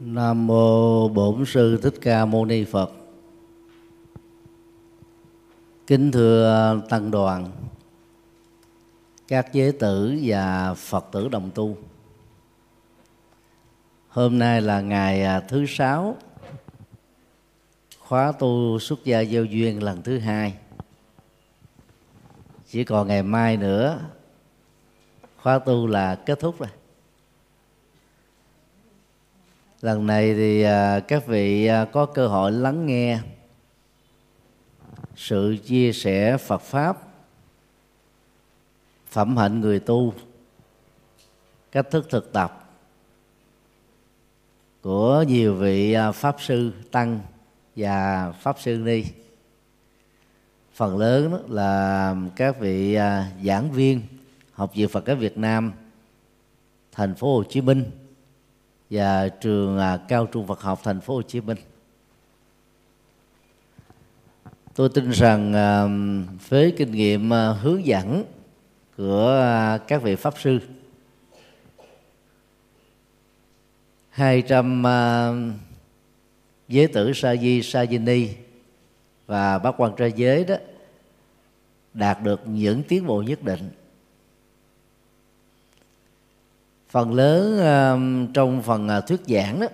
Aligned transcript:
Nam 0.00 0.46
mô 0.46 1.08
Bổn 1.08 1.44
sư 1.46 1.80
Thích 1.82 1.94
Ca 2.00 2.24
Mâu 2.24 2.44
Ni 2.44 2.64
Phật. 2.64 2.92
Kính 5.86 6.12
thưa 6.12 6.80
tăng 6.88 7.10
đoàn, 7.10 7.50
các 9.28 9.52
giới 9.52 9.72
tử 9.72 10.18
và 10.22 10.74
Phật 10.74 11.06
tử 11.12 11.28
đồng 11.28 11.50
tu. 11.54 11.76
Hôm 14.08 14.38
nay 14.38 14.60
là 14.60 14.80
ngày 14.80 15.24
à, 15.24 15.40
thứ 15.40 15.66
sáu 15.68 16.16
khóa 17.98 18.32
tu 18.32 18.78
xuất 18.78 19.04
gia 19.04 19.20
giao 19.20 19.44
duyên 19.44 19.82
lần 19.82 20.02
thứ 20.02 20.18
hai. 20.18 20.54
Chỉ 22.68 22.84
còn 22.84 23.08
ngày 23.08 23.22
mai 23.22 23.56
nữa 23.56 24.00
khóa 25.42 25.58
tu 25.58 25.86
là 25.86 26.14
kết 26.14 26.40
thúc 26.40 26.58
rồi 26.58 26.68
lần 29.84 30.06
này 30.06 30.34
thì 30.34 30.62
à, 30.62 31.00
các 31.00 31.26
vị 31.26 31.66
à, 31.66 31.84
có 31.84 32.06
cơ 32.06 32.28
hội 32.28 32.52
lắng 32.52 32.86
nghe 32.86 33.18
sự 35.16 35.56
chia 35.64 35.92
sẻ 35.92 36.36
phật 36.36 36.60
pháp, 36.60 36.98
phẩm 39.08 39.36
hạnh 39.36 39.60
người 39.60 39.80
tu, 39.80 40.14
cách 41.72 41.90
thức 41.90 42.06
thực 42.10 42.32
tập 42.32 42.70
của 44.82 45.24
nhiều 45.28 45.54
vị 45.54 45.92
à, 45.92 46.12
pháp 46.12 46.36
sư 46.40 46.72
tăng 46.90 47.20
và 47.76 48.32
pháp 48.32 48.56
sư 48.60 48.78
ni. 48.78 49.04
Phần 50.74 50.98
lớn 50.98 51.44
là 51.48 52.16
các 52.36 52.60
vị 52.60 52.98
giảng 53.44 53.70
viên 53.72 54.00
học 54.52 54.74
viện 54.74 54.88
Phật 54.88 55.06
giáo 55.06 55.16
Việt 55.16 55.38
Nam, 55.38 55.72
thành 56.92 57.14
phố 57.14 57.36
Hồ 57.36 57.44
Chí 57.44 57.60
Minh 57.60 58.03
và 58.94 59.28
trường 59.28 59.78
à, 59.78 59.96
cao 60.08 60.26
trung 60.26 60.46
Phật 60.46 60.60
học 60.60 60.80
thành 60.84 61.00
phố 61.00 61.14
Hồ 61.14 61.22
Chí 61.22 61.40
Minh. 61.40 61.58
Tôi 64.74 64.88
tin 64.88 65.10
rằng 65.10 65.52
à, 65.52 65.84
với 66.48 66.74
kinh 66.76 66.92
nghiệm 66.92 67.32
à, 67.32 67.52
hướng 67.52 67.86
dẫn 67.86 68.24
của 68.96 69.78
các 69.88 70.02
vị 70.02 70.14
pháp 70.14 70.34
sư 70.38 70.58
200 74.10 74.82
giới 76.68 76.86
tử 76.86 77.12
sa 77.12 77.36
di 77.36 77.62
sa 77.62 77.86
di 77.86 77.98
ni 77.98 78.28
và 79.26 79.58
bác 79.58 79.80
quan 79.80 79.92
trai 79.96 80.12
giới 80.12 80.44
đó 80.44 80.56
đạt 81.94 82.22
được 82.22 82.40
những 82.46 82.82
tiến 82.82 83.06
bộ 83.06 83.22
nhất 83.22 83.42
định 83.42 83.70
phần 86.94 87.14
lớn 87.14 87.60
trong 88.34 88.62
phần 88.62 88.88
ờ, 88.88 89.00
thuyết 89.00 89.20
giảng 89.26 89.60
đó 89.60 89.66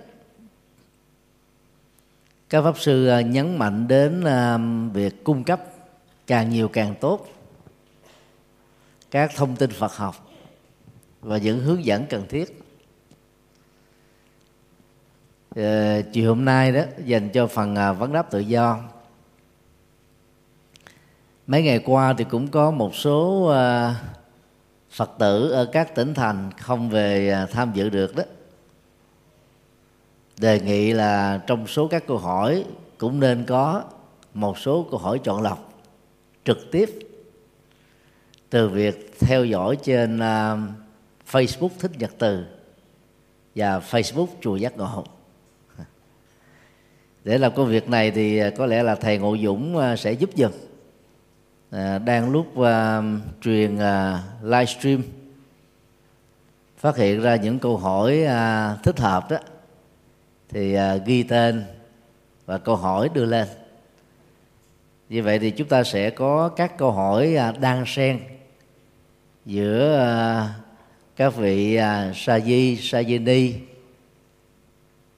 các 2.49 2.61
pháp 2.61 2.79
sư 2.79 3.07
ờ, 3.07 3.19
nhấn 3.19 3.57
mạnh 3.57 3.87
đến 3.87 4.23
việc 4.93 5.23
cung 5.23 5.43
cấp 5.43 5.61
càng 6.27 6.49
nhiều 6.49 6.67
càng 6.67 6.95
tốt 7.01 7.27
các 9.11 9.31
thông 9.35 9.55
tin 9.55 9.69
Phật 9.71 9.95
học 9.95 10.29
và 11.21 11.37
những 11.37 11.59
hướng 11.59 11.85
dẫn 11.85 12.05
cần 12.09 12.25
thiết. 12.29 12.63
Ờ, 15.55 16.01
chiều 16.01 16.29
hôm 16.29 16.45
nay 16.45 16.71
đó 16.71 16.81
dành 17.05 17.29
cho 17.29 17.47
phần 17.47 17.75
vấn 17.97 18.13
đáp 18.13 18.31
tự 18.31 18.39
do. 18.39 18.79
Mấy 21.47 21.63
ngày 21.63 21.79
qua 21.85 22.13
thì 22.17 22.23
cũng 22.23 22.47
có 22.47 22.71
một 22.71 22.95
số 22.95 23.49
uh, 23.49 24.20
phật 24.91 25.11
tử 25.19 25.51
ở 25.51 25.65
các 25.65 25.95
tỉnh 25.95 26.13
thành 26.13 26.49
không 26.57 26.89
về 26.89 27.29
à, 27.29 27.45
tham 27.45 27.71
dự 27.73 27.89
được 27.89 28.15
đó. 28.15 28.23
Đề 30.37 30.59
nghị 30.59 30.93
là 30.93 31.41
trong 31.47 31.67
số 31.67 31.87
các 31.87 32.07
câu 32.07 32.17
hỏi 32.17 32.65
cũng 32.97 33.19
nên 33.19 33.45
có 33.45 33.83
một 34.33 34.57
số 34.57 34.87
câu 34.91 34.99
hỏi 34.99 35.19
chọn 35.23 35.41
lọc 35.41 35.73
trực 36.43 36.71
tiếp 36.71 36.89
từ 38.49 38.69
việc 38.69 39.13
theo 39.19 39.45
dõi 39.45 39.77
trên 39.83 40.19
à, 40.19 40.57
Facebook 41.31 41.69
thích 41.79 41.91
nhật 41.97 42.11
từ 42.17 42.45
và 43.55 43.79
Facebook 43.79 44.27
chùa 44.41 44.55
giác 44.55 44.77
ngộ. 44.77 45.03
Để 47.23 47.37
làm 47.37 47.55
công 47.55 47.67
việc 47.67 47.89
này 47.89 48.11
thì 48.11 48.37
à, 48.37 48.49
có 48.57 48.65
lẽ 48.65 48.83
là 48.83 48.95
thầy 48.95 49.17
ngộ 49.17 49.37
dũng 49.37 49.95
sẽ 49.97 50.11
giúp 50.11 50.29
giùm 50.35 50.51
à, 51.71 51.97
đang 51.97 52.31
lúc 52.31 52.59
à, 52.59 53.01
truyền 53.41 53.77
à, 53.77 54.23
livestream 54.43 55.01
phát 56.77 56.97
hiện 56.97 57.21
ra 57.21 57.35
những 57.35 57.59
câu 57.59 57.77
hỏi 57.77 58.23
à, 58.23 58.75
thích 58.83 58.99
hợp 58.99 59.31
đó 59.31 59.37
thì 60.49 60.73
à, 60.73 60.95
ghi 60.95 61.23
tên 61.23 61.63
và 62.45 62.57
câu 62.57 62.75
hỏi 62.75 63.09
đưa 63.13 63.25
lên. 63.25 63.47
Như 65.09 65.23
vậy 65.23 65.39
thì 65.39 65.51
chúng 65.51 65.67
ta 65.67 65.83
sẽ 65.83 66.09
có 66.09 66.49
các 66.49 66.77
câu 66.77 66.91
hỏi 66.91 67.35
à, 67.35 67.51
đan 67.51 67.83
xen 67.87 68.19
giữa 69.45 69.97
à, 69.99 70.49
các 71.15 71.35
vị 71.35 71.75
à, 71.75 72.11
sa 72.15 72.39
di 72.39 72.77
sa 72.77 73.03
di 73.03 73.19
ni 73.19 73.53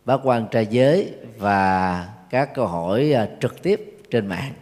bác 0.06 0.18
quan 0.24 0.48
trai 0.52 0.68
giới 0.70 1.14
và 1.38 2.10
các 2.30 2.54
câu 2.54 2.68
hỏi 2.68 3.14
à, 3.14 3.28
trực 3.40 3.64
tiếp 3.64 3.98
trên 4.12 4.28
mạng 4.28 4.54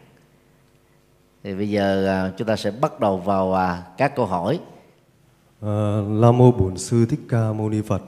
thì 1.44 1.56
bây 1.56 1.70
giờ 1.70 2.08
à, 2.08 2.32
chúng 2.38 2.48
ta 2.48 2.56
sẽ 2.56 2.72
bắt 2.72 3.00
đầu 3.00 3.18
vào 3.18 3.54
à, 3.54 3.84
các 3.98 4.16
câu 4.16 4.26
hỏi 4.26 4.60
à, 5.62 6.02
La 6.10 6.32
mô 6.32 6.52
Bổn 6.52 6.78
sư 6.78 7.06
Thích 7.06 7.20
Ca 7.30 7.54
Mâu 7.54 7.70
Ni 7.70 7.82
Phật. 7.82 8.02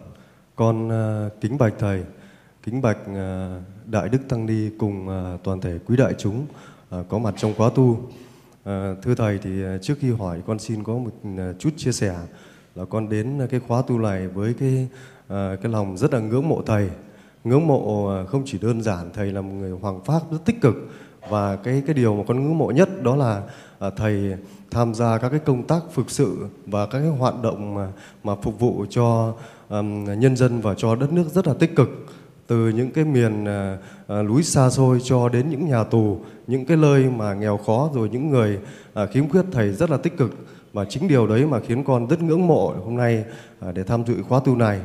Con 0.55 0.89
à, 0.91 1.29
kính 1.41 1.57
bạch 1.57 1.73
thầy, 1.79 2.03
kính 2.63 2.81
bạch 2.81 2.97
à, 3.15 3.59
đại 3.85 4.09
đức 4.09 4.19
tăng 4.29 4.45
ni 4.45 4.69
cùng 4.77 5.09
à, 5.09 5.37
toàn 5.43 5.61
thể 5.61 5.79
quý 5.85 5.97
đại 5.97 6.13
chúng 6.17 6.45
à, 6.89 6.97
có 7.09 7.17
mặt 7.17 7.33
trong 7.37 7.53
khóa 7.57 7.69
tu. 7.75 7.99
À, 8.63 8.95
thưa 9.03 9.15
thầy 9.15 9.37
thì 9.37 9.63
à, 9.63 9.77
trước 9.81 9.95
khi 9.99 10.11
hỏi 10.11 10.41
con 10.47 10.59
xin 10.59 10.83
có 10.83 10.93
một 10.93 11.11
chút 11.59 11.69
chia 11.77 11.91
sẻ 11.91 12.15
là 12.75 12.85
con 12.85 13.09
đến 13.09 13.47
cái 13.51 13.59
khóa 13.67 13.81
tu 13.87 13.99
này 13.99 14.27
với 14.27 14.53
cái 14.59 14.87
à, 15.27 15.55
cái 15.61 15.71
lòng 15.71 15.97
rất 15.97 16.13
là 16.13 16.19
ngưỡng 16.19 16.49
mộ 16.49 16.61
thầy. 16.65 16.89
Ngưỡng 17.43 17.67
mộ 17.67 18.11
không 18.25 18.43
chỉ 18.45 18.57
đơn 18.61 18.81
giản 18.81 19.09
thầy 19.13 19.31
là 19.31 19.41
một 19.41 19.53
người 19.53 19.71
hoàng 19.71 20.03
pháp 20.05 20.19
rất 20.31 20.37
tích 20.45 20.61
cực 20.61 20.75
và 21.29 21.55
cái 21.55 21.83
cái 21.85 21.93
điều 21.93 22.15
mà 22.15 22.23
con 22.27 22.43
ngưỡng 22.43 22.57
mộ 22.57 22.71
nhất 22.71 23.03
đó 23.03 23.15
là 23.15 23.41
à, 23.79 23.89
thầy 23.89 24.33
tham 24.71 24.93
gia 24.93 25.17
các 25.17 25.29
cái 25.29 25.39
công 25.39 25.63
tác 25.63 25.81
phục 25.93 26.11
sự 26.11 26.47
và 26.65 26.85
các 26.85 26.99
cái 26.99 27.07
hoạt 27.07 27.41
động 27.41 27.75
mà, 27.75 27.87
mà 28.23 28.35
phục 28.35 28.59
vụ 28.59 28.85
cho 28.89 29.33
um, 29.69 30.19
nhân 30.19 30.35
dân 30.35 30.61
và 30.61 30.73
cho 30.77 30.95
đất 30.95 31.13
nước 31.13 31.25
rất 31.33 31.47
là 31.47 31.53
tích 31.53 31.75
cực. 31.75 31.89
Từ 32.47 32.69
những 32.69 32.91
cái 32.91 33.05
miền 33.05 33.45
à, 33.45 33.77
à, 34.07 34.21
núi 34.21 34.43
xa 34.43 34.69
xôi 34.69 34.99
cho 35.03 35.29
đến 35.29 35.49
những 35.49 35.69
nhà 35.69 35.83
tù 35.83 36.19
những 36.47 36.65
cái 36.65 36.77
nơi 36.77 37.09
mà 37.09 37.33
nghèo 37.33 37.57
khó 37.57 37.89
rồi 37.93 38.09
những 38.09 38.29
người 38.29 38.59
à, 38.93 39.05
khiếm 39.05 39.29
khuyết 39.29 39.45
thầy 39.51 39.71
rất 39.71 39.89
là 39.89 39.97
tích 39.97 40.17
cực. 40.17 40.31
Và 40.73 40.85
chính 40.85 41.07
điều 41.07 41.27
đấy 41.27 41.45
mà 41.45 41.59
khiến 41.59 41.83
con 41.83 42.07
rất 42.07 42.21
ngưỡng 42.21 42.47
mộ 42.47 42.73
hôm 42.85 42.97
nay 42.97 43.25
à, 43.59 43.71
để 43.71 43.83
tham 43.83 44.05
dự 44.05 44.23
khóa 44.29 44.39
tu 44.45 44.55
này. 44.55 44.81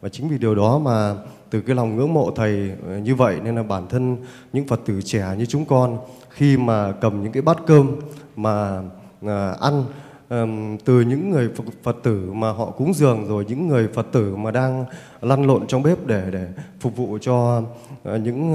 Và 0.00 0.08
chính 0.08 0.28
vì 0.28 0.38
điều 0.38 0.54
đó 0.54 0.78
mà 0.78 1.14
từ 1.52 1.60
cái 1.60 1.76
lòng 1.76 1.96
ngưỡng 1.96 2.14
mộ 2.14 2.30
thầy 2.36 2.70
ờ, 2.86 2.98
như 2.98 3.14
vậy 3.14 3.40
nên 3.44 3.56
là 3.56 3.62
bản 3.62 3.86
thân 3.88 4.16
những 4.52 4.66
phật 4.66 4.80
tử 4.86 5.02
trẻ 5.04 5.34
như 5.38 5.46
chúng 5.46 5.64
con 5.64 5.98
khi 6.30 6.56
mà 6.56 6.92
cầm 7.00 7.22
những 7.22 7.32
cái 7.32 7.42
bát 7.42 7.56
cơm 7.66 7.96
mà 8.36 8.82
à, 9.26 9.54
ăn 9.60 9.84
um, 10.28 10.76
từ 10.84 11.00
những 11.00 11.30
người 11.30 11.50
phật, 11.82 11.96
tử 12.02 12.32
mà 12.32 12.52
họ 12.52 12.70
cúng 12.70 12.94
dường 12.94 13.28
rồi 13.28 13.44
những 13.48 13.68
người 13.68 13.88
phật 13.94 14.06
tử 14.12 14.36
mà 14.36 14.50
đang 14.50 14.84
lăn 15.20 15.46
lộn 15.46 15.66
trong 15.66 15.82
bếp 15.82 16.06
để 16.06 16.30
để 16.32 16.48
phục 16.80 16.96
vụ 16.96 17.18
cho 17.20 17.58
uh, 17.58 18.20
những 18.20 18.54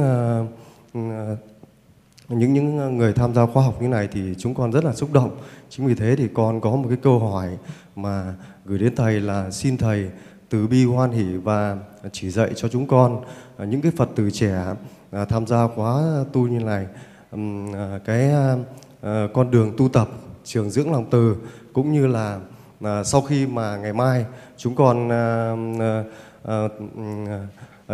uh, 0.94 1.40
những 2.30 2.54
những 2.54 2.98
người 2.98 3.14
tham 3.14 3.34
gia 3.34 3.46
khoa 3.46 3.64
học 3.64 3.82
như 3.82 3.88
này 3.88 4.08
thì 4.12 4.36
chúng 4.38 4.54
con 4.54 4.72
rất 4.72 4.84
là 4.84 4.94
xúc 4.94 5.14
động. 5.14 5.38
Chính 5.70 5.88
vì 5.88 5.96
thế 5.96 6.16
thì 6.16 6.28
con 6.34 6.62
có 6.62 6.72
một 6.72 6.86
cái 6.90 6.98
câu 7.02 7.20
hỏi 7.20 7.58
mà 7.96 8.34
gửi 8.66 8.80
đến 8.80 8.96
thầy 8.96 9.20
là 9.20 9.52
xin 9.52 9.78
thầy 9.78 10.10
từ 10.50 10.68
bi, 10.68 10.86
hoan 10.86 11.12
hỷ 11.12 11.38
và 11.38 11.78
chỉ 12.12 12.30
dạy 12.30 12.52
cho 12.56 12.68
chúng 12.68 12.88
con. 12.88 13.22
Ờ, 13.58 13.66
những 13.66 13.82
cái 13.82 13.92
Phật 13.98 14.10
tử 14.16 14.30
trẻ 14.34 14.64
ờ, 15.12 15.26
tham 15.26 15.48
gia 15.48 15.68
khóa 15.68 16.24
tu 16.34 16.48
như 16.48 16.60
này 16.60 16.88
ờ, 17.74 18.00
cái 18.06 18.32
con 19.34 19.52
đường 19.52 19.74
tu 19.78 19.90
tập, 19.90 20.10
trường 20.44 20.70
dưỡng 20.70 20.92
lòng 20.92 21.06
từ 21.12 21.36
cũng 21.74 21.94
như 21.94 22.08
là 22.08 22.40
sau 23.04 23.22
khi 23.22 23.48
mà 23.48 23.78
ngày 23.78 23.94
mai 23.94 24.26
chúng 24.58 24.76
con 24.76 25.10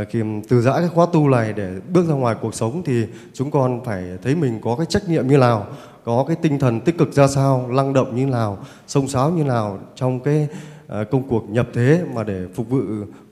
khi 0.09 0.23
từ 0.49 0.61
giã 0.61 0.79
cái 0.79 0.88
khóa 0.88 1.06
tu 1.13 1.29
này 1.29 1.53
để 1.53 1.71
bước 1.94 2.06
ra 2.07 2.13
ngoài 2.13 2.35
cuộc 2.41 2.56
sống 2.56 2.81
thì 2.85 3.06
chúng 3.33 3.51
con 3.51 3.83
phải 3.85 4.03
thấy 4.23 4.35
mình 4.35 4.59
có 4.63 4.75
cái 4.75 4.85
trách 4.85 5.09
nhiệm 5.09 5.27
như 5.27 5.38
nào, 5.38 5.67
có 6.03 6.25
cái 6.27 6.38
tinh 6.41 6.59
thần 6.59 6.81
tích 6.81 6.97
cực 6.97 7.13
ra 7.13 7.27
sao, 7.27 7.69
lăng 7.69 7.94
động 7.94 8.15
như 8.15 8.25
nào, 8.25 8.57
sông 8.88 9.07
sáo 9.07 9.29
như 9.29 9.44
nào 9.44 9.79
trong 9.95 10.19
cái 10.19 10.47
Ờ, 10.94 11.04
công 11.04 11.28
cuộc 11.28 11.50
nhập 11.50 11.68
thế 11.74 12.04
mà 12.13 12.24
để 12.24 12.48
phục 12.54 12.69
vụ 12.69 12.80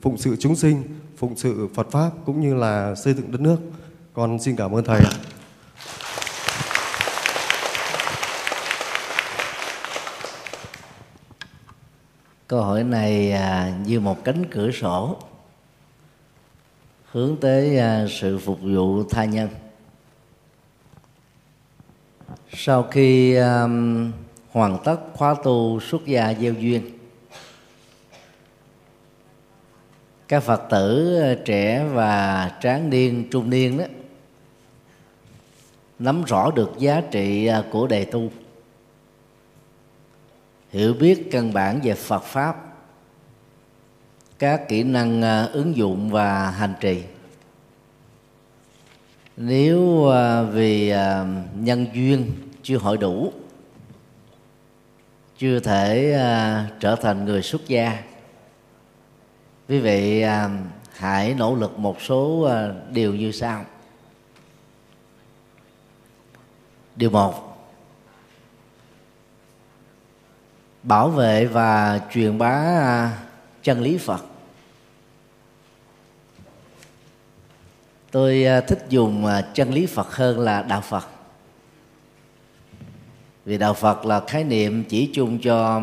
phụng 0.00 0.18
sự 0.18 0.36
chúng 0.36 0.56
sinh, 0.56 0.82
phụng 1.16 1.36
sự 1.36 1.68
Phật 1.74 1.90
pháp 1.90 2.10
cũng 2.26 2.40
như 2.40 2.54
là 2.54 2.94
xây 2.94 3.14
dựng 3.14 3.32
đất 3.32 3.40
nước. 3.40 3.56
Con 4.14 4.38
xin 4.38 4.56
cảm 4.56 4.74
ơn 4.74 4.84
thầy. 4.84 5.00
Câu 12.46 12.62
hỏi 12.62 12.84
này 12.84 13.32
à, 13.32 13.78
như 13.86 14.00
một 14.00 14.24
cánh 14.24 14.44
cửa 14.50 14.70
sổ 14.70 15.16
hướng 17.12 17.36
tới 17.40 17.78
à, 17.78 18.06
sự 18.10 18.38
phục 18.38 18.58
vụ 18.62 19.04
tha 19.10 19.24
nhân 19.24 19.48
sau 22.52 22.82
khi 22.82 23.34
um, 23.34 24.12
hoàn 24.50 24.78
tất 24.84 24.96
khóa 25.14 25.34
tu 25.44 25.80
xuất 25.80 26.06
gia 26.06 26.34
gieo 26.34 26.52
duyên 26.52 27.01
các 30.32 30.40
phật 30.40 30.62
tử 30.70 31.16
ờ, 31.20 31.34
trẻ 31.34 31.84
và 31.92 32.50
tráng 32.60 32.90
niên, 32.90 33.28
trung 33.30 33.50
niên 33.50 33.78
đó, 33.78 33.84
nắm 35.98 36.24
rõ 36.24 36.50
được 36.50 36.72
giá 36.78 37.02
trị 37.10 37.46
ờ, 37.46 37.64
của 37.70 37.86
đề 37.86 38.04
tu. 38.04 38.30
Hiểu 40.70 40.94
biết 40.94 41.28
căn 41.30 41.52
bản 41.52 41.80
về 41.82 41.94
phật 41.94 42.22
pháp, 42.24 42.56
các 44.38 44.68
kỹ 44.68 44.82
năng 44.82 45.22
ờ, 45.22 45.50
ứng 45.52 45.76
dụng 45.76 46.10
và 46.10 46.50
hành 46.50 46.74
trì. 46.80 47.02
Nếu 49.36 50.10
vì 50.52 50.94
nhân 51.54 51.86
duyên 51.94 52.32
chưa 52.62 52.78
hội 52.78 52.96
đủ, 52.96 53.32
chưa 55.38 55.60
thể 55.60 56.18
trở 56.80 56.96
thành 56.96 57.24
người 57.24 57.42
xuất 57.42 57.68
gia 57.68 58.11
quý 59.68 59.80
vị 59.80 60.20
à, 60.20 60.50
hãy 60.96 61.34
nỗ 61.34 61.54
lực 61.54 61.78
một 61.78 62.02
số 62.02 62.42
à, 62.42 62.72
điều 62.90 63.14
như 63.14 63.32
sau. 63.32 63.64
Điều 66.96 67.10
một. 67.10 67.58
Bảo 70.82 71.08
vệ 71.08 71.46
và 71.46 72.00
truyền 72.12 72.38
bá 72.38 72.50
à, 72.80 73.18
chân 73.62 73.80
lý 73.80 73.98
phật. 73.98 74.24
Tôi 78.10 78.44
thích 78.68 78.86
dùng 78.88 79.26
chân 79.54 79.74
lý 79.74 79.86
phật 79.86 80.14
hơn 80.14 80.40
là 80.40 80.62
đạo 80.62 80.80
phật. 80.80 81.08
Vì 83.44 83.58
đạo 83.58 83.74
phật 83.74 84.06
là 84.06 84.20
khái 84.26 84.44
niệm 84.44 84.84
chỉ 84.88 85.10
chung 85.14 85.38
cho 85.38 85.80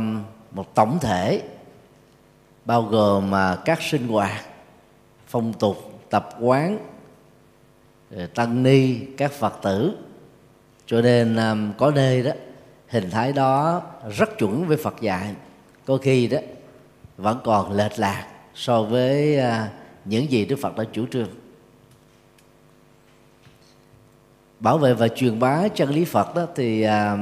một 0.52 0.76
tổng 0.76 1.00
thể 1.02 1.42
bao 2.70 2.82
gồm 2.84 3.32
mà 3.32 3.56
các 3.66 3.82
sinh 3.82 4.08
hoạt, 4.08 4.46
phong 5.28 5.54
tục, 5.54 6.02
tập 6.10 6.30
quán 6.40 6.80
tăng 8.36 8.64
ni, 8.64 8.96
các 9.18 9.32
phật 9.32 9.54
tử. 9.62 9.98
Cho 10.86 11.02
nên 11.02 11.36
à, 11.36 11.56
có 11.78 11.92
nơi 11.92 12.24
đó, 12.24 12.32
hình 12.88 13.10
thái 13.10 13.34
đó 13.34 13.82
rất 14.18 14.38
chuẩn 14.38 14.68
với 14.68 14.78
phật 14.78 15.02
dạy. 15.02 15.36
Có 15.86 15.98
khi 15.98 16.28
đó, 16.28 16.38
vẫn 17.18 17.40
còn 17.44 17.72
lệch 17.72 18.00
lạc 18.00 18.28
so 18.56 18.84
với 18.84 19.40
à, 19.40 19.70
những 20.06 20.32
gì 20.32 20.46
đức 20.46 20.60
phật 20.62 20.78
đã 20.78 20.84
chủ 20.94 21.06
trương. 21.12 21.30
Bảo 24.60 24.78
vệ 24.78 24.94
và 24.94 25.08
truyền 25.08 25.40
bá 25.40 25.68
chân 25.68 25.90
lý 25.90 26.06
phật 26.06 26.36
đó 26.36 26.48
thì 26.56 26.82
à, 26.82 27.18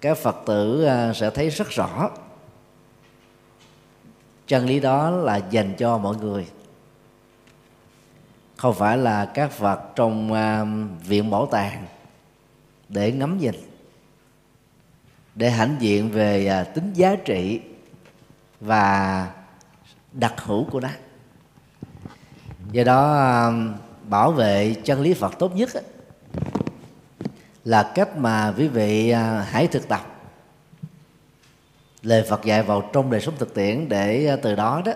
các 0.00 0.18
phật 0.18 0.36
tử 0.46 0.88
sẽ 1.14 1.30
thấy 1.30 1.50
rất 1.50 1.70
rõ 1.70 2.10
chân 4.46 4.66
lý 4.66 4.80
đó 4.80 5.10
là 5.10 5.36
dành 5.36 5.74
cho 5.78 5.98
mọi 5.98 6.16
người. 6.16 6.46
Không 8.56 8.74
phải 8.74 8.98
là 8.98 9.24
các 9.24 9.58
vật 9.58 9.80
trong 9.96 10.32
uh, 10.32 10.68
viện 11.06 11.30
bảo 11.30 11.46
tàng 11.46 11.86
để 12.88 13.12
ngắm 13.12 13.38
nhìn 13.38 13.54
để 15.34 15.50
hãnh 15.50 15.76
diện 15.78 16.10
về 16.10 16.62
uh, 16.62 16.74
tính 16.74 16.92
giá 16.92 17.16
trị 17.24 17.60
và 18.60 19.30
đặc 20.12 20.34
hữu 20.36 20.64
của 20.64 20.80
nó. 20.80 20.88
Do 22.72 22.84
đó 22.84 23.48
uh, 23.48 23.54
bảo 24.08 24.32
vệ 24.32 24.74
chân 24.84 25.00
lý 25.00 25.14
phật 25.14 25.38
tốt 25.38 25.56
nhất 25.56 25.70
là 27.64 27.92
cách 27.94 28.16
mà 28.16 28.54
quý 28.56 28.68
vị 28.68 29.12
hãy 29.46 29.66
thực 29.66 29.88
tập 29.88 30.15
lời 32.06 32.22
Phật 32.22 32.44
dạy 32.44 32.62
vào 32.62 32.90
trong 32.92 33.10
đời 33.10 33.20
sống 33.20 33.34
thực 33.38 33.54
tiễn 33.54 33.88
để 33.88 34.26
à, 34.26 34.36
từ 34.42 34.54
đó 34.54 34.82
đó 34.84 34.92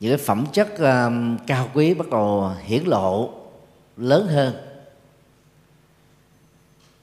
những 0.00 0.16
cái 0.16 0.26
phẩm 0.26 0.46
chất 0.52 0.78
um, 0.78 1.38
cao 1.46 1.70
quý 1.74 1.94
bắt 1.94 2.10
đầu 2.10 2.52
hiển 2.62 2.84
lộ 2.84 3.30
lớn 3.96 4.26
hơn. 4.26 4.54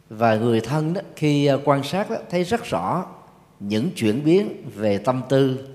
Và 0.09 0.35
người 0.35 0.61
thân 0.61 0.93
đó 0.93 1.01
khi 1.15 1.45
à, 1.45 1.55
quan 1.65 1.83
sát 1.83 2.09
đó, 2.09 2.15
thấy 2.29 2.43
rất 2.43 2.63
rõ 2.63 3.05
những 3.59 3.89
chuyển 3.95 4.23
biến 4.23 4.69
về 4.75 4.97
tâm 4.97 5.21
tư 5.29 5.67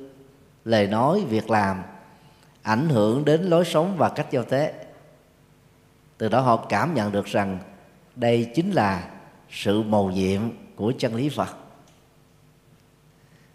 lời 0.64 0.86
nói 0.86 1.24
việc 1.28 1.50
làm 1.50 1.82
ảnh 2.62 2.88
hưởng 2.88 3.24
đến 3.24 3.42
lối 3.42 3.64
sống 3.64 3.94
và 3.96 4.08
cách 4.08 4.26
giao 4.30 4.44
tế. 4.44 4.74
Từ 6.18 6.28
đó 6.28 6.40
họ 6.40 6.56
cảm 6.56 6.94
nhận 6.94 7.12
được 7.12 7.26
rằng 7.26 7.58
đây 8.16 8.50
chính 8.54 8.70
là 8.70 9.10
sự 9.50 9.82
mầu 9.82 10.10
nhiệm 10.10 10.40
của 10.76 10.92
chân 10.98 11.14
lý 11.14 11.28
phật 11.28 11.56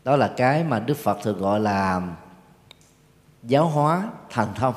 đó 0.06 0.16
là 0.16 0.28
cái 0.38 0.63
mà 0.63 0.80
đức 0.80 0.98
phật 0.98 1.18
thường 1.24 1.38
gọi 1.40 1.60
là 1.60 2.02
giáo 3.44 3.68
hóa 3.68 4.10
thần 4.30 4.50
thông. 4.56 4.74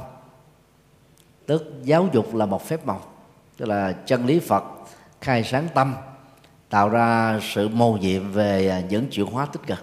Tức 1.46 1.72
giáo 1.82 2.08
dục 2.12 2.34
là 2.34 2.46
một 2.46 2.66
phép 2.66 2.86
màu, 2.86 3.02
tức 3.56 3.66
là 3.66 3.92
chân 3.92 4.26
lý 4.26 4.38
phật 4.38 4.64
khai 5.20 5.44
sáng 5.44 5.68
tâm, 5.74 5.94
tạo 6.70 6.88
ra 6.88 7.40
sự 7.42 7.68
mầu 7.68 7.96
nhiệm 7.96 8.32
về 8.32 8.68
à, 8.68 8.80
những 8.88 9.06
chuyển 9.10 9.26
hóa 9.26 9.46
tích 9.46 9.66
cực. 9.66 9.78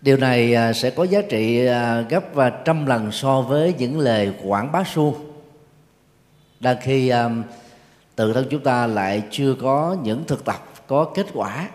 Điều 0.00 0.16
này 0.16 0.54
à, 0.54 0.72
sẽ 0.72 0.90
có 0.90 1.04
giá 1.04 1.20
trị 1.30 1.66
à, 1.66 2.00
gấp 2.00 2.24
và 2.34 2.50
trăm 2.50 2.86
lần 2.86 3.12
so 3.12 3.40
với 3.40 3.74
những 3.78 3.98
lời 3.98 4.34
quảng 4.44 4.72
bá 4.72 4.84
suông 4.84 5.14
đang 6.60 6.76
khi 6.80 7.12
tự 8.16 8.32
thân 8.32 8.46
chúng 8.50 8.62
ta 8.62 8.86
lại 8.86 9.22
chưa 9.30 9.54
có 9.54 9.96
những 10.02 10.24
thực 10.24 10.44
tập, 10.44 10.64
có 10.86 11.04
kết 11.14 11.26
quả 11.34 11.68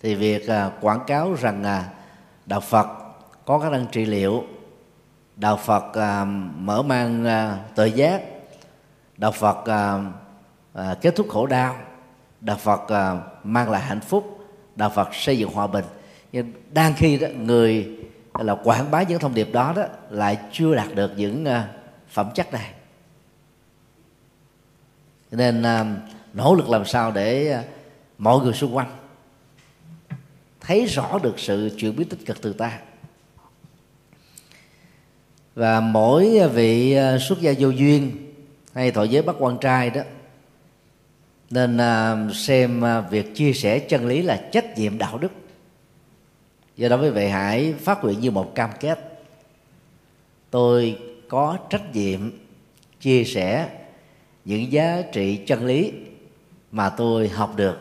thì 0.00 0.14
việc 0.14 0.48
à, 0.48 0.70
quảng 0.80 1.00
cáo 1.06 1.34
rằng 1.34 1.62
uh, 1.62 1.84
đạo 2.46 2.60
Phật 2.60 2.88
có 3.44 3.58
khả 3.58 3.70
năng 3.70 3.86
trị 3.86 4.04
liệu 4.04 4.44
đạo 5.36 5.56
Phật 5.56 5.94
à, 5.94 6.24
mở 6.58 6.82
mang 6.82 7.24
tự 7.74 7.84
giác 7.84 8.22
đạo 9.16 9.32
Phật 9.32 9.64
kết 11.00 11.16
thúc 11.16 11.26
khổ 11.30 11.46
đau 11.46 11.76
đạo 12.40 12.56
Phật 12.56 13.14
mang 13.44 13.70
lại 13.70 13.82
hạnh 13.82 14.00
phúc 14.00 14.38
đạo 14.76 14.90
Phật 14.90 15.14
xây 15.14 15.38
dựng 15.38 15.50
hòa 15.52 15.66
bình. 15.66 15.84
Nhưng 16.32 16.52
đang 16.72 16.94
khi 16.94 17.18
đó 17.18 17.28
người 17.36 17.98
là 18.38 18.54
quảng 18.54 18.90
bá 18.90 19.02
những 19.02 19.18
thông 19.18 19.34
điệp 19.34 19.52
đó 19.52 19.72
đó 19.76 19.82
lại 20.10 20.38
chưa 20.52 20.74
đạt 20.74 20.94
được 20.94 21.12
những 21.16 21.46
phẩm 22.08 22.30
chất 22.34 22.52
này. 22.52 22.70
Nên 25.30 25.64
nỗ 26.32 26.54
lực 26.54 26.68
làm 26.68 26.84
sao 26.84 27.10
để 27.10 27.58
mọi 28.18 28.38
người 28.38 28.52
xung 28.52 28.76
quanh 28.76 28.88
thấy 30.68 30.86
rõ 30.86 31.18
được 31.22 31.38
sự 31.38 31.70
chuyển 31.78 31.96
biến 31.96 32.08
tích 32.08 32.26
cực 32.26 32.42
từ 32.42 32.52
ta. 32.52 32.78
Và 35.54 35.80
mỗi 35.80 36.48
vị 36.48 36.92
à, 36.92 37.18
xuất 37.18 37.40
gia 37.40 37.52
vô 37.58 37.68
duyên 37.68 38.32
hay 38.74 38.90
thọ 38.90 39.02
giới 39.02 39.22
bắt 39.22 39.36
quan 39.38 39.58
trai 39.60 39.90
đó, 39.90 40.02
nên 41.50 41.76
à, 41.78 42.16
xem 42.34 42.84
à, 42.84 43.00
việc 43.00 43.34
chia 43.34 43.52
sẻ 43.52 43.78
chân 43.78 44.06
lý 44.06 44.22
là 44.22 44.48
trách 44.52 44.78
nhiệm 44.78 44.98
đạo 44.98 45.18
đức. 45.18 45.32
Do 46.76 46.88
đó 46.88 46.96
quý 47.02 47.10
vị 47.10 47.28
hãy 47.28 47.74
phát 47.80 48.04
nguyện 48.04 48.20
như 48.20 48.30
một 48.30 48.54
cam 48.54 48.70
kết. 48.80 49.22
Tôi 50.50 50.98
có 51.28 51.58
trách 51.70 51.94
nhiệm 51.94 52.30
chia 53.00 53.24
sẻ 53.24 53.68
những 54.44 54.72
giá 54.72 55.02
trị 55.12 55.36
chân 55.46 55.66
lý 55.66 55.92
mà 56.72 56.90
tôi 56.90 57.28
học 57.28 57.56
được 57.56 57.78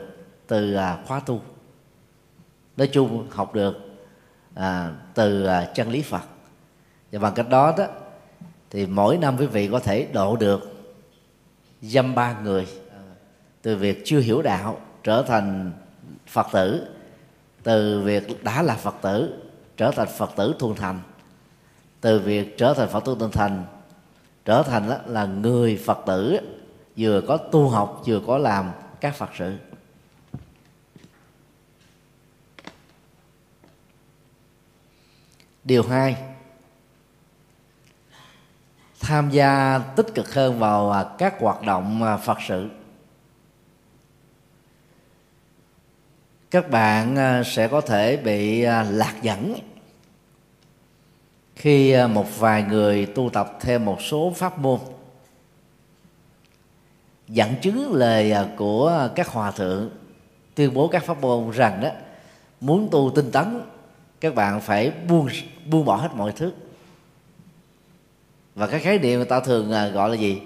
từ 0.48 0.78
khóa 1.08 1.20
tu 1.20 1.42
nói 2.78 2.88
chung 2.88 3.28
học 3.32 3.54
được 3.54 3.78
à, 4.56 4.92
từ 5.14 5.46
à, 5.46 5.72
chân 5.76 5.90
lý 5.90 6.02
phật. 6.02 6.22
Và 7.12 7.20
bằng 7.20 7.34
cách 7.34 7.50
đó 7.50 7.74
đó 7.78 7.88
thì 8.70 8.86
mỗi 8.86 9.18
năm 9.18 9.38
quý 9.40 9.46
vị 9.46 9.68
có 9.72 9.80
thể 9.80 10.08
độ 10.14 10.36
được 10.36 10.78
dăm 11.82 12.16
ba 12.16 12.40
người 12.40 12.68
từ 13.62 13.76
việc 13.76 14.02
chưa 14.06 14.20
hiểu 14.20 14.42
đạo 14.42 14.80
trở 15.04 15.24
thành 15.24 15.72
phật 16.28 16.48
tử 16.54 16.88
từ 17.64 18.02
việc 18.02 18.44
đã 18.44 18.62
là 18.62 18.76
phật 18.76 18.96
tử 19.02 19.44
trở 19.78 19.92
thành 19.92 20.08
phật 20.18 20.30
tử 20.36 20.56
thuần 20.60 20.76
thành 20.76 21.00
từ 22.02 22.20
việc 22.20 22.58
trở 22.58 22.74
thành 22.74 22.90
phật 22.90 23.06
tử 23.06 23.16
thuần 23.20 23.32
thành 23.32 23.66
trở 24.46 24.64
thành 24.64 24.90
là 25.06 25.26
người 25.26 25.82
phật 25.86 26.00
tử 26.06 26.40
vừa 26.98 27.22
có 27.22 27.38
tu 27.38 27.70
học 27.70 28.02
vừa 28.06 28.22
có 28.28 28.38
làm 28.38 28.72
các 29.02 29.16
phật 29.16 29.30
sự. 29.38 29.56
Điều 35.68 35.84
hai, 35.84 36.16
tham 39.00 39.30
gia 39.30 39.80
tích 39.96 40.08
cực 40.16 40.34
hơn 40.34 40.60
vào 40.60 40.92
à, 40.92 41.06
các 41.18 41.40
hoạt 41.40 41.62
động 41.62 42.04
à, 42.04 42.18
phật 42.18 42.38
sự. 42.48 42.70
Các 46.52 46.70
bạn 46.70 47.16
à, 47.16 47.44
sẽ 47.46 47.68
có 47.68 47.82
thể 47.82 48.18
bị 48.18 48.62
lạc 48.90 49.16
dẫn 49.22 49.56
khi 51.56 51.96
một 52.10 52.40
vài 52.40 52.64
người 52.64 53.06
tu 53.06 53.30
tập 53.34 53.58
theo 53.62 53.80
một 53.80 54.02
số 54.02 54.34
pháp 54.36 54.60
môn, 54.60 54.80
dẫn 57.28 57.56
chứng 57.62 57.94
lời 57.94 58.34
của 58.58 59.10
các 59.16 59.28
hòa 59.28 59.52
thượng, 59.52 59.90
tuyên 60.56 60.74
bố 60.74 60.88
các 60.88 61.04
pháp 61.04 61.22
môn 61.22 61.52
rằng 61.52 61.82
đó, 61.82 61.90
muốn 62.62 62.88
tu 62.92 63.12
tinh 63.16 63.32
tấn 63.32 63.62
các 64.20 64.36
bạn 64.36 64.62
phải 64.62 64.92
buông 65.08 65.28
buông 65.66 65.86
bỏ 65.86 65.96
hết 65.96 66.10
mọi 66.16 66.32
thứ. 66.32 66.54
Và 68.56 68.68
cái 68.68 68.80
khái 68.80 69.00
niệm 69.00 69.18
người 69.18 69.26
ta 69.26 69.40
thường 69.40 69.72
à, 69.72 69.88
gọi 69.88 70.10
là 70.10 70.16
gì? 70.16 70.42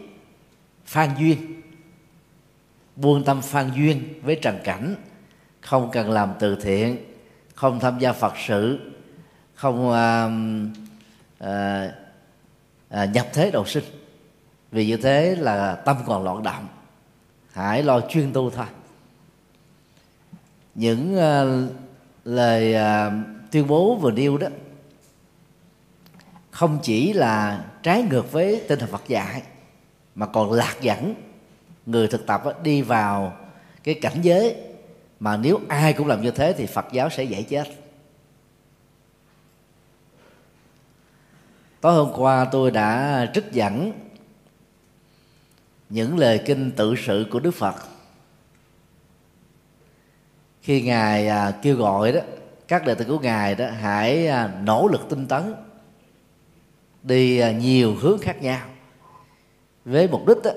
Phan 0.85 1.09
duyên. 1.19 1.61
Buông 2.95 3.23
tâm 3.23 3.41
phan 3.41 3.71
duyên 3.75 4.03
với 4.23 4.39
trần 4.41 4.59
cảnh. 4.63 4.95
Không 5.61 5.89
cần 5.91 6.11
làm 6.11 6.33
từ 6.39 6.55
thiện 6.55 6.97
không 7.55 7.79
tham 7.79 7.99
gia 7.99 8.13
phật 8.13 8.33
sự 8.47 8.79
không 9.53 9.87
uh, 9.87 10.31
uh, 11.43 11.49
uh, 13.03 13.13
nhập 13.13 13.27
thế 13.33 13.51
đầu 13.51 13.65
sinh. 13.65 13.83
Vì 14.71 14.87
như 14.87 14.97
thế 14.97 15.35
là 15.35 15.75
tâm 15.75 15.97
còn 16.05 16.23
loạn 16.23 16.43
động 16.43 16.67
hãy 17.53 17.83
lo 17.83 18.01
chuyên 18.09 18.33
tu 18.33 18.49
thôi. 18.49 18.65
Những 20.75 21.15
uh, 21.15 21.71
lời 22.25 22.75
uh, 22.75 23.13
tuyên 23.51 23.67
bố 23.67 23.95
vừa 23.95 24.11
nêu 24.11 24.37
đó, 24.37 24.47
không 26.51 26.79
chỉ 26.83 27.13
là 27.13 27.65
trái 27.83 28.03
ngược 28.03 28.31
với 28.31 28.63
tinh 28.67 28.79
thần 28.79 28.89
Phật 28.89 29.07
dạy, 29.07 29.41
mà 30.15 30.25
còn 30.25 30.51
lạc 30.51 30.75
dẫn 30.81 31.13
người 31.85 32.07
thực 32.07 32.25
tập 32.25 32.43
đi 32.63 32.81
vào 32.81 33.37
cái 33.83 33.95
cảnh 34.01 34.21
giới 34.21 34.55
mà 35.19 35.37
nếu 35.37 35.59
ai 35.67 35.93
cũng 35.93 36.07
làm 36.07 36.21
như 36.21 36.31
thế 36.31 36.53
thì 36.57 36.65
Phật 36.65 36.85
giáo 36.91 37.09
sẽ 37.09 37.23
dễ 37.23 37.43
chết. 37.43 37.67
Tối 41.81 41.93
hôm 41.93 42.11
qua 42.15 42.45
tôi 42.51 42.71
đã 42.71 43.25
trích 43.33 43.51
dẫn 43.51 43.91
những 45.89 46.17
lời 46.17 46.41
kinh 46.45 46.71
tự 46.71 46.95
sự 47.05 47.25
của 47.31 47.39
Đức 47.39 47.51
Phật. 47.51 47.75
Khi 50.61 50.81
ngài 50.81 51.27
à, 51.27 51.59
kêu 51.61 51.75
gọi 51.75 52.11
đó 52.11 52.21
các 52.71 52.85
đệ 52.85 52.95
tử 52.95 53.05
của 53.05 53.19
ngài 53.19 53.55
đó 53.55 53.65
hãy 53.81 54.27
à, 54.27 54.51
nỗ 54.63 54.87
lực 54.87 55.01
tinh 55.09 55.27
tấn 55.27 55.53
đi 57.03 57.39
à, 57.39 57.51
nhiều 57.51 57.95
hướng 57.95 58.17
khác 58.19 58.41
nhau. 58.41 58.67
Với 59.85 60.07
mục 60.07 60.27
đích 60.27 60.37
đó, 60.43 60.51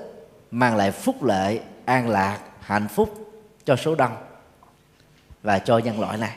mang 0.51 0.75
lại 0.75 0.91
phúc 0.91 1.23
lợi 1.23 1.61
an 1.85 2.09
lạc 2.09 2.39
hạnh 2.59 2.87
phúc 2.87 3.31
cho 3.65 3.75
số 3.75 3.95
đông 3.95 4.17
và 5.43 5.59
cho 5.59 5.77
nhân 5.77 5.99
loại 5.99 6.17
này. 6.17 6.35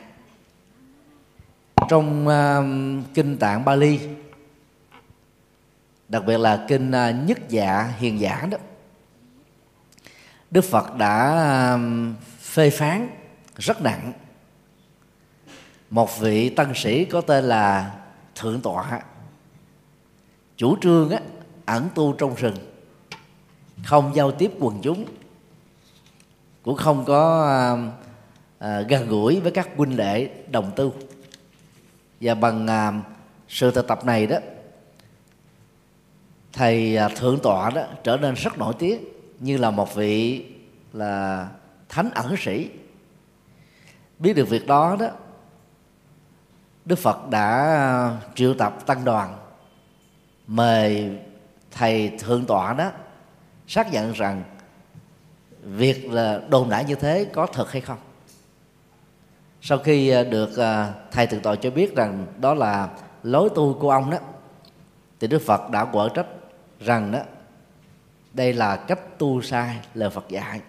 Trong 1.89 2.27
uh, 2.27 3.13
kinh 3.13 3.37
tạng 3.37 3.65
Bali 3.65 3.99
đặc 6.07 6.23
biệt 6.25 6.37
là 6.37 6.65
kinh 6.67 6.89
uh, 6.89 7.27
nhất 7.27 7.49
dạ 7.49 7.93
hiền 7.97 8.19
giả 8.19 8.47
đó 8.51 8.57
Đức 10.51 10.61
Phật 10.61 10.95
đã 10.95 11.43
uh, 11.75 11.81
phê 12.41 12.69
phán 12.69 13.09
rất 13.57 13.81
nặng 13.81 14.13
một 15.89 16.19
vị 16.19 16.49
tăng 16.49 16.75
sĩ 16.75 17.05
có 17.05 17.21
tên 17.21 17.43
là 17.43 17.95
thượng 18.35 18.61
tọa. 18.61 19.01
Chủ 20.57 20.77
trương 20.81 21.09
á 21.09 21.19
ẩn 21.65 21.87
tu 21.95 22.13
trong 22.13 22.35
rừng 22.35 22.55
không 23.85 24.15
giao 24.15 24.31
tiếp 24.31 24.51
quần 24.59 24.79
chúng 24.81 25.05
cũng 26.63 26.75
không 26.75 27.05
có 27.05 27.47
à, 27.47 27.59
à, 28.59 28.81
gần 28.81 29.07
gũi 29.07 29.39
với 29.39 29.51
các 29.51 29.69
huynh 29.77 29.97
đệ 29.97 30.29
đồng 30.51 30.71
tu. 30.75 30.93
Và 32.21 32.35
bằng 32.35 32.67
à, 32.67 33.01
sự 33.47 33.71
thực 33.71 33.87
tập 33.87 34.05
này 34.05 34.27
đó 34.27 34.37
thầy 36.53 36.97
à, 36.97 37.09
thượng 37.09 37.39
tọa 37.43 37.69
đó 37.69 37.81
trở 38.03 38.17
nên 38.17 38.33
rất 38.33 38.57
nổi 38.57 38.73
tiếng 38.79 39.03
như 39.39 39.57
là 39.57 39.71
một 39.71 39.95
vị 39.95 40.45
là 40.93 41.47
thánh 41.89 42.09
ẩn 42.11 42.35
sĩ. 42.37 42.69
Biết 44.19 44.33
được 44.33 44.49
việc 44.49 44.67
đó 44.67 44.97
đó 44.99 45.07
đức 46.85 46.99
phật 46.99 47.29
đã 47.29 47.75
ờ, 47.75 48.17
triệu 48.35 48.53
tập 48.53 48.85
tăng 48.85 49.05
đoàn 49.05 49.37
mời 50.47 51.17
thầy 51.71 52.11
thượng 52.19 52.45
tọa 52.45 52.73
đó 52.73 52.91
xác 53.67 53.93
nhận 53.93 54.11
rằng 54.11 54.43
việc 55.63 56.11
là 56.11 56.41
đồn 56.49 56.69
đại 56.69 56.85
như 56.85 56.95
thế 56.95 57.25
có 57.33 57.47
thật 57.53 57.71
hay 57.71 57.81
không. 57.81 57.97
Sau 59.61 59.77
khi 59.77 60.09
ờ, 60.09 60.23
được 60.23 60.57
ờ, 60.57 60.93
thầy 61.11 61.27
thượng 61.27 61.41
tọa 61.41 61.55
cho 61.55 61.71
biết 61.71 61.95
rằng 61.95 62.25
đó 62.39 62.53
là 62.53 62.89
lối 63.23 63.49
tu 63.55 63.73
của 63.73 63.91
ông 63.91 64.09
đó, 64.09 64.17
thì 65.19 65.27
đức 65.27 65.41
phật 65.45 65.69
đã 65.69 65.85
quở 65.85 66.09
trách 66.09 66.27
rằng 66.79 67.11
đó, 67.11 67.19
đây 68.33 68.53
là 68.53 68.75
cách 68.75 68.99
tu 69.17 69.41
sai 69.41 69.77
lời 69.93 70.09
phật 70.09 70.29
dạy. 70.29 70.61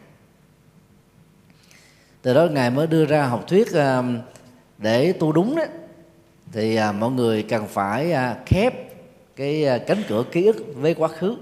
Từ 2.22 2.34
đó 2.34 2.46
ngài 2.46 2.70
mới 2.70 2.86
đưa 2.86 3.06
ra 3.06 3.26
học 3.26 3.44
thuyết 3.48 3.68
để 4.78 5.12
tu 5.12 5.32
đúng 5.32 5.56
đó 5.56 5.62
thì 6.52 6.76
à, 6.76 6.92
mọi 6.92 7.10
người 7.10 7.42
cần 7.42 7.66
phải 7.68 8.12
à, 8.12 8.36
khép 8.46 8.74
cái 9.36 9.66
à, 9.66 9.78
cánh 9.78 10.02
cửa 10.08 10.24
ký 10.32 10.46
ức 10.46 10.56
với 10.74 10.94
quá 10.94 11.08
khứ. 11.08 11.36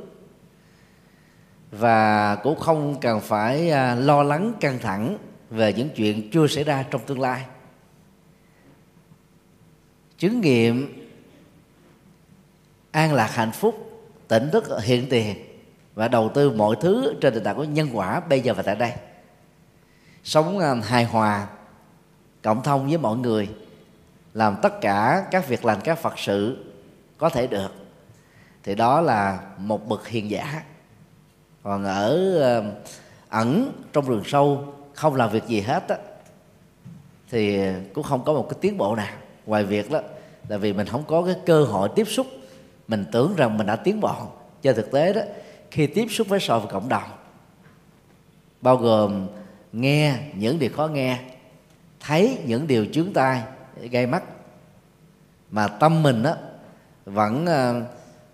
Và 1.70 2.36
cũng 2.36 2.58
không 2.58 3.00
cần 3.00 3.20
phải 3.20 3.70
à, 3.70 3.94
lo 3.94 4.22
lắng 4.22 4.52
căng 4.60 4.78
thẳng 4.78 5.18
về 5.50 5.72
những 5.72 5.88
chuyện 5.96 6.30
chưa 6.30 6.46
xảy 6.46 6.64
ra 6.64 6.84
trong 6.90 7.00
tương 7.06 7.20
lai. 7.20 7.44
Chứng 10.18 10.40
nghiệm 10.40 11.08
an 12.90 13.14
lạc 13.14 13.34
hạnh 13.34 13.52
phúc 13.52 14.02
tỉnh 14.28 14.50
thức 14.52 14.64
hiện 14.82 15.06
tiền 15.10 15.36
và 15.94 16.08
đầu 16.08 16.30
tư 16.34 16.50
mọi 16.50 16.76
thứ 16.80 17.14
trên 17.20 17.34
nền 17.34 17.44
tảng 17.44 17.56
của 17.56 17.64
nhân 17.64 17.88
quả 17.92 18.20
bây 18.20 18.40
giờ 18.40 18.54
và 18.54 18.62
tại 18.62 18.76
đây. 18.76 18.92
Sống 20.24 20.58
à, 20.58 20.74
hài 20.74 21.04
hòa 21.04 21.46
cộng 22.42 22.62
thông 22.62 22.88
với 22.88 22.98
mọi 22.98 23.16
người 23.16 23.48
làm 24.38 24.57
tất 24.62 24.80
cả 24.80 25.26
các 25.30 25.49
việc 25.49 25.64
lành 25.64 25.80
các 25.85 25.99
phật 25.99 26.18
sự 26.18 26.64
có 27.18 27.28
thể 27.28 27.47
được. 27.47 27.73
Thì 28.62 28.75
đó 28.75 29.00
là 29.00 29.40
một 29.57 29.88
bậc 29.88 30.09
hiền 30.09 30.30
giả. 30.30 30.62
Còn 31.62 31.85
ở 31.85 32.71
ẩn 33.28 33.73
trong 33.92 34.09
rừng 34.09 34.23
sâu 34.25 34.75
không 34.95 35.14
làm 35.14 35.30
việc 35.30 35.47
gì 35.47 35.61
hết 35.61 35.88
á, 35.88 35.97
thì 37.30 37.61
cũng 37.95 38.04
không 38.04 38.25
có 38.25 38.33
một 38.33 38.47
cái 38.50 38.59
tiến 38.61 38.78
bộ 38.78 38.97
nào. 38.97 39.14
Ngoài 39.47 39.64
việc 39.64 39.90
đó, 39.90 40.00
là 40.49 40.57
vì 40.57 40.73
mình 40.73 40.87
không 40.87 41.04
có 41.07 41.23
cái 41.23 41.37
cơ 41.47 41.64
hội 41.64 41.88
tiếp 41.95 42.04
xúc, 42.04 42.26
mình 42.88 43.04
tưởng 43.12 43.35
rằng 43.37 43.59
mình 43.59 43.66
đã 43.66 43.76
tiến 43.76 44.00
bộ. 44.00 44.14
Trên 44.62 44.76
thực 44.76 44.92
tế 44.92 45.12
đó, 45.12 45.21
khi 45.71 45.87
tiếp 45.87 46.07
xúc 46.11 46.28
với 46.28 46.40
xã 46.40 46.54
hội 46.54 46.62
và 46.66 46.73
cộng 46.73 46.88
đồng, 46.88 47.11
bao 48.61 48.76
gồm 48.76 49.26
nghe 49.73 50.14
những 50.35 50.59
điều 50.59 50.71
khó 50.76 50.87
nghe, 50.87 51.18
thấy 52.00 52.38
những 52.47 52.66
điều 52.66 52.87
chướng 52.92 53.12
tai 53.12 53.42
gây 53.90 54.06
mắt. 54.06 54.23
Mà 55.50 55.68
tâm 55.68 56.02
mình 56.02 56.23
đó 56.23 56.35
vẫn 57.04 57.47
ờ, 57.47 57.82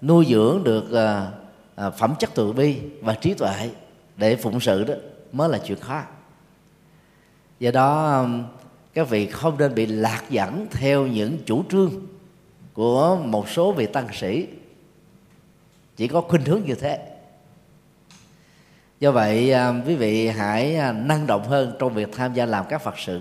nuôi 0.02 0.26
dưỡng 0.28 0.64
được 0.64 0.90
ờ, 0.90 1.32
ờ, 1.74 1.90
phẩm 1.90 2.14
chất 2.18 2.30
từ 2.34 2.52
bi 2.52 2.80
và 3.00 3.14
trí 3.14 3.34
tuệ 3.34 3.70
để 4.16 4.36
phụng 4.36 4.60
sự 4.60 4.84
đó 4.84 4.94
mới 5.32 5.48
là 5.48 5.58
chuyện 5.58 5.80
khó. 5.80 6.02
Do 7.58 7.70
đó 7.70 8.26
các 8.94 9.08
vị 9.08 9.26
không 9.26 9.58
nên 9.58 9.74
bị 9.74 9.86
lạc 9.86 10.22
dẫn 10.30 10.66
theo 10.70 11.06
những 11.06 11.38
chủ 11.46 11.64
trương 11.70 11.90
của 12.72 13.16
một 13.16 13.48
số 13.48 13.72
vị 13.72 13.86
tăng 13.86 14.08
sĩ 14.12 14.46
chỉ 15.96 16.08
có 16.08 16.20
khuynh 16.20 16.44
hướng 16.44 16.62
như 16.64 16.74
thế. 16.74 17.10
Do 19.00 19.10
vậy 19.10 19.54
quý 19.86 19.94
vị 19.94 20.28
hãy 20.28 20.92
năng 20.94 21.26
động 21.26 21.48
hơn 21.48 21.76
trong 21.78 21.94
việc 21.94 22.08
tham 22.12 22.34
gia 22.34 22.46
làm 22.46 22.64
các 22.68 22.82
phật 22.82 22.98
sự 22.98 23.20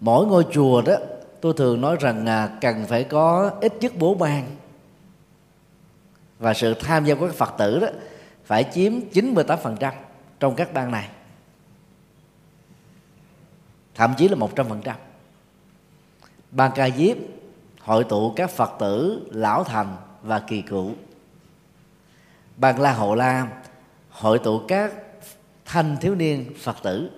mỗi 0.00 0.26
ngôi 0.26 0.46
chùa 0.52 0.82
đó 0.82 0.94
tôi 1.40 1.54
thường 1.56 1.80
nói 1.80 1.96
rằng 2.00 2.26
à, 2.26 2.58
cần 2.60 2.86
phải 2.86 3.04
có 3.04 3.50
ít 3.60 3.72
nhất 3.80 3.92
bố 3.98 4.14
ban. 4.14 4.56
Và 6.38 6.54
sự 6.54 6.74
tham 6.74 7.04
gia 7.04 7.14
của 7.14 7.26
các 7.26 7.34
phật 7.34 7.54
tử 7.58 7.78
đó 7.80 7.86
phải 8.44 8.64
chiếm 8.74 8.92
98% 9.12 9.92
trong 10.40 10.54
các 10.54 10.72
ban 10.72 10.90
này. 10.90 11.08
Thậm 13.94 14.14
chí 14.18 14.28
là 14.28 14.36
100% 14.36 14.94
ban 16.50 16.70
ca 16.74 16.90
diếp 16.90 17.16
hội 17.80 18.04
tụ 18.04 18.32
các 18.36 18.50
phật 18.50 18.70
tử 18.78 19.26
lão 19.30 19.64
thành 19.64 19.96
và 20.22 20.38
kỳ 20.38 20.62
cựu. 20.62 20.92
Ban 22.56 22.80
la 22.80 22.92
hậu 22.92 23.14
la 23.14 23.46
hội 24.10 24.38
tụ 24.38 24.60
các 24.68 24.92
thanh 25.64 25.96
thiếu 26.00 26.14
niên 26.14 26.52
phật 26.58 26.76
tử. 26.82 27.10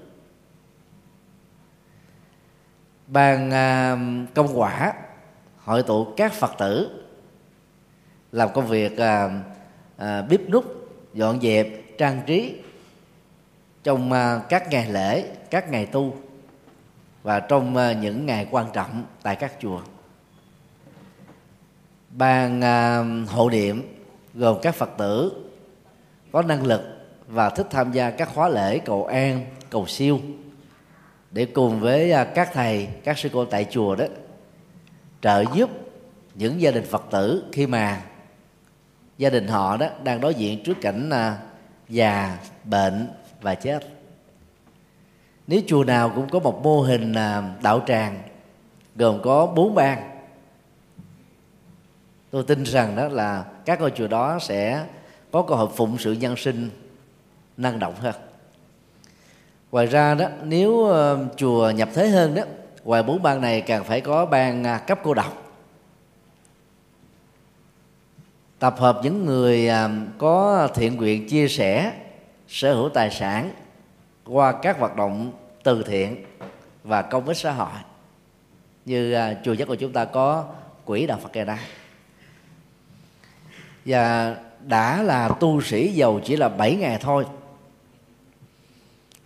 Ban 3.13 3.51
à, 3.51 3.97
công 4.35 4.61
quả 4.61 4.93
hội 5.65 5.83
tụ 5.83 6.07
các 6.17 6.33
phật 6.33 6.53
tử 6.59 7.03
làm 8.33 8.49
công 8.55 8.67
việc 8.67 8.99
à, 8.99 9.43
à, 9.97 10.23
bếp 10.23 10.41
nút 10.51 10.65
dọn 11.15 11.41
dẹp 11.41 11.67
trang 11.99 12.21
trí 12.27 12.55
trong 13.83 14.13
à, 14.13 14.41
các 14.49 14.71
ngày 14.71 14.91
lễ 14.91 15.25
các 15.51 15.71
ngày 15.71 15.87
tu 15.87 16.15
và 17.23 17.41
trong 17.41 17.77
à, 17.77 17.93
những 17.93 18.27
ngày 18.27 18.49
quan 18.51 18.67
trọng 18.73 19.05
tại 19.23 19.37
các 19.37 19.53
chùa. 19.61 19.81
Ban 22.11 22.65
à, 22.65 23.05
hộ 23.29 23.51
niệm 23.51 23.97
gồm 24.35 24.59
các 24.63 24.75
phật 24.75 24.91
tử 24.99 25.33
có 26.33 26.43
năng 26.43 26.67
lực 26.67 26.83
và 27.27 27.51
thích 27.51 27.67
tham 27.71 27.93
gia 27.93 28.11
các 28.11 28.29
khóa 28.35 28.49
lễ 28.49 28.79
cầu 28.79 29.07
an 29.07 29.45
cầu 29.71 29.87
siêu 29.87 30.21
để 31.33 31.47
cùng 31.47 31.81
với 31.81 32.13
à, 32.13 32.25
các 32.25 32.51
thầy, 32.53 32.89
các 33.05 33.19
sư 33.19 33.29
cô 33.33 33.45
tại 33.45 33.67
chùa 33.71 33.95
đó, 33.95 34.05
trợ 35.21 35.45
giúp 35.55 35.71
những 36.35 36.61
gia 36.61 36.71
đình 36.71 36.85
phật 36.85 37.05
tử 37.11 37.45
khi 37.53 37.67
mà 37.67 38.03
gia 39.19 39.31
đình 39.31 39.49
họ 39.49 39.77
đó 39.77 39.87
đang 40.03 40.21
đối 40.21 40.35
diện 40.35 40.63
trước 40.65 40.77
cảnh 40.81 41.11
à, 41.11 41.39
già, 41.89 42.39
bệnh 42.65 43.09
và 43.41 43.55
chết. 43.55 43.89
Nếu 45.47 45.61
chùa 45.67 45.85
nào 45.85 46.13
cũng 46.15 46.29
có 46.29 46.39
một 46.39 46.61
mô 46.63 46.81
hình 46.81 47.13
à, 47.15 47.55
đạo 47.63 47.81
tràng, 47.87 48.23
gồm 48.97 49.23
có 49.23 49.47
bốn 49.47 49.75
ban, 49.75 50.11
tôi 52.31 52.45
tin 52.45 52.63
rằng 52.63 52.97
đó 52.97 53.09
là 53.09 53.45
các 53.65 53.81
ngôi 53.81 53.91
chùa 53.91 54.09
đó 54.09 54.39
sẽ 54.41 54.87
có 55.31 55.43
cơ 55.43 55.55
hội 55.55 55.69
phụng 55.77 55.99
sự 55.99 56.13
nhân 56.13 56.37
sinh 56.37 56.71
năng 57.57 57.79
động 57.79 57.95
hơn 57.95 58.15
ngoài 59.73 59.87
ra 59.87 60.15
đó, 60.15 60.29
nếu 60.45 60.85
ờ, 60.85 61.27
chùa 61.37 61.71
nhập 61.71 61.89
thế 61.95 62.09
hơn 62.09 62.35
đó, 62.35 62.43
ngoài 62.85 63.03
bốn 63.03 63.23
ban 63.23 63.41
này 63.41 63.61
càng 63.61 63.85
phải 63.85 64.01
có 64.01 64.27
ban 64.27 64.65
à, 64.65 64.79
cấp 64.79 65.01
cô 65.03 65.15
độc. 65.15 65.53
Tập 68.59 68.75
hợp 68.79 69.01
những 69.03 69.27
người 69.27 69.69
à, 69.69 69.91
có 70.19 70.69
thiện 70.75 70.97
nguyện 70.97 71.29
chia 71.29 71.49
sẻ, 71.49 71.93
sở 72.49 72.75
hữu 72.75 72.89
tài 72.89 73.11
sản 73.11 73.51
qua 74.25 74.53
các 74.53 74.79
hoạt 74.79 74.97
động 74.97 75.33
từ 75.63 75.83
thiện 75.83 76.25
và 76.85 77.03
công 77.03 77.27
ích 77.27 77.37
xã 77.37 77.53
hội. 77.53 77.69
Như 78.85 79.13
à, 79.13 79.35
chùa 79.45 79.53
giác 79.53 79.69
của 79.69 79.75
chúng 79.75 79.93
ta 79.93 80.05
có 80.05 80.45
quỹ 80.85 81.07
đạo 81.07 81.19
Phật 81.23 81.33
kê 81.33 81.45
Đa. 81.45 81.59
Và 83.85 84.37
đã 84.61 85.03
là 85.03 85.29
tu 85.29 85.61
sĩ 85.61 85.93
giàu 85.93 86.21
chỉ 86.25 86.37
là 86.37 86.49
7 86.49 86.77
ngày 86.77 86.99
thôi 87.01 87.25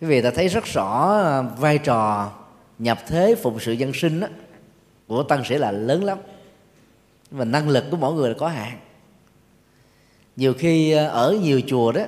quý 0.01 0.07
vị 0.07 0.21
ta 0.21 0.31
thấy 0.31 0.47
rất 0.47 0.65
rõ 0.65 1.17
ờ, 1.23 1.45
vai 1.57 1.77
trò 1.77 2.31
nhập 2.79 2.99
thế 3.07 3.35
phụng 3.43 3.59
sự 3.59 3.71
dân 3.71 3.93
sinh 3.93 4.19
đó, 4.19 4.27
của 5.07 5.23
tăng 5.23 5.45
sĩ 5.45 5.55
là 5.55 5.71
lớn 5.71 6.03
lắm. 6.03 6.17
Nhưng 7.29 7.39
mà 7.39 7.45
năng 7.45 7.69
lực 7.69 7.83
của 7.91 7.97
mỗi 7.97 8.13
người 8.13 8.29
là 8.29 8.35
có 8.39 8.47
hạn. 8.47 8.79
Nhiều 10.35 10.53
khi 10.53 10.91
ờ, 10.91 11.07
ở 11.07 11.37
nhiều 11.41 11.61
chùa 11.67 11.91
đó 11.91 12.01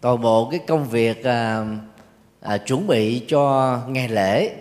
toàn 0.00 0.20
bộ 0.20 0.50
cái 0.50 0.60
công 0.66 0.88
việc 0.88 1.24
à, 1.24 1.66
à, 2.40 2.58
chuẩn 2.58 2.86
bị 2.86 3.24
cho 3.28 3.78
ngày 3.88 4.08
lễ 4.08 4.56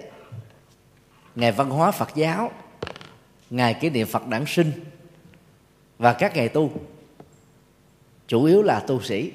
ngày 1.36 1.52
văn 1.52 1.70
hóa 1.70 1.92
phật 1.92 2.10
giáo 2.16 2.52
ngày 3.50 3.74
kỷ 3.74 3.90
niệm 3.90 4.08
phật 4.08 4.28
đản 4.28 4.44
sinh 4.48 4.72
và 6.00 6.14
các 6.14 6.36
ngày 6.36 6.50
tu 6.50 6.72
chủ 8.28 8.44
yếu 8.44 8.62
là 8.62 8.80
tu 8.80 9.02
sĩ 9.02 9.32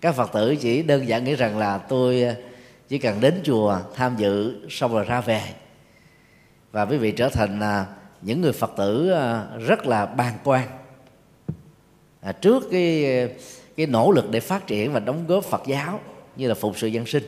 các 0.00 0.14
phật 0.14 0.32
tử 0.32 0.56
chỉ 0.56 0.82
đơn 0.82 1.08
giản 1.08 1.24
nghĩ 1.24 1.34
rằng 1.34 1.58
là 1.58 1.78
tôi 1.78 2.22
ờ, 2.22 2.34
chỉ 2.88 2.98
cần 2.98 3.20
đến 3.20 3.40
chùa 3.44 3.78
tham 3.94 4.16
dự 4.16 4.66
xong 4.70 4.92
rồi 4.92 5.04
ra 5.04 5.20
về. 5.20 5.42
Và 6.72 6.82
quý 6.84 6.96
vị 6.96 7.12
trở 7.12 7.28
thành 7.28 7.60
à, 7.60 7.86
những 8.22 8.40
người 8.40 8.52
phật 8.52 8.72
tử 8.76 9.10
ờ, 9.10 9.46
rất 9.66 9.86
là 9.86 10.06
bàng 10.06 10.34
quan. 10.44 10.68
À, 12.20 12.32
trước 12.32 12.68
cái 12.70 13.04
cái 13.76 13.86
nỗ 13.86 14.10
lực 14.10 14.30
để 14.30 14.40
phát 14.40 14.66
triển 14.66 14.92
và 14.92 15.00
đóng 15.00 15.24
góp 15.26 15.44
Phật 15.44 15.62
giáo 15.66 16.00
như 16.36 16.48
là 16.48 16.54
phục 16.54 16.78
sự 16.78 16.86
dân 16.86 17.06
sinh. 17.06 17.24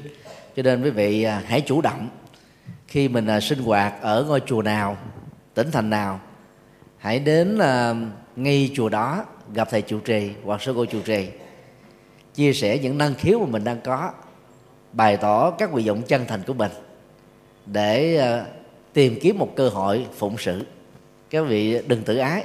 Cho 0.56 0.62
nên 0.62 0.82
quý 0.82 0.90
vị 0.90 1.22
à, 1.22 1.42
hãy 1.46 1.60
chủ 1.60 1.80
động. 1.80 2.08
Khi 2.86 3.08
mình 3.08 3.40
sinh 3.42 3.62
hoạt 3.62 4.02
ở 4.02 4.24
ngôi 4.24 4.40
chùa 4.46 4.62
nào, 4.62 4.96
tỉnh 5.54 5.70
thành 5.70 5.90
nào, 5.90 6.20
hãy 6.98 7.18
đến 7.18 7.58
ngay 8.36 8.71
chùa 8.75 8.88
đó 8.88 9.25
gặp 9.54 9.68
thầy 9.71 9.82
trụ 9.82 9.99
trì 10.00 10.30
hoặc 10.45 10.62
sư 10.62 10.73
cô 10.76 10.84
trụ 10.84 11.00
trì 11.04 11.28
chia 12.34 12.52
sẻ 12.52 12.78
những 12.78 12.99
năng 12.99 13.14
khiếu 13.14 13.38
mà 13.38 13.47
mình 13.47 13.64
đang 13.64 13.80
có, 13.84 14.12
bày 14.93 15.16
tỏ 15.16 15.50
các 15.50 15.73
nguyện 15.73 15.86
vọng 15.86 16.02
chân 16.02 16.25
thành 16.28 16.40
của 16.47 16.52
mình 16.52 16.71
để 17.66 18.16
ờ, 18.16 18.45
tìm 18.93 19.19
kiếm 19.21 19.38
một 19.38 19.56
cơ 19.56 19.69
hội 19.69 20.06
phụng 20.16 20.38
sự. 20.38 20.66
Các 21.30 21.43
vị 21.43 21.78
đừng 21.86 22.02
tự 22.02 22.16
ái. 22.16 22.45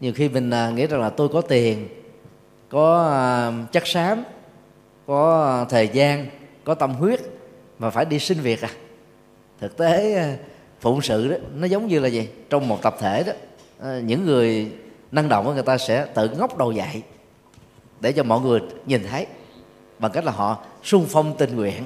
Nhiều 0.00 0.12
khi 0.12 0.28
mình 0.28 0.50
ờ, 0.50 0.70
nghĩ 0.70 0.86
rằng 0.86 1.00
là 1.00 1.10
tôi 1.10 1.28
có 1.28 1.40
tiền, 1.40 1.88
có 2.68 3.02
ờ, 3.02 3.52
chất 3.72 3.86
xám, 3.86 4.24
có 5.06 5.66
thời 5.70 5.88
gian, 5.88 6.26
có 6.64 6.74
tâm 6.74 6.92
huyết 6.92 7.20
mà 7.78 7.90
phải 7.90 8.04
đi 8.04 8.18
xin 8.18 8.40
việc 8.40 8.60
à. 8.60 8.70
Thực 9.60 9.76
tế 9.76 10.24
phụng 10.80 11.02
sự 11.02 11.28
đó, 11.28 11.36
nó 11.54 11.66
giống 11.66 11.86
như 11.86 11.98
là 11.98 12.08
gì? 12.08 12.28
Trong 12.50 12.68
một 12.68 12.82
tập 12.82 12.96
thể 13.00 13.24
đó 13.26 13.32
những 14.04 14.26
người 14.26 14.72
năng 15.12 15.28
động 15.28 15.54
người 15.54 15.62
ta 15.62 15.78
sẽ 15.78 16.06
tự 16.14 16.28
ngóc 16.28 16.58
đầu 16.58 16.72
dậy 16.72 17.02
để 18.02 18.12
cho 18.12 18.22
mọi 18.22 18.40
người 18.40 18.60
nhìn 18.86 19.02
thấy 19.10 19.26
bằng 19.98 20.12
cách 20.12 20.24
là 20.24 20.32
họ 20.32 20.58
sung 20.82 21.06
phong 21.08 21.36
tình 21.38 21.56
nguyện. 21.56 21.82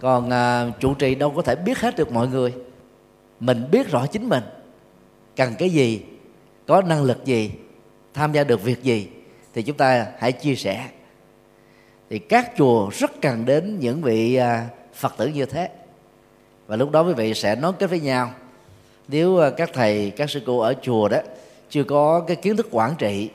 Còn 0.00 0.30
à, 0.30 0.70
chủ 0.80 0.94
trì 0.94 1.14
đâu 1.14 1.32
có 1.36 1.42
thể 1.42 1.56
biết 1.56 1.78
hết 1.78 1.96
được 1.96 2.12
mọi 2.12 2.28
người. 2.28 2.54
Mình 3.40 3.64
biết 3.70 3.90
rõ 3.90 4.06
chính 4.06 4.28
mình. 4.28 4.42
Cần 5.36 5.54
cái 5.58 5.70
gì 5.70 6.02
có 6.66 6.82
năng 6.82 7.02
lực 7.02 7.24
gì 7.24 7.50
tham 8.14 8.32
gia 8.32 8.44
được 8.44 8.62
việc 8.62 8.82
gì 8.82 9.08
thì 9.54 9.62
chúng 9.62 9.76
ta 9.76 10.06
hãy 10.18 10.32
chia 10.32 10.54
sẻ. 10.54 10.88
Thì 12.10 12.18
các 12.18 12.52
chùa 12.56 12.90
rất 12.92 13.10
cần 13.22 13.44
đến 13.44 13.78
những 13.80 14.02
vị 14.02 14.34
à, 14.34 14.68
phật 14.94 15.14
tử 15.16 15.26
như 15.26 15.46
thế. 15.46 15.68
Và 16.66 16.76
lúc 16.76 16.90
đó 16.90 17.02
quý 17.02 17.12
vị 17.12 17.34
sẽ 17.34 17.56
nối 17.56 17.72
kết 17.72 17.86
với 17.86 18.00
nhau. 18.00 18.30
Nếu 19.08 19.38
à, 19.38 19.50
các 19.50 19.70
thầy 19.72 20.10
các 20.10 20.30
sư 20.30 20.40
cô 20.46 20.58
ở 20.58 20.74
chùa 20.82 21.08
đó 21.08 21.18
chưa 21.70 21.84
có 21.84 22.20
cái 22.20 22.36
kiến 22.36 22.56
thức 22.56 22.68
quản 22.70 22.94
trị 22.98 23.30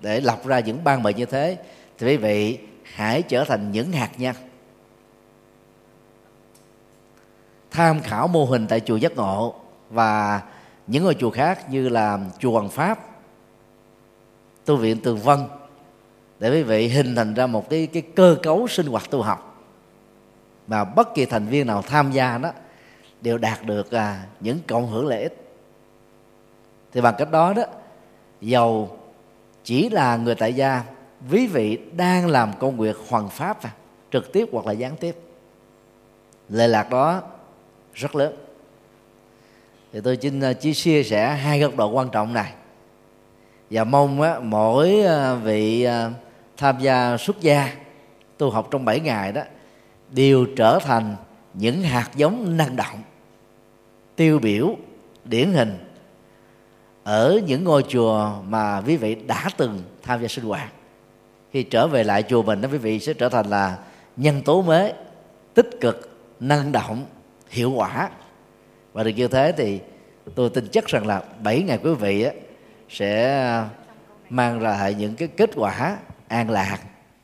để 0.00 0.20
lọc 0.20 0.46
ra 0.46 0.60
những 0.60 0.84
ban 0.84 1.02
mệnh 1.02 1.16
như 1.16 1.26
thế 1.26 1.58
thì 1.98 2.06
quý 2.06 2.16
vị 2.16 2.58
hãy 2.82 3.22
trở 3.22 3.44
thành 3.44 3.72
những 3.72 3.92
hạt 3.92 4.10
nhân. 4.18 4.36
Tham 7.70 8.00
khảo 8.00 8.28
mô 8.28 8.44
hình 8.44 8.66
tại 8.66 8.80
chùa 8.80 8.96
giác 8.96 9.16
ngộ 9.16 9.54
và 9.90 10.42
những 10.86 11.04
ngôi 11.04 11.14
chùa 11.14 11.30
khác 11.30 11.70
như 11.70 11.88
là 11.88 12.18
chùa 12.38 12.52
Hoàng 12.52 12.68
Pháp 12.68 12.98
tu 14.64 14.76
viện 14.76 15.00
Tường 15.00 15.18
Vân 15.18 15.38
để 16.38 16.50
quý 16.50 16.62
vị 16.62 16.88
hình 16.88 17.16
thành 17.16 17.34
ra 17.34 17.46
một 17.46 17.70
cái 17.70 17.86
cái 17.86 18.02
cơ 18.02 18.36
cấu 18.42 18.68
sinh 18.68 18.86
hoạt 18.86 19.10
tu 19.10 19.22
học. 19.22 19.66
Mà 20.66 20.84
bất 20.84 21.14
kỳ 21.14 21.26
thành 21.26 21.46
viên 21.46 21.66
nào 21.66 21.82
tham 21.82 22.12
gia 22.12 22.38
đó 22.38 22.52
đều 23.20 23.38
đạt 23.38 23.64
được 23.64 23.90
à, 23.90 24.26
những 24.40 24.58
cộng 24.66 24.90
hưởng 24.90 25.06
lợi 25.06 25.22
ích 25.22 25.43
thì 26.94 27.00
bằng 27.00 27.14
cách 27.18 27.30
đó 27.30 27.52
đó 27.52 27.62
giàu 28.40 28.96
chỉ 29.64 29.88
là 29.90 30.16
người 30.16 30.34
tại 30.34 30.54
gia 30.54 30.82
quý 31.30 31.46
vị 31.46 31.78
đang 31.96 32.26
làm 32.26 32.52
công 32.58 32.76
việc 32.76 32.96
hoàn 33.08 33.28
pháp 33.28 33.62
à, 33.62 33.70
trực 34.12 34.32
tiếp 34.32 34.48
hoặc 34.52 34.66
là 34.66 34.72
gián 34.72 34.96
tiếp. 34.96 35.16
Lệ 36.48 36.68
lạc 36.68 36.90
đó 36.90 37.22
rất 37.94 38.14
lớn. 38.14 38.34
Thì 39.92 40.00
tôi 40.00 40.18
xin 40.22 40.40
chỉ 40.60 40.74
chia 40.74 41.02
sẻ 41.02 41.34
hai 41.34 41.60
góc 41.60 41.76
độ 41.76 41.90
quan 41.90 42.08
trọng 42.10 42.34
này. 42.34 42.52
Và 43.70 43.84
mong 43.84 44.22
á, 44.22 44.38
mỗi 44.38 45.00
ờ, 45.00 45.36
vị 45.36 45.82
ờ, 45.84 46.10
tham 46.56 46.80
gia 46.80 47.16
xuất 47.16 47.40
gia 47.40 47.74
tu 48.38 48.50
học 48.50 48.68
trong 48.70 48.84
7 48.84 49.00
ngày 49.00 49.32
đó 49.32 49.42
đều 50.10 50.46
trở 50.56 50.78
thành 50.78 51.16
những 51.54 51.82
hạt 51.82 52.10
giống 52.16 52.56
năng 52.56 52.76
động 52.76 53.02
tiêu 54.16 54.38
biểu 54.38 54.76
điển 55.24 55.52
hình 55.52 55.83
ở 57.04 57.40
những 57.46 57.64
ngôi 57.64 57.84
chùa 57.88 58.32
mà 58.48 58.82
quý 58.86 58.96
vị 58.96 59.14
đã 59.14 59.48
từng 59.56 59.82
tham 60.02 60.22
gia 60.22 60.28
sinh 60.28 60.44
hoạt. 60.44 60.72
Khi 61.52 61.62
trở 61.62 61.86
về 61.86 62.04
lại 62.04 62.22
chùa 62.22 62.42
mình 62.42 62.60
đó 62.60 62.68
quý 62.72 62.78
vị 62.78 63.00
sẽ 63.00 63.14
trở 63.14 63.28
thành 63.28 63.46
là 63.46 63.78
nhân 64.16 64.42
tố 64.42 64.62
mới 64.62 64.92
tích 65.54 65.70
cực 65.80 66.10
năng 66.40 66.72
động 66.72 67.04
hiệu 67.48 67.72
quả. 67.72 68.10
Và 68.92 69.02
được 69.02 69.10
như 69.10 69.28
thế 69.28 69.52
thì 69.56 69.80
tôi 70.34 70.50
tin 70.50 70.68
chắc 70.72 70.86
rằng 70.86 71.06
là 71.06 71.22
7 71.42 71.62
ngày 71.62 71.78
quý 71.82 71.94
vị 71.94 72.22
á, 72.22 72.32
sẽ 72.88 73.64
mang 74.30 74.62
lại 74.62 74.94
những 74.94 75.14
cái 75.14 75.28
kết 75.28 75.50
quả 75.56 75.98
an 76.28 76.50
lạc 76.50 76.78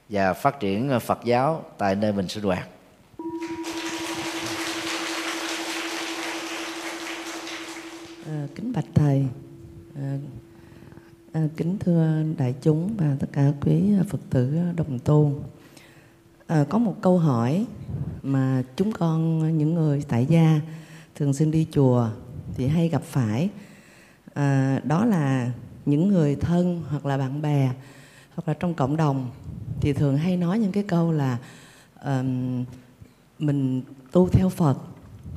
và 0.08 0.32
phát 0.32 0.60
triển 0.60 1.00
Phật 1.00 1.18
giáo 1.24 1.64
tại 1.78 1.94
nơi 1.94 2.12
mình 2.12 2.28
sinh 2.28 2.44
hoạt. 2.44 2.68
À, 8.26 8.46
kính 8.54 8.72
bạch 8.72 8.84
thầy, 8.94 9.24
à, 9.94 10.18
à, 11.32 11.48
kính 11.56 11.78
thưa 11.78 12.22
đại 12.38 12.54
chúng 12.62 12.96
và 12.96 13.16
tất 13.20 13.26
cả 13.32 13.52
quý 13.60 13.82
Phật 14.08 14.20
tử 14.30 14.58
đồng 14.76 14.98
tu. 14.98 15.42
À, 16.46 16.56
ờ, 16.56 16.64
có 16.68 16.78
một 16.78 16.96
câu 17.00 17.18
hỏi 17.18 17.66
mà 18.22 18.62
chúng 18.76 18.92
con 18.92 19.40
những 19.58 19.74
người 19.74 20.04
tại 20.08 20.26
gia 20.26 20.60
thường 21.14 21.32
xuyên 21.32 21.50
đi 21.50 21.66
chùa 21.70 22.08
thì 22.54 22.66
hay 22.66 22.88
gặp 22.88 23.02
phải 23.02 23.48
à, 24.34 24.80
đó 24.84 25.04
là 25.04 25.52
những 25.86 26.08
người 26.08 26.36
thân 26.36 26.82
hoặc 26.88 27.06
là 27.06 27.18
bạn 27.18 27.42
bè 27.42 27.70
hoặc 28.34 28.48
là 28.48 28.54
trong 28.54 28.74
cộng 28.74 28.96
đồng 28.96 29.30
thì 29.80 29.92
thường 29.92 30.16
hay 30.16 30.36
nói 30.36 30.58
những 30.58 30.72
cái 30.72 30.82
câu 30.82 31.12
là 31.12 31.38
um, 32.04 32.64
mình 33.38 33.82
tu 34.12 34.28
theo 34.28 34.48
Phật 34.48 34.78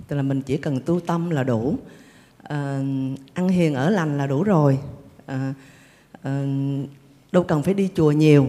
tức 0.07 0.15
là 0.15 0.21
mình 0.21 0.41
chỉ 0.41 0.57
cần 0.57 0.79
tu 0.85 0.99
tâm 0.99 1.29
là 1.29 1.43
đủ 1.43 1.77
Ờ, 2.43 2.83
ăn 3.33 3.47
hiền 3.49 3.73
ở 3.73 3.89
lành 3.89 4.17
là 4.17 4.27
đủ 4.27 4.43
rồi. 4.43 4.79
À, 5.25 5.53
à, 6.21 6.45
đâu 7.31 7.43
cần 7.43 7.63
phải 7.63 7.73
đi 7.73 7.89
chùa 7.95 8.11
nhiều. 8.11 8.47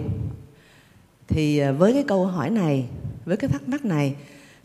Thì 1.29 1.61
với 1.79 1.93
cái 1.93 2.05
câu 2.09 2.27
hỏi 2.27 2.51
này 2.51 2.85
với 3.25 3.37
cái 3.37 3.51
thắc 3.51 3.69
mắc 3.69 3.85
này 3.85 4.15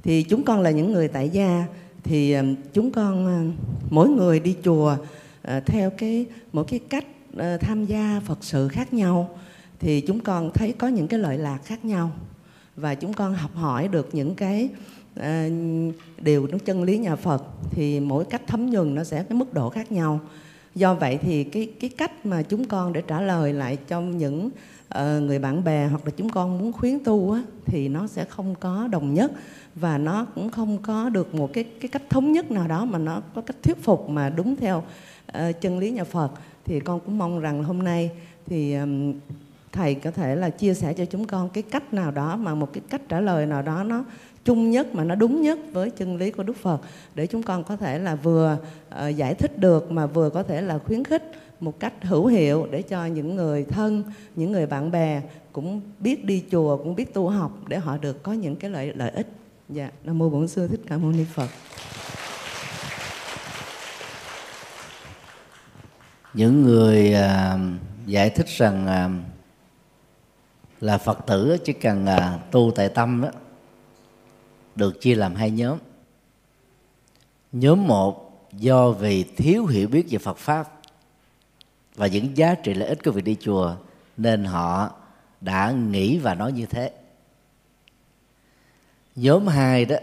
thì 0.04 0.24
chúng 0.24 0.44
con 0.44 0.62
là 0.62 0.72
những 0.72 0.92
người 0.92 1.08
tại 1.08 1.30
gia 1.30 1.66
thì 2.04 2.36
chúng 2.74 2.92
con 2.92 3.54
mỗi 3.90 4.10
người 4.10 4.40
đi 4.40 4.56
chùa 4.64 4.98
theo 5.66 5.90
cái 5.90 6.26
mỗi 6.54 6.66
cái 6.66 6.80
cách 6.90 7.06
tham 7.60 7.86
gia 7.86 8.22
phật 8.26 8.38
sự 8.42 8.68
khác 8.68 8.94
nhau 8.94 9.40
thì 9.80 10.02
chúng 10.02 10.20
con 10.20 10.52
thấy 10.54 10.72
có 10.72 10.88
những 10.88 11.08
cái 11.08 11.20
lợi 11.20 11.38
lạc 11.38 11.60
khác 11.66 11.86
nhau. 11.86 12.12
Và 12.76 12.96
chúng 12.96 13.14
con 13.14 13.34
học 13.34 13.56
hỏi 13.56 13.88
được 13.88 14.10
những 14.16 14.36
cái 14.36 14.70
Ờ, 15.20 15.50
đều 15.50 15.94
điều 16.22 16.48
nó 16.48 16.58
chân 16.66 16.84
lý 16.84 16.98
nhà 16.98 17.16
Phật 17.16 17.44
thì 17.72 18.00
mỗi 18.00 18.26
cách 18.26 18.42
thấm 18.48 18.70
nhuần 18.70 18.96
nó 18.96 19.04
sẽ 19.04 19.24
cái 19.24 19.38
mức 19.38 19.54
độ 19.54 19.70
khác 19.70 19.92
nhau. 19.92 20.20
Do 20.76 20.94
vậy 20.94 21.20
thì 21.22 21.44
cái 21.44 21.72
cái 21.80 21.90
cách 21.98 22.26
mà 22.26 22.42
chúng 22.42 22.66
con 22.66 22.94
để 22.94 23.02
trả 23.02 23.22
lời 23.22 23.54
lại 23.54 23.78
cho 23.88 24.02
những 24.02 24.46
uh, 24.46 25.24
người 25.24 25.40
bạn 25.40 25.64
bè 25.64 25.88
hoặc 25.88 26.06
là 26.06 26.12
chúng 26.18 26.30
con 26.30 26.60
muốn 26.60 26.72
khuyến 26.72 27.04
tu 27.04 27.32
á, 27.32 27.42
thì 27.66 27.88
nó 27.88 28.08
sẽ 28.08 28.26
không 28.26 28.56
có 28.60 28.88
đồng 28.92 29.14
nhất 29.14 29.32
và 29.76 29.98
nó 29.98 30.26
cũng 30.36 30.50
không 30.50 30.78
có 30.78 31.10
được 31.10 31.36
một 31.36 31.54
cái 31.54 31.64
cái 31.64 31.90
cách 31.90 32.04
thống 32.10 32.32
nhất 32.32 32.52
nào 32.52 32.68
đó 32.68 32.86
mà 32.86 33.00
nó 33.00 33.22
có 33.36 33.42
cách 33.42 33.56
thuyết 33.64 33.84
phục 33.84 34.10
mà 34.10 34.30
đúng 34.30 34.56
theo 34.56 34.84
uh, 35.32 35.62
chân 35.62 35.80
lý 35.80 35.92
nhà 35.92 36.04
Phật. 36.04 36.32
Thì 36.66 36.80
con 36.80 37.00
cũng 37.00 37.18
mong 37.18 37.40
rằng 37.40 37.64
hôm 37.64 37.84
nay 37.84 38.12
thì 38.46 38.74
um, 38.74 39.14
thầy 39.72 39.96
có 39.96 40.12
thể 40.12 40.36
là 40.36 40.50
chia 40.50 40.74
sẻ 40.74 40.94
cho 40.94 41.06
chúng 41.06 41.28
con 41.28 41.50
cái 41.50 41.64
cách 41.64 41.94
nào 41.94 42.12
đó 42.12 42.36
mà 42.36 42.56
một 42.56 42.74
cái 42.74 42.84
cách 42.90 43.02
trả 43.10 43.20
lời 43.20 43.46
nào 43.46 43.62
đó 43.62 43.84
nó 43.84 44.04
chung 44.46 44.72
nhất 44.72 44.96
mà 44.96 45.04
nó 45.04 45.16
đúng 45.16 45.42
nhất 45.42 45.60
với 45.74 45.90
chân 45.90 46.18
lý 46.18 46.32
của 46.32 46.44
Đức 46.44 46.58
Phật 46.58 46.82
để 47.16 47.28
chúng 47.28 47.44
con 47.44 47.64
có 47.64 47.76
thể 47.76 48.00
là 48.00 48.16
vừa 48.16 48.58
uh, 48.90 49.16
giải 49.16 49.36
thích 49.36 49.60
được 49.60 49.92
mà 49.92 50.06
vừa 50.06 50.30
có 50.30 50.44
thể 50.44 50.62
là 50.62 50.78
khuyến 50.78 51.04
khích 51.04 51.32
một 51.60 51.80
cách 51.80 51.94
hữu 52.02 52.28
hiệu 52.28 52.68
để 52.72 52.82
cho 52.82 53.06
những 53.06 53.36
người 53.36 53.64
thân, 53.64 54.04
những 54.36 54.52
người 54.52 54.66
bạn 54.66 54.92
bè 54.92 55.22
cũng 55.52 55.82
biết 56.00 56.26
đi 56.26 56.44
chùa, 56.52 56.78
cũng 56.78 56.96
biết 56.96 57.14
tu 57.14 57.30
học 57.30 57.52
để 57.68 57.78
họ 57.78 57.98
được 57.98 58.24
có 58.24 58.34
những 58.34 58.56
cái 58.56 58.70
lợi 58.70 58.94
lợi 58.96 59.12
ích. 59.12 59.28
Dạ, 59.70 59.90
Nam 60.04 60.18
mô 60.18 60.30
Bổn 60.30 60.48
sư 60.48 60.68
Thích 60.68 60.82
Ca 60.88 60.98
Mâu 60.98 61.12
Ni 61.12 61.24
Phật. 61.34 61.48
Những 66.34 66.64
người 66.64 67.14
uh, 67.14 67.60
giải 68.06 68.30
thích 68.30 68.48
rằng 68.48 68.86
uh, 68.86 69.30
là 70.82 70.98
phật 70.98 71.20
tử 71.28 71.58
chỉ 71.66 71.74
cần 71.74 72.06
à, 72.06 72.40
tu 72.52 72.72
tại 72.76 72.90
tâm 72.90 73.22
đó 73.22 73.30
được 74.80 75.02
chia 75.02 75.16
làm 75.16 75.36
hai 75.36 75.52
nhóm. 75.52 75.78
Nhóm 77.52 77.88
một 77.88 78.48
do 78.54 78.92
vì 78.92 79.24
thiếu 79.24 79.66
hiểu 79.66 79.88
biết 79.88 80.06
về 80.10 80.18
phật 80.18 80.38
pháp 80.38 80.80
và 81.96 82.08
những 82.08 82.38
giá 82.38 82.56
trị 82.56 82.74
lợi 82.74 82.90
ích 82.90 83.04
của 83.04 83.12
việc 83.12 83.24
đi 83.24 83.38
chùa 83.40 83.76
nên 84.18 84.44
họ 84.44 84.92
đã 85.42 85.72
nghĩ 85.72 86.18
và 86.18 86.36
nói 86.36 86.52
như 86.52 86.66
thế. 86.66 86.92
Nhóm 89.16 89.48
hai 89.48 89.86
đó 89.86 89.96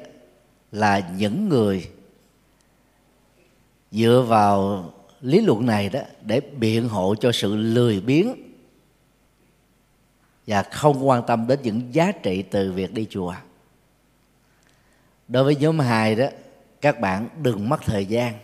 là 0.73 1.11
những 1.17 1.49
người 1.49 1.91
dựa 3.91 4.25
vào 4.29 4.85
lý 5.21 5.41
luận 5.41 5.67
này 5.67 5.89
đó 5.89 6.01
để 6.23 6.41
biện 6.41 6.89
hộ 6.89 7.15
cho 7.15 7.33
sự 7.33 7.57
lười 7.57 8.01
biếng 8.01 8.35
và 10.47 10.63
không 10.63 11.09
quan 11.09 11.23
tâm 11.27 11.47
đến 11.47 11.59
những 11.63 11.95
giá 11.95 12.13
trị 12.13 12.43
từ 12.43 12.73
việc 12.73 12.95
đi 12.95 13.07
chùa 13.11 13.35
đối 15.29 15.45
với 15.45 15.57
nhóm 15.57 15.79
hai 15.79 16.15
đó 16.15 16.27
các 16.81 17.01
bạn 17.01 17.29
đừng 17.43 17.69
mất 17.69 17.81
thời 17.85 18.07
gian. 18.07 18.35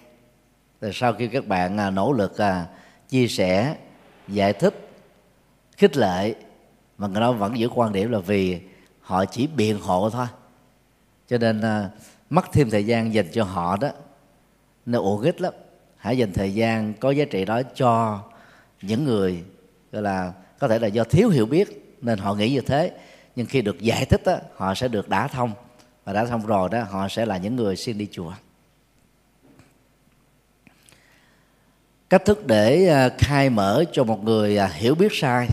Rồi 0.80 0.90
sau 0.94 1.12
khi 1.12 1.28
các 1.28 1.46
bạn 1.46 1.78
à, 1.80 1.90
nỗ 1.90 2.12
lực 2.12 2.38
à, 2.38 2.66
chia 3.08 3.28
sẻ 3.28 3.76
giải 4.28 4.52
thích 4.52 4.88
khích 5.76 5.96
lệ 5.96 6.34
mà 6.98 7.06
người 7.06 7.20
đó 7.20 7.32
vẫn 7.32 7.58
giữ 7.58 7.68
quan 7.68 7.92
điểm 7.92 8.10
là 8.10 8.18
vì 8.18 8.60
họ 9.00 9.24
chỉ 9.24 9.46
biện 9.46 9.80
hộ 9.80 10.10
thôi. 10.10 10.26
Cho 11.28 11.38
nên 11.38 11.60
à, 11.60 11.90
mất 12.30 12.44
thêm 12.52 12.70
thời 12.70 12.86
gian 12.86 13.14
dành 13.14 13.26
cho 13.32 13.44
họ 13.44 13.76
đó 13.76 13.88
nó 14.86 14.98
uổng 14.98 15.22
ích 15.22 15.40
lắm. 15.40 15.54
Hãy 15.96 16.18
dành 16.18 16.32
thời 16.32 16.54
gian 16.54 16.94
có 16.94 17.10
giá 17.10 17.24
trị 17.24 17.44
đó 17.44 17.62
cho 17.74 18.22
những 18.82 19.04
người 19.04 19.44
gọi 19.92 20.02
là 20.02 20.32
có 20.58 20.68
thể 20.68 20.78
là 20.78 20.86
do 20.86 21.04
thiếu 21.04 21.28
hiểu 21.28 21.46
biết 21.46 21.96
nên 22.00 22.18
họ 22.18 22.34
nghĩ 22.34 22.50
như 22.50 22.60
thế. 22.60 22.92
Nhưng 23.36 23.46
khi 23.46 23.62
được 23.62 23.80
giải 23.80 24.04
thích 24.04 24.22
đó, 24.24 24.36
họ 24.56 24.74
sẽ 24.74 24.88
được 24.88 25.08
đả 25.08 25.28
thông 25.28 25.52
và 26.04 26.12
đã 26.12 26.24
thông 26.24 26.46
rồi 26.46 26.68
đó 26.72 26.82
họ 26.90 27.08
sẽ 27.08 27.26
là 27.26 27.36
những 27.36 27.56
người 27.56 27.76
xin 27.76 27.98
đi 27.98 28.08
chùa 28.12 28.32
cách 32.12 32.24
thức 32.24 32.46
để 32.46 32.88
à, 32.88 33.08
khai 33.18 33.50
mở 33.50 33.84
cho 33.92 34.04
một 34.04 34.24
người 34.24 34.58
à, 34.58 34.66
hiểu 34.66 34.94
biết 34.94 35.12
sai 35.12 35.48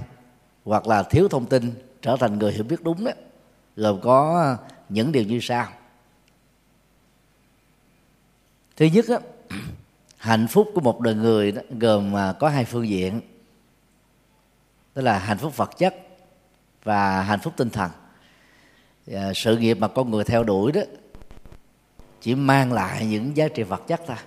hoặc 0.65 0.87
là 0.87 1.03
thiếu 1.03 1.27
thông 1.27 1.45
tin 1.45 1.73
trở 2.01 2.17
thành 2.19 2.39
người 2.39 2.51
hiểu 2.51 2.63
biết 2.63 2.83
đúng 2.83 3.05
đó 3.05 3.11
gồm 3.75 4.01
có 4.01 4.41
à, 4.41 4.57
những 4.89 5.11
điều 5.11 5.23
như 5.23 5.39
sau. 5.41 5.67
Thứ 8.77 8.85
nhất 8.85 9.05
đó, 9.09 9.17
hạnh 10.17 10.47
phúc 10.47 10.71
của 10.75 10.81
một 10.81 10.99
đời 10.99 11.15
người 11.15 11.51
đó, 11.51 11.61
gồm 11.79 12.13
có 12.39 12.49
hai 12.49 12.65
phương 12.65 12.89
diện. 12.89 13.21
Đó 14.95 15.01
là 15.01 15.19
hạnh 15.19 15.37
phúc 15.37 15.57
vật 15.57 15.69
chất 15.77 15.95
và 16.83 17.21
hạnh 17.21 17.39
phúc 17.39 17.53
tinh 17.57 17.69
thần 17.69 17.91
và 19.09 19.33
sự 19.35 19.57
nghiệp 19.57 19.77
mà 19.79 19.87
con 19.87 20.11
người 20.11 20.23
theo 20.23 20.43
đuổi 20.43 20.71
đó 20.71 20.81
chỉ 22.21 22.35
mang 22.35 22.73
lại 22.73 23.05
những 23.05 23.37
giá 23.37 23.47
trị 23.47 23.63
vật 23.63 23.81
chất 23.87 24.01
thôi. 24.07 24.17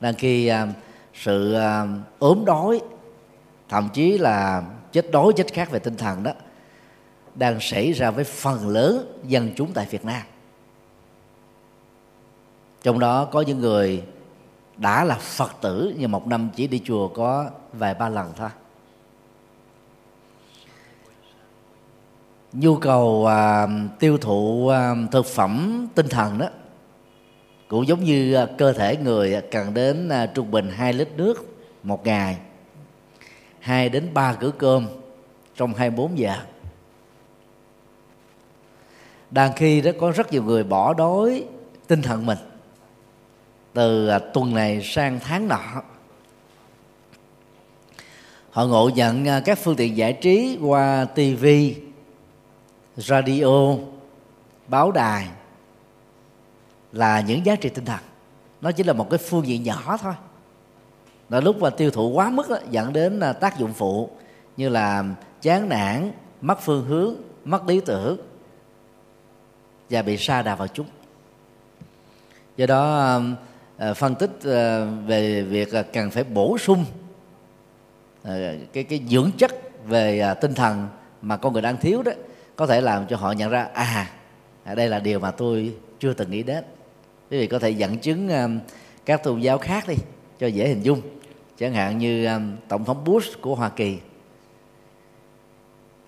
Đang 0.00 0.14
khi 0.14 0.46
à, 0.46 0.66
sự 1.14 1.52
à, 1.52 1.86
ốm 2.18 2.44
đói 2.46 2.80
thậm 3.68 3.88
chí 3.92 4.18
là 4.18 4.62
chết 4.92 5.10
đói 5.10 5.32
chết 5.36 5.52
khác 5.52 5.70
về 5.70 5.78
tinh 5.78 5.96
thần 5.96 6.22
đó 6.22 6.32
đang 7.34 7.60
xảy 7.60 7.92
ra 7.92 8.10
với 8.10 8.24
phần 8.24 8.68
lớn 8.68 9.20
dân 9.24 9.50
chúng 9.56 9.72
tại 9.72 9.86
Việt 9.90 10.04
Nam. 10.04 10.22
Trong 12.82 12.98
đó 12.98 13.24
có 13.24 13.40
những 13.40 13.60
người 13.60 14.02
đã 14.76 15.04
là 15.04 15.14
Phật 15.14 15.52
tử 15.60 15.94
nhưng 15.98 16.10
một 16.10 16.26
năm 16.26 16.50
chỉ 16.56 16.66
đi 16.66 16.82
chùa 16.84 17.08
có 17.08 17.50
vài 17.72 17.94
ba 17.94 18.08
lần 18.08 18.32
thôi. 18.36 18.50
Nhu 22.52 22.76
cầu 22.76 23.26
à, 23.26 23.66
tiêu 23.98 24.18
thụ 24.18 24.68
à, 24.68 24.94
thực 25.12 25.26
phẩm 25.26 25.86
tinh 25.94 26.08
thần 26.08 26.38
đó 26.38 26.46
cũng 27.68 27.86
giống 27.86 28.04
như 28.04 28.34
à, 28.34 28.46
cơ 28.58 28.72
thể 28.72 28.96
người 28.96 29.34
à, 29.34 29.40
cần 29.50 29.74
đến 29.74 30.08
à, 30.08 30.26
trung 30.26 30.50
bình 30.50 30.70
2 30.70 30.92
lít 30.92 31.08
nước 31.16 31.58
một 31.82 32.06
ngày 32.06 32.36
2 33.60 33.88
đến 33.88 34.14
3 34.14 34.34
cử 34.34 34.50
cơm 34.58 34.86
trong 35.56 35.74
24 35.74 36.18
giờ. 36.18 36.34
Đang 39.30 39.52
khi 39.56 39.80
đó 39.80 39.90
có 40.00 40.10
rất 40.10 40.32
nhiều 40.32 40.42
người 40.42 40.64
bỏ 40.64 40.94
đói 40.94 41.44
tinh 41.86 42.02
thần 42.02 42.26
mình 42.26 42.38
từ 43.72 44.08
à, 44.08 44.18
tuần 44.18 44.54
này 44.54 44.82
sang 44.82 45.20
tháng 45.20 45.48
nọ. 45.48 45.82
Họ 48.50 48.66
ngộ 48.66 48.90
nhận 48.94 49.28
à, 49.28 49.40
các 49.44 49.58
phương 49.58 49.76
tiện 49.76 49.96
giải 49.96 50.12
trí 50.12 50.58
qua 50.62 51.04
tivi 51.04 51.76
radio 52.96 53.74
báo 54.68 54.92
đài 54.92 55.28
là 56.92 57.20
những 57.20 57.46
giá 57.46 57.56
trị 57.56 57.68
tinh 57.68 57.84
thần. 57.84 58.00
Nó 58.60 58.72
chỉ 58.72 58.82
là 58.82 58.92
một 58.92 59.10
cái 59.10 59.18
phương 59.18 59.46
diện 59.46 59.62
nhỏ 59.62 59.96
thôi. 60.02 60.14
Là 61.28 61.40
lúc 61.40 61.62
mà 61.62 61.70
tiêu 61.70 61.90
thụ 61.90 62.08
quá 62.08 62.30
mức 62.30 62.48
đó, 62.48 62.56
dẫn 62.70 62.92
đến 62.92 63.20
à, 63.20 63.32
tác 63.32 63.58
dụng 63.58 63.72
phụ 63.72 64.10
như 64.56 64.68
là 64.68 65.04
chán 65.42 65.68
nản 65.68 66.12
mất 66.40 66.60
phương 66.60 66.84
hướng 66.84 67.14
mất 67.44 67.66
lý 67.66 67.80
tưởng 67.80 68.18
và 69.90 70.02
bị 70.02 70.16
sa 70.16 70.42
đà 70.42 70.54
vào 70.54 70.68
chúng. 70.68 70.86
Do 72.56 72.66
đó 72.66 72.98
à, 72.98 73.20
à, 73.76 73.94
phân 73.94 74.14
tích 74.14 74.30
về 75.06 75.42
việc 75.42 75.68
cần 75.92 76.10
phải 76.10 76.24
bổ 76.24 76.58
sung 76.58 76.84
cái 78.72 78.84
cái 78.88 79.02
dưỡng 79.08 79.30
chất 79.38 79.52
về 79.86 80.34
tinh 80.40 80.54
thần 80.54 80.88
mà 81.22 81.36
con 81.36 81.52
người 81.52 81.62
đang 81.62 81.76
thiếu 81.76 82.02
đó 82.02 82.12
có 82.56 82.66
thể 82.66 82.80
làm 82.80 83.06
cho 83.06 83.16
họ 83.16 83.32
nhận 83.32 83.50
ra 83.50 83.68
à, 83.74 84.06
đây 84.74 84.88
là 84.88 84.98
điều 84.98 85.20
mà 85.20 85.30
tôi 85.30 85.74
chưa 85.98 86.12
từng 86.12 86.30
nghĩ 86.30 86.42
đến. 86.42 86.64
Quý 87.30 87.38
vị 87.38 87.46
có 87.46 87.58
thể 87.58 87.70
dẫn 87.70 87.98
chứng 87.98 88.28
um, 88.28 88.58
các 89.04 89.22
tôn 89.22 89.40
giáo 89.40 89.58
khác 89.58 89.84
đi 89.88 89.94
cho 90.38 90.46
dễ 90.46 90.68
hình 90.68 90.82
dung. 90.82 91.00
Chẳng 91.58 91.74
hạn 91.74 91.98
như 91.98 92.26
um, 92.26 92.56
tổng 92.68 92.84
thống 92.84 93.04
Bush 93.04 93.40
của 93.40 93.54
Hoa 93.54 93.68
Kỳ. 93.68 93.98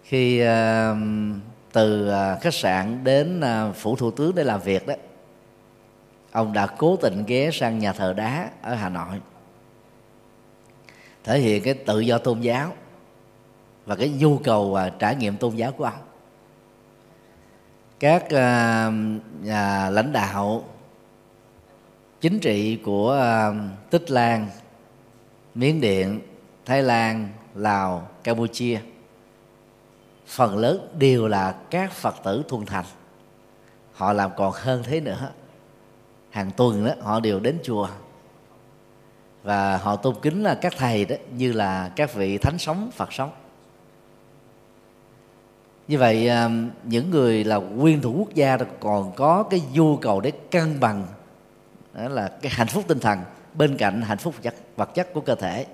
Khi 0.03 0.41
um, 0.41 1.41
từ 1.73 2.09
à, 2.09 2.39
khách 2.41 2.55
sạn 2.55 3.05
đến 3.05 3.41
à, 3.41 3.73
phủ 3.73 3.97
thủ 3.97 4.11
tướng 4.11 4.35
để 4.35 4.45
làm 4.45 4.61
việc 4.61 4.87
đó 4.87 4.95
ông 6.33 6.53
đã 6.53 6.67
cố 6.67 6.97
tình 6.97 7.25
ghé 7.27 7.51
sang 7.53 7.79
nhà 7.79 7.93
thờ 7.93 8.13
đá 8.13 8.51
ở 8.63 8.75
Hà 8.75 8.89
Nội. 8.89 9.21
Thể 11.25 11.39
hiện 11.39 11.63
cái 11.63 11.75
tự 11.75 12.01
do 12.01 12.19
tôn 12.19 12.41
giáo 12.41 12.73
và 13.87 13.97
cái 13.97 14.09
nhu 14.09 14.39
cầu 14.39 14.71
và 14.71 14.91
trải 14.91 15.15
nghiệm 15.17 15.37
tôn 15.37 15.57
giáo 15.57 15.73
của 15.73 15.85
ông 15.85 16.08
các 18.01 18.25
uh, 18.25 18.95
nhà 19.43 19.91
lãnh 19.91 20.13
đạo 20.13 20.65
chính 22.21 22.39
trị 22.39 22.77
của 22.85 23.21
uh, 23.51 23.91
tích 23.91 24.11
lan 24.11 24.47
miến 25.55 25.81
điện 25.81 26.21
thái 26.65 26.83
lan 26.83 27.29
lào 27.55 28.09
campuchia. 28.25 28.81
Phần 30.27 30.59
lớn 30.59 30.89
đều 30.99 31.29
là 31.29 31.55
các 31.71 31.93
phật 31.93 32.15
tử 32.25 32.43
thuần 32.49 32.67
thành. 32.67 32.85
Họ 33.93 34.13
làm 34.13 34.31
còn 34.37 34.53
hơn 34.57 34.83
thế 34.83 35.01
nữa. 35.01 35.31
Hàng 36.31 36.51
tuần 36.51 36.85
đó 36.85 36.93
họ 37.01 37.21
đều 37.21 37.41
đến 37.41 37.59
chùa. 37.63 37.89
Và 39.43 39.77
họ 39.77 39.97
tôn 39.97 40.15
kính 40.23 40.43
là 40.43 40.55
các 40.55 40.73
thầy 40.77 41.05
đó 41.05 41.17
như 41.37 41.53
là 41.53 41.91
các 41.97 42.15
vị 42.15 42.39
thánh 42.39 42.59
sống 42.59 42.91
phật 42.95 43.13
sống 43.13 43.31
như 45.89 45.99
vậy 45.99 46.29
à, 46.29 46.51
những 46.85 47.11
người 47.11 47.45
là 47.45 47.57
nguyên 47.57 48.01
thủ 48.01 48.15
quốc 48.19 48.35
gia 48.35 48.57
còn 48.81 49.13
có 49.13 49.43
cái 49.43 49.63
nhu 49.73 49.97
cầu 49.97 50.21
để 50.21 50.31
cân 50.51 50.81
bằng, 50.81 51.07
đó 51.95 52.09
là 52.09 52.29
cái 52.29 52.53
hạnh 52.55 52.67
phúc 52.67 52.85
tinh 52.89 52.99
thần, 52.99 53.19
bên 53.55 53.77
cạnh 53.77 54.03
hạnh 54.03 54.19
phúc 54.19 54.35
vật 54.43 54.55
vật 54.77 54.95
chất 54.95 55.13
của 55.15 55.21
cơ 55.21 55.35
thể. 55.35 55.67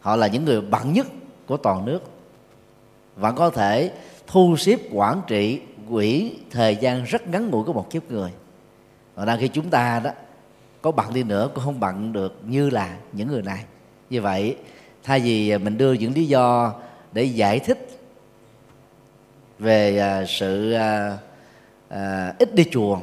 Họ 0.00 0.16
là 0.16 0.26
những 0.26 0.44
người 0.44 0.60
bận 0.60 0.92
nhất 0.92 1.06
của 1.46 1.56
toàn 1.56 1.84
nước 1.84 2.02
vẫn 3.16 3.34
có 3.34 3.50
thể 3.50 3.92
thu 4.26 4.56
xếp, 4.56 4.80
quản 4.92 5.20
trị, 5.26 5.60
quỹ 5.90 6.32
thời 6.50 6.76
gian 6.76 7.04
rất 7.04 7.28
ngắn 7.28 7.50
ngủi 7.50 7.64
của 7.64 7.72
một 7.72 7.90
kiếp 7.90 8.10
người. 8.10 8.30
Và 9.14 9.24
đang 9.24 9.40
khi 9.40 9.48
chúng 9.48 9.70
ta 9.70 10.00
đó, 10.00 10.10
có 10.82 10.90
bận 10.90 11.14
đi 11.14 11.22
nữa 11.22 11.50
cũng 11.54 11.64
không 11.64 11.80
bận 11.80 12.12
được 12.12 12.40
như 12.46 12.70
là 12.70 12.96
những 13.12 13.28
người 13.28 13.42
này. 13.42 13.64
Như 14.10 14.22
vậy, 14.22 14.56
thay 15.04 15.20
vì 15.20 15.58
mình 15.58 15.78
đưa 15.78 15.92
những 15.92 16.14
lý 16.14 16.26
do 16.26 16.74
để 17.12 17.24
giải 17.24 17.58
thích 17.58 17.95
về 19.58 19.98
à, 19.98 20.24
sự 20.28 20.72
à, 20.72 21.18
à, 21.88 22.34
ít 22.38 22.54
đi 22.54 22.64
chùa 22.72 22.98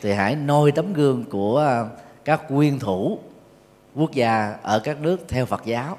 thì 0.00 0.12
hãy 0.12 0.36
noi 0.36 0.72
tấm 0.72 0.92
gương 0.92 1.24
của 1.24 1.58
à, 1.58 1.84
các 2.24 2.50
nguyên 2.50 2.78
thủ 2.78 3.18
quốc 3.94 4.12
gia 4.12 4.56
ở 4.62 4.78
các 4.78 5.00
nước 5.00 5.20
theo 5.28 5.46
Phật 5.46 5.64
giáo 5.64 5.98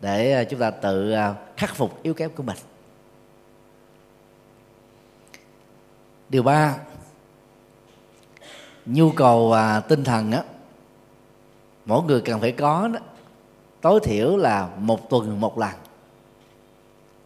để 0.00 0.32
à, 0.32 0.44
chúng 0.44 0.60
ta 0.60 0.70
tự 0.70 1.14
khắc 1.56 1.74
phục 1.74 2.02
yếu 2.02 2.14
kém 2.14 2.30
của 2.30 2.42
mình. 2.42 2.56
Điều 6.28 6.42
ba 6.42 6.76
nhu 8.86 9.10
cầu 9.10 9.52
à, 9.52 9.80
tinh 9.80 10.04
thần 10.04 10.32
á 10.32 10.42
mỗi 11.84 12.02
người 12.02 12.20
cần 12.20 12.40
phải 12.40 12.52
có 12.52 12.88
đó 12.88 13.00
tối 13.80 14.00
thiểu 14.02 14.36
là 14.36 14.68
một 14.78 15.10
tuần 15.10 15.40
một 15.40 15.58
lần 15.58 15.70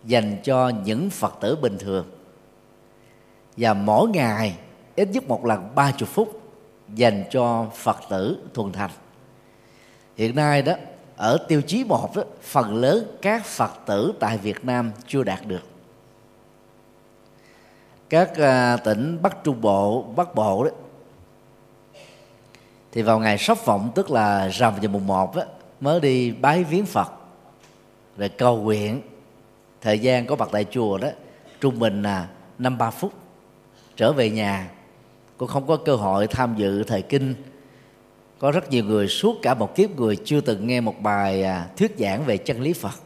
dành 0.04 0.36
cho 0.42 0.68
những 0.84 1.10
phật 1.10 1.34
tử 1.40 1.56
bình 1.56 1.78
thường. 1.78 2.06
Và 3.56 3.74
mỗi 3.74 4.08
ngày 4.08 4.56
ít 4.96 5.08
nhất 5.12 5.28
một 5.28 5.44
lần 5.44 5.74
ba 5.74 5.92
chục 5.92 6.08
phút 6.08 6.40
dành 6.94 7.24
cho 7.30 7.66
phật 7.74 7.96
tử 8.10 8.38
thuần 8.54 8.72
thành. 8.72 8.90
Hiện 10.16 10.36
nay 10.36 10.62
đó 10.62 10.74
ở 11.16 11.38
tiêu 11.48 11.62
chí 11.62 11.84
một 11.84 12.16
đó, 12.16 12.22
phần 12.42 12.74
lớn 12.74 13.16
các 13.22 13.44
phật 13.44 13.72
tử 13.86 14.12
tại 14.20 14.38
việt 14.38 14.64
nam 14.64 14.92
chưa 15.06 15.24
đạt 15.24 15.46
được. 15.46 15.62
Các 18.08 18.36
à, 18.36 18.76
tỉnh 18.76 19.18
bắc 19.22 19.44
trung 19.44 19.60
bộ 19.60 20.02
bắc 20.02 20.34
bộ 20.34 20.64
đó 20.64 20.70
thì 22.92 23.02
vào 23.02 23.18
ngày 23.18 23.38
sắp 23.38 23.58
vọng 23.64 23.90
tức 23.94 24.10
là 24.10 24.48
rằm 24.48 24.74
giờ 24.80 24.88
mùng 24.88 25.06
một 25.06 25.36
đó, 25.36 25.42
mới 25.80 26.00
đi 26.00 26.32
bái 26.32 26.64
viếng 26.64 26.86
phật 26.86 27.12
rồi 28.16 28.28
cầu 28.28 28.56
nguyện 28.56 29.02
thời 29.82 29.98
gian 29.98 30.26
có 30.26 30.36
mặt 30.36 30.48
tại 30.52 30.66
chùa 30.70 30.98
đó 30.98 31.08
trung 31.60 31.78
bình 31.78 32.02
là 32.02 32.28
năm 32.58 32.78
ba 32.78 32.90
phút. 32.90 33.12
Trở 33.96 34.12
về 34.12 34.30
nhà 34.30 34.70
cũng 35.36 35.48
không 35.48 35.66
có 35.66 35.76
cơ 35.76 35.96
hội 35.96 36.26
tham 36.26 36.54
dự 36.56 36.84
thời 36.84 37.02
kinh. 37.02 37.34
Có 38.38 38.50
rất 38.50 38.70
nhiều 38.70 38.84
người 38.84 39.08
suốt 39.08 39.36
cả 39.42 39.54
một 39.54 39.74
kiếp 39.74 39.90
người 39.90 40.16
chưa 40.24 40.40
từng 40.40 40.66
nghe 40.66 40.80
một 40.80 41.00
bài 41.00 41.42
à, 41.42 41.66
thuyết 41.76 41.94
giảng 41.98 42.24
về 42.24 42.36
chân 42.36 42.60
lý 42.60 42.72
phật. 42.72 43.00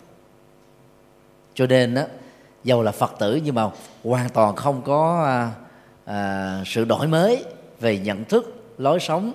Cho 1.54 1.66
nên 1.66 1.94
đó 1.94 2.02
dầu 2.64 2.82
là 2.82 2.92
phật 2.92 3.14
tử 3.18 3.40
nhưng 3.44 3.54
mà 3.54 3.70
hoàn 4.04 4.28
toàn 4.28 4.56
không 4.56 4.82
có 4.82 5.24
à, 5.24 5.50
à, 6.04 6.62
sự 6.66 6.84
đổi 6.84 7.06
mới 7.06 7.44
về 7.80 7.98
nhận 7.98 8.24
thức 8.24 8.64
lối 8.78 9.00
sống 9.00 9.32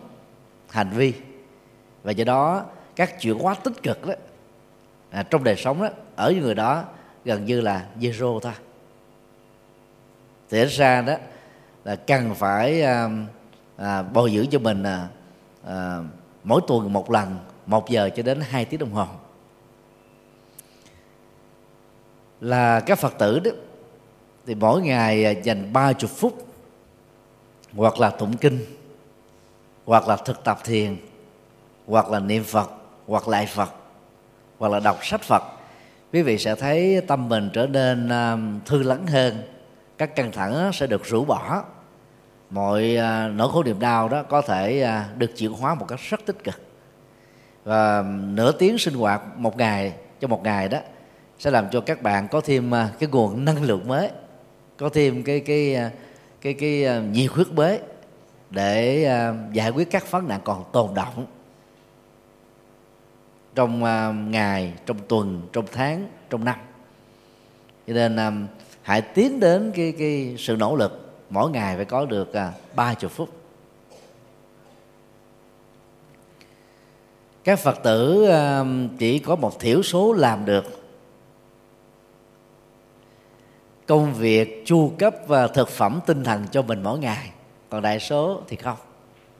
hành 0.69 0.89
vi. 0.89 1.13
Và 2.04 2.12
do 2.12 2.23
đó 2.23 2.65
các 2.95 3.21
chuyển 3.21 3.39
hóa 3.39 3.54
tích 3.54 3.84
cực 3.84 4.08
đó 4.08 4.13
à, 5.10 5.23
trong 5.23 5.43
đời 5.43 5.56
sống 5.56 5.82
đó 5.82 5.89
ở 6.15 6.34
người 6.41 6.56
đó 6.56 6.84
gần 7.25 7.45
như 7.45 7.62
là 7.62 7.86
zero 7.99 8.39
thôi. 8.39 8.53
Thì 10.49 10.65
ra 10.65 11.01
đó 11.01 11.15
là 11.84 11.95
cần 11.95 12.36
phải 12.36 12.81
à, 12.81 13.10
à, 13.77 14.01
bồi 14.01 14.31
dưỡng 14.31 14.49
cho 14.49 14.60
mình 14.60 14.84
à, 14.84 15.07
à, 15.67 15.99
mỗi 16.43 16.62
tuần 16.67 16.93
một 16.93 17.12
lần 17.12 17.38
một 17.65 17.89
giờ 17.89 18.10
cho 18.15 18.23
đến 18.23 18.41
hai 18.49 18.65
tiếng 18.65 18.79
đồng 18.79 18.91
hồ. 18.91 19.05
Là 22.41 22.79
các 22.79 22.99
phật 22.99 23.13
tử 23.17 23.39
đó 23.39 23.51
thì 24.45 24.55
mỗi 24.55 24.81
ngày 24.81 25.25
à, 25.25 25.31
dành 25.31 25.73
ba 25.73 25.93
chục 25.93 26.12
phút 26.12 26.47
hoặc 27.73 27.99
là 27.99 28.10
tụng 28.10 28.38
kinh 28.38 28.65
hoặc 29.86 30.07
là 30.07 30.15
thực 30.15 30.43
tập 30.43 30.60
thiền 30.63 30.97
hoặc 31.88 32.10
là 32.10 32.19
niệm 32.19 32.43
phật 32.43 32.71
hoặc 33.07 33.27
lại 33.27 33.45
phật 33.45 33.69
hoặc 34.60 34.71
là 34.71 34.79
đọc 34.79 34.97
sách 35.01 35.21
phật 35.21 35.43
quý 36.13 36.21
vị 36.21 36.38
sẽ 36.38 36.56
thấy 36.56 37.02
tâm 37.08 37.30
mình 37.30 37.50
trở 37.54 37.67
nên 37.67 38.10
à, 38.10 38.38
thư 38.65 38.84
lắng 38.84 39.08
hơn. 39.08 39.41
Các 39.97 40.15
căng 40.15 40.32
thẳng 40.32 40.71
sẽ 40.74 40.88
được 40.88 41.06
rũ 41.06 41.26
bỏ. 41.26 41.63
Mọi 42.50 42.95
à, 42.95 43.28
nỗi 43.28 43.50
khổ 43.52 43.63
niềm 43.63 43.80
đau 43.80 44.10
đó 44.10 44.24
có 44.24 44.41
thể 44.41 44.82
à, 44.82 45.10
được 45.17 45.38
chuyển 45.38 45.52
hóa 45.52 45.76
một 45.76 45.86
cách 45.88 46.00
rất 46.10 46.26
tích 46.26 46.43
cực. 46.43 46.62
Và 47.63 48.04
nửa 48.12 48.52
tiếng 48.52 48.78
sinh 48.78 48.93
hoạt 48.93 49.21
một 49.38 49.58
ngày 49.58 49.93
cho 50.19 50.28
một 50.28 50.43
ngày 50.43 50.69
đó 50.69 50.80
sẽ 51.39 51.52
làm 51.52 51.69
cho 51.71 51.82
các 51.82 52.02
bạn 52.02 52.28
có 52.28 52.41
thêm 52.41 52.71
cái 53.00 53.10
nguồn 53.12 53.45
năng 53.45 53.63
lượng 53.63 53.88
mới 53.88 54.10
có 54.78 54.89
thêm 54.89 55.24
cái 55.24 55.39
cái 55.39 55.78
cái 56.41 56.54
cái, 56.54 56.84
cái 56.84 57.02
nhiệt 57.02 57.32
huyết 57.32 57.47
mới 57.47 57.80
để 58.50 59.08
giải 59.54 59.69
quyết 59.69 59.91
các 59.91 60.12
vấn 60.12 60.28
nạn 60.28 60.39
còn 60.43 60.63
tồn 60.71 60.93
động 60.93 61.26
trong 63.55 63.83
à, 63.83 64.11
ngày, 64.11 64.73
trong 64.85 64.97
tuần, 65.07 65.41
trong 65.53 65.65
tháng, 65.71 66.07
trong 66.29 66.45
năm. 66.45 66.59
Cho 67.87 67.93
nên 67.93 68.15
à, 68.15 68.31
hãy 68.81 69.01
tiến 69.01 69.39
đến 69.39 69.71
cái 69.75 69.93
cái 69.99 70.35
sự 70.37 70.55
nỗ 70.55 70.75
lực. 70.75 71.11
Mỗi 71.29 71.51
ngày 71.51 71.75
phải 71.75 71.85
có 71.85 72.05
được 72.05 72.33
à, 72.33 72.51
ba 72.75 72.93
chục 72.93 73.11
phút. 73.11 73.29
Các 77.43 77.59
phật 77.59 77.83
tử 77.83 78.29
chỉ 78.97 79.19
có 79.19 79.35
một 79.35 79.59
thiểu 79.59 79.83
số 79.83 80.13
làm 80.13 80.45
được. 80.45 80.65
Công 83.87 84.13
việc 84.13 84.63
chu 84.65 84.91
cấp 84.99 85.15
và 85.27 85.47
thực 85.47 85.69
phẩm 85.69 85.99
tinh 86.05 86.23
thần 86.23 86.47
cho 86.51 86.61
mình 86.61 86.83
mỗi 86.83 86.99
ngày. 86.99 87.31
Còn 87.69 87.81
đại 87.81 87.99
số 87.99 88.41
thì 88.47 88.55
không. 88.55 88.77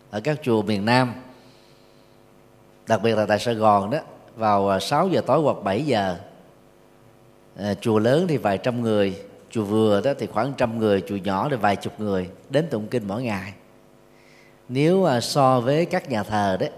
Ở 0.10 0.21
các 0.21 0.39
chùa 0.43 0.62
miền 0.62 0.86
Nam 0.86 1.13
đặc 2.91 3.01
biệt 3.04 3.15
là 3.15 3.25
tại 3.25 3.39
Sài 3.39 3.56
Gòn 3.56 3.89
đó 3.89 3.97
vào 4.36 4.69
à, 4.69 4.80
6 4.80 5.10
giờ 5.10 5.21
tối 5.21 5.41
hoặc 5.41 5.58
7 5.63 5.86
giờ 5.86 6.17
à, 7.58 7.73
chùa 7.82 7.99
lớn 7.99 8.25
thì 8.27 8.38
vài 8.38 8.58
trăm 8.58 8.82
người 8.82 9.15
chùa 9.51 9.63
vừa 9.63 10.01
đó 10.01 10.12
thì 10.19 10.27
khoảng 10.27 10.54
trăm 10.58 10.80
người 10.80 11.01
chùa 11.01 11.15
nhỏ 11.15 11.47
thì 11.49 11.56
vài 11.56 11.75
chục 11.75 11.93
người 11.97 12.30
đến 12.49 12.67
tụng 12.69 12.88
kinh 12.88 13.08
mỗi 13.08 13.23
ngày. 13.23 13.54
Nếu 14.69 15.06
à, 15.06 15.21
so 15.21 15.60
với 15.60 15.86
các 15.86 16.10
nhà 16.10 16.23
thờ 16.23 16.58
đấy 16.60 16.69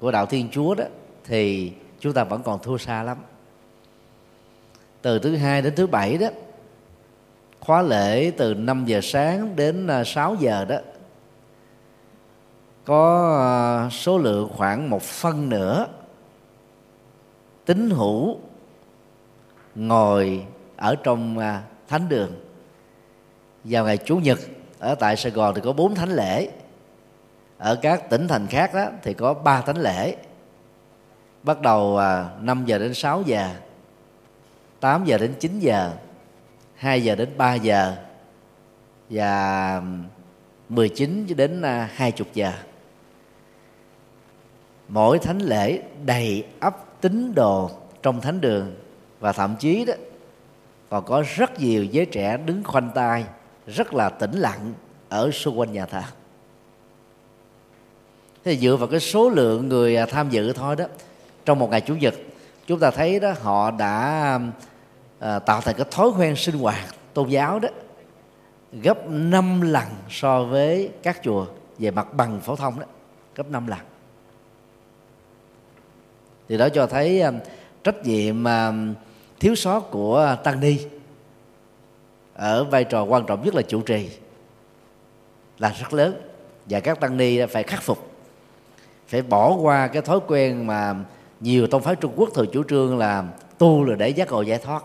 của 0.00 0.10
đạo 0.10 0.26
thiên 0.26 0.48
chúa 0.50 0.74
đó 0.74 0.84
thì 1.24 1.72
chúng 2.00 2.12
ta 2.12 2.24
vẫn 2.24 2.42
còn 2.42 2.58
thua 2.62 2.78
xa 2.78 3.02
lắm. 3.02 3.18
Từ 5.02 5.18
thứ 5.18 5.36
hai 5.36 5.62
đến 5.62 5.74
thứ 5.76 5.86
bảy 5.86 6.18
đó 6.18 6.28
khóa 7.60 7.82
lễ 7.82 8.30
từ 8.36 8.54
5 8.54 8.84
giờ 8.86 9.00
sáng 9.02 9.56
đến 9.56 9.86
à, 9.86 10.04
6 10.04 10.34
giờ 10.34 10.64
đó 10.64 10.76
có 12.88 13.36
ờ, 13.38 13.90
số 13.90 14.18
lượng 14.18 14.48
khoảng 14.56 14.90
một 14.90 15.02
phân 15.02 15.48
nửa 15.48 15.86
tín 17.64 17.90
hữu 17.90 18.38
ngồi 19.74 20.46
ở 20.76 20.96
trong 21.02 21.38
ờ, 21.38 21.58
thánh 21.88 22.08
đường. 22.08 22.32
Vào 23.64 23.84
ngày 23.84 23.96
chủ 23.96 24.16
nhật, 24.16 24.38
ở 24.78 24.94
tại 24.94 25.16
sài 25.16 25.32
gòn 25.32 25.54
thì 25.54 25.60
có 25.64 25.72
bốn 25.72 25.94
thánh 25.94 26.08
lễ. 26.08 26.48
Ở 27.58 27.74
các 27.82 28.10
tỉnh 28.10 28.28
thành 28.28 28.46
khác 28.46 28.74
đó 28.74 28.86
thì 29.02 29.14
có 29.14 29.34
ba 29.34 29.60
thánh 29.60 29.76
lễ. 29.76 30.16
Bắt 31.42 31.60
đầu 31.60 31.96
ờ, 31.96 32.30
5 32.40 32.64
giờ 32.66 32.78
đến 32.78 32.94
6 32.94 33.22
giờ 33.22 33.48
8 34.80 35.04
giờ 35.04 35.18
đến 35.18 35.34
9 35.40 35.60
giờ 35.60 35.92
2 36.74 37.04
giờ 37.04 37.14
đến 37.14 37.28
3 37.36 37.54
giờ 37.54 37.96
và 39.10 39.82
19 40.68 41.26
đến 41.36 41.62
20 41.62 42.28
giờ 42.34 42.52
mỗi 44.88 45.18
thánh 45.18 45.38
lễ 45.38 45.82
đầy 46.04 46.44
ấp 46.60 47.00
tín 47.00 47.34
đồ 47.34 47.70
trong 48.02 48.20
thánh 48.20 48.40
đường. 48.40 48.74
Và 49.20 49.32
thậm 49.32 49.56
chí 49.58 49.84
đó 49.84 49.94
còn 50.90 51.04
có 51.04 51.24
rất 51.36 51.60
nhiều 51.60 51.84
giới 51.84 52.06
trẻ 52.06 52.36
đứng 52.36 52.64
khoanh 52.64 52.90
tay 52.94 53.24
rất 53.66 53.94
là 53.94 54.08
tĩnh 54.08 54.38
lặng 54.38 54.72
ở 55.08 55.30
xung 55.30 55.58
quanh 55.58 55.72
nhà 55.72 55.86
thờ. 55.86 56.02
Thế 58.44 58.56
dựa 58.56 58.76
vào 58.76 58.88
cái 58.88 59.00
số 59.00 59.30
lượng 59.30 59.68
người 59.68 59.96
à, 59.96 60.06
tham 60.06 60.30
dự 60.30 60.52
thôi 60.52 60.76
đó 60.76 60.84
trong 61.44 61.58
một 61.58 61.70
ngày 61.70 61.80
chủ 61.80 61.94
nhật 61.94 62.14
chúng 62.66 62.78
ta 62.78 62.90
thấy 62.90 63.20
đó 63.20 63.34
họ 63.42 63.70
đã 63.70 64.40
à, 65.18 65.38
tạo 65.38 65.60
thành 65.60 65.74
cái 65.76 65.86
thói 65.90 66.08
quen 66.18 66.36
sinh 66.36 66.58
hoạt 66.58 66.94
tôn 67.14 67.28
giáo 67.28 67.58
đó 67.58 67.68
gấp 68.72 69.08
5 69.08 69.60
lần 69.60 69.86
so 70.10 70.44
với 70.44 70.90
các 71.02 71.20
chùa 71.24 71.46
về 71.78 71.90
mặt 71.90 72.14
bằng 72.14 72.40
phổ 72.40 72.56
thông 72.56 72.80
đó. 72.80 72.86
Gấp 73.34 73.50
5 73.50 73.66
lần 73.66 73.78
thì 76.48 76.58
đó 76.58 76.68
cho 76.68 76.86
thấy 76.86 77.20
um, 77.20 77.38
trách 77.84 78.04
nhiệm 78.04 78.44
um, 78.44 78.94
thiếu 79.40 79.54
sót 79.54 79.80
của 79.80 80.36
tăng 80.44 80.60
ni 80.60 80.78
ở 82.34 82.64
vai 82.64 82.84
trò 82.84 83.04
quan 83.04 83.26
trọng 83.26 83.44
nhất 83.44 83.54
là 83.54 83.62
chủ 83.62 83.82
trì 83.82 84.10
là 85.58 85.74
rất 85.80 85.92
lớn. 85.92 86.14
Và 86.66 86.80
các 86.80 87.00
tăng 87.00 87.16
ni 87.16 87.46
phải 87.46 87.62
khắc 87.62 87.82
phục, 87.82 88.10
phải 89.08 89.22
bỏ 89.22 89.56
qua 89.56 89.86
cái 89.86 90.02
thói 90.02 90.20
quen 90.26 90.66
mà 90.66 90.94
nhiều 91.40 91.66
tông 91.66 91.82
phái 91.82 91.96
Trung 91.96 92.12
Quốc 92.16 92.28
thường 92.34 92.46
chủ 92.52 92.62
trương 92.62 92.98
là 92.98 93.24
tu 93.58 93.84
là 93.84 93.94
để 93.94 94.08
giác 94.08 94.30
ngộ 94.30 94.42
giải 94.42 94.58
thoát. 94.58 94.84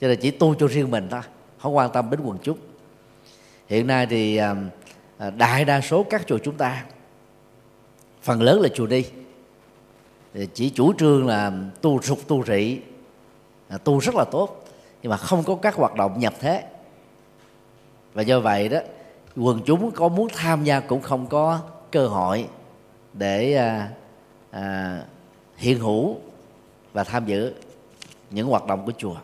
Cho 0.00 0.08
nên 0.08 0.18
chỉ 0.20 0.30
tu 0.30 0.54
cho 0.54 0.66
riêng 0.66 0.90
mình 0.90 1.08
thôi, 1.10 1.20
không 1.58 1.76
quan 1.76 1.92
tâm 1.92 2.10
đến 2.10 2.20
quần 2.20 2.38
chúng. 2.42 2.58
Hiện 3.68 3.86
nay 3.86 4.06
thì 4.06 4.36
um, 4.36 4.68
à, 5.18 5.30
đại 5.30 5.64
đa 5.64 5.80
số 5.80 6.02
các 6.02 6.26
chùa 6.26 6.38
chúng 6.38 6.56
ta, 6.56 6.84
phần 8.22 8.42
lớn 8.42 8.60
là 8.60 8.68
chùa 8.68 8.86
đi 8.86 9.04
chỉ 10.54 10.70
chủ 10.70 10.92
trương 10.92 11.26
là 11.26 11.52
tu 11.80 12.02
sục 12.02 12.28
tu 12.28 12.42
trị 12.42 12.80
à, 13.68 13.78
tu 13.78 13.98
rất 13.98 14.14
là 14.14 14.24
tốt 14.24 14.64
nhưng 15.02 15.10
mà 15.10 15.16
không 15.16 15.42
có 15.42 15.54
các 15.54 15.74
hoạt 15.74 15.94
động 15.94 16.20
nhập 16.20 16.34
thế. 16.40 16.64
Và 18.14 18.22
do 18.22 18.40
vậy 18.40 18.68
đó 18.68 18.78
quần 19.36 19.60
chúng 19.66 19.90
có 19.90 20.08
muốn 20.08 20.28
tham 20.34 20.64
gia 20.64 20.80
cũng 20.80 21.02
không 21.02 21.26
có 21.26 21.60
cơ 21.90 22.06
hội 22.06 22.48
để 23.12 23.54
à, 23.54 23.90
à, 24.50 25.02
hiện 25.56 25.78
hữu 25.78 26.16
và 26.92 27.04
tham 27.04 27.26
dự 27.26 27.52
những 28.30 28.48
hoạt 28.48 28.66
động 28.66 28.86
của 28.86 28.92
chùa. 28.98 29.16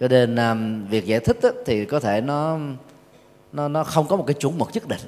Cho 0.00 0.08
nên 0.08 0.36
à, 0.36 0.54
việc 0.88 1.06
giải 1.06 1.20
thích 1.20 1.38
đó, 1.42 1.50
thì 1.66 1.84
có 1.84 2.00
thể 2.00 2.20
nó 2.20 2.58
nó 3.52 3.68
nó 3.68 3.84
không 3.84 4.06
có 4.06 4.16
một 4.16 4.24
cái 4.26 4.34
chuẩn 4.34 4.58
mực 4.58 4.68
nhất 4.74 4.88
định. 4.88 5.00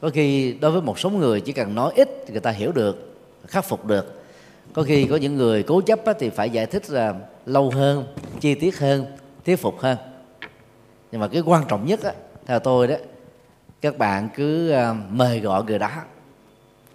Có 0.00 0.10
khi 0.10 0.52
đối 0.52 0.70
với 0.70 0.82
một 0.82 0.98
số 0.98 1.10
người 1.10 1.40
chỉ 1.40 1.52
cần 1.52 1.74
nói 1.74 1.92
ít 1.96 2.08
thì 2.26 2.32
người 2.32 2.40
ta 2.40 2.50
hiểu 2.50 2.72
được 2.72 3.13
khắc 3.46 3.64
phục 3.64 3.84
được. 3.84 4.22
Có 4.72 4.82
khi 4.82 5.06
có 5.06 5.16
những 5.16 5.36
người 5.36 5.62
cố 5.62 5.80
chấp 5.80 6.00
thì 6.18 6.30
phải 6.30 6.50
giải 6.50 6.66
thích 6.66 6.90
là 6.90 7.14
lâu 7.46 7.70
hơn 7.70 8.04
chi 8.40 8.54
tiết 8.54 8.78
hơn 8.78 9.06
thuyết 9.44 9.56
phục 9.56 9.80
hơn. 9.80 9.98
Nhưng 11.12 11.20
mà 11.20 11.28
cái 11.28 11.40
quan 11.40 11.64
trọng 11.68 11.86
nhất 11.86 12.02
á, 12.02 12.12
theo 12.46 12.58
tôi 12.58 12.86
đó 12.86 12.96
các 13.80 13.98
bạn 13.98 14.28
cứ 14.34 14.70
à, 14.70 14.94
mời 15.10 15.40
gọi 15.40 15.64
người 15.64 15.78
đó 15.78 15.90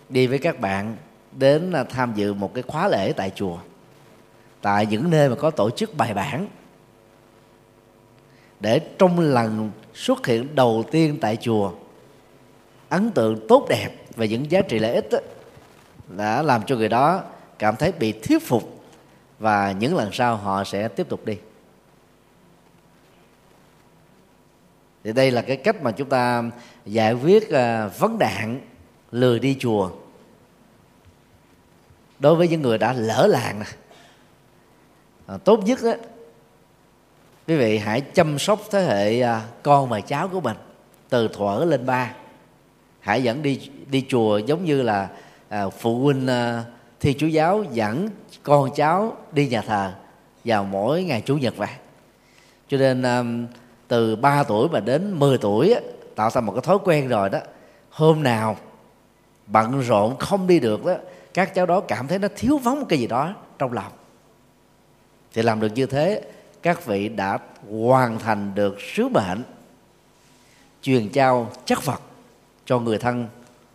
đi 0.09 0.27
với 0.27 0.37
các 0.37 0.59
bạn 0.59 0.95
đến 1.31 1.71
à, 1.71 1.83
tham 1.83 2.13
dự 2.15 2.33
một 2.33 2.53
cái 2.53 2.63
khóa 2.67 2.87
lễ 2.87 3.13
tại 3.15 3.31
chùa 3.35 3.57
tại 4.61 4.85
những 4.85 5.09
nơi 5.09 5.29
mà 5.29 5.35
có 5.35 5.49
tổ 5.49 5.69
chức 5.69 5.97
bài 5.97 6.13
bản. 6.13 6.47
Để 8.59 8.79
trong 8.79 9.19
lần 9.19 9.71
xuất 9.93 10.27
hiện 10.27 10.55
đầu 10.55 10.83
tiên 10.91 11.17
tại 11.21 11.35
chùa 11.35 11.71
ấn 12.89 13.11
tượng 13.11 13.47
tốt 13.47 13.65
đẹp 13.69 13.89
về 14.15 14.27
những 14.27 14.51
giá 14.51 14.61
trị 14.61 14.79
lợi 14.79 14.95
ích 14.95 15.07
đó, 15.11 15.17
đã 16.09 16.41
làm 16.41 16.63
cho 16.65 16.75
người 16.75 16.89
đó 16.89 17.23
cảm 17.59 17.75
thấy 17.75 17.91
bị 17.91 18.11
thuyết 18.11 18.47
phục 18.47 18.83
và 19.39 19.71
những 19.71 19.95
lần 19.95 20.09
sau 20.11 20.35
họ 20.35 20.63
sẽ 20.63 20.87
tiếp 20.87 21.09
tục 21.09 21.25
đi. 21.25 21.37
Thì 25.03 25.13
đây 25.13 25.31
là 25.31 25.41
cái 25.41 25.57
cách 25.57 25.81
mà 25.81 25.91
chúng 25.91 26.09
ta 26.09 26.43
giải 26.85 27.13
quyết 27.13 27.49
ờ, 27.49 27.89
vấn 27.99 28.17
đạn 28.19 28.61
lười 29.11 29.39
đi 29.39 29.57
chùa 29.59 29.91
đối 32.19 32.35
với 32.35 32.47
những 32.47 32.61
người 32.61 32.77
đã 32.77 32.93
lỡ 32.93 33.27
làng 33.27 33.59
này 33.59 33.69
à, 33.69 33.75
ờ, 35.25 35.37
tốt 35.37 35.63
nhất 35.65 35.79
á 35.83 35.95
quý 37.47 37.55
vị 37.55 37.77
hãy 37.77 38.01
chăm 38.01 38.39
sóc 38.39 38.61
thế 38.71 38.81
hệ 38.81 39.19
ờ, 39.19 39.41
con 39.63 39.89
và 39.89 40.01
cháu 40.01 40.27
của 40.27 40.41
mình 40.41 40.57
từ 41.09 41.27
thuở 41.27 41.65
lên 41.65 41.85
ba. 41.85 42.13
Hãy 42.99 43.23
dẫn 43.23 43.41
đi 43.41 43.69
đi 43.89 44.05
chùa 44.09 44.37
giống 44.37 44.65
như 44.65 44.81
là 44.81 45.09
à, 45.49 45.69
phụ 45.69 45.99
huynh 45.99 46.27
à, 46.27 46.63
thi 46.99 47.13
chú 47.13 47.27
giáo 47.27 47.63
dẫn 47.71 48.09
con 48.43 48.69
cháu 48.75 49.17
đi 49.31 49.47
nhà 49.47 49.61
thờ 49.61 49.93
vào 50.45 50.63
mỗi 50.63 51.03
ngày 51.03 51.21
chủ 51.25 51.37
nhật 51.37 51.57
vậy. 51.57 51.69
Cho 52.67 52.77
nên 52.77 53.01
à, 53.01 53.23
từ 53.87 54.15
3 54.15 54.43
tuổi 54.43 54.69
mà 54.69 54.79
đến 54.79 55.19
10 55.19 55.37
tuổi 55.37 55.71
á, 55.71 55.81
tạo 56.15 56.29
thành 56.29 56.45
một 56.45 56.51
cái 56.51 56.61
thói 56.61 56.77
quen 56.83 57.07
rồi 57.07 57.29
đó. 57.29 57.39
Hôm 57.89 58.23
nào 58.23 58.57
bận 59.47 59.81
rộn 59.81 60.17
không 60.17 60.47
đi 60.47 60.59
được 60.59 60.85
đó 60.85 60.93
các 61.33 61.55
cháu 61.55 61.65
đó 61.65 61.79
cảm 61.79 62.07
thấy 62.07 62.19
nó 62.19 62.27
thiếu 62.35 62.57
vắng 62.57 62.79
một 62.79 62.85
cái 62.89 62.99
gì 62.99 63.07
đó 63.07 63.35
trong 63.59 63.73
lòng. 63.73 63.91
Thì 65.33 65.41
làm 65.41 65.59
được 65.59 65.71
như 65.75 65.85
thế 65.85 66.21
các 66.61 66.85
vị 66.85 67.09
đã 67.09 67.39
hoàn 67.69 68.19
thành 68.19 68.55
được 68.55 68.77
sứ 68.93 69.07
mệnh 69.09 69.43
truyền 70.81 71.09
trao 71.09 71.51
chất 71.65 71.85
vật 71.85 72.01
cho 72.65 72.79
người 72.79 72.97
thân 72.97 73.27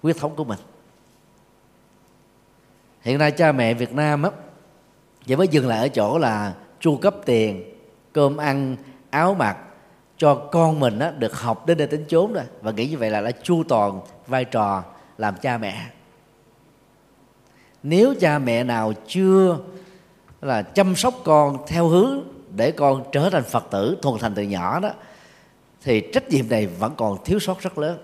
huyết 0.02 0.16
thống 0.16 0.37
của 0.37 0.44
mình 0.44 0.58
hiện 3.05 3.19
nay 3.19 3.31
cha 3.31 3.53
mẹ 3.53 3.75
Việt 3.75 3.93
Nam 3.93 4.23
á 4.23 4.31
chỉ 5.27 5.37
mới 5.37 5.49
dừng 5.49 5.69
lại 5.69 5.79
ở 5.79 5.88
chỗ 5.88 6.19
là 6.19 6.55
chu 6.81 6.97
cấp 6.97 7.14
tiền 7.25 7.75
cơm 8.12 8.37
ăn 8.37 8.77
áo 9.11 9.35
mặc 9.35 9.57
cho 10.17 10.35
con 10.35 10.81
mình 10.81 10.99
á, 10.99 11.11
được 11.11 11.40
học 11.40 11.67
đến 11.67 11.79
đây 11.79 11.87
đến 11.87 12.05
chốn 12.09 12.33
rồi. 12.33 12.45
Và 12.61 12.71
nghĩ 12.71 12.88
như 12.88 12.99
vậy 12.99 13.11
là 13.11 13.21
đã 13.21 13.31
chu 13.31 13.62
toàn 13.69 14.01
vai 14.27 14.45
trò 14.45 14.83
làm 15.19 15.35
cha 15.37 15.59
mẹ. 15.59 15.87
Nếu 17.83 18.14
cha 18.21 18.38
mẹ 18.38 18.64
nào 18.64 18.93
chưa 19.07 19.59
là 20.40 20.62
chăm 20.62 20.97
sóc 20.97 21.14
con 21.25 21.59
theo 21.67 21.88
hướng 21.88 22.23
để 22.57 22.73
con 22.73 23.05
trở 23.12 23.31
thành 23.31 23.43
phật 23.43 23.64
tử 23.71 23.99
thuần 24.03 24.19
thành 24.21 24.35
từ 24.35 24.43
nhỏ 24.43 24.81
đó 24.81 24.90
thì 25.83 26.03
trách 26.12 26.29
nhiệm 26.29 26.49
này 26.49 26.67
vẫn 26.67 26.95
còn 26.97 27.25
thiếu 27.25 27.38
sót 27.38 27.61
rất 27.61 27.79
lớn. 27.79 27.99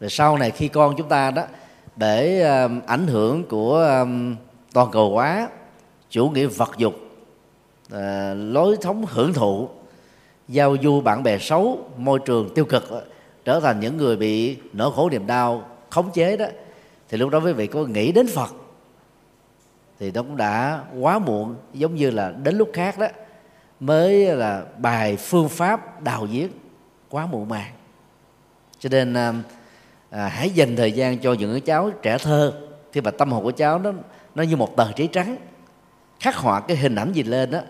Rồi 0.00 0.10
sau 0.10 0.38
này 0.38 0.50
khi 0.50 0.68
con 0.68 0.94
chúng 0.96 1.08
ta 1.08 1.30
đó 1.30 1.42
để 1.96 2.42
ảnh 2.86 3.06
hưởng 3.06 3.44
của 3.44 4.04
toàn 4.72 4.90
cầu 4.92 5.10
hóa, 5.10 5.48
chủ 6.10 6.28
nghĩa 6.28 6.46
vật 6.46 6.70
dục 6.78 6.94
ờ, 7.90 8.34
lối 8.34 8.76
thống 8.80 9.04
hưởng 9.08 9.32
thụ, 9.32 9.68
giao 10.48 10.76
du 10.82 11.00
bạn 11.00 11.22
bè 11.22 11.38
xấu, 11.38 11.90
môi 11.96 12.18
trường 12.24 12.54
tiêu 12.54 12.64
cực 12.64 12.90
ờ, 12.90 13.04
trở 13.44 13.60
thành 13.60 13.80
những 13.80 13.96
người 13.96 14.16
bị 14.16 14.56
nỗi 14.72 14.92
khổ 14.94 15.10
niềm 15.10 15.26
đau 15.26 15.68
khống 15.90 16.10
chế 16.10 16.36
đó, 16.36 16.46
thì 17.08 17.18
lúc 17.18 17.30
đó 17.30 17.40
quý 17.44 17.52
vị 17.52 17.66
có 17.66 17.80
nghĩ 17.84 18.12
đến 18.12 18.26
phật, 18.26 18.54
thì 19.98 20.10
nó 20.10 20.22
cũng 20.22 20.36
đã 20.36 20.80
quá 21.00 21.18
muộn, 21.18 21.56
giống 21.72 21.94
như 21.94 22.10
là 22.10 22.32
đến 22.42 22.58
lúc 22.58 22.70
khác 22.72 22.98
đó, 22.98 23.06
mới 23.80 24.26
là 24.26 24.62
bài 24.78 25.16
phương 25.16 25.48
pháp 25.48 26.02
đào 26.02 26.26
giết 26.26 26.50
quá 27.10 27.26
muộn 27.26 27.48
màng. 27.48 27.72
Cho 28.78 28.88
nên 28.88 29.14
à, 30.14 30.28
hãy 30.28 30.50
dành 30.50 30.76
thời 30.76 30.92
gian 30.92 31.18
cho 31.18 31.32
những 31.32 31.60
cháu 31.60 31.90
trẻ 32.02 32.18
thơ. 32.18 32.52
Khi 32.92 33.00
mà 33.00 33.10
tâm 33.10 33.32
hồn 33.32 33.42
của 33.42 33.50
cháu 33.50 33.78
nó 33.78 33.92
nó 34.34 34.42
như 34.42 34.56
một 34.56 34.76
tờ 34.76 34.86
giấy 34.96 35.08
trắng. 35.12 35.36
Khắc 36.20 36.36
họa 36.36 36.60
cái 36.60 36.76
hình 36.76 36.94
ảnh 36.94 37.12
gì 37.12 37.22
lên 37.22 37.50
đó 37.50 37.60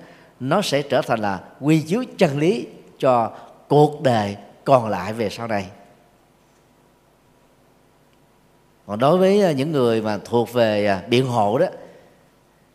nó 0.41 0.63
sẽ 0.63 0.83
trở 0.83 1.03
thành 1.03 1.21
là 1.21 1.41
quy 1.61 1.81
chiếu 1.81 2.05
chân 2.19 2.39
lý 2.39 2.67
cho 2.99 3.31
cuộc 3.69 4.03
đời 4.03 4.37
còn 4.65 4.89
lại 4.89 5.13
về 5.13 5.31
sau 5.31 5.49
này. 5.49 5.67
Còn 8.87 8.99
đối 8.99 9.19
với 9.19 9.43
à, 9.43 9.53
những 9.53 9.73
người 9.73 10.03
mà 10.03 10.19
thuộc 10.25 10.53
về 10.53 10.87
à, 10.87 11.03
biện 11.09 11.27
hộ 11.27 11.59
đó 11.59 11.67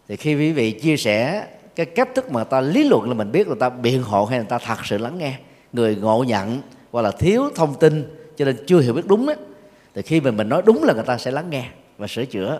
thì 0.07 0.15
khi 0.15 0.35
quý 0.35 0.51
vị 0.51 0.71
chia 0.71 0.97
sẻ 0.97 1.47
cái 1.75 1.85
cách 1.85 2.09
thức 2.15 2.31
mà 2.31 2.43
ta 2.43 2.61
lý 2.61 2.83
luận 2.83 3.07
là 3.07 3.13
mình 3.13 3.31
biết 3.31 3.47
là 3.47 3.55
ta 3.59 3.69
biện 3.69 4.03
hộ 4.03 4.25
hay 4.25 4.39
là 4.39 4.45
ta 4.49 4.57
thật 4.57 4.85
sự 4.85 4.97
lắng 4.97 5.17
nghe 5.17 5.39
người 5.73 5.95
ngộ 5.95 6.23
nhận 6.23 6.61
hoặc 6.91 7.01
là 7.01 7.11
thiếu 7.11 7.49
thông 7.55 7.75
tin 7.79 8.15
cho 8.37 8.45
nên 8.45 8.57
chưa 8.67 8.79
hiểu 8.79 8.93
biết 8.93 9.07
đúng 9.07 9.25
đó 9.25 9.33
thì 9.99 10.03
khi 10.03 10.21
mà 10.21 10.31
mình 10.31 10.49
nói 10.49 10.61
đúng 10.65 10.83
là 10.83 10.93
người 10.93 11.03
ta 11.03 11.17
sẽ 11.17 11.31
lắng 11.31 11.49
nghe 11.49 11.65
và 11.97 12.07
sửa 12.07 12.25
chữa. 12.25 12.59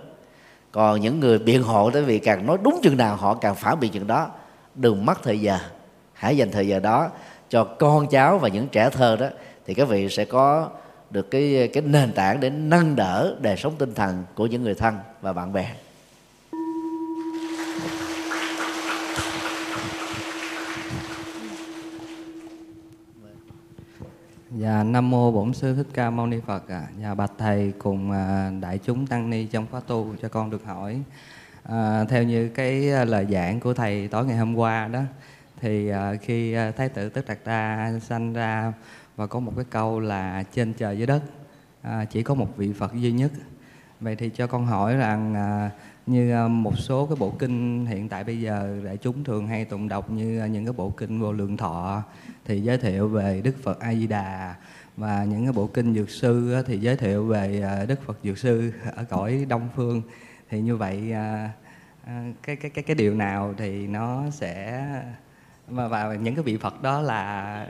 Còn 0.72 1.02
những 1.02 1.20
người 1.20 1.40
biện 1.40 1.64
hộ 1.64 1.92
tới 1.92 2.04
vì 2.04 2.20
càng 2.20 2.46
nói 2.46 2.58
đúng 2.64 2.80
chừng 2.84 2.98
nào, 2.98 3.16
họ 3.16 3.34
càng 3.34 3.56
phản 3.56 3.80
biện 3.80 3.92
chừng 3.92 4.08
đó. 4.08 4.32
Đừng 4.76 5.06
mất 5.06 5.24
thời 5.24 5.42
giờ, 5.42 5.58
hãy 6.14 6.38
dành 6.38 6.52
thời 6.52 6.68
giờ 6.68 6.80
đó 6.80 7.10
cho 7.50 7.64
con 7.64 8.08
cháu 8.08 8.38
và 8.38 8.50
những 8.50 8.68
trẻ 8.68 8.90
thơ 8.90 9.16
đó, 9.16 9.28
thì 9.66 9.74
các 9.74 9.88
vị 9.88 10.10
sẽ 10.10 10.26
có 10.26 10.70
được 11.10 11.32
cái 11.32 11.70
cái 11.74 11.84
nền 11.84 12.12
tảng 12.12 12.40
để 12.40 12.50
nâng 12.50 12.96
đỡ 12.96 13.36
đời 13.42 13.58
sống 13.58 13.74
tinh 13.78 13.94
thần 13.94 14.24
của 14.36 14.46
những 14.46 14.64
người 14.64 14.76
thân 14.76 14.98
và 15.22 15.34
bạn 15.34 15.54
bè. 15.54 15.72
Dạ 24.52 24.84
Nam 24.84 25.10
mô 25.10 25.32
Bổn 25.32 25.54
sư 25.54 25.76
Thích 25.76 25.88
Ca 25.94 26.10
Mâu 26.10 26.28
Ni 26.28 26.40
Phật 26.46 26.68
ạ. 26.68 26.80
À. 26.80 26.88
Dạ 27.02 27.14
bạch 27.14 27.32
thầy 27.38 27.74
cùng 27.78 28.12
à, 28.12 28.52
đại 28.62 28.78
chúng 28.78 29.08
tăng 29.08 29.30
ni 29.30 29.46
trong 29.46 29.66
khóa 29.72 29.80
tu 29.88 30.16
cho 30.22 30.30
con 30.30 30.50
được 30.50 30.66
hỏi. 30.66 31.02
À, 31.64 32.04
theo 32.04 32.24
như 32.24 32.50
cái 32.50 32.92
à, 32.92 33.06
lời 33.06 33.28
giảng 33.30 33.60
của 33.60 33.74
thầy 33.74 34.08
tối 34.08 34.26
ngày 34.26 34.38
hôm 34.38 34.56
qua 34.56 34.88
đó 34.88 35.02
thì 35.62 35.90
à, 35.90 36.14
khi 36.22 36.56
thái 36.78 36.90
tử 36.90 37.10
Tất 37.10 37.22
Đạt 37.28 37.38
Đa 37.46 37.92
sanh 38.02 38.34
ra 38.34 38.74
và 39.16 39.28
có 39.28 39.40
một 39.40 39.54
cái 39.56 39.66
câu 39.70 40.00
là 40.00 40.44
trên 40.54 40.74
trời 40.74 40.98
dưới 40.98 41.08
đất 41.08 41.22
à, 41.82 42.06
chỉ 42.06 42.24
có 42.24 42.34
một 42.34 42.58
vị 42.58 42.74
Phật 42.74 42.94
duy 42.94 43.12
nhất 43.12 43.32
vậy 44.00 44.16
thì 44.16 44.30
cho 44.30 44.48
con 44.48 44.66
hỏi 44.66 44.96
rằng 44.96 45.36
à, 45.36 45.72
như 46.06 46.48
một 46.48 46.78
số 46.78 47.06
cái 47.06 47.16
bộ 47.20 47.34
kinh 47.40 47.86
hiện 47.86 48.10
tại 48.10 48.24
bây 48.24 48.42
giờ 48.42 48.80
đại 48.86 48.98
chúng 48.98 49.24
thường 49.24 49.48
hay 49.48 49.66
tụng 49.66 49.88
đọc 49.88 50.12
như 50.12 50.46
những 50.52 50.66
cái 50.66 50.74
bộ 50.74 50.90
kinh 50.90 51.20
vô 51.20 51.32
lượng 51.34 51.58
thọ 51.58 52.04
thì 52.50 52.62
giới 52.62 52.78
thiệu 52.78 53.08
về 53.08 53.42
Đức 53.44 53.64
Phật 53.64 53.80
A 53.80 53.94
Di 53.94 54.08
Đà 54.08 54.56
và 54.98 55.24
những 55.24 55.44
cái 55.44 55.54
bộ 55.54 55.68
kinh 55.68 55.94
dược 55.94 56.10
sư 56.10 56.64
thì 56.68 56.78
giới 56.78 56.98
thiệu 56.98 57.26
về 57.26 57.62
à, 57.62 57.86
Đức 57.86 58.06
Phật 58.06 58.18
dược 58.24 58.38
sư 58.38 58.72
ở 58.96 59.04
cõi 59.10 59.46
Đông 59.50 59.70
phương 59.76 60.02
thì 60.50 60.62
như 60.62 60.76
vậy 60.76 61.12
à, 61.12 61.52
à, 62.06 62.32
cái 62.44 62.56
cái 62.56 62.72
cái 62.72 62.84
cái 62.84 62.96
điều 62.96 63.16
nào 63.16 63.54
thì 63.58 63.88
nó 63.88 64.30
sẽ 64.32 64.84
và, 65.68 65.88
và 65.88 66.16
những 66.16 66.36
cái 66.36 66.44
vị 66.44 66.58
Phật 66.58 66.82
đó 66.82 67.02
là 67.02 67.68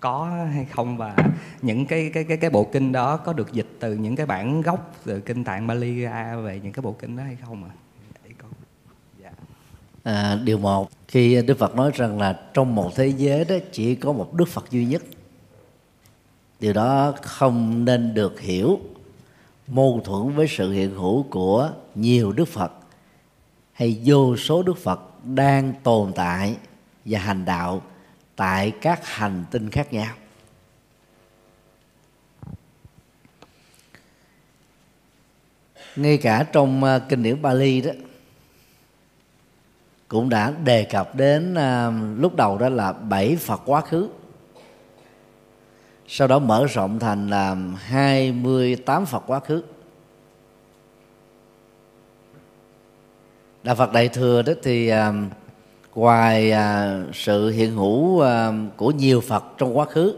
có 0.00 0.46
hay 0.54 0.64
không 0.64 0.96
và 0.96 1.16
những 1.62 1.86
cái 1.86 2.10
cái 2.14 2.24
cái 2.24 2.36
cái 2.36 2.50
bộ 2.50 2.64
kinh 2.72 2.92
đó 2.92 3.16
có 3.16 3.32
được 3.32 3.52
dịch 3.52 3.68
từ 3.80 3.94
những 3.94 4.16
cái 4.16 4.26
bản 4.26 4.62
gốc 4.62 4.94
từ 5.04 5.20
kinh 5.20 5.44
tạng 5.44 5.66
Bali 5.66 6.00
ra 6.00 6.36
về 6.36 6.60
những 6.62 6.72
cái 6.72 6.82
bộ 6.82 6.92
kinh 6.92 7.16
đó 7.16 7.22
hay 7.22 7.36
không 7.46 7.64
ạ? 7.64 7.70
À? 7.74 7.79
À, 10.02 10.38
điều 10.44 10.58
một 10.58 10.90
khi 11.08 11.42
Đức 11.42 11.58
Phật 11.58 11.76
nói 11.76 11.90
rằng 11.94 12.18
là 12.20 12.40
trong 12.54 12.74
một 12.74 12.92
thế 12.94 13.06
giới 13.06 13.44
đó 13.44 13.54
chỉ 13.72 13.94
có 13.94 14.12
một 14.12 14.34
Đức 14.34 14.48
Phật 14.48 14.70
duy 14.70 14.84
nhất 14.84 15.02
điều 16.60 16.72
đó 16.72 17.14
không 17.22 17.84
nên 17.84 18.14
được 18.14 18.40
hiểu 18.40 18.80
mâu 19.66 20.00
thuẫn 20.04 20.36
với 20.36 20.46
sự 20.48 20.72
hiện 20.72 20.94
hữu 20.94 21.22
của 21.22 21.72
nhiều 21.94 22.32
Đức 22.32 22.48
Phật 22.48 22.72
hay 23.72 24.00
vô 24.04 24.36
số 24.36 24.62
Đức 24.62 24.78
Phật 24.78 25.24
đang 25.24 25.72
tồn 25.82 26.12
tại 26.12 26.56
và 27.04 27.18
hành 27.18 27.44
đạo 27.44 27.82
tại 28.36 28.72
các 28.80 29.06
hành 29.06 29.44
tinh 29.50 29.70
khác 29.70 29.92
nhau. 29.92 30.14
Ngay 35.96 36.16
cả 36.18 36.46
trong 36.52 36.84
à, 36.84 36.98
kinh 36.98 37.22
điển 37.22 37.42
Bali 37.42 37.80
đó 37.80 37.92
cũng 40.10 40.28
đã 40.28 40.52
đề 40.64 40.84
cập 40.84 41.14
đến 41.14 41.54
à, 41.54 41.92
lúc 42.16 42.36
đầu 42.36 42.58
đó 42.58 42.68
là 42.68 42.92
bảy 42.92 43.36
Phật 43.36 43.60
quá 43.64 43.80
khứ. 43.80 44.08
Sau 46.06 46.28
đó 46.28 46.38
mở 46.38 46.66
rộng 46.66 46.98
thành 46.98 47.30
là 47.30 47.56
28 47.76 49.06
Phật 49.06 49.22
quá 49.26 49.40
khứ. 49.40 49.62
Đạo 53.62 53.74
Phật 53.74 53.92
Đại 53.92 54.08
Thừa 54.08 54.42
đó 54.42 54.52
thì 54.62 54.88
à, 54.88 55.12
ngoài 55.94 56.52
à, 56.52 56.98
sự 57.12 57.50
hiện 57.50 57.74
hữu 57.74 58.20
à, 58.20 58.52
của 58.76 58.90
nhiều 58.90 59.20
phật 59.20 59.44
trong 59.58 59.78
quá 59.78 59.84
khứ 59.84 60.16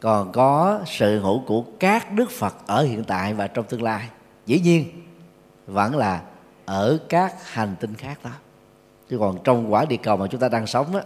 còn 0.00 0.32
có 0.32 0.80
sự 0.86 1.20
hữu 1.20 1.42
của 1.46 1.64
các 1.80 2.12
đức 2.12 2.30
phật 2.30 2.54
ở 2.66 2.82
hiện 2.82 3.04
tại 3.04 3.34
và 3.34 3.46
trong 3.46 3.64
tương 3.64 3.82
lai. 3.82 4.08
Dĩ 4.46 4.60
nhiên 4.60 4.84
vẫn 5.66 5.96
là 5.96 6.22
ở 6.64 6.98
các 7.08 7.52
hành 7.52 7.76
tinh 7.80 7.94
khác 7.94 8.18
đó 8.24 8.30
chứ 9.08 9.18
còn 9.18 9.38
trong 9.44 9.72
quả 9.72 9.84
địa 9.84 9.96
cầu 9.96 10.16
mà 10.16 10.26
chúng 10.26 10.40
ta 10.40 10.48
đang 10.48 10.66
sống 10.66 10.96
á 10.96 11.02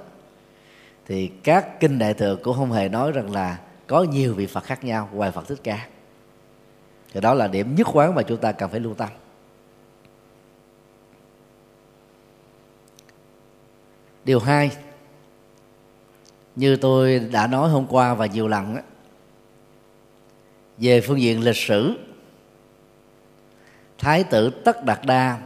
thì 1.07 1.31
các 1.43 1.81
kinh 1.81 1.99
đại 1.99 2.15
thừa 2.15 2.37
cũng 2.37 2.57
không 2.57 2.73
hề 2.73 2.89
nói 2.89 3.13
rằng 3.13 3.31
là 3.31 3.59
có 3.87 4.03
nhiều 4.03 4.35
vị 4.35 4.47
phật 4.47 4.65
khác 4.65 4.85
nhau 4.85 5.09
ngoài 5.13 5.31
phật 5.31 5.49
thích 5.49 5.61
ca. 5.63 5.89
Thì 7.13 7.21
đó 7.21 7.35
là 7.35 7.49
điểm 7.49 7.75
nhất 7.75 7.87
quán 7.93 8.15
mà 8.15 8.23
chúng 8.23 8.39
ta 8.39 8.53
cần 8.53 8.71
phải 8.71 8.81
lưu 8.81 8.95
tâm. 8.95 9.09
Điều 14.25 14.41
hai 14.41 14.71
như 16.57 16.77
tôi 16.77 17.19
đã 17.19 17.47
nói 17.47 17.71
hôm 17.71 17.87
qua 17.87 18.15
và 18.15 18.27
nhiều 18.27 18.49
lần 18.49 18.75
á, 18.75 18.83
về 20.79 21.01
phương 21.01 21.21
diện 21.21 21.45
lịch 21.45 21.57
sử 21.57 21.95
thái 23.99 24.25
tử 24.25 24.51
tất 24.65 24.85
đạt 24.85 25.01
đa 25.07 25.41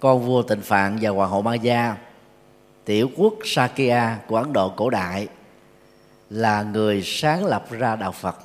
con 0.00 0.26
vua 0.26 0.42
tịnh 0.42 0.60
phạn 0.60 0.98
và 1.00 1.10
hoàng 1.10 1.30
hậu 1.30 1.42
ma 1.42 1.54
gia 1.54 1.96
tiểu 2.88 3.10
quốc 3.16 3.34
sakya 3.44 4.18
của 4.26 4.36
ấn 4.36 4.52
độ 4.52 4.68
cổ 4.68 4.90
đại, 4.90 5.28
là 6.30 6.62
người 6.62 7.02
sáng 7.04 7.44
lập 7.44 7.66
ra 7.70 7.96
đạo 7.96 8.12
phật. 8.12 8.36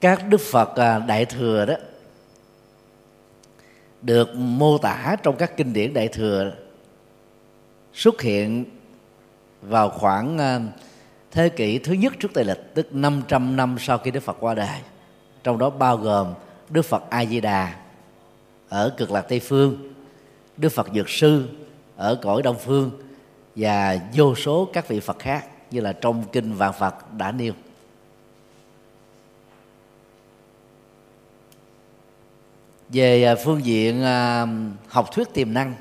Các 0.00 0.28
đức 0.28 0.40
phật 0.40 0.76
à, 0.76 0.98
đại 0.98 1.24
thừa 1.24 1.66
đó, 1.66 1.74
được 4.02 4.34
mô 4.34 4.78
tả 4.78 5.16
trong 5.22 5.36
các 5.36 5.56
kinh 5.56 5.72
điển 5.72 5.94
đại 5.94 6.08
thừa, 6.08 6.52
xuất 7.94 8.20
hiện 8.20 8.64
vào 9.62 9.90
khoảng 9.90 10.38
à, 10.38 10.60
thế 11.30 11.48
kỷ 11.48 11.78
thứ 11.78 11.92
nhất 11.92 12.12
trước 12.20 12.30
Tây 12.34 12.44
lịch, 12.44 12.74
tức 12.74 12.94
500 12.94 13.56
năm 13.56 13.76
sau 13.80 13.98
khi 13.98 14.10
Đức 14.10 14.20
Phật 14.20 14.36
qua 14.40 14.54
đời. 14.54 14.80
Trong 15.42 15.58
đó 15.58 15.70
bao 15.70 15.96
gồm 15.96 16.34
Đức 16.70 16.82
Phật 16.82 17.10
A 17.10 17.24
Di 17.24 17.40
Đà 17.40 17.74
ở 18.70 18.94
cực 18.96 19.10
lạc 19.10 19.22
Tây 19.22 19.40
phương, 19.40 19.92
Đức 20.56 20.68
Phật 20.68 20.88
Dược 20.94 21.10
Sư 21.10 21.48
ở 21.96 22.18
cõi 22.22 22.42
Đông 22.42 22.58
phương, 22.58 22.90
và 23.56 23.98
vô 24.14 24.34
số 24.34 24.68
các 24.72 24.88
vị 24.88 25.00
Phật 25.00 25.18
khác 25.18 25.46
như 25.70 25.80
là 25.80 25.92
trong 25.92 26.24
kinh 26.32 26.54
Vạn 26.54 26.72
Phật 26.78 27.12
đã 27.12 27.32
nêu. 27.32 27.52
Về 32.88 33.24
à, 33.24 33.34
phương 33.44 33.64
diện 33.64 34.02
à, 34.02 34.46
học 34.88 35.08
thuyết 35.12 35.28
tiềm 35.34 35.54
năng, 35.54 35.74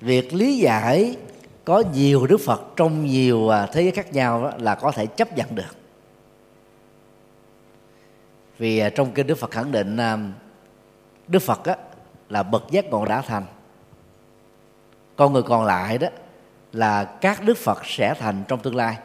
việc 0.00 0.34
lý 0.34 0.58
giải 0.58 1.16
có 1.64 1.82
nhiều 1.94 2.26
đức 2.26 2.40
phật 2.40 2.62
trong 2.76 3.06
nhiều 3.06 3.48
à, 3.48 3.66
thế 3.66 3.82
giới 3.82 3.90
khác 3.90 4.12
nhau 4.12 4.52
là 4.58 4.74
có 4.74 4.90
thể 4.90 5.06
chấp 5.06 5.36
nhận 5.36 5.54
được 5.54 5.75
vì 8.58 8.78
à, 8.78 8.90
trong 8.90 9.12
kinh 9.12 9.26
đức 9.26 9.38
phật 9.38 9.50
khẳng 9.50 9.72
định 9.72 9.96
à, 9.96 10.18
đức 11.28 11.38
phật 11.38 11.64
á, 11.64 11.76
là 12.28 12.42
bậc 12.42 12.70
giác 12.70 12.84
ngộ 12.84 13.04
đã 13.04 13.22
thành. 13.22 13.44
Con 15.16 15.32
người 15.32 15.42
còn 15.42 15.64
lại 15.64 15.98
đó 15.98 16.08
là 16.72 17.04
các 17.04 17.44
đức 17.44 17.58
phật 17.58 17.86
sẽ 17.86 18.14
thành 18.18 18.44
trong 18.48 18.60
tương 18.60 18.76
lai. 18.76 18.98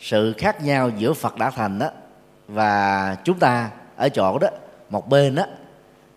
Sự 0.00 0.34
khác 0.38 0.62
nhau 0.62 0.90
giữa 0.96 1.12
phật 1.12 1.38
đã 1.38 1.50
thành 1.50 1.78
đó 1.78 1.90
và 2.48 3.16
chúng 3.24 3.38
ta 3.38 3.70
ở 3.96 4.08
chỗ 4.08 4.38
đó 4.38 4.48
một 4.90 5.08
bên 5.08 5.34
đó 5.34 5.44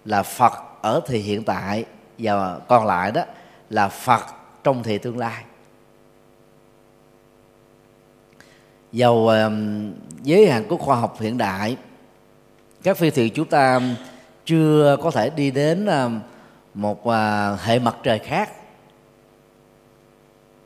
là 0.06 0.24
phật 0.24 0.54
ở 0.82 1.02
thì 1.08 1.20
hiện 1.20 1.44
tại 1.44 1.86
và 2.18 2.60
còn 2.68 2.86
lại 2.86 3.12
đó 3.12 3.22
là 3.70 3.88
phật 3.88 4.26
trong 4.64 4.84
thì 4.84 4.98
tương 4.98 5.18
lai. 5.18 5.44
Dầu 8.92 9.30
à, 9.30 9.50
giới 10.24 10.50
hạn 10.50 10.64
của 10.70 10.78
khoa 10.78 10.96
học 10.96 11.16
hiện 11.20 11.38
đại 11.38 11.78
các 12.86 12.98
phi 12.98 13.10
thuyền 13.10 13.34
chúng 13.34 13.48
ta 13.48 13.82
chưa 14.46 14.98
có 15.02 15.12
thể 15.12 15.30
đi 15.30 15.52
đến 15.52 15.86
à, 15.86 16.10
một 16.74 17.08
à, 17.08 17.56
hệ 17.64 17.80
mặt 17.80 17.96
trời 18.04 18.20
khác 18.20 18.52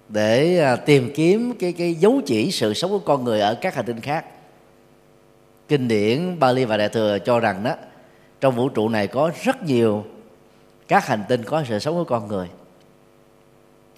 để 0.10 0.60
à, 0.60 0.76
tìm 0.76 1.12
kiếm 1.16 1.54
cái 1.60 1.74
cái 1.74 1.94
dấu 1.94 2.22
chỉ 2.26 2.52
sự 2.52 2.74
sống 2.74 2.92
của 2.92 3.00
con 3.00 3.24
người 3.24 3.42
ở 3.42 3.56
các 3.56 3.76
hành 3.76 3.86
tinh 3.86 4.02
khác. 4.02 4.26
Kinh 5.68 5.88
điển 5.88 6.40
Bali 6.40 6.66
và 6.66 6.78
Đại 6.78 6.90
thừa 6.90 7.20
cho 7.20 7.40
rằng 7.40 7.64
đó, 7.64 7.76
trong 8.42 8.56
vũ 8.56 8.70
trụ 8.70 8.90
này 8.90 9.08
có 9.08 9.32
rất 9.44 9.64
nhiều 9.64 10.06
các 10.88 11.08
hành 11.08 11.24
tinh 11.30 11.44
có 11.44 11.64
sự 11.70 11.80
sống 11.80 11.96
của 11.96 12.04
con 12.04 12.28
người. 12.28 12.48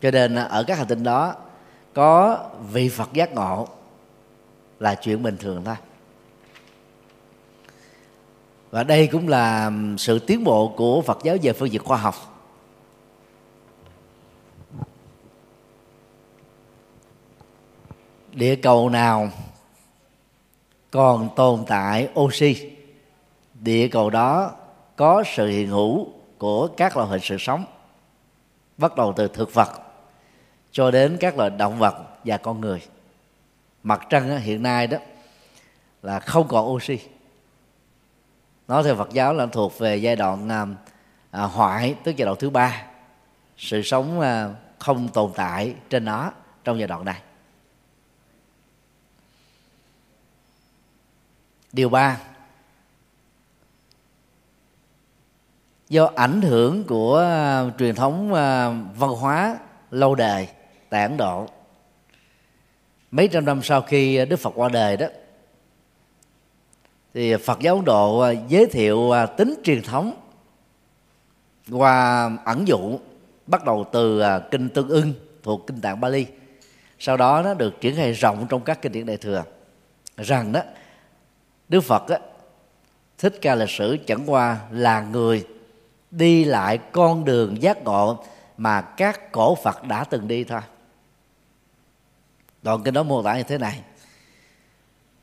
Cho 0.02 0.12
nên 0.12 0.36
ở 0.36 0.64
các 0.64 0.78
hành 0.78 0.88
tinh 0.88 1.04
đó 1.04 1.36
có 1.94 2.40
vị 2.72 2.90
phật 2.90 3.14
giác 3.14 3.34
ngộ 3.34 3.68
là 4.80 4.96
chuyện 4.96 5.24
bình 5.24 5.38
thường 5.38 5.62
thôi 5.66 5.76
và 8.72 8.84
đây 8.84 9.08
cũng 9.08 9.28
là 9.28 9.72
sự 9.98 10.20
tiến 10.20 10.44
bộ 10.44 10.74
của 10.78 11.02
phật 11.02 11.20
giáo 11.24 11.38
về 11.42 11.54
phương 11.54 11.72
diện 11.72 11.84
khoa 11.84 11.98
học. 11.98 12.16
Địa 18.32 18.56
cầu 18.56 18.90
nào 18.90 19.30
còn 20.92 21.30
tồn 21.36 21.64
tại 21.68 22.10
oxy? 22.20 22.72
Địa 23.54 23.88
cầu 23.88 24.10
đó 24.10 24.52
có 24.96 25.24
sự 25.36 25.48
hiện 25.48 25.68
hữu 25.68 26.08
của 26.38 26.68
các 26.68 26.98
loại 26.98 27.10
hình 27.10 27.22
sự 27.24 27.38
sống, 27.40 27.66
bắt 28.78 28.96
đầu 28.96 29.14
từ 29.16 29.28
thực 29.28 29.54
vật 29.54 29.70
cho 30.72 30.92
đến 30.92 31.18
các 31.20 31.38
loại 31.38 31.50
động 31.50 31.80
vật 31.80 31.96
và 32.26 32.38
con 32.38 32.62
người. 32.62 32.82
Mặt 33.84 34.02
trăng 34.10 34.40
hiện 34.40 34.64
nay 34.64 34.88
đó 34.88 34.98
là 36.02 36.20
không 36.20 36.48
còn 36.48 36.72
oxy 36.72 37.00
nói 38.72 38.84
theo 38.84 38.96
Phật 38.96 39.10
giáo 39.14 39.34
là 39.34 39.46
thuộc 39.46 39.80
về 39.80 39.96
giai 39.96 40.16
đoạn 40.16 40.50
à, 40.50 40.66
à, 41.32 41.44
hoại 41.44 41.96
tức 42.04 42.16
giai 42.18 42.26
đoạn 42.26 42.38
thứ 42.40 42.50
ba. 42.50 42.84
Sự 43.58 43.82
sống 43.82 44.20
à, 44.20 44.50
không 44.80 45.08
tồn 45.08 45.32
tại 45.36 45.76
trên 45.90 46.06
nó 46.06 46.32
trong 46.64 46.80
giai 46.80 46.88
đoạn 46.88 47.06
này. 47.06 47.22
Điều 51.74 51.90
ba 51.90 52.18
do 55.90 56.12
ảnh 56.16 56.42
hưởng 56.42 56.84
của 56.84 57.20
à, 57.20 57.64
truyền 57.80 57.96
thống 57.96 58.34
à, 58.34 58.70
văn 58.96 59.10
hóa 59.10 59.58
lâu 59.92 60.16
đời 60.16 60.48
tại 60.90 61.04
ấn 61.04 61.18
độ. 61.18 61.48
Mấy 63.12 63.28
trăm 63.28 63.46
năm 63.46 63.64
sau 63.64 63.82
khi 63.82 64.26
đức 64.26 64.38
phật 64.38 64.52
qua 64.56 64.70
đời 64.70 64.98
đó 64.98 65.08
thì 67.14 67.36
phật 67.36 67.60
giáo 67.60 67.76
ấn 67.76 67.86
độ 67.86 68.20
à, 68.20 68.32
giới 68.48 68.66
thiệu 68.66 69.12
à, 69.12 69.26
tính 69.26 69.56
truyền 69.64 69.82
thống 69.82 70.14
qua 71.72 72.30
ẩn 72.46 72.68
dụ 72.68 73.00
bắt 73.48 73.66
đầu 73.66 73.86
từ 73.92 74.20
à, 74.20 74.40
kinh 74.40 74.70
tương 74.70 74.90
ưng 74.90 75.14
thuộc 75.44 75.68
kinh 75.68 75.82
tạng 75.82 76.00
bali. 76.00 76.26
Sau 77.00 77.18
đó 77.18 77.42
nó 77.42 77.54
được 77.54 77.82
triển 77.82 77.96
khai 77.96 78.14
rộng 78.14 78.46
trong 78.50 78.62
các 78.62 78.82
kinh 78.82 78.92
điển 78.92 79.06
đại 79.06 79.18
thừa. 79.18 79.44
Rằng 80.18 80.52
đó 80.52 80.62
đức 81.70 81.82
phật 81.82 82.10
đó, 82.10 82.18
thích 83.18 83.38
ca 83.42 83.56
lịch 83.56 83.70
sử 83.70 83.98
chẳng 84.08 84.24
qua 84.26 84.60
là 84.72 85.02
người 85.02 85.48
đi 86.12 86.44
lại 86.44 86.80
con 86.92 87.26
đường 87.26 87.62
giác 87.62 87.84
ngộ 87.84 88.24
mà 88.58 88.82
các 88.82 89.32
cổ 89.32 89.56
phật 89.56 89.84
đã 89.84 90.04
từng 90.04 90.28
đi 90.28 90.44
thôi. 90.44 90.62
Đoạn 92.62 92.84
kinh 92.84 92.94
đó 92.94 93.04
mô 93.04 93.24
tả 93.24 93.38
như 93.38 93.44
thế 93.44 93.58
này 93.58 93.82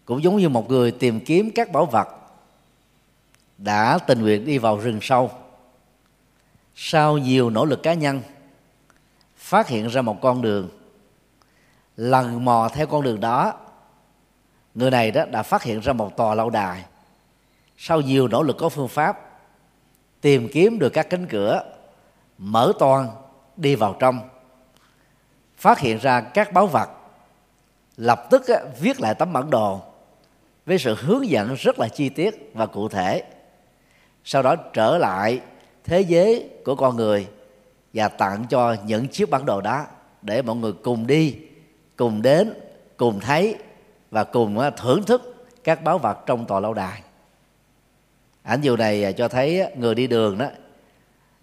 cũng 0.09 0.23
giống 0.23 0.37
như 0.37 0.49
một 0.49 0.69
người 0.69 0.91
tìm 0.91 1.21
kiếm 1.21 1.51
các 1.55 1.73
bảo 1.73 1.87
vật 1.87 2.09
đã 3.59 3.99
tình 4.07 4.23
nguyện 4.23 4.45
đi 4.45 4.59
vào 4.59 4.79
rừng 4.79 4.99
sâu. 5.03 5.31
Sau 6.75 7.19
nhiều 7.19 7.51
nỗ 7.51 7.65
lực 7.65 7.83
cá 7.83 7.95
nhân 7.95 8.23
phát 9.37 9.69
hiện 9.69 9.89
ra 9.89 10.03
một 10.03 10.21
con 10.21 10.43
đường. 10.43 10.69
Lần 11.97 12.45
mò 12.45 12.69
theo 12.75 12.87
con 12.87 13.03
đường 13.03 13.21
đó 13.21 13.55
người 14.75 14.91
này 14.91 15.11
đó 15.11 15.25
đã 15.25 15.43
phát 15.43 15.63
hiện 15.63 15.81
ra 15.81 15.93
một 15.93 16.17
tòa 16.17 16.35
lâu 16.35 16.51
đài. 16.51 16.85
Sau 17.77 18.01
nhiều 18.01 18.29
nỗ 18.29 18.43
lực 18.43 18.57
có 18.59 18.69
phương 18.69 18.89
pháp 18.89 19.41
tìm 20.21 20.49
kiếm 20.53 20.79
được 20.79 20.91
các 20.91 21.11
cánh 21.11 21.27
cửa 21.27 21.63
mở 22.39 22.73
toan 22.79 23.09
đi 23.57 23.75
vào 23.75 23.97
trong. 24.01 24.29
Phát 25.57 25.79
hiện 25.79 25.99
ra 25.99 26.21
các 26.21 26.53
báu 26.53 26.67
vật 26.67 26.89
lập 27.97 28.27
tức 28.31 28.49
á, 28.49 28.61
viết 28.81 29.01
lại 29.01 29.15
tấm 29.15 29.33
bản 29.33 29.51
đồ 29.51 29.88
với 30.69 30.79
sự 30.79 30.95
hướng 30.95 31.29
dẫn 31.29 31.55
rất 31.55 31.79
là 31.79 31.89
chi 31.89 32.09
tiết 32.09 32.51
và 32.55 32.67
cụ 32.67 32.89
thể. 32.89 33.23
Sau 34.25 34.43
đó 34.43 34.57
trở 34.57 34.99
lại 34.99 35.41
thế 35.85 36.01
giới 36.01 36.51
của 36.65 36.75
con 36.75 36.97
người 36.97 37.27
và 37.95 38.09
tặng 38.09 38.45
cho 38.51 38.77
những 38.87 39.09
chiếc 39.09 39.31
bản 39.31 39.47
đồ 39.47 39.61
đó 39.61 39.87
để 40.23 40.43
mọi 40.43 40.57
người 40.57 40.73
cùng 40.73 41.07
đi, 41.07 41.37
cùng 41.97 42.23
đến, 42.23 42.53
cùng 42.97 43.21
thấy 43.21 43.57
và 44.11 44.25
cùng 44.25 44.59
à, 44.59 44.71
thưởng 44.71 45.03
thức 45.03 45.47
các 45.65 45.85
báu 45.85 45.99
vật 45.99 46.19
trong 46.27 46.47
tòa 46.47 46.61
lâu 46.61 46.75
đài. 46.75 47.03
Ảnh 48.43 48.61
dụ 48.61 48.77
này 48.77 49.05
à, 49.05 49.13
cho 49.13 49.29
thấy 49.29 49.61
à, 49.61 49.71
người 49.77 49.95
đi 49.95 50.07
đường 50.07 50.39
đó, 50.39 50.47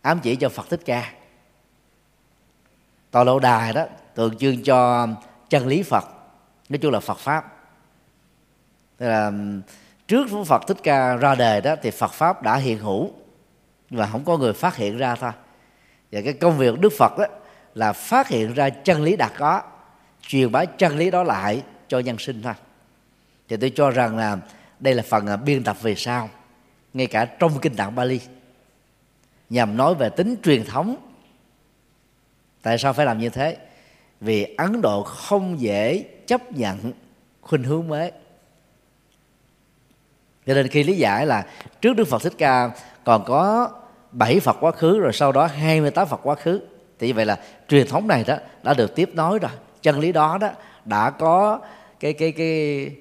ám 0.01 0.19
chỉ 0.23 0.35
cho 0.35 0.49
phật 0.49 0.69
thích 0.69 0.81
ca. 0.85 1.13
Tòa 3.11 3.23
lâu 3.23 3.39
đài 3.39 3.73
đó 3.73 3.85
tượng 4.15 4.37
trưng 4.37 4.63
cho 4.63 5.07
chân 5.49 5.67
lý 5.67 5.83
phật, 5.83 6.05
nói 6.69 6.77
chung 6.77 6.91
là 6.91 6.99
phật 6.99 7.17
pháp. 7.17 7.54
Tức 8.97 9.07
là 9.07 9.31
trước 10.07 10.27
phật 10.45 10.67
thích 10.67 10.77
ca 10.83 11.15
ra 11.15 11.35
đời 11.35 11.61
đó 11.61 11.75
thì 11.81 11.91
phật 11.91 12.11
pháp 12.11 12.41
đã 12.43 12.55
hiện 12.55 12.79
hữu 12.79 13.11
và 13.89 14.05
không 14.05 14.25
có 14.25 14.37
người 14.37 14.53
phát 14.53 14.75
hiện 14.75 14.97
ra 14.97 15.15
thôi. 15.15 15.31
Và 16.11 16.21
cái 16.21 16.33
công 16.33 16.57
việc 16.57 16.79
đức 16.79 16.93
phật 16.97 17.17
đó 17.17 17.25
là 17.73 17.93
phát 17.93 18.27
hiện 18.27 18.53
ra 18.53 18.69
chân 18.69 19.03
lý 19.03 19.15
đạt 19.15 19.31
có, 19.37 19.61
truyền 20.21 20.51
bá 20.51 20.65
chân 20.65 20.97
lý 20.97 21.11
đó 21.11 21.23
lại 21.23 21.63
cho 21.87 21.99
nhân 21.99 22.17
sinh 22.17 22.41
thôi. 22.41 22.53
Thì 23.49 23.57
tôi 23.57 23.71
cho 23.75 23.91
rằng 23.91 24.17
là 24.17 24.37
đây 24.79 24.93
là 24.93 25.03
phần 25.09 25.27
à, 25.27 25.37
biên 25.37 25.63
tập 25.63 25.77
về 25.81 25.95
sau, 25.95 26.29
ngay 26.93 27.07
cả 27.07 27.25
trong 27.25 27.59
kinh 27.61 27.75
tạng 27.75 27.95
Bali, 27.95 28.19
nhằm 29.49 29.77
nói 29.77 29.95
về 29.95 30.09
tính 30.09 30.35
truyền 30.43 30.65
thống. 30.65 30.95
Tại 32.61 32.77
sao 32.77 32.93
phải 32.93 33.05
làm 33.05 33.19
như 33.19 33.29
thế? 33.29 33.57
Vì 34.21 34.55
ấn 34.57 34.81
độ 34.81 35.03
không 35.03 35.59
dễ 35.59 36.03
chấp 36.27 36.51
nhận 36.51 36.93
khuynh 37.41 37.63
hướng 37.63 37.87
mới 37.87 38.11
cho 40.45 40.53
nên 40.53 40.67
khi 40.67 40.83
lý 40.83 40.97
giải 40.97 41.25
là 41.25 41.45
trước 41.81 41.93
đức 41.93 42.07
phật 42.07 42.21
thích 42.21 42.33
ca 42.37 42.71
còn 43.03 43.23
có 43.25 43.69
bảy 44.11 44.39
phật 44.39 44.57
quá 44.59 44.71
khứ 44.71 44.99
rồi 44.99 45.13
sau 45.13 45.31
đó 45.31 45.45
28 45.45 46.07
phật 46.07 46.19
quá 46.23 46.35
khứ 46.35 46.61
thì 46.99 47.07
như 47.07 47.13
vậy 47.13 47.25
là 47.25 47.39
truyền 47.67 47.87
thống 47.87 48.07
này 48.07 48.23
đó 48.27 48.37
đã 48.63 48.73
được 48.73 48.95
tiếp 48.95 49.09
nối 49.13 49.39
rồi. 49.39 49.51
Chân 49.81 49.99
lý 49.99 50.11
đó 50.11 50.37
đó 50.41 50.49
đã 50.85 51.09
có 51.09 51.59
cái 51.99 52.13
cái 52.13 52.31
cái 52.31 52.91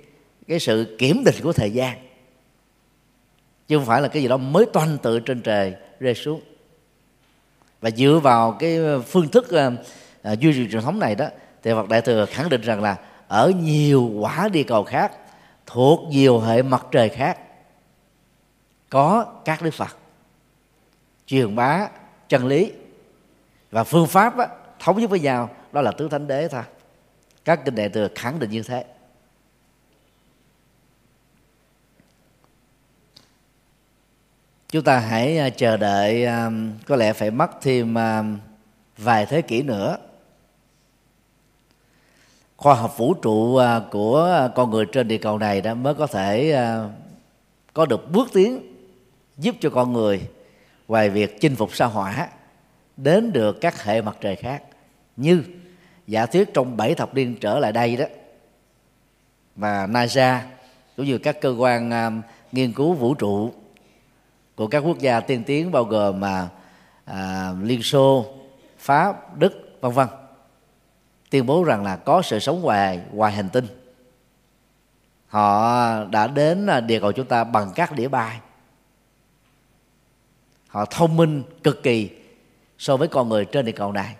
cái 0.48 0.60
sự 0.60 0.96
kiểm 0.98 1.24
định 1.24 1.34
của 1.42 1.52
thời 1.52 1.70
gian. 1.70 1.98
Chứ 3.68 3.76
không 3.76 3.86
phải 3.86 4.00
là 4.00 4.08
cái 4.08 4.22
gì 4.22 4.28
đó 4.28 4.36
mới 4.36 4.66
toanh 4.72 4.98
tự 4.98 5.20
trên 5.20 5.42
trời 5.42 5.74
rơi 6.00 6.14
xuống. 6.14 6.40
Và 7.80 7.90
dựa 7.90 8.20
vào 8.22 8.52
cái 8.52 8.78
phương 9.06 9.28
thức 9.28 9.44
uh, 9.44 10.38
duy 10.40 10.52
trì 10.52 10.68
truyền 10.72 10.82
thống 10.82 10.98
này 10.98 11.14
đó 11.14 11.26
thì 11.62 11.70
Phật 11.72 11.88
Đại 11.88 12.00
thừa 12.02 12.26
khẳng 12.26 12.48
định 12.48 12.60
rằng 12.60 12.82
là 12.82 12.96
ở 13.28 13.52
nhiều 13.62 14.10
quả 14.20 14.48
địa 14.52 14.62
cầu 14.62 14.84
khác 14.84 15.12
thuộc 15.66 16.00
nhiều 16.08 16.40
hệ 16.40 16.62
mặt 16.62 16.86
trời 16.90 17.08
khác. 17.08 17.38
Có 18.90 19.26
các 19.44 19.62
đức 19.62 19.74
Phật 19.74 19.96
truyền 21.26 21.56
bá 21.56 21.88
chân 22.28 22.46
lý 22.46 22.72
và 23.70 23.84
phương 23.84 24.06
pháp 24.06 24.38
á, 24.38 24.48
thống 24.78 25.00
nhất 25.00 25.10
với 25.10 25.20
nhau 25.20 25.50
đó 25.72 25.80
là 25.80 25.92
tứ 25.92 26.08
thánh 26.08 26.26
đế 26.26 26.48
thôi. 26.48 26.62
Các 27.44 27.60
kinh 27.64 27.74
đại 27.74 27.88
thừa 27.88 28.08
khẳng 28.14 28.38
định 28.38 28.50
như 28.50 28.62
thế. 28.62 28.84
Chúng 34.68 34.84
ta 34.84 34.98
hãy 34.98 35.38
à, 35.38 35.50
chờ 35.50 35.76
đợi 35.76 36.24
à, 36.24 36.50
có 36.86 36.96
lẽ 36.96 37.12
phải 37.12 37.30
mất 37.30 37.50
thêm 37.62 37.98
à, 37.98 38.24
vài 38.98 39.26
thế 39.26 39.42
kỷ 39.42 39.62
nữa 39.62 39.96
khoa 42.56 42.74
học 42.74 42.98
vũ 42.98 43.14
trụ 43.14 43.56
à, 43.56 43.80
của 43.90 44.24
à, 44.24 44.48
con 44.48 44.70
người 44.70 44.86
trên 44.92 45.08
địa 45.08 45.18
cầu 45.18 45.38
này 45.38 45.60
đã 45.60 45.74
mới 45.74 45.94
có 45.94 46.06
thể 46.06 46.52
à, 46.52 46.88
có 47.72 47.86
được 47.86 48.12
bước 48.12 48.28
tiến 48.32 48.60
giúp 49.38 49.54
cho 49.60 49.70
con 49.70 49.92
người 49.92 50.28
ngoài 50.88 51.10
việc 51.10 51.40
chinh 51.40 51.56
phục 51.56 51.74
sao 51.74 51.88
hỏa 51.88 52.28
đến 52.96 53.32
được 53.32 53.60
các 53.60 53.84
hệ 53.84 54.02
mặt 54.02 54.16
trời 54.20 54.36
khác. 54.36 54.62
Như 55.16 55.42
giả 56.06 56.26
thuyết 56.26 56.54
trong 56.54 56.76
bảy 56.76 56.94
thập 56.94 57.14
niên 57.14 57.36
trở 57.40 57.58
lại 57.58 57.72
đây 57.72 57.96
đó 57.96 58.04
và 59.56 59.86
NASA 59.86 60.46
cũng 60.96 61.06
như 61.06 61.18
các 61.18 61.40
cơ 61.40 61.54
quan 61.58 61.90
nghiên 62.52 62.72
cứu 62.72 62.92
vũ 62.92 63.14
trụ 63.14 63.52
của 64.56 64.66
các 64.66 64.78
quốc 64.78 64.98
gia 64.98 65.20
tiên 65.20 65.44
tiến 65.46 65.70
bao 65.70 65.84
gồm 65.84 66.20
mà 66.20 66.48
uh, 67.10 67.16
liên 67.62 67.82
xô 67.82 68.26
pháp 68.78 69.38
đức 69.38 69.78
vân 69.80 69.92
vân 69.92 70.08
tuyên 71.34 71.46
bố 71.46 71.64
rằng 71.64 71.84
là 71.84 71.96
có 71.96 72.22
sự 72.22 72.38
sống 72.38 72.60
ngoài 72.60 73.00
ngoài 73.12 73.32
hành 73.32 73.48
tinh. 73.48 73.66
Họ 75.26 76.04
đã 76.04 76.26
đến 76.26 76.66
à, 76.66 76.80
địa 76.80 77.00
cầu 77.00 77.12
chúng 77.12 77.26
ta 77.26 77.44
bằng 77.44 77.72
các 77.74 77.92
đĩa 77.92 78.08
bay. 78.08 78.40
Họ 80.68 80.84
thông 80.84 81.16
minh, 81.16 81.42
cực 81.62 81.82
kỳ 81.82 82.10
so 82.78 82.96
với 82.96 83.08
con 83.08 83.28
người 83.28 83.44
trên 83.44 83.64
địa 83.64 83.72
cầu 83.72 83.92
này. 83.92 84.14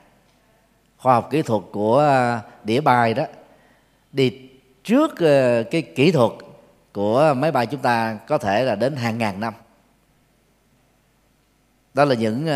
Khoa 0.96 1.14
học 1.14 1.28
kỹ 1.30 1.42
thuật 1.42 1.62
của 1.72 1.98
à, 2.00 2.42
đĩa 2.64 2.80
bay 2.80 3.14
đó, 3.14 3.24
đi 4.12 4.40
trước 4.84 5.20
à, 5.20 5.62
cái 5.70 5.82
kỹ 5.82 6.12
thuật 6.12 6.30
của 6.92 7.34
máy 7.36 7.52
bay 7.52 7.66
chúng 7.66 7.80
ta 7.80 8.18
có 8.28 8.38
thể 8.38 8.64
là 8.64 8.74
đến 8.74 8.96
hàng 8.96 9.18
ngàn 9.18 9.40
năm. 9.40 9.54
Đó 11.94 12.04
là 12.04 12.14
những 12.14 12.46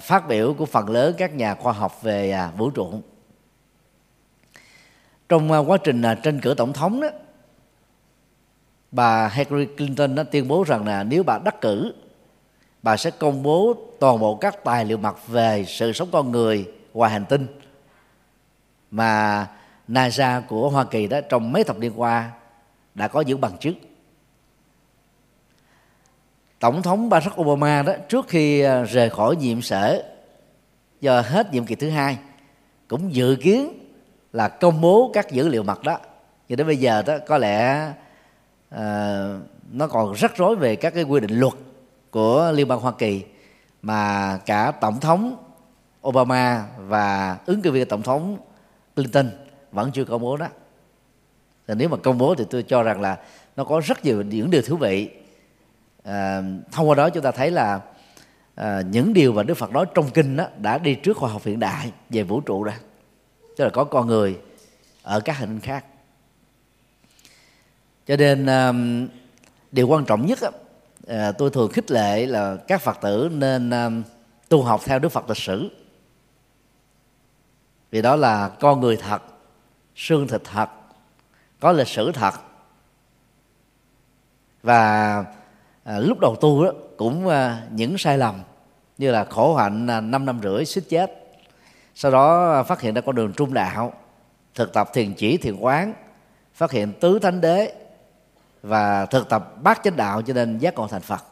phát 0.00 0.28
biểu 0.28 0.54
của 0.54 0.66
phần 0.66 0.88
lớn 0.88 1.14
các 1.18 1.34
nhà 1.34 1.54
khoa 1.54 1.72
học 1.72 2.02
về 2.02 2.48
vũ 2.56 2.70
trụ 2.70 3.02
trong 5.28 5.52
à, 5.52 5.58
quá 5.58 5.76
trình 5.84 6.02
à, 6.02 6.14
tranh 6.14 6.40
cử 6.40 6.54
tổng 6.54 6.72
thống 6.72 7.00
đó, 7.00 7.08
bà 8.90 9.28
Hillary 9.28 9.66
Clinton 9.76 10.14
đã 10.14 10.22
tuyên 10.22 10.48
bố 10.48 10.64
rằng 10.64 10.86
là 10.86 11.02
nếu 11.02 11.22
bà 11.22 11.38
đắc 11.38 11.60
cử, 11.60 11.94
bà 12.82 12.96
sẽ 12.96 13.10
công 13.10 13.42
bố 13.42 13.74
toàn 14.00 14.18
bộ 14.18 14.34
các 14.34 14.64
tài 14.64 14.84
liệu 14.84 14.98
mật 14.98 15.26
về 15.26 15.64
sự 15.68 15.92
sống 15.92 16.08
con 16.12 16.32
người, 16.32 16.70
ngoài 16.94 17.10
hành 17.10 17.24
tinh 17.24 17.46
mà 18.90 19.46
NASA 19.88 20.42
của 20.48 20.68
Hoa 20.68 20.84
Kỳ 20.84 21.06
đó 21.06 21.20
trong 21.28 21.52
mấy 21.52 21.64
thập 21.64 21.78
niên 21.78 21.92
qua 21.96 22.30
đã 22.94 23.08
có 23.08 23.20
những 23.20 23.40
bằng 23.40 23.58
chứng 23.58 23.74
tổng 26.58 26.82
thống 26.82 27.08
Barack 27.08 27.40
Obama 27.40 27.82
đó, 27.82 27.92
trước 28.08 28.28
khi 28.28 28.60
à, 28.60 28.82
rời 28.82 29.10
khỏi 29.10 29.36
nhiệm 29.36 29.62
sở 29.62 30.02
do 31.00 31.20
hết 31.20 31.52
nhiệm 31.52 31.66
kỳ 31.66 31.74
thứ 31.74 31.90
hai, 31.90 32.18
cũng 32.88 33.14
dự 33.14 33.36
kiến 33.42 33.85
là 34.32 34.48
công 34.48 34.80
bố 34.80 35.10
các 35.14 35.30
dữ 35.30 35.48
liệu 35.48 35.62
mật 35.62 35.82
đó 35.82 35.98
cho 36.48 36.56
đến 36.56 36.66
bây 36.66 36.76
giờ 36.76 37.02
đó 37.02 37.14
có 37.26 37.38
lẽ 37.38 37.88
uh, 38.74 38.80
nó 39.72 39.86
còn 39.88 40.12
rắc 40.12 40.36
rối 40.36 40.56
về 40.56 40.76
các 40.76 40.94
cái 40.94 41.02
quy 41.02 41.20
định 41.20 41.40
luật 41.40 41.54
của 42.10 42.52
liên 42.54 42.68
bang 42.68 42.80
Hoa 42.80 42.92
Kỳ 42.92 43.24
mà 43.82 44.38
cả 44.46 44.72
tổng 44.80 45.00
thống 45.00 45.36
Obama 46.08 46.66
và 46.78 47.38
ứng 47.46 47.62
cử 47.62 47.72
viên 47.72 47.88
tổng 47.88 48.02
thống 48.02 48.38
Clinton 48.96 49.30
vẫn 49.72 49.90
chưa 49.92 50.04
công 50.04 50.22
bố 50.22 50.36
đó. 50.36 50.46
Thì 51.68 51.74
nếu 51.74 51.88
mà 51.88 51.96
công 51.96 52.18
bố 52.18 52.34
thì 52.34 52.44
tôi 52.50 52.62
cho 52.62 52.82
rằng 52.82 53.00
là 53.00 53.18
nó 53.56 53.64
có 53.64 53.80
rất 53.84 54.04
nhiều 54.04 54.22
những 54.22 54.50
điều 54.50 54.62
thú 54.62 54.76
vị 54.76 55.10
à, 56.04 56.42
thông 56.72 56.88
qua 56.88 56.94
đó 56.94 57.10
chúng 57.10 57.22
ta 57.22 57.30
thấy 57.30 57.50
là 57.50 57.80
à, 58.54 58.82
những 58.90 59.12
điều 59.12 59.32
mà 59.32 59.42
đức 59.42 59.54
phật 59.54 59.70
nói 59.72 59.86
trong 59.94 60.10
kinh 60.10 60.36
đó 60.36 60.46
đã 60.58 60.78
đi 60.78 60.94
trước 60.94 61.16
khoa 61.16 61.30
học 61.30 61.42
hiện 61.44 61.60
đại 61.60 61.92
về 62.10 62.22
vũ 62.22 62.40
trụ 62.40 62.62
rồi 62.62 62.74
tức 63.56 63.64
là 63.64 63.70
có 63.70 63.84
con 63.84 64.06
người 64.06 64.38
ở 65.02 65.20
các 65.20 65.32
hành 65.32 65.60
khác. 65.60 65.84
Cho 68.06 68.16
nên 68.16 68.46
um, 68.46 69.08
điều 69.72 69.88
quan 69.88 70.04
trọng 70.04 70.26
nhất 70.26 70.38
à, 71.06 71.32
tôi 71.32 71.50
thường 71.50 71.70
khích 71.72 71.90
lệ 71.90 72.26
là 72.26 72.56
các 72.56 72.82
phật 72.82 72.98
tử 73.02 73.28
nên 73.32 73.70
um, 73.70 74.02
tu 74.48 74.62
học 74.62 74.80
theo 74.84 74.98
đức 74.98 75.08
phật 75.08 75.28
lịch 75.28 75.36
sử. 75.36 75.70
Vì 77.90 78.02
đó 78.02 78.16
là 78.16 78.48
con 78.48 78.80
người 78.80 78.96
thật 78.96 79.22
xương 79.96 80.28
thịt 80.28 80.40
thật 80.44 80.68
có 81.60 81.72
lịch 81.72 81.88
sử 81.88 82.12
thật. 82.12 82.34
Và 84.62 85.24
à, 85.84 85.98
lúc 85.98 86.18
đầu 86.20 86.36
tu 86.40 86.64
đó 86.64 86.72
cũng 86.96 87.28
à, 87.28 87.66
những 87.70 87.98
sai 87.98 88.18
lầm 88.18 88.40
như 88.98 89.10
là 89.10 89.24
khổ 89.24 89.56
hạnh 89.56 89.86
à, 89.86 90.00
5 90.00 90.26
năm 90.26 90.40
rưỡi 90.42 90.64
suýt 90.64 90.84
chết 90.88 91.25
sau 91.98 92.10
đó 92.12 92.52
à, 92.52 92.62
phát 92.62 92.80
hiện 92.80 92.94
ra 92.94 93.00
con 93.00 93.14
đường 93.14 93.32
trung 93.32 93.54
đạo, 93.54 93.92
thực 94.54 94.72
tập 94.72 94.90
thiền 94.92 95.14
chỉ, 95.14 95.36
thiền 95.36 95.56
quán, 95.56 95.94
phát 96.54 96.70
hiện 96.70 96.92
tứ 97.00 97.18
thánh 97.18 97.40
đế 97.40 97.72
và 98.62 99.06
thực 99.06 99.28
tập 99.28 99.62
bát 99.62 99.80
chánh 99.84 99.96
đạo, 99.96 100.22
cho 100.22 100.34
nên 100.34 100.58
giác 100.58 100.74
ngộ 100.74 100.86
thành 100.88 101.02
phật. 101.02 101.24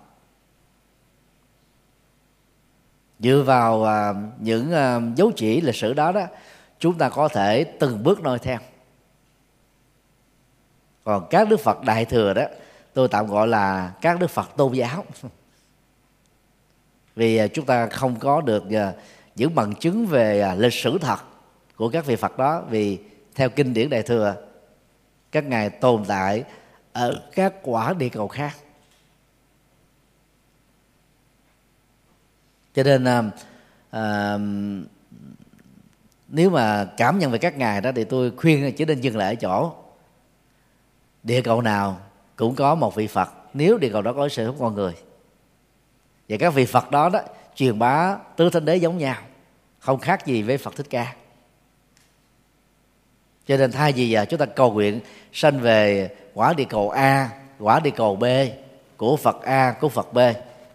Dựa 3.19 3.43
vào 3.47 3.85
à, 3.85 4.15
những 4.39 4.73
à, 4.73 5.01
dấu 5.17 5.31
chỉ 5.37 5.61
lịch 5.61 5.75
sử 5.75 5.95
đó 5.95 6.13
đó, 6.13 6.27
chúng 6.79 6.99
ta 6.99 7.09
có 7.09 7.29
thể 7.29 7.65
từng 7.65 8.03
bước 8.03 8.21
noi 8.21 8.39
theo. 8.39 8.59
Còn 11.05 11.27
các 11.31 11.49
đức 11.49 11.61
phật 11.61 11.83
đại 11.83 12.05
thừa 12.05 12.35
đó, 12.35 12.45
tôi 12.93 13.09
tạm 13.09 13.27
gọi 13.27 13.49
là 13.49 13.93
các 14.01 14.21
đức 14.21 14.31
phật 14.31 14.57
tôn 14.57 14.73
giáo. 14.73 15.05
Vì 17.17 17.49
chúng 17.49 17.67
ta 17.67 17.87
không 17.87 18.19
có 18.19 18.41
được 18.41 18.65
những 19.37 19.55
bằng 19.55 19.75
chứng 19.75 20.07
về 20.07 20.41
à, 20.41 20.55
lịch 20.55 20.73
sử 20.73 20.99
thật 20.99 21.19
của 21.77 21.89
các 21.89 22.07
vị 22.07 22.17
phật 22.17 22.39
đó. 22.39 22.63
Vì 22.71 22.99
theo 23.35 23.49
kinh 23.49 23.75
điển 23.75 23.91
đại 23.91 24.03
thừa 24.03 24.37
các 25.33 25.45
ngài 25.45 25.71
tồn 25.71 26.05
tại 26.05 26.45
ở 26.93 27.23
các 27.33 27.55
quả 27.63 27.95
địa 27.99 28.09
cầu 28.09 28.29
khác. 28.29 28.57
Cho 32.75 32.83
nên 32.83 33.05
à, 33.05 33.23
à, 33.91 34.39
nếu 36.29 36.51
mà 36.51 36.85
cảm 36.97 37.19
nhận 37.19 37.31
về 37.31 37.39
các 37.39 37.59
ngài 37.59 37.81
đó 37.81 37.91
thì 37.95 38.05
tôi 38.05 38.33
khuyên 38.37 38.73
chỉ 38.77 38.85
nên 38.85 39.01
dừng 39.01 39.17
lại 39.17 39.29
ở 39.29 39.35
chỗ. 39.35 39.73
Địa 41.23 41.43
cầu 41.43 41.63
nào 41.63 42.01
cũng 42.37 42.55
có 42.55 42.75
một 42.75 42.95
vị 42.95 43.07
phật. 43.07 43.29
Nếu 43.55 43.79
địa 43.79 43.91
cầu 43.93 44.03
đó 44.03 44.13
có 44.13 44.29
sự 44.29 44.47
hút 44.47 44.57
con 44.59 44.75
người. 44.75 44.95
Và 46.29 46.37
các 46.41 46.55
vị 46.55 46.65
phật 46.65 46.91
đó 46.91 47.09
đó 47.09 47.21
truyền 47.55 47.79
bá 47.79 48.17
tứ 48.37 48.51
thánh 48.51 48.65
đế 48.65 48.77
giống 48.77 48.99
nhau, 48.99 49.17
không 49.79 49.99
khác 49.99 50.27
gì 50.27 50.43
với 50.43 50.59
phật 50.59 50.77
thích 50.77 50.87
ca. 50.91 51.15
Cho 53.47 53.57
nên 53.57 53.73
thay 53.73 53.93
vì 53.93 54.09
giờ 54.09 54.25
chúng 54.25 54.41
ta 54.41 54.47
cầu 54.47 54.73
nguyện 54.73 55.01
sanh 55.33 55.61
về 55.61 56.11
quả 56.35 56.53
địa 56.53 56.65
cầu 56.65 56.91
a, 56.91 57.31
quả 57.59 57.81
địa 57.81 57.91
cầu 57.91 58.17
b 58.17 58.25
của 58.97 59.17
phật 59.17 59.43
a, 59.43 59.75
của 59.81 59.89
phật 59.89 60.13
b, 60.13 60.19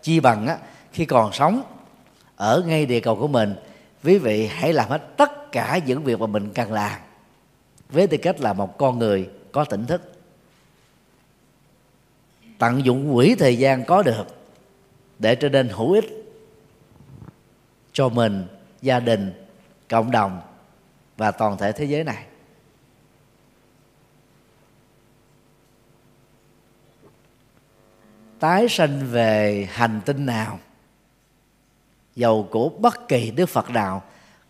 chi 0.02 0.20
bằng 0.20 0.48
á, 0.48 0.58
khi 0.92 1.06
còn 1.06 1.34
sống 1.34 1.64
ở 2.36 2.64
ngay 2.68 2.86
địa 2.86 3.00
cầu 3.00 3.16
của 3.16 3.28
mình, 3.28 3.56
quý 4.04 4.18
vị 4.18 4.48
hãy 4.48 4.74
làm 4.74 4.90
hết 4.90 5.18
tất 5.18 5.52
cả 5.52 5.80
những 5.86 6.04
việc 6.04 6.20
mà 6.20 6.28
mình 6.28 6.52
cần 6.54 6.72
làm. 6.74 7.00
Với 7.90 8.08
tư 8.08 8.18
cách 8.18 8.42
là 8.42 8.54
một 8.54 8.78
con 8.78 9.00
người 9.00 9.30
có 9.52 9.64
tỉnh 9.64 9.86
thức, 9.86 10.14
tận 12.58 12.86
dụng 12.86 13.16
quỹ 13.16 13.36
thời 13.36 13.58
gian 13.58 13.86
có 13.86 14.04
được 14.04 14.26
để 15.20 15.36
trở 15.36 15.50
nên 15.50 15.70
hữu 15.70 15.92
ích 15.94 16.19
cho 17.94 18.10
mình 18.10 18.48
gia 18.82 19.00
đình 19.00 19.46
cộng 19.90 20.12
đồng 20.12 20.42
và 21.18 21.32
toàn 21.32 21.58
thể 21.58 21.72
thế 21.72 21.86
giới 21.86 22.04
này. 22.04 22.26
Tái 28.40 28.70
sanh 28.70 29.08
về 29.12 29.68
hành 29.72 30.02
tinh 30.06 30.26
nào? 30.26 30.60
Dầu 32.16 32.48
của 32.52 32.70
bất 32.70 33.08
kỳ 33.08 33.32
đức 33.32 33.46
phật 33.46 33.70
nào 33.70 34.04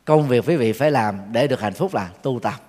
công 0.06 0.28
việc 0.28 0.44
quý 0.48 0.56
vị 0.56 0.74
phải 0.74 0.92
làm 0.92 1.20
để 1.32 1.48
được 1.48 1.60
hạnh 1.60 1.74
phúc 1.74 1.94
là 1.94 2.10
tu 2.22 2.40
tập. 2.40 2.62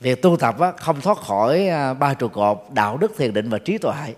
Việc 0.00 0.22
tu 0.22 0.36
tập 0.36 0.58
á, 0.60 0.72
không 0.72 1.00
thoát 1.00 1.18
khỏi 1.18 1.68
à, 1.68 1.94
ba 1.94 2.14
trụ 2.14 2.28
cột 2.28 2.64
đạo 2.72 2.96
đức 2.96 3.12
thiền 3.16 3.34
định 3.34 3.48
và 3.48 3.58
trí 3.58 3.78
tuệ. 3.78 4.14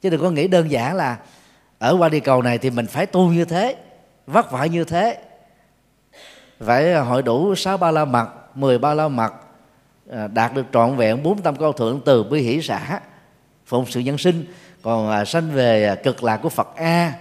Chứ 0.00 0.10
đừng 0.10 0.20
có 0.20 0.30
nghĩ 0.30 0.48
đơn 0.48 0.70
giản 0.70 0.96
là 0.96 1.18
ở 1.80 1.96
qua 1.98 2.08
đi 2.08 2.20
cầu 2.20 2.42
này 2.42 2.58
thì 2.58 2.70
mình 2.70 2.86
phải 2.86 3.06
tu 3.06 3.28
như 3.28 3.44
thế 3.44 3.76
vất 4.26 4.50
vả 4.50 4.66
như 4.66 4.84
thế. 4.84 5.18
Phải 6.60 6.94
hội 6.94 7.22
đủ 7.22 7.54
sáu 7.54 7.76
ba 7.76 7.90
la 7.90 8.04
mật, 8.04 8.28
mười 8.54 8.78
ba 8.78 8.94
la 8.94 9.08
mật 9.08 9.32
à, 10.10 10.26
đạt 10.26 10.54
được 10.54 10.66
trọn 10.72 10.96
vẹn 10.96 11.22
bốn 11.22 11.42
tâm 11.42 11.56
cao 11.56 11.72
thượng 11.72 12.00
từ 12.04 12.24
bi 12.24 12.40
hỷ 12.40 12.62
xã, 12.62 13.00
phụng 13.66 13.86
sự 13.86 14.00
nhân 14.00 14.18
sinh. 14.18 14.44
Còn 14.82 15.10
à, 15.10 15.24
sanh 15.24 15.50
về 15.50 15.86
à, 15.86 15.94
cực 15.94 16.24
lạc 16.24 16.36
của 16.36 16.48
phật 16.48 16.76
a 16.76 17.12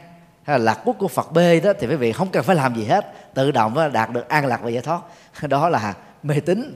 hay 0.43 0.59
là 0.59 0.65
lạc 0.65 0.81
quốc 0.85 0.95
của 0.99 1.07
phật 1.07 1.31
b 1.33 1.37
đó 1.63 1.73
thì 1.79 1.87
quý 1.87 1.95
vị 1.95 2.11
không 2.11 2.29
cần 2.29 2.43
phải 2.43 2.55
làm 2.55 2.75
gì 2.75 2.85
hết, 2.85 3.13
tự 3.33 3.51
động 3.51 3.91
đạt 3.93 4.09
được 4.11 4.29
an 4.29 4.45
lạc 4.45 4.61
và 4.63 4.69
giải 4.69 4.81
thoát. 4.81 5.01
Đó 5.49 5.69
là 5.69 5.93
mê 6.23 6.39
tín. 6.39 6.75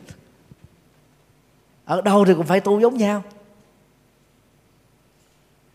Ở 1.86 2.02
đâu 2.02 2.26
thì 2.26 2.34
cũng 2.34 2.46
phải 2.46 2.60
tu 2.60 2.80
giống 2.80 2.98
nhau 2.98 3.24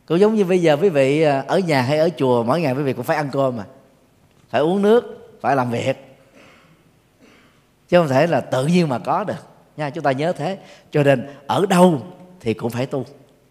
cũng 0.09 0.20
giống 0.20 0.34
như 0.34 0.44
bây 0.44 0.62
giờ 0.62 0.76
quý 0.80 0.88
vị 0.88 1.22
à, 1.22 1.44
ở 1.46 1.59
nhà 1.59 1.82
hay 1.82 1.98
ở 1.98 2.09
chùa, 2.16 2.42
mỗi 2.42 2.61
ngày 2.61 2.74
quý 2.74 2.82
vị 2.82 2.92
cũng 2.92 3.04
phải 3.04 3.16
ăn 3.16 3.28
cơm 3.32 3.56
mà. 3.56 3.64
Phải 4.50 4.61
uống 4.61 4.82
nước, 4.82 5.30
phải 5.40 5.56
làm 5.56 5.70
việc. 5.70 6.16
Chứ 7.88 7.98
không 7.98 8.09
thể 8.09 8.26
là 8.26 8.40
tự 8.40 8.66
nhiên 8.66 8.88
mà 8.88 8.98
có 8.98 9.24
được. 9.24 9.46
Nha, 9.76 9.90
chúng 9.90 10.04
ta 10.04 10.12
nhớ 10.12 10.32
thế. 10.32 10.59
Cho 10.90 11.02
nên 11.02 11.28
ở 11.46 11.66
đâu 11.66 12.02
thì 12.40 12.54
cũng 12.54 12.70
phải 12.70 12.86
tu. 12.86 13.04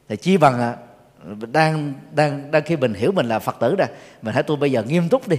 Thì 0.09 0.15
chi 0.15 0.37
bằng 0.37 0.59
à, 0.59 0.75
đang 1.51 1.93
đang 2.11 2.51
đang 2.51 2.63
khi 2.63 2.75
mình 2.75 2.93
hiểu 2.93 3.11
mình 3.11 3.25
là 3.25 3.39
phật 3.39 3.55
tử 3.59 3.75
nè, 3.77 3.87
mình 4.21 4.33
hãy 4.33 4.43
tu 4.43 4.55
bây 4.55 4.71
giờ 4.71 4.83
nghiêm 4.83 5.09
túc 5.09 5.27
đi. 5.27 5.37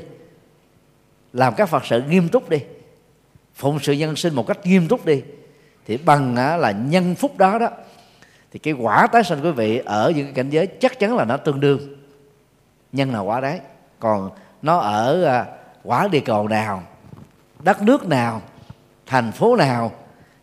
Làm 1.33 1.55
các 1.55 1.67
phật 1.67 1.87
sự 1.87 2.03
nghiêm 2.03 2.29
túc 2.29 2.49
đi. 2.49 2.59
Phụng 3.55 3.79
sự 3.79 3.93
nhân 3.93 4.17
sinh 4.17 4.35
một 4.35 4.47
cách 4.47 4.67
nghiêm 4.67 4.89
túc 4.89 5.07
đi. 5.07 5.23
Thì 5.87 5.97
bằng 5.97 6.37
à, 6.37 6.57
là 6.57 6.71
nhân 6.71 7.15
phúc 7.15 7.39
đó 7.39 7.59
đó 7.59 7.69
thì 8.53 8.59
cái 8.59 8.75
quả 8.75 9.07
tái 9.07 9.25
sanh 9.25 9.45
quý 9.45 9.51
vị 9.51 9.79
ở 9.85 10.13
những 10.17 10.25
cái 10.25 10.35
cảnh 10.35 10.51
giới 10.51 10.67
chắc 10.67 10.99
chắn 10.99 11.17
là 11.17 11.25
nó 11.25 11.37
tương 11.37 11.61
đương. 11.61 11.81
Nhân 12.93 13.13
nào 13.13 13.25
quả 13.25 13.41
đấy 13.41 13.61
còn 13.99 14.31
nó 14.63 14.79
ở 14.79 15.25
à, 15.25 15.47
quả 15.85 16.09
địa 16.09 16.21
cầu 16.21 16.49
nào, 16.49 16.83
đất 17.63 17.83
nước 17.83 18.07
nào, 18.07 18.43
thành 19.07 19.33
phố 19.33 19.57
nào, 19.57 19.93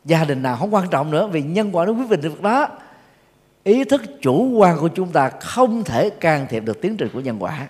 gia 0.05 0.23
đình 0.23 0.41
nào 0.41 0.55
không 0.55 0.73
quan 0.73 0.89
trọng 0.89 1.11
nữa, 1.11 1.27
vì 1.27 1.41
nhân 1.41 1.75
quả 1.75 1.85
nó 1.85 1.91
quyết 1.91 2.09
định 2.09 2.21
được 2.21 2.41
đó. 2.41 2.67
Ý 3.63 3.83
thức 3.83 4.01
chủ 4.21 4.49
quan 4.57 4.77
của 4.79 4.87
chúng 4.87 5.11
ta 5.11 5.29
không 5.29 5.83
thể 5.83 6.09
can 6.09 6.47
thiệp 6.49 6.63
được 6.63 6.81
tiến 6.81 6.97
trình 6.97 7.09
của 7.13 7.19
nhân 7.19 7.37
quả. 7.39 7.67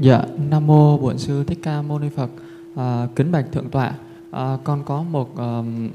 Dạ, 0.00 0.22
Nam 0.50 0.66
mô 0.66 0.98
Bổn 0.98 1.18
sư 1.18 1.44
Thích 1.44 1.58
Ca 1.62 1.82
Mâu 1.82 1.98
Ni 1.98 2.08
Phật. 2.08 2.30
À, 2.76 3.06
kính 3.16 3.32
bạch 3.32 3.44
thượng 3.52 3.68
tọa, 3.68 3.92
à, 4.32 4.56
con 4.64 4.82
có 4.84 5.02
một 5.02 5.36
um, 5.36 5.90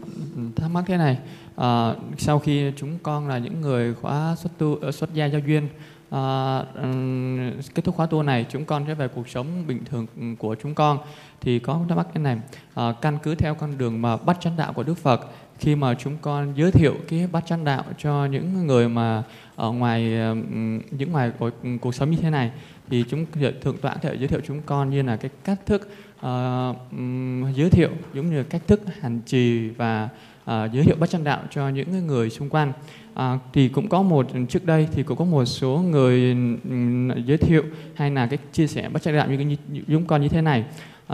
thắc 0.55 0.71
mắc 0.71 0.83
thế 0.87 0.97
này. 0.97 1.17
À, 1.55 1.93
sau 2.17 2.39
khi 2.39 2.71
chúng 2.77 2.97
con 3.03 3.27
là 3.27 3.37
những 3.37 3.61
người 3.61 3.93
khóa 3.93 4.35
xuất 4.35 4.57
tu 4.57 4.77
ờ, 4.81 4.91
xuất 4.91 5.13
gia 5.13 5.25
giao 5.25 5.41
duyên 5.47 5.67
à, 6.09 6.57
um, 6.75 7.51
kết 7.75 7.85
thúc 7.85 7.95
khóa 7.95 8.05
tu 8.05 8.23
này, 8.23 8.45
chúng 8.49 8.65
con 8.65 8.83
sẽ 8.87 8.93
về 8.93 9.07
cuộc 9.07 9.29
sống 9.29 9.47
bình 9.67 9.79
thường 9.85 10.07
của 10.39 10.55
chúng 10.55 10.73
con. 10.73 10.97
Thì 11.41 11.59
có 11.59 11.79
thắc 11.89 11.97
mắc 11.97 12.07
thế 12.13 12.21
này, 12.21 12.37
à, 12.73 12.93
căn 13.01 13.17
cứ 13.23 13.35
theo 13.35 13.55
con 13.55 13.77
đường 13.77 14.01
mà 14.01 14.17
bắt 14.17 14.37
chánh 14.41 14.57
đạo 14.57 14.73
của 14.73 14.83
Đức 14.83 14.97
Phật, 14.97 15.21
khi 15.59 15.75
mà 15.75 15.93
chúng 15.93 16.17
con 16.21 16.53
giới 16.55 16.71
thiệu 16.71 16.93
cái 17.07 17.27
bắt 17.31 17.43
chánh 17.47 17.63
đạo 17.63 17.83
cho 17.97 18.25
những 18.25 18.67
người 18.67 18.89
mà 18.89 19.23
ở 19.55 19.71
ngoài 19.71 20.01
những 20.91 21.11
ngoài 21.11 21.31
cuộc 21.81 21.95
sống 21.95 22.11
như 22.11 22.17
thế 22.17 22.29
này 22.29 22.51
thì 22.89 23.05
chúng 23.09 23.25
thượng 23.61 23.77
tọa 23.77 23.95
thể 23.95 24.15
giới 24.15 24.27
thiệu 24.27 24.39
chúng 24.47 24.61
con 24.65 24.89
như 24.89 25.01
là 25.01 25.15
cái 25.15 25.31
cách 25.43 25.59
thức 25.65 25.89
uh, 26.17 27.55
giới 27.55 27.69
thiệu 27.69 27.89
giống 28.13 28.29
như 28.29 28.43
cách 28.43 28.61
thức 28.67 28.81
hành 29.01 29.21
trì 29.25 29.69
và 29.69 30.09
uh, 30.43 30.49
giới 30.73 30.83
thiệu 30.83 30.95
bát 30.99 31.09
chánh 31.09 31.23
đạo 31.23 31.41
cho 31.51 31.69
những 31.69 32.07
người 32.07 32.29
xung 32.29 32.49
quanh. 32.49 32.73
Uh, 33.13 33.19
thì 33.53 33.69
cũng 33.69 33.89
có 33.89 34.01
một 34.01 34.33
ừ, 34.33 34.39
trước 34.49 34.65
đây 34.65 34.87
thì 34.91 35.03
cũng 35.03 35.17
có 35.17 35.25
một 35.25 35.45
số 35.45 35.77
người 35.77 36.31
um, 36.63 37.11
giới 37.25 37.37
thiệu 37.37 37.63
hay 37.95 38.11
là 38.11 38.27
cái 38.27 38.37
chia 38.51 38.67
sẻ 38.67 38.89
bát 38.89 39.01
chánh 39.01 39.15
đạo 39.15 39.27
như, 39.27 39.37
như, 39.37 39.57
như 39.67 39.81
chúng 39.87 40.05
con 40.05 40.21
như 40.21 40.27
thế 40.27 40.41
này. 40.41 40.65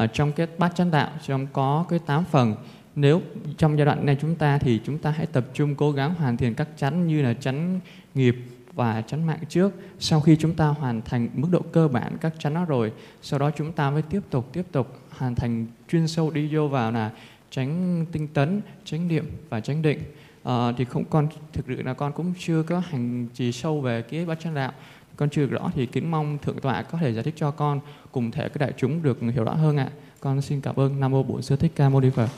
Uh, 0.03 0.09
trong 0.13 0.31
cái 0.31 0.47
bát 0.57 0.71
chánh 0.75 0.91
đạo 0.91 1.09
trong 1.27 1.47
có 1.53 1.85
cái 1.89 1.99
tám 2.05 2.23
phần. 2.31 2.55
Nếu 2.95 3.21
trong 3.57 3.77
giai 3.77 3.85
đoạn 3.85 4.05
này 4.05 4.17
chúng 4.21 4.35
ta 4.35 4.57
thì 4.57 4.79
chúng 4.85 4.97
ta 4.97 5.11
hãy 5.11 5.25
tập 5.25 5.45
trung 5.53 5.75
cố 5.75 5.91
gắng 5.91 6.13
hoàn 6.13 6.37
thiện 6.37 6.53
các 6.53 6.67
chánh 6.77 7.07
như 7.07 7.21
là 7.21 7.33
chánh 7.33 7.79
nghiệp 8.15 8.35
và 8.73 9.01
chánh 9.01 9.27
mạng 9.27 9.39
trước. 9.49 9.71
Sau 9.99 10.21
khi 10.21 10.35
chúng 10.35 10.53
ta 10.53 10.67
hoàn 10.67 11.01
thành 11.01 11.29
mức 11.33 11.47
độ 11.51 11.61
cơ 11.71 11.87
bản 11.87 12.17
các 12.21 12.33
chánh 12.39 12.53
đó 12.53 12.65
rồi 12.65 12.91
sau 13.21 13.39
đó 13.39 13.51
chúng 13.57 13.71
ta 13.71 13.89
mới 13.89 14.01
tiếp 14.01 14.21
tục 14.29 14.49
tiếp 14.53 14.63
tục 14.71 14.99
hoàn 15.09 15.35
thành 15.35 15.65
chuyên 15.91 16.07
sâu 16.07 16.31
đi 16.31 16.49
vô 16.55 16.67
vào 16.67 16.91
là 16.91 17.11
tránh 17.51 18.05
tinh 18.11 18.27
tấn 18.27 18.61
tránh 18.85 19.07
niệm 19.07 19.25
và 19.49 19.59
tránh 19.59 19.81
định. 19.81 19.99
À, 20.43 20.71
thì 20.77 20.85
không 20.85 21.05
con 21.09 21.27
thực 21.53 21.65
sự 21.67 21.81
là 21.81 21.93
con 21.93 22.11
cũng 22.11 22.33
chưa 22.39 22.63
có 22.63 22.79
hành 22.79 23.27
trì 23.33 23.51
sâu 23.51 23.81
về 23.81 24.01
cái 24.01 24.25
bát 24.25 24.39
chánh 24.39 24.53
đạo. 24.53 24.71
Con 25.15 25.29
chưa 25.29 25.45
rõ 25.45 25.71
thì 25.75 25.85
kính 25.85 26.11
mong 26.11 26.37
thượng 26.37 26.59
tọa 26.59 26.81
có 26.81 26.97
thể 26.97 27.13
giải 27.13 27.23
thích 27.23 27.33
cho 27.37 27.51
con 27.51 27.79
cùng 28.11 28.31
thể 28.31 28.49
các 28.49 28.57
đại 28.59 28.73
chúng 28.77 29.03
được 29.03 29.21
hiểu 29.21 29.43
rõ 29.43 29.53
hơn 29.53 29.77
ạ. 29.77 29.89
Con 30.19 30.41
xin 30.41 30.61
cảm 30.61 30.75
ơn 30.75 30.99
nam 30.99 31.11
mô 31.11 31.23
bổn 31.23 31.41
sư 31.41 31.55
thích 31.55 31.71
ca 31.75 31.89
mâu 31.89 32.01
ni 32.01 32.09
phật 32.09 32.29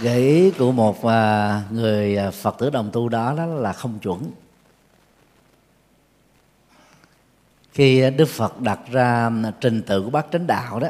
gợi 0.00 0.20
ý 0.20 0.50
của 0.50 0.72
một 0.72 1.04
à, 1.04 1.62
người 1.70 2.16
à, 2.16 2.30
phật 2.30 2.58
tử 2.58 2.70
đồng 2.70 2.90
tu 2.92 3.08
đó 3.08 3.34
đó 3.36 3.46
là 3.46 3.72
không 3.72 3.98
chuẩn. 3.98 4.30
Khi 7.72 8.10
đức 8.10 8.28
phật 8.28 8.60
đặt 8.60 8.80
ra 8.90 9.30
trình 9.60 9.82
tự 9.82 10.02
của 10.02 10.10
bát 10.10 10.26
chánh 10.32 10.46
đạo 10.46 10.80
đó, 10.80 10.88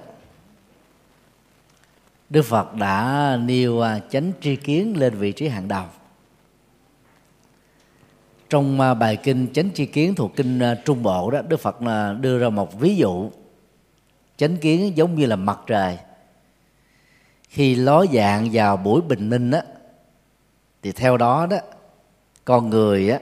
đức 2.31 2.43
phật 2.43 2.75
đã 2.75 3.37
nêu 3.43 3.81
à, 3.81 4.01
chánh 4.11 4.33
tri 4.41 4.57
kiến 4.57 4.97
lên 4.97 5.15
vị 5.15 5.33
trí 5.33 5.49
hàng 5.49 5.69
đầu. 5.69 5.85
Trong 8.51 8.79
bài 8.99 9.17
kinh 9.17 9.53
chánh 9.53 9.71
tri 9.75 9.87
kiến 9.87 10.15
thuộc 10.15 10.37
kinh 10.37 10.61
trung 10.85 11.03
bộ 11.03 11.31
đó, 11.31 11.43
đức 11.49 11.61
phật 11.61 11.77
đưa 12.21 12.39
ra 12.39 12.49
một 12.49 12.81
ví 12.81 12.97
dụ 12.97 13.31
chánh 14.37 14.57
kiến 14.57 14.97
giống 14.97 15.15
như 15.15 15.27
là 15.27 15.37
mặt 15.37 15.59
trời 15.67 15.99
khi 17.53 17.75
ló 17.75 18.07
dạng 18.13 18.49
vào 18.53 18.77
buổi 18.77 19.01
bình 19.01 19.31
minh 19.31 19.51
á 19.51 19.63
thì 20.83 20.93
theo 20.93 21.17
đó 21.17 21.47
đó 21.47 21.57
con 22.45 22.71
người 22.71 23.11
á 23.11 23.19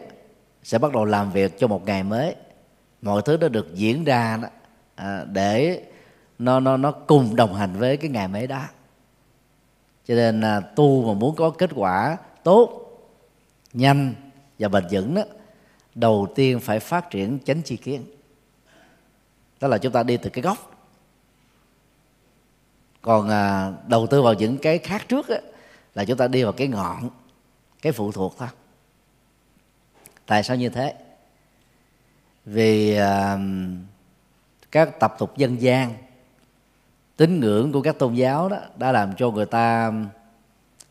sẽ 0.63 0.79
bắt 0.79 0.93
đầu 0.93 1.05
làm 1.05 1.33
việc 1.33 1.59
cho 1.59 1.67
một 1.67 1.87
ngày 1.87 2.03
mới. 2.03 2.35
Mọi 3.03 3.23
thứ 3.25 3.37
nó 3.37 3.49
được 3.49 3.75
diễn 3.75 4.05
ra 4.05 4.39
đó, 4.43 4.49
à, 4.95 5.25
để 5.25 5.83
nó 6.39 6.61
nó 6.61 6.77
nó 6.77 6.93
cùng 6.93 7.37
đồng 7.37 7.55
hành 7.55 7.79
với 7.79 7.97
cái 7.97 8.11
ngày 8.11 8.29
mới 8.29 8.47
đó. 8.47 8.63
Cho 10.07 10.15
nên 10.15 10.41
là 10.41 10.61
tu 10.61 11.05
mà 11.07 11.19
muốn 11.19 11.37
có 11.37 11.51
kết 11.51 11.71
quả 11.75 12.17
tốt 12.43 12.87
nhanh 13.73 14.15
và 14.59 14.69
bền 14.69 14.85
vững 14.91 15.15
đó 15.15 15.23
đầu 15.95 16.29
tiên 16.35 16.61
phải 16.61 16.81
phát 16.81 17.11
triển 17.11 17.39
chánh 17.45 17.63
chi 17.63 17.77
kiến. 17.77 18.05
Đó 19.61 19.69
là 19.69 19.79
chúng 19.79 19.93
ta 19.93 20.03
đi 20.03 20.17
từ 20.17 20.31
cái 20.31 20.43
gốc 20.43 20.70
còn 23.03 23.29
à, 23.29 23.73
đầu 23.87 24.07
tư 24.07 24.23
vào 24.23 24.35
những 24.35 24.59
cái 24.59 24.79
khác 24.79 25.09
trước 25.09 25.29
á, 25.29 25.39
là 25.95 26.05
chúng 26.05 26.17
ta 26.17 26.29
đi 26.29 26.43
vào 26.43 26.53
cái 26.53 26.69
ngọn 26.69 27.11
cái 27.83 27.93
phụ 27.93 28.13
thuộc 28.13 28.35
thôi. 28.39 28.49
Tại 30.27 30.43
sao 30.43 30.57
như 30.57 30.69
thế? 30.69 30.95
Vì 32.45 32.95
à, 32.95 33.39
các 34.71 35.01
tập 35.01 35.15
tục 35.19 35.37
dân 35.37 35.63
gian 35.63 35.95
tín 37.17 37.41
ngưỡng 37.41 37.73
của 37.73 37.83
các 37.83 37.99
tôn 37.99 38.15
giáo 38.15 38.49
đó 38.49 38.59
đã 38.77 38.93
làm 38.93 39.13
cho 39.17 39.31
người 39.31 39.47
ta 39.47 39.93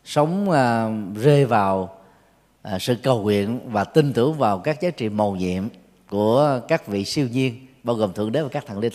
sống 0.04 0.50
à, 0.50 0.88
rơi 1.14 1.44
vào 1.44 1.98
à, 2.62 2.78
sự 2.78 2.96
cầu 3.02 3.22
nguyện 3.22 3.60
và 3.72 3.84
tin 3.84 4.12
tưởng 4.12 4.38
vào 4.38 4.58
các 4.58 4.80
giá 4.80 4.90
trị 4.90 5.08
màu 5.08 5.36
nhiệm 5.36 5.64
của 6.08 6.60
các 6.68 6.86
vị 6.86 7.04
siêu 7.04 7.28
nhiên 7.28 7.66
bao 7.82 7.96
gồm 7.96 8.12
thượng 8.12 8.32
đế 8.32 8.42
và 8.42 8.48
các 8.48 8.66
thần 8.66 8.78
linh 8.78 8.92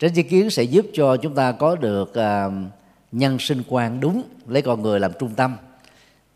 tránh 0.00 0.14
tri 0.14 0.22
kiến 0.22 0.50
sẽ 0.50 0.62
giúp 0.62 0.86
cho 0.92 1.16
chúng 1.16 1.34
ta 1.34 1.52
có 1.52 1.76
được 1.76 2.10
uh, 2.10 2.52
nhân 3.12 3.38
sinh 3.38 3.62
quan 3.68 4.00
đúng 4.00 4.22
lấy 4.46 4.62
con 4.62 4.82
người 4.82 5.00
làm 5.00 5.12
trung 5.18 5.34
tâm. 5.34 5.56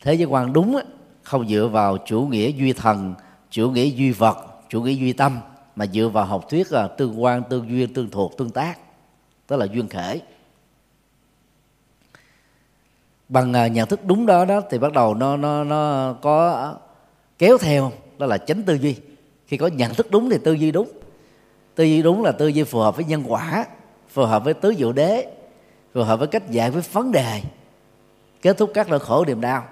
Thế 0.01 0.13
giới 0.13 0.25
quan 0.25 0.53
đúng 0.53 0.79
không 1.23 1.47
dựa 1.47 1.69
vào 1.71 1.97
chủ 2.05 2.21
nghĩa 2.21 2.51
duy 2.51 2.73
thần 2.73 3.13
chủ 3.49 3.69
nghĩa 3.71 3.85
duy 3.85 4.11
vật 4.11 4.37
chủ 4.69 4.81
nghĩa 4.81 4.93
duy 4.93 5.13
tâm 5.13 5.37
mà 5.75 5.85
dựa 5.85 6.07
vào 6.07 6.25
học 6.25 6.49
thuyết 6.49 6.71
là 6.71 6.87
tương 6.87 7.23
quan 7.23 7.43
tương 7.49 7.69
duyên 7.69 7.93
tương 7.93 8.09
thuộc 8.09 8.37
tương 8.37 8.49
tác 8.49 8.79
tức 9.47 9.55
là 9.55 9.65
duyên 9.65 9.87
khởi 9.87 10.21
bằng 13.29 13.53
à, 13.53 13.67
nhận 13.67 13.87
thức 13.87 14.05
đúng 14.05 14.25
đó 14.25 14.45
đó 14.45 14.61
thì 14.69 14.77
bắt 14.77 14.93
đầu 14.93 15.13
nó 15.13 15.37
nó 15.37 15.63
nó 15.63 16.13
có 16.21 16.73
kéo 17.37 17.57
theo 17.57 17.91
đó 18.17 18.25
là 18.25 18.37
chánh 18.37 18.63
tư 18.63 18.73
duy. 18.73 18.95
Khi 19.47 19.57
có 19.57 19.67
nhận 19.67 19.93
thức 19.93 20.11
đúng 20.11 20.29
thì 20.29 20.37
tư 20.43 20.53
duy 20.53 20.71
đúng 20.71 20.87
tư 21.75 21.83
duy 21.83 22.01
đúng 22.01 22.23
là 22.23 22.31
tư 22.31 22.47
duy 22.47 22.63
phù 22.63 22.79
hợp 22.79 22.95
với 22.95 23.05
nhân 23.05 23.23
quả 23.27 23.65
phù 24.09 24.25
hợp 24.25 24.43
với 24.43 24.53
tứ 24.53 24.73
diệu 24.77 24.91
đế 24.91 25.27
phù 25.93 26.03
hợp 26.03 26.19
với 26.19 26.27
cách 26.27 26.51
giải 26.51 26.69
quyết 26.69 26.93
vấn 26.93 27.11
đề 27.11 27.41
kết 28.45 28.57
thúc 28.57 28.71
các 28.73 28.89
nỗi 28.89 28.99
khổ 28.99 29.25
niềm 29.25 29.41
đau. 29.41 29.67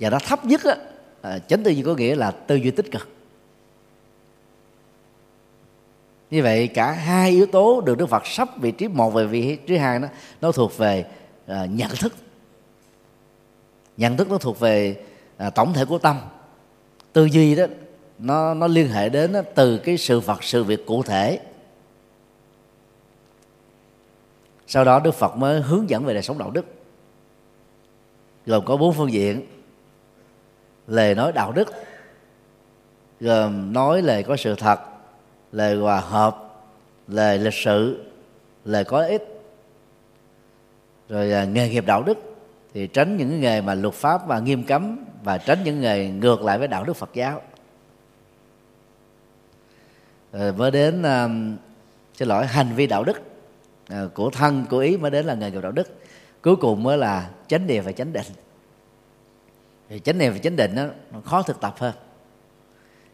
Và 0.00 0.10
nó 0.10 0.18
thấp 0.18 0.44
nhất 0.44 0.64
á, 0.64 0.76
à, 1.22 1.38
chánh 1.38 1.62
tư 1.62 1.70
duy 1.70 1.82
có 1.82 1.94
nghĩa 1.94 2.14
là 2.14 2.30
tư 2.30 2.54
duy 2.54 2.70
tích 2.70 2.90
cực. 2.90 3.08
Như 6.30 6.42
vậy 6.42 6.68
cả 6.68 6.92
hai 6.92 7.30
yếu 7.30 7.46
tố 7.46 7.80
được 7.80 7.98
đức 7.98 8.06
phật 8.06 8.26
sắp 8.26 8.48
vị 8.60 8.72
trí 8.72 8.88
một 8.88 9.10
về 9.10 9.26
vị 9.26 9.56
trí 9.66 9.76
hai 9.76 9.98
nó 9.98 10.08
nó 10.40 10.52
thuộc 10.52 10.78
về 10.78 11.04
à, 11.46 11.66
nhận 11.66 11.90
thức. 11.90 12.14
Nhận 13.96 14.16
thức 14.16 14.30
nó 14.30 14.38
thuộc 14.38 14.60
về 14.60 14.96
à, 15.36 15.50
tổng 15.50 15.72
thể 15.72 15.84
của 15.84 15.98
tâm. 15.98 16.20
Tư 17.12 17.24
duy 17.24 17.54
đó 17.54 17.64
nó 18.22 18.54
nó 18.54 18.66
liên 18.66 18.88
hệ 18.88 19.08
đến 19.08 19.34
từ 19.54 19.78
cái 19.78 19.98
sự 19.98 20.20
vật 20.20 20.44
sự 20.44 20.64
việc 20.64 20.86
cụ 20.86 21.02
thể. 21.02 21.40
Sau 24.66 24.84
đó 24.84 25.00
đức 25.00 25.14
phật 25.14 25.36
mới 25.36 25.60
hướng 25.60 25.90
dẫn 25.90 26.04
về 26.04 26.14
đời 26.14 26.22
sống 26.22 26.38
đạo 26.38 26.50
đức. 26.50 26.66
Gồm 28.46 28.64
có 28.64 28.76
bốn 28.76 28.94
phương 28.94 29.12
diện. 29.12 29.46
Lời 30.86 31.14
nói 31.14 31.32
đạo 31.32 31.52
đức 31.52 31.68
gồm 33.20 33.72
nói 33.72 34.02
lời 34.02 34.22
có 34.22 34.36
sự 34.36 34.54
thật 34.54 34.80
lời 35.52 35.76
hòa 35.76 36.00
hợp 36.00 36.52
lời 37.08 37.38
lịch 37.38 37.54
sự 37.54 38.04
lời 38.64 38.84
có 38.84 39.02
ích. 39.02 39.42
Rồi 41.08 41.32
à, 41.32 41.44
nghề 41.44 41.68
nghiệp 41.68 41.86
đạo 41.86 42.02
đức 42.02 42.18
thì 42.74 42.86
tránh 42.86 43.16
những 43.16 43.40
nghề 43.40 43.60
mà 43.60 43.74
luật 43.74 43.94
pháp 43.94 44.26
và 44.26 44.38
nghiêm 44.38 44.64
cấm 44.64 45.04
và 45.24 45.38
tránh 45.38 45.58
những 45.64 45.80
nghề 45.80 46.08
ngược 46.08 46.42
lại 46.42 46.58
với 46.58 46.68
đạo 46.68 46.84
đức 46.84 46.96
Phật 46.96 47.10
giáo 47.14 47.42
rồi 50.32 50.52
mới 50.52 50.70
đến 50.70 51.02
uh, 51.02 51.30
xin 52.14 52.28
lỗi 52.28 52.46
hành 52.46 52.74
vi 52.74 52.86
đạo 52.86 53.04
đức. 53.04 53.22
Uh, 53.92 54.14
của 54.14 54.30
thân 54.30 54.66
của 54.70 54.78
ý 54.78 54.96
mới 54.96 55.10
đến 55.10 55.26
là 55.26 55.34
nghề 55.34 55.50
nghiệp 55.50 55.62
đạo 55.62 55.72
đức. 55.72 55.98
Cuối 56.42 56.56
cùng 56.56 56.82
mới 56.82 56.98
là 56.98 57.30
chánh 57.46 57.66
niệm 57.66 57.84
và 57.84 57.92
chánh 57.92 58.12
định. 58.12 58.26
Thì 59.88 59.98
chánh 59.98 60.18
niệm 60.18 60.32
và 60.32 60.38
chánh 60.38 60.56
định 60.56 60.74
đó, 60.74 60.84
nó 61.12 61.20
khó 61.20 61.42
thực 61.42 61.60
tập 61.60 61.74
hơn. 61.78 61.92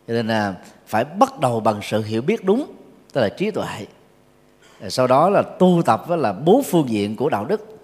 Cho 0.09 0.15
nên 0.15 0.27
là 0.27 0.55
phải 0.87 1.05
bắt 1.05 1.41
đầu 1.41 1.61
bằng 1.61 1.81
sự 1.83 2.03
hiểu 2.03 2.23
biết 2.23 2.45
đúng 2.45 2.73
tức 3.13 3.21
là 3.21 3.29
trí 3.29 3.51
tuệ. 3.51 3.87
Rồi 4.81 4.91
sau 4.91 5.07
đó 5.07 5.31
là 5.31 5.43
tu 5.43 5.83
tập 5.87 6.05
với 6.07 6.19
là 6.19 6.33
bốn 6.33 6.63
phương 6.63 6.89
diện 6.89 7.17
của 7.17 7.29
đạo 7.29 7.45
đức. 7.45 7.79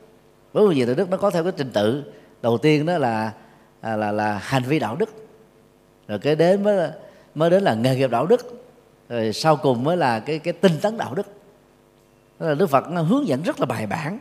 Bốn 0.53 0.67
phương 0.67 0.77
diện 0.77 0.87
đạo 0.87 0.95
đức 0.95 1.11
nó 1.11 1.17
có 1.17 1.31
theo 1.31 1.43
cái 1.43 1.53
trình 1.57 1.71
tự. 1.71 2.13
Đầu 2.43 2.59
tiên 2.59 2.87
đó 2.87 2.99
là 2.99 3.33
là 3.83 3.97
là, 3.97 4.13
là 4.13 4.39
hành 4.39 4.63
vi 4.63 4.79
đạo 4.79 4.97
đức. 4.97 5.27
Rồi 6.09 6.19
cái 6.19 6.37
đến 6.37 6.63
mới 6.63 6.91
mới 7.35 7.51
đến 7.51 7.63
là 7.63 7.75
nghề 7.75 7.97
nghiệp 7.97 8.11
đạo 8.11 8.27
đức 8.27 8.64
rồi 9.09 9.33
sau 9.33 9.57
cùng 9.57 9.85
mới 9.85 9.97
là 9.97 10.21
cái 10.21 10.39
cái 10.39 10.53
tinh 10.53 10.73
tấn 10.83 10.99
đạo 10.99 11.15
đức. 11.15 11.27
Đó 12.39 12.47
là 12.47 12.55
đức 12.55 12.71
phật 12.71 12.91
nó 12.91 13.03
hướng 13.03 13.29
dẫn 13.29 13.43
rất 13.43 13.61
là 13.61 13.67
bài 13.67 13.87
bản. 13.87 14.19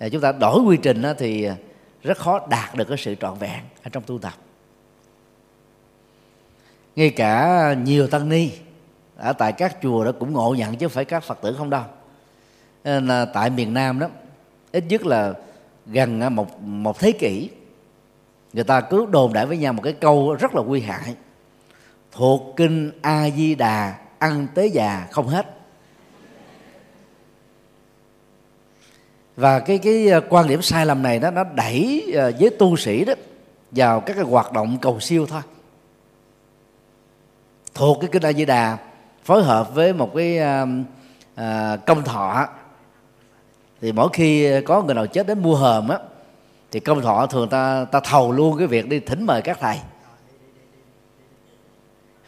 Rồi 0.00 0.10
chúng 0.10 0.20
ta 0.20 0.32
đổi 0.32 0.60
quy 0.60 0.76
trình 0.82 1.02
đó 1.02 1.12
thì 1.18 1.48
rất 2.02 2.18
khó 2.18 2.46
đạt 2.50 2.74
được 2.74 2.84
cái 2.88 2.98
sự 2.98 3.14
trọn 3.14 3.38
vẹn 3.38 3.60
ở 3.82 3.90
trong 3.92 4.02
tu 4.02 4.18
tập. 4.18 4.34
Ngay 6.96 7.10
cả 7.10 7.74
nhiều 7.84 8.06
tăng 8.06 8.28
ni 8.28 8.50
ở 9.16 9.32
tại 9.32 9.52
các 9.52 9.76
chùa 9.82 10.04
đó 10.04 10.12
cũng 10.20 10.32
ngộ 10.32 10.54
nhận 10.58 10.76
chứ 10.76 10.86
không 10.86 10.94
phải 10.94 11.04
các 11.04 11.24
phật 11.24 11.40
tử 11.42 11.54
không 11.58 11.70
đâu. 11.70 11.82
Nên 12.84 13.06
là 13.06 13.24
tại 13.24 13.50
miền 13.50 13.74
nam 13.74 13.98
đó, 13.98 14.08
ít 14.72 14.84
nhất 14.88 15.06
là 15.06 15.34
gần 15.86 16.20
à, 16.20 16.28
một 16.28 16.60
một 16.62 16.98
thế 16.98 17.12
kỷ, 17.12 17.50
người 18.52 18.64
ta 18.64 18.80
cứ 18.80 19.06
đồn 19.10 19.32
đại 19.32 19.46
với 19.46 19.56
nhau 19.58 19.72
một 19.72 19.82
cái 19.82 19.92
câu 19.92 20.34
rất 20.34 20.54
là 20.54 20.62
nguy 20.62 20.80
hại 20.80 21.14
thuộc 22.12 22.54
kinh 22.56 22.90
a 23.02 23.30
di 23.30 23.54
đà 23.54 23.94
ăn 24.18 24.46
tới 24.54 24.70
già 24.70 25.06
không 25.10 25.28
hết. 25.28 25.46
Và 29.36 29.60
cái 29.60 29.78
cái 29.78 30.08
ờ, 30.08 30.20
quan 30.28 30.48
điểm 30.48 30.62
sai 30.62 30.86
lầm 30.86 31.02
này 31.02 31.18
đó 31.18 31.30
nó 31.30 31.44
đẩy 31.44 32.04
ờ, 32.16 32.32
với 32.40 32.50
tu 32.50 32.76
sĩ 32.76 33.04
đó 33.04 33.12
vào 33.70 34.00
các 34.00 34.14
cái 34.14 34.24
hoạt 34.24 34.52
động 34.52 34.78
cầu 34.82 35.00
siêu 35.00 35.26
thôi. 35.26 35.42
Thuộc 37.74 37.98
cái 38.00 38.10
kinh 38.12 38.22
a 38.22 38.32
di 38.32 38.44
đà 38.44 38.78
phối 39.24 39.44
hợp 39.44 39.74
với 39.74 39.92
một 39.92 40.14
cái 40.14 40.38
à, 41.34 41.76
công 41.86 42.04
thọ. 42.04 42.46
Thì 43.80 43.92
mỗi 43.92 44.08
khi 44.12 44.60
có 44.60 44.82
người 44.82 44.94
nào 44.94 45.06
chết 45.06 45.26
đến 45.26 45.42
mua 45.42 45.56
hòm 45.56 45.88
á 45.88 45.98
thì 46.70 46.80
công 46.80 47.00
thọ 47.00 47.26
thường 47.26 47.48
ta 47.48 47.86
ta 47.92 48.00
thầu 48.00 48.32
luôn 48.32 48.58
cái 48.58 48.66
việc 48.66 48.88
đi 48.88 49.00
thỉnh 49.00 49.26
mời 49.26 49.42
các 49.42 49.58
thầy 49.60 49.78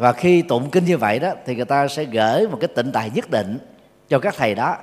và 0.01 0.13
khi 0.13 0.43
tụng 0.43 0.71
kinh 0.71 0.85
như 0.85 0.99
vậy 0.99 1.19
đó, 1.19 1.33
thì 1.47 1.57
người 1.57 1.65
ta 1.65 1.89
sẽ 1.89 2.05
gửi 2.05 2.49
một 2.49 2.59
cái 2.61 2.69
tịnh 2.69 2.93
tài 2.93 3.11
nhất 3.15 3.31
định 3.31 3.59
cho 4.09 4.19
các 4.19 4.35
thầy 4.37 4.55
đó. 4.55 4.77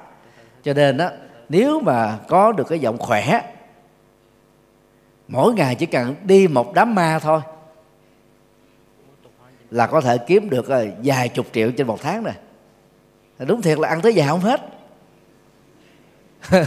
Cho 0.64 0.74
nên 0.74 0.98
đó, 0.98 1.10
nếu 1.50 1.80
mà 1.80 2.18
có 2.28 2.52
được 2.52 2.68
cái 2.70 2.80
giọng 2.80 2.98
khỏe, 2.98 3.42
mỗi 5.28 5.54
ngày 5.54 5.76
chỉ 5.76 5.86
cần 5.86 6.16
đi 6.24 6.48
một 6.48 6.74
đám 6.74 6.96
ma 6.96 7.20
thôi, 7.20 7.42
là 9.72 9.88
có 9.88 10.02
thể 10.02 10.18
kiếm 10.18 10.50
được 10.50 10.68
ờ, 10.68 10.88
vài 11.04 11.30
chục 11.30 11.46
triệu 11.54 11.72
trên 11.72 11.88
một 11.88 12.02
tháng 12.02 12.24
này 12.24 12.36
đúng 13.40 13.62
thiệt 13.62 13.80
là 13.80 13.90
ăn 13.90 14.02
tới 14.02 14.14
già 14.14 14.28
không 14.28 14.40
hết. 14.40 14.62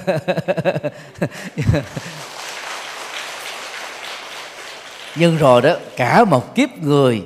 Nhưng 5.16 5.36
rồi 5.36 5.62
đó, 5.62 5.76
cả 5.96 6.24
một 6.24 6.55
kiếp 6.55 6.78
người 6.78 7.22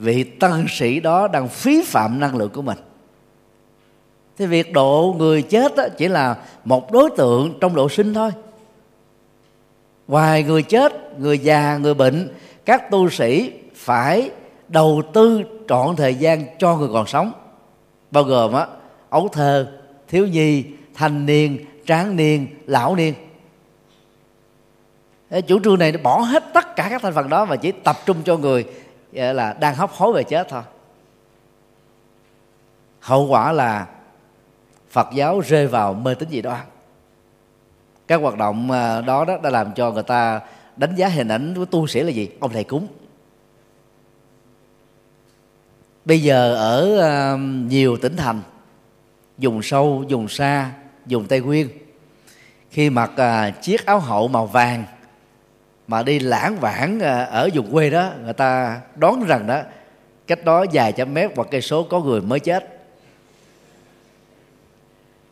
vị 0.00 0.24
tăng 0.24 0.66
sĩ 0.68 1.00
đó 1.00 1.28
đang 1.28 1.48
phí 1.48 1.82
phạm 1.86 2.20
năng 2.20 2.36
lượng 2.36 2.50
của 2.50 2.62
mình. 2.62 2.78
Thì 4.38 4.46
việc 4.46 4.72
độ 4.72 5.14
người 5.18 5.42
chết 5.42 5.76
đó 5.76 5.84
chỉ 5.98 6.08
là 6.08 6.36
một 6.64 6.92
đối 6.92 7.10
tượng 7.16 7.58
trong 7.60 7.74
độ 7.74 7.88
sinh 7.88 8.14
thôi. 8.14 8.30
Ngoài 10.08 10.42
người 10.42 10.62
chết, 10.62 11.18
người 11.18 11.38
già, 11.38 11.76
người 11.76 11.94
bệnh, 11.94 12.34
các 12.64 12.90
tu 12.90 13.10
sĩ 13.10 13.52
phải 13.74 14.30
đầu 14.68 15.02
tư 15.12 15.42
trọn 15.68 15.96
thời 15.96 16.14
gian 16.14 16.58
cho 16.58 16.76
người 16.76 16.88
còn 16.92 17.06
sống. 17.06 17.32
Bao 18.10 18.24
gồm 18.24 18.52
á, 18.52 18.66
ấu 19.10 19.28
thơ, 19.28 19.72
thiếu 20.08 20.26
nhi, 20.26 20.64
thanh 20.94 21.26
niên, 21.26 21.64
tráng 21.86 22.16
niên, 22.16 22.46
lão 22.66 22.96
niên. 22.96 23.14
Chủ 25.46 25.60
trương 25.64 25.78
này 25.78 25.92
nó 25.92 25.98
bỏ 26.02 26.20
hết 26.20 26.44
tất 26.54 26.76
cả 26.76 26.86
các 26.90 27.02
thành 27.02 27.14
phần 27.14 27.28
đó 27.28 27.44
và 27.44 27.56
chỉ 27.56 27.72
tập 27.72 27.96
trung 28.06 28.16
cho 28.24 28.36
người 28.36 28.64
là 29.12 29.52
đang 29.52 29.74
hấp 29.74 29.90
hối 29.90 30.12
về 30.12 30.22
chết 30.22 30.48
thôi. 30.48 30.62
Hậu 33.00 33.26
quả 33.26 33.52
là 33.52 33.86
phật 34.90 35.08
giáo 35.14 35.40
rơi 35.40 35.66
vào 35.66 35.94
mê 35.94 36.14
tín 36.14 36.28
dị 36.28 36.42
đoan. 36.42 36.60
Các 38.06 38.20
hoạt 38.20 38.36
động 38.36 38.70
ờ, 38.70 39.02
đó 39.02 39.24
đó 39.24 39.38
đã 39.42 39.50
làm 39.50 39.74
cho 39.74 39.90
người 39.90 40.02
ta 40.02 40.40
đánh 40.76 40.94
giá 40.94 41.08
hình 41.08 41.28
ảnh 41.28 41.54
của 41.54 41.64
tu 41.64 41.86
sĩ 41.86 42.00
là 42.02 42.10
gì? 42.10 42.28
Ông 42.40 42.52
thầy 42.52 42.64
cúng. 42.64 42.86
Bây 46.04 46.22
giờ 46.22 46.54
ở 46.54 46.98
ờ, 46.98 47.36
nhiều 47.68 47.96
tỉnh 47.96 48.16
thành 48.16 48.40
dùng 49.38 49.62
sâu 49.62 50.04
dùng 50.08 50.28
xa 50.28 50.70
dùng 51.06 51.26
tây 51.26 51.40
nguyên, 51.40 51.68
khi 52.70 52.90
mặc 52.90 53.10
ờ, 53.16 53.50
chiếc 53.62 53.86
áo 53.86 54.00
hậu 54.00 54.28
màu 54.28 54.46
vàng 54.46 54.84
mà 55.90 56.02
đi 56.02 56.18
lãng 56.18 56.56
vãng 56.60 57.00
ờ, 57.00 57.24
ở 57.24 57.48
vùng 57.54 57.72
quê 57.72 57.90
đó, 57.90 58.12
người 58.24 58.32
ta 58.32 58.80
đoán 58.96 59.24
rằng 59.24 59.46
đó, 59.46 59.60
cách 60.26 60.44
đó 60.44 60.64
vài 60.72 60.92
trăm 60.92 61.14
mét 61.14 61.30
hoặc 61.36 61.48
cây 61.50 61.62
số 61.62 61.82
có 61.82 62.00
người 62.00 62.20
mới 62.20 62.40
chết. 62.40 62.80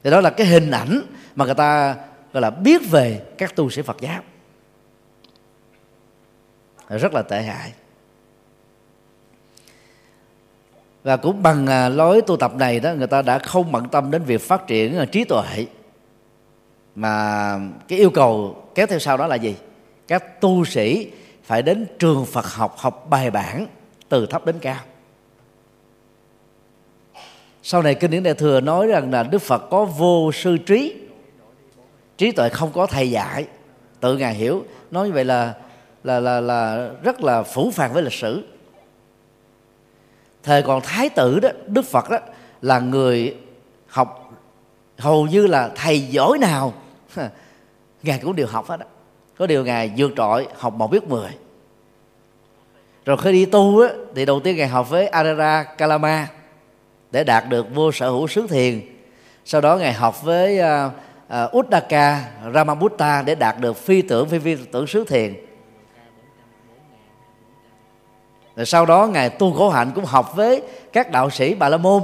Thì 0.02 0.10
đó 0.10 0.20
là 0.20 0.30
cái 0.30 0.46
hình 0.46 0.70
ảnh 0.70 1.02
mà 1.34 1.44
người 1.44 1.54
ta, 1.54 1.96
gọi 2.32 2.40
là, 2.40 2.50
biết 2.50 2.90
về 2.90 3.22
các 3.38 3.56
tu 3.56 3.70
sĩ 3.70 3.82
Phật 3.82 3.96
giáo. 4.00 4.22
Rất 6.88 7.14
là 7.14 7.22
tệ 7.22 7.42
hại. 7.42 7.72
Và 11.02 11.16
cũng 11.16 11.42
bằng 11.42 11.66
ờ, 11.66 11.88
lối 11.88 12.22
tu 12.22 12.36
tập 12.36 12.54
này 12.54 12.80
đó, 12.80 12.92
người 12.92 13.06
ta 13.06 13.22
đã 13.22 13.38
không 13.38 13.72
bận 13.72 13.88
tâm 13.88 14.10
đến 14.10 14.22
việc 14.22 14.40
phát 14.40 14.66
triển 14.66 14.98
ờ, 14.98 15.06
trí 15.06 15.24
tuệ. 15.24 15.66
Mà 16.94 17.58
cái 17.88 17.98
yêu 17.98 18.10
cầu 18.10 18.62
kéo 18.74 18.86
theo 18.86 18.98
sau 18.98 19.16
đó 19.16 19.26
là 19.26 19.36
gì? 19.36 19.56
Các 20.08 20.40
tu 20.40 20.64
sĩ 20.64 21.10
phải 21.42 21.62
đến 21.62 21.86
trường 21.98 22.26
Phật 22.26 22.46
học 22.46 22.74
học 22.78 23.06
bài 23.10 23.30
bản 23.30 23.66
từ 24.08 24.26
thấp 24.26 24.46
đến 24.46 24.58
cao. 24.58 24.80
Sau 27.62 27.82
này 27.82 27.94
kinh 27.94 28.10
điển 28.10 28.22
đại 28.22 28.34
thừa 28.34 28.60
nói 28.60 28.86
rằng 28.86 29.10
là 29.10 29.22
đức 29.22 29.42
phật 29.42 29.62
có 29.70 29.84
vô 29.84 30.32
sư 30.32 30.58
trí 30.58 30.94
trí 32.18 32.32
tuệ 32.32 32.48
không 32.48 32.72
có 32.72 32.86
thầy 32.86 33.10
dạy. 33.10 33.46
Tự 34.00 34.16
ngài 34.16 34.34
hiểu, 34.34 34.64
nói 34.90 35.06
như 35.06 35.12
vậy 35.12 35.24
là 35.24 35.54
là 36.04 36.20
là 36.20 36.40
là 36.40 36.90
rất 37.02 37.20
là 37.20 37.42
phủ 37.42 37.70
phàng 37.70 37.92
với 37.92 38.02
lịch 38.02 38.12
sử. 38.12 38.44
Thời 40.42 40.62
còn 40.62 40.80
thái 40.84 41.08
tử 41.08 41.40
đó, 41.40 41.48
đức 41.66 41.84
phật 41.84 42.10
đó, 42.10 42.18
là 42.62 42.80
người 42.80 43.36
học, 43.86 44.32
hầu 44.98 45.26
như 45.26 45.46
là 45.46 45.70
thầy 45.74 46.00
giỏi 46.00 46.38
nào, 46.38 46.74
ngài 48.02 48.18
cũng 48.18 48.36
đều 48.36 48.46
học 48.46 48.66
hết 48.68 48.76
đó 48.76 48.86
có 49.38 49.46
điều 49.46 49.64
ngài 49.64 49.92
vượt 49.96 50.10
trội 50.16 50.46
học 50.58 50.74
một 50.74 50.90
biết 50.90 51.08
mười. 51.08 51.30
Rồi 53.04 53.16
khi 53.16 53.32
đi 53.32 53.44
tu 53.44 53.80
á, 53.80 53.88
thì 54.14 54.24
đầu 54.24 54.40
tiên 54.40 54.56
ngài 54.56 54.68
học 54.68 54.90
với 54.90 55.06
Arara 55.06 55.62
Kalama 55.62 56.28
để 57.10 57.24
đạt 57.24 57.48
được 57.48 57.66
vô 57.74 57.92
sở 57.92 58.10
hữu 58.10 58.26
xứ 58.26 58.46
thiền. 58.46 58.80
Sau 59.44 59.60
đó 59.60 59.76
ngài 59.76 59.92
học 59.92 60.22
với 60.22 60.58
ờ, 60.58 60.90
ờ, 61.28 61.44
uh, 61.44 61.54
uh, 61.54 61.58
Uddaka 61.58 62.24
Ramabutta 62.54 63.22
để 63.22 63.34
đạt 63.34 63.60
được 63.60 63.76
phi 63.76 64.02
tưởng 64.02 64.28
phi 64.28 64.38
phi 64.38 64.56
tưởng 64.72 64.86
xứ 64.86 65.04
thiền. 65.04 65.34
Rồi 68.56 68.66
sau 68.66 68.86
đó 68.86 69.06
ngài 69.06 69.30
tu 69.30 69.52
khổ 69.52 69.70
hạnh 69.70 69.90
cũng 69.94 70.04
học 70.04 70.36
với 70.36 70.62
các 70.92 71.10
đạo 71.10 71.30
sĩ 71.30 71.54
bà 71.54 71.68
la 71.68 71.76
môn. 71.76 72.02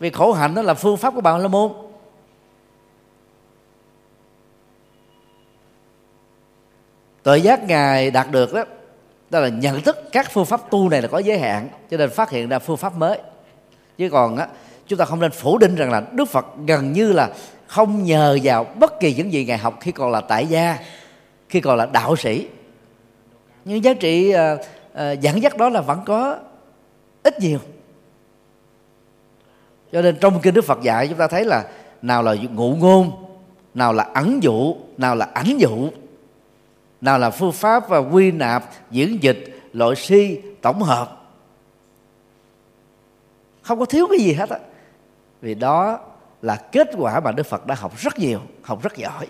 Vì 0.00 0.10
khổ 0.10 0.32
hạnh 0.32 0.54
đó 0.54 0.62
là 0.62 0.74
phương 0.74 0.96
pháp 0.96 1.14
của 1.14 1.20
bà 1.20 1.38
la 1.38 1.48
môn. 1.48 1.72
Tội 7.24 7.40
giác 7.40 7.64
ngài 7.64 8.10
đạt 8.10 8.30
được 8.30 8.52
đó 8.52 8.64
đó 9.30 9.40
là 9.40 9.48
nhận 9.48 9.80
thức 9.80 10.08
các 10.12 10.30
phương 10.32 10.44
pháp 10.44 10.70
tu 10.70 10.88
này 10.88 11.02
là 11.02 11.08
có 11.08 11.18
giới 11.18 11.38
hạn 11.38 11.68
cho 11.90 11.96
nên 11.96 12.10
phát 12.10 12.30
hiện 12.30 12.48
ra 12.48 12.58
phương 12.58 12.76
pháp 12.76 12.96
mới. 12.96 13.18
Chứ 13.98 14.08
còn 14.10 14.36
á 14.36 14.48
chúng 14.86 14.98
ta 14.98 15.04
không 15.04 15.20
nên 15.20 15.30
phủ 15.30 15.58
định 15.58 15.74
rằng 15.74 15.90
là 15.90 16.02
đức 16.12 16.24
phật 16.24 16.46
gần 16.66 16.92
như 16.92 17.12
là 17.12 17.30
không 17.66 18.04
nhờ 18.04 18.38
vào 18.42 18.64
bất 18.64 19.00
kỳ 19.00 19.14
những 19.14 19.32
gì 19.32 19.44
ngài 19.44 19.58
học 19.58 19.78
khi 19.80 19.92
còn 19.92 20.10
là 20.10 20.20
tại 20.20 20.46
gia 20.46 20.78
khi 21.48 21.60
còn 21.60 21.76
là 21.76 21.86
đạo 21.86 22.16
sĩ. 22.16 22.48
Nhưng 23.64 23.84
giá 23.84 23.94
trị 23.94 24.34
uh, 24.34 24.60
uh, 24.92 25.20
dẫn 25.20 25.42
dắt 25.42 25.56
đó 25.56 25.68
là 25.68 25.80
vẫn 25.80 26.00
có 26.06 26.38
ít 27.22 27.40
nhiều. 27.40 27.58
Cho 29.92 30.02
nên 30.02 30.16
trong 30.20 30.40
kinh 30.40 30.54
đức 30.54 30.64
phật 30.64 30.82
dạy 30.82 31.08
chúng 31.08 31.18
ta 31.18 31.28
thấy 31.28 31.44
là 31.44 31.64
nào 32.02 32.22
là 32.22 32.34
ngụ 32.34 32.76
ngôn 32.76 33.10
nào 33.74 33.92
là 33.92 34.06
ẩn 34.14 34.42
dụ 34.42 34.76
nào 34.98 35.14
là 35.14 35.28
ảnh 35.34 35.56
dụ 35.58 35.88
nào 37.04 37.18
là 37.18 37.30
phương 37.30 37.52
pháp 37.52 37.88
và 37.88 37.98
quy 37.98 38.30
nạp 38.30 38.64
diễn 38.90 39.22
dịch 39.22 39.60
loại 39.72 39.96
si 39.96 40.40
tổng 40.62 40.82
hợp. 40.82 41.20
Không 43.62 43.78
có 43.78 43.84
thiếu 43.84 44.06
cái 44.10 44.18
gì 44.18 44.32
hết 44.32 44.50
á. 44.50 44.58
Vì 45.40 45.54
đó 45.54 45.98
là 46.42 46.56
kết 46.56 46.90
quả 46.98 47.20
mà 47.20 47.32
đức 47.32 47.46
phật 47.46 47.66
đã 47.66 47.74
học 47.74 47.92
rất 47.98 48.18
nhiều 48.18 48.40
học 48.62 48.82
rất 48.82 48.96
giỏi. 48.96 49.26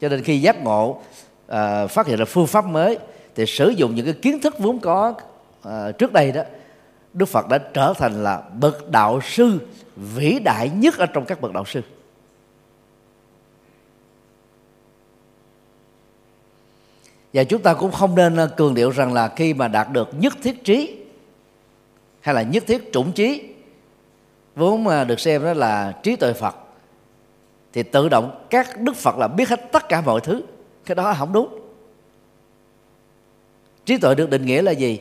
Cho 0.00 0.08
nên 0.08 0.22
khi 0.22 0.40
giác 0.40 0.62
ngộ 0.62 0.88
uh, 0.90 1.90
phát 1.90 2.06
hiện 2.06 2.18
ra 2.18 2.24
phương 2.24 2.46
pháp 2.46 2.64
mới 2.64 2.98
thì 3.34 3.46
sử 3.46 3.68
dụng 3.68 3.94
những 3.94 4.04
cái 4.04 4.14
kiến 4.22 4.40
thức 4.40 4.58
vốn 4.58 4.78
có 4.78 5.14
uh, 5.68 5.98
trước 5.98 6.12
đây 6.12 6.32
đó 6.32 6.42
đức 7.12 7.26
phật 7.26 7.48
đã 7.48 7.58
trở 7.58 7.94
thành 7.98 8.24
là 8.24 8.42
bậc 8.60 8.90
đạo 8.90 9.20
sư 9.20 9.60
vĩ 9.96 10.38
đại 10.38 10.70
nhất 10.70 10.98
ở 10.98 11.06
trong 11.06 11.24
các 11.24 11.40
bậc 11.40 11.52
đạo 11.52 11.64
sư. 11.64 11.80
Và 17.32 17.44
chúng 17.44 17.62
ta 17.62 17.74
cũng 17.74 17.92
không 17.92 18.14
nên 18.14 18.36
ờ, 18.36 18.46
cường 18.46 18.74
điệu 18.74 18.90
rằng 18.90 19.12
là 19.12 19.28
khi 19.36 19.54
mà 19.54 19.68
đạt 19.68 19.92
được 19.92 20.08
nhất 20.18 20.34
thiết 20.42 20.64
trí, 20.64 20.96
hay 22.20 22.34
là 22.34 22.42
nhất 22.42 22.64
thiết 22.66 22.92
chủng 22.92 23.12
trí, 23.12 23.42
vốn 24.56 24.84
mà 24.84 25.04
được 25.04 25.20
xem 25.20 25.44
đó 25.44 25.52
là 25.54 25.92
trí 26.02 26.16
tuệ 26.16 26.32
phật, 26.32 26.56
thì 27.72 27.82
tự 27.82 28.08
động 28.08 28.46
các 28.50 28.80
đức 28.80 28.96
phật 28.96 29.18
là 29.18 29.28
biết 29.28 29.48
hết 29.48 29.72
tất 29.72 29.88
cả 29.88 30.00
mọi 30.00 30.20
thứ. 30.20 30.42
Cái 30.84 30.94
đó 30.94 31.14
không 31.18 31.32
đúng. 31.32 31.60
Trí 33.84 33.96
tuệ 33.96 34.14
được 34.14 34.30
định 34.30 34.46
nghĩa 34.46 34.62
là 34.62 34.72
gì? 34.72 35.00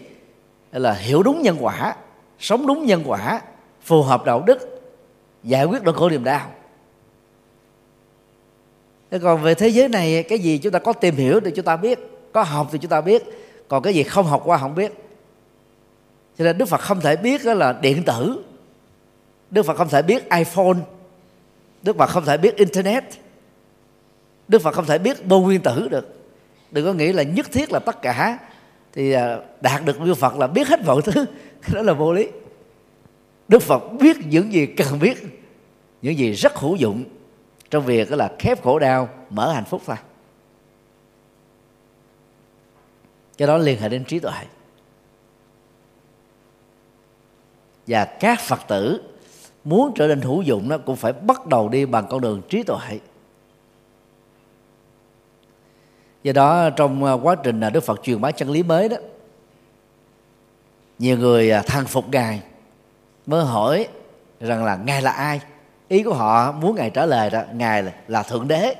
Là 0.71 0.93
hiểu 0.93 1.23
đúng 1.23 1.41
nhân 1.41 1.57
quả, 1.59 1.95
sống 2.39 2.67
đúng 2.67 2.85
nhân 2.85 3.03
quả, 3.05 3.41
phù 3.81 4.01
hợp 4.01 4.25
đạo 4.25 4.43
đức, 4.45 4.81
giải 5.43 5.65
quyết 5.65 5.83
nỗi 5.83 5.93
khổ 5.93 6.09
niềm 6.09 6.23
đau. 6.23 6.51
Thế 9.11 9.19
còn 9.19 9.41
về 9.41 9.55
thế 9.55 9.67
giới 9.67 9.89
này, 9.89 10.23
cái 10.23 10.39
gì 10.39 10.57
chúng 10.57 10.71
ta 10.71 10.79
có 10.79 10.93
tìm 10.93 11.15
hiểu 11.15 11.39
thì 11.39 11.51
chúng 11.55 11.65
ta 11.65 11.77
biết? 11.77 12.18
Có 12.33 12.43
học 12.43 12.67
thì 12.71 12.79
chúng 12.81 12.89
ta 12.89 13.01
biết, 13.01 13.23
còn 13.67 13.83
cái 13.83 13.93
gì 13.93 14.03
không 14.03 14.25
học 14.25 14.41
qua 14.45 14.57
không 14.57 14.75
biết. 14.75 14.93
Cho 16.37 16.45
nên 16.45 16.57
đức 16.57 16.65
phật 16.65 16.81
không 16.81 17.01
thể 17.01 17.15
biết 17.15 17.45
đó 17.45 17.53
là 17.53 17.73
điện 17.81 18.03
tử. 18.03 18.43
Đức 19.51 19.63
phật 19.63 19.77
không 19.77 19.89
thể 19.89 20.01
biết 20.01 20.29
iphone. 20.29 20.77
Đức 21.81 21.97
phật 21.97 22.09
không 22.09 22.25
thể 22.25 22.37
biết 22.37 22.55
internet. 22.55 23.03
Đức 24.47 24.61
phật 24.61 24.75
không 24.75 24.85
thể 24.85 24.97
biết 24.97 25.27
bô 25.27 25.41
nguyên 25.41 25.61
tử 25.61 25.87
được. 25.87 26.15
Đừng 26.71 26.85
có 26.85 26.93
nghĩ 26.93 27.13
là 27.13 27.23
nhất 27.23 27.51
thiết 27.51 27.71
là 27.71 27.79
tất 27.79 28.01
cả 28.01 28.39
thì 28.93 29.11
à, 29.11 29.37
đạt 29.61 29.85
được 29.85 30.01
như 30.01 30.13
phật 30.13 30.37
là 30.37 30.47
biết 30.47 30.67
hết 30.67 30.79
mọi 30.85 31.01
thứ. 31.01 31.25
Đó 31.73 31.81
là 31.81 31.93
vô 31.93 32.13
lý. 32.13 32.27
Đức 33.47 33.61
phật 33.61 33.93
biết 33.99 34.17
những 34.25 34.53
gì 34.53 34.65
cần 34.65 34.99
biết, 34.99 35.17
những 36.01 36.17
gì 36.17 36.31
rất 36.31 36.55
hữu 36.55 36.75
dụng 36.75 37.03
trong 37.69 37.85
việc 37.85 38.09
đó 38.09 38.15
là 38.15 38.31
khép 38.39 38.63
khổ 38.63 38.79
đau, 38.79 39.09
mở 39.29 39.53
hạnh 39.53 39.65
phúc 39.65 39.81
thôi 39.85 39.95
cái 43.39 43.47
đó 43.47 43.57
liên 43.57 43.79
hệ 43.79 43.89
đến 43.89 44.03
trí 44.03 44.19
tuệ. 44.19 44.33
Và 47.87 48.05
các 48.05 48.39
phật 48.39 48.59
tử 48.67 49.01
muốn 49.63 49.91
trở 49.95 50.07
nên 50.07 50.21
hữu 50.21 50.41
dụng 50.41 50.69
nó 50.69 50.77
cũng 50.77 50.95
phải 50.95 51.13
bắt 51.13 51.47
đầu 51.47 51.69
đi 51.69 51.85
bằng 51.85 52.05
con 52.09 52.21
đường 52.21 52.41
trí 52.49 52.63
tuệ. 52.63 52.99
Do 56.23 56.33
đó 56.33 56.69
trong 56.69 57.03
à, 57.03 57.13
quá 57.13 57.35
trình 57.43 57.61
à, 57.61 57.69
đức 57.69 57.83
phật 57.83 57.99
truyền 58.03 58.21
bá 58.21 58.31
chân 58.31 58.49
lý 58.49 58.63
mới 58.63 58.89
đó 58.89 58.97
nhiều 60.99 61.17
người 61.17 61.51
à, 61.51 61.61
thăng 61.61 61.85
phục 61.85 62.09
ngài 62.09 62.41
mới 63.25 63.45
hỏi 63.45 63.87
rằng 64.39 64.65
là 64.65 64.75
ngài 64.75 65.01
là 65.01 65.11
ai? 65.11 65.41
Ý 65.87 66.03
của 66.03 66.13
họ 66.13 66.51
muốn 66.51 66.75
ngài 66.75 66.89
trả 66.89 67.05
lời 67.05 67.29
đó 67.29 67.41
ngài 67.53 67.83
là, 67.83 67.93
là 68.07 68.23
thượng 68.23 68.47
đế 68.47 68.75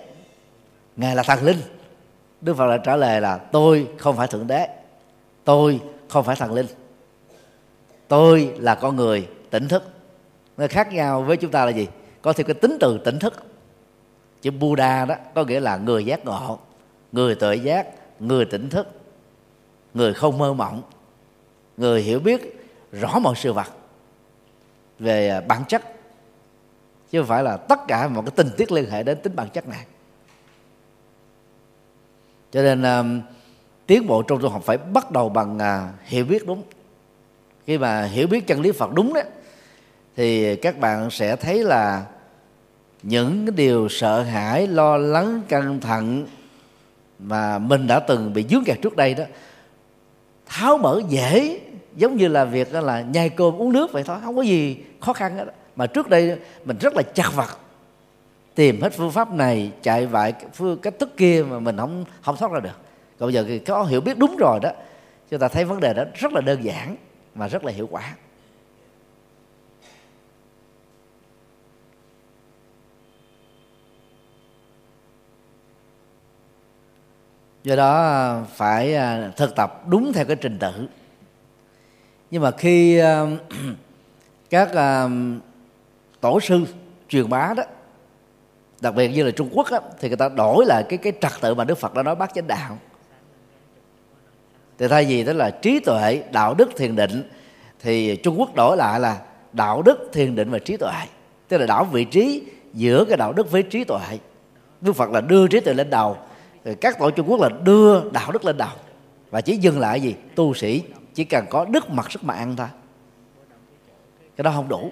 ngài 0.96 1.16
là 1.16 1.24
thần 1.24 1.44
linh 1.44 1.79
đức 2.42 2.58
phật 2.58 2.66
lại 2.66 2.80
trả 2.84 2.96
lời 2.96 3.22
là, 3.22 3.38
tôi 3.38 3.88
không 3.98 4.16
phải 4.16 4.28
thượng 4.28 4.48
đế, 4.48 4.68
tôi 5.44 5.82
không 6.10 6.24
phải 6.26 6.36
thần 6.36 6.54
linh. 6.54 6.68
Tôi 8.08 8.54
là 8.60 8.76
con 8.76 8.96
người 8.96 9.28
tỉnh 9.50 9.68
thức. 9.68 9.84
Nó 10.58 10.68
khác 10.70 10.94
nhau 10.94 11.22
với 11.22 11.38
chúng 11.38 11.52
ta 11.52 11.66
là 11.66 11.72
gì? 11.72 11.88
Có 12.22 12.34
thêm 12.34 12.48
cái 12.48 12.54
tính 12.54 12.78
từ 12.80 12.98
tỉnh 12.98 13.20
thức. 13.20 13.34
Chữ 14.42 14.52
Buddha 14.52 15.06
đó 15.06 15.16
có 15.36 15.44
nghĩa 15.44 15.60
là 15.60 15.78
người 15.78 16.06
giác 16.06 16.26
ngộ, 16.26 16.60
người 17.12 17.36
tự 17.36 17.52
giác, 17.52 17.88
người 18.20 18.46
tỉnh 18.46 18.70
thức, 18.70 18.88
người 19.94 20.14
không 20.14 20.38
mơ 20.38 20.54
mộng, 20.54 20.82
người 21.78 22.02
hiểu 22.02 22.20
biết 22.20 22.66
rõ 22.92 23.20
mọi 23.20 23.36
sự 23.36 23.54
vật 23.54 23.68
về 25.00 25.42
bản 25.48 25.64
chất, 25.68 25.82
chứ 27.12 27.20
không 27.20 27.28
phải 27.28 27.44
là 27.44 27.58
tất 27.58 27.80
cả 27.88 28.08
một 28.08 28.22
cái 28.26 28.34
tình 28.36 28.50
tiết 28.58 28.72
liên 28.72 28.90
hệ 28.90 29.04
đến 29.04 29.22
tính 29.22 29.36
bản 29.36 29.50
chất 29.50 29.68
này 29.68 29.86
cho 32.52 32.62
nên 32.62 32.84
um, 32.84 33.22
tiến 33.88 34.08
bộ 34.08 34.22
trong 34.22 34.42
tu 34.42 34.50
học 34.50 34.64
phải 34.66 34.78
bắt 34.78 35.12
đầu 35.12 35.30
bằng 35.30 35.58
uh, 35.58 35.96
hiểu 36.06 36.26
biết 36.26 36.48
đúng. 36.48 36.64
Khi 37.66 37.78
mà 37.78 38.04
hiểu 38.04 38.28
biết 38.28 38.48
chân 38.48 38.62
lý 38.62 38.72
Phật 38.72 38.94
đúng 38.94 39.14
đó 39.14 39.22
thì 40.16 40.56
các 40.56 40.80
bạn 40.80 41.10
sẽ 41.12 41.36
thấy 41.36 41.64
là 41.64 42.06
những 43.04 43.46
cái 43.46 43.56
điều 43.56 43.90
sợ 43.90 44.22
hãi 44.22 44.68
lo 44.68 44.98
lắng 44.98 45.42
căng 45.48 45.80
thẳng 45.80 46.26
mà 47.20 47.58
mình 47.58 47.88
đã 47.88 48.00
từng 48.00 48.34
bị 48.34 48.46
dướng 48.50 48.64
kẹt 48.64 48.82
trước 48.82 48.96
đây 48.96 49.14
đó 49.14 49.24
tháo 50.46 50.78
mở 50.78 51.02
dễ 51.10 51.60
giống 51.96 52.18
như 52.18 52.28
là 52.28 52.46
việc 52.46 52.74
đó 52.74 52.82
là 52.82 53.02
nhai 53.02 53.30
cơm 53.30 53.62
uống 53.62 53.74
nước 53.74 53.92
vậy 53.92 54.04
thôi 54.04 54.18
không 54.24 54.36
có 54.36 54.42
gì 54.42 54.78
khó 55.02 55.14
khăn 55.14 55.38
hết 55.38 55.46
mà 55.76 55.88
trước 55.88 56.10
đây 56.10 56.38
mình 56.66 56.78
rất 56.78 56.94
là 56.96 57.02
chặt 57.02 57.36
vật 57.36 57.58
tìm 58.56 58.82
hết 58.82 58.94
phương 58.94 59.12
pháp 59.12 59.32
này, 59.32 59.72
chạy 59.82 60.06
vại 60.06 60.34
phương 60.54 60.78
cách 60.78 60.94
thức 61.00 61.18
kia 61.18 61.46
mà 61.50 61.60
mình 61.60 61.78
không 61.78 62.06
không 62.22 62.38
thoát 62.38 62.52
ra 62.52 62.60
được. 62.60 62.80
Còn 63.20 63.28
bây 63.28 63.34
giờ 63.34 63.46
thì 63.48 63.60
có 63.60 63.84
hiểu 63.84 64.02
biết 64.02 64.18
đúng 64.18 64.36
rồi 64.38 64.60
đó 64.62 64.72
chúng 65.30 65.40
ta 65.40 65.48
thấy 65.48 65.66
vấn 65.66 65.80
đề 65.80 65.94
đó 65.94 66.04
rất 66.14 66.34
là 66.34 66.42
đơn 66.42 66.64
giản 66.64 66.96
mà 67.36 67.48
rất 67.48 67.64
là 67.64 67.72
hiệu 67.72 67.88
quả. 67.92 68.16
Do 77.64 77.76
đó 77.76 78.02
à, 78.02 78.44
phải 78.56 78.96
à, 78.96 79.32
thực 79.38 79.56
tập 79.56 79.84
đúng 79.88 80.14
theo 80.14 80.26
cái 80.26 80.36
trình 80.36 80.60
tự. 80.60 80.88
Nhưng 82.32 82.42
mà 82.42 82.52
khi 82.52 82.98
à, 82.98 83.26
các 84.50 84.70
tổ 86.22 86.40
sư, 86.40 86.66
truyền 87.10 87.30
bá 87.30 87.54
đó 87.58 87.64
đặc 88.82 88.96
biệt 88.96 89.08
như 89.08 89.24
là 89.24 89.32
Trung 89.32 89.50
Quốc 89.54 89.72
á, 89.72 89.80
thì 90.00 90.08
người 90.08 90.18
ta 90.18 90.30
đổi 90.30 90.66
lại 90.66 90.84
cái 90.90 90.98
cái 90.98 91.14
trật 91.22 91.32
tự 91.42 91.56
mà 91.56 91.64
Đức 91.64 91.78
Phật 91.78 91.94
đã 91.94 92.04
nói 92.04 92.16
bát 92.16 92.32
chánh 92.36 92.48
đạo. 92.48 92.78
Thì 94.78 94.88
thay 94.88 95.06
vì 95.06 95.24
đó 95.24 95.34
là 95.34 95.52
trí 95.52 95.80
tuệ 95.80 96.24
đạo 96.32 96.54
đức 96.54 96.70
thiền 96.76 96.96
định 96.96 97.30
thì 97.80 98.16
Trung 98.16 98.40
Quốc 98.40 98.56
đổi 98.56 98.78
lại 98.78 99.00
là 99.00 99.22
đạo 99.54 99.82
đức 99.82 100.10
thiền 100.14 100.36
định 100.36 100.50
và 100.50 100.60
trí 100.60 100.78
tuệ. 100.78 100.94
Tức 101.48 101.58
là 101.58 101.66
đảo 101.66 101.84
vị 101.84 102.06
trí 102.06 102.44
giữa 102.74 103.06
cái 103.06 103.18
đạo 103.18 103.34
đức 103.34 103.52
với 103.52 103.64
trí 103.64 103.84
tuệ. 103.84 104.20
Đức 104.82 104.94
Phật 104.94 105.10
là 105.10 105.22
đưa 105.22 105.48
trí 105.48 105.60
tuệ 105.60 105.74
lên 105.74 105.90
đầu 105.90 106.18
các 106.82 107.00
tổ 107.00 107.12
Trung 107.12 107.30
Quốc 107.30 107.42
là 107.42 107.50
đưa 107.64 108.10
đạo 108.12 108.32
đức 108.32 108.46
lên 108.46 108.58
đầu. 108.58 108.70
Và 109.30 109.42
chỉ 109.42 109.58
dừng 109.58 109.80
lại 109.80 110.02
gì? 110.02 110.16
Tu 110.36 110.54
sĩ 110.54 110.84
chỉ 111.14 111.24
cần 111.24 111.46
có 111.50 111.66
đức 111.66 111.90
mặt 111.90 112.12
sức 112.12 112.24
mà 112.24 112.34
ăn 112.34 112.56
thôi. 112.56 112.68
Cái 114.38 114.44
đó 114.44 114.52
không 114.56 114.70
đủ. 114.70 114.92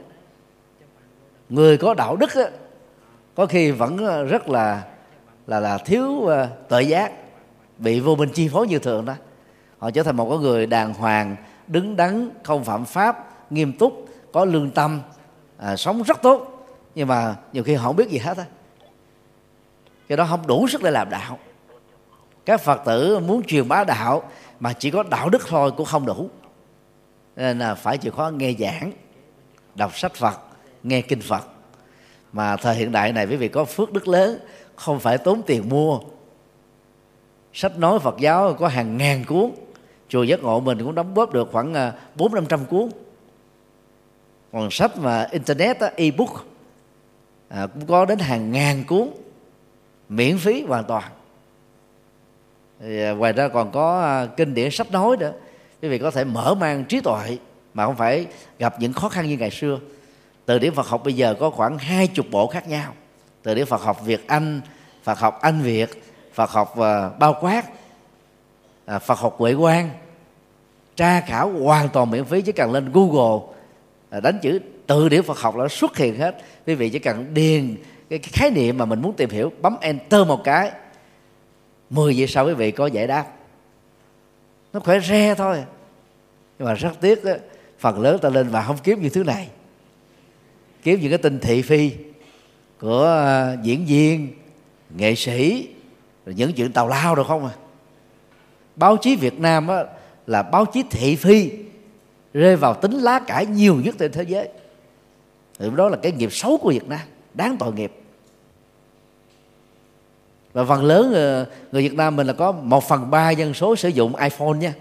Người 1.49 1.77
có 1.77 1.93
đạo 1.93 2.15
đức 2.15 2.33
á, 2.35 2.49
có 3.37 3.45
khi 3.45 3.71
vẫn 3.71 4.05
ờ, 4.05 4.23
rất 4.23 4.49
là 4.49 4.83
là 5.47 5.59
là 5.59 5.77
thiếu 5.77 6.25
ờ, 6.25 6.43
uh, 6.43 6.69
tự 6.69 6.79
giác 6.79 7.11
bị 7.77 7.99
vô 7.99 8.15
minh 8.15 8.29
chi 8.33 8.47
phối 8.47 8.67
như 8.67 8.79
thường 8.79 9.05
đó. 9.05 9.13
Họ 9.77 9.91
trở 9.91 10.03
thành 10.03 10.15
một 10.15 10.29
cái 10.29 10.37
người 10.37 10.65
đàng 10.65 10.93
hoàng 10.93 11.35
đứng 11.67 11.95
đắn 11.95 12.29
không 12.43 12.63
phạm 12.63 12.85
pháp 12.85 13.29
nghiêm 13.51 13.73
túc 13.73 14.05
có 14.33 14.45
lương 14.45 14.71
tâm 14.71 15.01
à, 15.57 15.75
sống 15.75 16.03
rất 16.03 16.21
tốt. 16.21 16.67
Nhưng 16.95 17.07
mà 17.07 17.35
nhiều 17.53 17.63
khi 17.63 17.73
họ 17.73 17.87
không 17.87 17.95
biết 17.95 18.09
gì 18.09 18.17
hết 18.17 18.37
á. 18.37 18.45
Cái 20.07 20.17
đó 20.17 20.25
không 20.29 20.47
đủ 20.47 20.67
sức 20.67 20.83
để 20.83 20.91
làm 20.91 21.09
đạo. 21.09 21.39
Các 22.45 22.61
phật 22.61 22.81
tử 22.85 23.19
muốn 23.19 23.43
truyền 23.43 23.67
bá 23.67 23.83
đạo 23.83 24.23
mà 24.59 24.73
chỉ 24.73 24.91
có 24.91 25.03
đạo 25.03 25.29
đức 25.29 25.47
thôi 25.47 25.71
cũng 25.77 25.85
không 25.85 26.05
đủ. 26.05 26.29
Nên 27.35 27.59
là 27.59 27.75
phải 27.75 27.97
chịu 27.97 28.11
khó 28.11 28.29
nghe 28.29 28.53
giảng 28.59 28.91
đọc 29.75 29.97
sách 29.97 30.13
phật 30.13 30.39
nghe 30.83 31.01
kinh 31.01 31.21
phật 31.21 31.56
mà 32.33 32.57
thời 32.57 32.75
hiện 32.75 32.91
đại 32.91 33.13
này 33.13 33.25
quý 33.25 33.35
vị 33.35 33.47
có 33.47 33.65
phước 33.65 33.93
đức 33.93 34.07
lớn 34.07 34.39
không 34.75 34.99
phải 34.99 35.17
tốn 35.17 35.41
tiền 35.41 35.69
mua. 35.69 35.99
Sách 37.53 37.77
nói 37.77 37.99
phật 37.99 38.15
giáo 38.19 38.53
có 38.53 38.67
hàng 38.67 38.97
ngàn 38.97 39.25
cuốn. 39.25 39.51
Chùa 40.09 40.23
giác 40.23 40.43
ngộ 40.43 40.59
mình 40.59 40.77
cũng 40.83 40.95
đóng 40.95 41.13
góp 41.13 41.33
được 41.33 41.49
khoảng 41.51 41.73
à, 41.73 41.93
bốn 42.15 42.33
năm 42.33 42.45
trăm 42.45 42.65
cuốn. 42.65 42.89
Còn 44.51 44.71
sách 44.71 44.97
mà 44.97 45.27
internet 45.31 45.77
ebook 45.95 46.45
à, 47.49 47.67
cũng 47.67 47.85
có 47.85 48.05
đến 48.05 48.19
hàng 48.19 48.51
ngàn 48.51 48.83
cuốn 48.87 49.09
miễn 50.09 50.37
phí 50.37 50.63
hoàn 50.63 50.83
toàn. 50.83 51.03
Thì 52.79 53.01
à, 53.03 53.11
ngoài 53.11 53.33
ra 53.33 53.47
còn 53.47 53.71
có 53.71 54.01
à, 54.01 54.25
kinh 54.25 54.53
điển 54.53 54.71
sách 54.71 54.91
nói 54.91 55.17
nữa. 55.17 55.33
Quý 55.81 55.89
vị 55.89 55.97
có 55.97 56.11
thể 56.11 56.23
mở 56.23 56.55
mang 56.55 56.85
trí 56.85 57.01
tuệ 57.01 57.37
mà 57.73 57.85
không 57.85 57.95
phải 57.95 58.25
gặp 58.59 58.75
những 58.79 58.93
khó 58.93 59.09
khăn 59.09 59.27
như 59.27 59.37
ngày 59.37 59.51
xưa 59.51 59.79
từ 60.47 60.59
điển 60.59 60.73
Phật 60.73 60.87
học 60.87 61.03
bây 61.03 61.13
giờ 61.13 61.35
có 61.39 61.49
khoảng 61.49 61.77
hai 61.77 62.07
chục 62.07 62.25
bộ 62.31 62.47
khác 62.47 62.67
nhau. 62.67 62.93
Từ 63.43 63.55
điển 63.55 63.65
Phật 63.65 63.81
học 63.81 64.05
Việt 64.05 64.27
Anh 64.27 64.61
Phật 65.03 65.19
học 65.19 65.39
Anh 65.41 65.61
Việt 65.61 66.03
Phật 66.33 66.49
học 66.49 66.73
uh, 66.79 67.19
bao 67.19 67.37
quát 67.41 67.65
uh, 68.95 69.01
Phật 69.01 69.19
học 69.19 69.35
Huệ 69.37 69.55
Quang. 69.55 69.89
Tra 70.95 71.21
khảo 71.21 71.49
hoàn 71.49 71.89
toàn 71.89 72.11
miễn 72.11 72.25
phí 72.25 72.41
chỉ 72.41 72.51
cần 72.51 72.71
lên 72.71 72.91
Google 72.93 73.35
uh, 74.17 74.23
đánh 74.23 74.39
chữ 74.41 74.59
từ 74.87 75.09
điển 75.09 75.23
Phật 75.23 75.39
học 75.39 75.55
là 75.55 75.67
xuất 75.67 75.97
hiện 75.97 76.19
hết. 76.19 76.37
Quý 76.67 76.75
vị 76.75 76.89
chỉ 76.89 76.99
cần 76.99 77.33
điền 77.33 77.75
cái, 78.09 78.19
cái 78.19 78.29
khái 78.33 78.51
niệm 78.51 78.77
mà 78.77 78.85
mình 78.85 79.01
muốn 79.01 79.13
tìm 79.13 79.29
hiểu 79.29 79.51
bấm 79.61 79.77
enter 79.81 80.27
một 80.27 80.43
cái 80.43 80.71
10 81.89 82.17
giây 82.17 82.27
sau 82.27 82.45
quý 82.45 82.53
vị 82.53 82.71
có 82.71 82.87
giải 82.87 83.07
đáp. 83.07 83.25
Nó 84.73 84.79
khỏe 84.79 84.99
re 84.99 85.35
thôi. 85.35 85.63
Nhưng 86.59 86.67
mà 86.67 86.73
rất 86.73 86.91
tiếc 87.01 87.23
đó, 87.23 87.33
phần 87.79 87.99
lớn 88.01 88.19
ta 88.21 88.29
lên 88.29 88.47
và 88.47 88.63
không 88.63 88.77
kiếm 88.83 89.01
như 89.01 89.09
thứ 89.09 89.23
này 89.23 89.49
kiếm 90.83 90.99
những 91.01 91.09
cái 91.09 91.17
tin 91.17 91.39
thị 91.39 91.61
phi 91.61 91.91
của 92.79 93.03
ờ, 93.03 93.57
diễn 93.63 93.85
viên 93.85 94.33
nghệ 94.97 95.15
sĩ 95.15 95.67
những 96.25 96.53
chuyện 96.53 96.71
tào 96.71 96.87
lao 96.87 97.15
được 97.15 97.27
không 97.27 97.45
à? 97.45 97.51
Báo 98.75 98.97
chí 98.97 99.15
Việt 99.15 99.39
Nam 99.39 99.67
á, 99.67 99.83
là 100.27 100.43
báo 100.43 100.65
chí 100.65 100.83
thị 100.89 101.15
phi 101.15 101.51
rơi 102.33 102.55
vào 102.55 102.73
tính 102.73 102.91
lá 102.91 103.19
cải 103.19 103.45
nhiều 103.45 103.75
nhất 103.75 103.95
trên 103.99 104.11
thế 104.11 104.23
giới. 104.23 104.49
Thì 105.59 105.69
đó 105.75 105.89
là 105.89 105.97
cái 105.97 106.11
nghiệp 106.11 106.33
xấu 106.33 106.57
của 106.57 106.69
Việt 106.69 106.87
Nam 106.87 106.99
đáng 107.33 107.57
tội 107.59 107.73
nghiệp. 107.73 107.91
Và 110.53 110.65
phần 110.65 110.83
lớn 110.83 111.13
ờ, 111.13 111.45
người 111.71 111.81
Việt 111.81 111.93
Nam 111.93 112.15
mình 112.15 112.27
là 112.27 112.33
có 112.33 112.51
một 112.51 112.83
phần 112.83 113.11
ba 113.11 113.29
dân 113.29 113.53
số 113.53 113.75
sử 113.75 113.89
dụng 113.89 114.15
iPhone 114.15 114.53
nha. 114.59 114.73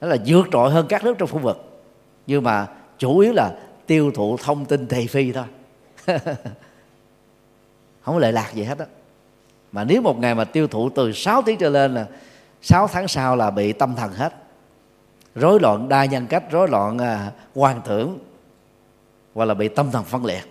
Đó 0.00 0.08
là 0.08 0.16
vượt 0.26 0.46
trội 0.52 0.70
hơn 0.70 0.86
các 0.88 1.04
nước 1.04 1.14
trong 1.18 1.28
khu 1.28 1.38
vực. 1.38 1.82
Nhưng 2.26 2.42
mà 2.42 2.66
chủ 2.98 3.18
yếu 3.18 3.32
là 3.32 3.58
tiêu 3.86 4.10
thụ 4.14 4.36
thông 4.36 4.64
tin 4.64 4.86
thị 4.86 5.06
phi 5.06 5.32
thôi. 5.32 5.44
Không 8.04 8.14
có 8.14 8.18
lệ 8.18 8.32
lạc 8.32 8.50
gì 8.54 8.62
hết 8.62 8.78
đó. 8.78 8.84
mà 9.72 9.84
nếu 9.84 10.02
một 10.02 10.18
ngày 10.18 10.34
mà 10.34 10.44
tiêu 10.44 10.68
thụ 10.68 10.90
từ 10.90 11.12
6 11.12 11.42
tiếng 11.42 11.58
trở 11.58 11.68
lên 11.68 11.94
là 11.94 12.06
6 12.62 12.88
tháng 12.88 13.08
sau 13.08 13.36
là 13.36 13.50
bị 13.50 13.72
tâm 13.72 13.94
thần 13.96 14.12
hết. 14.12 14.34
Rối 15.34 15.60
loạn 15.60 15.88
đa 15.88 16.04
nhân 16.04 16.26
cách 16.26 16.44
rối 16.50 16.68
loạn 16.68 16.98
à, 16.98 17.32
quan 17.54 17.80
tưởng 17.84 18.18
hoặc 19.34 19.44
là 19.44 19.54
bị 19.54 19.68
tâm 19.68 19.90
thần 19.90 20.04
phân 20.04 20.24
liệt. 20.24 20.42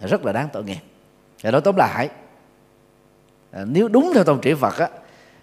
Rất 0.00 0.24
là 0.24 0.32
đáng 0.32 0.48
tội 0.52 0.64
nghiệp. 0.64 0.80
Và 1.42 1.50
nói 1.50 1.60
tóm 1.60 1.76
lại 1.76 2.08
à, 3.50 3.64
nếu 3.66 3.88
đúng 3.88 4.10
theo 4.14 4.24
tông 4.24 4.40
trị 4.40 4.54
Phật 4.54 4.78
á 4.78 4.88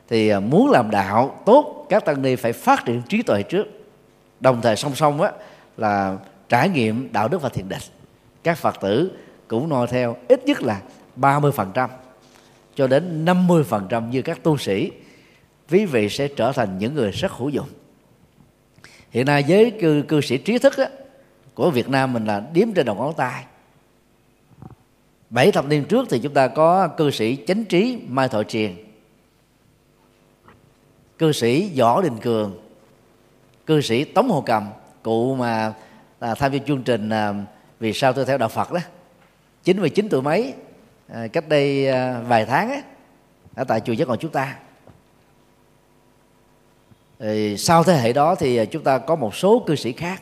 thì 0.07 0.29
à, 0.29 0.39
muốn 0.39 0.69
làm 0.69 0.91
đạo 0.91 1.41
tốt 1.45 1.85
các 1.89 2.05
tăng 2.05 2.21
ni 2.21 2.35
phải 2.35 2.53
phát 2.53 2.85
triển 2.85 3.01
trí 3.09 3.21
tuệ 3.21 3.43
trước. 3.43 3.67
Đồng 4.39 4.61
thời 4.61 4.75
song 4.75 4.95
song 4.95 5.21
á 5.21 5.31
là 5.77 6.17
trải 6.49 6.69
nghiệm 6.69 7.13
đạo 7.13 7.27
đức 7.27 7.41
và 7.41 7.49
thiền 7.49 7.69
định. 7.69 7.81
Các 8.43 8.57
phật 8.57 8.75
tử 8.81 9.11
cũng 9.47 9.69
noi 9.69 9.87
theo 9.87 10.17
ít 10.27 10.45
nhất 10.45 10.61
là 10.61 10.81
30% 11.17 11.89
cho 12.75 12.87
đến 12.87 13.25
50% 13.25 14.09
như 14.09 14.21
các 14.21 14.43
tu 14.43 14.57
sĩ. 14.57 14.91
Quý 15.69 15.85
vị 15.85 16.09
sẽ 16.09 16.27
trở 16.27 16.51
thành 16.51 16.77
những 16.77 16.95
người 16.95 17.11
rất 17.11 17.31
hữu 17.31 17.49
dụng. 17.49 17.69
Hiện 19.09 19.25
nay 19.25 19.43
giới 19.43 19.71
cư, 19.81 20.01
cư 20.07 20.21
sĩ 20.21 20.37
trí 20.37 20.57
thức 20.57 20.77
á, 20.77 20.89
của 21.53 21.71
Việt 21.71 21.89
Nam 21.89 22.13
mình 22.13 22.25
là 22.25 22.43
điếm 22.53 22.73
trên 22.73 22.85
đầu 22.85 22.95
ngón 22.95 23.13
tay. 23.13 23.45
Bảy 25.29 25.51
thập 25.51 25.65
niên 25.65 25.83
trước 25.85 26.07
thì 26.09 26.19
chúng 26.19 26.33
ta 26.33 26.47
có 26.47 26.87
cư 26.87 27.11
sĩ 27.11 27.37
chánh 27.47 27.65
trí 27.65 27.99
mai 28.07 28.27
thọ 28.27 28.43
triền 28.43 28.75
cư 31.17 31.31
sĩ 31.31 31.79
võ 31.79 32.01
đình 32.01 32.17
cường 32.17 32.59
cư 33.65 33.81
sĩ 33.81 34.03
tống 34.03 34.29
hồ 34.29 34.43
cầm 34.45 34.67
cụ 35.03 35.35
mà 35.35 35.73
là 36.19 36.35
tham 36.35 36.53
gia 36.53 36.59
chương 36.67 36.83
trình 36.83 37.09
à, 37.09 37.33
vì 37.79 37.93
sao 37.93 38.13
tôi 38.13 38.25
theo 38.25 38.37
đạo 38.37 38.49
phật 38.49 38.71
đó. 38.71 38.79
Chín 39.63 39.79
mươi 39.79 39.89
chín 39.89 40.09
tuổi 40.09 40.21
mấy 40.21 40.53
à, 41.07 41.27
cách 41.27 41.49
đây 41.49 41.87
à, 41.87 42.21
vài 42.27 42.45
tháng 42.45 42.71
á, 42.71 42.81
ở 43.55 43.63
tại 43.63 43.81
chùa 43.81 43.93
giác 43.93 44.07
ngộ 44.07 44.15
chúng 44.15 44.31
ta. 44.31 44.55
Thì 47.19 47.57
sau 47.57 47.83
thế 47.83 47.93
hệ 47.93 48.13
đó 48.13 48.35
thì 48.35 48.65
chúng 48.65 48.83
ta 48.83 48.97
có 48.97 49.15
một 49.15 49.35
số 49.35 49.63
cư 49.67 49.75
sĩ 49.75 49.91
khác. 49.91 50.21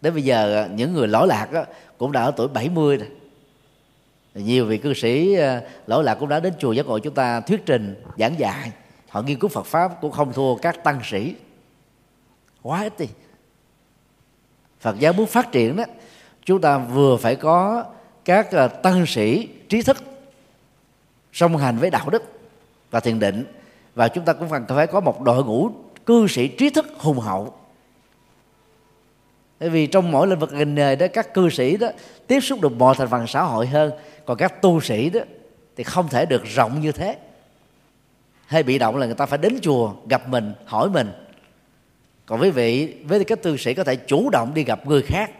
Đến 0.00 0.14
bây 0.14 0.22
giờ 0.22 0.62
à, 0.62 0.66
những 0.66 0.92
người 0.94 1.08
lỗi 1.08 1.26
lạc 1.26 1.52
đó, 1.52 1.64
cũng 1.98 2.12
đã 2.12 2.22
ở 2.22 2.32
tuổi 2.36 2.48
70 2.48 2.96
rồi. 2.96 3.08
Nhiều 4.34 4.66
vị 4.66 4.78
cư 4.78 4.94
sĩ 4.94 5.34
à, 5.34 5.62
lỗi 5.86 6.04
lạc 6.04 6.14
cũng 6.14 6.28
đã 6.28 6.40
đến 6.40 6.52
chùa 6.58 6.72
giác 6.72 6.86
ngộ 6.86 6.98
chúng 6.98 7.14
ta 7.14 7.40
thuyết 7.40 7.66
trình 7.66 8.02
giảng 8.18 8.38
dạy. 8.38 8.72
Họ 9.08 9.22
nghiên 9.22 9.38
cứu 9.38 9.50
Phật 9.50 9.66
pháp 9.66 9.92
cũng 10.00 10.10
không 10.10 10.32
thua 10.32 10.56
các 10.56 10.84
tăng 10.84 11.00
sĩ. 11.04 11.34
Quá 12.62 12.82
ít 12.82 12.98
đi. 12.98 13.06
Phật 14.84 14.98
giáo 14.98 15.12
muốn 15.12 15.26
phát 15.26 15.52
triển 15.52 15.76
đó, 15.76 15.84
chúng 16.44 16.60
ta 16.60 16.78
vừa 16.78 17.16
phải 17.16 17.36
có 17.36 17.84
các 18.24 18.50
ờ, 18.50 18.68
tăng 18.68 19.06
sĩ 19.06 19.48
trí 19.68 19.82
thức 19.82 19.96
song 21.32 21.56
hành 21.56 21.78
với 21.78 21.90
đạo 21.90 22.10
đức 22.10 22.22
và 22.90 23.00
thiền 23.00 23.18
định. 23.18 23.44
Và 23.94 24.08
chúng 24.08 24.24
ta 24.24 24.32
cũng 24.32 24.48
cần 24.50 24.64
phải 24.68 24.86
có 24.86 25.00
một 25.00 25.20
đội 25.20 25.44
ngũ 25.44 25.70
cư 26.06 26.26
sĩ 26.28 26.48
trí 26.48 26.70
thức 26.70 26.86
hùng 26.98 27.18
hậu. 27.18 27.54
Bởi 29.60 29.70
vì 29.70 29.86
trong 29.86 30.10
mỗi 30.10 30.26
lĩnh 30.26 30.38
vực 30.38 30.52
ngành 30.52 30.74
nghề 30.74 30.96
đó, 30.96 31.06
các 31.12 31.34
cư 31.34 31.50
sĩ 31.50 31.76
đó 31.76 31.88
tiếp 32.26 32.40
xúc 32.40 32.60
được 32.60 32.72
mọi 32.72 32.94
thành 32.98 33.08
phần 33.08 33.26
xã 33.26 33.42
hội 33.42 33.66
hơn, 33.66 33.92
còn 34.24 34.36
các 34.36 34.62
tu 34.62 34.80
sĩ 34.80 35.10
đó 35.10 35.20
thì 35.76 35.84
không 35.84 36.08
thể 36.08 36.26
được 36.26 36.44
rộng 36.44 36.80
như 36.80 36.92
thế. 36.92 37.16
Hay 38.46 38.62
bị 38.62 38.78
động 38.78 38.96
là 38.96 39.06
người 39.06 39.14
ta 39.14 39.26
phải 39.26 39.38
đến 39.38 39.58
chùa 39.62 39.92
gặp 40.08 40.28
mình, 40.28 40.52
hỏi 40.64 40.90
mình 40.90 41.12
còn 42.26 42.40
quý 42.40 42.50
vị, 42.50 42.94
với 43.04 43.24
các 43.24 43.42
tu 43.42 43.56
sĩ 43.56 43.74
có 43.74 43.84
thể 43.84 43.96
chủ 43.96 44.30
động 44.30 44.54
đi 44.54 44.64
gặp 44.64 44.86
người 44.86 45.02
khác, 45.02 45.30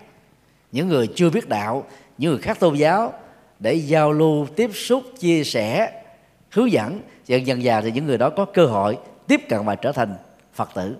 những 0.73 0.89
người 0.89 1.09
chưa 1.15 1.31
biết 1.31 1.49
đạo, 1.49 1.87
những 2.19 2.31
người 2.31 2.41
khác 2.41 2.61
tôn 2.61 2.75
giáo, 2.75 3.13
để 3.59 3.75
giao 3.75 4.13
lưu, 4.13 4.47
tiếp 4.57 4.71
xúc, 4.75 5.03
chia 5.19 5.45
sẻ, 5.45 6.03
hướng 6.51 6.73
dẫn. 6.73 7.01
Dần 7.27 7.47
dần 7.47 7.63
già 7.63 7.81
thì 7.81 7.91
những 7.91 8.07
người 8.07 8.19
đó 8.19 8.31
có 8.31 8.45
cơ 8.45 8.67
hội 8.67 8.99
tiếp 9.27 9.41
cận 9.49 9.65
và 9.65 9.75
trở 9.75 9.93
thành 9.93 10.15
phật 10.55 10.71
tử. 10.75 10.97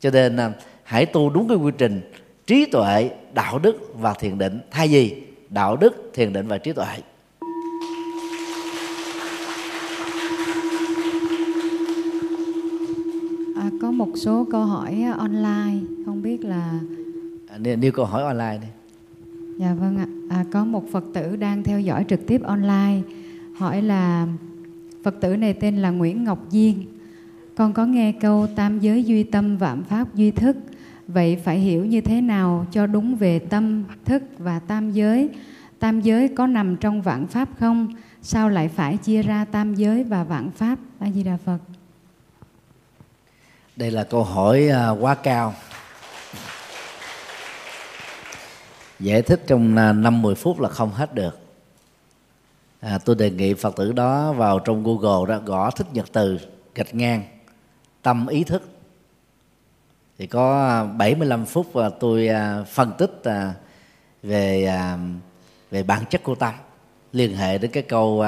Cho 0.00 0.10
nên 0.10 0.36
à, 0.36 0.52
hãy 0.82 1.06
tu 1.06 1.30
đúng 1.30 1.48
cái 1.48 1.56
quy 1.56 1.72
trình 1.78 2.12
trí 2.46 2.66
tuệ, 2.72 3.10
đạo 3.32 3.58
đức 3.58 3.76
và 3.94 4.14
thiền 4.14 4.38
định. 4.38 4.60
Thay 4.70 4.88
vì 4.88 5.22
đạo 5.48 5.76
đức, 5.76 6.10
thiền 6.14 6.32
định 6.32 6.48
và 6.48 6.58
trí 6.58 6.72
tuệ. 6.72 6.96
À, 13.62 13.70
có 13.80 13.90
một 13.90 14.08
số 14.14 14.46
câu 14.50 14.64
hỏi 14.64 15.04
online 15.18 15.78
không 16.06 16.22
biết 16.22 16.44
là 16.44 16.80
à, 17.48 17.58
nêu 17.58 17.92
câu 17.92 18.04
hỏi 18.04 18.22
online 18.22 18.58
đi. 18.62 18.68
Dạ 19.58 19.74
vâng 19.74 19.96
ạ. 19.96 20.06
À, 20.30 20.44
có 20.52 20.64
một 20.64 20.84
phật 20.92 21.04
tử 21.14 21.36
đang 21.36 21.62
theo 21.62 21.80
dõi 21.80 22.04
trực 22.08 22.26
tiếp 22.26 22.42
online 22.42 23.00
hỏi 23.56 23.82
là 23.82 24.26
phật 25.02 25.20
tử 25.20 25.36
này 25.36 25.54
tên 25.54 25.76
là 25.76 25.90
nguyễn 25.90 26.24
ngọc 26.24 26.38
diên. 26.50 26.74
Con 27.54 27.72
có 27.72 27.86
nghe 27.86 28.12
câu 28.12 28.46
tam 28.56 28.80
giới 28.80 29.04
duy 29.04 29.22
tâm 29.22 29.56
vạn 29.56 29.82
pháp 29.82 30.14
duy 30.14 30.30
thức. 30.30 30.56
Vậy 31.08 31.36
phải 31.36 31.58
hiểu 31.58 31.84
như 31.84 32.00
thế 32.00 32.20
nào 32.20 32.66
cho 32.72 32.86
đúng 32.86 33.16
về 33.16 33.38
tâm 33.38 33.84
thức 34.04 34.22
và 34.38 34.58
tam 34.58 34.92
giới? 34.92 35.30
Tam 35.78 36.00
giới 36.00 36.28
có 36.28 36.46
nằm 36.46 36.76
trong 36.76 37.02
vạn 37.02 37.26
pháp 37.26 37.48
không? 37.58 37.88
Sao 38.22 38.48
lại 38.48 38.68
phải 38.68 38.96
chia 38.96 39.22
ra 39.22 39.44
tam 39.44 39.74
giới 39.74 40.04
và 40.04 40.24
vạn 40.24 40.50
pháp? 40.50 40.78
A 40.98 41.10
di 41.10 41.22
đà 41.22 41.36
phật 41.36 41.58
đây 43.76 43.90
là 43.90 44.04
câu 44.04 44.24
hỏi 44.24 44.68
à, 44.68 44.90
quá 44.90 45.14
cao. 45.14 45.54
Giải 49.00 49.22
thích 49.22 49.42
trong 49.46 49.76
à, 49.76 49.92
năm 49.92 50.22
mười 50.22 50.34
phút 50.34 50.60
là 50.60 50.68
không 50.68 50.90
hết 50.90 51.14
được. 51.14 51.38
À, 52.80 52.98
tôi 53.04 53.16
đề 53.16 53.30
nghị 53.30 53.54
phật 53.54 53.76
tử 53.76 53.92
đó 53.92 54.32
vào 54.32 54.58
trong 54.58 54.84
google 54.84 55.34
đó 55.34 55.42
gõ 55.44 55.70
thích 55.70 55.86
nhật 55.92 56.06
từ 56.12 56.38
gạch 56.74 56.94
ngang 56.94 57.22
tâm 58.02 58.26
ý 58.26 58.44
thức. 58.44 58.62
Thì 60.18 60.26
có 60.26 60.68
à, 60.68 60.84
75 60.84 61.44
phút 61.44 61.72
và 61.72 61.88
tôi 61.88 62.28
phân 62.72 62.92
tích 62.98 63.22
về 64.22 64.78
về 65.70 65.82
bản 65.82 66.04
chất 66.10 66.22
của 66.22 66.34
tâm 66.34 66.54
liên 67.12 67.36
hệ 67.36 67.58
đến 67.58 67.70
cái 67.70 67.82
câu 67.82 68.24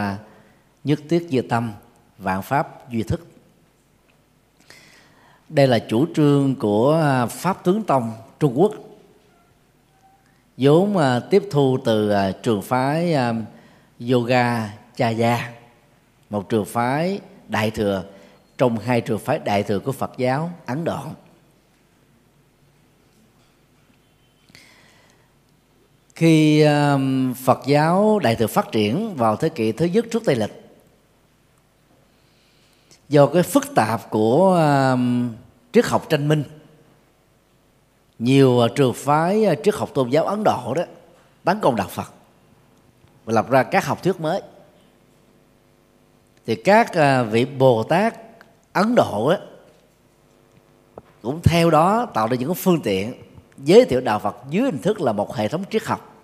nhất 0.84 1.00
tiết 1.08 1.26
duy 1.30 1.42
tâm 1.42 1.72
vạn 2.18 2.42
pháp 2.42 2.90
duy 2.90 3.02
thức 3.02 3.33
đây 5.48 5.66
là 5.66 5.78
chủ 5.78 6.06
trương 6.14 6.54
của 6.54 6.94
à, 6.94 7.26
pháp 7.26 7.64
tướng 7.64 7.82
tông, 7.82 8.12
trung 8.40 8.60
quốc. 8.60 8.72
Vốn 10.56 10.96
à, 10.96 11.20
tiếp 11.20 11.42
thu 11.50 11.78
từ 11.84 12.10
à, 12.10 12.32
trường 12.42 12.62
phái 12.62 13.16
yoga 14.10 14.70
cha 14.96 15.08
gia 15.08 15.52
một 16.30 16.48
trường 16.48 16.64
phái 16.64 17.20
đại 17.48 17.70
thừa. 17.70 18.04
Trong 18.58 18.78
hai 18.78 19.00
trường 19.00 19.18
phái 19.18 19.38
đại 19.38 19.62
thừa 19.62 19.78
của 19.78 19.92
phật 19.92 20.12
giáo, 20.16 20.50
ấn 20.66 20.84
độ. 20.84 21.00
Khi 26.14 26.64
Phật 27.44 27.60
giáo 27.66 28.18
Đại 28.18 28.36
thừa 28.36 28.46
phát 28.46 28.72
triển 28.72 29.14
vào 29.14 29.36
thế 29.36 29.48
kỷ 29.48 29.72
thứ 29.72 29.84
nhất 29.84 30.06
trước 30.10 30.22
Tây 30.24 30.36
lịch 30.36 30.63
do 33.14 33.26
cái 33.26 33.42
phức 33.42 33.74
tạp 33.74 34.10
của 34.10 34.54
um, 34.54 35.32
triết 35.72 35.84
học 35.84 36.06
tranh 36.08 36.28
minh. 36.28 36.44
Nhiều 38.18 38.60
à, 38.60 38.68
trường 38.74 38.94
phái 38.94 39.46
uh, 39.52 39.58
triết 39.64 39.74
học 39.74 39.90
tôn 39.94 40.10
giáo 40.10 40.24
Ấn 40.24 40.44
Độ 40.44 40.74
đó 40.74 40.82
tấn 41.44 41.60
công 41.60 41.76
đạo 41.76 41.88
Phật 41.90 42.12
và 43.24 43.32
lập 43.32 43.50
ra 43.50 43.62
các 43.62 43.84
học 43.84 44.02
thuyết 44.02 44.20
mới. 44.20 44.42
Thì 46.46 46.54
các 46.54 46.90
uh, 46.90 47.32
vị 47.32 47.44
Bồ 47.44 47.82
Tát 47.82 48.14
Ấn 48.72 48.94
Độ 48.94 49.30
đó, 49.30 49.38
cũng 51.22 51.40
theo 51.42 51.70
đó 51.70 52.06
tạo 52.14 52.28
ra 52.28 52.36
những 52.36 52.54
phương 52.54 52.80
tiện 52.80 53.14
giới 53.58 53.84
thiệu 53.84 54.00
đạo 54.00 54.18
Phật 54.18 54.36
dưới 54.50 54.64
hình 54.64 54.82
thức 54.82 55.00
là 55.00 55.12
một 55.12 55.36
hệ 55.36 55.48
thống 55.48 55.64
triết 55.70 55.84
học. 55.84 56.14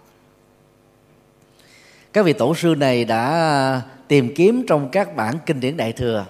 Các 2.12 2.24
vị 2.24 2.32
tổ 2.32 2.55
sư 2.55 2.74
này 2.78 3.05
đã 3.05 3.82
tìm 4.09 4.34
kiếm 4.36 4.64
trong 4.68 4.88
các 4.93 5.16
bản 5.16 5.34
kinh 5.47 5.61
điển 5.61 5.76
đại 5.76 5.93
thừa 5.93 6.26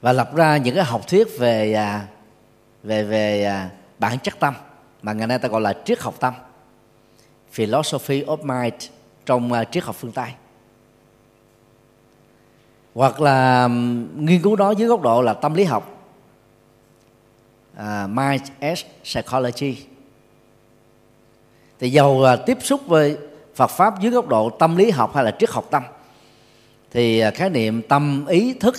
và 0.00 0.12
lập 0.12 0.34
ra 0.34 0.56
những 0.56 0.74
cái 0.74 0.84
học 0.84 1.08
thuyết 1.08 1.38
về 1.38 1.72
à, 1.72 2.06
về 2.82 3.04
về 3.04 3.44
à, 3.44 3.70
bản 3.98 4.18
chất 4.18 4.34
tâm 4.40 4.54
mà 5.02 5.12
ngày 5.12 5.26
nay 5.26 5.38
ta 5.38 5.48
gọi 5.48 5.60
là 5.60 5.74
triết 5.84 6.00
học 6.00 6.14
tâm 6.20 6.34
philosophy 7.52 8.22
of 8.22 8.36
mind 8.42 8.90
trong 9.26 9.52
à, 9.52 9.64
triết 9.64 9.84
học 9.84 9.96
phương 9.98 10.12
tây. 10.12 10.30
Hoặc 12.94 13.20
là 13.20 13.68
nghiên 14.16 14.42
cứu 14.42 14.56
đó 14.56 14.70
dưới 14.70 14.88
góc 14.88 15.02
độ 15.02 15.22
là 15.22 15.32
tâm 15.32 15.54
lý 15.54 15.64
học 15.64 15.96
uh, 17.76 18.10
mind 18.10 18.42
as 18.60 18.84
psychology. 19.04 19.76
Thì 21.78 21.90
giàu 21.90 22.10
uh, 22.10 22.46
tiếp 22.46 22.58
xúc 22.60 22.80
với 22.86 23.16
Phật 23.54 23.66
pháp 23.66 24.00
dưới 24.00 24.12
góc 24.12 24.28
độ 24.28 24.50
tâm 24.50 24.76
lý 24.76 24.90
học 24.90 25.14
hay 25.14 25.24
là 25.24 25.30
triết 25.38 25.50
học 25.50 25.66
tâm 25.70 25.82
thì 26.90 27.26
uh, 27.28 27.34
khái 27.34 27.50
niệm 27.50 27.82
tâm 27.82 28.26
ý 28.26 28.54
thức 28.54 28.74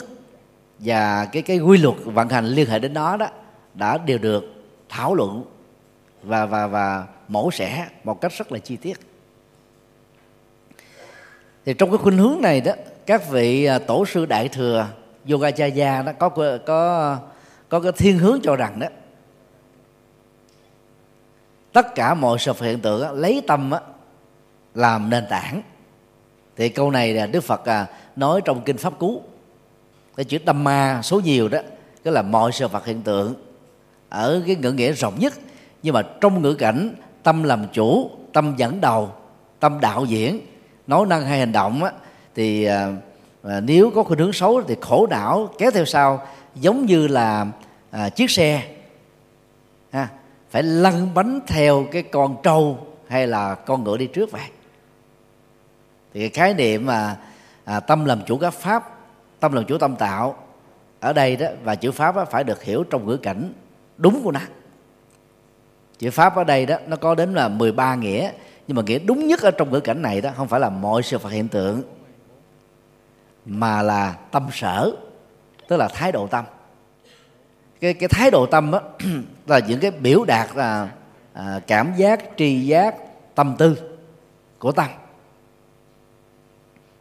và 0.79 1.25
cái 1.25 1.41
cái 1.41 1.59
quy 1.59 1.77
luật 1.77 1.95
vận 2.03 2.29
hành 2.29 2.45
liên 2.45 2.69
hệ 2.69 2.79
đến 2.79 2.93
đó 2.93 3.17
đó 3.17 3.27
đã 3.73 3.97
đều 3.97 4.17
được 4.17 4.43
thảo 4.89 5.15
luận 5.15 5.43
và 6.23 6.45
và 6.45 6.67
và 6.67 7.07
mổ 7.27 7.51
xẻ 7.51 7.87
một 8.03 8.21
cách 8.21 8.31
rất 8.37 8.51
là 8.51 8.59
chi 8.59 8.75
tiết. 8.75 8.99
Thì 11.65 11.73
trong 11.73 11.89
cái 11.89 11.97
khuynh 11.97 12.17
hướng 12.17 12.37
này 12.41 12.61
đó 12.61 12.71
các 13.05 13.29
vị 13.29 13.65
à, 13.65 13.79
tổ 13.79 14.05
sư 14.05 14.25
đại 14.25 14.49
thừa 14.49 14.87
Yogacharya 15.29 16.03
nó 16.05 16.11
có 16.13 16.29
có 16.65 17.17
có 17.69 17.79
cái 17.79 17.91
thiên 17.91 18.19
hướng 18.19 18.39
cho 18.43 18.55
rằng 18.55 18.79
đó 18.79 18.87
tất 21.77 21.95
cả 21.95 22.13
mọi 22.13 22.39
sự 22.39 22.53
hiện 22.61 22.79
tượng 22.79 23.01
đó, 23.01 23.11
lấy 23.11 23.41
tâm 23.47 23.69
đó, 23.69 23.79
làm 24.75 25.09
nền 25.09 25.23
tảng. 25.29 25.61
Thì 26.55 26.69
câu 26.69 26.91
này 26.91 27.13
là 27.13 27.25
đức 27.25 27.41
phật 27.41 27.65
à, 27.65 27.87
nói 28.15 28.41
trong 28.45 28.61
kinh 28.61 28.77
pháp 28.77 28.99
cú 28.99 29.21
cái 30.17 30.25
chữ 30.25 30.37
tâm 30.37 30.63
ma 30.63 30.99
số 31.03 31.19
nhiều 31.19 31.49
đó 31.49 31.59
tức 32.03 32.11
là 32.11 32.21
mọi 32.21 32.51
sự 32.51 32.67
vật 32.67 32.85
hiện 32.85 33.01
tượng. 33.01 33.33
Ở 34.09 34.41
cái 34.47 34.55
ngữ 34.55 34.71
nghĩa 34.71 34.91
rộng 34.91 35.19
nhất 35.19 35.33
nhưng 35.83 35.93
mà 35.93 36.01
trong 36.21 36.41
ngữ 36.41 36.53
cảnh 36.53 36.95
tâm 37.23 37.43
làm 37.43 37.67
chủ 37.73 38.11
tâm 38.33 38.53
dẫn 38.57 38.81
đầu 38.81 39.11
tâm 39.59 39.79
đạo 39.79 40.05
diễn 40.05 40.39
nói 40.87 41.05
năng 41.05 41.25
hay 41.25 41.39
hành 41.39 41.51
động 41.51 41.83
á, 41.83 41.91
thì 42.35 42.63
à, 42.63 42.93
à, 43.43 43.59
nếu 43.59 43.91
có 43.95 44.03
khuynh 44.03 44.19
hướng 44.19 44.33
xấu 44.33 44.61
thì 44.61 44.75
khổ 44.81 45.07
não 45.09 45.49
kéo 45.57 45.71
theo 45.71 45.85
sau 45.85 46.27
giống 46.55 46.85
như 46.85 47.07
là 47.07 47.45
à, 47.91 48.09
chiếc 48.09 48.31
xe. 48.31 48.63
Ha, 49.91 50.09
phải 50.49 50.63
lăn 50.63 51.13
bánh 51.13 51.39
theo 51.47 51.85
cái 51.91 52.03
con 52.03 52.35
trâu 52.43 52.87
hay 53.07 53.27
là 53.27 53.55
con 53.55 53.83
ngựa 53.83 53.97
đi 53.97 54.07
trước 54.07 54.31
vậy. 54.31 54.49
Thì 56.13 56.19
cái 56.19 56.29
khái 56.29 56.53
niệm 56.53 56.85
mà 56.85 57.17
à, 57.65 57.79
tâm 57.79 58.05
làm 58.05 58.21
chủ 58.25 58.37
các 58.37 58.53
pháp 58.53 58.96
tâm 59.39 59.53
làm 59.53 59.65
chủ 59.65 59.77
tâm 59.77 59.95
tạo. 59.95 60.35
Ở 60.99 61.13
đây 61.13 61.35
đó 61.35 61.47
và 61.63 61.75
chữ 61.75 61.91
pháp 61.91 62.15
đó, 62.15 62.25
phải 62.25 62.43
được 62.43 62.63
hiểu 62.63 62.83
trong 62.83 63.05
ngữ 63.05 63.17
cảnh 63.17 63.53
đúng 63.97 64.23
của 64.23 64.31
nó. 64.31 64.39
Chữ 65.99 66.11
pháp 66.11 66.35
ở 66.35 66.43
đây 66.43 66.65
đó 66.65 66.77
nó 66.87 66.95
có 66.95 67.15
đến 67.15 67.33
là 67.33 67.47
13 67.47 67.95
nghĩa 67.95 68.31
nhưng 68.67 68.75
mà 68.75 68.81
nghĩa 68.81 68.99
đúng 68.99 69.27
nhất 69.27 69.41
ở 69.41 69.51
trong 69.51 69.71
ngữ 69.71 69.79
cảnh 69.79 70.01
này 70.01 70.21
đó 70.21 70.29
không 70.35 70.47
phải 70.47 70.59
là 70.59 70.69
mọi 70.69 71.03
sự 71.03 71.17
vật 71.17 71.29
hiện 71.29 71.47
tượng 71.47 71.81
mà 73.45 73.81
là 73.81 74.15
tâm 74.31 74.47
sở 74.51 74.91
tức 75.67 75.77
là 75.77 75.87
thái 75.87 76.11
độ 76.11 76.27
tâm. 76.27 76.45
Cái 77.81 77.93
cái 77.93 78.09
thái 78.09 78.31
độ 78.31 78.45
tâm 78.45 78.71
đó, 78.71 78.81
là 79.47 79.59
những 79.59 79.79
cái 79.79 79.91
biểu 79.91 80.23
đạt 80.23 80.55
là 80.55 80.89
à, 81.33 81.59
cảm 81.67 81.93
giác 81.97 82.19
tri 82.37 82.59
giác 82.59 82.95
tâm 83.35 83.55
tư 83.57 83.77
của 84.59 84.71
tâm 84.71 84.87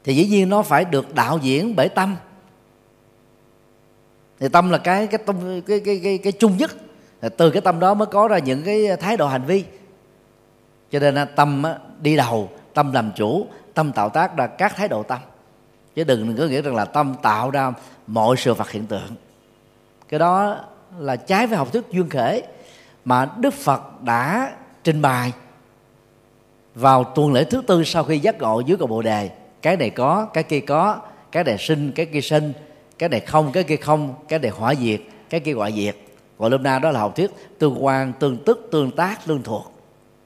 thì 0.07 0.15
dĩ 0.15 0.27
nhiên 0.27 0.49
nó 0.49 0.63
phải 0.63 0.85
được 0.85 1.15
đạo 1.15 1.39
diễn 1.43 1.77
bởi 1.77 1.89
tâm. 1.89 2.17
Thì 4.41 4.49
tâm 4.49 4.71
là 4.71 4.79
cái 4.79 5.07
cái 5.07 5.19
tâm 5.27 5.61
cái 5.67 5.81
cái 5.81 6.01
cái, 6.05 6.19
cái 6.19 6.33
chung 6.33 6.57
nhất. 6.57 6.71
Từ 7.37 7.51
cái 7.51 7.63
tâm 7.63 7.81
đó 7.81 7.95
mới 7.95 8.07
có 8.07 8.29
ra 8.29 8.39
những 8.39 8.63
cái 8.63 8.97
thái 9.01 9.17
độ 9.17 9.29
hành 9.29 9.45
vi. 9.45 9.65
Cho 10.91 10.99
nên 10.99 11.15
là 11.15 11.25
tâm 11.25 11.63
đi 12.01 12.17
đầu 12.17 12.51
tâm 12.75 12.93
làm 12.93 13.11
chủ 13.17 13.47
tâm 13.75 13.93
tạo 13.93 14.09
tác 14.09 14.37
ra 14.37 14.47
các 14.47 14.77
thái 14.77 14.89
độ 14.89 15.03
tâm. 15.03 15.19
Chứ 15.95 16.05
đừng 16.05 16.37
có 16.37 16.45
nghĩ 16.45 16.63
rằng 16.63 16.75
là 16.75 16.85
tâm 16.85 17.15
tạo 17.23 17.51
ra 17.51 17.73
mọi 18.07 18.37
sự 18.37 18.55
vật 18.55 18.71
hiện 18.71 18.87
tượng. 18.87 19.11
Cái 20.09 20.21
đó 20.21 20.57
là 20.99 21.17
trái 21.17 21.47
với 21.47 21.59
học 21.59 21.73
thuyết 21.73 21.85
duyên 21.91 22.09
khể 22.09 22.43
mà 23.05 23.31
đức 23.39 23.55
phật 23.55 24.03
đã 24.03 24.53
trình 24.85 25.03
bày 25.03 25.33
vào 26.75 27.05
tuần 27.05 27.33
lễ 27.33 27.45
thứ 27.45 27.63
tư 27.67 27.85
sau 27.85 28.05
khi 28.05 28.19
giác 28.19 28.39
ngộ 28.39 28.61
dưới 28.61 28.77
cầu 28.77 28.87
bồ 28.87 29.03
đề 29.03 29.31
cái 29.63 29.77
này 29.77 29.91
có 29.91 30.25
cái 30.25 30.45
kia 30.45 30.61
có 30.61 31.01
cái 31.33 31.45
này 31.45 31.59
sinh 31.59 31.93
cái 31.93 32.07
kia 32.07 32.21
sinh 32.21 32.53
cái 32.99 33.09
này 33.09 33.21
không 33.21 33.53
cái 33.53 33.63
kia 33.63 33.77
không 33.77 34.15
cái 34.29 34.39
này 34.39 34.51
hỏa 34.51 34.75
diệt 34.75 35.01
cái 35.31 35.41
kia 35.41 35.53
gọi 35.53 35.73
diệt. 35.73 35.97
Gọi 36.39 36.51
lúc 36.51 36.61
na 36.61 36.79
đó 36.79 36.91
là 36.91 37.01
học 37.01 37.17
thuyết 37.17 37.31
tương 37.59 37.85
quan 37.85 38.13
tương 38.13 38.45
tức 38.45 38.69
tương 38.73 38.91
tác 38.91 39.27
tương 39.27 39.43
thuộc. 39.43 39.73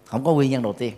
Không 0.04 0.24
có 0.24 0.32
nguyên 0.32 0.50
nhân 0.50 0.62
đầu 0.62 0.72
tiên. 0.72 0.92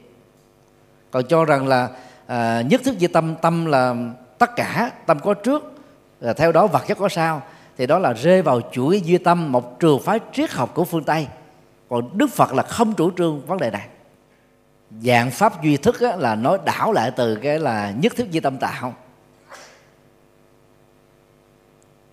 Còn 1.10 1.24
cho 1.28 1.44
rằng 1.44 1.66
là 1.66 1.88
à, 2.26 2.62
nhất 2.62 2.80
thức 2.84 2.94
di 2.98 3.06
tâm 3.06 3.34
tâm 3.42 3.66
là 3.66 3.94
tất 4.38 4.50
cả 4.56 4.90
tâm 5.06 5.18
có 5.20 5.34
trước 5.34 5.72
là 6.20 6.32
theo 6.32 6.52
đó 6.52 6.66
vật 6.66 6.82
chất 6.86 6.98
có 6.98 7.08
sau 7.08 7.42
thì 7.78 7.86
đó 7.86 7.98
là 7.98 8.12
rơi 8.12 8.42
vào 8.42 8.60
chuỗi 8.72 9.00
duy 9.00 9.18
tâm 9.18 9.52
một 9.52 9.80
trường 9.80 10.00
phái 10.02 10.20
triết 10.32 10.50
học 10.50 10.74
của 10.74 10.84
phương 10.84 11.04
tây. 11.04 11.26
Còn 11.88 12.18
đức 12.18 12.30
phật 12.30 12.52
là 12.52 12.62
không 12.62 12.94
chủ 12.94 13.10
trương 13.10 13.46
vấn 13.46 13.58
đề 13.58 13.70
này 13.70 13.88
dạng 15.00 15.30
pháp 15.30 15.62
duy 15.62 15.76
thức 15.76 16.00
á, 16.00 16.16
là 16.16 16.34
nói 16.34 16.58
đảo 16.64 16.92
lại 16.92 17.10
từ 17.16 17.36
cái 17.36 17.58
là 17.58 17.90
nhất 17.90 18.12
thiết 18.16 18.30
duy 18.30 18.40
tâm 18.40 18.58
tạo. 18.58 18.94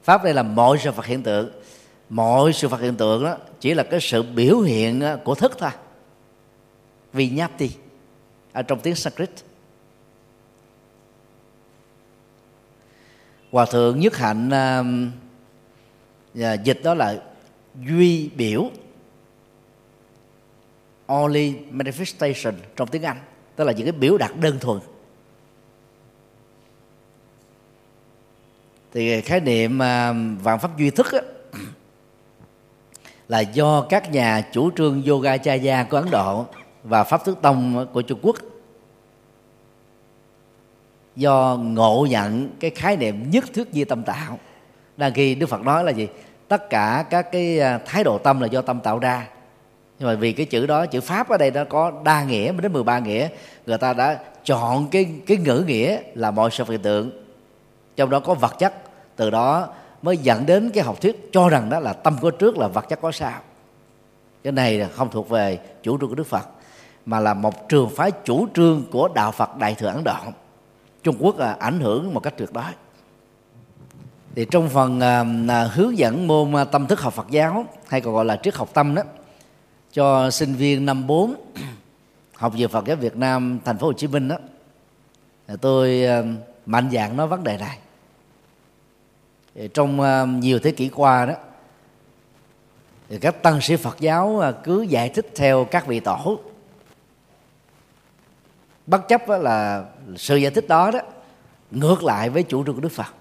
Pháp 0.04 0.24
đây 0.24 0.34
là 0.34 0.44
mọi 0.44 0.78
sự 0.78 0.92
vật 0.92 1.06
hiện 1.06 1.24
tượng. 1.24 1.52
Mọi 2.10 2.54
sự 2.54 2.68
vật 2.68 2.82
hiện 2.82 2.96
tượng 2.96 3.24
đó 3.24 3.38
chỉ 3.60 3.74
là 3.74 3.84
cái 3.84 4.00
sự 4.02 4.24
biểu 4.24 4.60
hiện 4.60 5.04
của 5.24 5.36
thức 5.36 5.56
thôi. 5.58 5.70
Vì 7.14 7.30
nhapti 7.30 7.70
ở 8.54 8.62
trong 8.62 8.80
tiếng 8.80 8.96
Sanskrit. 8.96 9.30
Hòa 13.52 13.66
thượng 13.66 14.00
nhất 14.00 14.18
hạnh 14.18 14.50
uh, 16.34 16.64
dịch 16.64 16.80
đó 16.84 16.94
là 16.94 17.16
duy 17.86 18.30
biểu 18.36 18.70
only 21.10 21.56
manifestation 21.72 22.54
trong 22.76 22.88
tiếng 22.88 23.04
Anh 23.04 23.18
tức 23.56 23.64
là 23.64 23.72
những 23.72 23.86
cái 23.86 23.92
biểu 23.92 24.18
đạt 24.18 24.32
đơn 24.40 24.60
thuần. 24.60 24.80
Thì 28.94 29.22
khái 29.22 29.40
niệm 29.40 29.82
à, 29.82 30.14
vạn 30.42 30.60
pháp 30.60 30.78
duy 30.78 30.90
thức 30.90 31.12
á, 31.12 31.20
là 33.28 33.40
do 33.40 33.86
các 33.90 34.12
nhà 34.12 34.50
chủ 34.52 34.72
trương 34.72 35.04
yoga 35.04 35.38
chaya 35.38 35.84
của 35.84 35.98
Ấn 35.98 36.12
Độ 36.12 36.46
và 36.84 37.04
pháp 37.04 37.26
thức 37.26 37.38
tông 37.42 37.88
của 37.94 38.02
Trung 38.02 38.20
Quốc 38.22 38.36
do 41.16 41.58
ngộ 41.62 42.08
nhận 42.10 42.50
cái 42.60 42.72
khái 42.72 42.98
niệm 42.98 43.32
nhất 43.32 43.46
thuyết 43.54 43.68
di 43.72 43.84
tâm 43.84 44.04
tạo. 44.04 44.40
Đang 44.98 45.14
khi 45.14 45.36
Đức 45.36 45.50
Phật 45.50 45.62
nói 45.62 45.84
là 45.84 45.92
gì? 45.92 46.08
Tất 46.48 46.70
cả 46.70 47.06
các 47.10 47.32
cái 47.32 47.60
à, 47.60 47.80
thái 47.86 48.04
độ 48.04 48.18
tâm 48.18 48.40
là 48.40 48.48
do 48.48 48.62
tâm 48.62 48.80
tạo 48.80 49.00
ra 49.00 49.28
nhưng 50.00 50.10
mà 50.10 50.16
vì 50.16 50.34
cái 50.34 50.46
chữ 50.46 50.66
đó 50.66 50.86
chữ 50.86 51.02
pháp 51.02 51.30
ở 51.30 51.38
đây 51.38 51.52
nó 51.52 51.64
có 51.64 51.92
đa 52.04 52.24
nghĩa 52.24 52.52
đến 52.52 52.74
13 52.74 53.00
nghĩa 53.00 53.30
người 53.66 53.78
ta 53.78 53.94
đã 53.94 54.20
chọn 54.44 54.88
cái 54.92 55.10
cái 55.28 55.38
ngữ 55.38 55.64
nghĩa 55.68 56.00
là 56.16 56.32
mọi 56.32 56.52
sự 56.52 56.64
hiện 56.68 56.82
tượng. 56.82 57.12
Trong 57.96 58.10
đó 58.10 58.20
có 58.20 58.34
vật 58.34 58.60
chất 58.60 58.74
từ 59.16 59.30
đó 59.30 59.68
mới 60.02 60.18
dẫn 60.18 60.46
đến 60.46 60.70
cái 60.74 60.84
học 60.84 61.02
thuyết 61.02 61.30
cho 61.32 61.50
rằng 61.50 61.70
đó 61.70 61.80
là 61.80 61.94
tâm 61.94 62.18
có 62.22 62.32
trước 62.32 62.58
là 62.58 62.68
vật 62.68 62.86
chất 62.90 63.02
có 63.02 63.12
sau 63.12 63.34
cái 64.44 64.54
này 64.54 64.78
là 64.78 64.88
không 64.88 65.10
thuộc 65.12 65.30
về 65.30 65.60
chủ 65.84 65.98
trương 66.00 66.10
của 66.10 66.16
đức 66.16 66.28
phật 66.28 66.48
mà 67.06 67.20
là 67.20 67.34
một 67.34 67.70
trường 67.70 67.90
phái 67.90 68.12
chủ 68.26 68.48
trương 68.56 68.84
của 68.92 69.08
đạo 69.08 69.32
phật 69.32 69.58
đại 69.58 69.76
thừa 69.76 69.88
ấn 69.88 70.04
độ. 70.04 70.16
Trung 71.04 71.16
quốc 71.20 71.40
là 71.40 71.54
ảnh 71.54 71.80
hưởng 71.80 72.14
một 72.14 72.20
cách 72.20 72.34
tuyệt 72.38 72.54
đối. 72.54 72.64
Thì 74.36 74.46
trong 74.52 74.70
phần 74.70 75.00
à, 75.00 75.26
à 75.48 75.64
hướng 75.64 75.98
dẫn 75.98 76.28
môn 76.28 76.54
à, 76.54 76.64
tâm 76.64 76.88
thức 76.88 77.00
học 77.02 77.14
Phật 77.14 77.30
giáo 77.30 77.66
hay 77.88 78.02
còn 78.02 78.14
gọi 78.14 78.26
là 78.26 78.36
triết 78.44 78.56
học 78.56 78.70
tâm 78.74 78.96
đó 78.96 79.04
cho 79.94 80.32
sinh 80.32 80.54
viên 80.54 80.86
năm 80.86 81.08
4 81.08 81.36
học 82.36 82.54
về 82.58 82.68
Phật 82.68 82.86
giáo 82.86 82.98
Việt 82.98 83.16
Nam, 83.16 83.60
thành 83.66 83.78
phố 83.78 83.88
Hồ 83.88 83.94
Chí 83.94 84.08
Minh 84.08 84.28
đó. 84.28 84.38
Tôi 85.62 86.04
ờ, 86.04 86.26
mạnh 86.66 86.90
dạng 86.94 87.18
nói 87.18 87.28
vấn 87.28 87.44
đề 87.44 87.58
này. 87.58 87.78
Trong 89.74 90.02
ờ, 90.02 90.26
nhiều 90.26 90.60
thế 90.60 90.72
kỷ 90.72 90.90
qua 90.90 91.26
đó, 91.26 91.34
thì 93.10 93.20
các 93.20 93.44
tăng 93.44 93.62
sĩ 93.62 93.76
Phật 93.76 94.00
giáo 94.00 94.40
ờ, 94.40 94.52
cứ 94.52 94.82
giải 94.82 95.10
thích 95.10 95.32
theo 95.36 95.66
các 95.66 95.88
vị 95.88 96.00
tổ. 96.00 96.40
Bất 98.88 99.08
chấp 99.08 99.30
là 99.30 99.86
sự 100.18 100.36
giải 100.36 100.52
thích 100.52 100.68
đó 100.68 100.92
đó, 100.92 101.00
ngược 101.72 102.04
lại 102.04 102.30
với 102.30 102.44
chủ 102.44 102.66
trương 102.66 102.76
của 102.76 102.82
Đức 102.82 102.92
Phật. 102.92 103.14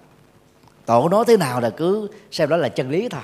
Tổ 0.85 1.09
nói 1.09 1.25
thế 1.27 1.37
nào 1.37 1.61
là 1.61 1.69
cứ 1.69 2.09
xem 2.31 2.49
đó 2.49 2.57
là 2.57 2.69
chân 2.69 2.89
lý 2.89 3.09
thôi 3.09 3.21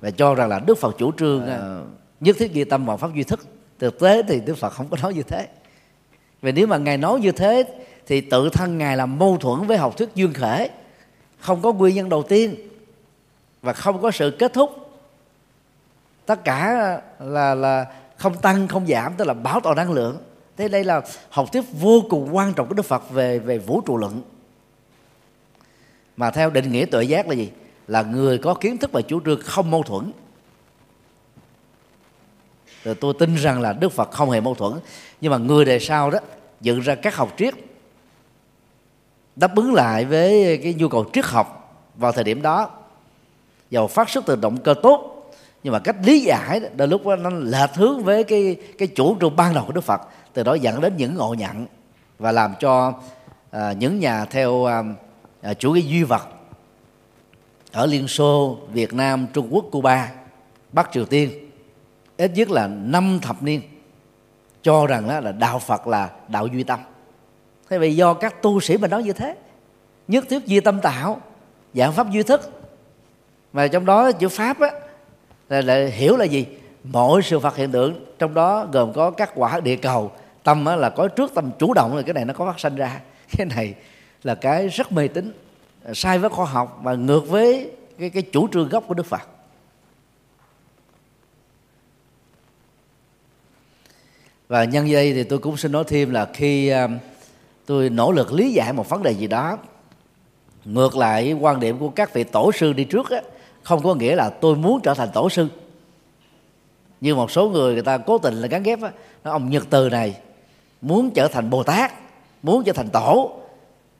và 0.00 0.10
cho 0.10 0.34
rằng 0.34 0.48
là 0.48 0.58
Đức 0.58 0.78
Phật 0.78 0.96
chủ 0.98 1.12
trương 1.12 1.46
à. 1.46 1.80
nhất 2.20 2.36
thiết 2.38 2.52
ghi 2.52 2.64
tâm 2.64 2.86
vào 2.86 2.96
pháp 2.96 3.14
duy 3.14 3.22
thức. 3.22 3.46
Thực 3.78 4.00
tế 4.00 4.22
thì 4.28 4.40
Đức 4.40 4.58
Phật 4.58 4.70
không 4.70 4.88
có 4.88 4.96
nói 5.02 5.14
như 5.14 5.22
thế. 5.22 5.48
Vì 6.42 6.52
nếu 6.52 6.66
mà 6.66 6.76
ngài 6.76 6.98
nói 6.98 7.20
như 7.20 7.32
thế 7.32 7.64
thì 8.06 8.20
tự 8.20 8.50
thân 8.52 8.78
ngài 8.78 8.96
là 8.96 9.06
mâu 9.06 9.36
thuẫn 9.36 9.66
với 9.66 9.76
học 9.76 9.96
thuyết 9.96 10.08
duyên 10.14 10.32
khể. 10.32 10.70
Không 11.38 11.62
có 11.62 11.72
nguyên 11.72 11.94
nhân 11.94 12.08
đầu 12.08 12.22
tiên. 12.22 12.54
Và 13.62 13.72
không 13.72 14.02
có 14.02 14.10
sự 14.10 14.36
kết 14.38 14.52
thúc. 14.52 14.70
Tất 16.26 16.44
cả 16.44 17.00
là 17.20 17.54
là 17.54 17.86
không 18.16 18.36
tăng 18.38 18.68
không 18.68 18.86
giảm 18.86 19.14
tức 19.16 19.24
là 19.24 19.34
bảo 19.34 19.60
toàn 19.60 19.76
năng 19.76 19.92
lượng. 19.92 20.18
Thế 20.56 20.68
đây 20.68 20.84
là 20.84 21.02
học 21.30 21.52
thuyết 21.52 21.64
vô 21.72 22.02
cùng 22.10 22.36
quan 22.36 22.54
trọng 22.54 22.68
của 22.68 22.74
đức 22.74 22.86
phật 22.86 23.10
về 23.10 23.38
về 23.38 23.58
vũ 23.58 23.80
trụ 23.80 23.96
luận. 23.96 24.22
Mà 26.16 26.30
theo 26.30 26.50
định 26.50 26.72
nghĩa 26.72 26.84
tuệ 26.84 27.04
giác 27.04 27.28
là 27.28 27.34
gì 27.34 27.50
là 27.88 28.02
người 28.02 28.38
có 28.38 28.54
kiến 28.54 28.78
thức 28.78 28.92
và 28.92 29.02
chủ 29.02 29.20
trương 29.24 29.40
không 29.44 29.70
mâu 29.70 29.82
thuẫn. 29.82 30.12
Rồi 32.84 32.94
tôi 32.94 33.14
tin 33.18 33.34
rằng 33.34 33.60
là 33.60 33.72
đức 33.72 33.92
phật 33.92 34.10
không 34.10 34.30
hề 34.30 34.40
mâu 34.40 34.54
thuẫn. 34.54 34.72
Nhưng 35.20 35.32
mà 35.32 35.38
người 35.38 35.64
đời 35.64 35.80
sau 35.80 36.10
đó 36.10 36.18
dựng 36.60 36.80
ra 36.80 36.94
các 36.94 37.16
học 37.16 37.34
triết 37.38 37.54
đáp 39.36 39.56
ứng 39.56 39.74
lại 39.74 40.04
với 40.04 40.60
cái 40.62 40.74
nhu 40.74 40.88
cầu 40.88 41.10
triết 41.12 41.24
học 41.24 41.74
vào 41.96 42.12
thời 42.12 42.24
điểm 42.24 42.42
đó. 42.42 42.70
Giàu 43.70 43.88
phát 43.88 44.10
xuất 44.10 44.26
từ 44.26 44.36
động 44.36 44.56
cơ 44.56 44.74
tốt 44.82 45.14
nhưng 45.62 45.72
mà 45.72 45.78
cách 45.78 45.96
lý 46.04 46.20
giải 46.20 46.60
đôi 46.76 46.88
lúc 46.88 47.06
nó 47.06 47.30
lệch 47.30 47.74
hướng 47.74 48.04
với 48.04 48.24
cái 48.24 48.56
cái 48.78 48.88
chủ 48.88 49.16
trương 49.20 49.36
ban 49.36 49.54
đầu 49.54 49.64
của 49.66 49.72
Đức 49.72 49.84
Phật 49.84 50.00
từ 50.32 50.42
đó 50.42 50.54
dẫn 50.54 50.80
đến 50.80 50.96
những 50.96 51.14
ngộ 51.14 51.34
nhận 51.34 51.66
và 52.18 52.32
làm 52.32 52.54
cho 52.60 52.92
à, 53.50 53.72
những 53.72 54.00
nhà 54.00 54.24
theo 54.24 54.64
à, 54.64 54.82
à, 55.42 55.54
chủ 55.54 55.72
nghĩa 55.72 55.80
duy 55.80 56.02
vật 56.02 56.28
ở 57.72 57.86
Liên 57.86 58.08
Xô, 58.08 58.58
Việt 58.72 58.94
Nam, 58.94 59.26
Trung 59.32 59.48
Quốc, 59.50 59.64
Cuba, 59.70 60.12
Bắc 60.72 60.92
Triều 60.92 61.04
Tiên 61.04 61.30
ít 62.16 62.30
nhất 62.34 62.50
là 62.50 62.66
năm 62.66 63.18
thập 63.22 63.42
niên 63.42 63.60
cho 64.62 64.86
rằng 64.86 65.08
đó 65.08 65.20
là 65.20 65.32
đạo 65.32 65.58
Phật 65.58 65.86
là 65.86 66.10
đạo 66.28 66.46
duy 66.46 66.62
tâm. 66.62 66.80
Thế 67.70 67.78
vì 67.78 67.96
do 67.96 68.14
các 68.14 68.42
tu 68.42 68.60
sĩ 68.60 68.76
mà 68.76 68.88
nói 68.88 69.02
như 69.02 69.12
thế 69.12 69.34
nhất 70.08 70.24
thiết 70.28 70.46
duy 70.46 70.60
tâm 70.60 70.80
tạo 70.80 71.20
giảng 71.74 71.92
pháp 71.92 72.10
duy 72.10 72.22
thức. 72.22 72.60
Mà 73.52 73.68
trong 73.68 73.86
đó 73.86 74.12
chữ 74.12 74.28
pháp 74.28 74.60
á 74.60 74.70
là, 75.48 75.60
là 75.60 75.86
hiểu 75.86 76.16
là 76.16 76.24
gì? 76.24 76.46
Mỗi 76.84 77.22
sự 77.22 77.38
vật 77.38 77.56
hiện 77.56 77.72
tượng 77.72 78.04
trong 78.18 78.34
đó 78.34 78.66
gồm 78.72 78.92
có 78.92 79.10
các 79.10 79.30
quả 79.34 79.60
địa 79.60 79.76
cầu 79.76 80.12
tâm 80.42 80.64
á, 80.64 80.76
là 80.76 80.90
có 80.90 81.08
trước 81.08 81.34
tâm 81.34 81.50
chủ 81.58 81.74
động 81.74 81.96
là 81.96 82.02
cái 82.02 82.14
này 82.14 82.24
nó 82.24 82.34
có 82.34 82.46
phát 82.46 82.60
sinh 82.60 82.76
ra. 82.76 83.00
Cái 83.38 83.46
này 83.46 83.74
là 84.22 84.34
cái 84.34 84.68
rất 84.68 84.92
mê 84.92 85.08
tín 85.08 85.32
sai 85.94 86.18
với 86.18 86.30
khoa 86.30 86.46
học 86.46 86.78
và 86.82 86.94
ngược 86.94 87.28
với 87.28 87.70
cái, 87.98 88.10
cái 88.10 88.22
chủ 88.22 88.48
trương 88.52 88.68
gốc 88.68 88.84
của 88.88 88.94
đức 88.94 89.06
phật. 89.06 89.22
Và 94.48 94.64
nhân 94.64 94.92
đây 94.92 95.12
thì 95.12 95.24
tôi 95.24 95.38
cũng 95.38 95.56
xin 95.56 95.72
nói 95.72 95.84
thêm 95.86 96.10
là 96.10 96.28
khi 96.34 96.68
à, 96.68 96.88
tôi 97.66 97.90
nỗ 97.90 98.12
lực 98.12 98.32
lý 98.32 98.52
giải 98.52 98.72
một 98.72 98.88
vấn 98.88 99.02
đề 99.02 99.12
gì 99.12 99.26
đó 99.26 99.58
ngược 100.64 100.96
lại 100.96 101.32
quan 101.32 101.60
điểm 101.60 101.78
của 101.78 101.88
các 101.88 102.14
vị 102.14 102.24
tổ 102.24 102.52
sư 102.52 102.72
đi 102.72 102.84
trước 102.84 103.10
á, 103.10 103.20
không 103.62 103.82
có 103.82 103.94
nghĩa 103.94 104.16
là 104.16 104.30
tôi 104.30 104.56
muốn 104.56 104.80
trở 104.82 104.94
thành 104.94 105.08
tổ 105.14 105.30
sư. 105.30 105.48
Như 107.00 107.14
một 107.14 107.30
số 107.30 107.48
người 107.48 107.72
người 107.72 107.82
ta 107.82 107.98
cố 107.98 108.18
tình 108.18 108.34
là 108.34 108.48
gắn 108.48 108.62
ghép 108.62 108.82
á, 108.82 108.90
ông 109.22 109.50
nhật 109.50 109.66
từ 109.70 109.88
này 109.88 110.16
muốn 110.80 111.10
trở 111.10 111.28
thành 111.28 111.50
bồ 111.50 111.62
tát 111.62 111.92
muốn 112.42 112.64
trở 112.64 112.72
thành 112.72 112.88
tổ 112.88 113.40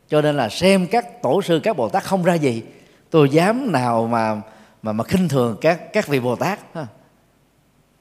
cho 0.08 0.22
nên 0.22 0.36
là 0.36 0.48
xem 0.48 0.86
các 0.86 1.22
tổ 1.22 1.42
sư, 1.42 1.60
các 1.62 1.76
bồ 1.76 1.88
tát 1.88 2.04
không 2.04 2.22
ra 2.22 2.34
gì, 2.34 2.62
tôi 3.10 3.28
dám 3.30 3.72
nào 3.72 4.06
mà 4.06 4.40
mà 4.82 4.92
mà 4.92 5.04
khinh 5.04 5.28
thường 5.28 5.56
các 5.60 5.92
các 5.92 6.06
vị 6.06 6.20
bồ 6.20 6.36
tát 6.36 6.58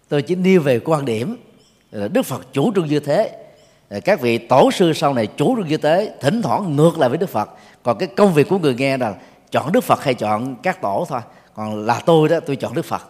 tôi 0.10 0.22
chỉ 0.22 0.36
nêu 0.36 0.62
về 0.62 0.80
quan 0.80 1.06
điểm 1.06 1.38
là 1.92 2.08
đức 2.08 2.26
phật 2.26 2.54
chủ 2.54 2.72
trương 2.76 2.88
như 2.88 3.00
thế. 3.00 3.44
Các 4.06 4.22
vị 4.22 4.38
tổ 4.38 4.72
sư 4.72 4.94
sau 4.94 5.14
này 5.14 5.28
chủ 5.28 5.56
trương 5.58 5.68
như 5.68 5.78
thế, 5.78 6.14
thỉnh 6.22 6.42
thoảng 6.42 6.76
ngược 6.76 6.98
lại 6.98 7.10
với 7.10 7.18
đức 7.18 7.30
phật. 7.30 7.50
Còn 7.84 7.98
cái 7.98 8.10
công 8.18 8.34
việc 8.34 8.50
của 8.50 8.60
người 8.60 8.76
nghe 8.76 8.98
là 8.98 9.16
chọn 9.52 9.72
đức 9.72 9.84
phật 9.84 10.04
hay 10.04 10.14
chọn 10.14 10.56
các 10.64 10.82
tổ 10.82 11.06
thôi. 11.10 11.22
Còn 11.54 11.86
là 11.86 12.02
tôi 12.06 12.30
đó, 12.30 12.40
tôi 12.40 12.56
chọn 12.56 12.74
đức 12.74 12.86
phật. 12.86 13.02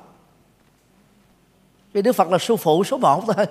Vì 1.93 2.01
đức 2.01 2.13
phật 2.13 2.31
là 2.31 2.37
sư 2.37 2.55
phụ 2.55 2.83
số 2.83 2.97
một 2.97 3.23
thôi 3.27 3.45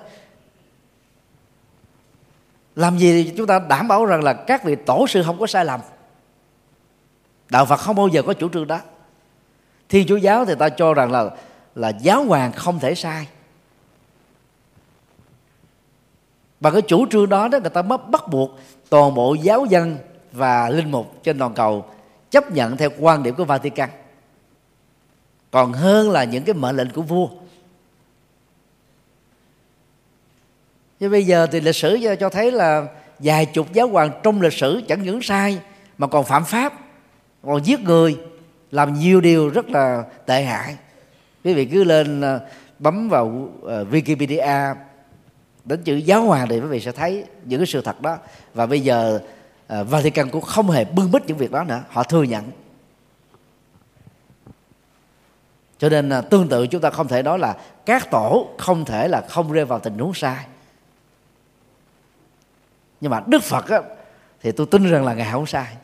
làm 2.77 2.97
gì 2.97 3.23
thì 3.23 3.33
chúng 3.37 3.47
ta 3.47 3.59
đảm 3.59 3.87
bảo 3.87 4.05
rằng 4.05 4.23
là 4.23 4.33
các 4.33 4.63
vị 4.63 4.75
tổ 4.75 5.07
sư 5.07 5.23
không 5.25 5.39
có 5.39 5.47
sai 5.47 5.65
lầm. 5.65 5.81
Đạo 7.49 7.65
phật 7.65 7.77
không 7.77 7.95
bao 7.95 8.07
giờ 8.07 8.21
có 8.21 8.33
chủ 8.33 8.49
trương 8.49 8.67
đó. 8.67 8.79
Thiên 9.89 10.07
chúa 10.07 10.15
giáo 10.15 10.45
thì 10.45 10.55
ta 10.59 10.69
cho 10.69 10.93
rằng 10.93 11.11
là 11.11 11.29
là 11.75 11.89
giáo 11.89 12.23
hoàng 12.23 12.51
không 12.51 12.79
thể 12.79 12.95
sai. 12.95 13.27
Và 16.59 16.71
cái 16.71 16.81
chủ 16.81 17.05
trương 17.11 17.29
đó 17.29 17.47
đó, 17.47 17.59
người 17.59 17.69
ta 17.69 17.81
mất 17.81 18.09
bắt 18.09 18.27
buộc 18.27 18.59
toàn 18.89 19.13
bộ 19.13 19.33
giáo 19.33 19.65
dân 19.65 19.97
và 20.31 20.69
linh 20.69 20.91
mục 20.91 21.23
trên 21.23 21.39
toàn 21.39 21.53
cầu 21.53 21.85
chấp 22.29 22.51
nhận 22.51 22.77
theo 22.77 22.89
quan 22.99 23.23
điểm 23.23 23.35
của 23.35 23.45
Vatican. 23.45 23.89
Còn 25.51 25.73
hơn 25.73 26.11
là 26.11 26.23
những 26.23 26.43
cái 26.43 26.55
mệnh 26.55 26.75
lệnh 26.75 26.89
của 26.89 27.01
vua. 27.01 27.27
Nhưng 30.99 31.11
bây 31.11 31.25
giờ 31.25 31.47
thì 31.51 31.59
lịch 31.59 31.75
sử 31.75 32.15
cho, 32.19 32.29
thấy 32.29 32.51
là 32.51 32.85
vài 33.19 33.45
chục 33.45 33.73
giáo 33.73 33.87
hoàng 33.87 34.11
trong 34.23 34.41
lịch 34.41 34.53
sử 34.53 34.81
chẳng 34.87 35.03
những 35.03 35.21
sai 35.21 35.59
mà 35.97 36.07
còn 36.07 36.25
phạm 36.25 36.45
pháp 36.45 36.73
còn 37.45 37.65
giết 37.65 37.79
người 37.79 38.17
làm 38.71 38.93
nhiều 38.93 39.21
điều 39.21 39.49
rất 39.49 39.69
là 39.69 40.03
tệ 40.25 40.43
hại. 40.43 40.77
Quý 41.43 41.53
vị 41.53 41.65
cứ 41.65 41.83
lên 41.83 42.21
ờ, 42.21 42.39
bấm 42.79 43.09
vào 43.09 43.49
ờ, 43.63 43.85
Wikipedia 43.91 44.75
đến 45.65 45.83
chữ 45.83 45.95
giáo 45.95 46.21
hoàng 46.21 46.47
thì 46.49 46.59
quý 46.59 46.67
vị 46.67 46.79
sẽ 46.79 46.91
thấy 46.91 47.23
những 47.45 47.59
cái 47.59 47.67
sự 47.67 47.81
thật 47.81 48.01
đó. 48.01 48.17
Và 48.53 48.65
bây 48.65 48.81
giờ 48.81 49.19
ờ, 49.67 49.83
Vatican 49.83 50.29
cũng 50.29 50.41
không 50.41 50.69
hề 50.69 50.85
bưng 50.85 51.11
bít 51.11 51.27
những 51.27 51.37
việc 51.37 51.51
đó 51.51 51.63
nữa 51.63 51.83
họ 51.89 52.03
thừa 52.03 52.23
nhận. 52.23 52.43
Cho 55.79 55.89
nên 55.89 56.11
tương 56.29 56.47
tự 56.47 56.67
chúng 56.67 56.81
ta 56.81 56.89
không 56.89 57.07
thể 57.07 57.23
nói 57.23 57.39
là 57.39 57.55
các 57.85 58.11
tổ 58.11 58.47
không 58.57 58.85
thể 58.85 59.07
là 59.07 59.21
không 59.29 59.51
rơi 59.51 59.65
vào 59.65 59.79
tình 59.79 59.97
huống 59.97 60.13
sai 60.13 60.45
nhưng 63.01 63.11
mà 63.11 63.23
Đức 63.27 63.43
Phật 63.43 63.69
á, 63.69 63.81
thì 64.41 64.51
tôi 64.51 64.67
tin 64.71 64.91
rằng 64.91 65.05
là 65.05 65.13
ngài 65.13 65.31
không 65.31 65.45
sai. 65.45 65.75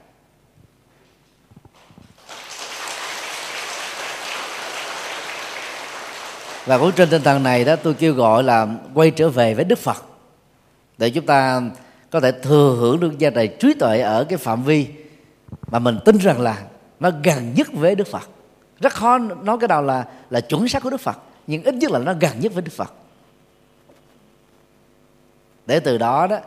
Và 6.66 6.78
cũng 6.78 6.92
trên 6.92 7.10
tinh 7.10 7.22
thần 7.22 7.44
này 7.44 7.64
đó 7.64 7.76
tôi 7.76 7.94
kêu 7.94 8.14
gọi 8.14 8.44
là 8.44 8.68
quay 8.94 9.12
trở 9.12 9.30
về 9.30 9.54
với 9.54 9.66
đức 9.66 9.80
phật 9.80 10.04
để 10.98 11.10
chúng 11.10 11.26
ta 11.26 11.62
có 12.10 12.20
thể 12.20 12.32
thừa 12.32 12.76
hưởng 12.80 13.00
được 13.00 13.18
gia 13.18 13.30
tài 13.30 13.48
trí 13.48 13.74
tuệ 13.74 14.02
ở 14.02 14.24
cái 14.24 14.38
phạm 14.38 14.64
vi 14.64 14.88
mà 15.68 15.80
mình 15.80 16.00
tin 16.06 16.18
rằng 16.18 16.42
là 16.42 16.64
nó 17.00 17.12
gần 17.24 17.54
nhất 17.54 17.68
với 17.74 17.96
đức 17.96 18.08
phật. 18.08 18.30
Rất 18.80 18.94
khó 18.94 19.18
nói 19.18 19.58
cái 19.60 19.68
nào 19.68 19.82
là 19.82 20.06
là 20.30 20.42
chuẩn 20.42 20.68
xác 20.68 20.84
của 20.84 20.90
đức 20.90 21.02
phật 21.02 21.18
nhưng 21.48 21.64
ít 21.64 21.74
nhất 21.74 21.92
là 21.92 22.00
nó 22.00 22.14
gần 22.20 22.40
nhất 22.40 22.54
với 22.54 22.62
đức 22.62 22.72
phật. 22.76 22.94
Để 25.66 25.80
từ 25.80 25.98
đó 25.98 26.28
đó 26.28 26.40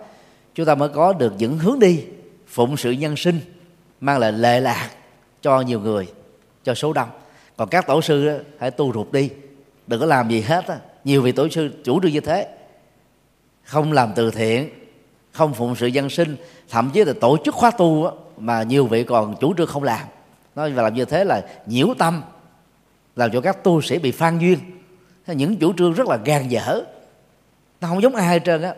chúng 0.57 0.67
ta 0.67 0.75
mới 0.75 0.89
có 0.89 1.13
được 1.13 1.35
những 1.39 1.59
hướng 1.59 1.79
đi 1.79 2.05
phụng 2.47 2.77
sự 2.77 2.91
nhân 2.91 3.17
sinh 3.17 3.41
mang 4.01 4.19
lại 4.19 4.33
lệ 4.33 4.61
lạc 4.61 4.91
cho 5.43 5.61
nhiều 5.61 5.81
người 5.81 6.07
cho 6.65 6.75
số 6.75 6.93
đông. 6.93 7.09
Còn 7.57 7.69
các 7.69 7.87
tổ 7.87 8.03
sư 8.03 8.27
đó, 8.27 8.33
hãy 8.59 8.71
tu 8.71 8.93
rụt 8.93 9.13
đi 9.13 9.31
đừng 9.87 10.01
có 10.01 10.07
làm 10.07 10.31
gì 10.31 10.41
hết 10.41 10.67
á. 10.67 10.79
Nhiều 11.05 11.23
vị 11.23 11.33
tổ 11.33 11.49
sư 11.49 11.71
chủ 11.85 12.01
trương 12.03 12.13
như 12.13 12.21
thế. 12.21 12.49
Không 13.65 13.93
làm 13.93 14.13
từ 14.17 14.31
thiện 14.31 14.71
không 15.33 15.55
phụng 15.55 15.77
sự 15.77 15.87
dân 15.87 16.11
sinh 16.11 16.37
thậm 16.71 16.91
chí 16.95 17.05
là 17.05 17.13
tổ 17.21 17.37
chức 17.45 17.55
khóa 17.55 17.71
tu 17.71 18.05
đó, 18.05 18.13
mà 18.37 18.63
nhiều 18.63 18.87
vị 18.87 19.05
còn 19.05 19.37
chủ 19.41 19.55
trương 19.57 19.67
không 19.67 19.83
làm. 19.83 20.07
Nói 20.55 20.73
và 20.73 20.83
làm 20.83 20.95
như 20.95 21.05
thế 21.05 21.25
là 21.25 21.43
nhiễu 21.67 21.89
tâm 21.99 22.23
làm 23.17 23.31
cho 23.33 23.41
các 23.41 23.65
tu 23.65 23.81
sĩ 23.81 23.99
bị 23.99 24.13
phan 24.13 24.39
duyên. 24.39 24.59
Những 25.27 25.57
chủ 25.57 25.73
trương 25.73 25.93
rất 25.93 26.09
là 26.09 26.17
gan 26.25 26.49
dở. 26.49 26.85
Nó 27.81 27.89
không 27.89 28.03
giống 28.03 28.15
ai 28.15 28.27
hết 28.27 28.43
trơn 28.45 28.63
á 28.63 28.75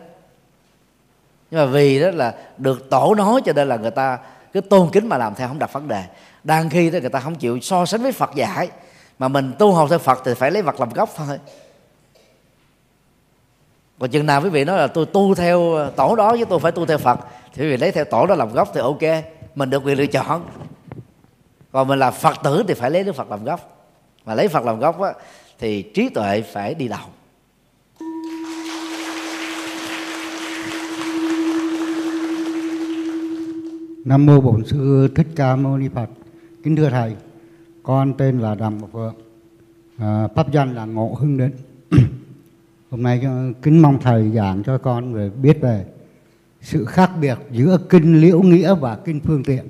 nhưng 1.51 1.59
mà 1.59 1.65
vì 1.65 1.99
đó 1.99 2.11
là 2.11 2.33
được 2.57 2.89
tổ 2.89 3.15
nói 3.15 3.41
cho 3.45 3.53
nên 3.53 3.67
là 3.67 3.77
người 3.77 3.91
ta 3.91 4.17
cứ 4.53 4.61
tôn 4.61 4.89
kính 4.91 5.09
mà 5.09 5.17
làm 5.17 5.35
theo 5.35 5.47
không 5.47 5.59
đặt 5.59 5.73
vấn 5.73 5.87
đề. 5.87 6.03
Đang 6.43 6.69
khi 6.69 6.89
đó 6.89 6.99
người 7.01 7.09
ta 7.09 7.19
không 7.19 7.35
chịu 7.35 7.59
so 7.59 7.85
sánh 7.85 8.01
với 8.01 8.11
phật 8.11 8.35
dạy. 8.35 8.69
Mà 9.19 9.27
mình 9.27 9.53
tu 9.59 9.73
học 9.73 9.87
theo 9.89 9.99
phật 9.99 10.21
thì 10.25 10.33
phải 10.33 10.51
lấy 10.51 10.61
vật 10.61 10.79
làm 10.79 10.89
gốc 10.89 11.09
thôi. 11.15 11.39
Còn 13.99 14.09
chừng 14.09 14.25
nào 14.25 14.41
quý 14.41 14.49
vị 14.49 14.65
nói 14.65 14.77
là 14.77 14.87
tôi 14.87 15.05
tu 15.05 15.35
theo 15.35 15.73
ờ, 15.73 15.91
tổ 15.95 16.15
đó 16.15 16.35
chứ 16.37 16.45
tôi 16.45 16.59
phải 16.59 16.71
tu 16.71 16.85
theo 16.85 16.97
phật 16.97 17.19
thì 17.53 17.63
quý 17.63 17.69
vị 17.69 17.77
lấy 17.77 17.91
theo 17.91 18.05
tổ 18.05 18.25
đó 18.25 18.35
làm 18.35 18.53
gốc 18.53 18.69
thì 18.73 18.81
ok 18.81 19.23
mình 19.55 19.69
được 19.69 19.83
quyền 19.85 19.97
lựa 19.97 20.05
chọn. 20.05 20.45
Còn 21.71 21.87
mình 21.87 21.99
là 21.99 22.11
phật 22.11 22.37
tử 22.43 22.63
thì 22.67 22.73
phải 22.73 22.91
lấy 22.91 23.03
đức 23.03 23.15
phật 23.15 23.29
làm 23.29 23.43
gốc. 23.43 23.87
Mà 24.25 24.35
lấy 24.35 24.47
phật 24.47 24.65
làm 24.65 24.79
gốc 24.79 25.01
á, 25.01 25.13
thì 25.59 25.81
trí 25.81 26.09
tuệ 26.09 26.41
phải 26.41 26.73
đi 26.73 26.87
đầu. 26.87 26.99
Nam 34.05 34.25
mô 34.25 34.41
Bổn 34.41 34.65
sư 34.65 35.07
Thích 35.15 35.27
Ca 35.35 35.55
Mâu 35.55 35.77
Ni 35.77 35.87
Phật. 35.87 36.09
Kính 36.63 36.75
thưa 36.75 36.89
thầy, 36.89 37.15
con 37.83 38.13
tên 38.17 38.39
là 38.39 38.55
Đàm 38.55 38.81
Ngọc 38.81 38.89
Phượng, 38.93 39.15
à, 39.97 40.27
pháp 40.35 40.51
danh 40.51 40.75
là 40.75 40.85
Ngộ 40.85 41.17
Hưng 41.19 41.37
Định. 41.37 41.51
Hôm 42.89 43.03
nay 43.03 43.21
ờ, 43.23 43.53
kính 43.61 43.81
mong 43.81 43.99
thầy 44.01 44.31
giảng 44.31 44.63
cho 44.63 44.77
con 44.77 45.13
về 45.13 45.29
biết 45.29 45.57
về 45.61 45.85
sự 46.61 46.85
khác 46.85 47.11
biệt 47.21 47.37
giữa 47.51 47.77
kinh 47.89 48.21
liễu 48.21 48.41
nghĩa 48.41 48.75
và 48.75 48.95
kinh 48.95 49.19
phương 49.19 49.43
tiện. 49.43 49.65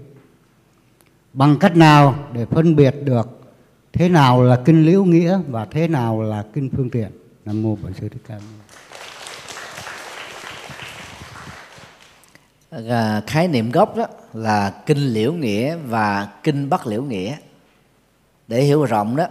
Bằng 1.33 1.55
cách 1.59 1.75
nào 1.75 2.15
để 2.33 2.45
phân 2.45 2.75
biệt 2.75 2.95
được 3.03 3.39
thế 3.93 4.09
nào 4.09 4.43
là 4.43 4.61
kinh 4.65 4.85
liễu 4.85 5.05
nghĩa 5.05 5.39
và 5.47 5.65
thế 5.65 5.87
nào 5.87 6.21
là 6.21 6.45
kinh 6.53 6.69
phương 6.69 6.89
tiện? 6.89 7.11
Nam 7.45 7.61
mô 7.61 7.75
Bổn 7.75 7.93
sư 7.93 8.09
Thích 8.09 8.21
Ca. 8.27 8.35
Mâu. 8.35 8.43
À, 12.69 13.21
khái 13.27 13.47
niệm 13.47 13.71
gốc 13.71 13.95
đó 13.95 14.05
là 14.33 14.73
kinh 14.85 14.97
liễu 14.97 15.33
nghĩa 15.33 15.75
và 15.75 16.27
kinh 16.43 16.69
bắc 16.69 16.87
liễu 16.87 17.03
nghĩa. 17.03 17.35
Để 18.47 18.61
hiểu 18.61 18.85
rộng 18.85 19.15
đó 19.15 19.27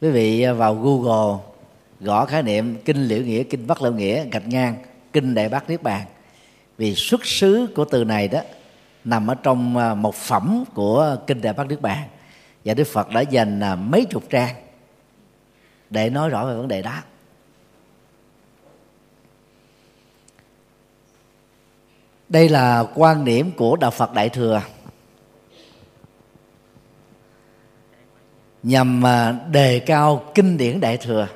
quý 0.00 0.10
vị 0.10 0.46
vào 0.46 0.74
google 0.74 1.38
gõ 2.00 2.26
khái 2.26 2.42
niệm 2.42 2.76
kinh 2.84 3.04
liễu 3.04 3.22
nghĩa 3.22 3.42
kinh 3.42 3.66
bắc 3.66 3.82
liễu 3.82 3.92
nghĩa 3.92 4.24
gạch 4.32 4.48
ngang 4.48 4.76
kinh 5.12 5.34
đại 5.34 5.48
bác 5.48 5.70
niết 5.70 5.82
bàn. 5.82 6.06
Vì 6.78 6.94
xuất 6.94 7.26
xứ 7.26 7.66
của 7.76 7.84
từ 7.84 8.04
này 8.04 8.28
đó 8.28 8.40
nằm 9.04 9.26
ở 9.26 9.34
trong 9.34 9.76
à, 9.76 9.94
một 9.94 10.14
phẩm 10.14 10.64
của 10.74 11.16
kinh 11.26 11.40
đại 11.40 11.52
bác 11.52 11.66
niết 11.68 11.80
bàn. 11.80 12.08
Và 12.64 12.74
đức 12.74 12.84
phật 12.84 13.10
đã 13.10 13.20
dành 13.20 13.60
à, 13.60 13.74
mấy 13.74 14.04
chục 14.04 14.22
trang 14.30 14.54
để 15.90 16.10
nói 16.10 16.28
rõ 16.28 16.46
về 16.46 16.54
vấn 16.54 16.68
đề 16.68 16.82
đó. 16.82 17.02
Đây 22.34 22.48
là 22.48 22.84
quan 22.94 23.24
điểm 23.24 23.50
của 23.56 23.76
đạo 23.76 23.90
phật 23.90 24.12
đại 24.12 24.28
thừa. 24.28 24.62
Nhằm 28.62 29.06
à, 29.06 29.32
đề 29.32 29.78
cao 29.78 30.24
kinh 30.34 30.56
điển 30.56 30.80
đại 30.80 30.96
thừa. 30.96 31.28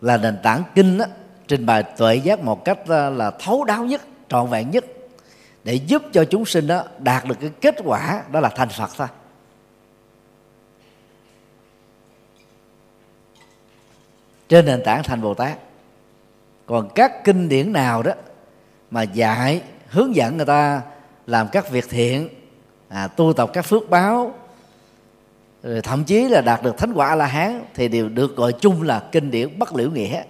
Là 0.00 0.16
nền 0.16 0.38
tảng 0.42 0.62
kinh 0.74 0.98
đó, 0.98 1.04
trình 1.48 1.66
bày 1.66 1.82
tuệ 1.82 2.16
giác 2.16 2.40
một 2.40 2.64
cách 2.64 2.78
à, 2.88 3.10
là 3.10 3.30
thấu 3.30 3.64
đáo 3.64 3.84
nhất 3.84 4.02
trọn 4.28 4.50
vẹn 4.50 4.70
nhất 4.70 4.84
để 5.64 5.74
giúp 5.74 6.02
cho 6.12 6.24
chúng 6.24 6.44
sinh 6.44 6.66
đó 6.66 6.84
đạt 6.98 7.24
được 7.24 7.36
cái 7.40 7.50
kết 7.60 7.74
quả 7.84 8.22
đó 8.32 8.40
là 8.40 8.48
thành 8.48 8.68
phật 8.68 8.90
thôi. 8.96 9.08
Trên 14.48 14.66
nền 14.66 14.82
tảng 14.84 15.02
thành 15.02 15.22
bồ 15.22 15.34
tát. 15.34 15.58
Còn 16.66 16.88
các 16.94 17.24
kinh 17.24 17.48
điển 17.48 17.72
nào 17.72 18.02
đó 18.02 18.12
mà 18.90 19.02
dạy 19.02 19.62
hướng 19.88 20.16
dẫn 20.16 20.36
người 20.36 20.46
ta 20.46 20.82
làm 21.26 21.48
các 21.52 21.70
việc 21.70 21.88
thiện 21.88 22.28
à, 22.88 23.08
tu 23.08 23.32
tập 23.32 23.50
các 23.52 23.62
phước 23.62 23.90
báo. 23.90 24.34
Rồi 25.62 25.82
thậm 25.82 26.04
chí 26.04 26.28
là 26.28 26.40
đạt 26.40 26.62
được 26.62 26.78
thánh 26.78 26.92
quả 26.92 27.14
la 27.14 27.26
hán 27.26 27.64
thì 27.74 27.88
đều 27.88 28.08
được 28.08 28.36
gọi 28.36 28.52
chung 28.52 28.82
là 28.82 29.02
kinh 29.12 29.30
điển 29.30 29.58
bất 29.58 29.74
liễu 29.74 29.90
nghĩa. 29.90 30.22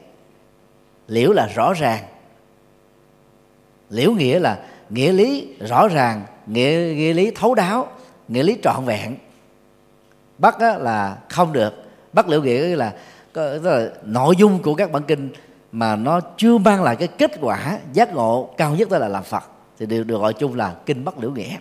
Liễu 1.08 1.32
là 1.32 1.46
rõ 1.54 1.72
ràng. 1.72 2.04
Liễu 3.90 4.12
nghĩa 4.12 4.38
là 4.38 4.58
nghĩa 4.90 5.12
lý 5.12 5.54
rõ 5.60 5.88
ràng 5.88 6.22
nghĩa 6.46 6.92
nghĩa 6.96 7.12
lý 7.12 7.30
thấu 7.30 7.54
đáo 7.54 7.88
nghĩa 8.28 8.42
lý 8.42 8.58
trọn 8.62 8.84
vẹn. 8.84 9.16
Bắt 10.38 10.60
là 10.60 11.18
không 11.28 11.52
được. 11.52 11.74
Bắt 12.12 12.28
liễu 12.28 12.42
nghĩa 12.42 12.76
là, 12.76 12.92
là 13.34 13.88
nội 14.02 14.36
dung 14.38 14.62
của 14.62 14.74
các 14.74 14.92
bản 14.92 15.02
kinh 15.02 15.30
mà 15.72 15.96
nó 15.96 16.20
chưa 16.36 16.58
mang 16.58 16.82
lại 16.82 16.96
cái 16.96 17.08
kết 17.08 17.32
quả 17.40 17.78
giác 17.92 18.14
ngộ 18.14 18.54
cao 18.56 18.74
nhất 18.74 18.90
đó 18.90 18.98
là 18.98 19.08
làm 19.08 19.24
phật, 19.24 19.44
thì 19.78 19.86
đều 19.86 20.04
được 20.04 20.20
gọi 20.20 20.32
chung 20.32 20.54
là 20.54 20.74
kinh 20.86 21.04
bất 21.04 21.18
liễu 21.18 21.30
nghĩa. 21.30 21.56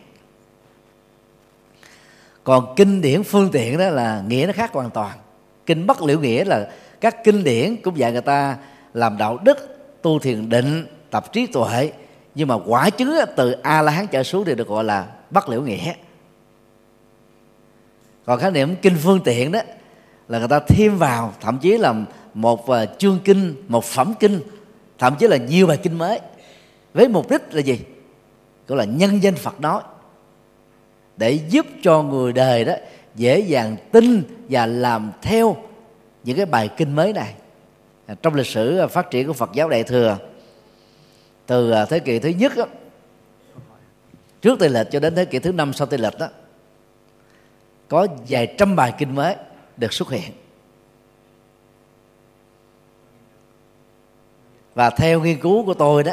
Còn 2.43 2.73
kinh 2.75 3.01
điển 3.01 3.23
phương 3.23 3.49
tiện 3.51 3.77
đó 3.77 3.89
là 3.89 4.23
nghĩa 4.27 4.45
nó 4.47 4.53
khác 4.53 4.73
hoàn 4.73 4.89
toàn. 4.89 5.17
Kinh 5.65 5.87
bất 5.87 6.01
liễu 6.01 6.19
nghĩa 6.19 6.45
là 6.45 6.69
các 7.01 7.23
kinh 7.23 7.43
điển 7.43 7.75
cũng 7.81 7.97
dạy 7.97 8.11
người 8.11 8.21
ta 8.21 8.57
làm 8.93 9.17
đạo 9.17 9.37
đức, 9.43 9.77
tu 10.01 10.19
thiền 10.19 10.49
định, 10.49 10.85
tập 11.09 11.33
trí 11.33 11.47
tuệ, 11.47 11.91
nhưng 12.35 12.47
mà 12.47 12.55
quả 12.65 12.89
chứng 12.89 13.15
từ 13.35 13.51
a 13.51 13.81
la 13.81 13.91
hán 13.91 14.07
trở 14.07 14.23
xuống 14.23 14.45
thì 14.45 14.55
được 14.55 14.67
gọi 14.67 14.83
là 14.83 15.07
bất 15.29 15.49
liễu 15.49 15.61
nghĩa. 15.61 15.93
Còn 18.25 18.39
khái 18.39 18.51
niệm 18.51 18.75
kinh 18.75 18.95
phương 19.03 19.19
tiện 19.23 19.51
đó 19.51 19.59
là 20.27 20.39
người 20.39 20.47
ta 20.47 20.59
thêm 20.59 20.97
vào, 20.97 21.33
thậm 21.41 21.57
chí 21.57 21.77
là 21.77 21.93
một 22.37 22.65
chương 22.97 23.19
kinh 23.23 23.55
một 23.67 23.83
phẩm 23.83 24.13
kinh 24.19 24.41
thậm 24.97 25.15
chí 25.19 25.27
là 25.27 25.37
nhiều 25.37 25.67
bài 25.67 25.77
kinh 25.83 25.97
mới. 25.97 26.19
Với 26.93 27.07
mục 27.07 27.29
đích 27.29 27.41
là 27.51 27.61
gì? 27.61 27.79
Gọi 28.67 28.77
là 28.77 28.83
nhân 28.83 29.23
danh 29.23 29.35
phật 29.35 29.61
nói. 29.61 29.81
Để 31.17 31.31
giúp 31.31 31.65
cho 31.83 32.03
người 32.03 32.33
đời 32.33 32.65
đó 32.65 32.73
dễ 33.15 33.39
dàng 33.39 33.75
tin 33.91 34.23
và 34.49 34.65
làm 34.65 35.11
theo 35.21 35.57
những 36.23 36.37
cái 36.37 36.45
bài 36.45 36.69
kinh 36.77 36.95
mới 36.95 37.13
này. 37.13 37.33
À, 38.05 38.15
trong 38.21 38.35
lịch 38.35 38.45
sử 38.45 38.77
à, 38.77 38.87
phát 38.87 39.11
triển 39.11 39.27
của 39.27 39.33
Phật 39.33 39.49
giáo 39.53 39.69
Đại 39.69 39.83
thừa 39.83 40.17
từ 41.45 41.71
à, 41.71 41.85
thế 41.85 41.99
kỷ 41.99 42.19
thứ 42.19 42.29
nhất 42.29 42.51
đó, 42.57 42.65
trước 44.41 44.59
tây 44.59 44.69
lịch 44.69 44.87
cho 44.91 44.99
đến 44.99 45.15
thế 45.15 45.25
kỷ 45.25 45.39
thứ 45.39 45.51
năm 45.51 45.73
sau 45.73 45.87
tây 45.87 45.99
lịch 45.99 46.19
đó 46.19 46.27
có 47.87 48.07
vài 48.29 48.55
trăm 48.57 48.75
bài 48.75 48.93
kinh 48.97 49.15
mới 49.15 49.35
được 49.77 49.93
xuất 49.93 50.09
hiện. 50.09 50.31
Và 54.77 54.89
theo 54.89 55.21
nghiên 55.21 55.39
cứu 55.39 55.65
của 55.65 55.73
tôi 55.73 56.03
đó, 56.03 56.11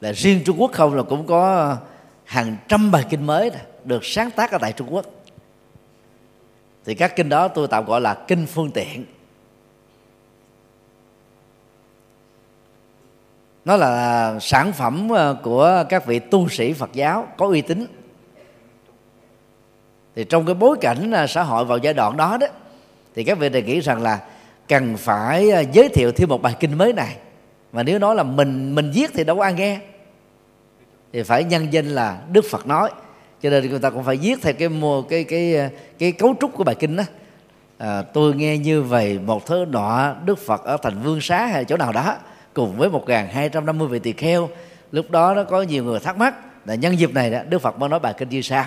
là 0.00 0.12
riêng 0.12 0.40
Trung 0.44 0.60
Quốc 0.60 0.72
không 0.72 0.94
là 0.94 1.02
cũng 1.02 1.26
có 1.26 1.76
hàng 2.24 2.56
trăm 2.68 2.90
bài 2.90 3.04
kinh 3.10 3.26
mới 3.26 3.50
được 3.84 4.04
sáng 4.04 4.30
tác 4.30 4.50
ở 4.50 4.58
tại 4.58 4.72
Trung 4.72 4.94
Quốc. 4.94 5.06
Thì 6.84 6.94
các 6.94 7.16
kinh 7.16 7.28
đó 7.28 7.48
tôi 7.48 7.68
tạm 7.68 7.84
gọi 7.84 8.00
là 8.00 8.14
kinh 8.14 8.46
phương 8.46 8.70
tiện. 8.70 9.04
Nó 13.64 13.76
là 13.76 14.34
sản 14.40 14.72
phẩm 14.72 15.08
ờ, 15.08 15.36
của 15.42 15.84
các 15.88 16.06
vị 16.06 16.18
tu 16.18 16.48
sĩ 16.48 16.72
Phật 16.72 16.90
giáo 16.92 17.28
có 17.36 17.46
uy 17.46 17.60
tín. 17.60 17.86
Thì 20.16 20.24
trong 20.24 20.46
cái 20.46 20.54
bối 20.54 20.76
cảnh 20.80 21.10
ờ, 21.10 21.26
xã 21.26 21.42
hội 21.42 21.64
vào 21.64 21.78
giai 21.78 21.94
đoạn 21.94 22.16
đó 22.16 22.36
đó, 22.40 22.46
thì 23.14 23.24
các 23.24 23.38
vị 23.38 23.48
đề 23.48 23.62
nghĩ 23.62 23.80
rằng 23.80 24.02
là 24.02 24.20
cần 24.68 24.96
phải 24.96 25.50
ờ, 25.50 25.64
giới 25.72 25.88
thiệu 25.88 26.12
thêm 26.12 26.28
một 26.28 26.42
bài 26.42 26.54
kinh 26.60 26.78
mới 26.78 26.92
này 26.92 27.16
mà 27.72 27.82
nếu 27.82 27.98
nói 27.98 28.14
là 28.14 28.22
mình 28.22 28.74
mình 28.74 28.90
viết 28.94 29.10
thì 29.14 29.24
đâu 29.24 29.36
có 29.36 29.42
ai 29.42 29.52
nghe. 29.52 29.80
Thì 31.12 31.22
phải 31.22 31.44
nhân 31.44 31.66
danh 31.70 31.86
là 31.86 32.20
Đức 32.32 32.44
Phật 32.50 32.66
nói. 32.66 32.90
Cho 33.42 33.50
nên 33.50 33.70
người 33.70 33.78
ta 33.78 33.90
cũng 33.90 34.04
phải 34.04 34.16
viết 34.16 34.38
theo 34.42 34.52
cái 34.52 34.68
mô 34.68 35.02
cái 35.02 35.24
cái 35.24 35.70
cái 35.98 36.12
cấu 36.12 36.34
trúc 36.40 36.54
của 36.54 36.64
bài 36.64 36.74
kinh 36.74 36.96
đó. 36.96 37.04
À, 37.78 38.02
tôi 38.02 38.34
nghe 38.34 38.58
như 38.58 38.82
vậy 38.82 39.18
một 39.18 39.46
thứ 39.46 39.64
nọ 39.68 40.14
Đức 40.24 40.38
Phật 40.38 40.64
ở 40.64 40.76
thành 40.82 41.02
Vương 41.02 41.20
Xá 41.20 41.46
hay 41.46 41.64
chỗ 41.64 41.76
nào 41.76 41.92
đó 41.92 42.16
cùng 42.54 42.76
với 42.76 42.90
1250 42.90 43.88
vị 43.88 43.98
tỳ 43.98 44.12
kheo 44.12 44.48
lúc 44.92 45.10
đó 45.10 45.34
nó 45.34 45.44
có 45.44 45.62
nhiều 45.62 45.84
người 45.84 46.00
thắc 46.00 46.16
mắc 46.16 46.34
là 46.66 46.74
nhân 46.74 46.98
dịp 46.98 47.14
này 47.14 47.30
đó 47.30 47.38
Đức 47.48 47.58
Phật 47.58 47.78
mới 47.78 47.88
nói 47.88 48.00
bài 48.00 48.14
kinh 48.18 48.28
như 48.28 48.42
sao 48.42 48.64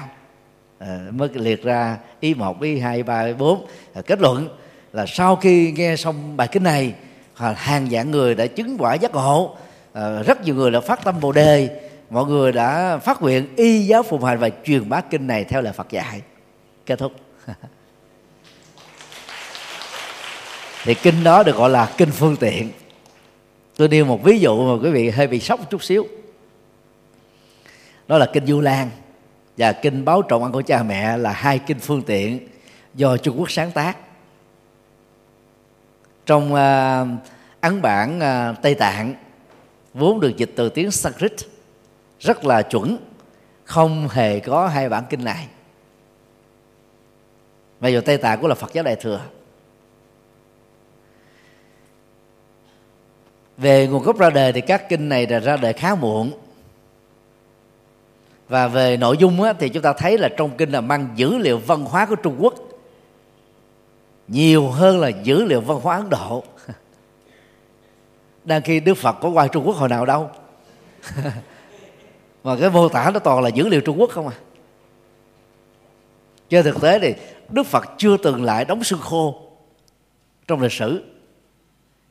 à, 0.79 0.99
mới 1.11 1.29
liệt 1.33 1.63
ra 1.63 1.97
ý 2.19 2.33
một 2.33 2.61
ý 2.61 2.79
hai 2.79 3.03
ba 3.03 3.21
ý 3.21 3.33
bốn 3.33 3.65
à, 3.93 4.01
kết 4.05 4.21
luận 4.21 4.49
là 4.93 5.05
sau 5.07 5.35
khi 5.35 5.71
nghe 5.71 5.95
xong 5.95 6.37
bài 6.37 6.47
kinh 6.51 6.63
này 6.63 6.93
hàng 7.49 7.87
vạn 7.91 8.11
người 8.11 8.35
đã 8.35 8.47
chứng 8.47 8.77
quả 8.79 8.93
giác 8.93 9.11
ngộ. 9.11 9.55
À, 9.93 10.21
rất 10.21 10.43
nhiều 10.43 10.55
người 10.55 10.71
đã 10.71 10.79
phát 10.79 11.03
tâm 11.03 11.19
bồ 11.19 11.31
đề. 11.31 11.81
Mọi 12.09 12.25
người 12.25 12.51
đã 12.51 12.97
phát 12.97 13.21
nguyện 13.21 13.47
y 13.55 13.85
giáo 13.85 14.03
phụng 14.03 14.23
hành 14.23 14.37
và 14.37 14.49
truyền 14.63 14.89
bá 14.89 15.01
kinh 15.01 15.27
này 15.27 15.43
theo 15.43 15.61
lời 15.61 15.73
Phật 15.73 15.89
dạy. 15.89 16.21
Kết 16.85 16.99
thúc. 16.99 17.11
Thì 20.83 20.93
kinh 20.93 21.23
đó 21.23 21.43
được 21.43 21.55
gọi 21.55 21.69
là 21.69 21.93
kinh 21.97 22.11
phương 22.11 22.35
tiện. 22.35 22.71
Tôi 23.77 23.87
nêu 23.87 24.05
một 24.05 24.23
ví 24.23 24.39
dụ 24.39 24.75
mà 24.75 24.83
quý 24.83 24.91
vị 24.91 25.09
hơi 25.09 25.27
bị 25.27 25.39
sốc 25.39 25.69
chút 25.69 25.83
xíu. 25.83 26.07
Đó 28.07 28.17
là 28.17 28.25
kinh 28.33 28.45
du 28.45 28.61
lan 28.61 28.89
và 29.57 29.71
kinh 29.71 30.05
báo 30.05 30.21
trọng 30.21 30.43
ăn 30.43 30.51
của 30.51 30.61
cha 30.61 30.83
mẹ 30.83 31.17
là 31.17 31.31
hai 31.31 31.59
kinh 31.59 31.79
phương 31.79 32.01
tiện 32.01 32.47
do 32.93 33.17
trung 33.17 33.39
quốc 33.39 33.51
sáng 33.51 33.71
tác 33.71 33.97
trong 36.25 36.53
uh, 36.53 37.07
ấn 37.61 37.81
bản 37.81 38.19
uh, 38.19 38.61
tây 38.61 38.75
tạng 38.75 39.13
vốn 39.93 40.19
được 40.19 40.37
dịch 40.37 40.53
từ 40.55 40.69
tiếng 40.69 40.91
sanskrit 40.91 41.33
rất 42.19 42.45
là 42.45 42.61
chuẩn 42.61 42.97
không 43.63 44.07
hề 44.11 44.39
có 44.39 44.67
hai 44.67 44.89
bản 44.89 45.03
kinh 45.09 45.23
này. 45.23 45.47
Bây 47.79 47.93
giờ 47.93 48.01
tây 48.05 48.17
tạng 48.17 48.39
cũng 48.39 48.49
là 48.49 48.55
phật 48.55 48.73
giáo 48.73 48.83
đại 48.83 48.95
thừa. 48.95 49.21
Về 53.57 53.87
nguồn 53.87 54.03
gốc 54.03 54.19
ra 54.19 54.29
đời 54.29 54.53
thì 54.53 54.61
các 54.61 54.89
kinh 54.89 55.09
này 55.09 55.27
là 55.27 55.39
ra 55.39 55.57
đời 55.57 55.73
khá 55.73 55.95
muộn. 55.95 56.31
Và 58.49 58.67
về 58.67 58.97
nội 58.97 59.17
dung 59.17 59.41
á, 59.41 59.53
thì 59.59 59.69
chúng 59.69 59.83
ta 59.83 59.93
thấy 59.93 60.17
là 60.17 60.29
trong 60.37 60.57
kinh 60.57 60.71
là 60.71 60.81
mang 60.81 61.09
dữ 61.15 61.37
liệu 61.37 61.57
văn 61.57 61.85
hóa 61.85 62.05
của 62.05 62.15
Trung 62.15 62.35
Quốc 62.39 62.53
nhiều 64.31 64.69
hơn 64.69 64.99
là 64.99 65.07
dữ 65.07 65.43
liệu 65.43 65.61
văn 65.61 65.79
hóa 65.81 65.97
Ấn 65.97 66.09
Độ. 66.09 66.43
Đang 68.43 68.61
khi 68.61 68.79
Đức 68.79 68.93
Phật 68.93 69.13
có 69.21 69.29
qua 69.29 69.47
Trung 69.47 69.63
Quốc 69.67 69.75
hồi 69.75 69.89
nào 69.89 70.05
đâu. 70.05 70.29
Mà 72.43 72.55
cái 72.61 72.69
mô 72.69 72.89
tả 72.89 73.11
nó 73.13 73.19
toàn 73.19 73.43
là 73.43 73.49
dữ 73.49 73.67
liệu 73.67 73.81
Trung 73.81 73.99
Quốc 73.99 74.09
không 74.09 74.27
à. 74.27 74.35
Trên 76.49 76.63
thực 76.63 76.81
tế 76.81 76.99
thì 76.99 77.13
Đức 77.49 77.67
Phật 77.67 77.85
chưa 77.97 78.17
từng 78.17 78.43
lại 78.43 78.65
đóng 78.65 78.83
xương 78.83 78.99
khô 78.99 79.41
trong 80.47 80.61
lịch 80.61 80.71
sử. 80.71 81.03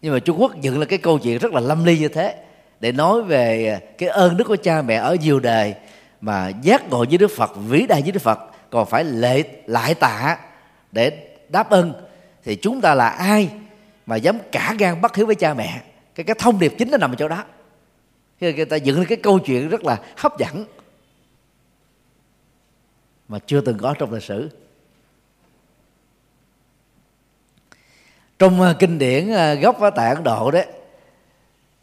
Nhưng 0.02 0.12
mà 0.12 0.18
Trung 0.18 0.40
Quốc 0.40 0.60
dựng 0.60 0.78
là 0.78 0.84
cái 0.84 0.98
câu 0.98 1.18
chuyện 1.18 1.38
rất 1.38 1.52
là 1.52 1.60
lâm 1.60 1.84
ly 1.84 1.98
như 1.98 2.08
thế 2.08 2.44
để 2.80 2.92
nói 2.92 3.22
về 3.22 3.80
cái 3.98 4.08
ơn 4.08 4.36
đức 4.36 4.44
của 4.44 4.56
cha 4.56 4.82
mẹ 4.82 4.94
ở 4.94 5.14
nhiều 5.14 5.40
đời 5.40 5.74
mà 6.20 6.48
giác 6.62 6.90
ngộ 6.90 7.04
với 7.08 7.18
Đức 7.18 7.30
Phật, 7.36 7.50
vĩ 7.68 7.86
đại 7.86 8.02
với 8.02 8.12
Đức 8.12 8.22
Phật 8.22 8.38
còn 8.70 8.86
phải 8.86 9.04
lệ, 9.04 9.42
lại 9.66 9.94
tạ 9.94 10.38
để 10.92 11.12
đáp 11.48 11.70
ơn 11.70 12.09
thì 12.44 12.56
chúng 12.56 12.80
ta 12.80 12.94
là 12.94 13.08
ai 13.08 13.50
mà 14.06 14.16
dám 14.16 14.38
cả 14.52 14.74
gan 14.78 15.00
bắt 15.00 15.16
hiếu 15.16 15.26
với 15.26 15.34
cha 15.34 15.54
mẹ? 15.54 15.82
Cái 16.14 16.24
cái 16.24 16.36
thông 16.38 16.58
điệp 16.58 16.74
chính 16.78 16.90
nó 16.90 16.96
nằm 16.96 17.12
ở 17.12 17.16
chỗ 17.18 17.28
đó. 17.28 17.44
Khi 18.40 18.52
người 18.52 18.64
ta 18.64 18.76
dựng 18.76 18.98
lên 18.98 19.06
cái 19.06 19.18
câu 19.22 19.38
chuyện 19.38 19.68
rất 19.68 19.84
là 19.84 19.98
hấp 20.16 20.38
dẫn 20.38 20.64
mà 23.28 23.38
chưa 23.46 23.60
từng 23.60 23.78
có 23.78 23.94
trong 23.98 24.12
lịch 24.12 24.22
sử. 24.22 24.50
Trong 28.38 28.62
à, 28.62 28.74
kinh 28.78 28.98
điển 28.98 29.32
à, 29.32 29.54
gốc 29.54 29.76
và 29.78 29.90
tại 29.90 30.14
ấn 30.14 30.24
độ 30.24 30.50
đấy, 30.50 30.66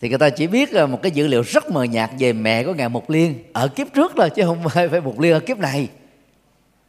thì 0.01 0.09
người 0.09 0.17
ta 0.17 0.29
chỉ 0.29 0.47
biết 0.47 0.73
à, 0.73 0.85
một 0.85 0.99
cái 1.01 1.11
dữ 1.11 1.27
liệu 1.27 1.41
rất 1.41 1.71
mờ 1.71 1.83
nhạt 1.83 2.09
về 2.19 2.33
mẹ 2.33 2.63
của 2.63 2.73
ngài 2.73 2.89
mục 2.89 3.09
liên 3.09 3.43
ở 3.53 3.67
kiếp 3.67 3.87
trước 3.93 4.11
thôi, 4.17 4.29
chứ 4.29 4.43
không 4.45 4.69
phải 4.69 4.89
phải 4.89 5.01
mục 5.01 5.19
liên 5.19 5.33
ở 5.33 5.39
kiếp 5.39 5.57
này. 5.57 5.89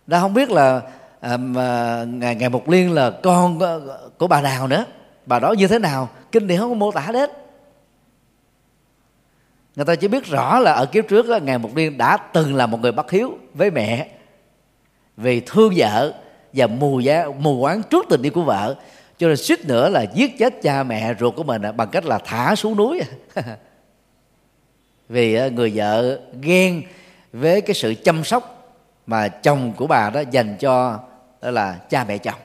Đã 0.07 0.21
không 0.21 0.35
biết 0.35 0.51
là 0.51 0.83
À, 1.21 1.37
mà 1.37 2.05
ngài 2.09 2.35
ngài 2.35 2.49
mục 2.49 2.69
liên 2.69 2.93
là 2.93 3.11
con 3.11 3.59
của, 4.19 4.27
bà 4.27 4.41
nào 4.41 4.69
nữa? 4.69 4.85
Bà 5.27 5.39
đó 5.39 5.53
như 5.53 5.69
thế 5.69 5.79
nào? 5.79 6.09
Kinh 6.33 6.47
điển 6.47 6.59
không 6.59 6.69
có 6.69 6.75
mô 6.75 6.93
tả 6.93 7.01
hết. 7.01 7.31
Người 9.77 9.85
ta 9.85 9.95
chỉ 9.95 10.09
biết 10.09 10.25
rõ 10.25 10.59
là 10.59 10.73
ở 10.73 10.87
kiếp 10.87 11.09
trước 11.09 11.29
đó, 11.29 11.39
ngài 11.43 11.59
mục 11.59 11.77
liên 11.77 11.99
đã 11.99 12.17
từng 12.17 12.55
là 12.55 12.67
một 12.67 12.81
người 12.81 12.93
bất 12.93 13.11
hiếu 13.11 13.39
với 13.55 13.71
mẹ 13.71 14.09
vì 15.17 15.41
thương 15.41 15.73
vợ 15.77 16.15
và 16.53 16.67
mù 16.67 17.01
giá 17.01 17.27
mù 17.39 17.61
quáng 17.61 17.83
trước 17.83 18.07
tình 18.09 18.23
yêu 18.23 18.33
của 18.33 18.43
vợ. 18.43 18.75
Cho 19.19 19.29
nên 19.29 19.37
suýt 19.37 19.67
nữa 19.67 19.89
là 19.89 20.03
giết 20.15 20.39
chết 20.39 20.63
cha 20.63 20.83
mẹ 20.83 21.15
ruột 21.21 21.37
của 21.37 21.45
mình 21.45 21.63
bằng 21.77 21.89
cách 21.89 22.05
là 22.05 22.19
thả 22.25 22.55
xuống 22.55 22.77
núi. 22.77 23.01
Vì 25.09 25.51
người 25.51 25.73
vợ 25.75 26.21
ghen 26.41 26.83
với 27.33 27.61
cái 27.61 27.75
sự 27.75 27.95
chăm 28.05 28.25
sóc 28.25 28.73
mà 29.07 29.29
chồng 29.29 29.73
của 29.77 29.87
bà 29.87 30.11
đó 30.11 30.23
dành 30.31 30.57
cho 30.61 30.99
đó 31.43 31.51
là 31.51 31.79
cha 31.91 32.05
mẹ 32.05 32.19
chồng. 32.19 32.41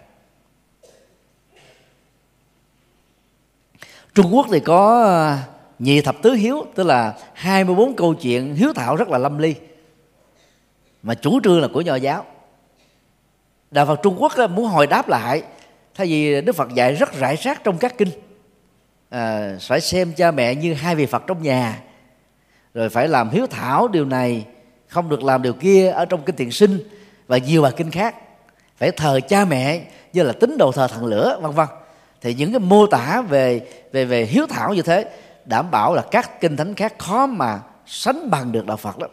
Trung 4.14 4.36
Quốc 4.36 4.48
thì 4.52 4.60
có 4.60 5.04
ờ, 5.04 5.38
nhị 5.80 6.02
thập 6.02 6.16
tứ 6.22 6.32
hiếu 6.34 6.66
tức 6.76 6.84
là 6.84 7.14
24 7.34 7.96
câu 7.96 8.14
chuyện 8.14 8.56
hiếu 8.56 8.74
thảo 8.74 8.96
rất 8.96 9.10
là 9.10 9.18
lâm 9.18 9.38
ly. 9.38 9.56
Mà 11.04 11.14
chủ 11.16 11.40
trương 11.44 11.62
là 11.62 11.68
của 11.74 11.82
nho 11.82 11.96
giáo. 11.96 12.26
Đạo 13.72 13.86
phật 13.86 14.00
trung 14.04 14.16
quốc 14.20 14.34
muốn 14.50 14.66
hồi 14.66 14.88
đáp 14.88 15.10
lại 15.10 15.44
thay 15.96 16.08
vì 16.08 16.42
đức 16.42 16.56
phật 16.56 16.74
dạy 16.74 16.94
rất 16.94 17.14
rải 17.14 17.36
rác 17.36 17.64
trong 17.64 17.78
các 17.78 17.98
kinh 17.98 18.10
à, 19.10 19.56
phải 19.62 19.82
xem 19.82 20.14
cha 20.14 20.32
mẹ 20.32 20.56
như 20.56 20.74
hai 20.74 20.96
vị 20.96 21.06
phật 21.06 21.24
trong 21.28 21.44
nhà 21.44 21.82
rồi 22.74 22.90
phải 22.90 23.08
làm 23.08 23.30
hiếu 23.30 23.48
thảo 23.48 23.88
điều 23.88 24.06
này 24.06 24.46
không 24.88 25.10
được 25.10 25.24
làm 25.24 25.42
điều 25.42 25.54
kia 25.54 25.90
ở 25.90 26.06
trong 26.06 26.24
kinh 26.26 26.36
tiền 26.36 26.52
sinh 26.52 26.80
và 27.28 27.38
nhiều 27.38 27.62
bài 27.62 27.72
kinh 27.78 27.92
khác 27.92 28.16
phải 28.84 28.92
thờ 28.92 29.20
cha 29.28 29.46
mẹ 29.46 29.82
như 30.14 30.24
là 30.24 30.34
tín 30.34 30.58
đồ 30.58 30.72
thờ 30.72 30.88
thần 30.88 31.06
lửa 31.06 31.40
vân 31.42 31.52
vân. 31.52 31.68
Thì 32.22 32.34
những 32.34 32.52
cái 32.52 32.60
mô 32.60 32.88
tả 32.88 33.22
về 33.22 33.68
về 33.92 34.06
về 34.06 34.26
hiếu 34.26 34.46
thảo 34.50 34.74
như 34.74 34.82
thế 34.82 35.10
đảm 35.46 35.72
bảo 35.72 35.94
là 35.94 36.04
các 36.12 36.42
kinh 36.42 36.58
thánh 36.58 36.76
khác 36.76 37.00
khó 37.00 37.26
mà 37.26 37.60
sánh 37.86 38.30
bằng 38.30 38.52
được 38.52 38.66
đạo 38.66 38.78
Phật 38.78 39.00
lắm 39.00 39.10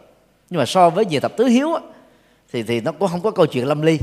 nhưng 0.49 0.59
mà 0.59 0.65
so 0.65 0.89
với 0.89 1.05
nhiều 1.05 1.19
tập 1.19 1.33
tứ 1.37 1.45
hiếu 1.45 1.73
á, 1.73 1.81
thì 2.51 2.63
thì 2.63 2.81
nó 2.81 2.91
cũng 2.91 3.09
không 3.09 3.21
có 3.21 3.31
câu 3.31 3.45
chuyện 3.45 3.67
lâm 3.67 3.81
ly. 3.81 3.99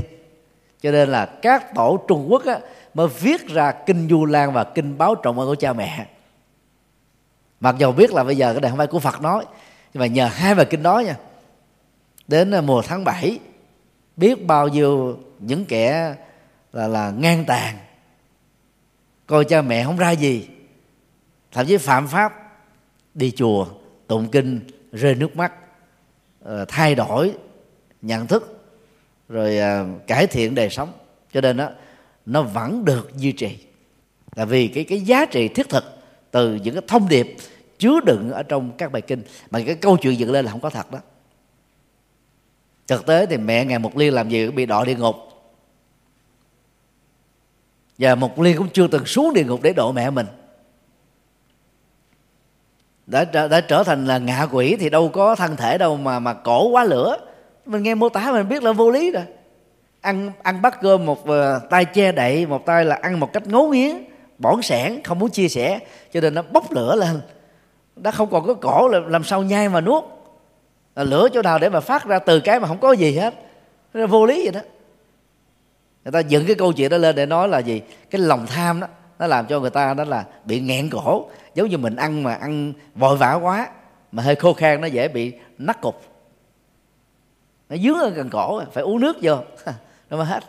Cho 0.81 0.91
nên 0.91 1.09
là 1.09 1.25
các 1.25 1.75
tổ 1.75 1.99
trung 2.07 2.27
quốc 2.29 2.45
á, 2.45 2.59
mới 2.93 3.07
viết 3.07 3.47
ra 3.47 3.71
kinh 3.71 4.07
du 4.09 4.25
lan 4.25 4.53
và 4.53 4.63
kinh 4.63 4.97
báo 4.97 5.15
trọng 5.15 5.39
ơn 5.39 5.47
của 5.47 5.55
cha 5.55 5.73
mẹ. 5.73 6.05
Mặc 7.59 7.75
dầu 7.77 7.91
biết 7.91 8.13
là 8.13 8.23
bây 8.23 8.37
giờ 8.37 8.53
cái 8.53 8.61
này 8.61 8.71
không 8.71 8.77
phải 8.77 8.87
của 8.87 8.99
phật 8.99 9.21
nói 9.21 9.45
nhưng 9.93 10.01
mà 10.01 10.07
nhờ 10.07 10.25
hai 10.25 10.55
bài 10.55 10.65
kinh 10.65 10.83
đó 10.83 10.99
nha. 10.99 11.15
Đến 12.27 12.51
à, 12.51 12.61
mùa 12.61 12.81
tháng 12.81 13.03
7 13.03 13.39
biết 14.19 14.45
bao 14.47 14.67
nhiêu 14.67 15.19
những 15.39 15.65
kẻ 15.65 16.15
là 16.73 16.87
là 16.87 17.11
ngang 17.11 17.45
tàn. 17.47 17.77
Coi 19.27 19.45
cha 19.45 19.61
mẹ 19.61 19.83
không 19.83 19.97
ra 19.97 20.11
gì. 20.11 20.47
Thậm 21.51 21.65
chí 21.65 21.77
phạm 21.77 22.07
pháp, 22.07 22.33
đi 23.13 23.31
chùa, 23.31 23.67
tụng 24.07 24.27
kinh, 24.31 24.61
rơi 24.91 25.15
nước 25.15 25.35
mắt 25.35 25.53
ờ, 26.43 26.65
thay 26.67 26.95
đổi 26.95 27.33
nhận 28.01 28.27
thức, 28.27 28.71
rồi 29.29 29.57
ờ, 29.57 29.85
cải 30.07 30.27
thiện 30.27 30.55
đời 30.55 30.69
sống. 30.69 30.91
Cho 31.33 31.41
nên 31.41 31.57
đó 31.57 31.69
nó 32.25 32.41
vẫn 32.41 32.85
được 32.85 33.11
duy 33.17 33.31
trì. 33.31 33.57
Là 34.35 34.45
vì 34.45 34.67
cái 34.67 34.83
cái 34.83 35.01
giá 35.01 35.25
trị 35.25 35.47
thiết 35.47 35.69
thực 35.69 35.83
từ 36.31 36.55
những 36.55 36.75
cái 36.75 36.83
thông 36.87 37.09
điệp 37.09 37.35
chứa 37.77 37.99
đựng 38.05 38.31
ở 38.31 38.43
trong 38.43 38.71
các 38.77 38.91
bài 38.91 39.01
kinh. 39.01 39.23
Mà 39.51 39.59
cái 39.65 39.75
câu 39.75 39.97
chuyện 39.97 40.19
dựng 40.19 40.31
lên 40.31 40.45
là 40.45 40.51
không 40.51 40.61
có 40.61 40.69
thật 40.69 40.91
đó 40.91 40.99
thực 42.89 43.05
tế 43.05 43.25
thì 43.25 43.37
mẹ 43.37 43.65
ngài 43.65 43.79
một 43.79 43.97
liên 43.97 44.13
làm 44.13 44.29
gì 44.29 44.45
cũng 44.45 44.55
bị 44.55 44.65
đọa 44.65 44.85
địa 44.85 44.95
ngục. 44.95 45.15
Và 47.97 48.15
một 48.15 48.39
liên 48.39 48.57
cũng 48.57 48.69
chưa 48.73 48.87
từng 48.87 49.05
xuống 49.05 49.33
địa 49.33 49.43
ngục 49.43 49.61
để 49.61 49.73
độ 49.73 49.91
mẹ 49.91 50.09
mình. 50.09 50.25
Đã 53.07 53.25
đã, 53.25 53.47
đã 53.47 53.61
trở 53.61 53.83
thành 53.83 54.05
là 54.05 54.17
ngạ 54.17 54.47
quỷ 54.51 54.75
thì 54.79 54.89
đâu 54.89 55.09
có 55.09 55.35
thân 55.35 55.55
thể 55.55 55.77
đâu 55.77 55.97
mà 55.97 56.19
mà 56.19 56.33
cổ 56.33 56.67
quá 56.67 56.83
lửa. 56.83 57.17
Mình 57.65 57.83
nghe 57.83 57.95
mô 57.95 58.09
tả 58.09 58.31
mình 58.31 58.49
biết 58.49 58.63
là 58.63 58.71
vô 58.71 58.91
lý 58.91 59.11
rồi. 59.11 59.23
Ăn 60.01 60.31
ăn 60.43 60.61
bát 60.61 60.81
cơm 60.81 61.05
một 61.05 61.21
uh, 61.21 61.69
tay 61.69 61.85
che 61.85 62.11
đậy 62.11 62.45
một 62.45 62.65
tay 62.65 62.85
là 62.85 62.95
ăn 62.95 63.19
một 63.19 63.33
cách 63.33 63.47
ngấu 63.47 63.69
nghiến 63.69 63.95
bỏng 64.37 64.61
sẻn 64.61 65.03
không 65.03 65.19
muốn 65.19 65.29
chia 65.29 65.47
sẻ 65.47 65.79
cho 66.13 66.21
nên 66.21 66.33
nó 66.33 66.41
bốc 66.41 66.71
lửa 66.71 66.95
lên. 66.95 67.21
Đã 67.95 68.11
không 68.11 68.29
còn 68.31 68.47
có 68.47 68.53
cổ 68.53 68.87
là 68.87 68.99
làm 68.99 69.23
sao 69.23 69.43
nhai 69.43 69.69
mà 69.69 69.81
nuốt 69.81 70.03
là 70.95 71.03
lửa 71.03 71.27
chỗ 71.33 71.41
nào 71.41 71.59
để 71.59 71.69
mà 71.69 71.79
phát 71.79 72.05
ra 72.05 72.19
từ 72.19 72.39
cái 72.39 72.59
mà 72.59 72.67
không 72.67 72.79
có 72.79 72.91
gì 72.91 73.17
hết. 73.17 73.33
Nó 73.93 74.07
vô 74.07 74.25
lý 74.25 74.41
vậy 74.43 74.51
đó. 74.51 74.61
Người 76.03 76.11
ta 76.11 76.19
dựng 76.19 76.45
cái 76.45 76.55
câu 76.55 76.73
chuyện 76.73 76.89
đó 76.89 76.97
lên 76.97 77.15
để 77.15 77.25
nói 77.25 77.47
là 77.47 77.59
gì? 77.59 77.81
Cái 78.09 78.21
lòng 78.21 78.45
tham 78.47 78.79
đó, 78.79 78.87
nó 79.19 79.27
làm 79.27 79.47
cho 79.47 79.59
người 79.59 79.69
ta 79.69 79.93
đó 79.93 80.03
là 80.03 80.25
bị 80.45 80.59
nghẹn 80.59 80.89
cổ. 80.89 81.29
Giống 81.55 81.69
như 81.69 81.77
mình 81.77 81.95
ăn 81.95 82.23
mà 82.23 82.33
ăn 82.33 82.73
vội 82.95 83.17
vã 83.17 83.33
quá, 83.33 83.69
mà 84.11 84.23
hơi 84.23 84.35
khô 84.35 84.53
khan 84.53 84.81
nó 84.81 84.87
dễ 84.87 85.07
bị 85.07 85.33
nắc 85.57 85.81
cục. 85.81 86.01
Nó 87.69 87.77
dướng 87.77 87.99
ở 87.99 88.09
gần 88.09 88.29
cổ, 88.29 88.63
phải 88.73 88.83
uống 88.83 88.99
nước 88.99 89.17
vô. 89.21 89.35
Nó 90.09 90.17
mới 90.17 90.25
hết. 90.25 90.43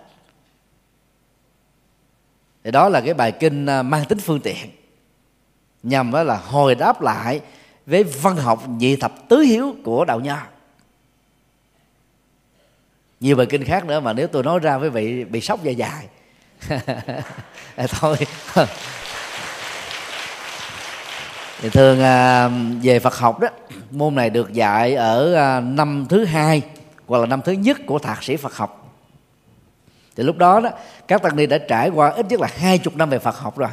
Thì 2.64 2.70
đó 2.70 2.88
là 2.88 3.00
cái 3.00 3.14
bài 3.14 3.32
kinh 3.32 3.66
à, 3.66 3.82
mang 3.82 4.04
tính 4.04 4.18
phương 4.18 4.40
tiện. 4.40 4.70
Nhằm 5.82 6.12
đó 6.12 6.22
là 6.22 6.36
hồi 6.36 6.74
đáp 6.74 7.02
lại 7.02 7.40
với 7.90 8.04
văn 8.04 8.36
học 8.36 8.68
nhị 8.68 8.96
thập 8.96 9.28
tứ 9.28 9.38
hiếu 9.38 9.74
của 9.84 10.04
đạo 10.04 10.20
nho. 10.20 10.36
Nhiều 13.20 13.36
bài 13.36 13.46
kinh 13.46 13.64
khác 13.64 13.84
nữa 13.84 14.00
mà 14.00 14.12
nếu 14.12 14.26
tôi 14.26 14.42
nói 14.42 14.58
ra 14.58 14.78
với 14.78 14.90
vị, 14.90 15.24
bị 15.24 15.40
sốc 15.40 15.62
dài 15.62 15.74
dài. 15.74 16.06
Thôi. 17.88 18.16
Thì 21.60 21.70
thường 21.70 22.02
à, 22.02 22.50
về 22.82 22.98
Phật 22.98 23.14
học 23.14 23.40
đó, 23.40 23.48
môn 23.90 24.14
này 24.14 24.30
được 24.30 24.52
dạy 24.52 24.94
ở 24.94 25.34
à, 25.34 25.60
năm 25.60 26.06
thứ 26.08 26.24
hai 26.24 26.62
hoặc 27.06 27.18
là 27.18 27.26
năm 27.26 27.40
thứ 27.44 27.52
nhất 27.52 27.78
của 27.86 27.98
thạc 27.98 28.22
sĩ 28.22 28.36
Phật 28.36 28.54
học. 28.54 28.96
Thì 30.16 30.22
lúc 30.22 30.38
đó 30.38 30.60
đó, 30.60 30.70
các 31.08 31.22
tăng 31.22 31.36
ni 31.36 31.46
đã 31.46 31.58
trải 31.58 31.88
qua 31.88 32.10
ít 32.10 32.26
nhất 32.28 32.40
là 32.40 32.48
hai 32.56 32.78
chục 32.78 32.96
năm 32.96 33.10
về 33.10 33.18
Phật 33.18 33.38
học 33.38 33.58
rồi. 33.58 33.70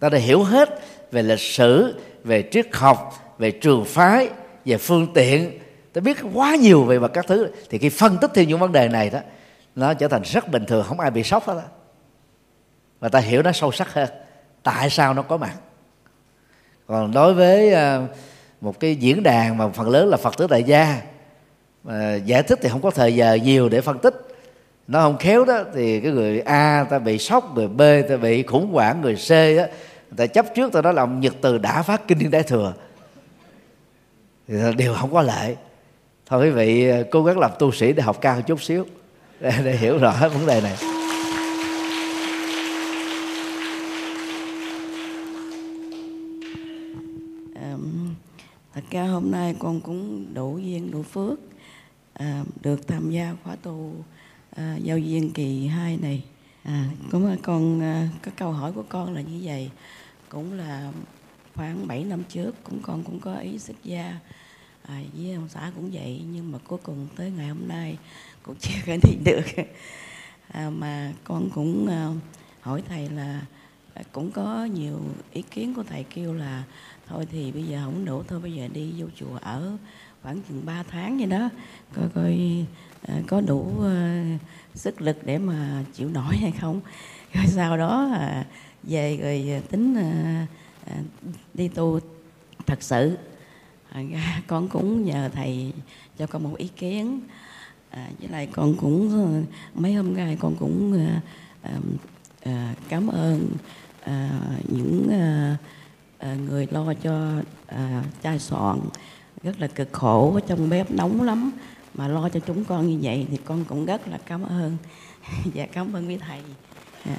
Ta 0.00 0.08
đã 0.08 0.18
hiểu 0.18 0.42
hết 0.42 0.80
về 1.12 1.22
lịch 1.22 1.40
sử 1.40 1.94
về 2.24 2.48
triết 2.50 2.66
học, 2.72 3.12
về 3.38 3.50
trường 3.50 3.84
phái, 3.84 4.28
về 4.64 4.76
phương 4.76 5.06
tiện. 5.14 5.58
Ta 5.92 6.00
biết 6.00 6.16
quá 6.34 6.56
nhiều 6.56 6.84
về 6.84 6.98
mặt 6.98 7.10
các 7.14 7.26
thứ. 7.28 7.50
Thì 7.70 7.78
khi 7.78 7.88
phân 7.88 8.18
tích 8.20 8.30
theo 8.34 8.44
những 8.44 8.58
vấn 8.58 8.72
đề 8.72 8.88
này 8.88 9.10
đó, 9.10 9.18
nó 9.74 9.94
trở 9.94 10.08
thành 10.08 10.22
rất 10.22 10.48
bình 10.48 10.64
thường, 10.66 10.84
không 10.88 11.00
ai 11.00 11.10
bị 11.10 11.22
sốc 11.22 11.46
hết 11.46 11.54
đó 11.54 11.62
và 13.04 13.08
ta 13.08 13.18
hiểu 13.18 13.42
nó 13.42 13.52
sâu 13.52 13.72
sắc 13.72 13.94
hơn. 13.94 14.08
Tại 14.62 14.90
sao 14.90 15.14
nó 15.14 15.22
có 15.22 15.36
mặt? 15.36 15.54
Còn 16.86 17.12
đối 17.12 17.34
với 17.34 17.72
ờ, 17.72 18.06
một 18.60 18.80
cái 18.80 18.96
diễn 18.96 19.22
đàn 19.22 19.58
mà 19.58 19.68
phần 19.68 19.88
lớn 19.88 20.08
là 20.08 20.16
phật 20.16 20.36
tử 20.36 20.46
tại 20.50 20.62
gia, 20.62 21.02
mà 21.82 22.14
giải 22.14 22.42
thích 22.42 22.58
thì 22.62 22.68
không 22.68 22.82
có 22.82 22.90
thời 22.90 23.14
giờ 23.14 23.34
nhiều 23.34 23.68
để 23.68 23.80
phân 23.80 23.98
tích. 23.98 24.14
Nó 24.88 25.00
không 25.00 25.18
khéo 25.18 25.44
đó, 25.44 25.64
thì 25.74 26.00
cái 26.00 26.12
người 26.12 26.40
a 26.40 26.86
ta 26.90 26.98
bị 26.98 27.18
sốc, 27.18 27.54
người 27.54 27.68
b 27.68 27.82
ta 28.08 28.16
bị 28.16 28.42
khủng 28.42 28.72
hoảng, 28.72 29.00
người 29.00 29.16
c 29.28 29.30
á 29.30 29.66
ta 30.16 30.26
chấp 30.26 30.46
trước 30.54 30.72
ta 30.72 30.82
nói 30.82 30.94
là 30.94 31.06
nhật 31.06 31.34
từ 31.40 31.58
đã 31.58 31.82
phát 31.82 32.08
kinh 32.08 32.18
thiên 32.18 32.30
đại 32.30 32.42
thừa. 32.42 32.74
Thì 34.48 34.54
đều 34.76 34.94
không 34.94 35.12
có 35.12 35.22
lệ. 35.22 35.56
Thôi 36.26 36.46
quý 36.46 36.50
vị 36.50 36.88
ờ, 36.88 37.04
cố 37.10 37.24
gắng 37.24 37.38
làm 37.38 37.50
tu 37.58 37.72
sĩ 37.72 37.92
để 37.92 38.02
học 38.02 38.20
cao 38.20 38.42
chút 38.42 38.62
xíu 38.62 38.84
để, 39.40 39.52
để 39.64 39.76
hiểu 39.76 39.98
rõ 39.98 40.28
vấn 40.28 40.46
đề 40.46 40.60
này. 40.60 40.76
Thật 48.74 48.82
ra 48.90 49.06
hôm 49.06 49.30
nay 49.30 49.54
con 49.58 49.80
cũng 49.80 50.26
đủ 50.34 50.58
duyên 50.58 50.90
đủ 50.90 51.02
phước 51.02 51.38
à, 52.12 52.44
được 52.62 52.88
tham 52.88 53.10
gia 53.10 53.34
khóa 53.44 53.56
tu 53.62 53.94
à, 54.56 54.76
giao 54.82 54.98
duyên 54.98 55.32
kỳ 55.32 55.66
2 55.66 55.96
này. 55.96 56.24
À, 56.62 56.88
cũng 57.10 57.36
con 57.42 57.82
à, 57.82 58.08
cái 58.22 58.34
câu 58.36 58.52
hỏi 58.52 58.72
của 58.72 58.84
con 58.88 59.14
là 59.14 59.20
như 59.20 59.40
vậy 59.42 59.70
cũng 60.34 60.52
là 60.52 60.92
khoảng 61.54 61.86
7 61.86 62.04
năm 62.04 62.22
trước 62.28 62.64
cũng 62.64 62.78
con 62.82 63.04
cũng 63.04 63.20
có 63.20 63.34
ý 63.36 63.58
xuất 63.58 63.76
gia. 63.84 64.18
À, 64.82 65.00
với 65.16 65.34
ông 65.34 65.48
xã 65.48 65.72
cũng 65.74 65.90
vậy 65.92 66.22
nhưng 66.32 66.52
mà 66.52 66.58
cuối 66.68 66.78
cùng 66.82 67.06
tới 67.16 67.30
ngày 67.30 67.48
hôm 67.48 67.68
nay 67.68 67.98
cũng 68.42 68.56
chưa 68.60 68.74
có 68.86 68.96
đi 69.02 69.14
được. 69.24 69.64
À, 70.48 70.70
mà 70.70 71.12
con 71.24 71.50
cũng 71.54 71.86
à, 71.86 72.08
hỏi 72.60 72.82
thầy 72.88 73.08
là 73.08 73.40
à, 73.94 74.02
cũng 74.12 74.30
có 74.30 74.64
nhiều 74.64 75.00
ý 75.32 75.42
kiến 75.42 75.74
của 75.74 75.82
thầy 75.82 76.04
kêu 76.04 76.34
là 76.34 76.64
thôi 77.08 77.26
thì 77.30 77.52
bây 77.52 77.62
giờ 77.62 77.80
không 77.84 78.04
đủ 78.04 78.22
thôi 78.22 78.40
bây 78.40 78.52
giờ 78.52 78.68
đi 78.68 78.92
vô 78.98 79.06
chùa 79.16 79.38
ở 79.40 79.76
khoảng 80.22 80.42
chừng 80.48 80.66
3 80.66 80.82
tháng 80.82 81.18
vậy 81.18 81.26
đó 81.26 81.48
coi 81.94 82.08
coi 82.14 82.64
à, 83.02 83.20
có 83.26 83.40
đủ 83.40 83.82
à, 83.84 84.24
sức 84.74 85.02
lực 85.02 85.26
để 85.26 85.38
mà 85.38 85.84
chịu 85.92 86.08
nổi 86.08 86.36
hay 86.36 86.52
không. 86.60 86.80
Rồi 87.32 87.46
sau 87.46 87.76
đó 87.76 88.10
à, 88.12 88.44
về 88.86 89.16
rồi 89.16 89.50
à, 89.52 89.60
tính 89.70 89.94
à, 89.94 90.46
à, 90.86 90.96
đi 91.54 91.68
tu 91.68 92.00
thật 92.66 92.82
sự. 92.82 93.16
Con 94.46 94.68
cũng 94.68 95.04
nhờ 95.04 95.30
thầy 95.34 95.72
cho 96.18 96.26
con 96.26 96.42
một 96.42 96.56
ý 96.56 96.68
kiến. 96.76 97.20
À, 97.90 98.08
với 98.20 98.28
lại 98.28 98.48
con 98.52 98.74
cũng 98.80 99.44
mấy 99.74 99.94
hôm 99.94 100.16
nay 100.16 100.36
con 100.40 100.56
cũng 100.56 101.06
à, 101.62 101.70
à, 102.42 102.74
cảm 102.88 103.08
ơn 103.08 103.48
à, 104.00 104.40
những 104.68 105.08
à, 105.10 105.56
à, 106.18 106.34
người 106.34 106.68
lo 106.70 106.94
cho 107.02 107.30
à, 107.66 108.02
chai 108.22 108.38
soạn. 108.38 108.80
Rất 109.42 109.60
là 109.60 109.66
cực 109.66 109.92
khổ 109.92 110.34
ở 110.34 110.40
trong 110.46 110.68
bếp 110.68 110.90
nóng 110.90 111.22
lắm 111.22 111.52
mà 111.94 112.08
lo 112.08 112.28
cho 112.28 112.40
chúng 112.40 112.64
con 112.64 112.86
như 112.86 112.98
vậy 113.02 113.26
thì 113.30 113.38
con 113.44 113.64
cũng 113.64 113.84
rất 113.84 114.08
là 114.08 114.18
cảm 114.26 114.42
ơn. 114.42 114.76
Và 115.22 115.38
dạ, 115.54 115.66
cảm 115.66 115.92
ơn 115.92 116.08
quý 116.08 116.16
thầy. 116.16 116.40
À, 117.04 117.16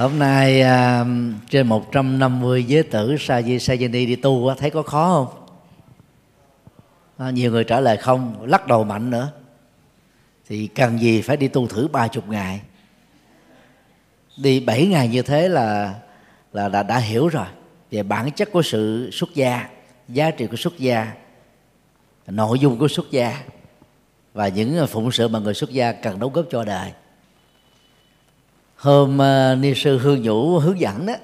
hôm 0.00 0.18
nay 0.18 0.60
à, 0.60 1.04
trên 1.50 1.66
150 1.66 2.64
giới 2.64 2.82
tử 2.82 3.16
sa 3.18 3.42
di 3.42 3.58
sa 3.58 3.76
di 3.76 3.88
đi 3.88 4.16
tu 4.16 4.54
thấy 4.58 4.70
có 4.70 4.82
khó 4.82 5.06
không? 5.14 5.46
À, 7.18 7.30
nhiều 7.30 7.50
người 7.50 7.64
trả 7.64 7.80
lời 7.80 7.96
không 7.96 8.44
lắc 8.44 8.66
đầu 8.66 8.84
mạnh 8.84 9.10
nữa. 9.10 9.32
Thì 10.48 10.66
cần 10.66 11.00
gì 11.00 11.22
phải 11.22 11.36
đi 11.36 11.48
tu 11.48 11.66
thử 11.66 11.88
ba 11.88 12.08
chục 12.08 12.28
ngày? 12.28 12.60
Đi 14.36 14.60
bảy 14.60 14.86
ngày 14.86 15.08
như 15.08 15.22
thế 15.22 15.48
là 15.48 15.94
là 16.52 16.68
đã, 16.68 16.82
đã 16.82 16.98
hiểu 16.98 17.28
rồi. 17.28 17.46
Về 17.90 18.02
bản 18.02 18.30
chất 18.30 18.52
của 18.52 18.62
sự 18.62 19.10
xuất 19.12 19.34
gia 19.34 19.68
giá 20.08 20.30
trị 20.30 20.46
của 20.46 20.56
xuất 20.56 20.78
gia 20.78 21.12
nội 22.26 22.58
dung 22.58 22.78
của 22.78 22.88
xuất 22.88 23.10
gia 23.10 23.42
và 24.34 24.48
những 24.48 24.86
phụng 24.86 25.12
sự 25.12 25.28
mà 25.28 25.38
người 25.38 25.54
xuất 25.54 25.70
gia 25.70 25.92
cần 25.92 26.18
đóng 26.18 26.32
góp 26.32 26.46
cho 26.50 26.64
đời 26.64 26.92
hôm 28.80 29.18
uh, 29.18 29.58
ni 29.58 29.74
sư 29.74 29.98
hương 29.98 30.22
nhũ 30.22 30.58
hướng 30.58 30.80
dẫn 30.80 31.06
đó 31.06 31.14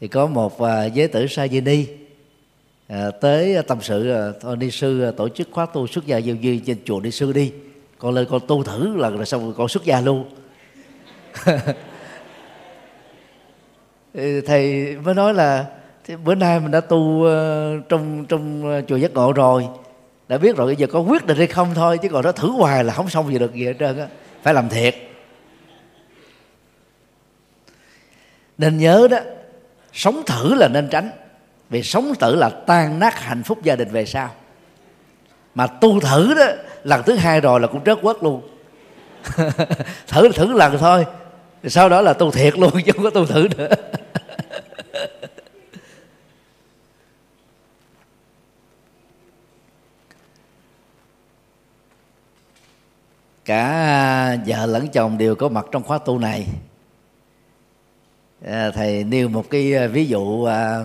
thì 0.00 0.08
có 0.08 0.26
một 0.26 0.62
uh, 0.62 0.94
giới 0.94 1.08
tử 1.08 1.26
sa 1.26 1.48
di 1.48 1.60
ni 1.60 1.82
uh, 1.82 1.88
ờ, 2.88 3.10
tới 3.10 3.56
tâm 3.68 3.78
sự 3.80 4.14
uh, 4.52 4.58
ni 4.58 4.70
sư 4.70 5.08
uh, 5.08 5.16
tổ 5.16 5.28
chức 5.28 5.48
khóa 5.50 5.66
tu 5.66 5.86
xuất 5.86 6.06
gia 6.06 6.18
giao 6.18 6.36
duy 6.36 6.58
trên 6.58 6.76
chùa 6.84 7.00
ni 7.00 7.10
sư 7.10 7.32
đi. 7.32 7.52
Con 7.98 8.14
lên 8.14 8.26
con 8.30 8.40
tu 8.48 8.62
thử 8.62 8.96
lần 8.96 9.16
rồi 9.16 9.26
xong 9.26 9.44
rồi 9.44 9.54
con 9.56 9.68
xuất 9.68 9.84
gia 9.84 10.00
luôn. 10.00 10.24
Ừ, 14.14 14.40
thầy 14.40 14.96
mới 15.04 15.14
nói 15.14 15.34
là 15.34 15.66
thì 16.04 16.16
bữa 16.16 16.34
nay 16.34 16.60
mình 16.60 16.70
đã 16.70 16.80
tu 16.80 16.98
uh, 16.98 17.88
trong 17.88 18.24
trong 18.28 18.82
chùa 18.88 18.96
giác 18.96 19.14
ngộ 19.14 19.32
rồi. 19.32 19.66
Đã 20.28 20.38
biết 20.38 20.56
rồi 20.56 20.66
bây 20.66 20.76
giờ 20.76 20.86
có 20.86 21.00
quyết 21.00 21.26
định 21.26 21.36
hay 21.36 21.46
không 21.46 21.68
thôi 21.74 21.98
chứ 21.98 22.08
còn 22.08 22.24
nó 22.24 22.32
thử 22.32 22.50
hoài 22.50 22.84
là 22.84 22.92
không 22.94 23.08
xong 23.08 23.32
gì 23.32 23.38
được 23.38 23.54
gì 23.54 23.66
hết 23.66 23.74
trơn 23.78 23.98
á. 23.98 24.06
Phải 24.42 24.54
làm 24.54 24.68
thiệt. 24.68 25.09
Nên 28.60 28.78
nhớ 28.78 29.08
đó, 29.10 29.18
sống 29.92 30.22
thử 30.26 30.54
là 30.54 30.68
nên 30.68 30.88
tránh. 30.88 31.10
Vì 31.70 31.82
sống 31.82 32.14
thử 32.20 32.36
là 32.36 32.48
tan 32.48 32.98
nát 32.98 33.18
hạnh 33.20 33.42
phúc 33.42 33.62
gia 33.62 33.76
đình 33.76 33.88
về 33.88 34.06
sau. 34.06 34.30
Mà 35.54 35.66
tu 35.66 36.00
thử 36.00 36.34
đó, 36.34 36.46
lần 36.84 37.02
thứ 37.06 37.14
hai 37.14 37.40
rồi 37.40 37.60
là 37.60 37.66
cũng 37.66 37.80
rớt 37.86 37.98
quất 38.02 38.16
luôn. 38.22 38.42
Thử 40.06 40.32
thử 40.32 40.52
lần 40.52 40.78
thôi, 40.78 41.06
sau 41.64 41.88
đó 41.88 42.02
là 42.02 42.12
tu 42.12 42.30
thiệt 42.30 42.58
luôn, 42.58 42.70
chứ 42.86 42.92
không 42.92 43.04
có 43.04 43.10
tu 43.10 43.26
thử 43.26 43.48
nữa. 43.56 43.68
Cả 53.44 54.36
vợ 54.46 54.66
lẫn 54.66 54.88
chồng 54.88 55.18
đều 55.18 55.34
có 55.34 55.48
mặt 55.48 55.66
trong 55.72 55.82
khóa 55.82 55.98
tu 55.98 56.18
này 56.18 56.46
à, 58.44 58.70
thầy 58.70 59.04
nêu 59.04 59.28
một 59.28 59.50
cái 59.50 59.74
à, 59.74 59.86
ví 59.86 60.06
dụ 60.06 60.44
à, 60.44 60.84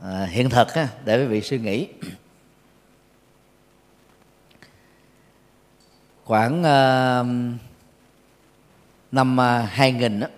à, 0.00 0.26
hiện 0.30 0.50
thực 0.50 0.68
á, 0.68 0.88
để 1.04 1.18
quý 1.18 1.26
vị 1.26 1.40
suy 1.40 1.58
nghĩ. 1.58 1.88
Khoảng 6.24 6.64
à, 6.64 7.22
năm 9.12 9.40
à, 9.40 9.68
2000 9.70 10.20
á, 10.20 10.28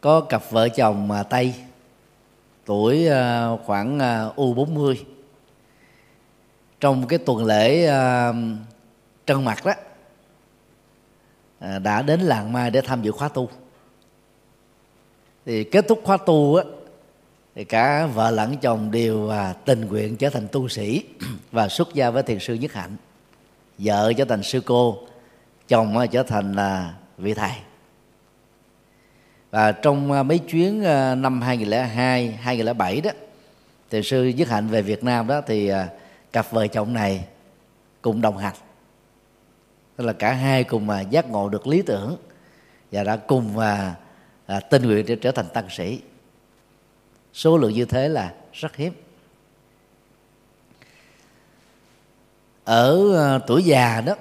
có 0.00 0.20
cặp 0.20 0.42
vợ 0.50 0.68
chồng 0.68 1.08
mà 1.08 1.22
Tây 1.22 1.54
tuổi 2.64 3.06
à, 3.08 3.48
khoảng 3.64 3.98
à, 3.98 4.24
U40 4.36 4.94
trong 6.80 7.06
cái 7.06 7.18
tuần 7.18 7.44
lễ 7.44 7.86
à, 7.86 8.32
trân 9.26 9.44
mặt 9.44 9.64
đó 9.64 9.72
à, 11.58 11.78
đã 11.78 12.02
đến 12.02 12.20
làng 12.20 12.52
mai 12.52 12.70
để 12.70 12.80
tham 12.80 13.02
dự 13.02 13.12
khóa 13.12 13.28
tu 13.28 13.50
thì 15.46 15.64
kết 15.64 15.84
thúc 15.88 16.00
khóa 16.04 16.16
tu 16.16 16.54
á 16.54 16.64
thì 17.54 17.64
cả 17.64 18.06
vợ 18.06 18.30
lẫn 18.30 18.56
chồng 18.56 18.90
đều 18.90 19.28
à, 19.28 19.52
tình 19.64 19.80
nguyện 19.80 20.16
trở 20.16 20.30
thành 20.30 20.48
tu 20.52 20.68
sĩ 20.68 21.04
và 21.52 21.68
xuất 21.68 21.94
gia 21.94 22.10
với 22.10 22.22
thiền 22.22 22.38
sư 22.38 22.54
nhất 22.54 22.72
hạnh. 22.72 22.96
Vợ 23.78 24.12
trở 24.12 24.24
thành 24.24 24.42
sư 24.42 24.60
cô 24.66 24.98
chồng 25.68 25.98
à, 25.98 26.06
trở 26.06 26.22
thành 26.22 26.52
là 26.52 26.94
vị 27.18 27.34
thầy. 27.34 27.52
Và 29.50 29.72
trong 29.72 30.12
à, 30.12 30.22
mấy 30.22 30.38
chuyến 30.38 30.84
à, 30.84 31.14
năm 31.14 31.42
2002, 31.42 32.28
2007 32.28 33.00
đó 33.00 33.10
thiền 33.90 34.02
sư 34.02 34.24
nhất 34.24 34.48
hạnh 34.48 34.68
về 34.68 34.82
Việt 34.82 35.04
Nam 35.04 35.26
đó 35.26 35.40
thì 35.46 35.68
à, 35.68 35.88
cặp 36.32 36.50
vợ 36.50 36.66
chồng 36.66 36.92
này 36.92 37.24
cùng 38.02 38.20
đồng 38.20 38.38
hành. 38.38 38.54
Tức 39.96 40.04
là 40.04 40.12
cả 40.12 40.32
hai 40.32 40.64
cùng 40.64 40.86
mà 40.86 41.00
giác 41.00 41.30
ngộ 41.30 41.48
được 41.48 41.66
lý 41.66 41.82
tưởng 41.82 42.16
và 42.92 43.04
đã 43.04 43.16
cùng 43.16 43.54
mà 43.54 43.94
à, 44.52 44.60
tình 44.60 44.82
nguyện 44.82 45.06
để 45.06 45.16
trở 45.16 45.32
thành 45.32 45.46
tăng 45.52 45.70
sĩ. 45.70 46.00
Số 47.32 47.56
lượng 47.56 47.72
như 47.72 47.84
thế 47.84 48.08
là 48.08 48.34
rất 48.52 48.76
hiếm. 48.76 48.92
Ở 52.64 53.16
à, 53.16 53.38
tuổi 53.46 53.62
già 53.62 54.00
đó 54.00 54.14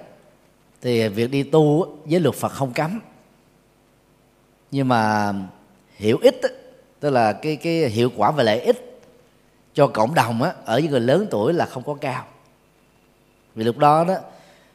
thì 0.82 1.08
việc 1.08 1.32
đi 1.32 1.44
tu 1.44 1.98
với 2.06 2.20
luật 2.20 2.36
Phật 2.36 2.49
không 2.49 2.74
cấm. 2.74 2.99
Nhưng 4.72 4.88
mà 4.88 5.34
hiểu 5.95 6.18
ít 6.22 6.41
tức 6.99 7.10
là 7.10 7.34
cái 7.34 7.56
cái 7.56 7.90
hiệu 7.90 8.12
quả 8.16 8.32
và 8.32 8.44
lợi 8.44 8.60
ích 8.60 9.02
cho 9.74 9.88
cộng 9.88 10.14
đồng 10.14 10.44
á, 10.44 10.53
ở 10.66 10.80
những 10.80 10.91
người 10.91 10.99
lớn 10.99 11.28
tuổi 11.32 11.53
là 11.53 11.66
không 11.66 11.84
có 11.84 11.94
cao. 11.94 12.26
Vì 13.56 13.64
lúc 13.64 13.78
đó 13.78 14.03
đó 14.03 14.16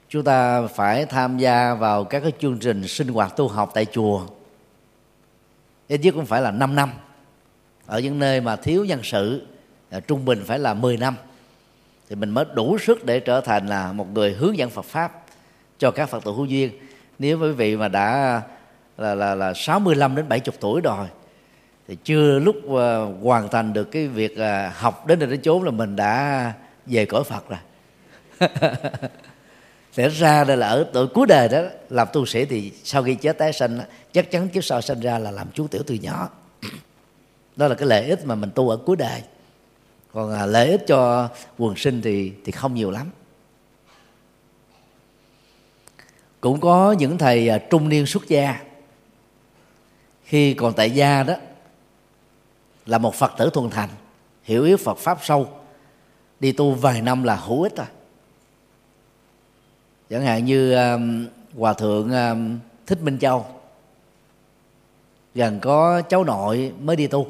chúng 0.08 0.24
ta 0.24 0.66
phải 0.66 1.06
tham 1.06 1.38
gia 1.38 1.74
vào 1.74 2.04
các 2.04 2.20
cái 2.20 2.32
chương 2.38 2.58
trình 2.58 2.88
sinh 2.88 3.08
hoạt 3.08 3.36
tu 3.36 3.48
học 3.48 3.70
tại 3.74 3.84
chùa 3.84 4.26
ít 5.88 6.00
nhất 6.00 6.14
cũng 6.14 6.26
phải 6.26 6.42
là 6.42 6.50
5 6.50 6.74
năm. 6.74 6.90
Ở 7.86 8.00
những 8.00 8.18
nơi 8.18 8.40
mà 8.40 8.56
thiếu 8.56 8.84
nhân 8.84 9.00
sự 9.02 9.46
à, 9.90 10.00
trung 10.00 10.24
bình 10.24 10.42
phải 10.46 10.58
là 10.58 10.74
10 10.74 10.96
năm. 10.96 11.16
Thì 12.08 12.16
mình 12.16 12.30
mới 12.30 12.44
đủ 12.54 12.78
sức 12.78 13.04
để 13.04 13.20
trở 13.20 13.40
thành 13.40 13.66
là 13.66 13.92
một 13.92 14.12
người 14.12 14.32
hướng 14.32 14.58
dẫn 14.58 14.70
Phật 14.70 14.84
pháp 14.84 15.24
cho 15.78 15.90
các 15.90 16.08
Phật 16.08 16.24
tử 16.24 16.32
hữu 16.32 16.44
duyên. 16.44 16.70
Nếu 17.18 17.40
quý 17.40 17.52
vị 17.52 17.76
mà 17.76 17.88
đã 17.88 18.42
là 18.98 19.14
là 19.14 19.34
là 19.34 19.52
65 19.54 20.16
đến 20.16 20.28
70 20.28 20.56
tuổi 20.60 20.80
rồi 20.80 21.06
thì 21.88 21.96
chưa 22.04 22.38
lúc 22.38 22.56
uh, 22.66 22.72
hoàn 23.22 23.48
thành 23.48 23.72
được 23.72 23.84
cái 23.84 24.08
việc 24.08 24.32
uh, 24.32 24.76
học 24.76 25.06
đến 25.06 25.18
nơi 25.18 25.28
đến 25.28 25.40
chốn 25.42 25.62
là 25.62 25.70
mình 25.70 25.96
đã 25.96 26.52
về 26.86 27.06
cõi 27.06 27.24
Phật 27.24 27.44
rồi. 27.48 27.58
sẽ 29.96 30.08
ra 30.08 30.44
đây 30.44 30.56
là 30.56 30.68
ở 30.68 30.86
tuổi 30.92 31.06
cuối 31.06 31.26
đời 31.26 31.48
đó 31.48 31.62
làm 31.90 32.08
tu 32.12 32.26
sĩ 32.26 32.44
thì 32.44 32.72
sau 32.84 33.02
khi 33.02 33.14
chết 33.14 33.38
tái 33.38 33.52
sanh 33.52 33.80
chắc 34.12 34.30
chắn 34.30 34.48
kiếp 34.48 34.64
sau 34.64 34.80
sinh 34.80 35.00
ra 35.00 35.18
là 35.18 35.30
làm 35.30 35.48
chú 35.54 35.66
tiểu 35.66 35.82
từ 35.86 35.94
nhỏ. 35.94 36.28
Đó 37.56 37.68
là 37.68 37.74
cái 37.74 37.88
lợi 37.88 38.08
ích 38.08 38.26
mà 38.26 38.34
mình 38.34 38.50
tu 38.54 38.68
ở 38.68 38.76
cuối 38.76 38.96
đời. 38.96 39.22
Còn 40.12 40.34
à, 40.34 40.46
lợi 40.46 40.70
ích 40.70 40.86
cho 40.86 41.28
quần 41.58 41.76
sinh 41.76 42.02
thì 42.02 42.32
thì 42.44 42.52
không 42.52 42.74
nhiều 42.74 42.90
lắm. 42.90 43.10
Cũng 46.40 46.60
có 46.60 46.92
những 46.92 47.18
thầy 47.18 47.48
à, 47.48 47.58
trung 47.58 47.88
niên 47.88 48.06
xuất 48.06 48.28
gia. 48.28 48.60
Khi 50.24 50.54
còn 50.54 50.72
tại 50.72 50.90
gia 50.90 51.22
đó 51.22 51.34
là 52.86 52.98
một 52.98 53.14
phật 53.14 53.32
tử 53.38 53.50
thuần 53.52 53.70
thành 53.70 53.90
hiểu 54.42 54.62
biết 54.62 54.80
phật 54.84 54.98
pháp 54.98 55.18
sâu 55.22 55.48
đi 56.40 56.52
tu 56.52 56.72
vài 56.72 57.02
năm 57.02 57.22
là 57.22 57.36
hữu 57.36 57.62
ích 57.62 57.76
rồi 57.76 57.86
chẳng 60.10 60.22
hạn 60.22 60.44
như 60.44 60.74
um, 60.74 61.26
hòa 61.58 61.72
thượng 61.72 62.12
um, 62.12 62.58
thích 62.86 63.02
minh 63.02 63.18
châu. 63.18 63.46
Gần 65.34 65.60
có 65.60 66.02
cháu 66.02 66.24
nội 66.24 66.72
mới 66.80 66.96
đi 66.96 67.06
tu. 67.06 67.26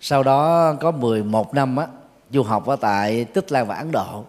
Sau 0.00 0.22
đó 0.22 0.72
có 0.80 0.90
11 0.90 1.54
năm 1.54 1.76
á 1.76 1.86
du 2.30 2.42
học 2.42 2.66
ở 2.66 2.76
tại 2.76 3.24
Tích 3.24 3.52
Lan 3.52 3.66
và 3.66 3.74
Ấn 3.74 3.92
Độ. 3.92 4.24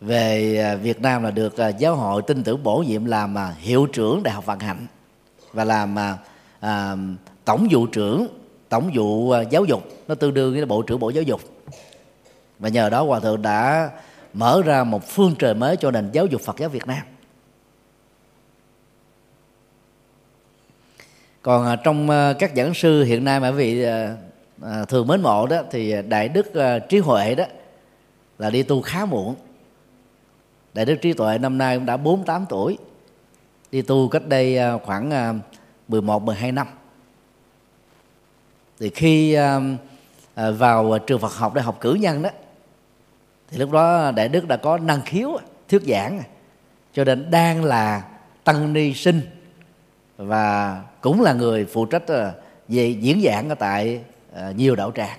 Về 0.00 0.58
à, 0.58 0.74
Việt 0.74 1.00
Nam 1.00 1.22
là 1.22 1.30
được 1.30 1.56
à, 1.56 1.68
giáo 1.68 1.96
hội 1.96 2.22
tin 2.22 2.44
tưởng 2.44 2.62
bổ 2.62 2.84
nhiệm 2.86 3.04
làm 3.04 3.38
à, 3.38 3.54
hiệu 3.58 3.86
trưởng 3.86 4.22
đại 4.22 4.34
học 4.34 4.46
vận 4.46 4.58
hạnh 4.58 4.86
và 5.52 5.64
làm 5.64 5.98
à, 6.60 6.96
tổng 7.44 7.66
vụ 7.70 7.86
trưởng 7.86 8.26
tổng 8.68 8.90
vụ 8.94 9.34
giáo 9.50 9.64
dục. 9.64 9.82
Nó 10.08 10.14
tương 10.14 10.34
đương 10.34 10.54
với 10.54 10.64
bộ 10.64 10.82
trưởng 10.82 10.98
bộ 10.98 11.10
giáo 11.10 11.22
dục. 11.22 11.40
Và 12.58 12.68
nhờ 12.68 12.90
đó 12.90 13.04
hòa 13.04 13.20
thượng 13.20 13.42
đã 13.42 13.90
mở 14.34 14.62
ra 14.64 14.84
một 14.84 15.04
phương 15.08 15.34
trời 15.38 15.54
mới 15.54 15.76
cho 15.76 15.90
nền 15.90 16.10
giáo 16.12 16.26
dục 16.26 16.40
Phật 16.40 16.58
giáo 16.58 16.68
Việt 16.68 16.86
Nam. 16.86 17.02
Còn 21.42 21.66
à, 21.66 21.76
trong 21.76 22.10
à, 22.10 22.32
các 22.38 22.52
giảng 22.56 22.74
sư 22.74 23.04
hiện 23.04 23.24
nay 23.24 23.40
mà 23.40 23.50
vị 23.50 23.82
à, 23.82 24.16
thường 24.88 25.06
mến 25.06 25.22
mộ 25.22 25.46
đó, 25.46 25.62
thì 25.70 25.94
đại 26.08 26.28
đức 26.28 26.46
trí 26.88 26.98
huệ 26.98 27.34
đó 27.34 27.44
là 28.38 28.50
đi 28.50 28.62
tu 28.62 28.82
khá 28.82 29.04
muộn. 29.04 29.34
Đại 30.74 30.84
đức 30.84 30.96
trí 31.02 31.12
tuệ 31.12 31.38
năm 31.38 31.58
nay 31.58 31.76
cũng 31.76 31.86
đã 31.86 31.96
48 31.96 32.46
tuổi, 32.48 32.78
đi 33.70 33.82
tu 33.82 34.08
cách 34.08 34.26
đây 34.26 34.58
khoảng 34.84 35.40
11 35.88 36.22
12 36.22 36.52
năm. 36.52 36.66
Thì 38.80 38.90
khi 38.90 39.36
vào 40.34 40.98
trường 40.98 41.20
Phật 41.20 41.32
học 41.32 41.54
để 41.54 41.62
học 41.62 41.76
cử 41.80 41.94
nhân 41.94 42.22
đó 42.22 42.30
thì 43.54 43.60
lúc 43.60 43.70
đó 43.70 44.10
đại 44.10 44.28
đức 44.28 44.48
đã 44.48 44.56
có 44.56 44.78
năng 44.78 45.02
khiếu, 45.02 45.38
thuyết 45.68 45.82
giảng, 45.82 46.22
cho 46.92 47.04
nên 47.04 47.30
đang 47.30 47.64
là 47.64 48.02
tăng 48.44 48.72
ni 48.72 48.94
sinh 48.94 49.20
và 50.16 50.82
cũng 51.00 51.20
là 51.20 51.32
người 51.32 51.64
phụ 51.64 51.86
trách 51.86 52.06
ờ, 52.06 52.32
về 52.68 52.88
diễn 52.88 53.22
giảng 53.24 53.48
ở 53.48 53.54
tại 53.54 54.04
ờ, 54.32 54.52
nhiều 54.56 54.76
đạo 54.76 54.92
tràng. 54.94 55.18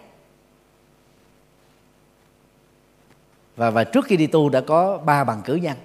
Và 3.56 3.70
và 3.70 3.84
trước 3.84 4.06
khi 4.06 4.18
đi 4.18 4.28
tu 4.28 4.50
đã 4.50 4.62
có 4.62 4.98
ba 4.98 5.24
bằng 5.24 5.42
cử 5.46 5.56
nhân. 5.56 5.78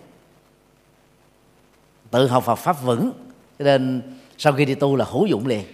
Tự 2.11 2.27
học 2.27 2.45
Phật 2.45 2.57
pháp 2.57 2.83
vững, 2.83 3.13
cho 3.59 3.65
nên 3.65 4.03
sau 4.39 4.53
khi 4.53 4.65
đi 4.65 4.75
tu 4.75 4.97
là 4.97 5.05
hữu 5.05 5.27
dụng 5.27 5.47
liền. 5.47 5.65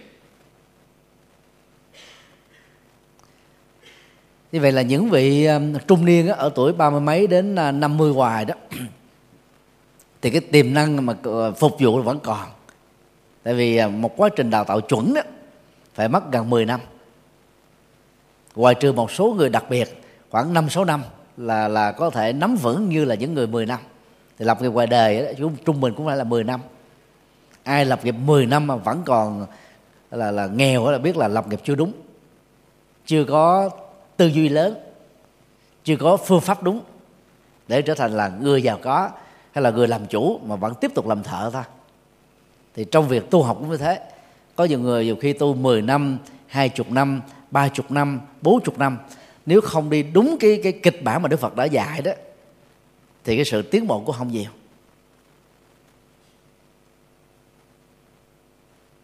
Như 4.51 4.61
vậy 4.61 4.71
là 4.71 4.81
những 4.81 5.09
vị 5.09 5.45
ờ, 5.45 5.61
trung 5.87 6.05
niên 6.05 6.27
ở 6.27 6.49
tuổi 6.55 6.73
ba 6.73 6.89
mươi 6.89 7.01
mấy 7.01 7.27
đến 7.27 7.55
ờ, 7.55 7.71
năm 7.71 7.97
mươi 7.97 8.13
hoài 8.13 8.45
đó 8.45 8.55
thì 10.21 10.29
cái 10.29 10.41
tiềm 10.41 10.73
năng 10.73 11.05
mà 11.05 11.13
ờ, 11.23 11.51
phục 11.51 11.75
vụ 11.79 12.01
vẫn 12.01 12.19
còn. 12.19 12.47
Tại 13.43 13.53
vì 13.53 13.87
một 13.87 14.17
quá 14.17 14.29
trình 14.35 14.49
đào 14.49 14.63
tạo 14.63 14.81
chuẩn 14.81 15.13
đó 15.13 15.21
phải 15.93 16.07
mất 16.07 16.31
gần 16.31 16.49
10 16.49 16.65
năm. 16.65 16.79
Ngoài 18.55 18.75
trừ 18.75 18.91
một 18.91 19.11
số 19.11 19.33
người 19.37 19.49
đặc 19.49 19.65
biệt 19.69 20.03
khoảng 20.29 20.53
năm 20.53 20.69
sáu 20.69 20.85
năm 20.85 21.03
là 21.37 21.67
là 21.67 21.91
có 21.91 22.09
thể 22.09 22.33
nắm 22.33 22.55
vững 22.55 22.89
như 22.89 23.05
là 23.05 23.15
những 23.15 23.33
người 23.33 23.47
10 23.47 23.65
năm. 23.65 23.79
Thì 24.39 24.45
lập 24.45 24.61
nghiệp 24.61 24.69
ngoài 24.69 24.87
đời 24.87 25.25
đó, 25.25 25.31
chúng 25.37 25.55
trung 25.65 25.81
bình 25.81 25.93
cũng 25.97 26.05
phải 26.05 26.17
là 26.17 26.23
10 26.23 26.43
năm. 26.43 26.59
Ai 27.63 27.85
lập 27.85 28.05
nghiệp 28.05 28.15
10 28.25 28.45
năm 28.45 28.67
mà 28.67 28.75
vẫn 28.75 29.01
còn 29.05 29.45
là 30.11 30.31
là 30.31 30.47
nghèo 30.47 30.91
là 30.91 30.97
biết 30.97 31.17
là 31.17 31.27
lập 31.27 31.47
nghiệp 31.47 31.59
chưa 31.63 31.75
đúng. 31.75 31.91
Chưa 33.05 33.23
có 33.23 33.69
tư 34.17 34.27
duy 34.27 34.49
lớn. 34.49 34.75
Chưa 35.83 35.95
có 35.95 36.17
phương 36.17 36.41
pháp 36.41 36.63
đúng 36.63 36.81
để 37.67 37.81
trở 37.81 37.93
thành 37.93 38.11
là 38.11 38.27
người 38.27 38.63
giàu 38.63 38.79
có 38.81 39.09
hay 39.51 39.63
là 39.63 39.69
người 39.69 39.87
làm 39.87 40.05
chủ 40.05 40.39
mà 40.45 40.55
vẫn 40.55 40.73
tiếp 40.81 40.91
tục 40.95 41.07
làm 41.07 41.23
thợ 41.23 41.49
thôi. 41.53 41.63
Thì 42.75 42.85
trong 42.91 43.07
việc 43.07 43.29
tu 43.29 43.43
học 43.43 43.57
cũng 43.59 43.69
như 43.69 43.77
thế. 43.77 43.99
Có 44.55 44.65
nhiều 44.65 44.79
người 44.79 45.05
nhiều 45.05 45.15
khi 45.15 45.33
tu 45.33 45.53
10 45.53 45.81
năm, 45.81 46.17
hai 46.47 46.69
chục 46.69 46.91
năm, 46.91 47.21
ba 47.51 47.67
chục 47.67 47.91
năm, 47.91 48.21
bốn 48.41 48.63
chục 48.63 48.79
năm. 48.79 48.97
Nếu 49.45 49.61
không 49.61 49.89
đi 49.89 50.03
đúng 50.03 50.37
cái 50.39 50.59
cái 50.63 50.71
kịch 50.71 51.03
bản 51.03 51.21
mà 51.21 51.27
Đức 51.27 51.39
Phật 51.39 51.55
đã 51.55 51.65
dạy 51.65 52.01
đó, 52.01 52.11
thì 53.23 53.35
cái 53.35 53.45
sự 53.45 53.61
tiến 53.61 53.87
bộ 53.87 53.99
cũng 54.05 54.15
không 54.15 54.31
nhiều. 54.31 54.51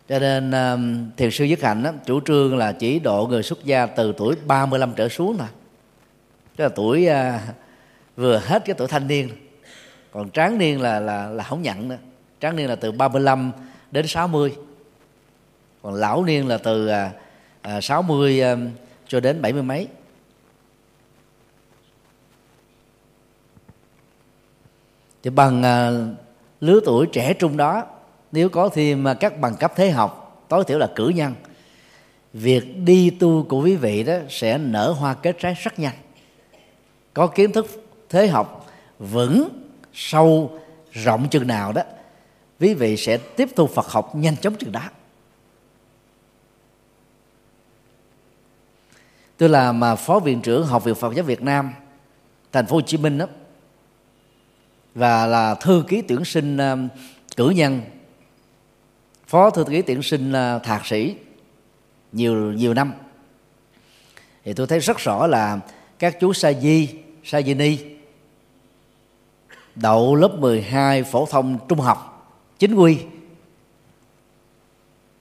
Cho 0.09 0.19
nên 0.19 0.51
um, 0.51 1.09
thiền 1.17 1.31
sư 1.31 1.45
dứt 1.45 1.61
hạnh 1.61 1.83
đó, 1.83 1.91
chủ 2.05 2.19
trương 2.21 2.57
là 2.57 2.71
chỉ 2.71 2.99
độ 2.99 3.27
người 3.29 3.43
xuất 3.43 3.63
gia 3.63 3.85
từ 3.85 4.13
tuổi 4.17 4.35
35 4.45 4.93
trở 4.95 5.09
xuống 5.09 5.37
thôi. 5.37 5.47
Tức 6.55 6.63
là 6.63 6.69
tuổi 6.69 7.07
à, 7.07 7.41
vừa 8.15 8.37
hết 8.37 8.65
cái 8.65 8.75
tuổi 8.77 8.87
thanh 8.87 9.07
niên 9.07 9.29
còn 10.11 10.31
tráng 10.31 10.57
niên 10.57 10.81
là 10.81 10.99
là 10.99 11.27
là 11.27 11.43
không 11.43 11.61
nhận 11.61 11.87
nữa. 11.87 11.97
Tráng 12.39 12.55
niên 12.55 12.69
là 12.69 12.75
từ 12.75 12.91
35 12.91 13.51
đến 13.91 14.07
60 14.07 14.55
còn 15.81 15.93
lão 15.93 16.25
niên 16.25 16.47
là 16.47 16.57
từ 16.57 16.87
à, 16.87 17.11
uh, 17.77 17.83
60 17.83 18.41
à, 18.41 18.51
um, 18.51 18.69
cho 19.07 19.19
đến 19.19 19.41
bảy 19.41 19.53
mươi 19.53 19.63
mấy. 19.63 19.87
Thì 25.23 25.29
bằng 25.29 25.63
à, 25.63 25.91
lứa 26.61 26.79
tuổi 26.85 27.07
trẻ 27.13 27.33
trung 27.33 27.57
đó 27.57 27.85
nếu 28.33 28.49
có 28.49 28.69
thêm 28.69 29.05
các 29.19 29.39
bằng 29.39 29.55
cấp 29.55 29.73
thế 29.75 29.91
học, 29.91 30.45
tối 30.49 30.63
thiểu 30.63 30.77
là 30.77 30.87
cử 30.95 31.09
nhân. 31.09 31.35
Việc 32.33 32.77
đi 32.77 33.09
tu 33.09 33.45
của 33.49 33.61
quý 33.61 33.75
vị 33.75 34.03
đó 34.03 34.13
sẽ 34.29 34.57
nở 34.57 34.91
hoa 34.91 35.13
kết 35.13 35.35
trái 35.39 35.53
rất 35.63 35.79
nhanh. 35.79 35.95
Có 37.13 37.27
kiến 37.27 37.51
thức 37.51 37.83
thế 38.09 38.27
học 38.27 38.71
vững, 38.99 39.49
sâu, 39.93 40.59
rộng 40.91 41.29
chừng 41.29 41.47
nào 41.47 41.71
đó, 41.73 41.81
quý 42.59 42.73
vị 42.73 42.97
sẽ 42.97 43.17
tiếp 43.17 43.49
thu 43.55 43.67
Phật 43.67 43.87
học 43.87 44.15
nhanh 44.15 44.37
chóng 44.37 44.55
chừng 44.55 44.71
đó. 44.71 44.89
Tôi 49.37 49.49
làm 49.49 49.79
mà 49.79 49.95
phó 49.95 50.19
viện 50.19 50.41
trưởng 50.41 50.65
học 50.65 50.83
viện 50.83 50.95
Phật 50.95 51.15
giáo 51.15 51.25
Việt 51.25 51.41
Nam, 51.41 51.73
thành 52.51 52.65
phố 52.65 52.75
Hồ 52.75 52.81
Chí 52.81 52.97
Minh 52.97 53.17
đó, 53.17 53.25
và 54.95 55.25
là 55.25 55.55
thư 55.55 55.83
ký 55.87 56.01
tuyển 56.01 56.25
sinh 56.25 56.57
um, 56.57 56.87
cử 57.35 57.49
nhân 57.49 57.81
phó 59.33 59.49
thư 59.49 59.63
ký 59.63 59.81
tuyển 59.81 60.03
sinh 60.03 60.33
thạc 60.63 60.85
sĩ 60.85 61.15
nhiều 62.11 62.35
nhiều 62.35 62.73
năm. 62.73 62.93
Thì 64.43 64.53
tôi 64.53 64.67
thấy 64.67 64.79
rất 64.79 64.97
rõ 64.97 65.27
là 65.27 65.59
các 65.99 66.19
chú 66.19 66.33
sa 66.33 66.53
di 66.53 66.89
sa 67.23 67.41
di 67.41 67.53
ni, 67.53 67.77
đậu 69.75 70.15
lớp 70.15 70.35
12 70.39 71.03
phổ 71.03 71.25
thông 71.25 71.57
trung 71.69 71.79
học 71.79 72.29
chính 72.59 72.75
quy, 72.75 72.97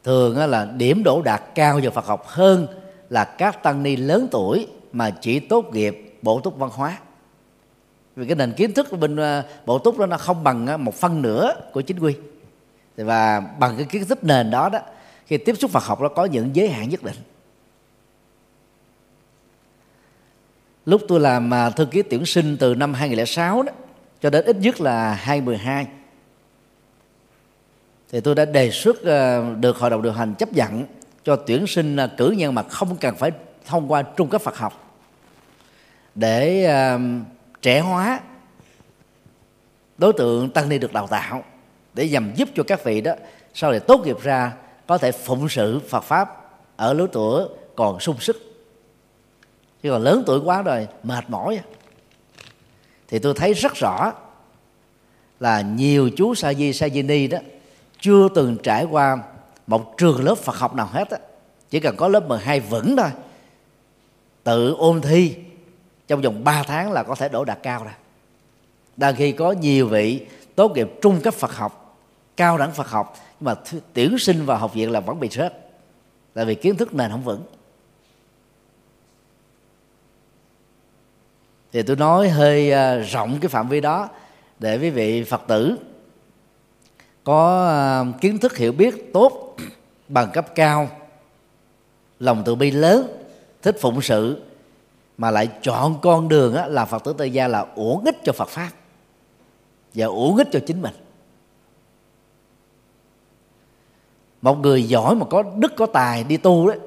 thường 0.05 0.37
là 0.37 0.65
điểm 0.65 1.03
đỗ 1.05 1.23
đạt 1.23 1.43
cao 1.55 1.81
vào 1.83 1.93
Phật 1.93 2.07
học 2.07 2.27
hơn 2.27 2.67
là 3.09 3.25
các 3.25 3.63
tăng 3.63 3.83
ni 3.83 3.97
lớn 3.97 4.29
tuổi 4.31 4.67
mà 4.93 5.11
chỉ 5.11 5.41
tốt 5.41 5.75
nghiệp 5.75 6.19
bổ 6.23 6.41
túc 6.41 6.59
văn 6.59 6.71
hóa. 6.73 6.99
Vì 8.17 8.27
cái 8.27 8.37
nền 8.37 8.53
kiến 8.53 8.73
thức 8.73 8.87
của 8.91 8.97
bên 8.97 9.17
à, 9.17 9.45
bộ 9.67 9.79
túc 9.79 9.99
đó 9.99 10.07
nó 10.07 10.17
không 10.17 10.45
bằng 10.45 10.85
một 10.85 10.95
phân 10.95 11.23
nửa 11.23 11.55
của 11.73 11.81
chính 11.81 11.99
quy 11.99 12.15
và 12.97 13.41
bằng 13.41 13.75
cái 13.77 13.87
kiến 13.87 14.05
thức 14.05 14.25
nền 14.25 14.51
đó 14.51 14.69
đó, 14.69 14.79
khi 15.27 15.37
tiếp 15.37 15.55
xúc 15.59 15.71
Phật 15.71 15.85
học 15.85 16.01
nó 16.01 16.09
có 16.09 16.25
những 16.25 16.57
giới 16.57 16.69
hạn 16.69 16.89
nhất 16.89 17.03
định. 17.03 17.17
Lúc 20.87 21.03
tôi 21.09 21.21
làm 21.21 21.55
à, 21.55 21.71
thư 21.71 21.85
ký 21.85 22.03
tuyển 22.03 22.27
sinh 22.27 22.57
từ 22.57 22.75
năm 22.75 22.95
2006 22.95 23.63
đó, 23.63 23.73
cho 24.21 24.31
đến 24.31 24.45
ít 24.45 24.57
nhất 24.57 24.81
là 24.81 25.15
2012 25.15 25.87
thì 28.13 28.21
tôi 28.21 28.35
đã 28.35 28.45
đề 28.45 28.71
xuất 28.71 29.05
à, 29.05 29.41
được 29.61 29.77
hội 29.77 29.91
đồng 29.91 30.03
điều 30.03 30.13
hành 30.13 30.35
chấp 30.35 30.53
nhận 30.53 30.85
cho 31.25 31.37
tuyển 31.37 31.67
sinh 31.67 31.97
à, 31.97 32.07
cử 32.17 32.31
nhân 32.31 32.55
mà 32.55 32.63
không 32.63 32.97
cần 32.97 33.17
phải 33.17 33.31
thông 33.67 33.93
qua 33.93 34.03
trung 34.03 34.29
cấp 34.29 34.43
Phật 34.43 34.57
học 34.57 34.99
để 36.15 36.67
trẻ 37.63 37.81
hóa, 37.81 38.21
đối 39.99 40.13
tượng 40.13 40.51
tăng 40.51 40.69
ni 40.69 40.79
được 40.79 40.93
đào 40.93 41.07
tạo 41.07 41.45
để 41.95 42.09
nhằm 42.09 42.33
giúp 42.35 42.49
cho 42.55 42.63
các 42.63 42.85
vị 42.85 43.01
đó, 43.01 43.13
sau 43.55 43.71
này 43.71 43.81
tốt 43.81 44.07
nghiệp 44.07 44.17
ra, 44.23 44.53
có 44.87 44.99
thể 44.99 45.13
phụng 45.13 45.49
sự 45.49 45.81
Phật 45.89 46.01
pháp 46.01 46.51
ở 46.77 46.93
lứa 46.93 47.07
tuổi 47.13 47.49
còn 47.77 48.01
sung 48.01 48.21
sức. 48.21 48.37
Chứ 49.83 49.91
còn 49.91 50.03
lớn 50.03 50.23
tuổi 50.27 50.41
quá 50.41 50.63
rồi, 50.63 50.89
mệt 51.03 51.25
mỏi. 51.31 51.61
Thì 53.09 53.19
tôi 53.19 53.35
thấy 53.35 53.53
rất 53.53 53.75
rõ 53.75 54.13
là 55.41 55.61
nhiều 55.61 56.11
chú 56.17 56.35
sa 56.35 56.55
di 56.55 56.73
sa 56.73 56.89
di 56.89 57.03
ni 57.03 57.27
đó, 57.27 57.39
chưa 58.01 58.29
từng 58.35 58.57
trải 58.63 58.85
qua 58.85 59.19
một 59.67 59.99
trường 59.99 60.25
lớp 60.25 60.35
Phật 60.35 60.57
học 60.57 60.75
nào 60.75 60.89
hết 60.93 61.11
á. 61.11 61.19
Chỉ 61.71 61.81
cần 61.81 61.97
có 61.97 62.09
lớp 62.09 62.29
12 62.29 62.61
vững 62.61 62.97
thôi. 62.97 63.11
Tự 64.45 64.75
ôn 64.79 65.01
thi, 65.01 65.35
trong 66.09 66.23
vòng 66.23 66.45
3 66.45 66.63
tháng 66.63 66.93
là 66.93 67.03
có 67.03 67.15
thể 67.15 67.29
đỗ 67.29 67.45
đạt 67.45 67.59
cao 67.63 67.85
rồi. 67.85 67.93
Đang 68.97 69.17
khi 69.17 69.33
có 69.33 69.53
nhiều 69.53 69.87
vị 69.87 70.27
tốt 70.55 70.73
nghiệp 70.75 70.91
trung 71.03 71.21
cấp 71.21 71.35
Phật 71.35 71.57
học 71.57 71.82
cao 72.43 72.59
đẳng 72.59 72.73
Phật 72.73 72.89
học 72.89 73.15
nhưng 73.41 73.47
mà 73.47 73.55
tuyển 73.93 74.19
sinh 74.19 74.47
vào 74.47 74.59
học 74.59 74.75
viện 74.75 74.91
là 74.91 75.01
vẫn 75.01 75.21
bị 75.21 75.29
rớt 75.29 75.59
tại 76.35 76.45
vì 76.45 76.55
kiến 76.55 76.77
thức 76.77 76.95
nền 76.95 77.11
không 77.11 77.23
vững. 77.23 77.43
Thì 81.73 81.83
tôi 81.83 81.97
nói 81.97 82.29
hơi 82.29 82.73
à, 82.73 82.97
rộng 82.97 83.39
cái 83.41 83.49
phạm 83.49 83.69
vi 83.69 83.81
đó 83.81 84.09
để 84.59 84.79
quý 84.79 84.91
vị 84.91 85.25
Phật 85.25 85.43
tử 85.47 85.77
có 87.25 87.69
à, 87.69 88.05
kiến 88.21 88.39
thức 88.39 88.57
hiểu 88.57 88.73
biết 88.73 89.13
tốt 89.13 89.57
bằng 90.09 90.31
cấp 90.33 90.47
cao 90.55 90.89
lòng 92.21 92.43
từ 92.45 92.55
bi 92.55 92.71
lớn 92.71 93.25
thích 93.63 93.77
phụng 93.81 94.03
sự 94.03 94.43
mà 95.19 95.31
lại 95.31 95.49
chọn 95.63 95.99
con 96.03 96.29
đường 96.29 96.55
á, 96.55 96.67
là 96.67 96.85
phật 96.85 97.05
tử 97.05 97.15
Tây 97.19 97.31
gia 97.31 97.49
là 97.49 97.67
uổng 97.75 98.05
ích 98.05 98.17
cho 98.25 98.33
phật 98.33 98.49
pháp 98.49 98.71
và 99.95 100.07
uổng 100.07 100.37
ích 100.37 100.49
cho 100.53 100.61
chính 100.67 100.83
mình. 100.83 100.95
Một 104.43 104.59
người 104.59 104.83
giỏi 104.83 105.15
mà 105.15 105.27
có 105.31 105.43
đức, 105.57 105.73
có 105.77 105.87
tài 105.87 106.25
đi 106.25 106.37
tu 106.37 106.69
đấy 106.69 106.79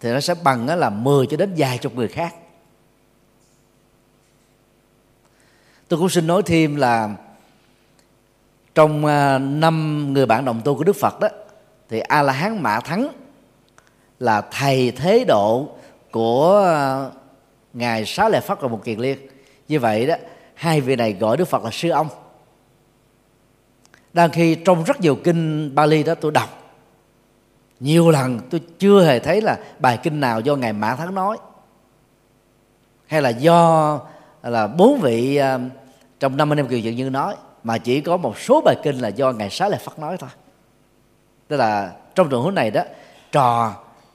thì 0.00 0.12
nó 0.12 0.20
sẽ 0.20 0.34
bằng 0.44 0.66
là 0.78 0.90
10 0.90 1.26
cho 1.26 1.36
đến 1.36 1.54
vài 1.56 1.78
chục 1.78 1.94
người 1.94 2.08
khác. 2.08 2.34
Tôi 5.88 5.98
cũng 5.98 6.08
xin 6.08 6.26
nói 6.26 6.42
thêm 6.46 6.76
là 6.76 7.16
trong 8.74 9.06
à, 9.06 9.38
năm 9.38 10.06
người 10.12 10.26
bạn 10.26 10.44
đồng 10.44 10.60
tu 10.64 10.74
của 10.74 10.84
đức 10.84 10.96
phật 10.96 11.20
đó, 11.20 11.28
thì 11.88 12.00
a 12.00 12.22
la 12.22 12.32
hán 12.32 12.62
mã 12.62 12.80
thắng 12.80 13.08
là 14.18 14.40
thầy 14.40 14.90
thế 14.90 15.24
độ 15.28 15.68
của 16.10 16.62
à, 16.66 17.10
ngài 17.72 18.04
xá 18.06 18.28
lệ 18.28 18.40
phát 18.40 18.60
và 18.60 18.68
một 18.68 18.84
kiền 18.84 18.98
liên. 18.98 19.18
Như 19.68 19.80
vậy 19.80 20.06
đó, 20.06 20.14
hai 20.54 20.80
vị 20.80 20.96
này 20.96 21.12
gọi 21.12 21.36
đức 21.36 21.48
phật 21.48 21.64
là 21.64 21.70
sư 21.72 21.90
ông. 21.90 22.08
Đang 24.12 24.30
khi 24.30 24.54
trong 24.54 24.84
rất 24.84 25.00
nhiều 25.00 25.16
kinh 25.24 25.74
Bali 25.74 26.02
đó 26.02 26.14
tôi 26.14 26.32
đọc 26.32 26.61
nhiều 27.82 28.10
lần 28.10 28.40
tôi 28.50 28.60
chưa 28.78 29.04
hề 29.04 29.18
thấy 29.18 29.40
là 29.40 29.58
bài 29.78 29.98
kinh 30.02 30.20
nào 30.20 30.40
do 30.40 30.56
ngài 30.56 30.72
mã 30.72 30.96
thắng 30.96 31.14
nói. 31.14 31.38
Hay 33.06 33.22
là 33.22 33.28
do 33.28 34.00
là 34.42 34.66
bốn 34.66 35.00
vị 35.00 35.40
uh, 35.40 35.60
trong 36.20 36.36
năm 36.36 36.52
anh 36.52 36.58
em 36.58 36.68
kiều 36.68 36.78
dựng 36.78 36.96
như 36.96 37.10
nói 37.10 37.34
mà 37.62 37.78
chỉ 37.78 38.00
có 38.00 38.16
một 38.16 38.38
số 38.38 38.60
bài 38.60 38.76
kinh 38.82 38.98
là 38.98 39.08
do 39.08 39.32
ngài 39.32 39.50
xá 39.50 39.68
lợi 39.68 39.80
phật 39.84 39.98
nói 39.98 40.16
thôi. 40.16 40.30
Tức 41.48 41.56
là 41.56 41.92
trong 42.14 42.28
trường 42.28 42.42
hướng 42.42 42.54
này 42.54 42.70
đó 42.70 42.82
trò 43.32 43.74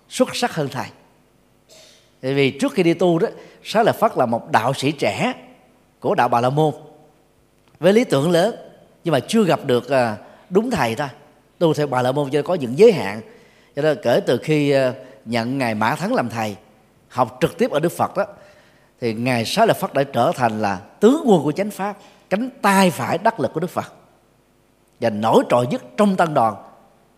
xuất 0.10 0.36
sắc 0.36 0.56
hơn 0.56 0.68
thầy. 0.72 0.88
Tại 2.22 2.34
vì 2.34 2.52
trước 2.52 2.74
khi 2.74 2.84
đi 2.84 2.94
tu 2.94 3.20
đó 3.20 3.28
xá 3.64 3.84
lợi 3.84 3.94
phật 4.00 4.18
là 4.18 4.26
một 4.26 4.52
đạo 4.52 4.74
sĩ 4.74 4.92
trẻ 4.92 5.34
của 6.00 6.16
đạo 6.16 6.30
bà 6.30 6.42
la 6.42 6.50
môn 6.50 6.74
với 7.80 7.94
lý 7.94 8.04
tưởng 8.04 8.32
lớn 8.32 8.56
nhưng 9.04 9.12
mà 9.12 9.20
chưa 9.20 9.44
gặp 9.44 9.60
được 9.66 9.90
à, 9.90 10.18
đúng 10.50 10.72
thầy 10.72 10.96
thôi. 10.96 11.08
Tu 11.58 11.74
theo 11.74 11.88
bà 11.88 12.02
la 12.02 12.12
môn 12.12 12.30
cho 12.30 12.42
có 12.42 12.54
những 12.54 12.78
giới 12.78 12.92
hạn 12.92 13.22
cho 13.78 13.84
nên 13.84 13.98
kể 14.04 14.20
từ 14.26 14.38
khi 14.38 14.72
ờ, 14.72 14.94
nhận 15.26 15.58
ngài 15.58 15.76
mã 15.76 15.96
thắng 15.96 16.14
làm 16.14 16.30
thầy, 16.30 16.56
học 17.10 17.38
trực 17.42 17.58
tiếp 17.58 17.72
ở 17.72 17.80
đức 17.80 17.92
phật 17.92 18.18
đó, 18.18 18.26
thì 19.02 19.14
ngài 19.14 19.46
xá 19.46 19.66
lợi 19.66 19.74
phất 19.74 19.94
đã 19.94 20.04
trở 20.04 20.32
thành 20.36 20.62
là 20.62 20.80
tướng 21.00 21.24
quân 21.26 21.44
của 21.44 21.52
chánh 21.52 21.72
pháp, 21.72 21.98
cánh 22.30 22.50
tay 22.62 22.92
phải 22.92 23.18
đắc 23.18 23.40
lực 23.40 23.54
của 23.54 23.60
đức 23.60 23.70
phật. 23.70 23.94
Và 25.00 25.10
nổi 25.10 25.44
trội 25.50 25.68
nhất 25.68 25.84
trong 25.98 26.16
tăng 26.16 26.34
đoàn, 26.34 26.56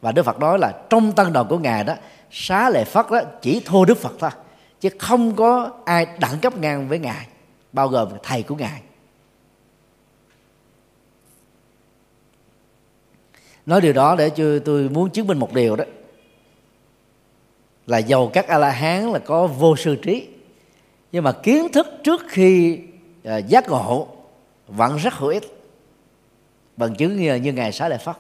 và 0.02 0.12
đức 0.12 0.24
phật 0.24 0.40
nói 0.40 0.60
là 0.60 0.72
trong 0.90 1.12
tăng 1.12 1.34
đoàn 1.34 1.48
của 1.50 1.58
ngài 1.58 1.84
đó, 1.84 1.96
xá 2.32 2.70
lợi 2.70 2.86
phất 2.86 3.06
đó 3.12 3.22
chỉ 3.42 3.62
thua 3.66 3.86
đức 3.86 3.98
phật 3.98 4.14
thôi, 4.20 4.32
chứ 4.80 4.90
không 5.00 5.36
có 5.36 5.72
ai 5.86 6.08
đẳng 6.20 6.40
cấp 6.40 6.58
ngang 6.58 6.88
với 6.88 7.00
ngài, 7.00 7.28
bao 7.74 7.88
gồm 7.88 8.10
thầy 8.24 8.44
của 8.44 8.56
ngài. 8.56 8.82
Nói 13.66 13.82
điều 13.82 13.94
đó 13.94 14.16
để 14.16 14.30
cho 14.30 14.60
tôi 14.66 14.90
muốn 14.90 15.10
chứng 15.10 15.28
minh 15.28 15.40
một 15.40 15.54
điều 15.54 15.76
đó 15.76 15.84
là 17.90 17.98
giàu 17.98 18.30
các 18.34 18.48
a 18.48 18.58
la 18.58 18.70
hán 18.70 19.12
là 19.12 19.20
có 19.20 19.48
vô 19.48 19.76
sư 19.76 19.96
trí. 19.96 20.28
Nhưng 21.12 21.24
mà 21.24 21.32
kiến 21.32 21.72
thức 21.72 21.88
trước 22.04 22.22
khi 22.28 22.80
à, 23.24 23.38
giác 23.38 23.70
ngộ 23.70 24.08
vẫn 24.68 24.98
rất 24.98 25.14
hữu 25.14 25.30
ích 25.30 25.44
bằng 26.78 26.96
chứng 26.96 27.18
như, 27.18 27.36
như 27.36 27.54
ngài 27.54 27.72
xá 27.72 27.88
lợi 27.88 27.98
phất. 27.98 28.16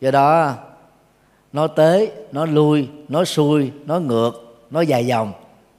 Do 0.00 0.10
đó 0.10 0.54
nó 1.52 1.66
tới 1.66 2.12
nó 2.32 2.46
lui 2.46 2.88
nó 3.08 3.24
xuôi 3.24 3.72
nó 3.84 3.98
ngược 3.98 4.32
nó 4.70 4.80
dài 4.80 5.06
dòng 5.06 5.32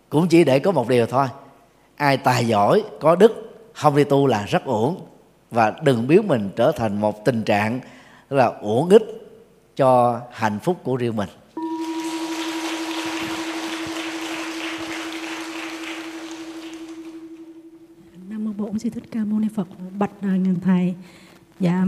cũng 0.10 0.28
chỉ 0.28 0.44
để 0.44 0.60
có 0.60 0.72
một 0.72 0.88
điều 0.88 1.06
thôi. 1.06 1.28
Ai 1.96 2.18
tài 2.18 2.48
giỏi 2.48 2.84
có 3.00 3.16
đức 3.16 3.52
không 3.74 3.96
đi 3.96 4.04
tu 4.04 4.28
là 4.28 4.46
rất 4.46 4.66
ổn 4.66 5.02
và 5.52 5.74
đừng 5.84 6.08
biến 6.08 6.28
mình 6.28 6.50
trở 6.56 6.72
thành 6.72 7.02
một 7.02 7.26
tình 7.26 7.44
trạng 7.44 7.80
là 8.30 8.46
uổng 8.46 8.90
ích 8.90 9.11
cho 9.76 10.22
hạnh 10.32 10.60
phúc 10.64 10.80
của 10.84 10.96
riêng 10.96 11.16
mình. 11.16 11.30
Nam 18.30 18.46
mô 18.46 18.52
bổn 18.58 18.80
sư 18.80 18.90
thích 18.90 19.04
ca 19.12 19.26
mâu 19.26 19.40
ni 19.40 19.48
phật, 19.56 19.68
bạch 20.00 20.12
ngài 20.22 20.40
ngàn 20.40 20.56
thầy. 20.64 20.96
Dạ 21.60 21.86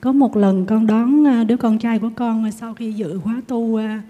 có 0.00 0.12
một 0.12 0.36
lần 0.36 0.66
con 0.66 0.86
đón 0.86 1.26
à, 1.26 1.44
đứa 1.44 1.56
con 1.56 1.78
trai 1.78 1.98
của 1.98 2.10
con 2.16 2.44
à, 2.44 2.50
sau 2.50 2.74
khi 2.74 2.92
dự 2.92 3.18
khóa 3.18 3.42
tu 3.48 3.76
à, 3.76 4.02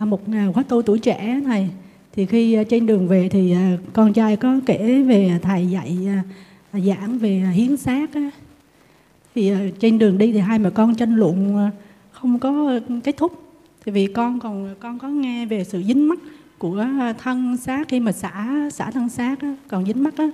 một 0.00 0.20
khóa 0.54 0.62
tu 0.62 0.82
tuổi 0.82 0.98
trẻ 0.98 1.40
thầy 1.44 1.68
thì 2.12 2.26
khi 2.26 2.64
trên 2.68 2.86
đường 2.86 3.08
về 3.08 3.28
thì 3.28 3.56
con 3.92 4.12
trai 4.12 4.36
có 4.36 4.60
kể 4.66 5.02
về 5.02 5.38
thầy 5.42 5.70
dạy 5.70 6.08
giảng 6.72 7.18
về 7.18 7.30
hiến 7.54 7.76
xác 7.76 8.10
thì 9.34 9.52
trên 9.80 9.98
đường 9.98 10.18
đi 10.18 10.32
thì 10.32 10.38
hai 10.38 10.58
mẹ 10.58 10.70
con 10.70 10.94
tranh 10.94 11.14
luận 11.14 11.70
không 12.20 12.38
có 12.38 12.80
kết 13.04 13.16
thúc. 13.16 13.44
Thì 13.84 13.92
vì 13.92 14.06
con 14.06 14.40
còn 14.40 14.74
con 14.80 14.98
có 14.98 15.08
nghe 15.08 15.46
về 15.46 15.64
sự 15.64 15.82
dính 15.82 16.08
mắc 16.08 16.18
của 16.58 16.84
thân 17.18 17.56
xác 17.56 17.88
khi 17.88 18.00
mà 18.00 18.12
xả 18.12 18.68
xả 18.72 18.90
thân 18.90 19.08
xác 19.08 19.40
á, 19.40 19.54
còn 19.68 19.86
dính 19.86 20.02
mắc 20.02 20.14
á 20.16 20.30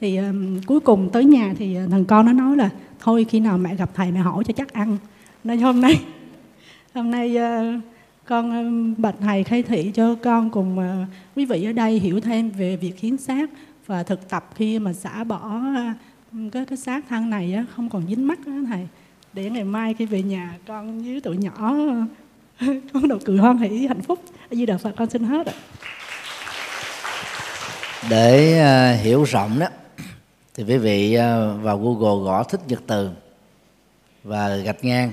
thì 0.00 0.16
um, 0.16 0.60
cuối 0.66 0.80
cùng 0.80 1.10
tới 1.12 1.24
nhà 1.24 1.54
thì 1.58 1.76
thằng 1.90 2.04
con 2.04 2.26
nó 2.26 2.32
nói 2.32 2.56
là 2.56 2.70
thôi 3.00 3.26
khi 3.28 3.40
nào 3.40 3.58
mẹ 3.58 3.76
gặp 3.76 3.90
thầy 3.94 4.12
mẹ 4.12 4.20
hỏi 4.20 4.44
cho 4.44 4.52
chắc 4.52 4.72
ăn. 4.72 4.98
Nên 5.44 5.60
hôm 5.60 5.80
nay 5.80 6.00
hôm 6.94 7.10
nay 7.10 7.36
uh, 7.36 7.82
con 8.24 8.94
bạch 8.98 9.14
thầy 9.20 9.44
khai 9.44 9.62
thị 9.62 9.90
cho 9.94 10.14
con 10.14 10.50
cùng 10.50 10.78
uh, 10.78 11.08
quý 11.36 11.44
vị 11.44 11.64
ở 11.64 11.72
đây 11.72 11.98
hiểu 11.98 12.20
thêm 12.20 12.50
về 12.50 12.76
việc 12.76 12.98
hiến 12.98 13.16
xác 13.16 13.50
và 13.86 14.02
thực 14.02 14.28
tập 14.28 14.50
khi 14.54 14.78
mà 14.78 14.92
xả 14.92 15.24
bỏ 15.24 15.60
uh, 15.60 16.52
cái 16.52 16.66
cái 16.66 16.78
xác 16.78 17.04
thân 17.08 17.30
này 17.30 17.56
uh, 17.62 17.70
không 17.76 17.88
còn 17.88 18.02
dính 18.08 18.26
mắt 18.26 18.46
đó, 18.46 18.52
thầy 18.68 18.88
để 19.32 19.50
ngày 19.50 19.64
mai 19.64 19.94
khi 19.94 20.06
về 20.06 20.22
nhà 20.22 20.58
con 20.66 21.02
với 21.02 21.20
tụi 21.20 21.36
nhỏ 21.36 21.74
con 22.92 23.08
đầu 23.08 23.18
cười 23.24 23.38
hoan 23.38 23.58
hỷ 23.58 23.86
hạnh 23.86 24.02
phúc. 24.02 24.18
Ở 24.50 24.54
di 24.54 24.66
đà 24.66 24.78
phật 24.78 24.94
con 24.96 25.10
xin 25.10 25.24
hết 25.24 25.46
ạ. 25.46 25.52
Để 28.10 28.60
uh, 28.94 29.04
hiểu 29.04 29.24
rộng 29.24 29.58
đó 29.58 29.66
thì 30.54 30.64
quý 30.64 30.78
vị 30.78 31.16
uh, 31.16 31.62
vào 31.62 31.78
google 31.78 32.24
gõ 32.24 32.42
thích 32.42 32.60
nhật 32.68 32.82
từ 32.86 33.10
và 34.24 34.56
gạch 34.56 34.84
ngang 34.84 35.12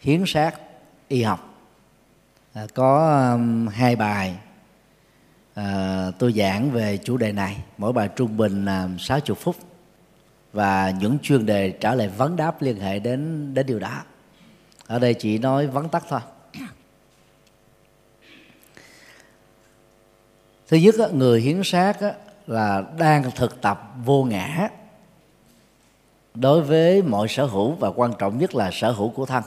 hiến 0.00 0.22
sát 0.26 0.54
y 1.08 1.22
học. 1.22 1.54
À, 2.52 2.66
có 2.74 3.20
um, 3.32 3.66
hai 3.66 3.96
bài 3.96 4.36
à, 5.54 6.10
tôi 6.18 6.32
giảng 6.32 6.70
về 6.70 6.96
chủ 7.04 7.16
đề 7.16 7.32
này. 7.32 7.56
Mỗi 7.78 7.92
bài 7.92 8.08
trung 8.16 8.36
bình 8.36 8.64
là 8.64 8.82
um, 8.82 8.98
60 8.98 9.36
phút 9.40 9.56
và 10.54 10.92
những 11.00 11.18
chuyên 11.22 11.46
đề 11.46 11.70
trả 11.70 11.94
lời 11.94 12.08
vấn 12.08 12.36
đáp 12.36 12.62
liên 12.62 12.80
hệ 12.80 12.98
đến 12.98 13.50
đến 13.54 13.66
điều 13.66 13.78
đó. 13.78 14.02
Ở 14.86 14.98
đây 14.98 15.14
chỉ 15.14 15.38
nói 15.38 15.66
vấn 15.66 15.88
tắc 15.88 16.04
thôi. 16.08 16.20
Thứ 20.68 20.76
nhất 20.76 21.14
người 21.14 21.40
hiến 21.40 21.60
sát 21.64 21.96
là 22.46 22.82
đang 22.98 23.30
thực 23.30 23.60
tập 23.60 23.92
vô 24.04 24.24
ngã 24.24 24.68
đối 26.34 26.62
với 26.62 27.02
mọi 27.02 27.28
sở 27.28 27.44
hữu 27.44 27.72
và 27.72 27.90
quan 27.90 28.12
trọng 28.18 28.38
nhất 28.38 28.54
là 28.54 28.70
sở 28.72 28.92
hữu 28.92 29.08
của 29.08 29.26
thân. 29.26 29.42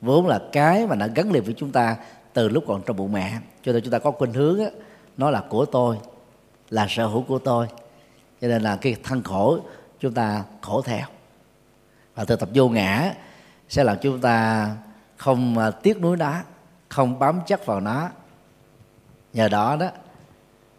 Vốn 0.00 0.26
là 0.26 0.40
cái 0.52 0.86
mà 0.86 0.96
nó 0.96 1.06
gắn 1.14 1.32
liền 1.32 1.42
với 1.44 1.54
chúng 1.58 1.72
ta 1.72 1.96
từ 2.32 2.48
lúc 2.48 2.64
còn 2.66 2.82
trong 2.86 2.96
bụng 2.96 3.12
mẹ. 3.12 3.38
Cho 3.62 3.72
nên 3.72 3.82
chúng 3.82 3.92
ta 3.92 3.98
có 3.98 4.10
khuynh 4.10 4.32
hướng 4.32 4.58
đó, 4.58 4.70
nó 5.16 5.30
là 5.30 5.44
của 5.48 5.64
tôi 5.64 5.98
là 6.70 6.86
sở 6.88 7.06
hữu 7.06 7.22
của 7.22 7.38
tôi 7.38 7.66
cho 8.40 8.48
nên 8.48 8.62
là 8.62 8.76
cái 8.76 8.96
thân 9.02 9.22
khổ 9.22 9.58
chúng 10.00 10.14
ta 10.14 10.44
khổ 10.60 10.82
theo. 10.82 11.06
Và 12.14 12.24
thực 12.24 12.40
tập 12.40 12.48
vô 12.54 12.68
ngã 12.68 13.14
sẽ 13.68 13.84
làm 13.84 13.96
chúng 14.02 14.20
ta 14.20 14.68
không 15.16 15.58
à, 15.58 15.70
tiếc 15.70 16.00
nuối 16.00 16.16
nó 16.16 16.34
không 16.88 17.18
bám 17.18 17.40
chắc 17.46 17.66
vào 17.66 17.80
nó. 17.80 18.10
Nhờ 19.32 19.48
đó 19.48 19.76
đó 19.76 19.90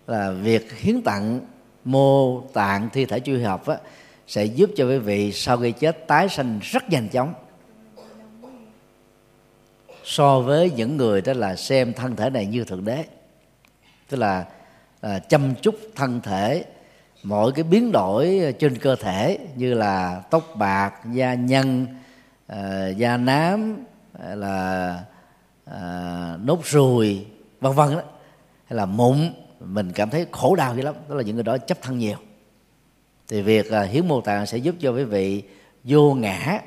là 0.07 0.31
việc 0.31 0.79
hiến 0.79 1.01
tặng 1.01 1.39
mô 1.85 2.41
tạng 2.41 2.89
thi 2.89 3.05
thể 3.05 3.19
chui 3.19 3.43
hợp 3.43 3.67
á, 3.67 3.77
sẽ 4.27 4.45
giúp 4.45 4.69
cho 4.75 4.85
quý 4.85 4.97
vị 4.97 5.31
sau 5.31 5.57
khi 5.57 5.71
chết 5.71 6.07
tái 6.07 6.29
sanh 6.29 6.59
rất 6.61 6.89
nhanh 6.89 7.09
chóng. 7.09 7.33
So 10.03 10.39
với 10.39 10.71
những 10.71 10.97
người 10.97 11.21
đó 11.21 11.33
là 11.33 11.55
xem 11.55 11.93
thân 11.93 12.15
thể 12.15 12.29
này 12.29 12.45
như 12.45 12.63
thượng 12.63 12.85
đế 12.85 13.05
tức 14.09 14.17
là, 14.17 14.45
là 15.01 15.19
chăm 15.19 15.55
chút 15.61 15.75
thân 15.95 16.21
thể 16.21 16.65
mọi 17.23 17.51
cái 17.51 17.63
biến 17.63 17.91
đổi 17.91 18.39
ờ, 18.39 18.51
trên 18.51 18.77
cơ 18.77 18.95
thể 18.95 19.37
như 19.55 19.73
là 19.73 20.23
tóc 20.29 20.55
bạc, 20.55 20.93
da 21.13 21.33
nhân 21.33 21.87
ờ, 22.47 22.89
da 22.89 23.17
nám 23.17 23.77
ờ, 24.13 24.35
là 24.35 25.03
nốt 26.37 26.65
ruồi, 26.65 27.25
vân 27.61 27.73
vân 27.73 27.95
đó, 27.95 28.01
hay 28.65 28.77
là 28.77 28.85
mụn, 28.85 29.33
mình 29.59 29.91
cảm 29.91 30.09
thấy 30.09 30.25
khổ 30.31 30.55
đau 30.55 30.75
dữ 30.75 30.81
lắm. 30.81 30.95
Đó 31.09 31.15
là 31.15 31.23
những 31.23 31.35
người 31.35 31.43
đó 31.43 31.57
chấp 31.57 31.81
thân 31.81 31.97
nhiều. 31.97 32.17
Thì 33.27 33.41
việc 33.41 33.71
hiến 33.91 34.07
mô 34.07 34.21
tạng 34.21 34.45
sẽ 34.45 34.57
giúp 34.57 34.75
cho 34.79 34.91
quý 34.91 35.03
vị 35.03 35.43
vô 35.83 36.13
ngã 36.13 36.61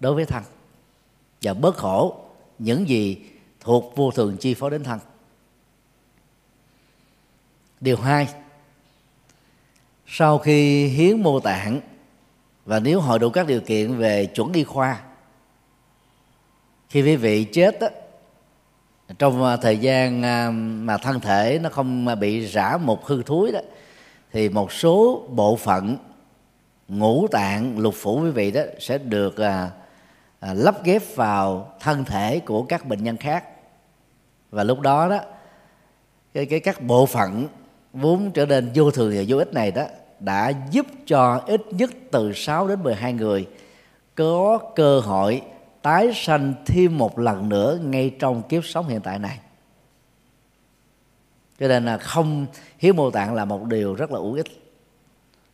đối 0.00 0.14
với 0.14 0.24
thân 0.24 0.42
và 1.42 1.54
bớt 1.54 1.76
khổ 1.76 2.16
những 2.58 2.88
gì 2.88 3.22
thuộc 3.60 3.92
vô 3.96 4.10
thường 4.10 4.36
chi 4.36 4.54
phối 4.54 4.70
đến 4.70 4.84
thân. 4.84 4.98
Điều 7.80 7.96
hai 7.96 8.28
sau 10.10 10.38
khi 10.38 10.86
hiến 10.86 11.22
mô 11.22 11.40
tạng 11.40 11.80
và 12.64 12.80
nếu 12.80 13.00
hội 13.00 13.18
đủ 13.18 13.30
các 13.30 13.46
điều 13.46 13.60
kiện 13.60 13.96
về 13.96 14.26
chuẩn 14.26 14.52
y 14.52 14.64
khoa 14.64 15.00
khi 16.88 17.02
quý 17.02 17.16
vị 17.16 17.44
chết 17.44 17.80
đó, 17.80 17.88
trong 19.18 19.44
à, 19.44 19.56
thời 19.56 19.78
gian 19.78 20.22
à, 20.22 20.50
mà 20.50 20.98
thân 20.98 21.20
thể 21.20 21.60
nó 21.62 21.70
không 21.70 22.08
à, 22.08 22.14
bị 22.14 22.46
rã 22.46 22.76
một 22.76 23.06
hư 23.06 23.22
thúi 23.22 23.52
đó 23.52 23.60
thì 24.32 24.48
một 24.48 24.72
số 24.72 25.26
bộ 25.28 25.56
phận 25.56 25.96
ngũ 26.88 27.26
tạng 27.28 27.78
lục 27.78 27.94
phủ 27.96 28.20
quý 28.22 28.30
vị 28.30 28.50
đó 28.50 28.62
sẽ 28.80 28.98
được 28.98 29.36
à, 29.36 29.70
à, 30.40 30.54
lắp 30.54 30.84
ghép 30.84 31.02
vào 31.16 31.72
thân 31.80 32.04
thể 32.04 32.40
của 32.40 32.62
các 32.62 32.86
bệnh 32.86 33.04
nhân 33.04 33.16
khác. 33.16 33.44
Và 34.50 34.64
lúc 34.64 34.80
đó 34.80 35.08
đó 35.08 35.18
cái, 36.34 36.46
cái 36.46 36.60
các 36.60 36.82
bộ 36.82 37.06
phận 37.06 37.48
vốn 37.92 38.30
trở 38.30 38.46
nên 38.46 38.70
vô 38.74 38.90
thường 38.90 39.12
và 39.16 39.22
vô 39.28 39.38
ích 39.38 39.54
này 39.54 39.70
đó, 39.70 39.84
đã 40.20 40.52
giúp 40.70 40.86
cho 41.06 41.40
ít 41.46 41.62
nhất 41.70 41.90
từ 42.10 42.32
6 42.32 42.68
đến 42.68 42.82
12 42.82 43.12
người 43.12 43.46
có 44.14 44.58
cơ 44.74 45.00
hội 45.00 45.42
tái 45.82 46.12
sanh 46.14 46.54
thêm 46.66 46.98
một 46.98 47.18
lần 47.18 47.48
nữa 47.48 47.78
ngay 47.82 48.10
trong 48.18 48.42
kiếp 48.42 48.64
sống 48.64 48.88
hiện 48.88 49.00
tại 49.00 49.18
này. 49.18 49.38
Cho 51.60 51.68
nên 51.68 51.84
là 51.84 51.98
không 51.98 52.46
hiến 52.78 52.96
mô 52.96 53.10
tạng 53.10 53.34
là 53.34 53.44
một 53.44 53.64
điều 53.64 53.94
rất 53.94 54.10
là 54.10 54.18
hữu 54.18 54.34
ích. 54.34 54.46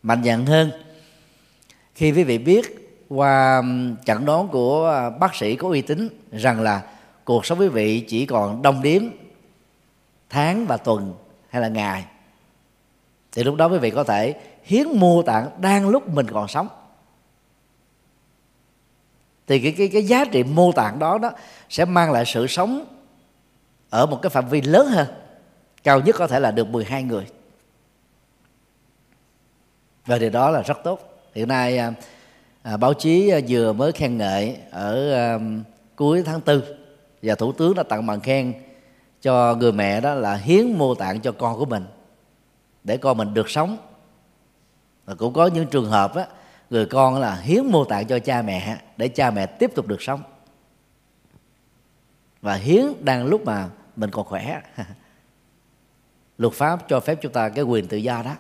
Mạnh 0.03 0.25
dạn 0.25 0.47
hơn, 0.47 0.71
khi 1.95 2.13
quý 2.13 2.25
vị 2.25 2.39
biết 2.39 2.95
qua 3.09 3.63
chẩn 4.05 4.25
đoán 4.25 4.49
của 4.49 5.11
bác 5.21 5.35
sĩ 5.35 5.57
có 5.57 5.69
uy 5.69 5.83
tín 5.83 6.09
rằng 6.33 6.61
là 6.61 6.83
cuộc 7.25 7.47
sống 7.47 7.59
quý 7.59 7.69
vị 7.69 8.01
chỉ 8.01 8.27
còn 8.27 8.63
đông 8.63 8.83
điếm 8.83 9.03
tháng 10.31 10.67
và 10.67 10.77
tuần 10.77 11.15
hay 11.49 11.63
là 11.63 11.69
ngày 11.69 12.05
thì 13.35 13.45
lúc 13.45 13.55
đó 13.55 13.67
quý 13.67 13.79
vị 13.79 13.91
có 13.91 14.05
thể 14.05 14.35
hiến 14.63 14.87
mô 14.89 15.23
tạng 15.23 15.51
đang 15.61 15.89
lúc 15.89 16.09
mình 16.09 16.27
còn 16.31 16.49
sống. 16.49 16.69
Thì 19.47 19.61
cái 19.61 19.75
cái 19.79 19.89
cái 19.89 20.03
giá 20.03 20.25
trị 20.25 20.43
mô 20.43 20.73
tạng 20.73 20.99
đó 20.99 21.19
đó 21.19 21.33
sẽ 21.69 21.85
mang 21.85 22.13
lại 22.13 22.25
sự 22.27 22.47
sống 22.47 22.85
ở 23.91 24.07
một 24.07 24.19
cái 24.23 24.31
phạm 24.31 24.49
vi 24.49 24.61
lớn 24.61 24.87
hơn. 24.87 25.07
Cao 25.85 26.01
nhất 26.01 26.17
có 26.19 26.27
thể 26.27 26.41
là 26.41 26.51
được 26.51 26.69
12 26.69 27.03
người. 27.03 27.27
Và 30.07 30.19
điều 30.19 30.31
đó 30.31 30.51
là 30.51 30.63
rất 30.63 30.79
tốt. 30.85 31.01
Hiện 31.35 31.49
nay 31.49 31.79
à, 31.79 31.93
à, 32.63 32.77
báo 32.77 32.95
chí 32.95 33.33
vừa 33.49 33.73
mới 33.73 33.93
khen 33.93 34.19
ngợi 34.19 34.57
ở 34.71 35.13
à, 35.13 35.39
cuối 35.97 36.23
tháng 36.27 36.41
tư 36.41 36.77
và 37.23 37.35
thủ 37.35 37.53
tướng 37.53 37.75
đã 37.75 37.83
tặng 37.83 38.07
bằng 38.07 38.21
khen 38.21 38.55
cho 39.23 39.55
người 39.55 39.73
mẹ 39.73 40.01
đó 40.01 40.15
là 40.15 40.35
hiến 40.35 40.73
mô 40.73 40.95
tạng 40.95 41.21
cho 41.21 41.33
con 41.33 41.59
của 41.59 41.65
mình 41.65 41.85
để 42.85 42.97
con 42.97 43.17
mình 43.17 43.35
được 43.35 43.51
sống. 43.51 43.77
Và 45.05 45.15
cũng 45.15 45.33
có 45.33 45.47
những 45.47 45.67
trường 45.67 45.91
hợp 45.91 46.15
á, 46.15 46.27
người 46.71 46.87
con 46.87 47.21
là 47.21 47.35
hiến 47.35 47.67
mô 47.67 47.85
tạng 47.85 48.07
cho 48.07 48.19
cha 48.19 48.43
mẹ 48.43 48.79
để 48.97 49.09
cha 49.09 49.31
mẹ 49.31 49.47
tiếp 49.47 49.71
tục 49.75 49.87
được 49.87 50.03
sống. 50.03 50.23
Và 52.43 52.55
hiến 52.55 52.85
đang 53.01 53.27
lúc 53.27 53.45
mà 53.45 53.69
mình 53.97 54.11
còn 54.11 54.25
khỏe. 54.25 54.61
Luật 56.39 56.55
pháp 56.55 56.89
cho 56.89 57.01
phép 57.01 57.19
chúng 57.21 57.33
ta 57.33 57.49
cái 57.49 57.65
quyền 57.65 57.89
tự 57.89 57.97
do 57.97 58.23
đó. 58.23 58.37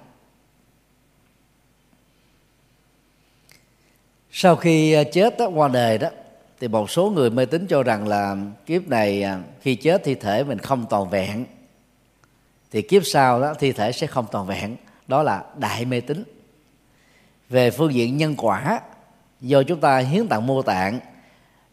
Sau 4.31 4.57
khi 4.57 4.93
à, 4.93 5.03
chết 5.13 5.39
đó, 5.39 5.49
qua 5.55 5.69
đời 5.69 5.99
đó 5.99 6.09
thì 6.61 6.69
một 6.69 6.91
số 6.91 7.11
người 7.11 7.31
mê 7.31 7.47
tín 7.47 7.67
cho 7.67 7.83
rằng 7.83 8.09
là 8.09 8.37
kiếp 8.67 8.89
này 8.89 9.23
à, 9.23 9.41
khi 9.61 9.75
chết 9.75 10.05
thi 10.05 10.15
thể 10.15 10.45
mình 10.45 10.59
không 10.59 10.87
toàn 10.91 11.11
vẹn 11.11 11.45
thì 12.75 12.83
kiếp 12.83 13.07
sau 13.07 13.41
đó 13.41 13.55
thi 13.55 13.73
thể 13.73 13.93
sẽ 13.93 14.07
không 14.07 14.27
toàn 14.31 14.47
vẹn. 14.47 14.77
Đó 15.09 15.23
là 15.23 15.45
đại 15.59 15.85
mê 15.85 16.01
tín. 16.01 16.25
Về 17.49 17.71
phương 17.71 17.95
diện 17.95 18.17
nhân 18.17 18.35
quả, 18.39 18.81
do 19.41 19.63
chúng 19.63 19.81
ta 19.81 19.99
hiến 19.99 20.29
tặng 20.29 20.47
mô 20.47 20.63
tạng, 20.63 21.01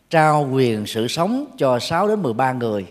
trao 0.09 0.49
quyền 0.51 0.85
sự 0.85 1.07
sống 1.07 1.45
cho 1.57 1.79
6 1.79 2.07
đến 2.07 2.21
13 2.21 2.51
người. 2.53 2.85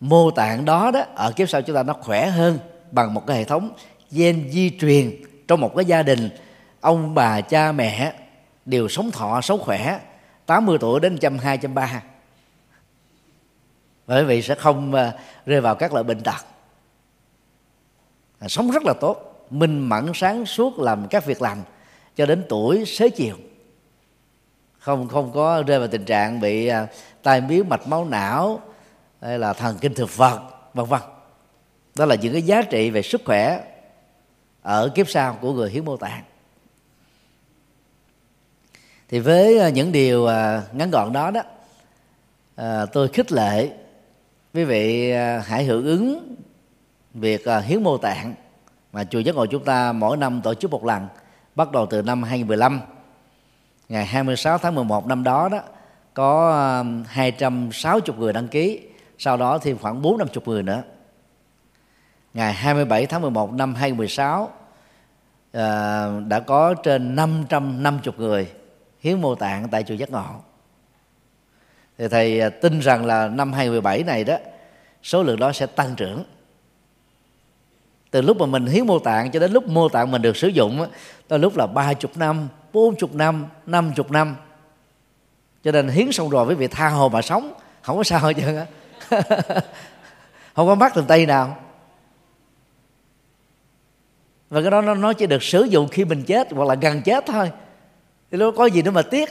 Mô 0.00 0.30
tạng 0.30 0.64
đó 0.64 0.90
đó, 0.90 1.04
ở 1.14 1.32
kiếp 1.32 1.48
sau 1.48 1.62
chúng 1.62 1.76
ta 1.76 1.82
nó 1.82 1.92
khỏe 1.92 2.26
hơn 2.26 2.58
bằng 2.90 3.14
một 3.14 3.26
cái 3.26 3.36
hệ 3.36 3.44
thống 3.44 3.70
gen 4.10 4.50
di 4.50 4.70
truyền 4.80 5.22
trong 5.48 5.60
một 5.60 5.76
cái 5.76 5.84
gia 5.84 6.02
đình. 6.02 6.30
Ông 6.80 7.14
bà, 7.14 7.40
cha, 7.40 7.72
mẹ 7.72 8.12
đều 8.64 8.88
sống 8.88 9.10
thọ, 9.10 9.40
sống 9.40 9.60
khỏe 9.60 10.00
80 10.46 10.78
tuổi 10.80 11.00
đến 11.00 11.18
trăm 11.18 11.38
hai 11.38 11.58
trăm 11.58 11.74
ba. 11.74 12.02
Bởi 14.06 14.24
vì 14.24 14.42
sẽ 14.42 14.54
không 14.54 14.94
ờ, 14.94 15.12
rơi 15.46 15.60
vào 15.60 15.74
các 15.74 15.92
loại 15.92 16.04
bệnh 16.04 16.22
tật 16.22 16.44
à, 18.38 18.48
sống 18.48 18.70
rất 18.70 18.82
là 18.82 18.94
tốt. 19.00 19.46
Minh 19.50 19.88
mẫn 19.88 20.12
sáng 20.14 20.46
suốt 20.46 20.78
làm 20.78 21.08
các 21.08 21.26
việc 21.26 21.42
lành 21.42 21.62
cho 22.16 22.26
đến 22.26 22.44
tuổi 22.48 22.84
xế 22.84 23.08
chiều. 23.08 23.36
Không 24.78 25.08
không 25.08 25.32
có 25.32 25.62
rơi 25.66 25.78
vào 25.78 25.88
tình 25.88 26.04
trạng 26.04 26.40
bị 26.40 26.66
à, 26.66 26.86
tai 27.22 27.40
biến 27.40 27.68
mạch 27.68 27.88
máu 27.88 28.04
não 28.04 28.60
hay 29.20 29.38
là 29.38 29.52
thần 29.52 29.76
kinh 29.80 29.94
thực 29.94 30.16
vật 30.16 30.40
vân 30.74 30.86
vân. 30.86 31.00
Đó 31.94 32.04
là 32.04 32.14
những 32.14 32.32
cái 32.32 32.42
giá 32.42 32.62
trị 32.62 32.90
về 32.90 33.02
sức 33.02 33.22
khỏe 33.24 33.64
ở 34.62 34.88
kiếp 34.94 35.08
sau 35.08 35.38
của 35.40 35.52
người 35.52 35.70
hiến 35.70 35.84
mô 35.84 35.96
tạng. 35.96 36.22
Thì 39.08 39.18
với 39.18 39.58
à, 39.58 39.68
những 39.68 39.92
điều 39.92 40.26
à, 40.26 40.62
ngắn 40.72 40.90
gọn 40.90 41.12
đó 41.12 41.30
đó 41.30 41.42
à, 42.56 42.86
tôi 42.86 43.08
khích 43.08 43.32
lệ 43.32 43.70
quý 44.54 44.64
vị 44.64 45.12
hãy 45.44 45.64
hưởng 45.64 45.84
ứng 45.84 46.36
việc 47.14 47.44
à, 47.44 47.58
hiến 47.58 47.82
mô 47.82 47.98
tạng 47.98 48.34
mà 48.92 49.04
chùa 49.04 49.18
giác 49.18 49.34
ngộ 49.34 49.46
chúng 49.46 49.64
ta 49.64 49.92
mỗi 49.92 50.16
năm 50.16 50.40
tổ 50.42 50.54
chức 50.54 50.70
một 50.70 50.84
lần, 50.84 51.08
bắt 51.54 51.72
đầu 51.72 51.86
từ 51.86 52.02
năm 52.02 52.22
2015 52.22 52.80
ngày 53.88 54.06
26 54.06 54.58
tháng 54.58 54.74
11 54.74 55.06
năm 55.06 55.24
đó 55.24 55.48
đó, 55.48 55.60
có 56.14 56.52
à, 56.52 56.84
260 57.06 58.16
người 58.18 58.32
đăng 58.32 58.48
ký, 58.48 58.80
sau 59.18 59.36
đó 59.36 59.58
thêm 59.58 59.78
khoảng 59.78 60.02
450 60.02 60.54
người 60.54 60.62
nữa. 60.62 60.82
Ngày 62.34 62.52
27 62.52 63.06
tháng 63.06 63.22
11 63.22 63.52
năm 63.52 63.74
2016 63.74 64.50
à, 65.52 66.06
đã 66.28 66.40
có 66.40 66.74
trên 66.74 67.16
550 67.16 68.14
người 68.16 68.52
hiến 69.00 69.20
mô 69.20 69.34
tạng 69.34 69.68
tại 69.68 69.82
chùa 69.82 69.94
giác 69.94 70.10
ngộ. 70.10 70.26
Thì 71.98 72.08
thầy 72.08 72.50
tin 72.50 72.80
rằng 72.80 73.06
là 73.06 73.28
năm 73.28 73.52
2017 73.52 74.02
này 74.02 74.24
đó, 74.24 74.36
số 75.02 75.22
lượng 75.22 75.38
đó 75.38 75.52
sẽ 75.52 75.66
tăng 75.66 75.94
trưởng 75.96 76.24
từ 78.10 78.20
lúc 78.20 78.36
mà 78.36 78.46
mình 78.46 78.66
hiến 78.66 78.86
mô 78.86 78.98
tạng 78.98 79.30
cho 79.30 79.40
đến 79.40 79.52
lúc 79.52 79.66
mô 79.66 79.88
tạng 79.88 80.10
mình 80.10 80.22
được 80.22 80.36
sử 80.36 80.48
dụng 80.48 80.86
đó 81.28 81.36
lúc 81.36 81.56
là 81.56 81.66
ba 81.66 81.94
chục 81.94 82.16
năm 82.16 82.48
bốn 82.72 82.96
chục 82.96 83.14
năm 83.14 83.46
năm 83.66 83.92
chục 83.96 84.10
năm. 84.10 84.36
Cho 85.64 85.72
nên 85.72 85.88
hiến 85.88 86.12
xong 86.12 86.30
rồi 86.30 86.44
với 86.44 86.56
việc 86.56 86.70
tha 86.70 86.88
hồ 86.88 87.08
mà 87.08 87.22
sống. 87.22 87.52
Không 87.82 87.96
có 87.96 88.02
sao 88.02 88.20
hết 88.20 88.32
trơn 88.36 88.56
á. 88.56 88.66
Không 90.54 90.66
có 90.66 90.74
mắc 90.74 90.92
từng 90.94 91.06
tay 91.06 91.26
nào. 91.26 91.56
Và 94.50 94.60
cái 94.62 94.70
đó 94.70 94.80
nó, 94.80 94.94
nó 94.94 95.12
chỉ 95.12 95.26
được 95.26 95.42
sử 95.42 95.62
dụng 95.62 95.88
khi 95.88 96.04
mình 96.04 96.22
chết 96.22 96.52
hoặc 96.52 96.68
là 96.68 96.74
gần 96.74 97.02
chết 97.02 97.24
thôi. 97.26 97.52
Thì 98.30 98.38
nó 98.38 98.50
có 98.50 98.66
gì 98.66 98.82
nữa 98.82 98.90
mà 98.90 99.02
tiếc? 99.02 99.28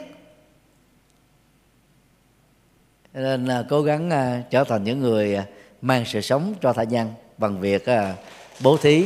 Nên 3.14 3.45
là 3.45 3.64
cố 3.70 3.82
gắng 3.82 4.10
uh, 4.10 4.49
trở 4.52 4.64
thành 4.64 4.84
những 4.84 4.99
người 4.99 5.36
à, 5.36 5.45
mang 5.82 6.06
sự 6.06 6.22
sống 6.22 6.54
cho 6.62 6.74
tha 6.74 6.84
nhân 6.84 7.14
bằng 7.38 7.60
việc 7.60 7.86
uh, 7.90 8.18
bố 8.63 8.77
thí 8.77 9.05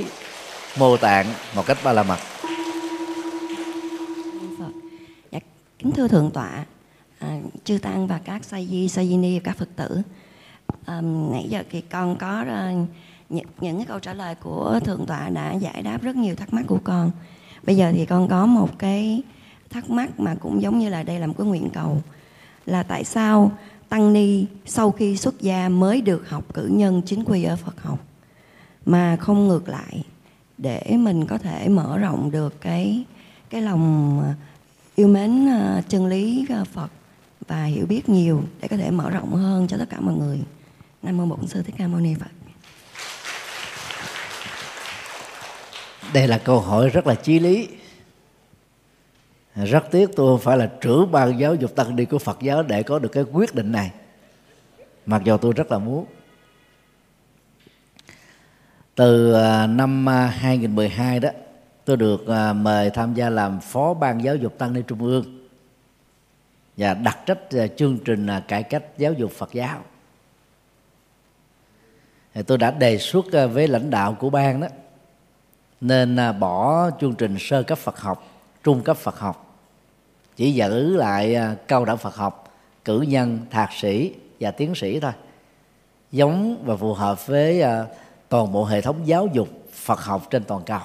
mô 0.79 0.97
tạng 0.97 1.25
một 1.55 1.65
cách 1.65 1.77
ba 1.83 1.93
la 1.93 2.03
mật. 2.03 2.19
Vâng. 4.57 4.71
Dạ, 5.31 5.39
kính 5.79 5.91
thưa 5.91 6.07
thượng 6.07 6.31
tọa 6.31 6.65
à, 7.19 7.39
chư 7.63 7.77
tăng 7.77 8.07
và 8.07 8.19
các 8.25 8.45
sa 8.45 8.61
di 8.61 8.87
sa 8.87 9.03
di 9.03 9.17
ni 9.17 9.39
các 9.39 9.57
phật 9.57 9.69
tử. 9.75 10.01
À, 10.85 11.01
nãy 11.01 11.45
giờ 11.49 11.63
thì 11.71 11.81
con 11.81 12.15
có 12.15 12.43
à, 12.47 12.73
uh, 12.81 12.89
những, 13.29 13.45
những 13.61 13.77
cái 13.77 13.85
câu 13.85 13.99
trả 13.99 14.13
lời 14.13 14.35
của 14.35 14.79
thượng 14.83 15.05
tọa 15.05 15.29
đã 15.29 15.53
giải 15.53 15.81
đáp 15.81 16.01
rất 16.01 16.15
nhiều 16.15 16.35
thắc 16.35 16.53
mắc 16.53 16.63
của 16.67 16.79
con. 16.83 17.11
Bây 17.63 17.77
giờ 17.77 17.91
thì 17.95 18.05
con 18.05 18.27
có 18.27 18.45
một 18.45 18.79
cái 18.79 19.21
thắc 19.69 19.89
mắc 19.89 20.19
mà 20.19 20.35
cũng 20.39 20.61
giống 20.61 20.79
như 20.79 20.89
là 20.89 21.03
đây 21.03 21.19
là 21.19 21.27
một 21.27 21.33
cái 21.37 21.47
nguyện 21.47 21.69
cầu 21.73 22.01
là 22.65 22.83
tại 22.83 23.03
sao 23.03 23.51
tăng 23.89 24.13
ni 24.13 24.45
sau 24.65 24.91
khi 24.91 25.17
xuất 25.17 25.41
gia 25.41 25.69
mới 25.69 26.01
được 26.01 26.29
học 26.29 26.53
cử 26.53 26.67
nhân 26.71 27.01
chính 27.05 27.23
quy 27.23 27.43
ở 27.43 27.55
Phật 27.55 27.81
học? 27.81 27.99
Mà 28.85 29.17
không 29.19 29.47
ngược 29.47 29.69
lại, 29.69 30.03
để 30.57 30.81
mình 30.89 31.25
có 31.27 31.37
thể 31.37 31.69
mở 31.69 31.97
rộng 31.97 32.31
được 32.31 32.61
cái 32.61 33.03
cái 33.49 33.61
lòng 33.61 34.19
à, 34.23 34.33
yêu 34.95 35.07
mến 35.07 35.47
à, 35.47 35.81
chân 35.87 36.05
lý 36.05 36.45
à, 36.49 36.63
Phật 36.63 36.87
và 37.47 37.65
hiểu 37.65 37.85
biết 37.85 38.09
nhiều 38.09 38.43
để 38.61 38.67
có 38.67 38.77
thể 38.77 38.91
mở 38.91 39.09
rộng 39.09 39.35
hơn 39.35 39.67
cho 39.67 39.77
tất 39.77 39.89
cả 39.89 39.99
mọi 39.99 40.15
người. 40.15 40.39
Nam 41.03 41.17
mô 41.17 41.25
Bổn 41.25 41.47
sư 41.47 41.63
Thích 41.63 41.75
Ca 41.77 41.87
Mâu 41.87 41.99
Ni 41.99 42.15
Phật. 42.19 42.31
Đây 46.13 46.27
là 46.27 46.37
câu 46.37 46.59
hỏi 46.59 46.89
rất 46.89 47.07
là 47.07 47.15
chí 47.15 47.39
lý 47.39 47.67
rất 49.55 49.91
tiếc 49.91 50.09
tôi 50.15 50.37
không 50.37 50.43
phải 50.43 50.57
là 50.57 50.71
trưởng 50.81 51.11
ban 51.11 51.39
giáo 51.39 51.55
dục 51.55 51.75
tăng 51.75 51.95
ni 51.95 52.05
của 52.05 52.19
Phật 52.19 52.37
giáo 52.41 52.63
để 52.63 52.83
có 52.83 52.99
được 52.99 53.09
cái 53.11 53.23
quyết 53.23 53.55
định 53.55 53.71
này 53.71 53.91
mặc 55.05 55.21
dù 55.25 55.37
tôi 55.37 55.53
rất 55.53 55.71
là 55.71 55.77
muốn 55.77 56.05
từ 58.95 59.34
à, 59.34 59.68
năm 59.68 60.09
à, 60.09 60.27
2012 60.27 61.19
đó, 61.19 61.30
tôi 61.85 61.97
được 61.97 62.27
à, 62.27 62.53
mời 62.53 62.89
tham 62.89 63.13
gia 63.13 63.30
làm 63.30 63.59
phó 63.59 63.93
ban 63.93 64.23
giáo 64.23 64.35
dục 64.35 64.57
tăng 64.57 64.73
ni 64.73 64.81
trung 64.88 65.03
ương. 65.03 65.47
Và 66.77 66.93
đặt 66.93 67.19
trách 67.26 67.39
chương 67.77 67.97
trình 68.05 68.27
cải 68.47 68.63
cách 68.63 68.84
giáo 68.97 69.13
dục 69.13 69.31
Phật 69.31 69.53
giáo. 69.53 69.80
Thì 72.34 72.43
tôi 72.43 72.57
đã 72.57 72.72
đề 72.72 72.97
xuất 72.97 73.26
với 73.53 73.68
lãnh 73.68 73.89
đạo 73.89 74.18
của 74.19 74.30
ban 74.30 74.61
đó, 74.61 74.68
nên 75.81 76.18
bỏ 76.39 76.89
chương 77.01 77.15
trình 77.15 77.35
sơ 77.39 77.63
cấp 77.63 77.77
Phật 77.77 77.99
học, 77.99 78.27
trung 78.63 78.84
cấp 78.84 78.97
Phật 78.97 79.19
học, 79.19 79.59
chỉ 80.35 80.51
giữ 80.51 80.95
lại 80.95 81.38
cao 81.68 81.85
đẳng 81.85 81.97
Phật 81.97 82.15
học, 82.15 82.53
cử 82.85 83.01
nhân, 83.01 83.39
thạc 83.49 83.69
sĩ 83.73 84.13
và 84.39 84.51
tiến 84.51 84.76
sĩ 84.76 84.99
thôi, 84.99 85.11
giống 86.11 86.63
và 86.65 86.76
phù 86.76 86.93
hợp 86.93 87.27
với 87.27 87.63
toàn 88.31 88.51
bộ 88.51 88.65
hệ 88.65 88.81
thống 88.81 89.07
giáo 89.07 89.27
dục 89.33 89.49
Phật 89.73 89.99
học 89.99 90.27
trên 90.29 90.43
toàn 90.43 90.63
cầu. 90.65 90.79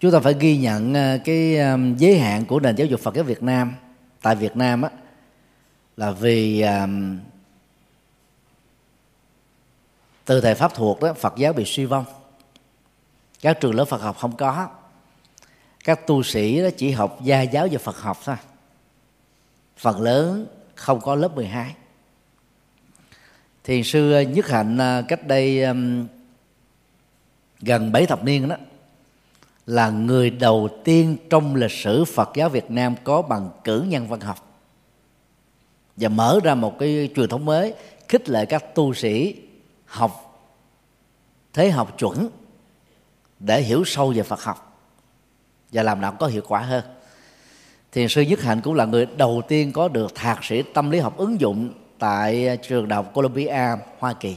Chúng 0.00 0.12
ta 0.12 0.20
phải 0.20 0.34
ghi 0.40 0.56
nhận 0.56 0.94
ờ, 0.94 1.18
cái 1.24 1.58
ờ, 1.58 1.78
giới 1.96 2.18
hạn 2.18 2.44
của 2.44 2.60
nền 2.60 2.76
giáo 2.76 2.86
dục 2.86 3.00
Phật 3.00 3.14
giáo 3.14 3.24
Việt 3.24 3.42
Nam. 3.42 3.74
Tại 4.22 4.36
Việt 4.36 4.56
Nam 4.56 4.82
á, 4.82 4.90
là 5.96 6.10
vì 6.10 6.60
ờ, 6.60 6.86
từ 10.24 10.40
thời 10.40 10.54
Pháp 10.54 10.74
thuộc 10.74 11.00
đó, 11.00 11.12
Phật 11.12 11.34
giáo 11.36 11.52
bị 11.52 11.64
suy 11.66 11.84
vong. 11.84 12.04
Các 13.40 13.60
trường 13.60 13.74
lớp 13.74 13.84
Phật 13.84 14.00
học 14.00 14.16
không 14.18 14.36
có. 14.36 14.68
Các 15.84 16.06
tu 16.06 16.22
sĩ 16.22 16.62
đó 16.62 16.68
chỉ 16.76 16.90
học 16.90 17.18
gia 17.22 17.42
giáo 17.42 17.68
và 17.70 17.78
Phật 17.78 17.96
học 17.96 18.18
thôi. 18.24 18.36
Phần 19.76 20.00
lớn 20.00 20.46
không 20.74 21.00
có 21.00 21.14
lớp 21.14 21.34
12 21.34 21.74
thiền 23.64 23.82
sư 23.82 24.12
ờ, 24.12 24.22
nhất 24.22 24.48
hạnh 24.48 24.78
ờ, 24.78 25.02
cách 25.08 25.26
đây 25.26 25.62
um, 25.62 26.06
gần 27.60 27.92
bảy 27.92 28.06
thập 28.06 28.24
niên 28.24 28.48
đó 28.48 28.56
là 29.66 29.90
người 29.90 30.30
đầu 30.30 30.68
tiên 30.84 31.16
trong 31.30 31.54
lịch 31.54 31.70
sử 31.70 32.04
Phật 32.04 32.30
giáo 32.34 32.48
Việt 32.48 32.70
Nam 32.70 32.94
có 33.04 33.22
bằng 33.22 33.50
cử 33.64 33.84
nhân 33.88 34.08
văn 34.08 34.20
học 34.20 34.50
và 35.96 36.08
mở 36.08 36.40
ra 36.42 36.54
một 36.54 36.78
cái 36.78 37.10
truyền 37.16 37.28
thống 37.28 37.44
mới 37.44 37.74
khích 38.08 38.28
lệ 38.28 38.46
các 38.46 38.74
tu 38.74 38.94
sĩ 38.94 39.36
học 39.84 40.26
thế 41.52 41.70
học 41.70 41.98
chuẩn 41.98 42.28
để 43.38 43.62
hiểu 43.62 43.82
sâu 43.86 44.12
về 44.16 44.22
Phật 44.22 44.42
học 44.42 44.82
và 45.72 45.82
làm 45.82 46.00
nào 46.00 46.16
có 46.20 46.26
hiệu 46.26 46.42
quả 46.48 46.60
hơn. 46.60 46.84
Thiền 47.92 48.08
sư 48.08 48.20
nhất 48.20 48.42
hạnh 48.42 48.60
cũng 48.60 48.74
là 48.74 48.84
người 48.84 49.06
đầu 49.06 49.42
tiên 49.48 49.72
có 49.72 49.88
được 49.88 50.14
thạc 50.14 50.44
sĩ 50.44 50.62
tâm 50.62 50.90
lý 50.90 50.98
học 50.98 51.16
ứng 51.16 51.40
dụng 51.40 51.72
tại 52.00 52.48
à, 52.48 52.56
trường 52.56 52.88
đại 52.88 52.96
học 52.96 53.10
Columbia, 53.14 53.76
Hoa 53.98 54.12
Kỳ. 54.12 54.36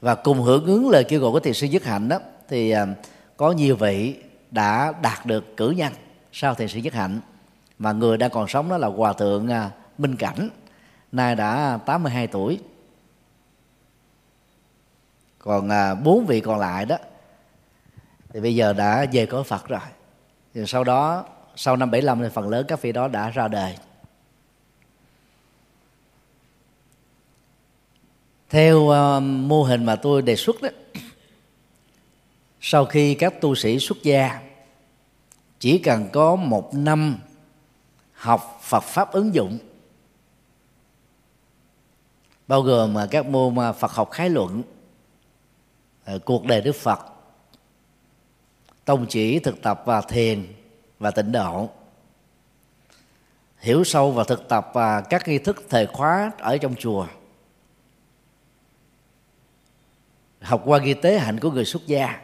Và 0.00 0.14
cùng 0.14 0.42
hưởng 0.42 0.64
ứng 0.64 0.90
lời 0.90 1.04
kêu 1.04 1.20
gọi 1.20 1.32
của 1.32 1.40
thiền 1.40 1.54
sư 1.54 1.66
nhất 1.66 1.84
hạnh 1.84 2.08
đó, 2.08 2.18
thì 2.48 2.70
à, 2.70 2.86
có 3.36 3.52
nhiều 3.52 3.76
vị 3.76 4.16
đã 4.50 4.92
đạt 5.02 5.26
được 5.26 5.56
cử 5.56 5.70
nhân 5.70 5.92
sau 6.32 6.54
thiền 6.54 6.68
sư 6.68 6.78
nhất 6.78 6.92
hạnh. 6.92 7.20
Mà 7.78 7.92
người 7.92 8.16
đang 8.16 8.30
còn 8.30 8.48
sống 8.48 8.68
đó 8.68 8.78
là 8.78 8.88
hòa 8.88 9.12
thượng 9.12 9.48
à, 9.48 9.70
Minh 9.98 10.16
Cảnh, 10.16 10.48
nay 11.12 11.34
đã 11.34 11.78
82 11.86 12.26
tuổi. 12.26 12.60
Còn 15.38 15.70
bốn 16.04 16.26
vị 16.26 16.40
còn 16.40 16.58
lại 16.58 16.84
đó, 16.84 16.96
thì 18.32 18.40
bây 18.40 18.54
giờ 18.54 18.72
đã 18.72 19.06
về 19.12 19.26
cõi 19.26 19.44
Phật 19.44 19.68
rồi. 19.68 19.80
Thì 20.54 20.66
sau 20.66 20.84
đó, 20.84 21.24
sau 21.56 21.76
năm 21.76 21.90
75 21.90 22.22
thì 22.22 22.28
phần 22.34 22.48
lớn 22.48 22.64
các 22.68 22.82
vị 22.82 22.92
đó 22.92 23.08
đã 23.08 23.30
ra 23.30 23.48
đời. 23.48 23.76
Theo 28.50 28.78
uh, 28.78 29.22
mô 29.22 29.62
hình 29.62 29.84
mà 29.84 29.96
tôi 29.96 30.22
đề 30.22 30.36
xuất 30.36 30.62
đó 30.62 30.68
sau 32.60 32.84
khi 32.84 33.14
các 33.14 33.40
tu 33.40 33.54
sĩ 33.54 33.78
xuất 33.78 34.02
gia 34.02 34.40
chỉ 35.58 35.78
cần 35.78 36.08
có 36.12 36.36
một 36.36 36.74
năm 36.74 37.18
học 38.12 38.60
Phật 38.62 38.80
pháp 38.80 39.12
ứng 39.12 39.34
dụng 39.34 39.58
bao 42.48 42.62
gồm 42.62 42.94
mà 42.94 43.06
các 43.10 43.26
môn 43.26 43.56
ờ, 43.56 43.72
Phật 43.72 43.90
học 43.90 44.10
khái 44.10 44.30
luận 44.30 44.62
cuộc 46.24 46.44
đời 46.44 46.60
Đức 46.60 46.76
Phật 46.76 47.00
tông 48.84 49.06
chỉ 49.08 49.38
thực 49.38 49.62
tập 49.62 49.82
và 49.84 50.00
thiền 50.00 50.52
và 50.98 51.10
tịnh 51.10 51.32
độ 51.32 51.68
hiểu 53.58 53.84
sâu 53.84 54.10
và 54.10 54.24
thực 54.24 54.48
tập 54.48 54.70
và 54.74 55.00
các 55.00 55.28
nghi 55.28 55.38
thức 55.38 55.64
thời 55.68 55.86
khóa 55.86 56.32
ở 56.38 56.58
trong 56.58 56.74
chùa. 56.74 57.06
Học 60.46 60.62
qua 60.64 60.78
ghi 60.78 60.94
tế 60.94 61.18
hạnh 61.18 61.40
của 61.40 61.50
người 61.50 61.64
xuất 61.64 61.86
gia. 61.86 62.20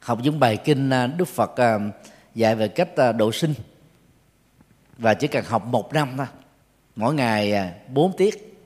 Học 0.00 0.18
những 0.22 0.40
bài 0.40 0.56
kinh 0.56 0.90
à, 0.90 1.06
đức 1.06 1.28
phật 1.28 1.56
à, 1.56 1.78
dạy 2.34 2.54
về 2.54 2.68
cách 2.68 2.96
à, 2.96 3.12
độ 3.12 3.32
sinh. 3.32 3.54
Và 4.98 5.14
chỉ 5.14 5.26
cần 5.26 5.44
học 5.44 5.66
một 5.66 5.94
năm 5.94 6.14
thôi, 6.16 6.26
mỗi 6.96 7.14
ngày 7.14 7.72
bốn 7.88 8.16
tiết 8.16 8.58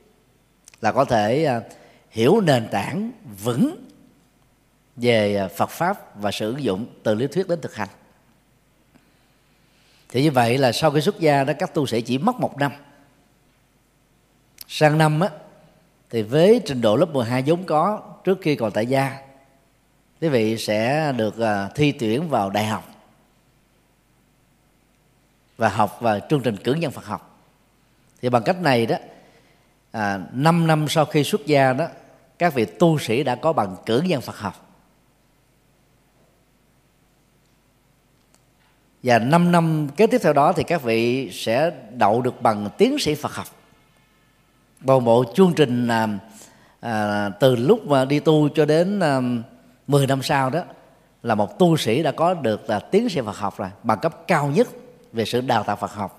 là 0.81 0.93
có 0.93 1.05
thể 1.05 1.61
hiểu 2.11 2.41
nền 2.41 2.69
tảng 2.69 3.13
vững 3.43 3.87
về 4.97 5.49
Phật 5.57 5.71
pháp 5.71 6.17
và 6.17 6.31
sử 6.31 6.57
dụng 6.59 6.87
từ 7.03 7.15
lý 7.15 7.27
thuyết 7.27 7.49
đến 7.49 7.61
thực 7.61 7.75
hành. 7.75 7.89
Thì 10.09 10.23
như 10.23 10.31
vậy 10.31 10.59
là 10.59 10.73
sau 10.73 10.91
khi 10.91 11.01
xuất 11.01 11.21
gia 11.21 11.45
đó, 11.45 11.53
các 11.59 11.75
tu 11.75 11.87
sĩ 11.87 12.01
chỉ 12.01 12.19
mất 12.19 12.37
một 12.37 12.57
năm. 12.57 12.73
Sang 14.69 14.99
năm 14.99 15.21
á 15.21 15.29
thì 16.11 16.23
với 16.23 16.63
trình 16.67 16.81
độ 16.81 16.97
lớp 16.97 17.07
12 17.13 17.43
vốn 17.47 17.65
có 17.65 18.03
trước 18.25 18.39
khi 18.43 18.57
còn 18.57 18.71
tại 18.73 18.87
gia 18.87 19.19
quý 20.21 20.29
vị 20.29 20.57
sẽ 20.57 21.13
được 21.17 21.39
à, 21.39 21.69
thi 21.75 21.93
tuyển 21.93 22.29
vào 22.29 22.51
đại 22.51 22.67
học 22.67 22.85
và 25.57 25.69
học 25.69 25.99
và 26.01 26.21
chương 26.21 26.41
trình 26.41 26.57
cử 26.57 26.75
nhân 26.75 26.93
Phật 26.93 27.05
học. 27.05 27.39
Thì 28.23 28.29
bằng 28.29 28.43
cách 28.43 28.61
này 28.61 28.87
đó 28.87 28.97
à, 29.91 30.21
5 30.33 30.67
năm 30.67 30.87
sau 30.89 31.05
khi 31.05 31.25
xuất 31.25 31.47
gia 31.47 31.73
đó 31.73 31.87
các 32.39 32.55
vị 32.55 32.65
tu 32.65 32.99
sĩ 32.99 33.23
đã 33.23 33.35
có 33.35 33.53
bằng 33.53 33.77
cử 33.87 34.01
nhân 34.01 34.21
Phật 34.21 34.37
học. 34.37 34.67
Và 39.03 39.19
5 39.19 39.53
năm 39.53 39.89
kế 39.97 40.07
tiếp 40.07 40.21
theo 40.23 40.33
đó 40.33 40.53
thì 40.53 40.63
các 40.63 40.83
vị 40.83 41.31
sẽ 41.33 41.71
đậu 41.91 42.23
được 42.23 42.43
bằng 42.43 42.69
tiến 42.79 42.99
sĩ 42.99 43.15
Phật 43.15 43.35
học 43.35 43.47
toàn 44.87 45.05
bộ 45.05 45.25
chương 45.35 45.53
trình 45.53 45.89
à, 45.89 46.09
à, 46.81 47.29
từ 47.29 47.57
lúc 47.57 47.87
mà 47.87 48.05
đi 48.05 48.21
tu 48.21 48.49
cho 48.49 48.65
đến 48.65 49.01
à, 49.01 49.21
10 49.87 50.07
năm 50.07 50.23
sau 50.23 50.51
đó 50.51 50.63
là 51.23 51.35
một 51.35 51.59
tu 51.59 51.77
sĩ 51.77 52.03
đã 52.03 52.13
có 52.13 52.35
được 52.35 52.71
là 52.71 52.79
tiến 52.79 53.09
sĩ 53.09 53.21
Phật 53.21 53.37
học 53.37 53.57
rồi 53.57 53.69
bằng 53.83 53.99
cấp 53.99 54.27
cao 54.27 54.49
nhất 54.49 54.69
về 55.13 55.25
sự 55.25 55.41
đào 55.41 55.63
tạo 55.63 55.77
Phật 55.77 55.93
học. 55.93 56.17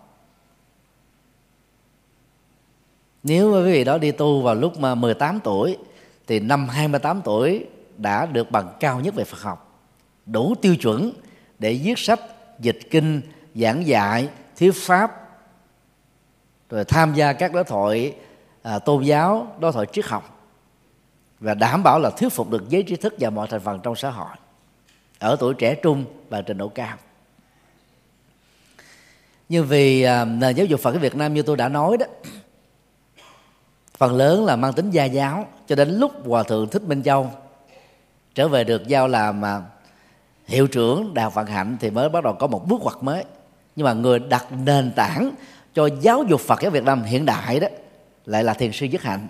Nếu 3.23 3.53
quý 3.53 3.71
vị 3.71 3.83
đó 3.83 3.97
đi 3.97 4.11
tu 4.11 4.41
vào 4.41 4.55
lúc 4.55 4.79
mà 4.79 4.95
18 4.95 5.39
tuổi 5.43 5.77
thì 6.27 6.39
năm 6.39 6.67
28 6.67 7.21
tuổi 7.23 7.65
đã 7.97 8.25
được 8.25 8.51
bằng 8.51 8.73
cao 8.79 8.99
nhất 8.99 9.15
về 9.15 9.23
Phật 9.23 9.41
học. 9.41 9.81
Đủ 10.25 10.55
tiêu 10.61 10.75
chuẩn 10.75 11.11
để 11.59 11.79
viết 11.83 11.99
sách 11.99 12.19
dịch 12.59 12.79
kinh 12.91 13.21
giảng 13.55 13.87
dạy 13.87 14.29
thuyết 14.59 14.71
pháp 14.75 15.11
rồi 16.69 16.85
tham 16.85 17.13
gia 17.13 17.33
các 17.33 17.53
đối 17.53 17.63
thoại 17.63 18.15
à, 18.61 18.79
tôn 18.79 19.03
giáo 19.03 19.55
đối 19.59 19.71
thoại 19.71 19.87
triết 19.93 20.05
học 20.05 20.39
và 21.39 21.53
đảm 21.53 21.83
bảo 21.83 21.99
là 21.99 22.09
thuyết 22.09 22.29
phục 22.29 22.49
được 22.49 22.69
giới 22.69 22.83
trí 22.83 22.95
thức 22.95 23.15
và 23.19 23.29
mọi 23.29 23.47
thành 23.47 23.59
phần 23.59 23.79
trong 23.83 23.95
xã 23.95 24.09
hội 24.09 24.35
ở 25.19 25.35
tuổi 25.39 25.53
trẻ 25.53 25.75
trung 25.75 26.05
và 26.29 26.41
trình 26.41 26.57
độ 26.57 26.67
cao. 26.67 26.97
Nhưng 29.49 29.65
vì 29.65 30.03
à, 30.03 30.25
nền 30.25 30.55
giáo 30.55 30.65
dục 30.65 30.79
Phật 30.79 30.93
ở 30.93 30.99
Việt 30.99 31.15
Nam 31.15 31.33
như 31.33 31.41
tôi 31.41 31.57
đã 31.57 31.67
nói 31.69 31.97
đó 31.97 32.05
phần 33.97 34.15
lớn 34.15 34.45
là 34.45 34.55
mang 34.55 34.73
tính 34.73 34.91
gia 34.91 35.05
giáo 35.05 35.47
cho 35.67 35.75
đến 35.75 35.89
lúc 35.89 36.11
hòa 36.27 36.43
thượng 36.43 36.69
thích 36.69 36.83
minh 36.83 37.03
châu 37.03 37.31
trở 38.35 38.47
về 38.47 38.63
được 38.63 38.87
giao 38.87 39.07
làm 39.07 39.45
à, 39.45 39.61
hiệu 40.45 40.67
trưởng 40.67 41.13
đại 41.13 41.23
học 41.23 41.33
Phật 41.33 41.49
hạnh 41.49 41.77
thì 41.79 41.89
mới 41.89 42.09
bắt 42.09 42.23
đầu 42.23 42.33
có 42.33 42.47
một 42.47 42.67
bước 42.67 42.81
ngoặt 42.81 42.95
mới. 43.01 43.23
Nhưng 43.75 43.85
mà 43.85 43.93
người 43.93 44.19
đặt 44.19 44.45
nền 44.65 44.91
tảng 44.95 45.31
cho 45.73 45.89
giáo 46.01 46.23
dục 46.23 46.41
Phật 46.41 46.61
giáo 46.61 46.71
Việt 46.71 46.83
Nam 46.83 47.03
hiện 47.03 47.25
đại 47.25 47.59
đó 47.59 47.67
lại 48.25 48.43
là 48.43 48.53
thiền 48.53 48.71
sư 48.71 48.85
Dứt 48.85 49.01
Hạnh. 49.01 49.27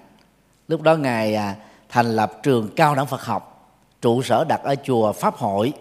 Lúc 0.67 0.81
đó 0.81 0.95
ngài 0.95 1.35
à, 1.35 1.55
thành 1.89 2.15
lập 2.15 2.31
trường 2.43 2.69
cao 2.75 2.95
đẳng 2.95 3.07
Phật 3.07 3.21
học 3.21 3.75
trụ 4.01 4.21
sở 4.21 4.43
đặt 4.43 4.61
ở 4.63 4.75
chùa 4.83 5.11
Pháp 5.11 5.35
Hội 5.35 5.73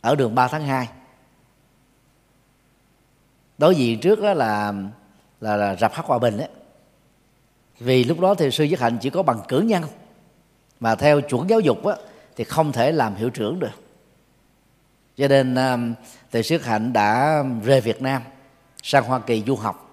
ở 0.00 0.14
đường 0.14 0.34
3 0.34 0.48
tháng 0.48 0.66
2 0.66 0.88
đối 3.58 3.74
diện 3.74 4.00
trước 4.00 4.20
đó 4.20 4.34
là 4.34 4.72
là, 5.40 5.56
là 5.56 5.76
rạp 5.76 5.92
hát 5.92 6.06
hòa 6.06 6.18
bình 6.18 6.38
đấy 6.38 6.48
vì 7.78 8.04
lúc 8.04 8.20
đó 8.20 8.34
thì 8.34 8.50
sư 8.50 8.64
giác 8.64 8.80
Hạnh 8.80 8.98
chỉ 9.00 9.10
có 9.10 9.22
bằng 9.22 9.40
cử 9.48 9.60
nhân 9.60 9.82
mà 10.82 10.94
theo 10.94 11.20
chuẩn 11.20 11.50
giáo 11.50 11.60
dục 11.60 11.84
á, 11.86 11.94
thì 12.36 12.44
không 12.44 12.72
thể 12.72 12.92
làm 12.92 13.14
hiệu 13.14 13.30
trưởng 13.30 13.58
được. 13.58 13.70
Cho 15.16 15.28
nên 15.28 15.54
à, 15.54 15.78
thầy 16.32 16.42
sư 16.42 16.58
hạnh 16.58 16.92
đã 16.92 17.42
rời 17.64 17.80
việt 17.80 18.02
nam 18.02 18.22
sang 18.82 19.04
hoa 19.04 19.18
kỳ 19.18 19.42
du 19.46 19.56
học 19.56 19.91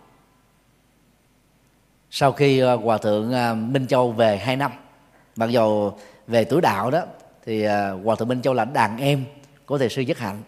sau 2.12 2.32
khi 2.32 2.60
ờ, 2.60 2.76
hòa 2.76 2.98
thượng 2.98 3.32
ờ, 3.32 3.56
minh 3.56 3.88
châu 3.88 4.12
về 4.12 4.38
hai 4.38 4.56
năm 4.56 4.72
mặc 5.36 5.50
dù 5.50 5.92
về 6.28 6.44
tuổi 6.44 6.62
đạo 6.62 6.92
đó 6.92 7.04
thì 7.46 7.64
ờ, 7.64 8.00
hòa 8.04 8.16
thượng 8.16 8.28
minh 8.28 8.42
châu 8.42 8.54
là 8.54 8.66
đàn 8.66 8.98
em 8.98 9.26
của 9.66 9.78
thầy 9.78 9.90
sư 9.90 10.02
nhất 10.02 10.18
hạnh. 10.18 10.42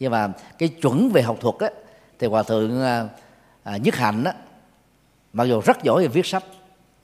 Nhưng 0.00 0.12
mà 0.12 0.28
cái 0.58 0.68
chuẩn 0.68 1.10
về 1.10 1.22
học 1.22 1.36
thuật 1.40 1.54
á 1.58 1.68
thì 2.18 2.26
hòa 2.26 2.42
thượng 2.42 2.82
nhất 3.82 3.94
hạnh 3.94 4.24
á 4.24 4.32
mặc 5.32 5.44
dù 5.44 5.60
rất 5.60 5.82
giỏi 5.82 6.02
về 6.02 6.08
viết 6.08 6.26
sách 6.26 6.44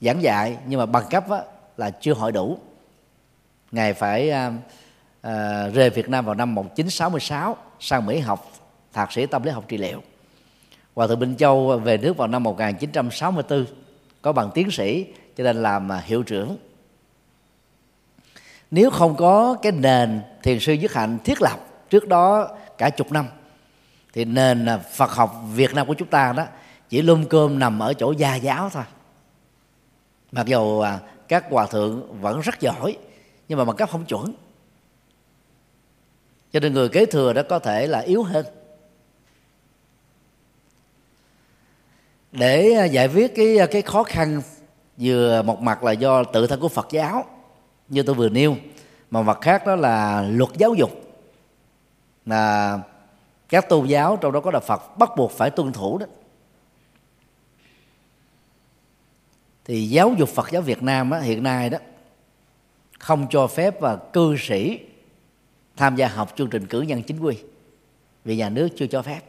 giảng 0.01 0.21
dạy 0.21 0.57
nhưng 0.67 0.79
mà 0.79 0.85
bằng 0.85 1.03
cấp 1.09 1.29
á, 1.29 1.41
là 1.77 1.89
chưa 1.89 2.13
hội 2.13 2.31
đủ. 2.31 2.57
Ngài 3.71 3.93
phải 3.93 4.29
à, 4.29 4.51
rời 5.73 5.89
Việt 5.89 6.09
Nam 6.09 6.25
vào 6.25 6.35
năm 6.35 6.55
1966 6.55 7.57
sang 7.79 8.05
Mỹ 8.05 8.19
học 8.19 8.51
thạc 8.93 9.11
sĩ 9.11 9.25
tâm 9.25 9.43
lý 9.43 9.51
học 9.51 9.65
trị 9.67 9.77
liệu. 9.77 10.03
Hòa 10.95 11.07
thượng 11.07 11.19
Minh 11.19 11.35
Châu 11.37 11.77
về 11.77 11.97
nước 11.97 12.17
vào 12.17 12.27
năm 12.27 12.43
1964 12.43 13.65
có 14.27 14.33
bằng 14.33 14.51
tiến 14.53 14.71
sĩ, 14.71 15.05
cho 15.37 15.43
nên 15.43 15.63
làm 15.63 15.91
à, 15.91 16.03
hiệu 16.05 16.23
trưởng. 16.23 16.57
Nếu 18.71 18.89
không 18.89 19.15
có 19.15 19.57
cái 19.61 19.71
nền 19.71 20.21
thiền 20.43 20.59
sư 20.59 20.73
dứt 20.73 20.93
hạnh 20.93 21.17
thiết 21.23 21.41
lập 21.41 21.59
trước 21.89 22.07
đó 22.07 22.49
cả 22.77 22.89
chục 22.89 23.11
năm, 23.11 23.27
thì 24.13 24.25
nền 24.25 24.65
à, 24.65 24.77
Phật 24.77 25.11
học 25.11 25.35
Việt 25.53 25.73
Nam 25.73 25.87
của 25.87 25.93
chúng 25.93 26.07
ta 26.07 26.33
đó 26.33 26.45
chỉ 26.89 27.01
lum 27.01 27.25
cơm 27.25 27.59
nằm 27.59 27.79
ở 27.79 27.93
chỗ 27.93 28.11
gia 28.11 28.35
giáo 28.35 28.69
thôi. 28.69 28.83
Mặc 30.31 30.45
dù 30.45 30.79
à, 30.79 30.99
các 31.27 31.45
hòa 31.49 31.65
thượng 31.65 32.21
vẫn 32.21 32.39
rất 32.39 32.59
giỏi, 32.59 32.97
nhưng 33.47 33.57
mà 33.57 33.65
bằng 33.65 33.75
cấp 33.75 33.89
không 33.89 34.05
chuẩn. 34.05 34.33
Cho 36.51 36.59
nên 36.59 36.73
người 36.73 36.89
kế 36.89 37.05
thừa 37.05 37.33
đó 37.33 37.41
có 37.49 37.59
thể 37.59 37.87
là 37.87 37.99
yếu 37.99 38.23
hơn. 38.23 38.45
Để 42.37 42.73
à, 42.73 42.85
giải 42.85 43.07
quyết 43.07 43.35
cái 43.35 43.57
à, 43.57 43.65
cái 43.65 43.81
khó 43.81 44.03
khăn 44.03 44.41
vừa 44.97 45.41
một 45.41 45.61
mặt 45.61 45.83
là 45.83 45.91
do 45.91 46.23
tự 46.23 46.47
thân 46.47 46.59
của 46.59 46.69
Phật 46.69 46.87
giáo 46.91 47.25
như 47.89 48.03
tôi 48.03 48.15
vừa 48.15 48.29
nêu. 48.29 48.55
Mà 49.11 49.21
mặt 49.21 49.37
khác 49.41 49.65
đó 49.65 49.75
là 49.75 50.21
luật 50.21 50.49
giáo 50.57 50.73
dục. 50.73 50.91
Là 52.25 52.79
các 53.49 53.69
tôn 53.69 53.87
giáo 53.87 54.17
trong 54.21 54.31
đó 54.31 54.39
có 54.39 54.51
đạo 54.51 54.61
Phật 54.65 54.97
bắt 54.97 55.09
buộc 55.17 55.31
phải 55.31 55.49
tuân 55.49 55.71
thủ 55.71 55.97
đó. 55.97 56.05
Thì 59.65 59.89
giáo 59.89 60.13
dục 60.17 60.29
Phật 60.29 60.51
giáo 60.51 60.61
Việt 60.61 60.83
Nam 60.83 61.09
đó, 61.09 61.19
hiện 61.19 61.43
nay 61.43 61.69
đó 61.69 61.77
không 62.99 63.27
cho 63.29 63.47
phép 63.47 63.81
và 63.81 63.95
cư 63.95 64.35
sĩ 64.39 64.79
tham 65.77 65.95
gia 65.95 66.07
học 66.07 66.33
chương 66.35 66.49
trình 66.49 66.67
cử 66.67 66.81
nhân 66.81 67.03
chính 67.03 67.19
quy 67.19 67.37
vì 68.25 68.35
nhà 68.35 68.49
nước 68.49 68.69
chưa 68.77 68.87
cho 68.87 69.01
phép 69.01 69.19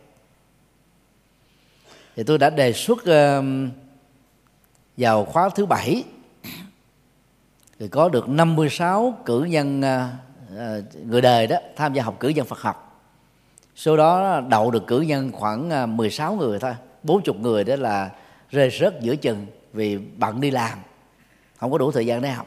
thì 2.19 2.25
tôi 2.25 2.39
đã 2.39 2.51
đề 2.51 2.73
xuất 2.73 2.99
uh, 2.99 3.45
vào 4.97 5.25
khóa 5.25 5.49
thứ 5.49 5.67
bảy. 5.67 6.05
Thì 7.79 7.89
có 7.89 8.09
được 8.09 8.29
56 8.29 9.19
cử 9.25 9.45
nhân 9.45 9.81
uh, 9.81 11.07
người 11.07 11.21
đời 11.21 11.47
đó 11.47 11.57
tham 11.77 11.95
gia 11.95 12.03
học 12.03 12.17
cử 12.21 12.29
nhân 12.29 12.47
Phật 12.47 12.61
học. 12.61 13.03
Số 13.77 13.97
đó 13.97 14.41
đậu 14.49 14.71
được 14.71 14.87
cử 14.87 15.01
nhân 15.01 15.33
khoảng 15.33 15.71
ờ, 15.71 15.87
16 15.87 16.35
người 16.35 16.59
thôi. 16.59 16.75
Bốn 17.03 17.23
chục 17.23 17.37
người 17.37 17.65
đó 17.65 17.77
là 17.77 18.11
rơi 18.51 18.71
rớt 18.81 19.01
giữa 19.01 19.17
chừng 19.17 19.47
vì 19.73 19.99
bận 19.99 20.41
đi 20.41 20.51
làm 20.51 20.79
không 21.57 21.73
có 21.73 21.79
đủ 21.79 21.93
thời 21.93 22.07
gian 22.07 22.23
để 22.23 22.31
học. 22.31 22.47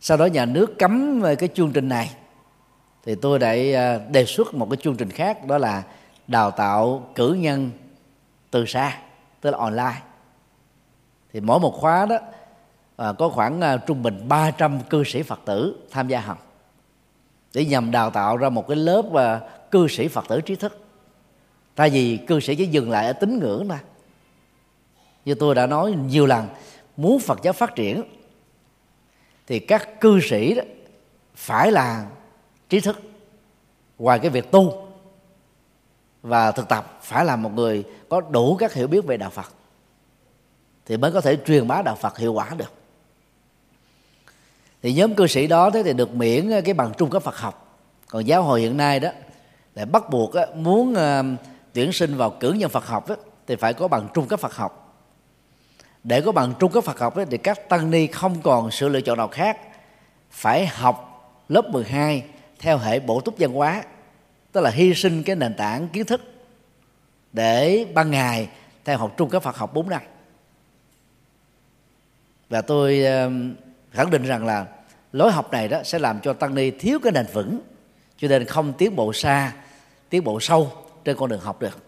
Sau 0.00 0.16
đó 0.16 0.26
nhà 0.26 0.44
nước 0.44 0.78
cấm 0.78 1.22
cái 1.38 1.48
chương 1.54 1.72
trình 1.72 1.88
này. 1.88 2.10
Thì 3.04 3.14
tôi 3.14 3.38
đã 3.38 3.54
đề 4.10 4.24
xuất 4.24 4.54
một 4.54 4.70
cái 4.70 4.76
chương 4.82 4.96
trình 4.96 5.10
khác 5.10 5.46
đó 5.46 5.58
là 5.58 5.82
đào 6.28 6.50
tạo 6.50 7.10
cử 7.14 7.32
nhân 7.32 7.70
từ 8.50 8.66
xa 8.66 8.98
tức 9.40 9.50
là 9.50 9.58
online. 9.58 10.02
Thì 11.32 11.40
mỗi 11.40 11.60
một 11.60 11.74
khóa 11.80 12.06
đó 12.06 12.18
à, 12.96 13.12
có 13.12 13.28
khoảng 13.28 13.60
à, 13.60 13.76
trung 13.76 14.02
bình 14.02 14.28
300 14.28 14.80
cư 14.90 15.04
sĩ 15.04 15.22
Phật 15.22 15.40
tử 15.44 15.86
tham 15.90 16.08
gia 16.08 16.20
học 16.20 16.46
để 17.54 17.64
nhằm 17.64 17.90
đào 17.90 18.10
tạo 18.10 18.36
ra 18.36 18.48
một 18.48 18.68
cái 18.68 18.76
lớp 18.76 19.02
và 19.10 19.40
cư 19.70 19.88
sĩ 19.88 20.08
Phật 20.08 20.24
tử 20.28 20.40
trí 20.40 20.56
thức. 20.56 20.78
Tại 21.74 21.90
vì 21.90 22.16
cư 22.26 22.40
sĩ 22.40 22.54
chỉ 22.54 22.66
dừng 22.66 22.90
lại 22.90 23.06
ở 23.06 23.12
tín 23.12 23.38
ngưỡng 23.38 23.68
thôi. 23.68 23.78
Như 25.24 25.34
tôi 25.34 25.54
đã 25.54 25.66
nói 25.66 25.92
nhiều 25.92 26.26
lần 26.26 26.48
muốn 26.96 27.18
Phật 27.18 27.42
giáo 27.42 27.52
phát 27.52 27.74
triển 27.74 28.02
thì 29.46 29.58
các 29.58 30.00
cư 30.00 30.20
sĩ 30.20 30.54
đó 30.54 30.62
phải 31.34 31.72
là 31.72 32.06
trí 32.68 32.80
thức 32.80 33.00
ngoài 33.98 34.18
cái 34.18 34.30
việc 34.30 34.50
tu 34.50 34.85
và 36.22 36.52
thực 36.52 36.68
tập 36.68 36.98
phải 37.02 37.24
là 37.24 37.36
một 37.36 37.52
người 37.54 37.84
có 38.08 38.20
đủ 38.20 38.56
các 38.56 38.72
hiểu 38.72 38.86
biết 38.86 39.06
về 39.06 39.16
đạo 39.16 39.30
Phật 39.30 39.52
thì 40.86 40.96
mới 40.96 41.12
có 41.12 41.20
thể 41.20 41.36
truyền 41.46 41.68
bá 41.68 41.82
đạo 41.82 41.94
Phật 41.94 42.18
hiệu 42.18 42.32
quả 42.32 42.50
được. 42.56 42.72
Thì 44.82 44.92
nhóm 44.92 45.14
cư 45.14 45.26
sĩ 45.26 45.46
đó 45.46 45.70
thế 45.70 45.82
thì 45.82 45.92
được 45.92 46.14
miễn 46.14 46.50
cái 46.64 46.74
bằng 46.74 46.92
trung 46.98 47.10
cấp 47.10 47.22
Phật 47.22 47.36
học. 47.36 47.78
Còn 48.08 48.26
giáo 48.26 48.42
hội 48.42 48.60
hiện 48.60 48.76
nay 48.76 49.00
đó, 49.00 49.10
lại 49.74 49.86
bắt 49.86 50.10
buộc 50.10 50.34
muốn 50.54 50.94
ờ, 50.94 51.24
tuyển 51.72 51.92
sinh 51.92 52.16
vào 52.16 52.30
cử 52.30 52.52
nhân 52.52 52.70
Phật 52.70 52.86
học 52.86 53.06
thì 53.46 53.56
phải 53.56 53.74
có 53.74 53.88
bằng 53.88 54.08
trung 54.14 54.26
cấp 54.26 54.40
Phật 54.40 54.54
học. 54.54 54.82
Để 56.04 56.20
có 56.20 56.32
bằng 56.32 56.54
trung 56.58 56.72
cấp 56.72 56.84
Phật 56.84 56.98
học 56.98 57.14
thì 57.30 57.38
các 57.38 57.68
tăng 57.68 57.90
ni 57.90 58.06
không 58.06 58.42
còn 58.42 58.70
sự 58.70 58.88
lựa 58.88 59.00
chọn 59.00 59.18
nào 59.18 59.28
khác, 59.28 59.58
phải 60.30 60.66
học 60.66 61.12
lớp 61.48 61.70
12 61.70 62.24
theo 62.58 62.78
hệ 62.78 63.00
bổ 63.00 63.20
túc 63.20 63.34
văn 63.38 63.52
hóa 63.52 63.82
tức 64.56 64.62
là 64.62 64.70
hy 64.70 64.94
sinh 64.94 65.22
cái 65.22 65.36
nền 65.36 65.54
tảng 65.54 65.88
kiến 65.88 66.06
thức 66.06 66.20
để 67.32 67.86
ban 67.94 68.10
ngày 68.10 68.48
theo 68.84 68.98
học 68.98 69.14
trung 69.16 69.30
cấp 69.30 69.42
Phật 69.42 69.56
học 69.56 69.74
4 69.74 69.88
năm. 69.88 70.02
Và 72.48 72.62
tôi 72.62 73.04
khẳng 73.90 74.10
định 74.10 74.22
rằng 74.22 74.46
là 74.46 74.66
lối 75.12 75.32
học 75.32 75.52
này 75.52 75.68
đó 75.68 75.82
sẽ 75.84 75.98
làm 75.98 76.20
cho 76.20 76.32
tăng 76.32 76.54
ni 76.54 76.70
thiếu 76.70 76.98
cái 77.02 77.12
nền 77.12 77.26
vững 77.32 77.60
cho 78.18 78.28
nên 78.28 78.44
không 78.44 78.72
tiến 78.72 78.96
bộ 78.96 79.12
xa 79.12 79.52
tiến 80.08 80.24
bộ 80.24 80.40
sâu 80.40 80.72
trên 81.04 81.16
con 81.16 81.30
đường 81.30 81.40
học 81.40 81.60
được. 81.60 81.78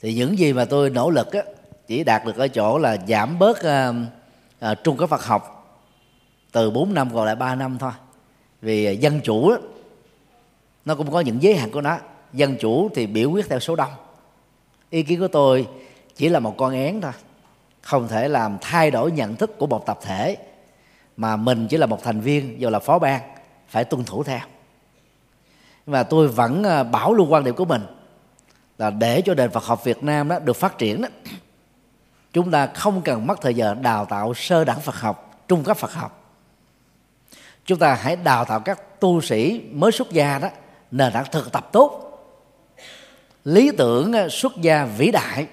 Thì 0.00 0.14
những 0.14 0.38
gì 0.38 0.52
mà 0.52 0.64
tôi 0.64 0.90
nỗ 0.90 1.10
lực 1.10 1.32
á, 1.32 1.42
chỉ 1.86 2.04
đạt 2.04 2.24
được 2.24 2.36
ở 2.36 2.48
chỗ 2.48 2.78
là 2.78 2.96
giảm 3.08 3.38
bớt 3.38 3.58
uh, 3.58 3.96
uh, 4.70 4.78
trung 4.84 4.96
cấp 4.96 5.10
Phật 5.10 5.24
học 5.24 5.53
từ 6.54 6.70
4 6.70 6.94
năm 6.94 7.10
còn 7.14 7.24
lại 7.24 7.36
3 7.36 7.54
năm 7.54 7.78
thôi. 7.78 7.90
Vì 8.62 8.84
à, 8.84 8.90
dân 8.90 9.20
chủ 9.24 9.50
đó, 9.50 9.58
nó 10.84 10.94
cũng 10.94 11.10
có 11.10 11.20
những 11.20 11.42
giới 11.42 11.56
hạn 11.56 11.70
của 11.70 11.80
nó. 11.80 11.98
Dân 12.32 12.56
chủ 12.60 12.90
thì 12.94 13.06
biểu 13.06 13.30
quyết 13.30 13.48
theo 13.48 13.60
số 13.60 13.76
đông. 13.76 13.92
Ý 14.90 15.02
kiến 15.02 15.20
của 15.20 15.28
tôi 15.28 15.68
chỉ 16.16 16.28
là 16.28 16.40
một 16.40 16.54
con 16.56 16.74
én 16.74 17.00
thôi. 17.00 17.12
Không 17.82 18.08
thể 18.08 18.28
làm 18.28 18.58
thay 18.60 18.90
đổi 18.90 19.12
nhận 19.12 19.36
thức 19.36 19.58
của 19.58 19.66
một 19.66 19.86
tập 19.86 19.98
thể 20.02 20.36
mà 21.16 21.36
mình 21.36 21.66
chỉ 21.68 21.76
là 21.76 21.86
một 21.86 22.02
thành 22.02 22.20
viên 22.20 22.60
dù 22.60 22.70
là 22.70 22.78
phó 22.78 22.98
ban 22.98 23.20
phải 23.68 23.84
tuân 23.84 24.04
thủ 24.04 24.22
theo. 24.22 24.40
Mà 25.86 26.02
tôi 26.02 26.28
vẫn 26.28 26.64
à, 26.64 26.82
bảo 26.82 27.14
luôn 27.14 27.32
quan 27.32 27.44
điểm 27.44 27.54
của 27.54 27.64
mình 27.64 27.82
là 28.78 28.90
để 28.90 29.22
cho 29.24 29.34
nền 29.34 29.50
Phật 29.50 29.64
học 29.64 29.84
Việt 29.84 30.02
Nam 30.04 30.28
đó 30.28 30.38
được 30.38 30.56
phát 30.56 30.78
triển 30.78 31.02
đó 31.02 31.08
chúng 32.32 32.50
ta 32.50 32.66
không 32.66 33.02
cần 33.02 33.26
mất 33.26 33.40
thời 33.42 33.54
giờ 33.54 33.74
đào 33.74 34.04
tạo 34.04 34.34
sơ 34.34 34.64
đẳng 34.64 34.80
Phật 34.80 34.94
học 34.94 35.44
trung 35.48 35.64
cấp 35.64 35.76
Phật 35.76 35.92
học 35.92 36.23
chúng 37.64 37.78
ta 37.78 37.94
hãy 37.94 38.16
đào 38.16 38.44
tạo 38.44 38.60
các 38.60 39.00
tu 39.00 39.20
sĩ 39.20 39.62
mới 39.72 39.92
xuất 39.92 40.10
gia 40.10 40.38
đó 40.38 40.48
nền 40.90 41.12
tảng 41.12 41.24
thực 41.32 41.52
tập 41.52 41.68
tốt. 41.72 42.00
Lý 43.44 43.70
tưởng 43.78 44.12
ờ, 44.12 44.28
xuất 44.28 44.52
gia 44.56 44.84
vĩ 44.84 45.10
đại 45.10 45.46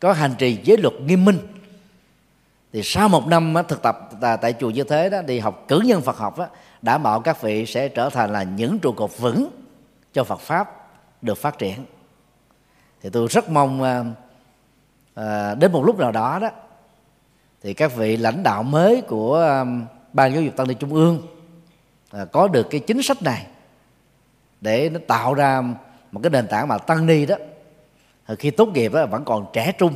có 0.00 0.12
hành 0.12 0.34
trì 0.38 0.60
giới 0.64 0.76
luật 0.76 0.94
nghiêm 1.00 1.24
minh. 1.24 1.38
Thì 2.72 2.80
sau 2.84 3.08
một 3.08 3.26
năm 3.26 3.54
ờ, 3.54 3.62
thực 3.62 3.82
tập 3.82 4.10
tại 4.40 4.54
chùa 4.60 4.70
như 4.70 4.84
thế 4.84 5.10
đó 5.10 5.22
đi 5.22 5.38
học 5.38 5.64
cử 5.68 5.80
nhân 5.84 6.02
Phật 6.02 6.16
học 6.16 6.38
đó, 6.38 6.46
đảm 6.82 7.02
bảo 7.02 7.20
các 7.20 7.42
vị 7.42 7.66
sẽ 7.66 7.88
trở 7.88 8.10
thành 8.10 8.32
là 8.32 8.42
những 8.42 8.78
trụ 8.78 8.92
cột 8.92 9.18
vững 9.18 9.50
cho 10.12 10.24
Phật 10.24 10.40
pháp 10.40 10.88
được 11.22 11.38
phát 11.38 11.58
triển. 11.58 11.84
Thì 13.02 13.10
tôi 13.10 13.28
rất 13.30 13.50
mong 13.50 13.82
à, 15.14 15.54
đến 15.54 15.72
một 15.72 15.84
lúc 15.84 15.98
nào 15.98 16.12
đó 16.12 16.38
đó 16.38 16.50
thì 17.62 17.74
các 17.74 17.96
vị 17.96 18.16
lãnh 18.16 18.42
đạo 18.42 18.62
mới 18.62 19.00
của 19.00 19.40
à, 19.40 19.64
ban 20.14 20.32
giáo 20.32 20.42
dục 20.42 20.56
tăng 20.56 20.68
ni 20.68 20.74
trung 20.74 20.94
ương 20.94 21.22
à, 22.10 22.24
có 22.24 22.48
được 22.48 22.66
cái 22.70 22.80
chính 22.80 23.02
sách 23.02 23.22
này 23.22 23.46
để 24.60 24.88
nó 24.88 25.00
tạo 25.06 25.34
ra 25.34 25.62
một 26.12 26.20
cái 26.22 26.30
nền 26.30 26.46
tảng 26.46 26.68
mà 26.68 26.78
tăng 26.78 27.06
ni 27.06 27.26
đó 27.26 27.36
à, 28.24 28.34
khi 28.34 28.50
tốt 28.50 28.68
nghiệp 28.68 28.92
đó 28.92 29.06
vẫn 29.06 29.24
còn 29.24 29.46
trẻ 29.52 29.72
trung 29.78 29.94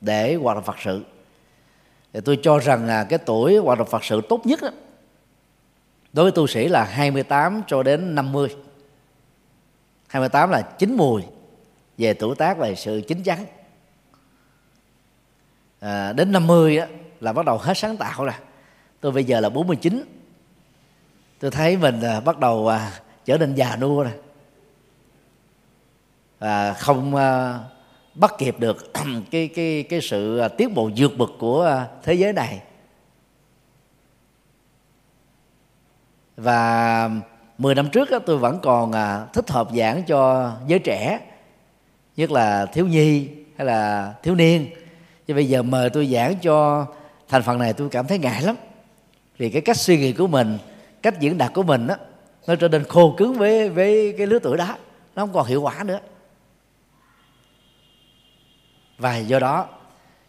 để 0.00 0.34
hoạt 0.34 0.56
động 0.56 0.64
Phật 0.64 0.76
sự. 0.84 1.04
Thì 2.12 2.20
tôi 2.20 2.38
cho 2.42 2.58
rằng 2.58 2.86
là 2.86 3.04
cái 3.04 3.18
tuổi 3.18 3.56
hoạt 3.56 3.78
động 3.78 3.88
Phật 3.90 4.04
sự 4.04 4.20
tốt 4.28 4.46
nhất 4.46 4.60
đó, 4.62 4.70
đối 6.12 6.24
với 6.24 6.32
tu 6.32 6.46
sĩ 6.46 6.68
là 6.68 6.84
28 6.84 7.62
cho 7.66 7.82
đến 7.82 8.14
50 8.14 8.56
28 10.08 10.50
là 10.50 10.62
chín 10.62 10.94
mùi 10.96 11.22
về 11.98 12.14
tuổi 12.14 12.34
tác 12.36 12.58
về 12.58 12.74
sự 12.74 13.02
chín 13.08 13.22
chắn. 13.22 13.46
À, 15.80 16.12
đến 16.12 16.32
50 16.32 16.76
đó, 16.76 16.84
là 17.20 17.32
bắt 17.32 17.46
đầu 17.46 17.58
hết 17.58 17.74
sáng 17.76 17.96
tạo 17.96 18.24
rồi 18.24 18.34
tôi 19.02 19.12
bây 19.12 19.24
giờ 19.24 19.40
là 19.40 19.48
49 19.48 20.04
tôi 21.40 21.50
thấy 21.50 21.76
mình 21.76 22.00
à, 22.00 22.20
bắt 22.20 22.38
đầu 22.38 22.68
à, 22.68 22.92
trở 23.24 23.38
nên 23.38 23.54
già 23.54 23.76
nua 23.76 24.02
rồi. 24.02 24.12
À, 26.38 26.72
không 26.72 27.14
à, 27.14 27.58
bắt 28.14 28.34
kịp 28.38 28.56
được 28.58 28.92
cái 29.30 29.48
cái 29.48 29.84
cái 29.88 30.00
sự 30.00 30.38
à, 30.38 30.48
tiến 30.48 30.74
bộ 30.74 30.90
vượt 30.96 31.18
bậc 31.18 31.30
của 31.38 31.62
à, 31.62 31.88
thế 32.02 32.14
giới 32.14 32.32
này. 32.32 32.62
Và 36.36 37.10
10 37.58 37.74
năm 37.74 37.88
trước 37.92 38.10
á, 38.10 38.18
tôi 38.26 38.38
vẫn 38.38 38.58
còn 38.62 38.92
à, 38.92 39.26
thích 39.32 39.50
hợp 39.50 39.68
giảng 39.76 40.02
cho 40.06 40.52
giới 40.66 40.78
trẻ 40.78 41.20
nhất 42.16 42.30
là 42.30 42.66
thiếu 42.66 42.86
nhi 42.86 43.28
hay 43.56 43.66
là 43.66 44.14
thiếu 44.22 44.34
niên. 44.34 44.70
Chứ 45.26 45.34
bây 45.34 45.48
giờ 45.48 45.62
mời 45.62 45.90
tôi 45.90 46.06
giảng 46.06 46.34
cho 46.42 46.86
thành 47.28 47.42
phần 47.42 47.58
này 47.58 47.72
tôi 47.72 47.88
cảm 47.90 48.06
thấy 48.06 48.18
ngại 48.18 48.42
lắm 48.42 48.56
thì 49.42 49.50
cái 49.50 49.62
cách 49.62 49.76
suy 49.76 49.98
nghĩ 49.98 50.12
của 50.12 50.26
mình 50.26 50.58
cách 51.02 51.20
diễn 51.20 51.38
đạt 51.38 51.52
của 51.54 51.62
mình 51.62 51.86
đó, 51.86 51.94
nó 52.46 52.54
trở 52.54 52.68
nên 52.68 52.84
khô 52.84 53.14
cứng 53.16 53.34
với 53.34 53.68
với 53.68 54.14
cái 54.18 54.26
lứa 54.26 54.38
tuổi 54.38 54.56
đó. 54.56 54.76
Nó 55.14 55.22
không 55.22 55.32
còn 55.32 55.46
hiệu 55.46 55.62
quả 55.62 55.84
nữa. 55.84 55.98
Và 58.98 59.16
do 59.16 59.38
đó 59.38 59.66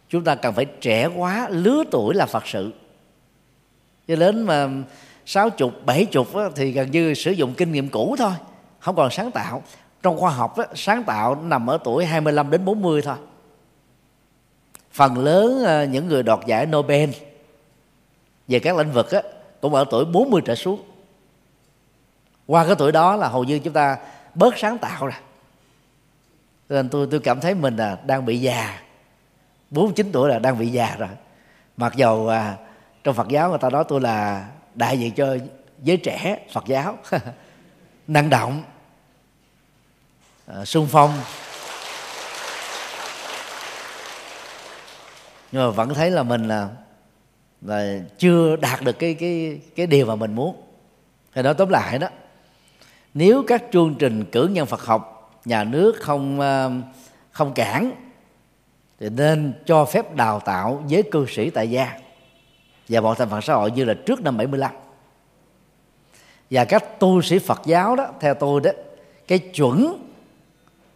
chúng 0.08 0.24
ta 0.24 0.34
cần 0.34 0.54
phải 0.54 0.64
trẻ 0.64 1.06
quá 1.06 1.48
lứa 1.50 1.84
tuổi 1.90 2.14
là 2.14 2.26
phật 2.26 2.46
sự. 2.46 2.72
Cho 4.08 4.16
đến 4.16 4.42
mà 4.42 4.68
sáu 5.26 5.50
chục 5.50 5.86
bảy 5.86 6.04
chục 6.04 6.28
thì 6.56 6.70
gần 6.70 6.90
như 6.90 7.14
sử 7.14 7.30
dụng 7.30 7.54
kinh 7.54 7.72
nghiệm 7.72 7.88
cũ 7.88 8.16
thôi 8.18 8.32
không 8.78 8.96
còn 8.96 9.10
sáng 9.10 9.30
tạo. 9.30 9.62
Trong 10.02 10.18
khoa 10.18 10.30
học 10.30 10.58
đó, 10.58 10.64
sáng 10.74 11.04
tạo 11.04 11.34
nằm 11.34 11.70
ở 11.70 11.78
tuổi 11.84 12.04
25 12.04 12.50
đến 12.50 12.64
40 12.64 13.02
thôi. 13.02 13.16
Phần 14.92 15.18
lớn 15.18 15.62
ờ, 15.64 15.84
những 15.84 16.08
người 16.08 16.22
đoạt 16.22 16.38
giải 16.46 16.66
Nobel 16.66 17.10
về 18.48 18.58
các 18.58 18.76
lĩnh 18.76 18.92
vực 18.92 19.10
á, 19.10 19.22
cũng 19.60 19.74
ở 19.74 19.84
tuổi 19.90 20.04
40 20.04 20.42
trở 20.44 20.54
xuống. 20.54 20.82
Qua 22.46 22.66
cái 22.66 22.74
tuổi 22.78 22.92
đó 22.92 23.16
là 23.16 23.28
hầu 23.28 23.44
như 23.44 23.58
chúng 23.58 23.72
ta 23.72 23.98
bớt 24.34 24.58
sáng 24.58 24.78
tạo 24.78 25.06
rồi 25.06 25.14
nên 26.68 26.88
tôi 26.88 27.08
tôi 27.10 27.20
cảm 27.20 27.40
thấy 27.40 27.54
mình 27.54 27.76
là 27.76 27.98
đang 28.06 28.24
bị 28.24 28.38
già. 28.38 28.80
49 29.70 30.12
tuổi 30.12 30.28
là 30.28 30.38
đang 30.38 30.58
bị 30.58 30.66
già 30.66 30.96
rồi. 30.98 31.08
Mặc 31.76 31.96
dầu 31.96 32.28
à, 32.28 32.56
trong 33.04 33.14
Phật 33.14 33.28
giáo 33.28 33.50
người 33.50 33.58
ta 33.58 33.70
nói 33.70 33.84
tôi 33.88 34.00
là 34.00 34.48
đại 34.74 34.98
diện 34.98 35.14
cho 35.14 35.36
giới 35.82 35.96
trẻ 35.96 36.38
Phật 36.52 36.64
giáo. 36.66 36.98
Năng 38.06 38.30
động. 38.30 38.62
Uh, 40.60 40.68
sung 40.68 40.88
phong. 40.90 41.20
Nhưng 45.52 45.62
mà 45.62 45.70
vẫn 45.70 45.94
thấy 45.94 46.10
là 46.10 46.22
mình 46.22 46.48
là 46.48 46.68
là 47.64 47.98
chưa 48.18 48.56
đạt 48.56 48.82
được 48.82 48.98
cái 48.98 49.14
cái 49.14 49.60
cái 49.76 49.86
điều 49.86 50.06
mà 50.06 50.14
mình 50.14 50.34
muốn. 50.34 50.56
Thì 51.34 51.42
nói 51.42 51.54
tóm 51.54 51.68
lại 51.68 51.98
đó 51.98 52.08
nếu 53.14 53.44
các 53.46 53.64
chương 53.72 53.94
trình 53.98 54.24
cử 54.24 54.48
nhân 54.48 54.66
Phật 54.66 54.80
học 54.80 55.30
nhà 55.44 55.64
nước 55.64 55.96
không 56.00 56.40
ờ, 56.40 56.70
không 57.30 57.52
cản 57.54 57.92
thì 59.00 59.08
nên 59.10 59.52
cho 59.66 59.84
phép 59.84 60.14
đào 60.14 60.40
tạo 60.40 60.84
với 60.90 61.02
cư 61.02 61.26
sĩ 61.28 61.50
tại 61.50 61.70
gia 61.70 61.98
và 62.88 63.00
bọn 63.00 63.16
thành 63.18 63.30
phần 63.30 63.42
xã 63.42 63.54
hội 63.54 63.70
như 63.70 63.84
là 63.84 63.94
trước 64.06 64.22
năm 64.22 64.36
75 64.36 64.70
và 66.50 66.64
các 66.64 67.00
tu 67.00 67.22
sĩ 67.22 67.38
Phật 67.38 67.60
giáo 67.64 67.96
đó 67.96 68.06
theo 68.20 68.34
tôi 68.34 68.60
đó 68.60 68.70
cái 69.28 69.38
chuẩn 69.38 70.04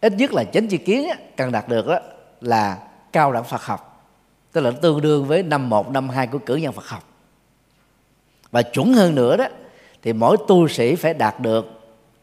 ít 0.01 0.13
nhất 0.13 0.33
là 0.33 0.43
chánh 0.43 0.67
chi 0.67 0.77
kiến 0.77 1.09
á, 1.09 1.15
cần 1.37 1.51
đạt 1.51 1.69
được 1.69 1.87
đó 1.87 1.99
là 2.41 2.77
cao 3.11 3.31
đẳng 3.31 3.43
Phật 3.43 3.61
học 3.61 3.88
tức 4.51 4.61
là 4.61 4.71
tương 4.71 5.01
đương 5.01 5.25
với 5.25 5.43
năm 5.43 5.69
một, 5.69 5.89
năm 5.89 6.09
hai 6.09 6.27
của 6.27 6.39
cử 6.39 6.55
nhân 6.55 6.73
Phật 6.73 6.87
học. 6.87 7.03
Và 8.51 8.61
chuẩn 8.61 8.93
hơn 8.93 9.15
nữa 9.15 9.37
đó, 9.37 9.45
thì 10.01 10.13
mỗi 10.13 10.37
tu 10.47 10.67
sĩ 10.67 10.95
phải 10.95 11.13
đạt 11.13 11.39
được 11.39 11.65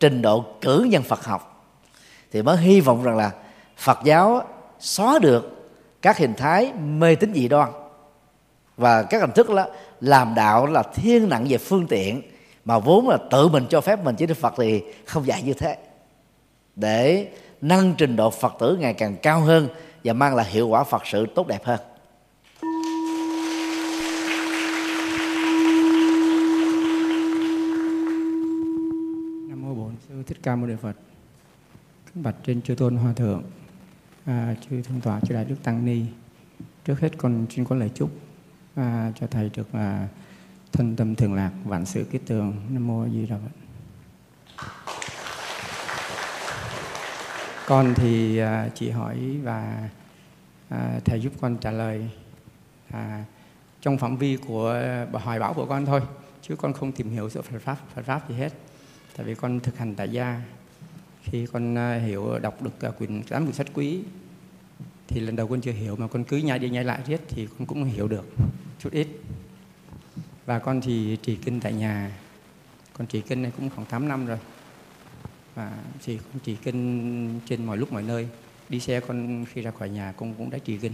trình 0.00 0.22
độ 0.22 0.44
cử 0.60 0.86
nhân 0.90 1.02
Phật 1.02 1.24
học, 1.24 1.72
thì 2.32 2.42
mới 2.42 2.56
hy 2.56 2.80
vọng 2.80 3.02
rằng 3.02 3.16
là 3.16 3.30
Phật 3.76 3.98
giáo 4.04 4.42
xóa 4.78 5.18
được 5.18 5.68
các 6.02 6.18
hình 6.18 6.34
thái 6.34 6.72
mê 6.72 7.14
tín 7.14 7.32
dị 7.34 7.48
đoan. 7.48 7.68
Và 8.76 9.02
các 9.02 9.20
hình 9.20 9.32
thức 9.32 9.50
là 9.50 9.68
làm 10.00 10.34
đạo 10.34 10.66
là 10.66 10.82
thiên 10.82 11.28
nặng 11.28 11.46
về 11.48 11.58
phương 11.58 11.86
tiện, 11.86 12.22
mà 12.64 12.78
vốn 12.78 13.08
là 13.08 13.18
tự 13.30 13.48
mình 13.48 13.66
cho 13.68 13.80
phép 13.80 14.04
mình 14.04 14.16
chứ 14.16 14.26
Đức 14.26 14.36
Phật 14.36 14.54
thì 14.56 14.82
không 15.04 15.26
dạy 15.26 15.42
như 15.42 15.54
thế. 15.54 15.76
Để 16.76 17.28
nâng 17.60 17.94
trình 17.98 18.16
độ 18.16 18.30
Phật 18.30 18.54
tử 18.58 18.76
ngày 18.80 18.94
càng 18.94 19.16
cao 19.22 19.40
hơn 19.40 19.68
và 20.04 20.12
mang 20.12 20.34
lại 20.34 20.46
hiệu 20.50 20.68
quả 20.68 20.84
Phật 20.84 21.06
sự 21.06 21.26
tốt 21.34 21.46
đẹp 21.46 21.64
hơn. 21.64 21.80
Ca 30.46 30.56
mâu 30.56 30.66
ni 30.66 30.74
phật 30.82 30.96
kính 32.06 32.22
bạch 32.22 32.34
trên 32.44 32.62
chư 32.62 32.74
tôn 32.74 32.96
hòa 32.96 33.12
thượng 33.12 33.42
à, 34.24 34.54
chư 34.60 34.82
thượng 34.82 35.00
tọa 35.00 35.20
chư 35.20 35.34
đại 35.34 35.44
đức 35.44 35.56
tăng 35.62 35.84
ni. 35.84 36.04
Trước 36.84 37.00
hết 37.00 37.18
con 37.18 37.46
xin 37.50 37.64
có 37.64 37.76
lời 37.76 37.90
chúc 37.94 38.10
à, 38.74 39.12
cho 39.20 39.26
thầy 39.26 39.50
được 39.56 39.72
à, 39.72 40.08
thân 40.72 40.96
tâm 40.96 41.14
thường 41.14 41.34
lạc 41.34 41.50
vạn 41.64 41.86
sự 41.86 42.06
kết 42.10 42.18
tường. 42.26 42.56
Nam 42.70 42.86
mô 42.86 43.08
di 43.08 43.26
đà 43.26 43.36
phật. 43.36 43.50
Con 47.66 47.94
thì 47.94 48.38
à, 48.38 48.68
chỉ 48.74 48.90
hỏi 48.90 49.40
và 49.42 49.88
à, 50.68 51.00
thầy 51.04 51.20
giúp 51.20 51.32
con 51.40 51.56
trả 51.58 51.70
lời 51.70 52.10
à, 52.90 53.24
trong 53.80 53.98
phạm 53.98 54.16
vi 54.16 54.36
của 54.36 54.80
hoài 55.12 55.38
bão 55.38 55.54
của 55.54 55.66
con 55.66 55.86
thôi 55.86 56.00
chứ 56.42 56.56
con 56.56 56.72
không 56.72 56.92
tìm 56.92 57.10
hiểu 57.10 57.30
sự 57.30 57.42
Phật 57.42 57.58
pháp 57.58 57.76
Phật 57.94 58.02
pháp 58.04 58.28
gì 58.28 58.34
hết 58.34 58.52
tại 59.16 59.26
vì 59.26 59.34
con 59.34 59.60
thực 59.60 59.78
hành 59.78 59.94
tại 59.94 60.08
gia. 60.08 60.42
Khi 61.22 61.46
con 61.46 61.78
à, 61.78 61.98
hiểu, 61.98 62.38
đọc 62.38 62.62
được 62.62 62.80
à, 62.80 62.90
quyển 62.90 63.22
tám 63.22 63.44
quyển 63.44 63.54
sách 63.54 63.66
quý, 63.74 64.00
thì 65.08 65.20
lần 65.20 65.36
đầu 65.36 65.48
con 65.48 65.60
chưa 65.60 65.72
hiểu 65.72 65.96
mà 65.96 66.08
con 66.08 66.24
cứ 66.24 66.36
nhai 66.36 66.58
đi 66.58 66.70
nhai 66.70 66.84
lại 66.84 67.00
riết 67.06 67.20
thì 67.28 67.48
con 67.58 67.66
cũng 67.66 67.84
hiểu 67.84 68.08
được 68.08 68.26
chút 68.78 68.92
ít. 68.92 69.08
Và 70.46 70.58
con 70.58 70.80
thì 70.80 71.18
trì 71.22 71.36
kinh 71.36 71.60
tại 71.60 71.72
nhà. 71.72 72.18
Con 72.92 73.06
trì 73.06 73.20
kinh 73.20 73.42
này 73.42 73.52
cũng 73.56 73.70
khoảng 73.70 73.86
8 73.86 74.08
năm 74.08 74.26
rồi. 74.26 74.38
Và 75.54 75.78
thì 76.04 76.18
con 76.32 76.40
trì 76.44 76.56
kinh 76.56 77.40
trên 77.46 77.66
mọi 77.66 77.76
lúc 77.76 77.92
mọi 77.92 78.02
nơi. 78.02 78.28
Đi 78.68 78.80
xe 78.80 79.00
con 79.00 79.44
khi 79.52 79.62
ra 79.62 79.70
khỏi 79.70 79.88
nhà 79.88 80.12
con 80.16 80.34
cũng 80.34 80.50
đã 80.50 80.58
trì 80.58 80.78
kinh. 80.78 80.92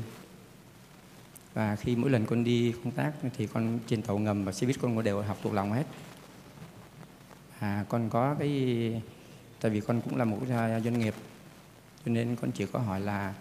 Và 1.55 1.77
khi 1.77 1.97
mỗi 1.97 2.11
lần 2.11 2.27
con 2.27 2.44
đi 2.44 2.74
công 2.85 2.93
tác 2.93 3.12
thì 3.36 3.47
con 3.47 3.78
trên 3.86 4.03
tàu 4.03 4.19
ngầm 4.19 4.44
và 4.44 4.53
xe 4.53 4.66
buýt 4.66 4.81
con 4.81 5.05
đều 5.05 5.23
học 5.23 5.39
thuộc 5.43 5.53
lòng 5.55 5.73
hết 5.73 5.85
à, 7.62 7.84
con 7.89 8.10
có 8.10 8.34
cái 8.39 9.02
tại 9.60 9.70
vì 9.70 9.80
con 9.80 10.01
cũng 10.01 10.16
là 10.16 10.24
một 10.24 10.39
doanh 10.84 10.98
nghiệp 10.98 11.14
cho 12.05 12.12
nên 12.12 12.36
con 12.36 12.51
chỉ 12.51 12.66
có 12.66 12.78
hỏi 12.78 13.01
là 13.01 13.34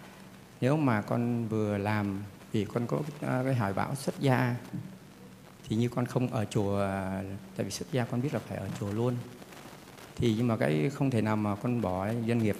nếu 0.60 0.76
mà 0.76 1.02
con 1.02 1.48
vừa 1.48 1.78
làm 1.78 2.22
vì 2.52 2.64
con 2.64 2.86
có 2.86 3.00
à, 3.20 3.42
cái 3.44 3.54
hỏi 3.54 3.72
bảo 3.72 3.94
xuất 3.94 4.20
gia 4.20 4.56
thì 5.68 5.76
như 5.76 5.88
con 5.88 6.06
không 6.06 6.28
ở 6.28 6.44
chùa 6.44 6.78
tại 7.56 7.64
vì 7.64 7.70
xuất 7.70 7.92
gia 7.92 8.04
con 8.04 8.22
biết 8.22 8.34
là 8.34 8.40
phải 8.40 8.58
ở 8.58 8.68
chùa 8.80 8.92
luôn. 8.92 9.16
Thì 10.16 10.34
nhưng 10.36 10.46
mà 10.46 10.56
cái 10.56 10.90
không 10.94 11.10
thể 11.10 11.22
nào 11.22 11.36
mà 11.36 11.54
con 11.54 11.80
bỏ 11.80 12.08
doanh 12.28 12.38
nghiệp 12.38 12.56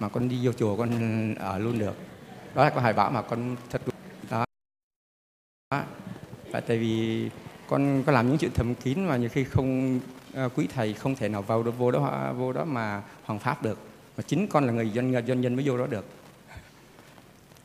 mà 0.00 0.08
con 0.08 0.28
đi 0.28 0.46
vô 0.46 0.52
chùa 0.52 0.76
con 0.76 1.34
ở 1.34 1.58
luôn 1.58 1.78
được. 1.78 1.96
Đó 2.54 2.64
là 2.64 2.70
cái 2.70 2.80
hỏi 2.80 2.92
bảo 2.92 3.10
mà 3.10 3.22
con 3.22 3.56
thật 3.70 3.82
đó. 4.30 4.44
Và 6.50 6.60
tại 6.60 6.78
vì 6.78 7.30
con 7.68 8.02
có 8.06 8.12
làm 8.12 8.28
những 8.28 8.38
chuyện 8.38 8.50
thầm 8.54 8.74
kín 8.74 9.04
mà 9.04 9.16
nhiều 9.16 9.28
khi 9.28 9.44
không 9.44 10.00
quý 10.54 10.66
thầy 10.74 10.92
không 10.92 11.14
thể 11.16 11.28
nào 11.28 11.42
vào 11.42 11.62
được 11.62 11.78
vô 11.78 11.90
đó 11.90 12.32
vô 12.36 12.52
đó 12.52 12.64
mà 12.64 13.02
hoàng 13.24 13.38
pháp 13.38 13.62
được. 13.62 13.78
Mà 14.16 14.22
chính 14.26 14.46
con 14.46 14.66
là 14.66 14.72
người 14.72 14.90
doanh 14.94 15.12
doanh 15.26 15.40
nhân 15.40 15.54
mới 15.54 15.68
vô 15.68 15.78
đó 15.78 15.86
được. 15.86 16.04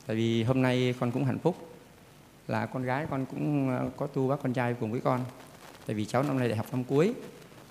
Tại 0.06 0.16
vì 0.16 0.42
hôm 0.42 0.62
nay 0.62 0.94
con 1.00 1.10
cũng 1.10 1.24
hạnh 1.24 1.38
phúc. 1.38 1.56
Là 2.48 2.66
con 2.66 2.82
gái 2.82 3.06
con 3.10 3.26
cũng 3.26 3.68
ờ, 3.78 3.90
có 3.96 4.06
tu 4.06 4.28
bác 4.28 4.36
con 4.42 4.52
trai 4.52 4.74
cùng 4.80 4.92
với 4.92 5.00
con. 5.00 5.20
Tại 5.86 5.96
vì 5.96 6.04
cháu 6.04 6.22
năm 6.22 6.38
nay 6.38 6.48
đại 6.48 6.56
học 6.56 6.66
năm 6.70 6.84
cuối. 6.84 7.12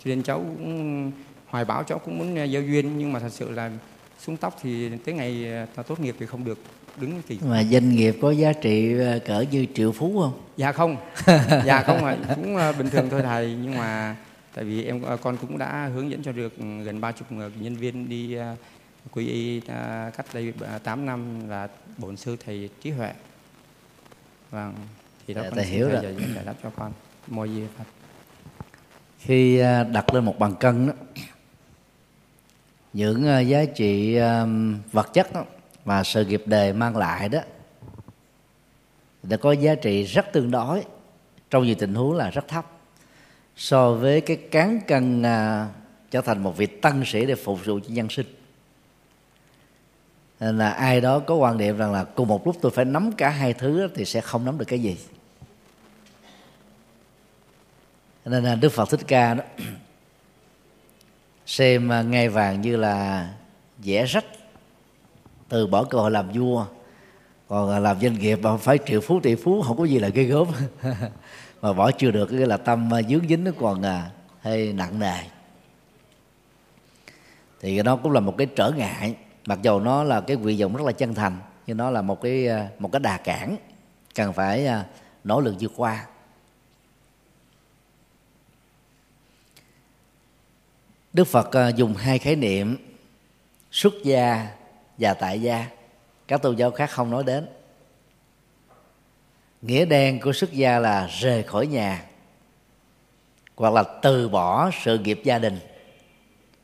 Cho 0.03 0.09
nên 0.09 0.23
cháu 0.23 0.37
cũng 0.37 1.11
hoài 1.47 1.65
bảo 1.65 1.83
cháu 1.83 1.99
cũng 1.99 2.17
muốn 2.17 2.35
giao 2.35 2.61
duyên. 2.61 2.97
Nhưng 2.97 3.13
mà 3.13 3.19
thật 3.19 3.31
sự 3.31 3.51
là 3.51 3.71
xuống 4.19 4.37
tóc 4.37 4.57
thì 4.61 4.97
tới 4.97 5.15
ngày 5.15 5.45
ta 5.75 5.83
tốt 5.83 5.99
nghiệp 5.99 6.15
thì 6.19 6.25
không 6.25 6.45
được 6.45 6.59
đứng 6.97 7.21
kỳ. 7.27 7.39
Mà 7.49 7.63
doanh 7.63 7.89
nghiệp 7.89 8.15
có 8.21 8.31
giá 8.31 8.53
trị 8.53 8.95
cỡ 9.25 9.45
như 9.51 9.65
triệu 9.73 9.91
phú 9.91 10.19
không? 10.21 10.41
Dạ 10.57 10.71
không. 10.71 10.97
Dạ 11.65 11.83
không 11.85 12.05
ạ. 12.05 12.17
Cũng 12.35 12.55
bình 12.77 12.89
thường 12.89 13.07
thôi 13.09 13.21
thầy. 13.23 13.57
Nhưng 13.61 13.77
mà 13.77 14.15
tại 14.55 14.63
vì 14.65 14.83
em 14.83 15.01
à, 15.01 15.15
con 15.15 15.37
cũng 15.37 15.57
đã 15.57 15.89
hướng 15.93 16.11
dẫn 16.11 16.23
cho 16.23 16.31
được 16.31 16.57
gần 16.57 17.01
ba 17.01 17.11
chục 17.11 17.31
nhân 17.31 17.75
viên 17.75 18.09
đi 18.09 18.35
à, 18.35 18.55
quy 19.11 19.27
y 19.27 19.61
à, 19.67 20.11
cách 20.17 20.25
đây 20.33 20.53
8 20.83 21.05
năm 21.05 21.49
là 21.49 21.67
bổn 21.97 22.17
sư 22.17 22.37
thầy 22.45 22.69
trí 22.81 22.91
huệ. 22.91 23.13
Vâng 24.51 24.75
thì 25.27 25.33
đó 25.33 25.41
dạ, 25.43 25.49
con 25.49 25.65
hiểu 25.65 25.89
rồi. 25.89 26.15
giải 26.35 26.45
đáp 26.45 26.53
cho 26.63 26.69
con. 26.69 26.91
Môi 27.27 27.49
gì 27.49 27.63
phật 27.77 27.83
khi 29.19 29.57
đặt 29.91 30.13
lên 30.13 30.25
một 30.25 30.39
bàn 30.39 30.55
cân 30.59 30.87
đó 30.87 30.93
những 32.93 33.47
giá 33.47 33.65
trị 33.65 34.17
vật 34.91 35.13
chất 35.13 35.33
đó, 35.33 35.45
mà 35.85 36.03
sự 36.03 36.25
nghiệp 36.25 36.43
đề 36.45 36.73
mang 36.73 36.97
lại 36.97 37.29
đó 37.29 37.39
đã 39.23 39.37
có 39.37 39.51
giá 39.51 39.75
trị 39.75 40.03
rất 40.03 40.33
tương 40.33 40.51
đối 40.51 40.83
trong 41.49 41.63
nhiều 41.63 41.75
tình 41.79 41.95
huống 41.95 42.15
là 42.15 42.29
rất 42.29 42.47
thấp 42.47 42.74
so 43.55 43.93
với 43.93 44.21
cái 44.21 44.37
cán 44.37 44.81
cân 44.87 45.23
à, 45.23 45.67
trở 46.11 46.21
thành 46.21 46.43
một 46.43 46.57
vị 46.57 46.65
tăng 46.65 47.03
sĩ 47.05 47.25
để 47.25 47.35
phục 47.35 47.65
vụ 47.65 47.79
cho 47.79 47.89
nhân 47.89 48.09
sinh. 48.09 48.25
Nên 50.39 50.57
là 50.57 50.69
ai 50.69 51.01
đó 51.01 51.19
có 51.19 51.35
quan 51.35 51.57
niệm 51.57 51.77
rằng 51.77 51.93
là 51.93 52.03
cùng 52.03 52.27
một 52.27 52.47
lúc 52.47 52.57
tôi 52.61 52.71
phải 52.71 52.85
nắm 52.85 53.11
cả 53.11 53.29
hai 53.29 53.53
thứ 53.53 53.87
thì 53.95 54.05
sẽ 54.05 54.21
không 54.21 54.45
nắm 54.45 54.57
được 54.57 54.65
cái 54.67 54.79
gì. 54.79 54.97
Nên 58.25 58.43
là 58.43 58.55
đức 58.55 58.69
phật 58.69 58.89
thích 58.89 58.99
ca 59.07 59.33
đó 59.33 59.43
xem 61.45 61.87
ngay 61.87 62.03
ngai 62.03 62.29
vàng 62.29 62.61
như 62.61 62.77
là 62.77 63.29
vẽ 63.77 64.05
rách 64.05 64.25
từ 65.49 65.67
bỏ 65.67 65.83
cơ 65.83 65.97
hội 65.97 66.11
làm 66.11 66.31
vua 66.31 66.65
còn 67.47 67.71
à, 67.71 67.79
làm 67.79 67.99
doanh 68.01 68.19
nghiệp 68.19 68.39
mà 68.41 68.57
phải 68.57 68.79
triệu 68.85 69.01
phú 69.01 69.19
tỷ 69.19 69.35
phú 69.35 69.61
không 69.61 69.77
có 69.77 69.85
gì 69.85 69.99
là 69.99 70.07
ghê 70.07 70.23
gớm. 70.23 70.47
mà 71.65 71.73
bỏ 71.73 71.91
chưa 71.91 72.11
được 72.11 72.25
cái 72.25 72.39
là 72.39 72.57
tâm 72.57 72.93
à, 72.93 73.01
dướng 73.01 73.27
dính 73.27 73.43
nó 73.43 73.51
còn 73.59 73.81
à, 73.81 74.11
hơi 74.41 74.73
nặng 74.73 74.99
nề. 74.99 75.17
Thì 77.61 77.81
nó 77.81 77.95
cũng 77.95 78.11
là 78.11 78.19
một 78.19 78.37
cái 78.37 78.47
trở 78.55 78.71
ngại 78.71 79.15
mặc 79.45 79.59
dầu 79.61 79.79
nó 79.79 80.03
là 80.03 80.21
cái 80.21 80.37
nguyện 80.37 80.59
vọng 80.59 80.75
rất 80.75 80.85
là 80.85 80.91
chân 80.91 81.13
thành 81.13 81.37
nhưng 81.67 81.77
nó 81.77 81.89
là 81.89 82.01
một 82.01 82.21
cái 82.21 82.47
à, 82.47 82.69
một 82.79 82.91
cái 82.91 82.99
đà 82.99 83.17
cản 83.17 83.57
cần 84.15 84.33
phải 84.33 84.67
à, 84.67 84.85
nỗ 85.23 85.39
lực 85.39 85.55
vượt 85.59 85.71
qua. 85.75 86.05
Đức 91.13 91.27
Phật 91.27 91.75
dùng 91.75 91.93
hai 91.93 92.19
khái 92.19 92.35
niệm 92.35 92.77
xuất 93.71 93.93
gia 94.03 94.47
và 94.97 95.13
tại 95.13 95.41
gia. 95.41 95.67
Các 96.27 96.41
tôn 96.41 96.55
giáo 96.55 96.71
khác 96.71 96.89
không 96.91 97.11
nói 97.11 97.23
đến 97.23 97.47
nghĩa 99.65 99.85
đen 99.85 100.19
của 100.19 100.33
xuất 100.33 100.51
gia 100.51 100.79
là 100.79 101.07
rời 101.19 101.43
khỏi 101.43 101.67
nhà 101.67 102.05
hoặc 103.55 103.73
là 103.73 103.83
từ 104.01 104.29
bỏ 104.29 104.71
sự 104.83 104.99
nghiệp 104.99 105.21
gia 105.23 105.39
đình 105.39 105.59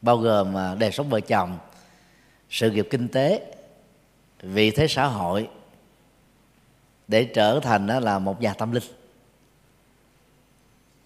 bao 0.02 0.18
gồm 0.18 0.57
à, 0.57 0.76
đời 0.76 0.91
sống 0.91 1.10
vợ 1.10 1.19
chồng 1.19 1.57
sự 2.49 2.72
nghiệp 2.72 2.88
kinh 2.90 3.07
tế 3.07 3.53
vị 4.41 4.72
thế 4.72 4.88
xã 4.88 5.06
hội 5.06 5.49
để 7.07 7.23
trở 7.23 7.60
thành 7.60 7.88
là 7.88 8.19
một 8.19 8.41
nhà 8.41 8.53
tâm 8.53 8.72
linh. 8.72 8.84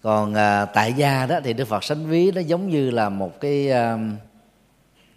Còn 0.02 0.34
à, 0.34 0.64
tại 0.64 0.92
gia 0.92 1.26
đó 1.26 1.40
thì 1.44 1.52
đức 1.52 1.64
phật 1.64 1.84
sánh 1.84 2.06
ví 2.06 2.30
nó 2.30 2.40
giống 2.40 2.68
như 2.68 2.90
là 2.90 3.08
một 3.08 3.40
cái 3.40 3.70
à, 3.70 3.98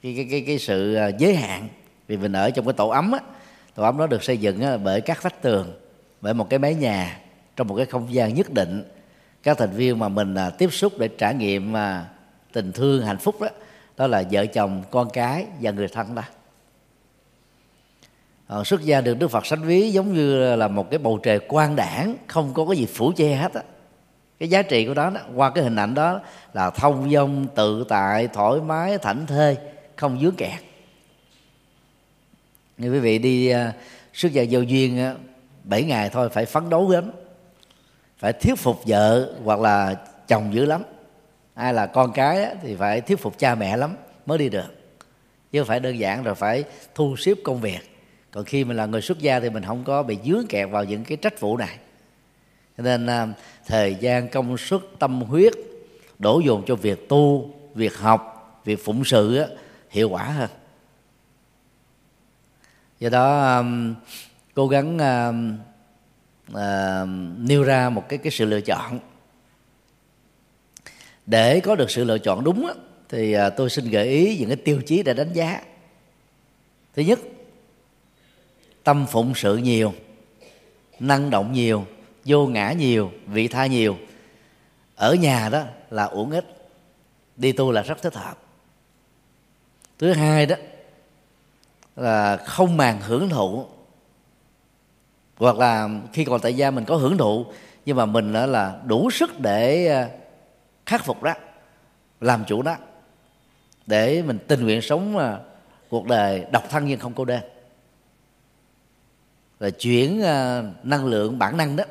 cái 0.02 0.14
cái 0.16 0.28
cái, 0.32 0.44
cái 0.48 0.60
sự 0.60 0.98
giới 1.18 1.36
hạn. 1.36 1.68
Vì 2.08 2.18
mình 2.18 2.34
ở 2.34 2.50
trong 2.50 2.66
cái 2.66 2.74
tổ 2.74 2.90
ấm 2.90 3.12
á 3.12 3.20
tổ 3.76 3.84
ấm 3.84 3.98
đó 3.98 4.08
được 4.08 4.24
xây 4.24 4.38
dựng 4.38 4.84
bởi 4.84 5.02
các 5.02 5.24
vách 5.24 5.42
tường 5.42 5.79
bởi 6.22 6.34
một 6.34 6.50
cái 6.50 6.60
mái 6.60 6.76
nhà 6.76 7.20
trong 7.56 7.68
một 7.68 7.76
cái 7.76 7.86
không 7.86 8.14
gian 8.14 8.34
nhất 8.34 8.54
định. 8.54 8.84
Các 9.44 9.58
thành 9.58 9.72
viên 9.72 10.00
mà 10.00 10.10
mình 10.10 10.36
à, 10.36 10.50
tiếp 10.50 10.74
xúc 10.74 10.94
để 10.98 11.08
trải 11.08 11.36
nghiệm 11.36 11.72
mà 11.72 12.06
tình 12.54 12.72
thương 12.72 13.06
hạnh 13.06 13.18
phúc 13.18 13.42
đó 13.42 13.48
đó 13.98 14.08
là 14.08 14.24
vợ 14.32 14.46
chồng 14.46 14.84
con 14.92 15.10
cái 15.10 15.46
và 15.62 15.72
người 15.72 15.88
thân 15.88 16.16
đó. 16.16 16.24
À, 18.48 18.64
xuất 18.64 18.82
gia 18.82 19.02
được 19.02 19.20
đức 19.20 19.28
phật 19.28 19.46
sánh 19.46 19.62
ví 19.62 19.92
giống 19.92 20.14
như 20.14 20.56
là 20.56 20.68
một 20.68 20.90
cái 20.90 21.00
bầu 21.00 21.20
trời 21.24 21.40
quang 21.40 21.76
đảng 21.76 22.16
không 22.28 22.54
có 22.54 22.66
cái 22.66 22.78
gì 22.78 22.86
phủ 22.86 23.12
che 23.16 23.36
hết 23.36 23.54
á. 23.54 23.62
Cái 24.40 24.50
giá 24.50 24.62
trị 24.62 24.88
của 24.88 24.94
đó, 24.94 25.10
đó 25.10 25.22
qua 25.36 25.50
cái 25.50 25.64
hình 25.64 25.76
ảnh 25.76 25.94
đó 25.94 26.22
là 26.54 26.70
thông 26.70 27.12
dong 27.12 27.48
tự 27.56 27.86
tại 27.90 28.28
thoải 28.28 28.62
mái 28.62 28.98
thảnh 28.98 29.26
thơi 29.28 29.58
không 29.96 30.20
dướng 30.22 30.36
kẹt. 30.36 30.60
Như 32.78 32.94
quý 32.94 33.00
vị 33.00 33.20
đi 33.20 33.50
à, 33.50 33.74
xuất 34.14 34.32
gia 34.32 34.44
vô 34.50 34.60
duyên 34.60 35.16
7 35.70 35.84
ngày 35.84 36.10
thôi 36.10 36.30
phải 36.30 36.46
phấn 36.46 36.70
đấu 36.70 36.90
lắm 36.90 37.12
phải 38.18 38.34
thuyết 38.34 38.56
phục 38.56 38.82
vợ 38.86 39.34
hoặc 39.44 39.60
là 39.60 39.96
chồng 40.28 40.54
dữ 40.54 40.66
lắm. 40.66 40.84
Ai 41.54 41.74
là 41.74 41.86
con 41.86 42.12
cái 42.14 42.56
thì 42.62 42.76
phải 42.76 43.02
thuyết 43.02 43.20
phục 43.20 43.40
cha 43.40 43.56
mẹ 43.56 43.78
lắm 43.78 43.96
mới 44.26 44.38
đi 44.38 44.50
được. 44.50 44.76
Chứ 45.52 45.64
phải 45.64 45.80
đơn 45.80 46.00
giản 46.00 46.24
rồi 46.24 46.36
phải 46.36 46.64
thu 46.96 47.16
xếp 47.18 47.34
công 47.44 47.62
việc. 47.62 47.80
Còn 48.32 48.46
khi 48.46 48.64
mình 48.64 48.78
là 48.78 48.86
người 48.86 49.02
xuất 49.02 49.20
gia 49.20 49.40
thì 49.40 49.50
mình 49.50 49.64
không 49.64 49.84
có 49.84 50.04
bị 50.04 50.18
dướng 50.26 50.48
kẹt 50.48 50.70
vào 50.70 50.84
những 50.84 51.04
cái 51.04 51.18
trách 51.18 51.40
vụ 51.40 51.58
này. 51.58 51.78
Cho 52.78 52.84
nên 52.84 53.08
à, 53.08 53.28
thời 53.68 53.96
gian 53.96 54.30
công 54.30 54.58
sức, 54.58 54.96
tâm 55.00 55.22
huyết 55.22 55.54
đổ 56.20 56.42
dồn 56.46 56.64
cho 56.68 56.76
việc 56.76 57.10
tu 57.10 57.54
việc 57.76 57.98
học 57.98 58.36
việc 58.66 58.86
phụng 58.86 59.06
sự 59.06 59.38
á, 59.38 59.46
hiệu 59.90 60.10
quả 60.10 60.24
hơn. 60.24 60.50
Do 63.00 63.10
đó 63.10 63.40
à, 63.42 63.64
cố 64.60 64.68
gắng 64.68 64.96
uh, 64.96 65.36
uh, 66.52 67.10
nêu 67.40 67.64
ra 67.64 67.90
một 67.90 68.10
cái 68.10 68.20
cái 68.20 68.32
sự 68.32 68.46
lựa 68.46 68.62
chọn. 68.62 69.00
Để 71.26 71.60
có 71.60 71.76
được 71.76 71.92
sự 71.92 72.04
lựa 72.04 72.18
chọn 72.18 72.44
đúng 72.44 72.68
á, 72.68 72.74
thì 73.10 73.38
uh, 73.38 73.42
tôi 73.58 73.70
xin 73.70 73.90
gợi 73.90 74.08
ý 74.08 74.38
những 74.38 74.48
cái 74.50 74.56
tiêu 74.56 74.82
chí 74.86 75.04
để 75.04 75.14
đánh 75.14 75.34
giá. 75.34 75.62
Thứ 76.96 77.02
nhất 77.02 77.20
tâm 78.84 79.06
phụng 79.12 79.36
sự 79.36 79.58
nhiều 79.58 79.94
năng 81.00 81.30
động 81.30 81.54
nhiều 81.54 81.86
vô 82.26 82.48
ngã 82.48 82.72
nhiều 82.72 83.12
vị 83.26 83.48
tha 83.48 83.66
nhiều. 83.66 83.98
Ở 84.96 85.14
nhà 85.14 85.50
đó 85.50 85.64
là 85.90 86.04
uổng 86.04 86.32
ích 86.32 86.46
đi 87.36 87.52
tu 87.52 87.72
là 87.72 87.82
rất 87.82 88.02
thích 88.02 88.16
hợp. 88.16 88.38
Thứ 90.00 90.14
hai 90.14 90.46
đó 90.46 90.56
là 91.96 92.38
không 92.38 92.78
màng 92.78 93.02
hưởng 93.02 93.30
thụ 93.30 93.66
hoặc 95.40 95.58
là 95.58 95.90
khi 96.14 96.26
còn 96.26 96.40
tại 96.42 96.54
gia 96.54 96.72
mình 96.72 96.86
có 96.86 96.96
hưởng 96.96 97.18
thụ, 97.18 97.46
nhưng 97.86 97.98
mà 97.98 98.06
mình 98.06 98.34
đó 98.34 98.46
là 98.46 98.80
đủ 98.86 99.12
sức 99.12 99.40
để 99.40 99.88
ờ, 99.88 100.08
khắc 100.86 101.06
phục 101.06 101.24
đó, 101.24 101.34
làm 102.22 102.44
chủ 102.48 102.62
đó, 102.62 102.76
để 103.86 104.22
mình 104.22 104.38
tình 104.48 104.64
nguyện 104.64 104.82
sống 104.82 105.18
ờ, 105.18 105.40
cuộc 105.90 106.08
đời 106.08 106.46
độc 106.52 106.64
thân 106.70 106.86
nhưng 106.86 107.00
không 107.00 107.14
cô 107.14 107.26
đơn. 107.26 107.42
Rồi 109.60 109.72
chuyển 109.72 110.22
ờ, 110.22 110.64
năng 110.84 111.06
lượng 111.06 111.40
bản 111.40 111.58
năng 111.58 111.76
đó 111.76 111.84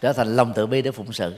trở 0.00 0.12
thành 0.12 0.36
lòng 0.36 0.52
tự 0.52 0.66
bi 0.66 0.82
để 0.82 0.90
phụng 0.90 1.12
sự. 1.12 1.34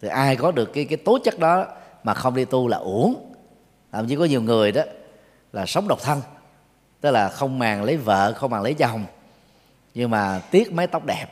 Thì 0.00 0.08
ai 0.08 0.36
có 0.36 0.52
được 0.52 0.72
cái 0.72 0.84
cái 0.84 0.96
tố 0.96 1.18
chất 1.24 1.38
đó 1.38 1.66
mà 2.02 2.14
không 2.14 2.34
đi 2.34 2.44
tu 2.44 2.68
là 2.68 2.76
uổng. 2.76 3.34
Thậm 3.92 4.08
chí 4.08 4.16
có 4.16 4.24
nhiều 4.24 4.42
người 4.42 4.72
đó 4.72 4.82
là 5.52 5.66
sống 5.66 5.88
độc 5.88 5.98
thân, 6.02 6.20
tức 7.00 7.10
là 7.10 7.28
không 7.28 7.58
màng 7.58 7.82
lấy 7.82 7.96
vợ, 7.96 8.32
không 8.36 8.50
màng 8.50 8.62
lấy 8.62 8.74
chồng 8.74 9.04
nhưng 9.98 10.10
mà 10.10 10.42
tiếc 10.50 10.72
mái 10.72 10.86
tóc 10.86 11.06
đẹp, 11.06 11.26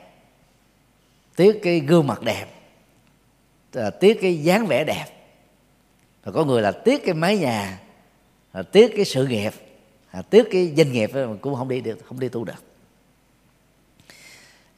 tiếc 1.37 1.61
cái 1.63 1.81
gương 1.81 2.07
mặt 2.07 2.23
đẹp 2.23 2.47
à, 3.75 3.91
tiếc 3.91 4.19
cái 4.23 4.43
dáng 4.43 4.67
vẻ 4.67 4.85
đẹp. 4.85 5.05
Rồi 6.25 6.33
có 6.33 6.45
người 6.45 6.63
là 6.63 6.73
tiếc 6.73 7.05
cái 7.05 7.15
mái 7.15 7.39
nhà 7.39 7.81
à, 8.53 8.63
tiếc 8.63 8.93
cái 8.97 9.05
sự 9.05 9.27
nghiệp 9.27 9.53
à, 10.11 10.23
tiếc 10.23 10.47
cái 10.51 10.73
doanh 10.77 10.93
nghiệp 10.93 11.11
cũng 11.41 11.55
không 11.55 11.69
đi 11.69 11.81
được, 11.81 11.99
không 12.05 12.21
đi 12.21 12.29
tu 12.29 12.45
được. 12.45 12.65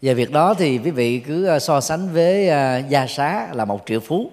Về 0.02 0.14
việc 0.14 0.30
đó 0.30 0.54
thì 0.54 0.78
quý 0.78 0.90
vị 0.90 1.20
cứ 1.20 1.58
so 1.58 1.80
sánh 1.80 2.12
với 2.12 2.46
gia 2.88 3.06
xá 3.06 3.48
là 3.54 3.64
một 3.64 3.82
triệu 3.86 4.00
phú. 4.00 4.30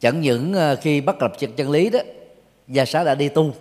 Chẳng 0.00 0.20
những 0.20 0.54
khi 0.82 1.00
bắt 1.00 1.16
gặp 1.20 1.32
chân 1.56 1.70
lý 1.70 1.90
đó, 1.90 2.00
gia 2.68 2.84
xá 2.84 3.04
đã 3.04 3.14
đi 3.14 3.28
tu 3.28 3.52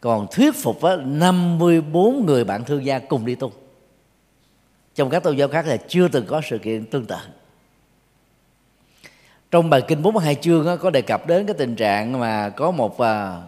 còn 0.00 0.26
thuyết 0.30 0.54
phục 0.54 0.82
á, 0.82 0.96
54 0.96 2.26
người 2.26 2.44
bạn 2.44 2.64
thương 2.64 2.84
gia 2.84 2.98
cùng 2.98 3.26
đi 3.26 3.34
tu. 3.34 3.52
Trong 4.94 5.10
các 5.10 5.22
tôn 5.22 5.36
giáo 5.36 5.48
khác 5.48 5.66
là 5.66 5.76
chưa 5.76 6.08
từng 6.08 6.26
có 6.26 6.40
sự 6.50 6.58
kiện 6.58 6.86
tương 6.86 7.04
tự. 7.04 7.16
Trong 9.50 9.70
bài 9.70 9.82
kinh 9.88 10.02
42 10.02 10.34
chương 10.34 10.66
á, 10.66 10.76
có 10.76 10.90
đề 10.90 11.02
cập 11.02 11.26
đến 11.26 11.46
cái 11.46 11.54
tình 11.58 11.76
trạng 11.76 12.20
mà 12.20 12.48
có 12.48 12.70
một 12.70 13.00
à, 13.00 13.42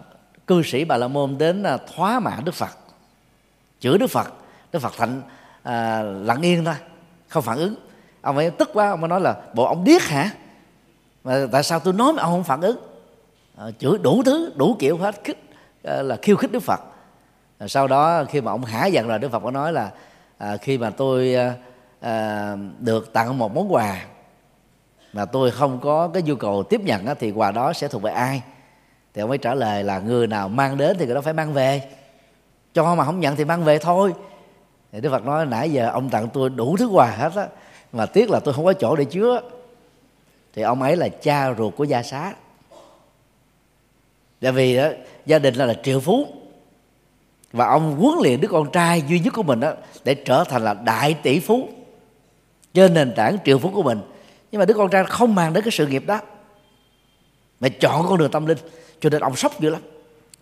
cư 0.47 0.63
sĩ 0.63 0.85
bà 0.85 0.97
la 0.97 1.07
môn 1.07 1.37
đến 1.37 1.63
à, 1.63 1.77
thoá 1.95 2.19
mạ 2.19 2.37
đức 2.45 2.55
phật 2.55 2.77
chửi 3.79 3.97
đức 3.97 4.07
phật. 4.07 4.33
Đức 4.71 4.79
phật 4.79 4.93
thành 4.97 5.21
à, 5.63 6.01
lặng 6.01 6.41
yên 6.41 6.65
thôi 6.65 6.75
không 7.27 7.43
phản 7.43 7.57
ứng. 7.57 7.75
Ông 8.21 8.37
ấy 8.37 8.51
tức 8.51 8.69
quá 8.73 8.89
ông 8.89 8.99
ấy 9.03 9.09
nói 9.09 9.21
là 9.21 9.35
bộ 9.53 9.65
ông 9.65 9.83
điếc 9.83 10.01
hả? 10.01 10.31
Mà 11.23 11.47
tại 11.51 11.63
sao 11.63 11.79
tôi 11.79 11.93
nói 11.93 12.13
mà 12.13 12.23
ông 12.23 12.31
không 12.31 12.43
phản 12.43 12.61
ứng? 12.61 12.77
À, 13.57 13.65
chửi 13.79 13.97
đủ 13.97 14.23
thứ 14.25 14.51
đủ 14.55 14.75
kiểu 14.79 14.97
hết 14.97 15.23
khích 15.23 15.48
Ờ, 15.83 16.01
là 16.01 16.17
khiêu 16.21 16.35
khích 16.35 16.51
đức 16.51 16.63
phật. 16.63 16.79
Sau 17.67 17.87
đó 17.87 18.23
khi 18.23 18.41
mà 18.41 18.51
ông 18.51 18.65
hả 18.65 18.85
giận 18.85 19.07
rồi 19.07 19.19
đức 19.19 19.31
phật 19.31 19.39
có 19.39 19.51
nói 19.51 19.73
là 19.73 19.91
à, 20.37 20.57
khi 20.57 20.77
mà 20.77 20.89
tôi 20.89 21.35
à, 21.35 21.53
à, 21.99 22.55
được 22.79 23.13
tặng 23.13 23.37
một 23.37 23.55
món 23.55 23.73
quà 23.73 24.05
mà 25.13 25.25
tôi 25.25 25.51
không 25.51 25.79
có 25.79 26.07
cái 26.07 26.23
nhu 26.23 26.35
cầu 26.35 26.63
tiếp 26.63 26.81
nhận 26.81 27.05
á, 27.05 27.13
thì 27.13 27.31
quà 27.31 27.51
đó 27.51 27.73
sẽ 27.73 27.87
thuộc 27.87 28.01
về 28.01 28.11
ai? 28.11 28.41
Thì 29.13 29.21
ông 29.21 29.29
ấy 29.29 29.37
trả 29.37 29.53
lời 29.53 29.83
là 29.83 29.99
người 29.99 30.27
nào 30.27 30.49
mang 30.49 30.77
đến 30.77 30.97
thì 30.99 31.05
người 31.05 31.15
đó 31.15 31.21
phải 31.21 31.33
mang 31.33 31.53
về. 31.53 31.81
Cho 32.73 32.95
mà 32.95 33.03
không 33.03 33.19
nhận 33.19 33.35
thì 33.35 33.45
mang 33.45 33.63
về 33.63 33.77
thôi. 33.77 34.13
Thì 34.91 35.01
đức 35.01 35.09
phật 35.09 35.25
nói 35.25 35.45
nãy 35.45 35.71
giờ 35.71 35.89
ông 35.89 36.09
tặng 36.09 36.29
tôi 36.33 36.49
đủ 36.49 36.75
thứ 36.79 36.87
quà 36.87 37.05
hết 37.05 37.31
á 37.35 37.47
mà 37.93 38.05
tiếc 38.05 38.29
là 38.29 38.39
tôi 38.39 38.53
không 38.53 38.65
có 38.65 38.73
chỗ 38.73 38.95
để 38.95 39.05
chứa. 39.05 39.41
Thì 40.53 40.61
ông 40.61 40.81
ấy 40.81 40.95
là 40.95 41.09
cha 41.09 41.53
ruột 41.57 41.75
của 41.77 41.83
gia 41.83 42.03
xá 42.03 42.33
tại 44.41 44.51
vì 44.51 44.77
đó, 44.77 44.87
gia 45.25 45.39
đình 45.39 45.55
là, 45.55 45.65
là 45.65 45.73
triệu 45.83 45.99
phú. 45.99 46.27
Và 47.51 47.65
ông 47.65 47.95
huấn 47.95 48.19
luyện 48.23 48.41
đứa 48.41 48.47
con 48.47 48.71
trai 48.71 49.03
duy 49.07 49.19
nhất 49.19 49.33
của 49.33 49.43
mình 49.43 49.59
đó 49.59 49.73
để 50.03 50.13
trở 50.13 50.43
thành 50.43 50.63
là 50.63 50.73
đại 50.73 51.13
tỷ 51.13 51.39
phú 51.39 51.69
trên 52.73 52.93
nền 52.93 53.13
tảng 53.15 53.37
triệu 53.45 53.59
phú 53.59 53.71
của 53.73 53.83
mình. 53.83 53.99
Nhưng 54.51 54.59
mà 54.59 54.65
đứa 54.65 54.73
con 54.73 54.89
trai 54.89 55.03
không 55.03 55.35
mang 55.35 55.53
đến 55.53 55.63
cái 55.63 55.71
sự 55.71 55.87
nghiệp 55.87 56.03
đó 56.07 56.19
mà 57.59 57.69
chọn 57.69 58.05
con 58.09 58.17
đường 58.17 58.31
tâm 58.31 58.45
linh. 58.45 58.57
Cho 58.99 59.09
nên 59.09 59.21
ông 59.21 59.35
sốc 59.35 59.59
dữ 59.59 59.69
lắm. 59.69 59.81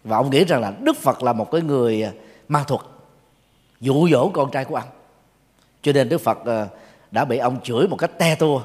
Và 0.04 0.18
ông 0.18 0.30
nghĩ 0.30 0.46
rằng 0.46 0.62
là 0.62 0.74
đức 0.82 0.98
phật 0.98 1.24
là 1.24 1.34
một 1.34 1.52
cái 1.52 1.62
người 1.62 2.04
à, 2.04 2.12
ma 2.48 2.64
thuật 2.64 2.82
dụ 3.80 4.10
dỗ 4.10 4.30
con 4.30 4.52
trai 4.52 4.66
của 4.66 4.76
ông. 4.76 4.90
Cho 5.82 5.94
nên 5.94 6.10
đức 6.10 6.22
phật 6.22 6.46
à, 6.46 6.68
đã 7.12 7.26
bị 7.26 7.38
ông 7.38 7.60
chửi 7.64 7.88
một 7.88 7.96
cách 7.96 8.12
te 8.18 8.36
tua. 8.36 8.62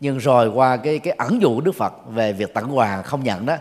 Nhưng 0.00 0.18
rồi 0.18 0.48
qua 0.48 0.76
cái 0.76 0.98
cái 0.98 1.14
ẩn 1.18 1.42
dụ 1.42 1.54
của 1.54 1.60
đức 1.60 1.72
phật 1.72 1.92
về 2.08 2.32
việc 2.32 2.54
tặng 2.54 2.76
quà 2.76 3.02
không 3.02 3.24
nhận 3.24 3.46
đó 3.46 3.56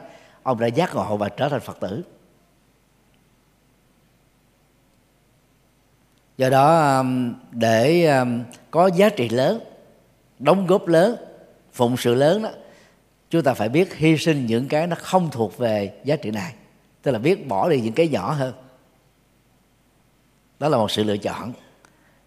ông 0.50 0.60
đã 0.60 0.68
giác 0.68 0.96
ngộ 0.96 1.18
và 1.18 1.30
trở 1.30 1.50
thành 1.50 1.60
phật 1.60 1.80
tử. 1.80 2.04
Do 6.38 6.50
đó 6.50 6.98
um, 6.98 7.34
để 7.52 8.06
um, 8.06 8.44
có 8.72 8.88
giá 8.88 9.10
trị 9.10 9.30
lớn, 9.30 9.60
đóng 10.40 10.68
góp 10.68 10.88
lớn, 10.88 11.16
phụng 11.72 11.98
sự 11.98 12.14
lớn 12.14 12.44
đó, 12.44 12.50
chúng 13.30 13.44
ta 13.44 13.54
phải 13.54 13.70
biết 13.70 13.96
hy 13.96 14.18
sinh 14.18 14.46
những 14.46 14.68
cái 14.68 14.88
nó 14.88 14.96
không 15.00 15.30
thuộc 15.32 15.58
về 15.58 15.94
giá 16.04 16.16
trị 16.16 16.32
này. 16.32 16.54
Tức 17.02 17.12
là 17.12 17.20
biết 17.20 17.48
bỏ 17.48 17.70
đi 17.70 17.82
những 17.82 17.94
cái 17.94 18.08
nhỏ 18.08 18.32
hơn. 18.32 18.54
Đó 20.60 20.70
là 20.70 20.78
một 20.78 20.92
sự 20.92 21.04
lựa 21.04 21.18
chọn. 21.18 21.54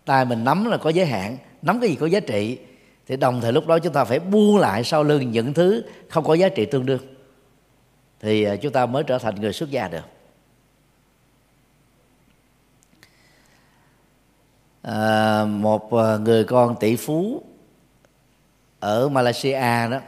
Tay 0.05 0.25
mình 0.25 0.45
nắm 0.45 0.65
là 0.65 0.77
có 0.77 0.91
giới 0.91 1.07
hạn, 1.07 1.37
nắm 1.63 1.81
cái 1.81 1.91
gì 1.91 1.97
có 1.97 2.07
giá 2.07 2.21
trị, 2.21 2.59
thì 3.07 3.17
đồng 3.17 3.41
thời 3.41 3.53
lúc 3.53 3.67
đó 3.67 3.79
chúng 3.79 3.93
ta 3.93 4.05
phải 4.05 4.19
buông 4.19 4.59
lại 4.59 4.85
sau 4.85 5.05
lưng 5.05 5.31
những 5.31 5.55
thứ 5.55 5.85
không 6.09 6.25
có 6.25 6.35
giá 6.35 6.49
trị 6.49 6.67
tương 6.67 6.87
đương 6.87 7.12
thì 8.23 8.45
à, 8.45 8.57
chúng 8.57 8.73
ta 8.73 8.87
mới 8.87 9.05
trở 9.05 9.19
thành 9.19 9.35
người 9.35 9.53
xuất 9.53 9.71
gia 9.71 9.89
được. 9.89 10.05
À, 14.83 15.45
một 15.45 15.95
à, 15.95 16.17
người 16.17 16.45
con 16.45 16.77
tỷ 16.81 16.97
phú 16.97 17.43
ở 18.81 19.09
Malaysia 19.09 19.89
đó 19.91 20.01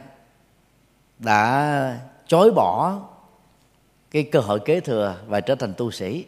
đã 1.19 1.99
chối 2.27 2.51
bỏ 2.51 3.01
cái 4.11 4.23
cơ 4.23 4.39
hội 4.39 4.59
kế 4.59 4.79
thừa 4.79 5.15
và 5.27 5.41
trở 5.41 5.55
thành 5.55 5.73
tu 5.77 5.91
sĩ. 5.91 6.25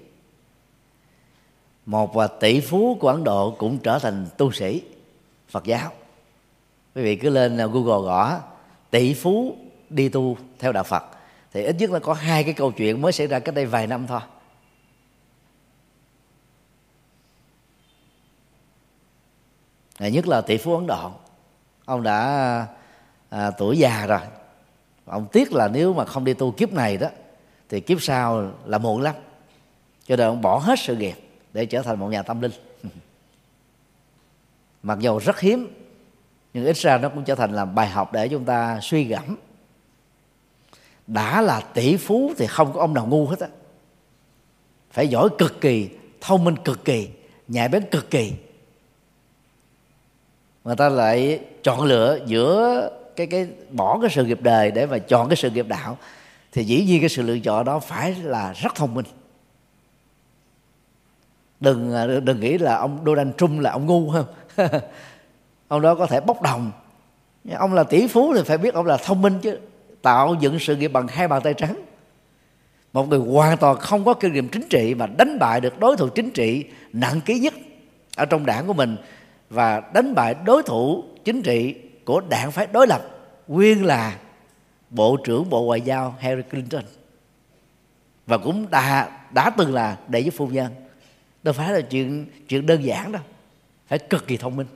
Một 1.85 2.17
à, 2.17 2.27
tỷ 2.27 2.59
phú 2.59 2.97
của 2.99 3.07
ấn 3.07 3.23
độ 3.23 3.55
cũng 3.57 3.77
trở 3.77 3.99
thành 3.99 4.27
tu 4.37 4.51
sĩ 4.51 4.81
phật 5.49 5.63
giáo. 5.63 5.91
Quý 6.95 7.03
vị 7.03 7.15
cứ 7.15 7.29
lên 7.29 7.57
google 7.57 8.05
gõ 8.07 8.39
tỷ 8.89 9.13
phú 9.13 9.57
đi 9.89 10.09
tu 10.09 10.37
theo 10.59 10.71
đạo 10.71 10.83
phật 10.83 11.16
thì 11.57 11.63
ít 11.63 11.75
nhất 11.79 11.91
là 11.91 11.99
có 11.99 12.13
hai 12.13 12.43
cái 12.43 12.53
câu 12.53 12.71
chuyện 12.71 13.01
mới 13.01 13.11
xảy 13.11 13.27
ra 13.27 13.39
cách 13.39 13.55
đây 13.55 13.65
vài 13.65 13.87
năm 13.87 14.07
thôi. 14.07 14.19
Nhất 19.99 20.27
là 20.27 20.41
tỷ 20.41 20.57
phú 20.57 20.75
ấn 20.75 20.87
độ. 20.87 21.11
Ông 21.85 22.03
đã 22.03 22.67
à, 23.29 23.51
tuổi 23.51 23.77
già 23.77 24.05
rồi. 24.05 24.19
Ông 25.05 25.27
tiếc 25.31 25.53
là 25.53 25.67
nếu 25.67 25.93
mà 25.93 26.05
không 26.05 26.25
đi 26.25 26.33
tu 26.33 26.51
kiếp 26.51 26.73
này 26.73 26.97
đó 26.97 27.07
thì 27.69 27.79
kiếp 27.79 28.01
sau 28.01 28.51
là 28.65 28.77
muộn 28.77 29.01
lắm. 29.01 29.15
Cho 30.07 30.15
nên 30.15 30.27
ông 30.27 30.41
bỏ 30.41 30.57
hết 30.57 30.79
sự 30.79 30.95
nghiệp 30.95 31.15
để 31.53 31.65
trở 31.65 31.81
thành 31.81 31.99
một 31.99 32.07
nhà 32.07 32.23
tâm 32.23 32.41
linh. 32.41 32.51
Mặc 34.83 34.99
dù 34.99 35.19
rất 35.19 35.39
hiếm 35.39 35.67
nhưng 36.53 36.65
ít 36.65 36.77
ra 36.77 36.97
nó 36.97 37.09
cũng 37.09 37.23
trở 37.23 37.35
thành 37.35 37.53
là 37.53 37.65
bài 37.65 37.89
học 37.89 38.13
để 38.13 38.27
chúng 38.27 38.45
ta 38.45 38.79
suy 38.81 39.03
gẫm 39.03 39.37
đã 41.07 41.41
là 41.41 41.61
tỷ 41.61 41.97
phú 41.97 42.33
thì 42.37 42.47
không 42.47 42.73
có 42.73 42.79
ông 42.79 42.93
nào 42.93 43.07
ngu 43.07 43.25
hết 43.25 43.39
á. 43.39 43.47
Phải 44.91 45.07
giỏi 45.07 45.29
cực 45.37 45.61
kỳ, 45.61 45.89
thông 46.21 46.43
minh 46.43 46.55
cực 46.65 46.85
kỳ, 46.85 47.09
nhạy 47.47 47.69
bén 47.69 47.83
cực 47.91 48.11
kỳ. 48.11 48.33
Người 50.63 50.75
ta 50.75 50.89
lại 50.89 51.39
chọn 51.63 51.81
lựa 51.81 52.19
giữa 52.25 52.89
cái 53.15 53.27
cái 53.27 53.47
bỏ 53.71 53.99
cái 54.01 54.09
sự 54.13 54.25
nghiệp 54.25 54.41
đời 54.41 54.71
để 54.71 54.85
mà 54.85 54.97
chọn 54.97 55.29
cái 55.29 55.35
sự 55.35 55.49
nghiệp 55.49 55.67
đạo, 55.67 55.97
thì 56.51 56.63
dĩ 56.63 56.85
nhiên 56.85 57.01
cái 57.01 57.09
sự 57.09 57.21
lựa 57.21 57.39
chọn 57.39 57.65
đó 57.65 57.79
phải 57.79 58.15
là 58.15 58.53
rất 58.53 58.75
thông 58.75 58.93
minh. 58.93 59.05
Đừng 61.59 61.93
đừng 62.25 62.39
nghĩ 62.39 62.57
là 62.57 62.75
ông 62.75 62.99
Donald 63.05 63.31
Trump 63.37 63.61
là 63.61 63.71
ông 63.71 63.85
ngu 63.85 64.11
không 64.11 64.25
ông 65.67 65.81
đó 65.81 65.95
có 65.95 66.05
thể 66.05 66.21
bốc 66.21 66.41
đồng. 66.41 66.71
Ông 67.53 67.73
là 67.73 67.83
tỷ 67.83 68.07
phú 68.07 68.33
thì 68.35 68.43
phải 68.43 68.57
biết 68.57 68.73
ông 68.73 68.85
là 68.85 68.97
thông 68.97 69.21
minh 69.21 69.39
chứ 69.41 69.59
tạo 70.07 70.35
dựng 70.39 70.59
sự 70.59 70.75
nghiệp 70.75 70.87
bằng 70.87 71.07
hai 71.07 71.27
bàn 71.27 71.41
tay 71.41 71.53
trắng. 71.53 71.81
Một 72.93 73.07
người 73.07 73.19
hoàn 73.19 73.57
toàn 73.57 73.77
không 73.77 74.05
có 74.05 74.13
kinh 74.13 74.33
nghiệm 74.33 74.49
chính 74.49 74.67
trị 74.69 74.95
mà 74.95 75.07
đánh 75.07 75.39
bại 75.39 75.61
được 75.61 75.79
đối 75.79 75.97
thủ 75.97 76.07
chính 76.07 76.31
trị 76.31 76.65
nặng 76.93 77.21
ký 77.25 77.39
nhất 77.39 77.53
ở 78.15 78.25
trong 78.25 78.45
đảng 78.45 78.67
của 78.67 78.73
mình 78.73 78.97
và 79.49 79.81
đánh 79.93 80.15
bại 80.15 80.35
đối 80.45 80.63
thủ 80.63 81.03
chính 81.25 81.41
trị 81.41 81.75
của 82.05 82.21
đảng 82.29 82.51
phái 82.51 82.67
đối 82.67 82.87
lập, 82.87 83.01
nguyên 83.47 83.85
là 83.85 84.17
bộ 84.89 85.17
trưởng 85.23 85.49
bộ 85.49 85.63
ngoại 85.63 85.81
giao 85.81 86.15
Harry 86.19 86.41
Clinton. 86.41 86.83
Và 88.27 88.37
cũng 88.37 88.69
đã 88.69 89.09
đã 89.33 89.49
từng 89.49 89.73
là 89.73 89.97
đệ 90.07 90.23
nhất 90.23 90.33
phu 90.37 90.47
nhân. 90.47 90.71
Đâu 91.43 91.53
phải 91.53 91.73
là 91.73 91.81
chuyện 91.81 92.25
chuyện 92.47 92.65
đơn 92.65 92.83
giản 92.83 93.11
đâu, 93.11 93.21
phải 93.87 93.99
cực 93.99 94.27
kỳ 94.27 94.37
thông 94.37 94.55
minh 94.55 94.67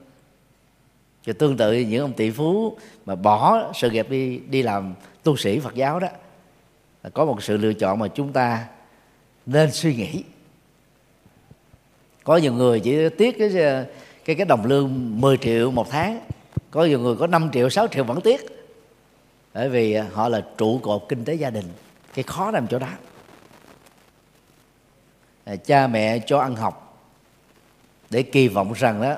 và 1.26 1.34
tương 1.34 1.58
tự 1.58 1.74
những 1.74 2.02
ông 2.02 2.14
tỷ 2.14 2.32
phú 2.32 2.78
mà 3.06 3.16
bỏ 3.16 3.72
sự 3.76 3.90
nghiệp 3.90 4.10
đi 4.10 4.38
đi 4.38 4.62
làm 4.62 4.94
tu 5.24 5.38
sĩ 5.38 5.60
Phật 5.60 5.76
giáo 5.76 6.00
đó, 6.00 6.08
là 7.04 7.10
có 7.10 7.26
một 7.26 7.44
sự 7.44 7.58
lựa 7.58 7.74
chọn 7.74 8.00
mà 8.00 8.08
chúng 8.08 8.34
ta 8.34 8.66
nên 9.46 9.72
suy 9.72 9.96
nghĩ. 9.96 10.24
Có 12.24 12.38
nhiều 12.38 12.54
người 12.54 12.80
chỉ 12.80 13.10
tiếc 13.10 13.38
cái 13.40 13.50
cái 14.26 14.36
cái 14.36 14.46
đồng 14.46 14.66
lương 14.66 15.22
10 15.22 15.38
triệu 15.38 15.72
một 15.72 15.90
tháng, 15.90 16.20
có 16.72 16.86
nhiều 16.86 17.00
người 17.00 17.16
có 17.16 17.28
5 17.28 17.50
triệu 17.54 17.70
6 17.70 17.88
triệu 17.88 18.04
vẫn 18.04 18.22
tiếc, 18.22 18.42
bởi 19.54 19.70
vì 19.70 19.96
họ 19.96 20.30
là 20.30 20.46
trụ 20.58 20.80
cột 20.84 21.06
kinh 21.10 21.26
tế 21.26 21.34
gia 21.34 21.50
đình, 21.50 21.66
cái 22.14 22.24
khó 22.24 22.52
nằm 22.52 22.68
chỗ 22.68 22.80
đó. 22.80 22.88
À, 25.44 25.56
cha 25.56 25.88
mẹ 25.88 26.20
cho 26.20 26.40
ăn 26.40 26.56
học 26.56 27.04
để 28.10 28.24
kỳ 28.24 28.48
vọng 28.48 28.74
rằng 28.74 29.02
đó 29.02 29.16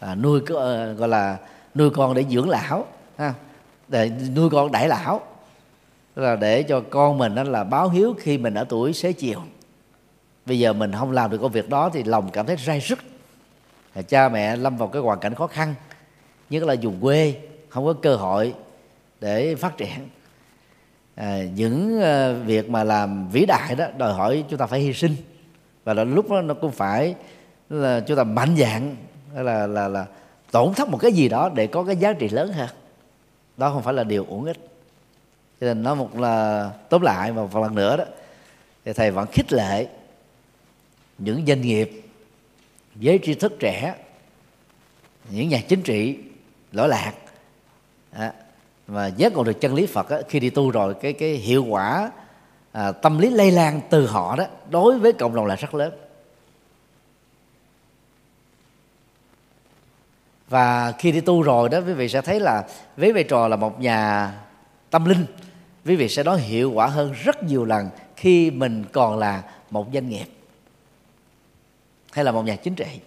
à, 0.00 0.14
nuôi 0.14 0.40
ờ, 0.48 0.92
gọi 0.92 1.08
là 1.08 1.38
nuôi 1.74 1.90
con 1.90 2.14
để 2.14 2.24
dưỡng 2.30 2.48
lão 2.48 2.86
ha? 3.18 3.34
Để 3.88 4.10
nuôi 4.36 4.50
con 4.50 4.72
đại 4.72 4.88
lão. 4.88 5.20
Tức 6.14 6.22
là 6.22 6.36
để 6.36 6.62
cho 6.62 6.80
con 6.90 7.18
mình 7.18 7.34
đó 7.34 7.42
là 7.42 7.64
báo 7.64 7.88
hiếu 7.88 8.14
khi 8.20 8.38
mình 8.38 8.54
ở 8.54 8.64
tuổi 8.68 8.92
xế 8.92 9.12
chiều. 9.12 9.40
Bây 10.46 10.58
giờ 10.58 10.72
mình 10.72 10.92
không 10.92 11.10
làm 11.10 11.30
được 11.30 11.38
công 11.38 11.52
việc 11.52 11.68
đó 11.68 11.90
thì 11.92 12.02
lòng 12.04 12.30
cảm 12.30 12.46
thấy 12.46 12.56
rai 12.56 12.80
rứt. 12.80 12.98
À, 13.94 14.02
cha 14.02 14.28
mẹ 14.28 14.56
lâm 14.56 14.76
vào 14.76 14.88
cái 14.88 15.02
hoàn 15.02 15.20
cảnh 15.20 15.34
khó 15.34 15.46
khăn 15.46 15.74
nhất 16.50 16.62
là 16.62 16.76
vùng 16.82 17.00
quê 17.00 17.34
không 17.68 17.84
có 17.84 17.92
cơ 17.92 18.16
hội 18.16 18.54
để 19.20 19.54
phát 19.54 19.76
triển. 19.76 20.08
À, 21.14 21.42
những 21.54 22.00
ờ, 22.00 22.34
việc 22.34 22.70
mà 22.70 22.84
làm 22.84 23.28
vĩ 23.28 23.46
đại 23.46 23.74
đó 23.74 23.86
đòi 23.96 24.12
hỏi 24.12 24.44
chúng 24.48 24.58
ta 24.58 24.66
phải 24.66 24.80
hy 24.80 24.92
sinh. 24.92 25.16
Và 25.84 25.94
là 25.94 26.04
lúc 26.04 26.30
đó 26.30 26.40
nó 26.40 26.54
cũng 26.54 26.72
phải 26.72 27.14
là 27.70 28.00
chúng 28.00 28.16
ta 28.16 28.24
mạnh 28.24 28.56
dạng 28.58 28.96
là 29.34 29.66
là 29.66 29.88
là 29.88 30.06
tổn 30.50 30.74
thất 30.74 30.88
một 30.88 30.98
cái 30.98 31.12
gì 31.12 31.28
đó 31.28 31.50
để 31.54 31.66
có 31.66 31.84
cái 31.84 31.96
giá 31.96 32.12
trị 32.12 32.28
lớn 32.28 32.52
hơn 32.52 32.68
đó 33.56 33.70
không 33.70 33.82
phải 33.82 33.94
là 33.94 34.04
điều 34.04 34.24
uổng 34.28 34.44
ích. 34.44 34.56
Cho 35.60 35.66
nên 35.66 35.82
nói 35.82 35.96
một 35.96 36.18
là 36.18 36.70
tóm 36.88 37.02
lại 37.02 37.32
và 37.32 37.42
một 37.42 37.62
lần 37.62 37.74
nữa 37.74 37.96
đó 37.96 38.04
thì 38.84 38.92
thầy 38.92 39.10
vẫn 39.10 39.26
khích 39.32 39.52
lệ 39.52 39.86
những 41.18 41.46
doanh 41.46 41.60
nghiệp 41.60 42.02
giới 42.96 43.20
tri 43.22 43.34
thức 43.34 43.52
trẻ 43.58 43.94
những 45.30 45.48
nhà 45.48 45.60
chính 45.68 45.82
trị 45.82 46.18
lỗi 46.72 46.88
lạc 46.88 47.12
à, 48.12 48.32
và 48.86 49.06
giác 49.06 49.32
ngộ 49.32 49.44
được 49.44 49.60
chân 49.60 49.74
lý 49.74 49.86
Phật 49.86 50.08
á, 50.08 50.18
khi 50.28 50.40
đi 50.40 50.50
tu 50.50 50.70
rồi 50.70 50.94
cái 50.94 51.12
cái 51.12 51.30
hiệu 51.30 51.64
quả 51.64 52.10
à, 52.72 52.92
tâm 52.92 53.18
lý 53.18 53.30
lây 53.30 53.50
lan 53.50 53.80
từ 53.90 54.06
họ 54.06 54.36
đó 54.36 54.44
đối 54.70 54.98
với 54.98 55.12
cộng 55.12 55.34
đồng 55.34 55.46
là 55.46 55.54
rất 55.54 55.74
lớn. 55.74 55.92
Và 60.48 60.92
khi 60.98 61.12
đi 61.12 61.20
tu 61.20 61.42
rồi 61.42 61.68
đó, 61.68 61.78
quý 61.86 61.92
vị 61.92 62.08
sẽ 62.08 62.20
thấy 62.20 62.40
là 62.40 62.64
với 62.96 63.12
vai 63.12 63.24
trò 63.24 63.48
là 63.48 63.56
một 63.56 63.80
nhà 63.80 64.32
tâm 64.90 65.04
linh, 65.04 65.26
quý 65.84 65.96
vị 65.96 66.08
sẽ 66.08 66.22
nói 66.22 66.40
hiệu 66.40 66.72
quả 66.72 66.86
hơn 66.86 67.12
rất 67.12 67.42
nhiều 67.42 67.64
lần 67.64 67.88
khi 68.16 68.50
mình 68.50 68.84
còn 68.92 69.18
là 69.18 69.42
một 69.70 69.86
doanh 69.92 70.08
nghiệp 70.08 70.26
hay 72.12 72.24
là 72.24 72.32
một 72.32 72.42
nhà 72.42 72.56
chính 72.56 72.74
trị. 72.74 73.00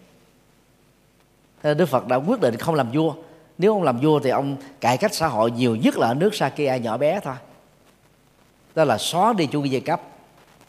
Đức 1.63 1.85
Phật 1.85 2.07
đã 2.07 2.15
quyết 2.15 2.41
định 2.41 2.57
không 2.57 2.75
làm 2.75 2.91
vua. 2.91 3.13
Nếu 3.57 3.73
ông 3.73 3.83
làm 3.83 3.99
vua 3.99 4.19
thì 4.19 4.29
ông 4.29 4.57
cải 4.81 4.97
cách 4.97 5.13
xã 5.13 5.27
hội 5.27 5.51
nhiều 5.51 5.75
nhất 5.75 5.97
là 5.97 6.07
ở 6.07 6.13
nước 6.13 6.35
Sakya 6.35 6.77
nhỏ 6.77 6.97
bé 6.97 7.19
thôi. 7.23 7.35
Đó 8.75 8.83
là 8.83 8.97
xóa 8.97 9.33
đi 9.33 9.45
chủ 9.45 9.61
nghĩa 9.61 9.69
giai 9.69 9.81
cấp, 9.81 10.01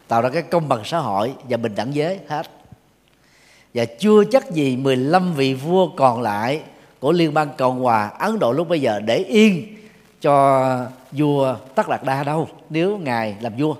tạo 0.08 0.22
ra 0.22 0.28
cái 0.28 0.42
công 0.42 0.68
bằng 0.68 0.84
xã 0.84 0.98
hội 0.98 1.34
và 1.48 1.56
bình 1.56 1.74
đẳng 1.74 1.94
giới, 1.94 2.20
hết 2.28 2.46
và 3.74 3.84
chưa 3.84 4.24
chắc 4.24 4.50
gì 4.50 4.76
15 4.76 5.34
vị 5.34 5.54
vua 5.54 5.88
còn 5.88 6.22
lại 6.22 6.62
của 7.00 7.12
liên 7.12 7.34
bang 7.34 7.48
cộng 7.58 7.80
hòa 7.80 8.08
ấn 8.08 8.38
độ 8.38 8.52
lúc 8.52 8.68
bây 8.68 8.80
giờ 8.80 9.00
để 9.00 9.16
yên 9.16 9.76
cho 10.20 10.86
vua 11.12 11.56
tất 11.74 11.88
Lạc 11.88 12.04
đa 12.04 12.24
đâu, 12.24 12.48
nếu 12.70 12.98
ngài 12.98 13.36
làm 13.40 13.52
vua. 13.58 13.74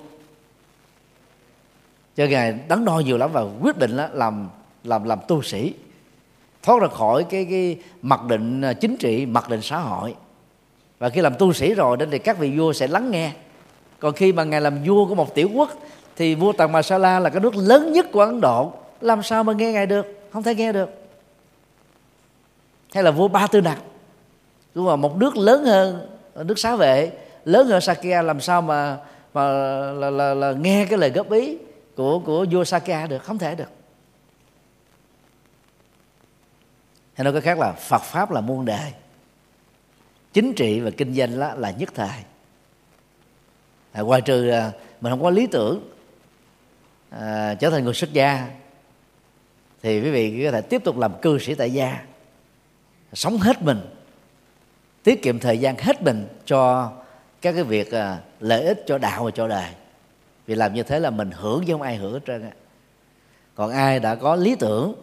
Cho 2.16 2.26
ngài 2.26 2.58
đắn 2.68 2.84
đo 2.84 2.98
nhiều 2.98 3.18
lắm 3.18 3.30
và 3.32 3.44
quyết 3.62 3.78
định 3.78 3.90
là 3.90 4.08
làm 4.12 4.48
làm 4.84 5.04
làm 5.04 5.18
tu 5.28 5.42
sĩ, 5.42 5.74
thoát 6.62 6.82
ra 6.82 6.88
khỏi 6.88 7.24
cái 7.24 7.46
cái 7.50 7.78
mặc 8.02 8.20
định 8.28 8.62
à, 8.62 8.72
chính 8.72 8.96
trị, 8.96 9.26
mặc 9.26 9.48
định 9.48 9.62
xã 9.62 9.78
hội. 9.78 10.14
Và 10.98 11.08
khi 11.08 11.20
làm 11.20 11.34
tu 11.38 11.52
sĩ 11.52 11.74
rồi 11.74 11.96
đến 11.96 12.10
thì 12.10 12.18
các 12.18 12.38
vị 12.38 12.58
vua 12.58 12.72
sẽ 12.72 12.86
lắng 12.86 13.10
nghe. 13.10 13.32
Còn 13.98 14.12
khi 14.12 14.32
mà 14.32 14.44
ngài 14.44 14.60
làm 14.60 14.84
vua 14.84 15.06
của 15.06 15.14
một 15.14 15.34
tiểu 15.34 15.50
quốc 15.54 15.70
thì 16.16 16.34
vua 16.34 16.52
tần 16.52 16.72
la 17.00 17.20
là 17.20 17.30
cái 17.30 17.40
nước 17.40 17.56
lớn 17.56 17.92
nhất 17.92 18.06
của 18.12 18.20
ấn 18.20 18.40
độ 18.40 18.72
làm 19.02 19.22
sao 19.22 19.44
mà 19.44 19.52
nghe 19.52 19.72
ngài 19.72 19.86
được? 19.86 20.06
Không 20.32 20.42
thể 20.42 20.54
nghe 20.54 20.72
được. 20.72 20.90
Hay 22.94 23.04
là 23.04 23.10
vua 23.10 23.28
ba 23.28 23.46
tư 23.46 23.60
nặc? 23.60 23.78
Đúng 24.74 24.86
không 24.86 25.00
một 25.00 25.16
nước 25.16 25.36
lớn 25.36 25.64
hơn 25.64 26.08
nước 26.34 26.58
xá 26.58 26.76
vệ 26.76 27.12
lớn 27.44 27.66
hơn 27.66 27.80
sakya 27.80 28.22
làm 28.22 28.40
sao 28.40 28.62
mà 28.62 28.98
mà 29.34 29.42
là, 29.92 30.10
là, 30.10 30.34
là 30.34 30.52
nghe 30.52 30.86
cái 30.90 30.98
lời 30.98 31.10
góp 31.10 31.30
ý 31.30 31.58
của 31.96 32.18
của 32.18 32.46
vua 32.50 32.64
sakya 32.64 33.06
được? 33.06 33.24
Không 33.24 33.38
thể 33.38 33.54
được. 33.54 33.70
Hay 37.14 37.24
nói 37.24 37.32
cái 37.32 37.42
khác 37.42 37.58
là 37.58 37.72
phật 37.72 38.02
pháp 38.02 38.30
là 38.30 38.40
muôn 38.40 38.64
đời. 38.64 38.92
Chính 40.32 40.54
trị 40.54 40.80
và 40.80 40.90
kinh 40.90 41.14
doanh 41.14 41.40
đó 41.40 41.54
là 41.54 41.70
nhất 41.70 41.90
thời. 41.94 42.18
À, 43.92 44.02
ngoài 44.02 44.20
trừ 44.20 44.48
à, 44.48 44.72
mình 45.00 45.12
không 45.12 45.22
có 45.22 45.30
lý 45.30 45.46
tưởng 45.46 45.90
à, 47.10 47.54
trở 47.54 47.70
thành 47.70 47.84
người 47.84 47.94
xuất 47.94 48.12
gia 48.12 48.48
thì 49.82 50.00
quý 50.00 50.10
vị 50.10 50.44
có 50.44 50.50
thể 50.50 50.60
tiếp 50.60 50.84
tục 50.84 50.98
làm 50.98 51.12
cư 51.22 51.38
sĩ 51.38 51.54
tại 51.54 51.70
gia, 51.70 51.98
sống 53.12 53.38
hết 53.38 53.62
mình, 53.62 53.80
tiết 55.02 55.22
kiệm 55.22 55.38
thời 55.38 55.58
gian 55.58 55.76
hết 55.78 56.02
mình 56.02 56.26
cho 56.46 56.92
các 57.42 57.52
cái 57.52 57.64
việc 57.64 57.90
à, 57.92 58.18
lợi 58.40 58.64
ích 58.64 58.84
cho 58.86 58.98
đạo 58.98 59.24
và 59.24 59.30
cho 59.30 59.48
đời. 59.48 59.68
Vì 60.46 60.54
làm 60.54 60.74
như 60.74 60.82
thế 60.82 61.00
là 61.00 61.10
mình 61.10 61.30
hưởng 61.30 61.64
chứ 61.66 61.72
không 61.72 61.82
ai 61.82 61.96
hưởng 61.96 62.12
hết 62.12 62.20
trơn 62.26 62.42
á. 62.42 62.50
Còn 63.54 63.70
ai 63.70 64.00
đã 64.00 64.14
có 64.14 64.36
lý 64.36 64.54
tưởng, 64.54 64.94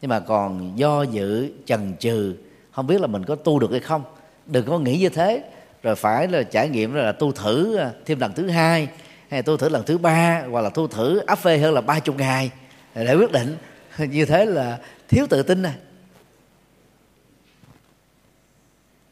nhưng 0.00 0.08
mà 0.08 0.20
còn 0.20 0.72
do 0.78 1.02
dự, 1.02 1.52
chần 1.66 1.94
chừ, 1.98 2.34
không 2.72 2.86
biết 2.86 3.00
là 3.00 3.06
mình 3.06 3.24
có 3.24 3.34
tu 3.34 3.58
được 3.58 3.70
hay 3.70 3.80
không, 3.80 4.02
đừng 4.46 4.66
có 4.66 4.78
nghĩ 4.78 4.98
như 4.98 5.08
thế. 5.08 5.42
Rồi 5.82 5.94
phải 5.94 6.28
là 6.28 6.42
trải 6.42 6.68
nghiệm 6.68 6.94
là 6.94 7.12
tu 7.12 7.32
thử 7.32 7.76
à, 7.76 7.90
thêm 8.06 8.20
lần 8.20 8.32
thứ 8.32 8.48
hai, 8.48 8.88
hay 9.30 9.42
tu 9.42 9.56
thử 9.56 9.68
lần 9.68 9.82
thứ 9.86 9.98
ba, 9.98 10.42
hoặc 10.50 10.60
là 10.60 10.68
tu 10.68 10.88
thử 10.88 11.18
áp 11.18 11.38
phê 11.38 11.58
hơn 11.58 11.74
là 11.74 11.80
ba 11.80 11.98
chục 11.98 12.18
ngày 12.18 12.50
để 12.94 13.14
quyết 13.14 13.32
định. 13.32 13.56
như 14.10 14.24
thế 14.24 14.44
là 14.44 14.80
thiếu 15.08 15.26
tự 15.30 15.42
tin 15.42 15.62
này 15.62 15.74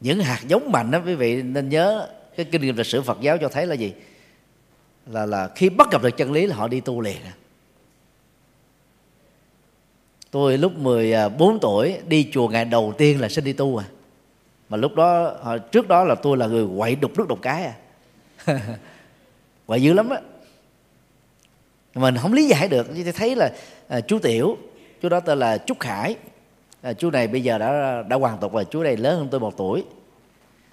những 0.01 0.19
hạt 0.19 0.39
giống 0.47 0.71
mạnh 0.71 0.91
đó 0.91 1.01
quý 1.05 1.15
vị 1.15 1.41
nên 1.41 1.69
nhớ 1.69 2.07
cái 2.35 2.45
kinh 2.51 2.61
nghiệm 2.61 2.77
lịch 2.77 2.85
sử 2.85 3.01
Phật 3.01 3.21
giáo 3.21 3.37
cho 3.37 3.49
thấy 3.49 3.67
là 3.67 3.75
gì? 3.75 3.93
Là 5.05 5.25
là 5.25 5.49
khi 5.55 5.69
bắt 5.69 5.91
gặp 5.91 6.03
được 6.03 6.17
chân 6.17 6.31
lý 6.31 6.45
là 6.45 6.55
họ 6.55 6.67
đi 6.67 6.79
tu 6.79 7.01
liền 7.01 7.23
à. 7.23 7.33
tôi 10.31 10.57
lúc 10.57 10.77
14 10.77 11.53
à, 11.53 11.57
tuổi 11.61 11.97
đi 12.07 12.29
chùa 12.33 12.47
ngày 12.47 12.65
đầu 12.65 12.93
tiên 12.97 13.21
là 13.21 13.29
xin 13.29 13.43
đi 13.43 13.53
tu 13.53 13.77
à. 13.77 13.85
Mà 14.69 14.77
lúc 14.77 14.95
đó 14.95 15.35
à, 15.43 15.57
trước 15.57 15.87
đó 15.87 16.03
là 16.03 16.15
tôi 16.15 16.37
là 16.37 16.47
người 16.47 16.67
quậy 16.77 16.95
đục 16.95 17.11
nước 17.17 17.25
đục 17.27 17.39
cái 17.41 17.63
à. 17.63 17.75
Quậy 19.65 19.81
dữ 19.81 19.93
lắm 19.93 20.09
á. 20.09 20.21
Mình 21.95 22.17
không 22.17 22.33
lý 22.33 22.47
giải 22.47 22.67
được 22.67 22.95
như 22.95 23.11
thấy 23.11 23.35
là 23.35 23.53
à, 23.87 24.01
chú 24.01 24.19
tiểu 24.19 24.57
chú 25.01 25.09
đó 25.09 25.19
tên 25.19 25.39
là 25.39 25.57
trúc 25.57 25.79
khải 25.79 26.15
à, 26.81 26.93
chú 26.93 27.11
này 27.11 27.27
bây 27.27 27.43
giờ 27.43 27.57
đã 27.57 28.01
đã 28.07 28.15
hoàn 28.15 28.37
tục 28.37 28.53
rồi. 28.53 28.65
Chú 28.65 28.83
này 28.83 28.97
lớn 28.97 29.17
hơn 29.17 29.27
tôi 29.31 29.39
một 29.39 29.57
tuổi. 29.57 29.83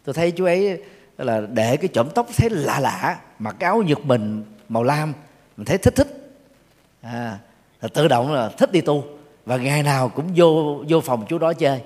Tôi 0.04 0.14
thấy 0.14 0.30
chú 0.30 0.44
ấy 0.44 0.82
là 1.18 1.40
để 1.40 1.76
cái 1.76 1.88
chỏm 1.88 2.08
tóc 2.10 2.26
thấy 2.36 2.50
lạ 2.50 2.80
lạ 2.80 3.18
mặc 3.38 3.56
cái 3.58 3.66
áo 3.66 3.82
nhược 3.86 4.06
mình 4.06 4.44
màu 4.68 4.82
lam 4.82 5.12
mình 5.56 5.64
thấy 5.64 5.78
thích 5.78 5.94
thích. 5.96 6.08
À, 7.02 7.38
là 7.80 7.88
tự 7.94 8.08
động 8.08 8.32
là 8.32 8.48
thích 8.48 8.72
đi 8.72 8.80
tu. 8.80 9.04
Và 9.46 9.56
ngày 9.56 9.82
nào 9.82 10.08
cũng 10.08 10.30
vô 10.36 10.82
vô 10.88 11.00
phòng 11.00 11.24
chú 11.28 11.38
đó 11.38 11.52
chơi. 11.52 11.82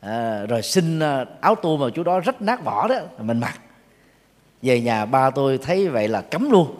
À, 0.00 0.46
rồi 0.48 0.62
xin 0.62 1.00
à, 1.00 1.24
áo 1.40 1.54
tu 1.54 1.76
mà 1.76 1.86
chú 1.94 2.02
đó 2.02 2.20
rất 2.20 2.42
nát 2.42 2.64
bỏ 2.64 2.88
đó 2.88 2.96
mình 3.18 3.40
mặc. 3.40 3.60
Về 4.62 4.80
nhà 4.80 5.06
ba 5.06 5.30
tôi 5.30 5.58
thấy 5.58 5.88
vậy 5.88 6.08
là 6.08 6.20
cấm 6.20 6.50
luôn. 6.50 6.76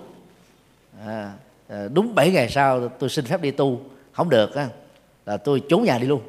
À, 1.07 1.33
à 1.69 1.89
đúng 1.93 2.15
7 2.15 2.31
ngày 2.31 2.49
sau 2.49 2.89
tôi 2.89 3.11
xin 3.11 3.25
phép 3.25 3.41
đi 3.41 3.51
tu 3.51 3.81
không 4.15 4.31
được 4.31 4.55
á, 4.55 4.69
là 5.27 5.37
tôi 5.37 5.63
trốn 5.69 5.85
nhà 5.85 5.99
đi 5.99 6.07
luôn. 6.07 6.23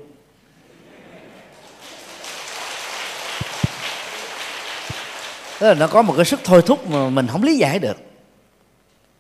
Tức 5.59 5.67
là 5.67 5.73
nó 5.73 5.87
có 5.87 6.01
một 6.01 6.13
cái 6.15 6.25
sức 6.25 6.39
thôi 6.43 6.61
thúc 6.65 6.89
mà 6.89 7.09
mình 7.09 7.27
không 7.27 7.43
lý 7.43 7.57
giải 7.57 7.79
được. 7.79 7.97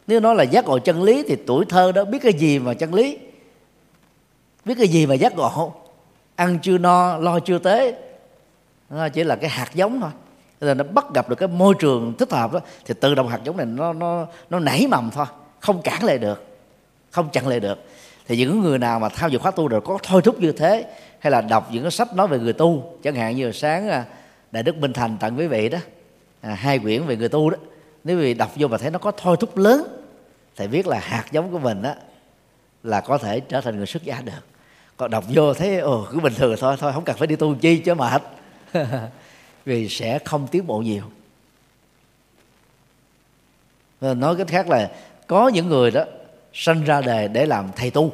Nếu 0.07 0.19
nó 0.19 0.33
là 0.33 0.43
giác 0.43 0.65
ngộ 0.65 0.79
chân 0.79 1.03
lý 1.03 1.23
thì 1.27 1.35
tuổi 1.47 1.65
thơ 1.69 1.91
đó 1.91 2.03
biết 2.05 2.19
cái 2.21 2.33
gì 2.33 2.59
mà 2.59 2.73
chân 2.73 2.93
lý? 2.93 3.17
Biết 4.65 4.75
cái 4.77 4.87
gì 4.87 5.05
mà 5.05 5.15
giác 5.15 5.35
ngộ? 5.35 5.73
Ăn 6.35 6.59
chưa 6.61 6.77
no, 6.77 7.17
lo 7.17 7.39
chưa 7.39 7.59
tế 7.59 7.95
nó 8.89 9.09
chỉ 9.09 9.23
là 9.23 9.35
cái 9.35 9.49
hạt 9.49 9.69
giống 9.73 10.01
thôi. 10.01 10.11
Là 10.59 10.73
nó 10.73 10.83
bắt 10.83 11.05
gặp 11.13 11.29
được 11.29 11.35
cái 11.35 11.47
môi 11.47 11.73
trường 11.79 12.13
thích 12.19 12.31
hợp 12.31 12.53
đó 12.53 12.59
thì 12.85 12.93
tự 12.99 13.15
động 13.15 13.27
hạt 13.27 13.39
giống 13.43 13.57
này 13.57 13.65
nó 13.65 13.93
nó 13.93 14.27
nó 14.49 14.59
nảy 14.59 14.87
mầm 14.87 15.11
thôi, 15.11 15.25
không 15.59 15.81
cản 15.81 16.03
lại 16.03 16.17
được, 16.17 16.45
không 17.11 17.29
chặn 17.29 17.47
lại 17.47 17.59
được 17.59 17.79
thì 18.27 18.37
những 18.37 18.61
người 18.61 18.77
nào 18.77 18.99
mà 18.99 19.09
tham 19.09 19.31
dự 19.31 19.37
khóa 19.37 19.51
tu 19.51 19.67
rồi 19.67 19.81
có 19.81 19.99
thôi 20.03 20.21
thúc 20.21 20.39
như 20.39 20.51
thế 20.51 20.85
hay 21.19 21.31
là 21.31 21.41
đọc 21.41 21.67
những 21.71 21.83
cái 21.83 21.91
sách 21.91 22.13
nói 22.15 22.27
về 22.27 22.39
người 22.39 22.53
tu 22.53 22.97
chẳng 23.03 23.15
hạn 23.15 23.35
như 23.35 23.51
sáng 23.51 23.89
à, 23.89 24.05
đại 24.51 24.63
đức 24.63 24.77
minh 24.77 24.93
thành 24.93 25.17
tặng 25.17 25.37
quý 25.37 25.47
vị 25.47 25.69
đó 25.69 25.77
à, 26.41 26.55
hai 26.55 26.79
quyển 26.79 27.05
về 27.05 27.17
người 27.17 27.29
tu 27.29 27.49
đó. 27.49 27.57
Nếu 28.03 28.17
quý 28.17 28.23
vị 28.23 28.33
đọc 28.33 28.51
vô 28.55 28.67
mà 28.67 28.77
thấy 28.77 28.91
nó 28.91 28.99
có 28.99 29.11
thôi 29.11 29.37
thúc 29.39 29.57
lớn 29.57 29.87
thì 30.55 30.67
biết 30.67 30.87
là 30.87 30.99
hạt 30.99 31.25
giống 31.31 31.51
của 31.51 31.59
mình 31.59 31.81
đó 31.81 31.93
là 32.83 33.01
có 33.01 33.17
thể 33.17 33.39
trở 33.39 33.61
thành 33.61 33.77
người 33.77 33.85
xuất 33.85 34.03
gia 34.03 34.21
được. 34.21 34.31
Còn 34.97 35.11
đọc 35.11 35.23
vô 35.27 35.53
thấy 35.53 35.79
ồ 35.79 36.07
cứ 36.11 36.19
bình 36.19 36.33
thường 36.33 36.55
thôi 36.59 36.75
thôi 36.79 36.93
không 36.93 37.03
cần 37.03 37.17
phải 37.17 37.27
đi 37.27 37.35
tu 37.35 37.55
chi 37.55 37.77
chứ 37.77 37.93
mệt. 37.95 38.21
Vì 39.65 39.89
sẽ 39.89 40.19
không 40.19 40.47
tiến 40.47 40.67
bộ 40.67 40.79
nhiều. 40.79 41.03
Nói 44.01 44.35
cách 44.35 44.47
khác 44.47 44.69
là 44.69 44.91
có 45.27 45.47
những 45.47 45.69
người 45.69 45.91
đó 45.91 46.03
sinh 46.55 46.83
ra 46.83 47.01
đời 47.01 47.27
để 47.27 47.45
làm 47.45 47.69
thầy 47.75 47.91
tu. 47.91 48.11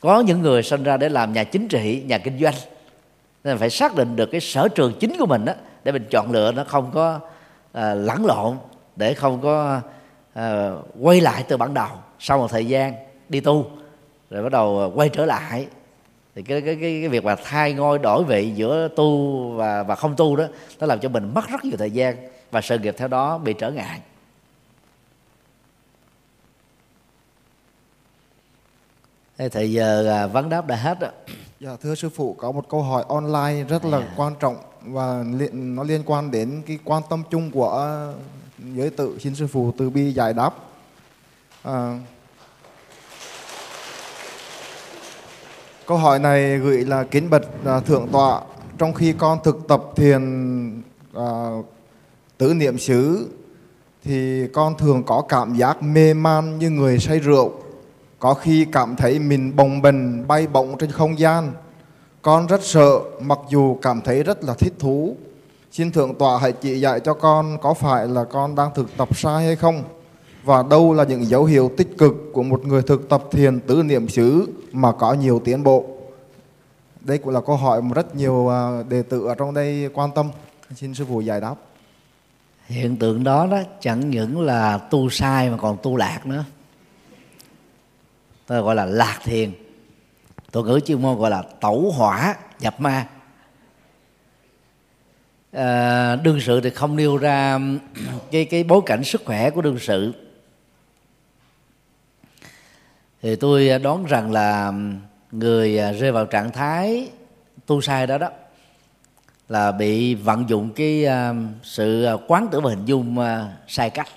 Có 0.00 0.20
những 0.20 0.42
người 0.42 0.62
sinh 0.62 0.82
ra 0.82 0.96
để 0.96 1.08
làm 1.08 1.32
nhà 1.32 1.44
chính 1.44 1.68
trị 1.68 2.02
nhà 2.06 2.18
kinh 2.18 2.38
doanh. 2.38 2.54
Nên 3.44 3.58
phải 3.58 3.70
xác 3.70 3.94
định 3.94 4.16
được 4.16 4.28
cái 4.32 4.40
sở 4.40 4.68
trường 4.68 4.92
chính 5.00 5.16
của 5.18 5.26
mình 5.26 5.44
đó 5.44 5.52
để 5.84 5.92
mình 5.92 6.06
chọn 6.10 6.32
lựa 6.32 6.52
nó 6.52 6.64
không 6.64 6.90
có 6.94 7.20
à, 7.72 7.94
lẫn 7.94 8.26
lộn 8.26 8.56
để 8.96 9.14
không 9.14 9.40
có 9.42 9.80
à, 10.34 10.70
quay 11.00 11.20
lại 11.20 11.44
từ 11.48 11.56
ban 11.56 11.74
đầu 11.74 11.88
sau 12.18 12.38
một 12.38 12.50
thời 12.50 12.66
gian 12.66 12.94
đi 13.28 13.40
tu 13.40 13.70
rồi 14.30 14.42
bắt 14.42 14.52
đầu 14.52 14.92
quay 14.94 15.08
trở 15.08 15.26
lại. 15.26 15.66
Thì 16.34 16.42
cái 16.42 16.60
cái 16.60 16.74
cái, 16.74 16.98
cái 17.00 17.08
việc 17.08 17.24
mà 17.24 17.36
thay 17.44 17.72
ngôi 17.72 17.98
đổi 17.98 18.24
vị 18.24 18.52
giữa 18.54 18.88
tu 18.96 19.38
và 19.50 19.82
và 19.82 19.94
không 19.94 20.16
tu 20.16 20.36
đó 20.36 20.44
nó 20.78 20.86
làm 20.86 21.00
cho 21.00 21.08
mình 21.08 21.30
mất 21.34 21.48
rất 21.48 21.64
nhiều 21.64 21.76
thời 21.78 21.90
gian 21.90 22.16
và 22.50 22.60
sự 22.60 22.78
nghiệp 22.78 22.94
theo 22.98 23.08
đó 23.08 23.38
bị 23.38 23.52
trở 23.58 23.70
ngại. 23.70 24.00
Thế 29.38 29.48
thì 29.48 29.72
giờ 29.72 30.08
à, 30.08 30.26
vấn 30.26 30.48
đáp 30.48 30.66
đã 30.66 30.76
hết 30.76 31.00
rồi. 31.00 31.10
Dạ 31.60 31.76
thưa 31.82 31.94
sư 31.94 32.08
phụ 32.08 32.36
có 32.38 32.52
một 32.52 32.68
câu 32.68 32.82
hỏi 32.82 33.04
online 33.08 33.64
rất 33.68 33.84
là 33.84 33.98
à. 33.98 34.14
quan 34.16 34.34
trọng 34.40 34.56
và 34.82 35.24
liên, 35.36 35.76
nó 35.76 35.82
liên 35.82 36.02
quan 36.06 36.30
đến 36.30 36.62
cái 36.66 36.78
quan 36.84 37.02
tâm 37.10 37.22
chung 37.30 37.50
của 37.50 37.98
giới 38.74 38.90
tự 38.90 39.18
xin 39.18 39.34
sư 39.34 39.46
phụ 39.46 39.72
từ 39.78 39.90
bi 39.90 40.12
giải 40.12 40.34
đáp. 40.34 40.54
À, 41.62 41.98
câu 45.86 45.96
hỏi 45.96 46.18
này 46.18 46.58
gửi 46.58 46.84
là 46.84 47.04
kính 47.04 47.30
bạch 47.30 47.46
à, 47.64 47.80
thượng 47.80 48.08
tọa 48.12 48.40
trong 48.78 48.94
khi 48.94 49.12
con 49.18 49.38
thực 49.44 49.68
tập 49.68 49.82
thiền 49.96 50.22
à, 51.14 51.50
tứ 52.38 52.54
niệm 52.54 52.78
xứ 52.78 53.28
thì 54.04 54.48
con 54.52 54.76
thường 54.78 55.02
có 55.06 55.22
cảm 55.28 55.54
giác 55.54 55.82
mê 55.82 56.14
man 56.14 56.58
như 56.58 56.70
người 56.70 56.98
say 56.98 57.18
rượu 57.18 57.52
có 58.18 58.34
khi 58.34 58.66
cảm 58.72 58.96
thấy 58.96 59.18
mình 59.18 59.56
bồng 59.56 59.82
bềnh, 59.82 60.28
bay 60.28 60.46
bổng 60.46 60.78
trên 60.78 60.90
không 60.90 61.18
gian. 61.18 61.52
Con 62.22 62.46
rất 62.46 62.62
sợ, 62.62 62.98
mặc 63.20 63.38
dù 63.50 63.78
cảm 63.82 64.00
thấy 64.00 64.22
rất 64.22 64.44
là 64.44 64.54
thích 64.54 64.72
thú. 64.78 65.16
Xin 65.72 65.92
thượng 65.92 66.14
tọa 66.14 66.38
hãy 66.38 66.52
chỉ 66.52 66.80
dạy 66.80 67.00
cho 67.00 67.14
con 67.14 67.58
có 67.58 67.74
phải 67.74 68.08
là 68.08 68.24
con 68.24 68.54
đang 68.54 68.70
thực 68.74 68.96
tập 68.96 69.16
sai 69.16 69.44
hay 69.44 69.56
không? 69.56 69.84
Và 70.44 70.62
đâu 70.62 70.94
là 70.94 71.04
những 71.04 71.26
dấu 71.26 71.44
hiệu 71.44 71.70
tích 71.76 71.98
cực 71.98 72.14
của 72.32 72.42
một 72.42 72.66
người 72.66 72.82
thực 72.82 73.08
tập 73.08 73.24
thiền 73.30 73.60
tứ 73.60 73.82
niệm 73.82 74.08
xứ 74.08 74.48
mà 74.72 74.92
có 74.92 75.12
nhiều 75.12 75.42
tiến 75.44 75.62
bộ? 75.62 75.84
Đây 77.00 77.18
cũng 77.18 77.34
là 77.34 77.40
câu 77.40 77.56
hỏi 77.56 77.82
mà 77.82 77.94
rất 77.94 78.16
nhiều 78.16 78.48
à, 78.48 78.82
đệ 78.88 79.02
tử 79.02 79.26
ở 79.26 79.34
trong 79.34 79.54
đây 79.54 79.90
quan 79.94 80.10
tâm. 80.14 80.30
Xin 80.74 80.94
sư 80.94 81.04
phụ 81.08 81.20
giải 81.20 81.40
đáp. 81.40 81.54
Hiện 82.66 82.96
tượng 82.96 83.24
đó 83.24 83.46
đó 83.46 83.58
chẳng 83.80 84.10
những 84.10 84.40
là 84.40 84.78
tu 84.78 85.10
sai 85.10 85.50
mà 85.50 85.56
còn 85.56 85.76
tu 85.82 85.96
lạc 85.96 86.26
nữa 86.26 86.44
ta 88.48 88.60
gọi 88.60 88.74
là 88.74 88.84
lạc 88.84 89.18
thiền. 89.24 89.52
Thuật 90.52 90.66
ngữ 90.66 90.80
chuyên 90.86 91.02
môn 91.02 91.18
gọi 91.18 91.30
là 91.30 91.42
tẩu 91.60 91.90
hỏa 91.90 92.36
nhập 92.60 92.80
ma. 92.80 93.06
À, 95.52 96.16
đương 96.16 96.40
sự 96.40 96.60
thì 96.60 96.70
không 96.70 96.96
nêu 96.96 97.16
ra 97.16 97.54
um, 97.54 97.78
cái 98.30 98.44
cái 98.44 98.64
bối 98.64 98.80
cảnh 98.86 99.04
sức 99.04 99.22
khỏe 99.24 99.50
của 99.50 99.62
đương 99.62 99.78
sự. 99.78 100.12
Thì 103.22 103.36
tôi 103.36 103.68
à, 103.68 103.78
đoán 103.78 104.04
rằng 104.04 104.32
là 104.32 104.66
um, 104.66 104.98
người 105.32 105.78
à, 105.78 105.92
rơi 105.92 106.12
vào 106.12 106.26
trạng 106.26 106.52
thái 106.52 107.10
tu 107.66 107.80
sai 107.80 108.06
đó 108.06 108.18
đó 108.18 108.30
là 109.48 109.72
bị 109.72 110.14
vận 110.14 110.48
dụng 110.48 110.72
cái 110.72 111.04
à, 111.04 111.34
sự 111.62 112.06
quán 112.26 112.48
tưởng 112.52 112.62
và 112.62 112.70
hình 112.70 112.84
dung 112.84 113.16
sai 113.66 113.90
cách 113.90 114.08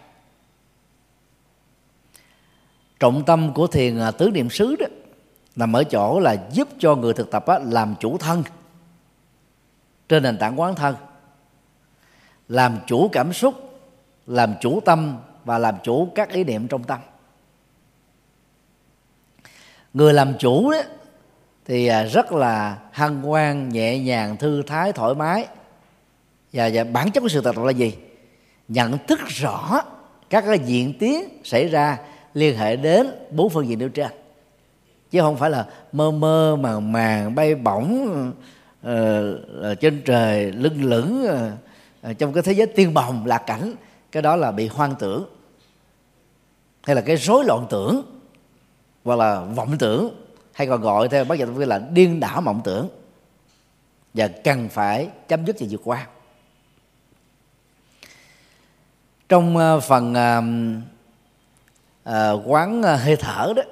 trọng 3.01 3.23
tâm 3.25 3.53
của 3.53 3.67
thiền 3.67 3.99
à, 3.99 4.11
tứ 4.11 4.29
niệm 4.33 4.49
xứ 4.49 4.75
đó 4.79 4.85
nằm 5.55 5.73
ở 5.73 5.83
chỗ 5.83 6.19
là 6.19 6.35
giúp 6.51 6.67
cho 6.79 6.95
người 6.95 7.13
thực 7.13 7.31
tập 7.31 7.45
á, 7.45 7.59
làm 7.63 7.95
chủ 7.99 8.17
thân 8.17 8.43
trên 10.09 10.23
nền 10.23 10.37
tảng 10.37 10.59
quán 10.59 10.75
thân 10.75 10.95
làm 12.47 12.77
chủ 12.87 13.09
cảm 13.11 13.33
xúc 13.33 13.79
làm 14.27 14.53
chủ 14.61 14.79
tâm 14.85 15.17
và 15.45 15.57
làm 15.57 15.75
chủ 15.83 16.11
các 16.15 16.29
ý 16.29 16.43
niệm 16.43 16.67
trong 16.67 16.83
tâm. 16.83 16.99
Người 19.93 20.13
làm 20.13 20.33
chủ 20.39 20.71
đó 20.71 20.81
thì 21.65 21.87
à, 21.87 22.03
rất 22.03 22.31
là 22.31 22.77
hân 22.91 23.21
hoan 23.21 23.69
nhẹ 23.69 23.99
nhàng 23.99 24.37
thư 24.37 24.63
thái 24.63 24.93
thoải 24.93 25.15
mái. 25.15 25.47
Và, 26.53 26.69
và 26.73 26.83
bản 26.83 27.11
chất 27.11 27.21
của 27.21 27.29
sự 27.29 27.41
thực 27.41 27.55
tập 27.55 27.63
là 27.63 27.71
gì? 27.71 27.97
Nhận 28.67 28.97
thức 29.07 29.19
rõ 29.27 29.81
các 30.29 30.43
cái 30.47 30.59
diễn 30.59 30.93
tiến 30.99 31.41
xảy 31.43 31.67
ra 31.67 31.97
liên 32.33 32.57
hệ 32.57 32.75
đến 32.75 33.07
bốn 33.31 33.49
phương 33.49 33.67
diện 33.67 33.79
nêu 33.79 33.89
trên 33.89 34.11
chứ 35.11 35.21
không 35.21 35.37
phải 35.37 35.49
là 35.49 35.67
mơ 35.91 36.11
mơ 36.11 36.55
màng 36.55 36.91
màng 36.91 37.35
bay 37.35 37.55
bổng 37.55 38.31
uh, 38.81 39.79
trên 39.79 40.01
trời 40.05 40.51
lưng 40.51 40.83
lửng 40.83 41.25
uh, 41.25 42.17
trong 42.17 42.33
cái 42.33 42.43
thế 42.43 42.51
giới 42.51 42.67
tiên 42.67 42.93
bồng 42.93 43.25
lạc 43.25 43.43
cảnh 43.47 43.73
cái 44.11 44.23
đó 44.23 44.35
là 44.35 44.51
bị 44.51 44.67
hoang 44.67 44.95
tưởng. 44.99 45.25
Hay 46.83 46.95
là 46.95 47.01
cái 47.01 47.15
rối 47.15 47.45
loạn 47.45 47.65
tưởng 47.69 48.21
hoặc 49.03 49.19
là 49.19 49.41
vọng 49.41 49.77
tưởng 49.79 50.25
hay 50.53 50.67
còn 50.67 50.81
gọi 50.81 51.09
theo 51.09 51.25
bác 51.25 51.39
giáo 51.39 51.47
là 51.47 51.79
điên 51.79 52.19
đảo 52.19 52.41
mộng 52.41 52.61
tưởng. 52.63 52.89
Và 54.13 54.27
cần 54.27 54.69
phải 54.69 55.09
chấm 55.27 55.45
dứt 55.45 55.55
và 55.59 55.67
vượt 55.69 55.81
qua. 55.83 56.07
Trong 59.29 59.79
phần 59.87 60.11
uh, 60.11 60.43
à, 62.03 62.31
quán 62.31 62.83
ờ, 62.83 62.95
hơi 62.95 63.15
thở 63.15 63.53
đó. 63.55 63.63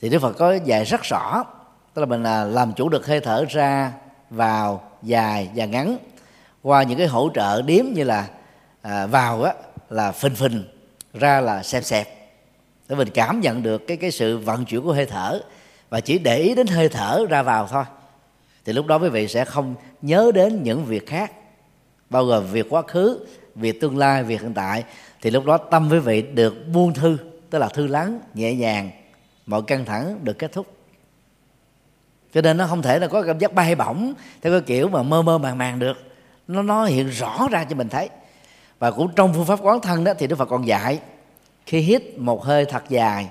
Thì 0.00 0.08
Đức 0.08 0.18
Phật 0.18 0.32
có 0.32 0.54
dạy 0.64 0.84
rất 0.84 1.02
rõ 1.02 1.44
tức 1.94 2.00
là 2.00 2.06
mình 2.06 2.22
là 2.22 2.44
làm 2.44 2.72
chủ 2.72 2.88
được 2.88 3.06
hơi 3.06 3.20
thở 3.20 3.44
ra 3.48 3.92
vào 4.30 4.90
dài 5.02 5.50
và 5.54 5.64
ngắn. 5.64 5.96
Qua 6.62 6.82
những 6.82 6.98
cái 6.98 7.06
hỗ 7.06 7.30
trợ 7.34 7.62
điếm 7.62 7.84
như 7.94 8.04
là 8.04 8.28
à, 8.82 9.06
vào 9.06 9.42
á 9.42 9.54
là 9.90 10.12
phình 10.12 10.34
phình 10.34 10.64
ra 11.14 11.40
là 11.40 11.62
xẹp 11.62 11.84
xẹp. 11.84 12.08
Để 12.88 12.96
mình 12.96 13.08
cảm 13.14 13.40
nhận 13.40 13.62
được 13.62 13.86
cái 13.86 13.96
cái 13.96 14.10
sự 14.10 14.38
vận 14.38 14.64
chuyển 14.64 14.82
của 14.82 14.92
hơi 14.92 15.06
thở 15.06 15.40
và 15.90 16.00
chỉ 16.00 16.18
để 16.18 16.38
ý 16.38 16.54
đến 16.54 16.66
hơi 16.66 16.88
thở 16.88 17.26
ra 17.28 17.42
vào 17.42 17.66
thôi. 17.66 17.84
Thì 18.64 18.72
lúc 18.72 18.86
đó 18.86 18.98
quý 18.98 19.08
vị 19.08 19.28
sẽ 19.28 19.44
không 19.44 19.74
nhớ 20.02 20.30
đến 20.34 20.62
những 20.62 20.84
việc 20.84 21.06
khác 21.06 21.32
bao 22.10 22.24
gồm 22.24 22.46
việc 22.46 22.66
quá 22.70 22.82
khứ 22.82 23.26
việc 23.54 23.80
tương 23.80 23.98
lai 23.98 24.22
việc 24.22 24.40
hiện 24.40 24.54
tại 24.54 24.84
thì 25.24 25.30
lúc 25.30 25.44
đó 25.44 25.58
tâm 25.58 25.88
quý 25.90 25.98
vị 25.98 26.22
được 26.22 26.68
buông 26.72 26.94
thư, 26.94 27.16
tức 27.50 27.58
là 27.58 27.68
thư 27.68 27.86
lắng 27.86 28.20
nhẹ 28.34 28.54
nhàng. 28.54 28.90
Mọi 29.46 29.62
căng 29.62 29.84
thẳng 29.84 30.18
được 30.22 30.38
kết 30.38 30.52
thúc. 30.52 30.66
Cho 32.34 32.40
nên 32.40 32.56
nó 32.56 32.66
không 32.66 32.82
thể 32.82 32.98
là 32.98 33.06
có 33.06 33.22
cảm 33.22 33.38
giác 33.38 33.54
bay 33.54 33.74
bổng, 33.74 34.12
theo 34.42 34.52
cái 34.52 34.60
kiểu 34.60 34.88
mà 34.88 35.02
mơ 35.02 35.22
mơ 35.22 35.38
màng 35.38 35.58
màng 35.58 35.78
được. 35.78 35.96
Nó 36.48 36.62
nó 36.62 36.84
hiện 36.84 37.08
rõ 37.08 37.48
ra 37.50 37.64
cho 37.64 37.76
mình 37.76 37.88
thấy. 37.88 38.08
Và 38.78 38.90
cũng 38.90 39.10
trong 39.16 39.34
phương 39.34 39.46
pháp 39.46 39.58
quán 39.62 39.80
thân 39.80 40.04
đó 40.04 40.12
thì 40.18 40.26
đức 40.26 40.36
phật 40.36 40.48
còn 40.48 40.66
dạy, 40.66 41.00
khi 41.66 41.78
hít 41.78 42.18
một 42.18 42.44
hơi 42.44 42.64
thật 42.64 42.82
dài, 42.88 43.28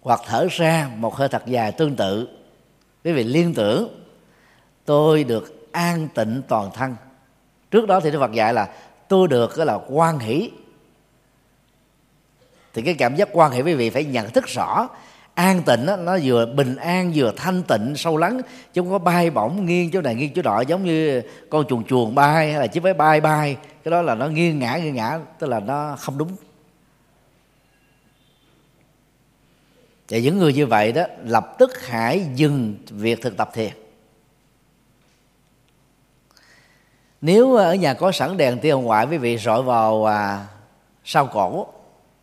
hoặc 0.00 0.20
thở 0.26 0.46
ra 0.50 0.90
một 0.96 1.14
hơi 1.14 1.28
thật 1.28 1.42
dài 1.46 1.72
tương 1.72 1.96
tự, 1.96 2.28
quý 3.04 3.12
vị 3.12 3.24
liên 3.24 3.54
tưởng, 3.54 4.04
tôi 4.84 5.24
được 5.24 5.72
an 5.72 6.08
tịnh 6.14 6.42
toàn 6.48 6.70
thân. 6.74 6.96
Trước 7.70 7.86
đó 7.86 8.00
thì 8.00 8.10
đức 8.10 8.20
phật 8.20 8.32
dạy 8.32 8.54
là 8.54 8.68
tôi 9.08 9.28
được 9.28 9.56
cái 9.56 9.66
là 9.66 9.78
quan 9.88 10.18
hỷ 10.18 10.50
thì 12.74 12.82
cái 12.82 12.94
cảm 12.94 13.16
giác 13.16 13.28
quan 13.32 13.52
hệ 13.52 13.62
quý 13.62 13.74
vị 13.74 13.90
phải 13.90 14.04
nhận 14.04 14.30
thức 14.30 14.46
rõ. 14.46 14.88
An 15.34 15.62
tịnh 15.62 15.86
đó, 15.86 15.96
nó 15.96 16.18
vừa 16.22 16.46
bình 16.46 16.76
an 16.76 17.12
vừa 17.14 17.32
thanh 17.36 17.62
tịnh 17.62 17.96
sâu 17.96 18.16
lắng 18.16 18.40
chứ 18.72 18.80
không 18.80 18.90
có 18.90 18.98
bay 18.98 19.30
bổng 19.30 19.66
nghiêng 19.66 19.90
chỗ 19.90 20.00
này 20.00 20.14
nghiêng 20.14 20.32
chỗ 20.34 20.42
nọ 20.42 20.60
giống 20.60 20.84
như 20.84 21.22
con 21.50 21.66
chuồn 21.68 21.84
chuồn 21.84 22.14
bay 22.14 22.52
hay 22.52 22.60
là 22.60 22.66
chiếc 22.66 22.82
máy 22.82 22.94
bay 22.94 23.20
bay. 23.20 23.56
Cái 23.84 23.90
đó 23.90 24.02
là 24.02 24.14
nó 24.14 24.28
nghiêng 24.28 24.58
ngã 24.58 24.76
nghiêng 24.76 24.94
ngã 24.94 25.18
tức 25.38 25.46
là 25.46 25.60
nó 25.60 25.96
không 25.98 26.18
đúng. 26.18 26.36
Và 30.08 30.18
những 30.18 30.38
người 30.38 30.52
như 30.52 30.66
vậy 30.66 30.92
đó 30.92 31.02
lập 31.24 31.54
tức 31.58 31.86
hãy 31.86 32.26
dừng 32.34 32.74
việc 32.88 33.22
thực 33.22 33.36
tập 33.36 33.50
thiền. 33.54 33.70
Nếu 37.20 37.54
ở 37.54 37.74
nhà 37.74 37.94
có 37.94 38.12
sẵn 38.12 38.36
đèn 38.36 38.58
tiêu 38.58 38.80
ngoại 38.80 39.06
quý 39.10 39.18
vị 39.18 39.38
rọi 39.38 39.62
vào 39.62 40.04
à, 40.04 40.46
sau 41.04 41.26
cổ 41.26 41.66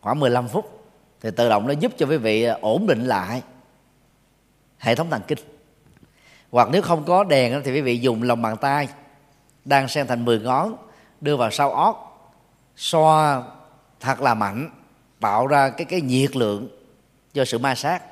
khoảng 0.02 0.20
15 0.20 0.48
phút 0.48 0.84
thì 1.20 1.30
tự 1.30 1.48
động 1.48 1.66
nó 1.66 1.72
giúp 1.72 1.92
cho 1.96 2.06
quý 2.06 2.16
vị 2.16 2.44
à, 2.44 2.58
ổn 2.60 2.86
định 2.86 3.04
lại 3.04 3.42
hệ 4.78 4.94
thống 4.94 5.10
thần 5.10 5.22
kinh. 5.28 5.38
Hoặc 6.50 6.68
nếu 6.72 6.82
không 6.82 7.04
có 7.04 7.24
đèn 7.24 7.62
thì 7.64 7.72
quý 7.72 7.80
vị 7.80 7.98
dùng 7.98 8.22
lòng 8.22 8.42
bàn 8.42 8.56
tay 8.56 8.88
đang 9.64 9.88
xen 9.88 10.06
thành 10.06 10.24
10 10.24 10.40
ngón 10.40 10.76
đưa 11.20 11.36
vào 11.36 11.50
sau 11.50 11.72
óc, 11.72 12.08
xoa 12.76 13.42
thật 14.00 14.20
là 14.20 14.34
mạnh 14.34 14.70
tạo 15.20 15.46
ra 15.46 15.70
cái 15.70 15.84
cái 15.84 16.00
nhiệt 16.00 16.36
lượng 16.36 16.68
do 17.32 17.44
sự 17.44 17.58
ma 17.58 17.74
sát. 17.74 18.02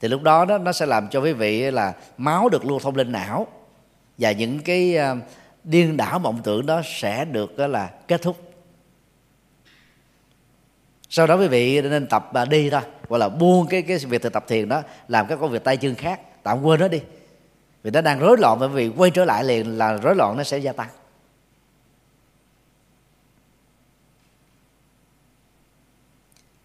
Thì 0.00 0.08
lúc 0.08 0.22
đó, 0.22 0.44
đó 0.44 0.58
nó 0.58 0.72
sẽ 0.72 0.86
làm 0.86 1.08
cho 1.08 1.20
quý 1.20 1.32
vị 1.32 1.70
là 1.70 1.94
máu 2.16 2.48
được 2.48 2.64
lưu 2.64 2.78
thông 2.78 2.96
lên 2.96 3.12
não 3.12 3.46
và 4.18 4.32
những 4.32 4.58
cái 4.58 4.96
à, 4.96 5.16
điên 5.64 5.96
đảo 5.96 6.18
mộng 6.18 6.40
tưởng 6.44 6.66
đó 6.66 6.82
sẽ 6.84 7.24
được 7.24 7.56
đó 7.56 7.66
là 7.66 7.90
kết 8.08 8.22
thúc 8.22 8.49
sau 11.10 11.26
đó 11.26 11.36
quý 11.36 11.48
vị 11.48 11.82
nên 11.82 12.06
tập 12.06 12.30
à, 12.34 12.44
đi 12.44 12.70
thôi. 12.70 12.80
Gọi 13.08 13.18
là 13.18 13.28
buông 13.28 13.66
cái 13.66 13.82
cái 13.82 13.98
việc 13.98 14.22
thực 14.22 14.32
tập 14.32 14.44
thiền 14.48 14.68
đó, 14.68 14.82
làm 15.08 15.26
các 15.26 15.36
công 15.36 15.50
việc 15.50 15.64
tay 15.64 15.76
chân 15.76 15.94
khác. 15.94 16.20
Tạm 16.42 16.62
quên 16.62 16.80
nó 16.80 16.88
đi. 16.88 17.00
Vì 17.82 17.90
nó 17.90 18.00
đang 18.00 18.18
rối 18.18 18.36
loạn 18.38 18.58
bởi 18.60 18.68
vì 18.68 18.88
quay 18.88 19.10
trở 19.10 19.24
lại 19.24 19.44
liền 19.44 19.78
là 19.78 19.92
rối 19.92 20.14
loạn 20.16 20.36
nó 20.36 20.42
sẽ 20.42 20.58
gia 20.58 20.72
tăng. 20.72 20.88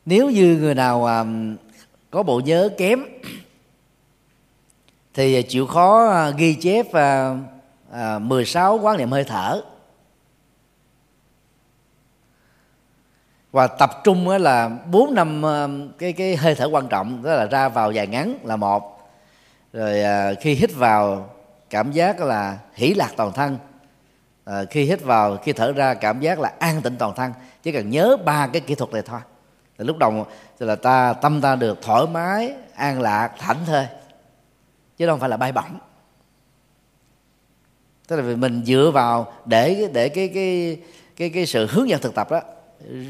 Nếu 0.06 0.30
như 0.30 0.57
người 0.57 0.75
nào 0.75 1.06
à, 1.06 1.25
có 2.11 2.24
bộ 2.24 2.40
nhớ 2.45 2.69
kém, 2.77 3.03
thì 5.14 5.43
chịu 5.43 5.67
khó 5.67 6.09
à, 6.09 6.30
ghi 6.30 6.56
chép 6.56 6.85
16 8.22 8.77
quán 8.77 8.98
niệm 8.98 9.11
hơi 9.11 9.24
thở. 9.24 9.61
Và 13.56 13.67
tập 13.67 14.01
trung 14.03 14.30
là 14.30 14.69
bốn 14.92 15.14
năm 15.14 15.42
ờ, 15.42 15.69
cái 15.98 16.14
cái 16.14 16.35
hơi 16.35 16.56
thở 16.56 16.66
quan 16.72 16.88
trọng 16.88 17.24
đó 17.24 17.34
là 17.34 17.45
ra 17.45 17.69
vào 17.69 17.92
dài 17.92 18.08
ngắn 18.08 18.38
là 18.43 18.56
một. 18.56 19.09
Rồi 19.74 20.01
ờ, 20.01 20.35
khi 20.42 20.53
hít 20.53 20.75
vào 20.75 21.30
cảm 21.69 21.92
giác 21.92 22.19
là 22.19 22.58
hỷ 22.74 22.93
lạc 22.93 23.11
toàn 23.17 23.32
thân. 23.34 23.58
À, 24.45 24.64
khi 24.69 24.84
hít 24.84 25.03
vào 25.03 25.38
khi 25.38 25.53
thở 25.53 25.72
ra 25.72 25.93
cảm 25.93 26.19
giác 26.19 26.40
là 26.40 26.53
an 26.59 26.82
tịnh 26.82 26.95
toàn 26.95 27.16
thân. 27.16 27.32
Chỉ 27.64 27.72
cần 27.72 27.90
nhớ 27.90 28.17
ba 28.25 28.48
cái 28.48 28.61
kỹ 28.61 28.75
thuật 28.75 28.93
này 28.93 29.01
thôi. 29.01 29.19
Thì 29.77 29.85
lúc 29.85 29.98
đầu 29.98 30.27
thì 30.59 30.66
là 30.66 30.75
ta 30.75 31.14
tâm 31.14 31.42
ta 31.42 31.56
được 31.56 31.82
thoải 31.82 32.06
mái 32.11 32.53
an 32.75 33.01
lạc 33.01 33.32
thảnh 33.40 33.66
thơi. 33.66 33.88
Chứ 34.98 35.08
không 35.08 35.19
phải 35.19 35.30
là 35.30 35.38
bay 35.38 35.51
bổng. 35.51 35.80
Tức 38.08 38.16
là 38.16 38.22
vì 38.22 38.35
mình 38.35 38.64
dựa 38.66 38.92
vào 38.93 39.34
để 39.45 39.90
để 39.93 40.09
cái 40.09 40.27
cái 40.34 40.77
cái 41.16 41.30
cái 41.30 41.45
sự 41.45 41.67
hướng 41.69 41.90
dẫn 41.90 42.01
thực 42.01 42.16
tập 42.16 42.32
đó 42.32 42.42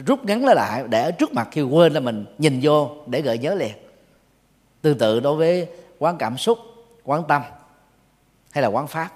rút 0.06 0.26
ngắn 0.26 0.42
nó 0.42 0.54
lại 0.54 0.84
để 0.90 1.04
ở 1.04 1.12
trước 1.12 1.34
mặt 1.34 1.48
khi 1.52 1.62
quên 1.62 1.94
là 1.94 2.00
mình 2.00 2.26
nhìn 2.38 2.60
vô 2.62 2.90
để 3.08 3.22
gợi 3.22 3.38
nhớ 3.38 3.56
liền. 3.56 3.74
Tương 4.82 4.98
tự 4.98 5.20
đối 5.20 5.36
với 5.36 5.68
quán 6.00 6.18
cảm 6.18 6.38
xúc 6.38 6.60
quán 7.04 7.24
tâm 7.28 7.42
hay 8.52 8.62
là 8.62 8.68
quán 8.68 8.88
pháp. 8.88 9.10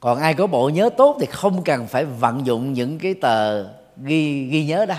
Còn 0.00 0.18
ai 0.18 0.34
có 0.34 0.46
bộ 0.46 0.68
nhớ 0.68 0.90
tốt 0.96 1.16
thì 1.20 1.26
không 1.26 1.64
cần 1.64 1.86
phải 1.86 2.04
vận 2.04 2.46
dụng 2.46 2.72
những 2.72 2.98
cái 2.98 3.14
tờ 3.14 3.62
ghi 3.96 4.44
ghi 4.44 4.66
nhớ 4.66 4.86
đó 4.86 4.96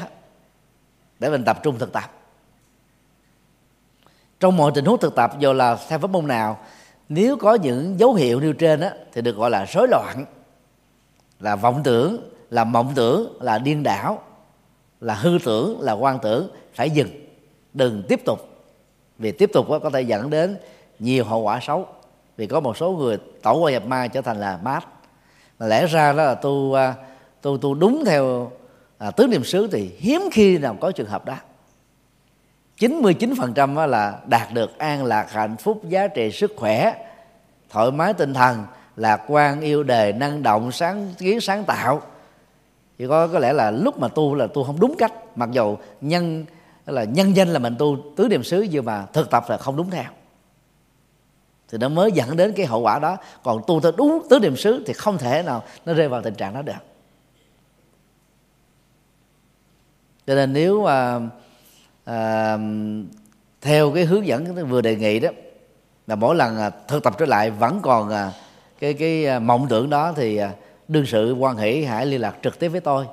để 1.19 1.29
mình 1.29 1.43
tập 1.45 1.59
trung 1.63 1.79
thực 1.79 1.93
tập. 1.93 2.11
Trong 4.39 4.57
mọi 4.57 4.71
tình 4.75 4.85
huống 4.85 4.99
thực 4.99 5.15
tập 5.15 5.31
dù 5.39 5.53
là 5.53 5.77
theo 5.89 5.99
pháp 5.99 6.09
môn 6.09 6.27
nào 6.27 6.59
nếu 7.09 7.37
có 7.37 7.53
những 7.53 7.99
dấu 7.99 8.13
hiệu 8.13 8.39
nêu 8.39 8.53
trên 8.53 8.79
đó, 8.79 8.89
thì 9.13 9.21
được 9.21 9.35
gọi 9.35 9.49
là 9.49 9.65
rối 9.65 9.87
loạn 9.87 10.25
là 11.39 11.55
vọng 11.55 11.81
tưởng 11.83 12.31
là 12.49 12.63
mộng 12.63 12.91
tưởng 12.95 13.37
là 13.41 13.57
điên 13.57 13.83
đảo 13.83 14.21
là 15.01 15.13
hư 15.13 15.37
tưởng 15.45 15.81
là 15.81 15.93
quan 15.93 16.19
tưởng. 16.19 16.49
Phải 16.73 16.89
dừng 16.89 17.09
đừng 17.73 18.03
tiếp 18.07 18.21
tục. 18.25 18.39
Vì 19.17 19.31
tiếp 19.31 19.49
tục 19.53 19.65
có 19.69 19.89
thể 19.93 20.01
dẫn 20.01 20.29
đến 20.29 20.57
nhiều 20.99 21.25
hậu 21.25 21.41
quả 21.41 21.59
xấu. 21.61 21.87
Vì 22.37 22.47
có 22.47 22.59
một 22.59 22.77
số 22.77 22.91
người 22.91 23.17
tẩu 23.41 23.59
qua 23.59 23.71
nhập 23.71 23.85
ma 23.85 24.07
trở 24.07 24.21
thành 24.21 24.39
là 24.39 24.59
mát. 24.63 24.87
Mà 25.59 25.67
lẽ 25.67 25.87
ra 25.87 26.13
đó 26.13 26.23
là 26.23 26.35
tu 26.35 26.73
à, 26.73 26.95
tu 27.41 27.57
tu 27.57 27.73
đúng 27.73 28.03
theo 28.05 28.51
à, 28.97 29.11
tứ 29.11 29.27
niệm 29.27 29.43
xứ 29.43 29.67
thì 29.71 29.91
hiếm 29.97 30.21
khi 30.31 30.57
nào 30.57 30.77
có 30.81 30.91
trường 30.91 31.09
hợp 31.09 31.25
đó. 31.25 31.35
99% 32.79 33.87
là 33.87 34.19
đạt 34.25 34.53
được 34.53 34.77
an 34.77 35.03
lạc 35.03 35.31
hạnh 35.31 35.57
phúc 35.57 35.81
giá 35.89 36.07
trị 36.07 36.31
sức 36.31 36.53
khỏe 36.57 37.05
thoải 37.69 37.91
mái 37.91 38.13
tinh 38.13 38.33
thần 38.33 38.65
lạc 38.99 39.21
quan 39.27 39.61
yêu 39.61 39.83
đề 39.83 40.11
năng 40.11 40.43
động 40.43 40.71
sáng 40.71 41.13
kiến 41.17 41.41
sáng 41.41 41.63
tạo. 41.63 42.01
Chỉ 42.97 43.07
có 43.07 43.27
có 43.27 43.39
lẽ 43.39 43.53
là 43.53 43.71
lúc 43.71 43.99
mà 43.99 44.07
tu 44.07 44.35
là 44.35 44.47
tu 44.47 44.63
không 44.63 44.79
đúng 44.79 44.95
cách. 44.97 45.37
Mặc 45.37 45.49
dù 45.51 45.77
nhân 46.01 46.45
là 46.85 47.03
nhân 47.03 47.35
danh 47.35 47.47
là 47.47 47.59
mình 47.59 47.75
tu 47.79 47.97
tứ 48.15 48.27
niệm 48.27 48.43
xứ 48.43 48.67
nhưng 48.71 48.85
mà 48.85 49.05
thực 49.13 49.29
tập 49.29 49.45
là 49.49 49.57
không 49.57 49.75
đúng 49.75 49.89
theo. 49.89 50.11
Thì 51.69 51.77
nó 51.77 51.89
mới 51.89 52.11
dẫn 52.11 52.37
đến 52.37 52.53
cái 52.55 52.65
hậu 52.65 52.81
quả 52.81 52.99
đó. 52.99 53.17
Còn 53.43 53.61
tu 53.67 53.79
theo 53.79 53.91
đúng 53.97 54.27
tứ 54.29 54.39
niệm 54.39 54.55
xứ 54.55 54.83
thì 54.87 54.93
không 54.93 55.17
thể 55.17 55.43
nào 55.43 55.63
nó 55.85 55.93
rơi 55.93 56.07
vào 56.07 56.21
tình 56.21 56.35
trạng 56.35 56.53
đó 56.53 56.61
được. 56.61 56.73
Cho 60.27 60.35
nên 60.35 60.53
nếu 60.53 60.83
mà 60.83 61.19
à, 62.05 62.57
theo 63.61 63.91
cái 63.91 64.05
hướng 64.05 64.27
dẫn 64.27 64.69
vừa 64.69 64.81
đề 64.81 64.95
nghị 64.95 65.19
đó 65.19 65.29
là 66.07 66.15
mỗi 66.15 66.35
lần 66.35 66.57
à, 66.57 66.69
thực 66.87 67.03
tập 67.03 67.13
trở 67.17 67.25
lại 67.25 67.51
vẫn 67.51 67.79
còn 67.83 68.09
à, 68.09 68.31
cái 68.79 68.93
cái 68.93 69.25
à, 69.25 69.39
mộng 69.39 69.67
tưởng 69.69 69.89
đó 69.89 70.13
thì 70.15 70.37
à, 70.37 70.51
đương 70.87 71.05
sự 71.05 71.33
quan 71.33 71.57
hệ 71.57 71.81
hãy 71.81 72.05
liên 72.05 72.21
lạc 72.21 72.35
trực 72.43 72.59
tiếp 72.59 72.69
với 72.69 72.81
tôi. 72.81 73.05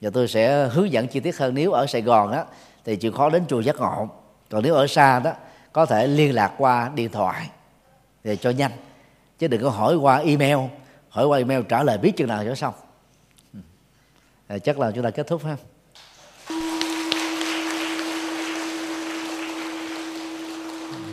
Và 0.00 0.10
tôi 0.10 0.28
sẽ 0.28 0.68
hướng 0.68 0.92
dẫn 0.92 1.08
chi 1.08 1.20
tiết 1.20 1.38
hơn. 1.38 1.54
Nếu 1.54 1.72
ở 1.72 1.86
Sài 1.86 2.02
Gòn 2.02 2.32
đó 2.32 2.44
thì 2.84 2.96
chịu 2.96 3.12
khó 3.12 3.30
đến 3.30 3.42
chùa 3.48 3.60
giác 3.60 3.76
ngộ. 3.76 4.08
Còn 4.50 4.62
nếu 4.62 4.74
ở 4.74 4.86
xa 4.86 5.20
đó 5.20 5.32
có 5.72 5.86
thể 5.86 6.06
liên 6.06 6.34
lạc 6.34 6.52
qua 6.58 6.90
điện 6.94 7.10
thoại 7.10 7.50
để 8.24 8.36
cho 8.36 8.50
nhanh. 8.50 8.72
Chứ 9.38 9.48
đừng 9.48 9.62
có 9.62 9.70
hỏi 9.70 9.96
qua 9.96 10.16
email. 10.16 10.58
Hỏi 11.08 11.26
qua 11.26 11.38
email 11.38 11.62
trả 11.68 11.82
lời 11.82 11.98
biết 11.98 12.16
chừng 12.16 12.28
nào 12.28 12.44
cho 12.44 12.54
xong. 12.54 12.74
À, 14.46 14.58
chắc 14.58 14.78
là 14.78 14.90
chúng 14.94 15.04
ta 15.04 15.10
kết 15.10 15.26
thúc 15.26 15.42
ha. 15.44 15.56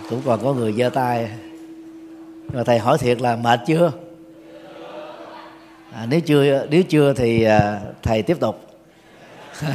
Cũng 0.10 0.22
còn 0.26 0.44
có 0.44 0.54
người 0.54 0.74
giơ 0.74 0.90
tay 0.90 1.30
rồi 2.54 2.66
thầy 2.66 2.80
hỏi 2.80 2.98
thiệt 2.98 3.22
là 3.22 3.36
mệt 3.36 3.60
chưa 3.68 3.92
à, 5.92 6.06
nếu 6.10 6.20
chưa 6.20 6.68
nếu 6.70 6.84
chưa 6.84 7.14
thì 7.14 7.44
à, 7.44 7.80
thầy 8.04 8.22
tiếp 8.22 8.38
tục 8.40 8.62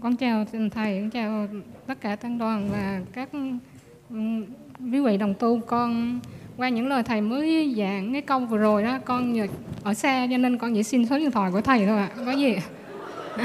con 0.00 0.16
chào 0.16 0.44
thầy 0.74 1.00
con 1.00 1.10
chào 1.10 1.46
tất 1.86 2.00
cả 2.00 2.16
tăng 2.16 2.38
đoàn 2.38 2.70
và 2.72 3.00
các 3.12 3.28
quý 4.92 5.00
vị 5.00 5.16
đồng 5.16 5.34
tu 5.34 5.60
con 5.66 6.20
qua 6.56 6.68
những 6.68 6.88
lời 6.88 7.02
thầy 7.02 7.20
mới 7.20 7.74
giảng 7.78 8.12
cái 8.12 8.22
câu 8.22 8.40
vừa 8.40 8.58
rồi 8.58 8.82
đó 8.82 8.98
con 9.04 9.36
ở 9.82 9.94
xa 9.94 10.26
cho 10.30 10.36
nên 10.36 10.58
con 10.58 10.74
chỉ 10.74 10.82
xin 10.82 11.06
số 11.06 11.18
điện 11.18 11.30
thoại 11.30 11.50
của 11.52 11.60
thầy 11.60 11.86
thôi 11.86 11.98
ạ 11.98 12.08
à. 12.16 12.22
có 12.26 12.32
gì 12.32 12.56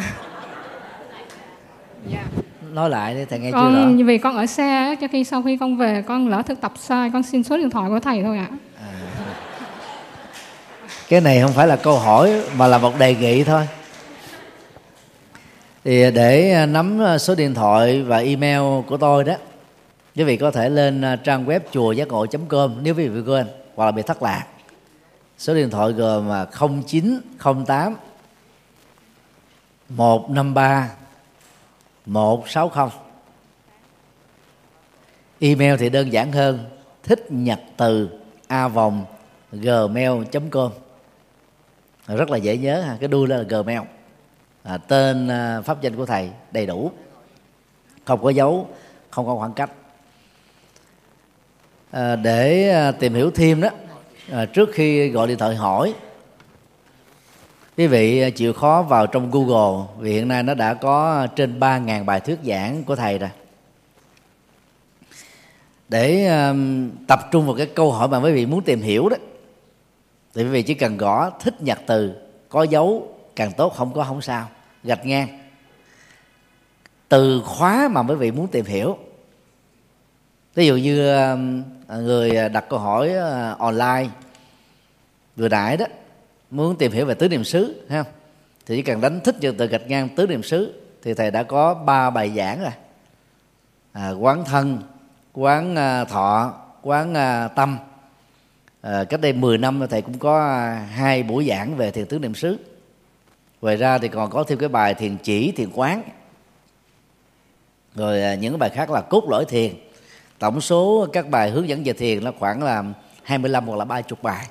dạ 2.11 2.25
nói 2.73 2.89
lại 2.89 3.15
đi 3.15 3.25
thầy 3.25 3.39
nghe 3.39 3.51
con, 3.51 3.73
chưa 3.73 3.97
rõ. 3.97 4.05
vì 4.05 4.17
con 4.17 4.37
ở 4.37 4.45
xa 4.45 4.95
cho 5.01 5.07
khi 5.11 5.23
sau 5.23 5.41
khi 5.41 5.57
con 5.57 5.77
về 5.77 6.03
con 6.07 6.27
lỡ 6.27 6.41
thực 6.41 6.61
tập 6.61 6.73
sai 6.77 7.09
con 7.13 7.23
xin 7.23 7.43
số 7.43 7.57
điện 7.57 7.69
thoại 7.69 7.89
của 7.89 7.99
thầy 7.99 8.23
thôi 8.23 8.37
ạ. 8.37 8.47
À. 8.49 8.89
Cái 11.09 11.21
này 11.21 11.41
không 11.41 11.51
phải 11.51 11.67
là 11.67 11.75
câu 11.75 11.99
hỏi 11.99 12.41
mà 12.57 12.67
là 12.67 12.77
một 12.77 12.99
đề 12.99 13.15
nghị 13.15 13.43
thôi. 13.43 13.67
Thì 15.83 16.11
để 16.11 16.65
nắm 16.69 16.99
số 17.19 17.35
điện 17.35 17.53
thoại 17.53 18.01
và 18.01 18.17
email 18.17 18.61
của 18.87 18.97
tôi 18.97 19.23
đó 19.23 19.33
quý 20.15 20.23
vị 20.23 20.37
có 20.37 20.51
thể 20.51 20.69
lên 20.69 21.03
trang 21.23 21.45
web 21.45 21.59
chùa 21.71 21.91
giác 21.91 22.07
ngộ 22.07 22.25
com 22.49 22.75
nếu 22.83 22.95
quý 22.95 23.07
vị 23.07 23.21
quên 23.21 23.47
hoặc 23.75 23.85
là 23.85 23.91
bị 23.91 24.01
thất 24.01 24.23
lạc. 24.23 24.45
Số 25.37 25.53
điện 25.53 25.69
thoại 25.69 25.91
gồm 25.91 26.29
0908 27.39 27.95
153 29.89 30.89
160 32.09 32.89
email 35.39 35.75
thì 35.79 35.89
đơn 35.89 36.13
giản 36.13 36.31
hơn 36.31 36.59
thích 37.03 37.25
nhật 37.29 37.59
từ 37.77 38.09
a 38.47 38.67
vòng 38.67 39.05
gmail.com 39.51 40.71
rất 42.07 42.29
là 42.29 42.37
dễ 42.37 42.57
nhớ 42.57 42.81
ha 42.81 42.97
cái 42.99 43.07
đuôi 43.07 43.27
là 43.27 43.41
gmail. 43.41 43.79
À, 44.63 44.77
tên 44.77 45.27
à, 45.27 45.61
pháp 45.61 45.81
danh 45.81 45.95
của 45.95 46.05
thầy 46.05 46.29
đầy 46.51 46.65
đủ. 46.65 46.91
Không 48.05 48.23
có 48.23 48.29
dấu 48.29 48.67
không 49.09 49.25
có 49.25 49.35
khoảng 49.35 49.53
cách. 49.53 49.71
À, 51.91 52.15
để 52.15 52.69
à, 52.69 52.91
tìm 52.91 53.13
hiểu 53.13 53.31
thêm 53.31 53.61
đó 53.61 53.69
à, 54.31 54.45
trước 54.45 54.69
khi 54.73 55.09
gọi 55.09 55.27
điện 55.27 55.37
thoại 55.37 55.55
hỏi 55.55 55.93
quý 57.79 57.87
vị 57.87 58.21
à, 58.21 58.29
chịu 58.29 58.53
khó 58.53 58.81
vào 58.81 59.07
trong 59.07 59.31
Google 59.31 59.85
vì 59.99 60.13
hiện 60.13 60.27
nay 60.27 60.43
nó 60.43 60.53
đã 60.53 60.73
có 60.73 61.27
trên 61.35 61.59
3.000 61.59 62.05
bài 62.05 62.19
thuyết 62.19 62.39
giảng 62.43 62.83
của 62.83 62.95
thầy 62.95 63.17
rồi. 63.17 63.29
Để 65.89 66.27
um, 66.27 66.89
tập 67.07 67.19
trung 67.31 67.45
vào 67.45 67.55
cái 67.55 67.65
câu 67.65 67.91
hỏi 67.91 68.07
mà 68.07 68.17
quý 68.17 68.31
vị 68.31 68.45
muốn 68.45 68.61
tìm 68.61 68.81
hiểu 68.81 69.09
đó 69.09 69.17
thì 70.35 70.43
quý 70.43 70.49
vị 70.49 70.61
chỉ 70.61 70.73
cần 70.73 70.97
gõ 70.97 71.29
thích 71.29 71.61
nhật 71.61 71.79
từ 71.87 72.15
có 72.49 72.63
dấu 72.63 73.15
càng 73.35 73.51
tốt 73.51 73.73
không 73.75 73.93
có 73.93 74.03
không 74.03 74.21
sao 74.21 74.47
gạch 74.83 75.05
ngang. 75.05 75.27
Từ 77.09 77.41
khóa 77.45 77.89
mà 77.91 78.03
quý 78.03 78.15
vị 78.15 78.31
muốn 78.31 78.47
tìm 78.47 78.65
hiểu 78.65 78.97
ví 80.55 80.67
dụ 80.67 80.75
như 80.75 81.15
um, 81.15 81.63
người 81.87 82.49
đặt 82.49 82.65
câu 82.69 82.79
hỏi 82.79 83.09
uh, 83.09 83.59
online 83.59 84.09
vừa 85.35 85.49
nãy 85.49 85.77
đó 85.77 85.85
muốn 86.51 86.75
tìm 86.75 86.91
hiểu 86.91 87.05
về 87.05 87.13
tứ 87.13 87.29
niệm 87.29 87.43
xứ 87.43 87.85
ha 87.89 88.03
thì 88.65 88.75
chỉ 88.75 88.81
cần 88.81 89.01
đánh 89.01 89.19
thích 89.23 89.35
nhật 89.41 89.55
từ 89.57 89.67
gạch 89.67 89.87
ngang 89.87 90.09
tứ 90.09 90.27
niệm 90.27 90.43
xứ 90.43 90.73
thì 91.01 91.13
thầy 91.13 91.31
đã 91.31 91.43
có 91.43 91.73
ba 91.73 92.09
bài 92.09 92.31
giảng 92.35 92.61
rồi. 92.61 92.71
À, 93.91 94.11
quán 94.11 94.45
thân 94.45 94.81
quán 95.33 95.75
à, 95.75 96.03
thọ 96.03 96.53
quán 96.81 97.13
à, 97.13 97.47
tâm. 97.47 97.77
À, 98.81 99.03
cách 99.03 99.21
đây 99.21 99.33
10 99.33 99.57
năm 99.57 99.87
thầy 99.89 100.01
cũng 100.01 100.19
có 100.19 100.39
à, 100.39 100.87
hai 100.91 101.23
buổi 101.23 101.47
giảng 101.49 101.75
về 101.75 101.91
thiền 101.91 102.05
tứ 102.05 102.19
niệm 102.19 102.35
xứ. 102.35 102.57
Ngoài 103.61 103.75
ra 103.75 103.97
thì 103.97 104.07
còn 104.07 104.29
có 104.29 104.43
thêm 104.43 104.57
cái 104.57 104.69
bài 104.69 104.93
thiền 104.93 105.17
chỉ 105.17 105.51
thiền 105.51 105.69
quán. 105.73 106.03
Rồi 107.95 108.23
à, 108.23 108.35
những 108.35 108.59
bài 108.59 108.69
khác 108.69 108.89
là 108.89 109.01
cốt 109.01 109.23
lõi 109.29 109.45
thiền. 109.45 109.73
Tổng 110.39 110.61
số 110.61 111.07
các 111.13 111.29
bài 111.29 111.49
hướng 111.49 111.67
dẫn 111.67 111.83
về 111.83 111.93
thiền 111.93 112.23
nó 112.23 112.31
khoảng 112.39 112.63
là 112.63 112.83
25 113.23 113.65
hoặc 113.65 113.75
là 113.75 113.85
30 113.85 114.17
bài. 114.21 114.47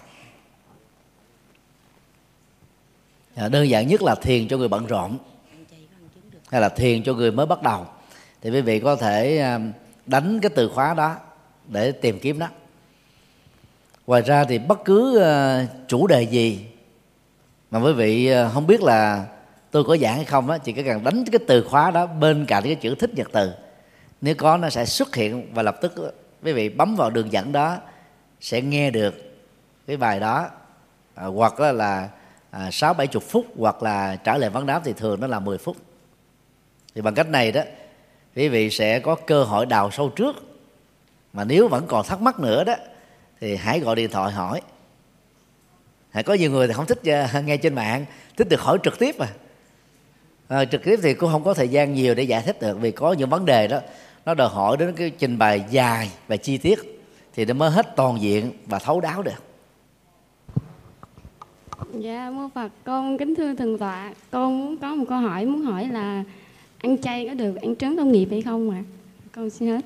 À, 3.39 3.49
đơn 3.49 3.69
giản 3.69 3.89
nhất 3.89 4.03
là 4.03 4.15
thiền 4.15 4.49
cho 4.49 4.57
người 4.57 4.69
bận 4.69 4.87
rộn. 4.87 5.19
Hay 6.51 6.61
là 6.61 6.69
thiền 6.69 7.03
cho 7.03 7.15
người 7.15 7.31
mới 7.31 7.47
bắt 7.47 7.63
đầu. 7.63 7.87
Thì 8.43 8.51
quý 8.51 8.61
vị 8.61 8.81
có 8.81 8.97
thể 8.97 9.39
à, 9.39 9.61
đánh 10.07 10.41
cái 10.41 10.51
từ 10.55 10.69
khóa 10.69 10.95
đó 10.95 11.17
để 11.69 11.93
tìm 11.93 12.19
kiếm 12.19 12.39
đó. 12.39 12.49
ngoài 14.07 14.23
ra 14.23 14.45
thì 14.45 14.59
bất 14.59 14.85
cứ 14.85 15.19
à, 15.23 15.67
chủ 15.89 16.07
đề 16.07 16.23
gì 16.23 16.67
mà 17.71 17.79
quý 17.79 17.93
vị 17.93 18.31
không 18.53 18.67
biết 18.67 18.83
là 18.83 19.27
tôi 19.71 19.85
có 19.85 19.97
giảng 19.97 20.17
hay 20.17 20.25
không 20.25 20.51
á 20.51 20.59
chỉ 20.59 20.73
cần 20.73 21.05
đánh 21.05 21.25
cái 21.33 21.41
từ 21.47 21.63
khóa 21.63 21.91
đó 21.91 22.07
bên 22.07 22.47
cạnh 22.47 22.63
cái 22.65 22.75
chữ 22.75 22.95
thích 22.95 23.15
nhật 23.15 23.29
từ. 23.33 23.53
Nếu 24.21 24.35
có 24.35 24.57
nó 24.57 24.71
sẽ 24.71 24.85
xuất 24.85 25.15
hiện 25.15 25.55
và 25.55 25.63
lập 25.63 25.77
tức 25.81 25.95
quý 26.43 26.53
vị 26.53 26.69
bấm 26.69 26.97
vào 26.97 27.11
đường 27.11 27.33
dẫn 27.33 27.53
đó 27.53 27.77
sẽ 28.41 28.63
nghe 28.63 28.91
được 28.91 29.15
cái 29.87 29.97
bài 29.97 30.21
đó. 30.21 30.49
À, 31.15 31.27
hoặc 31.27 31.61
là 31.61 31.73
là 31.73 32.09
À, 32.51 32.71
sáu 32.73 32.95
bảy 32.95 33.07
chục 33.07 33.23
phút 33.23 33.47
hoặc 33.59 33.83
là 33.83 34.17
trả 34.17 34.39
lời 34.39 34.51
vấn 34.51 34.67
đáp 34.67 34.83
thì 34.85 34.93
thường 34.93 35.21
nó 35.21 35.27
là 35.27 35.41
10 35.41 35.59
phút. 35.59 35.77
Thì 36.95 37.01
bằng 37.01 37.15
cách 37.15 37.29
này 37.29 37.53
đó, 37.53 37.63
quý 38.37 38.49
vị 38.49 38.71
sẽ 38.71 39.01
có 39.01 39.15
cơ 39.15 39.45
hội 39.45 39.67
đào 39.67 39.91
sâu 39.91 40.09
trước. 40.09 40.37
Mà 41.33 41.45
nếu 41.45 41.69
vẫn 41.69 41.85
còn 41.87 42.07
thắc 42.07 42.21
mắc 42.21 42.41
nữa 42.41 42.65
đó, 42.65 42.75
thì 43.41 43.57
hãy 43.57 43.81
gọi 43.81 43.97
điện 43.97 44.11
thoại 44.11 44.33
hỏi. 44.33 44.61
Hãy 46.11 46.23
có 46.23 46.35
nhiều 46.35 46.51
người 46.51 46.67
thì 46.67 46.73
không 46.73 46.87
thích 46.87 47.05
à, 47.05 47.41
nghe 47.47 47.57
trên 47.57 47.75
mạng, 47.75 48.05
thích 48.37 48.49
được 48.49 48.61
hỏi 48.61 48.79
trực 48.83 48.99
tiếp 48.99 49.15
mà 49.19 49.29
à 50.49 50.65
trực 50.65 50.85
tiếp 50.85 51.01
thì 51.03 51.15
cũng 51.15 51.33
không 51.33 51.45
có 51.45 51.55
thời 51.55 51.69
gian 51.69 51.95
nhiều 51.95 52.15
để 52.15 52.23
giải 52.23 52.43
thích 52.43 52.61
được, 52.61 52.79
vì 52.81 52.91
có 52.91 53.13
những 53.13 53.31
vấn 53.31 53.45
đề 53.45 53.69
đó, 53.69 53.81
nó 54.27 54.35
đòi 54.35 54.49
hỏi 54.49 54.77
đến 54.77 54.93
cái 54.93 55.11
trình 55.11 55.39
bày 55.39 55.65
dài 55.71 56.11
và 56.29 56.37
chi 56.37 56.59
tiết 56.59 56.79
thì 57.35 57.45
nó 57.45 57.55
mới 57.55 57.71
hết 57.71 57.97
toàn 57.97 58.21
diện 58.21 58.53
và 58.67 58.79
thấu 58.79 59.01
đáo 59.01 59.23
được 59.23 59.48
dạ 61.93 62.31
mô 62.31 62.49
phật 62.55 62.73
con 62.85 63.19
kính 63.19 63.35
thưa 63.35 63.55
thần 63.55 63.79
tọa 63.79 64.13
con 64.31 64.59
muốn 64.59 64.77
có 64.77 64.95
một 64.95 65.05
câu 65.09 65.19
hỏi 65.19 65.47
muốn 65.47 65.61
hỏi 65.63 65.89
là 65.89 66.25
ăn 66.79 66.99
chay 66.99 67.27
có 67.29 67.35
được 67.35 67.57
ăn 67.57 67.77
trứng 67.77 67.97
công 67.97 68.13
nghiệp 68.13 68.29
hay 68.31 68.43
không 68.43 68.71
ạ 68.71 68.77
à? 68.77 68.85
con 69.33 69.51
xin 69.51 69.69
hết 69.69 69.85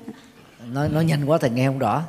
nói 0.73 0.89
nói 0.89 1.05
nhanh 1.05 1.25
quá 1.25 1.37
thì 1.41 1.49
nghe 1.49 1.67
không 1.67 1.79
rõ 1.79 2.03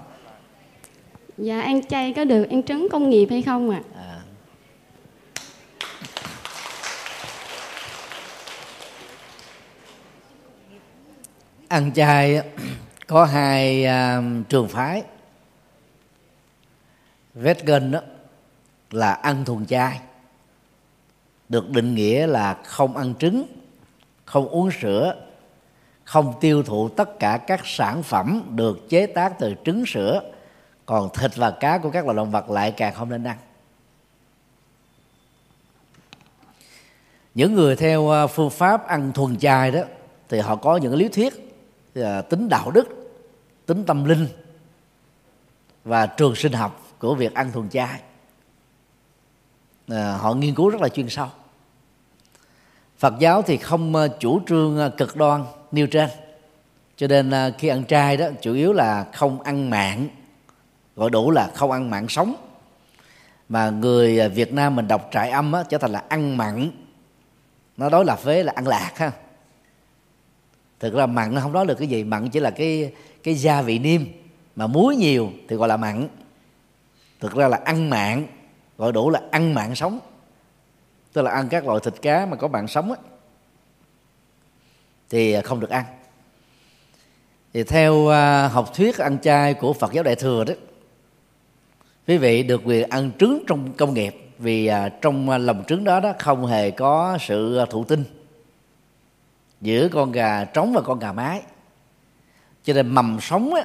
dạ 1.38 1.60
ăn 1.60 1.86
chay 1.86 2.12
có 2.12 2.24
được 2.24 2.50
ăn 2.50 2.62
trứng 2.62 2.88
công 2.92 3.10
nghiệp 3.10 3.26
hay 3.30 3.42
không 3.42 3.70
ạ 3.70 3.82
à? 3.94 4.00
à. 4.00 4.20
ăn 11.68 11.92
chay 11.94 12.40
có 13.06 13.24
hai 13.24 13.86
uh, 13.86 14.48
trường 14.48 14.68
phái 14.68 15.02
vegan 17.34 17.90
đó 17.90 18.00
là 18.94 19.12
ăn 19.12 19.44
thuần 19.44 19.66
chay 19.66 20.00
được 21.48 21.70
định 21.70 21.94
nghĩa 21.94 22.26
là 22.26 22.54
không 22.64 22.96
ăn 22.96 23.14
trứng, 23.14 23.46
không 24.24 24.48
uống 24.48 24.70
sữa, 24.80 25.14
không 26.04 26.34
tiêu 26.40 26.62
thụ 26.62 26.88
tất 26.88 27.18
cả 27.18 27.38
các 27.46 27.60
sản 27.64 28.02
phẩm 28.02 28.42
được 28.50 28.88
chế 28.88 29.06
tác 29.06 29.38
từ 29.38 29.54
trứng, 29.64 29.86
sữa. 29.86 30.22
Còn 30.86 31.08
thịt 31.14 31.36
và 31.36 31.50
cá 31.50 31.78
của 31.78 31.90
các 31.90 32.04
loài 32.04 32.16
động 32.16 32.30
vật 32.30 32.50
lại 32.50 32.70
càng 32.70 32.94
không 32.94 33.10
nên 33.10 33.24
ăn. 33.24 33.36
Những 37.34 37.54
người 37.54 37.76
theo 37.76 38.08
ờ, 38.08 38.26
phương 38.26 38.50
pháp 38.50 38.86
ăn 38.86 39.12
thuần 39.12 39.36
chay 39.36 39.70
đó 39.70 39.80
thì 40.28 40.40
họ 40.40 40.56
có 40.56 40.76
những 40.76 40.94
lý 40.94 41.08
thuyết 41.08 41.54
ờ, 41.94 42.22
tính 42.22 42.48
đạo 42.48 42.70
đức, 42.70 42.88
tính 43.66 43.84
tâm 43.84 44.04
linh 44.04 44.26
và 45.84 46.06
trường 46.06 46.34
sinh 46.34 46.52
học 46.52 46.82
của 46.98 47.14
việc 47.14 47.34
ăn 47.34 47.52
thuần 47.52 47.68
chay 47.68 48.00
à, 49.88 50.16
họ 50.16 50.34
nghiên 50.34 50.54
cứu 50.54 50.68
rất 50.68 50.80
là 50.80 50.88
chuyên 50.88 51.08
sâu. 51.08 51.28
Phật 52.98 53.14
giáo 53.18 53.42
thì 53.42 53.56
không 53.56 53.94
ờ, 53.94 54.08
chủ 54.20 54.40
trương 54.46 54.76
ờ, 54.76 54.88
cực 54.88 55.16
đoan 55.16 55.44
nêu 55.72 55.86
trên. 55.86 56.10
Cho 56.96 57.06
nên 57.06 57.32
khi 57.58 57.68
ăn 57.68 57.84
chay 57.84 58.16
đó 58.16 58.26
chủ 58.40 58.54
yếu 58.54 58.72
là 58.72 59.06
không 59.12 59.42
ăn 59.42 59.70
mạng 59.70 60.08
gọi 60.96 61.10
đủ 61.10 61.30
là 61.30 61.50
không 61.54 61.70
ăn 61.70 61.90
mạng 61.90 62.08
sống. 62.08 62.34
Mà 63.48 63.70
người 63.70 64.28
Việt 64.28 64.52
Nam 64.52 64.76
mình 64.76 64.88
đọc 64.88 65.08
trại 65.12 65.30
âm 65.30 65.52
á, 65.52 65.62
trở 65.68 65.78
thành 65.78 65.92
là 65.92 66.02
ăn 66.08 66.36
mặn. 66.36 66.70
Nó 67.76 67.88
đối 67.88 68.04
lập 68.04 68.24
với 68.24 68.44
là 68.44 68.52
ăn 68.56 68.66
lạc 68.66 68.92
ha. 68.96 69.12
Thực 70.80 70.94
ra 70.94 71.06
mặn 71.06 71.34
nó 71.34 71.40
không 71.40 71.52
nói 71.52 71.66
được 71.66 71.74
cái 71.78 71.88
gì 71.88 72.04
mặn 72.04 72.30
chỉ 72.30 72.40
là 72.40 72.50
cái 72.50 72.92
cái 73.22 73.34
gia 73.34 73.62
vị 73.62 73.78
niêm. 73.78 74.02
Mà 74.56 74.66
muối 74.66 74.96
nhiều 74.96 75.30
thì 75.48 75.56
gọi 75.56 75.68
là 75.68 75.76
mặn. 75.76 76.08
Thực 77.20 77.34
ra 77.34 77.48
là 77.48 77.60
ăn 77.64 77.90
mặn 77.90 78.26
gọi 78.78 78.92
đủ 78.92 79.10
là 79.10 79.20
ăn 79.30 79.54
mạng 79.54 79.74
sống. 79.74 80.00
Tức 81.12 81.22
là 81.22 81.30
ăn 81.30 81.48
các 81.48 81.66
loại 81.66 81.80
thịt 81.82 81.94
cá 82.02 82.26
mà 82.26 82.36
có 82.36 82.48
mạng 82.48 82.68
sống 82.68 82.88
ấy, 82.88 82.98
thì 85.10 85.32
à, 85.32 85.40
không 85.40 85.60
được 85.60 85.70
ăn. 85.70 85.84
Thì 87.52 87.62
theo 87.64 88.08
à, 88.08 88.48
học 88.48 88.74
thuyết 88.74 88.98
ăn 88.98 89.18
chay 89.18 89.54
của 89.54 89.72
Phật 89.72 89.92
giáo 89.92 90.04
Đại 90.04 90.16
thừa 90.16 90.44
đó 90.44 90.54
quý 92.06 92.18
vị 92.18 92.42
được 92.42 92.62
quyền 92.64 92.88
ăn 92.88 93.10
trứng 93.18 93.44
trong 93.46 93.72
công 93.72 93.94
nghiệp 93.94 94.32
vì 94.38 94.66
à, 94.66 94.88
trong 94.88 95.30
lòng 95.30 95.64
trứng 95.66 95.84
đó 95.84 96.00
đó 96.00 96.12
không 96.18 96.46
hề 96.46 96.70
có 96.70 97.18
sự 97.20 97.64
thụ 97.70 97.84
tinh 97.84 98.04
giữa 99.60 99.88
con 99.92 100.12
gà 100.12 100.44
trống 100.44 100.72
và 100.72 100.80
con 100.80 100.98
gà 100.98 101.12
mái. 101.12 101.42
Cho 102.64 102.72
nên 102.72 102.88
mầm 102.88 103.18
sống 103.20 103.54
á, 103.54 103.64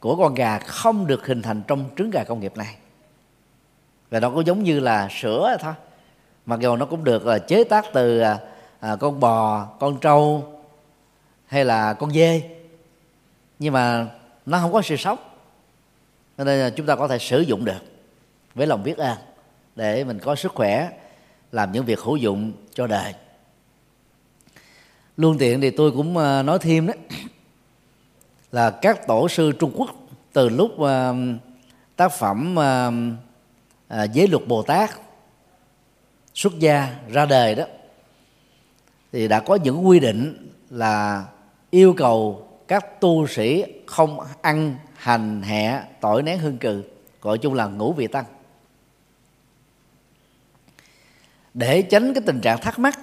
của 0.00 0.16
con 0.16 0.34
gà 0.34 0.58
không 0.58 1.06
được 1.06 1.26
hình 1.26 1.42
thành 1.42 1.62
trong 1.66 1.84
trứng 1.96 2.10
gà 2.10 2.24
công 2.24 2.40
nghiệp 2.40 2.56
này 2.56 2.76
và 4.10 4.20
nó 4.20 4.30
cũng 4.30 4.46
giống 4.46 4.62
như 4.62 4.80
là 4.80 5.08
sữa 5.10 5.56
thôi. 5.60 5.74
Mặc 6.46 6.60
dù 6.60 6.76
nó 6.76 6.86
cũng 6.86 7.04
được 7.04 7.26
là 7.26 7.38
chế 7.38 7.64
tác 7.64 7.86
từ 7.92 8.20
à, 8.80 8.96
con 9.00 9.20
bò 9.20 9.64
con 9.64 10.00
trâu 10.00 10.52
hay 11.46 11.64
là 11.64 11.94
con 11.94 12.10
dê. 12.10 12.42
Nhưng 13.58 13.72
mà 13.72 14.06
nó 14.46 14.58
không 14.58 14.72
có 14.72 14.82
sự 14.82 14.96
sống. 14.96 15.18
Cho 16.38 16.44
nên 16.44 16.60
là 16.60 16.70
chúng 16.70 16.86
ta 16.86 16.96
có 16.96 17.08
thể 17.08 17.18
sử 17.18 17.40
dụng 17.40 17.64
được 17.64 17.82
với 18.54 18.66
lòng 18.66 18.82
biết 18.82 18.98
ơn 18.98 19.16
để 19.76 20.04
mình 20.04 20.18
có 20.18 20.34
sức 20.34 20.52
khỏe 20.54 20.90
làm 21.52 21.72
những 21.72 21.84
việc 21.84 22.00
hữu 22.00 22.16
dụng 22.16 22.52
cho 22.74 22.86
đời. 22.86 23.14
Luôn 25.16 25.38
tiện 25.38 25.60
thì 25.60 25.70
tôi 25.70 25.90
cũng 25.90 26.14
nói 26.46 26.58
thêm 26.58 26.86
đó 26.86 26.94
là 28.52 28.70
các 28.70 29.06
tổ 29.06 29.28
sư 29.28 29.52
Trung 29.52 29.72
Quốc 29.76 29.90
từ 30.32 30.48
lúc 30.48 30.70
tác 31.96 32.12
phẩm 32.12 32.56
à, 33.88 34.04
giới 34.04 34.28
luật 34.28 34.46
Bồ 34.46 34.62
Tát 34.62 34.90
xuất 36.34 36.58
gia 36.58 36.96
ra 37.08 37.26
đời 37.26 37.54
đó 37.54 37.64
thì 39.12 39.28
đã 39.28 39.40
có 39.40 39.54
những 39.54 39.86
quy 39.86 40.00
định 40.00 40.50
là 40.70 41.24
yêu 41.70 41.94
cầu 41.96 42.48
các 42.68 43.00
tu 43.00 43.26
sĩ 43.26 43.64
không 43.86 44.20
ăn 44.42 44.76
hành 44.96 45.42
hẹ 45.42 45.82
tỏi 46.00 46.22
nén 46.22 46.38
hương 46.38 46.58
cừ 46.58 46.82
gọi 47.22 47.38
chung 47.38 47.54
là 47.54 47.66
ngũ 47.66 47.92
vị 47.92 48.06
tăng. 48.06 48.24
Để 51.54 51.82
tránh 51.82 52.14
cái 52.14 52.22
tình 52.26 52.40
trạng 52.40 52.60
thắc 52.60 52.78
mắc 52.78 52.98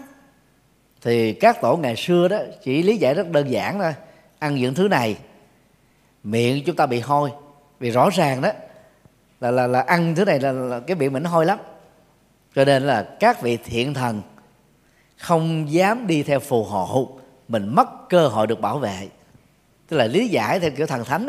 thì 1.01 1.33
các 1.33 1.61
tổ 1.61 1.77
ngày 1.77 1.95
xưa 1.95 2.27
đó 2.27 2.37
chỉ 2.63 2.83
lý 2.83 2.97
giải 2.97 3.13
rất 3.13 3.29
đơn 3.29 3.51
giản 3.51 3.79
thôi. 3.79 3.93
Ăn 4.39 4.55
những 4.55 4.73
thứ 4.73 4.87
này 4.87 5.17
miệng 6.23 6.63
chúng 6.65 6.75
ta 6.75 6.85
bị 6.85 6.99
hôi 6.99 7.31
vì 7.79 7.89
rõ 7.89 8.09
ràng 8.09 8.41
đó 8.41 8.51
là 9.43 9.51
là 9.51 9.67
là 9.67 9.81
ăn 9.81 10.15
thứ 10.15 10.25
này 10.25 10.39
là, 10.39 10.51
là 10.51 10.79
cái 10.79 10.95
miệng 10.95 11.13
mình 11.13 11.23
hôi 11.23 11.45
lắm. 11.45 11.59
Cho 12.55 12.65
nên 12.65 12.83
là 12.83 13.03
các 13.19 13.41
vị 13.41 13.57
thiện 13.57 13.93
thần 13.93 14.21
không 15.17 15.71
dám 15.71 16.07
đi 16.07 16.23
theo 16.23 16.39
phù 16.39 16.63
hộ 16.63 17.19
mình 17.47 17.75
mất 17.75 18.09
cơ 18.09 18.27
hội 18.27 18.47
được 18.47 18.61
bảo 18.61 18.79
vệ. 18.79 19.09
Tức 19.87 19.97
là 19.97 20.07
lý 20.07 20.27
giải 20.27 20.59
theo 20.59 20.71
kiểu 20.71 20.87
thần 20.87 21.05
thánh 21.05 21.27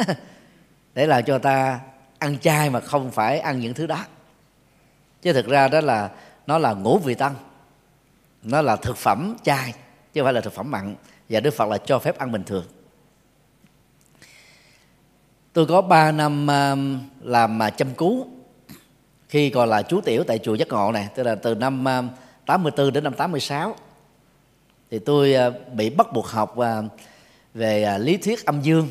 để 0.95 1.07
làm 1.07 1.25
cho 1.25 1.39
ta 1.39 1.81
ăn 2.19 2.39
chay 2.39 2.71
mà 2.71 2.81
không 2.81 3.11
phải 3.11 3.39
ăn 3.39 3.61
những 3.61 3.75
thứ 3.75 3.87
đó. 3.87 4.05
Chứ 5.23 5.33
thực 5.33 5.47
ra 5.47 5.69
đó 5.69 5.81
là 5.81 6.11
nó 6.47 6.59
là 6.59 6.73
ngũ 6.73 6.99
vị 6.99 7.15
tăng 7.15 7.35
nó 8.43 8.63
là 8.63 8.77
thực 8.77 8.97
phẩm 8.97 9.37
chay 9.43 9.75
chứ 10.13 10.21
không 10.21 10.27
phải 10.27 10.33
là 10.33 10.41
thực 10.41 10.53
phẩm 10.53 10.71
mặn. 10.71 10.97
Và 11.29 11.41
đức 11.41 11.55
phật 11.55 11.69
là 11.69 11.79
cho 11.79 11.99
phép 11.99 12.19
ăn 12.19 12.33
bình 12.33 12.45
thường 12.45 12.65
tôi 15.55 15.67
có 15.67 15.81
3 15.83 16.13
năm 16.13 16.47
ờ, 16.47 16.77
làm 17.23 17.59
ờ, 17.59 17.71
chăm 17.71 17.95
cứu. 17.95 18.27
Khi 19.29 19.51
còn 19.51 19.69
là 19.69 19.83
chú 19.83 20.01
tiểu 20.01 20.25
tại 20.25 20.39
chùa 20.39 20.55
giác 20.55 20.69
ngộ 20.69 20.93
này 20.93 21.09
tức 21.15 21.23
là 21.23 21.35
từ 21.35 21.55
năm 21.55 21.85
ờ, 21.85 22.03
84 22.47 22.93
đến 22.93 23.05
năm 23.05 23.15
86 23.15 23.77
thì 24.91 24.99
tôi 24.99 25.35
bị 25.73 25.91
bắt 25.91 26.13
buộc 26.13 26.27
học 26.27 26.57
về 27.55 27.99
lý 27.99 28.17
thuyết 28.17 28.45
âm 28.45 28.63
dương 28.63 28.89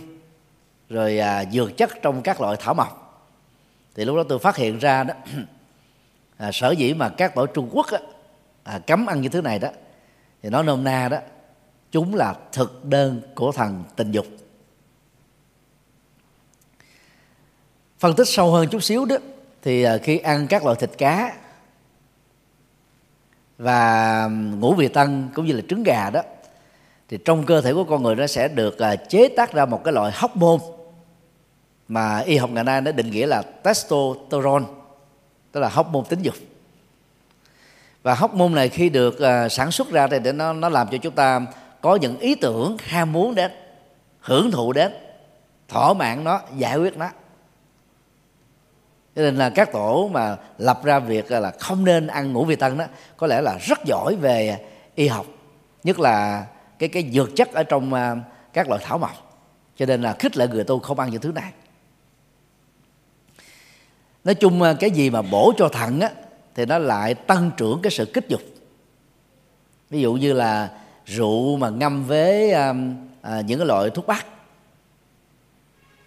rồi 0.90 1.19
dược 1.51 1.77
chất 1.77 1.90
trong 2.01 2.22
các 2.22 2.42
loại 2.42 2.58
thảo 2.59 2.74
mộc. 2.74 3.24
Thì 3.95 4.06
lúc 4.06 4.16
đó 4.16 4.24
tôi 4.30 4.40
phát 4.40 4.56
hiện 4.56 4.80
ra 4.80 5.03
đó 5.03 5.14
à, 6.38 6.51
sở 6.51 6.72
dĩ 6.72 6.93
mà 6.93 7.09
các 7.09 7.35
tổ 7.35 7.45
Trung 7.45 7.69
Quốc 7.72 7.88
á, 7.92 8.00
à, 8.64 8.80
cấm 8.88 9.06
ăn 9.06 9.22
như 9.22 9.30
thứ 9.30 9.42
này 9.42 9.59
đó 9.59 9.69
thì 10.43 10.50
nói 10.50 10.64
nôm 10.64 10.83
na 10.83 11.09
đó 11.09 11.17
chúng 11.92 12.16
là 12.16 12.35
thực 12.51 12.85
đơn 12.85 13.22
của 13.35 13.51
thần 13.51 13.83
tình 13.95 14.11
dục. 14.11 14.25
Phân 18.03 18.15
tích 18.15 18.27
sâu 18.27 18.51
hơn 18.51 18.67
chút 18.67 18.83
xíu 18.83 19.06
đó, 19.06 19.15
thì 19.61 19.83
à, 19.83 19.98
khi 19.98 20.17
ăn 20.17 20.48
các 20.48 20.65
loại 20.65 20.75
thịt 20.80 20.90
cá 20.98 21.33
và 23.57 24.27
ngũ 24.59 24.73
vị 24.73 24.88
tăng 24.88 25.30
cũng 25.35 25.45
như 25.45 25.53
là 25.53 25.61
trứng 25.69 25.83
gà 25.83 26.09
đó, 26.09 26.22
thì 27.09 27.17
trong 27.25 27.45
cơ 27.45 27.61
thể 27.61 27.73
của 27.73 27.83
con 27.83 28.03
người 28.03 28.15
nó 28.15 28.27
sẽ 28.27 28.48
được 28.48 28.80
à, 28.80 28.95
chế 28.95 29.27
tác 29.27 29.53
ra 29.53 29.65
một 29.65 29.83
cái 29.83 29.93
loại 29.93 30.11
hóc 30.15 30.35
môn 30.35 30.59
mà 31.88 32.19
y 32.19 32.38
học 32.38 32.49
ngày 32.49 32.64
nay 32.64 32.82
nó 32.82 32.91
định 32.91 33.11
nghĩa 33.11 33.25
là 33.25 33.41
testosterone, 33.41 34.65
tức 35.51 35.59
là 35.59 35.69
hóc 35.69 35.88
môn 35.88 36.06
tính 36.06 36.22
dục. 36.22 36.35
Và 38.01 38.15
hóc 38.15 38.33
môn 38.33 38.53
này 38.53 38.69
khi 38.69 38.90
được 38.90 39.19
à, 39.19 39.49
sản 39.49 39.72
xuất 39.72 39.91
ra 39.91 40.07
thì 40.07 40.19
để 40.19 40.32
nó 40.32 40.53
nó 40.53 40.69
làm 40.69 40.88
cho 40.91 40.98
chúng 40.98 41.15
ta 41.15 41.41
có 41.82 41.95
những 41.95 42.19
ý 42.19 42.35
tưởng 42.35 42.77
ham 42.83 43.11
muốn 43.14 43.35
đến 43.35 43.51
hưởng 44.19 44.51
thụ 44.51 44.73
đến, 44.73 44.91
thỏa 45.67 45.93
mãn 45.93 46.23
nó, 46.23 46.41
giải 46.57 46.77
quyết 46.77 46.98
nó 46.98 47.09
cho 49.16 49.22
nên 49.22 49.35
là 49.35 49.50
các 49.50 49.72
tổ 49.72 50.09
mà 50.14 50.38
lập 50.58 50.80
ra 50.83 51.00
việc 51.00 51.32
là 51.32 51.51
không 51.59 51.85
nên 51.85 52.08
ăn 52.08 52.33
ngũ 52.33 52.45
vị 52.45 52.56
tân 52.56 52.77
đó 52.77 52.85
có 53.17 53.27
lẽ 53.27 53.42
là 53.42 53.58
rất 53.58 53.80
giỏi 53.85 54.16
về 54.16 54.59
y 54.95 55.08
học 55.08 55.25
nhất 55.83 56.00
là 56.00 56.45
cái 56.80 56.90
cái 56.90 57.09
dược 57.14 57.35
chất 57.35 57.53
ở 57.53 57.64
trong 57.64 57.93
à, 57.93 58.16
các 58.53 58.69
loại 58.69 58.82
thảo 58.85 58.98
mộc. 58.98 59.42
Cho 59.77 59.85
nên 59.85 60.01
là 60.01 60.16
khích 60.19 60.38
lệ 60.38 60.48
người 60.48 60.64
tu 60.64 60.80
không 60.80 61.00
ăn 61.00 61.11
những 61.11 61.22
thứ 61.22 61.32
này. 61.32 61.51
Nói 64.24 64.35
chung 64.35 64.61
à, 64.61 64.74
cái 64.80 64.92
gì 64.92 65.09
mà 65.09 65.22
bổ 65.22 65.53
cho 65.58 65.69
thận 65.69 66.00
á 66.00 66.09
thì 66.56 66.66
nó 66.66 66.77
lại 66.77 67.14
tăng 67.14 67.51
trưởng 67.58 67.82
cái 67.82 67.92
sự 67.92 68.06
kích 68.06 68.25
dục. 68.27 68.42
Ví 69.90 70.01
dụ 70.01 70.14
như 70.14 70.33
là 70.33 70.69
rượu 71.06 71.58
mà 71.58 71.69
ngâm 71.69 72.06
với 72.06 72.51
à, 72.51 72.74
à, 73.22 73.42
những 73.42 73.59
cái 73.59 73.67
loại 73.67 73.90
thuốc 73.90 74.08
bắc. 74.08 74.25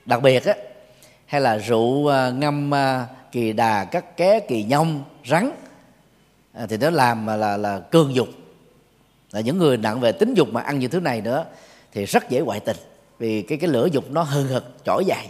Đặc 0.04 0.22
biệt 0.22 0.44
á 0.44 0.54
hay 1.26 1.40
là 1.40 1.56
rượu 1.58 2.12
à, 2.12 2.30
ngâm 2.30 2.74
à, 2.74 3.06
kỳ 3.32 3.52
đà 3.52 3.84
cắt 3.84 4.16
ké 4.16 4.40
kỳ 4.40 4.62
nhông 4.62 5.02
rắn. 5.26 5.50
À, 6.52 6.66
thì 6.66 6.76
nó 6.76 6.90
làm 6.90 7.26
là, 7.26 7.36
là 7.36 7.56
là 7.56 7.80
cương 7.80 8.14
dục. 8.14 8.28
Là 9.32 9.40
những 9.40 9.58
người 9.58 9.76
nặng 9.76 10.00
về 10.00 10.12
tính 10.12 10.34
dục 10.34 10.48
mà 10.52 10.60
ăn 10.60 10.78
những 10.78 10.90
thứ 10.90 11.00
này 11.00 11.20
nữa 11.20 11.44
thì 11.92 12.04
rất 12.04 12.30
dễ 12.30 12.40
ngoại 12.40 12.60
tình 12.60 12.76
vì 13.18 13.42
cái 13.42 13.58
cái 13.58 13.70
lửa 13.70 13.88
dục 13.92 14.10
nó 14.10 14.22
hơn 14.22 14.46
hực 14.46 14.84
trỗi 14.84 15.04
dậy 15.04 15.26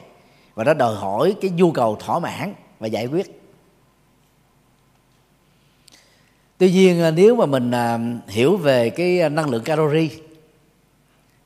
và 0.54 0.64
nó 0.64 0.74
đòi 0.74 0.94
hỏi 0.94 1.36
cái 1.40 1.50
nhu 1.50 1.72
cầu 1.72 1.96
thỏa 1.96 2.18
mãn 2.18 2.54
và 2.78 2.86
giải 2.86 3.06
quyết. 3.06 3.42
Tuy 6.58 6.72
nhiên 6.72 7.02
à, 7.02 7.10
nếu 7.10 7.36
mà 7.36 7.46
mình 7.46 7.72
hiểu 8.28 8.56
về 8.56 8.90
cái 8.90 9.30
năng 9.30 9.50
lượng 9.50 9.64
calori 9.64 10.10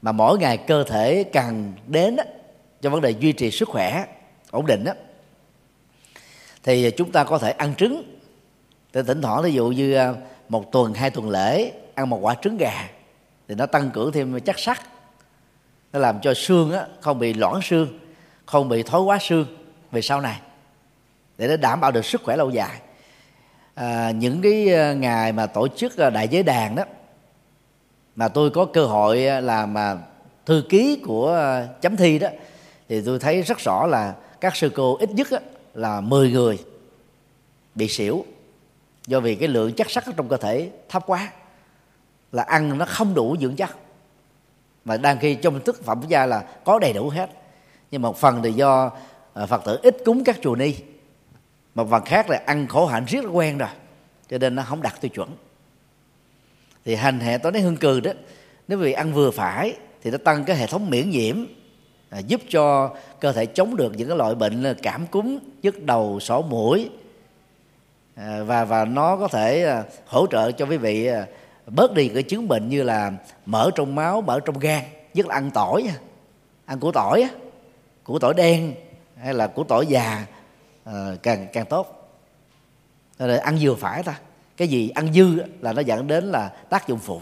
mà 0.03 0.13
mỗi 0.13 0.39
ngày 0.39 0.57
cơ 0.57 0.85
thể 0.85 1.25
cần 1.33 1.73
đến 1.87 2.17
cho 2.81 2.91
vấn 2.91 3.01
đề 3.01 3.11
duy 3.11 3.33
trì 3.33 3.51
sức 3.51 3.69
khỏe 3.69 4.07
ổn 4.51 4.67
định 4.67 4.85
đó, 4.85 4.93
thì 6.63 6.91
chúng 6.91 7.13
ta 7.13 7.25
có 7.25 7.39
thể 7.39 7.51
ăn 7.51 7.75
trứng. 7.75 8.19
Thì 8.93 9.01
thỉnh 9.07 9.23
thoảng 9.23 9.43
ví 9.43 9.53
dụ 9.53 9.69
như 9.69 9.95
à, 9.95 10.15
một 10.49 10.73
tuần 10.73 10.95
hai 10.95 11.11
tuần 11.11 11.31
lễ 11.31 11.73
ăn 11.95 12.11
một 12.11 12.19
quả 12.23 12.35
trứng 12.35 12.57
gà 12.57 12.89
thì 13.49 13.55
nó 13.55 13.67
tăng 13.67 13.91
cường 13.91 14.13
thêm 14.13 14.41
chất 14.41 14.59
sắt. 14.59 14.79
Nó 15.93 15.99
làm 15.99 16.21
cho 16.21 16.35
xương 16.35 16.73
á, 16.73 16.87
không 17.01 17.19
bị 17.19 17.35
loãng 17.35 17.63
xương 17.63 17.99
không 18.47 18.69
bị 18.69 18.83
thối 18.83 19.03
quá 19.03 19.19
xương 19.21 19.47
về 19.91 20.03
sau 20.03 20.21
này. 20.21 20.41
Để 21.39 21.49
nó 21.49 21.57
đảm 21.57 21.81
bảo 21.81 21.91
được 21.91 22.05
sức 22.05 22.23
khỏe 22.25 22.37
lâu 22.37 22.51
dài. 22.51 22.81
À, 23.75 24.11
những 24.11 24.43
cái 24.43 24.75
à, 24.75 24.93
ngày 24.93 25.33
mà 25.33 25.47
tổ 25.47 25.69
chức 25.69 25.97
à, 25.97 26.11
đại 26.11 26.29
giới 26.29 26.43
đàn 26.43 26.75
đó 26.75 26.85
mà 28.17 28.29
tôi 28.29 28.51
có 28.51 28.65
cơ 28.65 28.87
hội 28.87 29.19
làm 29.21 29.75
mà 29.75 29.99
thư 30.47 30.65
ký 30.69 31.01
của 31.07 31.61
chấm 31.81 31.97
thi 31.97 32.19
đó 32.19 32.29
thì 32.89 33.03
tôi 33.07 33.19
thấy 33.19 33.43
rất 33.43 33.59
rõ 33.59 33.87
là 33.87 34.15
các 34.41 34.57
sư 34.57 34.71
cô 34.75 34.97
ít 34.97 35.11
nhất 35.11 35.29
là 35.75 36.01
10 36.01 36.31
người 36.31 36.59
bị 37.75 37.89
xỉu 37.89 38.25
do 39.07 39.21
vì 39.21 39.35
cái 39.35 39.49
lượng 39.49 39.73
chất 39.73 39.91
sắt 39.91 40.05
trong 40.17 40.29
cơ 40.29 40.37
thể 40.37 40.71
thấp 40.89 41.03
quá, 41.07 41.33
là 42.33 42.43
ăn 42.43 42.79
nó 42.79 42.85
không 42.85 43.15
đủ 43.15 43.37
dưỡng 43.41 43.57
chất. 43.57 43.71
Mà 44.85 44.97
đang 44.97 45.19
khi 45.19 45.35
trong 45.35 45.61
thức 45.61 45.85
phẩm 45.85 46.03
gia 46.09 46.27
là 46.27 46.45
có 46.65 46.79
đầy 46.79 46.93
đủ 46.93 47.09
hết. 47.09 47.31
Nhưng 47.91 48.03
một 48.03 48.17
phần 48.17 48.43
thì 48.43 48.53
do 48.53 48.91
à, 49.35 49.47
phật 49.47 49.65
tử 49.65 49.79
ít 49.83 49.97
cúng 50.05 50.25
các 50.25 50.39
chùa 50.43 50.57
ni, 50.57 50.75
một 51.75 51.91
phần 51.91 52.05
khác 52.05 52.31
là 52.31 52.43
ăn 52.47 52.67
khổ 52.67 52.87
hạnh 52.87 53.05
riết 53.09 53.25
quen 53.33 53.59
rồi, 53.59 53.69
cho 54.31 54.39
nên 54.39 54.55
nó 54.55 54.63
không 54.63 54.83
đặt 54.83 55.01
tiêu 55.01 55.09
chuẩn. 55.09 55.31
Thì 56.85 56.95
hành 56.95 57.21
hệ 57.21 57.39
tối 57.39 57.53
nấy 57.53 57.63
hương 57.63 57.77
cừ 57.77 58.01
đó, 58.01 58.13
nếu 58.69 58.79
vì 58.79 58.93
ăn 58.93 59.13
vừa 59.13 59.31
phải 59.31 59.77
thì 60.03 60.11
nó 60.11 60.19
tăng 60.19 60.45
cái 60.45 60.57
hệ 60.57 60.67
thống 60.67 60.91
miễn 60.91 61.11
nhiễm 61.11 61.37
à, 62.11 62.19
giúp 62.19 62.41
cho 62.49 62.95
cơ 63.21 63.33
thể 63.33 63.47
chống 63.47 63.77
được 63.77 63.93
những 63.97 64.09
cái 64.09 64.17
loại 64.17 64.35
bệnh 64.35 64.63
là 64.63 64.75
cảm 64.83 65.07
cúm 65.07 65.39
nhức 65.63 65.83
đầu 65.83 66.21
sổ 66.21 66.43
mũi. 66.43 66.91
À, 68.15 68.43
và 68.43 68.65
và 68.65 68.85
nó 68.85 69.17
có 69.17 69.29
thể 69.29 69.65
à, 69.65 69.85
hỗ 70.07 70.27
trợ 70.27 70.53
cho 70.53 70.67
quý 70.67 70.77
vị 70.77 71.07
à, 71.07 71.27
bớt 71.67 71.95
đi 71.95 72.09
cái 72.09 72.23
chứng 72.23 72.49
bệnh 72.49 72.69
như 72.69 72.83
là 72.83 73.13
mỡ 73.47 73.71
trong 73.75 73.95
máu 73.95 74.21
mỡ 74.21 74.41
trong 74.41 74.59
gan 74.59 74.83
nhất 75.15 75.27
là 75.27 75.35
ăn 75.35 75.51
tỏi 75.51 75.91
ăn 76.65 76.81
củ 76.81 76.93
tỏi 76.93 77.29
củ 78.05 78.19
tỏi 78.19 78.35
đen 78.37 78.75
hay 79.17 79.35
là 79.35 79.47
củ 79.47 79.65
tỏi 79.65 79.87
già 79.87 80.27
à, 80.85 81.17
càng 81.23 81.47
càng 81.53 81.67
tốt. 81.67 82.11
Rồi 83.19 83.39
ăn 83.39 83.59
vừa 83.61 83.75
phải 83.75 84.03
ta. 84.03 84.19
Cái 84.57 84.69
gì 84.69 84.89
ăn 84.89 85.13
dư 85.13 85.43
là 85.61 85.73
nó 85.73 85.81
dẫn 85.81 86.07
đến 86.07 86.25
là 86.25 86.49
tác 86.49 86.89
dụng 86.89 86.99
phụ 86.99 87.21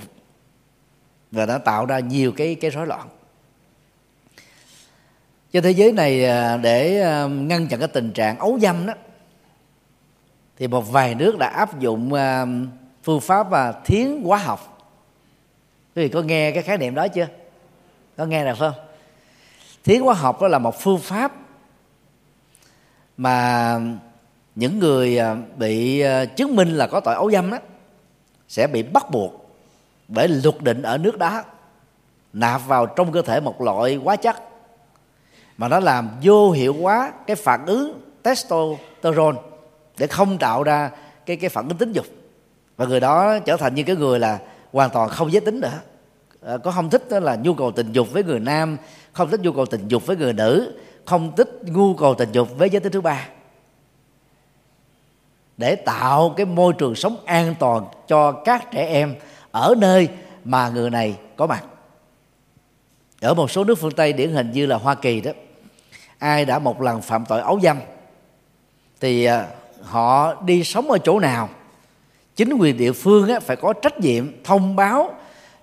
và 1.30 1.46
nó 1.46 1.58
tạo 1.58 1.86
ra 1.86 1.98
nhiều 1.98 2.32
cái 2.32 2.54
cái 2.54 2.70
rối 2.70 2.86
loạn 2.86 3.08
trên 5.52 5.62
thế 5.62 5.70
giới 5.70 5.92
này 5.92 6.24
à, 6.24 6.56
để 6.56 7.00
à, 7.00 7.26
ngăn 7.26 7.66
chặn 7.68 7.80
cái 7.80 7.88
tình 7.88 8.12
trạng 8.12 8.38
ấu 8.38 8.58
dâm 8.58 8.86
đó, 8.86 8.94
thì 10.56 10.68
một 10.68 10.92
vài 10.92 11.14
nước 11.14 11.38
đã 11.38 11.48
áp 11.48 11.80
dụng 11.80 12.12
à, 12.12 12.46
phương 13.02 13.20
pháp 13.20 13.50
và 13.50 13.72
thiến 13.72 14.22
hóa 14.24 14.38
học. 14.38 14.88
Quý 15.96 16.02
vị 16.02 16.08
có 16.08 16.22
nghe 16.22 16.50
cái 16.50 16.62
khái 16.62 16.78
niệm 16.78 16.94
đó 16.94 17.08
chưa? 17.08 17.26
Có 18.16 18.26
nghe 18.26 18.44
được 18.44 18.58
không? 18.58 18.72
Thiến 19.84 20.00
hóa 20.00 20.14
học 20.14 20.40
đó 20.40 20.48
là 20.48 20.58
một 20.58 20.80
phương 20.80 20.98
pháp 20.98 21.32
mà 23.16 23.80
những 24.54 24.78
người 24.78 25.18
bị 25.56 26.04
chứng 26.36 26.56
minh 26.56 26.68
là 26.68 26.86
có 26.86 27.00
tội 27.00 27.14
ấu 27.14 27.30
dâm 27.30 27.50
đó, 27.50 27.58
sẽ 28.48 28.66
bị 28.66 28.82
bắt 28.82 29.10
buộc 29.10 29.56
bởi 30.08 30.28
luật 30.28 30.62
định 30.62 30.82
ở 30.82 30.98
nước 30.98 31.18
đó, 31.18 31.42
nạp 32.32 32.66
vào 32.66 32.86
trong 32.86 33.12
cơ 33.12 33.22
thể 33.22 33.40
một 33.40 33.60
loại 33.60 33.94
hóa 33.94 34.16
chất 34.16 34.47
mà 35.58 35.68
nó 35.68 35.80
làm 35.80 36.10
vô 36.22 36.50
hiệu 36.50 36.74
hóa 36.80 37.12
cái 37.26 37.36
phản 37.36 37.66
ứng 37.66 38.00
testosterone 38.22 39.38
để 39.98 40.06
không 40.06 40.38
tạo 40.38 40.62
ra 40.62 40.90
cái 41.26 41.36
cái 41.36 41.50
phản 41.50 41.68
ứng 41.68 41.78
tính 41.78 41.92
dục. 41.92 42.06
Và 42.76 42.86
người 42.86 43.00
đó 43.00 43.38
trở 43.38 43.56
thành 43.56 43.74
như 43.74 43.82
cái 43.82 43.96
người 43.96 44.18
là 44.18 44.38
hoàn 44.72 44.90
toàn 44.90 45.08
không 45.08 45.32
giới 45.32 45.40
tính 45.40 45.60
nữa. 45.60 45.80
À, 46.42 46.56
có 46.56 46.70
không 46.70 46.90
thích 46.90 47.04
đó 47.10 47.20
là 47.20 47.36
nhu 47.36 47.54
cầu 47.54 47.72
tình 47.72 47.92
dục 47.92 48.12
với 48.12 48.24
người 48.24 48.40
nam 48.40 48.76
không 49.12 49.30
thích 49.30 49.40
nhu 49.40 49.52
cầu 49.52 49.66
tình 49.66 49.88
dục 49.88 50.06
với 50.06 50.16
người 50.16 50.32
nữ 50.32 50.78
không 51.04 51.36
thích 51.36 51.60
nhu 51.62 51.94
cầu 51.94 52.14
tình 52.14 52.32
dục 52.32 52.58
với 52.58 52.70
giới 52.70 52.80
tính 52.80 52.92
thứ 52.92 53.00
ba. 53.00 53.28
Để 55.56 55.74
tạo 55.74 56.34
cái 56.36 56.46
môi 56.46 56.72
trường 56.72 56.94
sống 56.94 57.16
an 57.24 57.54
toàn 57.58 57.84
cho 58.06 58.32
các 58.32 58.70
trẻ 58.70 58.86
em 58.86 59.14
ở 59.50 59.74
nơi 59.78 60.08
mà 60.44 60.68
người 60.68 60.90
này 60.90 61.16
có 61.36 61.46
mặt. 61.46 61.64
Ở 63.20 63.34
một 63.34 63.50
số 63.50 63.64
nước 63.64 63.78
phương 63.78 63.92
tây 63.92 64.12
điển 64.12 64.30
hình 64.30 64.50
như 64.52 64.66
là 64.66 64.76
hoa 64.76 64.94
kỳ 64.94 65.20
đó 65.20 65.32
ai 66.18 66.44
đã 66.44 66.58
một 66.58 66.82
lần 66.82 67.02
phạm 67.02 67.24
tội 67.24 67.40
ấu 67.40 67.60
dâm, 67.60 67.78
thì 69.00 69.24
à, 69.24 69.46
họ 69.82 70.34
đi 70.42 70.64
sống 70.64 70.90
ở 70.90 70.98
chỗ 70.98 71.20
nào? 71.20 71.48
Chính 72.36 72.52
quyền 72.52 72.76
địa 72.76 72.92
phương 72.92 73.40
phải 73.40 73.56
có 73.56 73.72
trách 73.72 74.00
nhiệm 74.00 74.42
thông 74.44 74.76
báo 74.76 75.14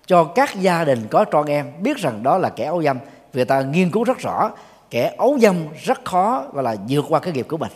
cho 0.05 0.23
các 0.23 0.55
gia 0.55 0.83
đình 0.83 1.07
có 1.11 1.25
con 1.31 1.45
em 1.45 1.71
biết 1.81 1.97
rằng 1.97 2.23
đó 2.23 2.37
là 2.37 2.49
kẻ 2.49 2.65
ấu 2.65 2.83
dâm. 2.83 2.97
Vì 3.33 3.43
ta 3.43 3.61
nghiên 3.61 3.91
cứu 3.91 4.03
rất 4.03 4.17
rõ, 4.19 4.51
kẻ 4.89 5.15
ấu 5.17 5.39
dâm 5.39 5.67
rất 5.83 6.05
khó 6.05 6.45
gọi 6.53 6.63
là 6.63 6.75
vượt 6.89 7.05
qua 7.09 7.19
cái 7.19 7.33
nghiệp 7.33 7.45
của 7.49 7.57
mình. 7.57 7.71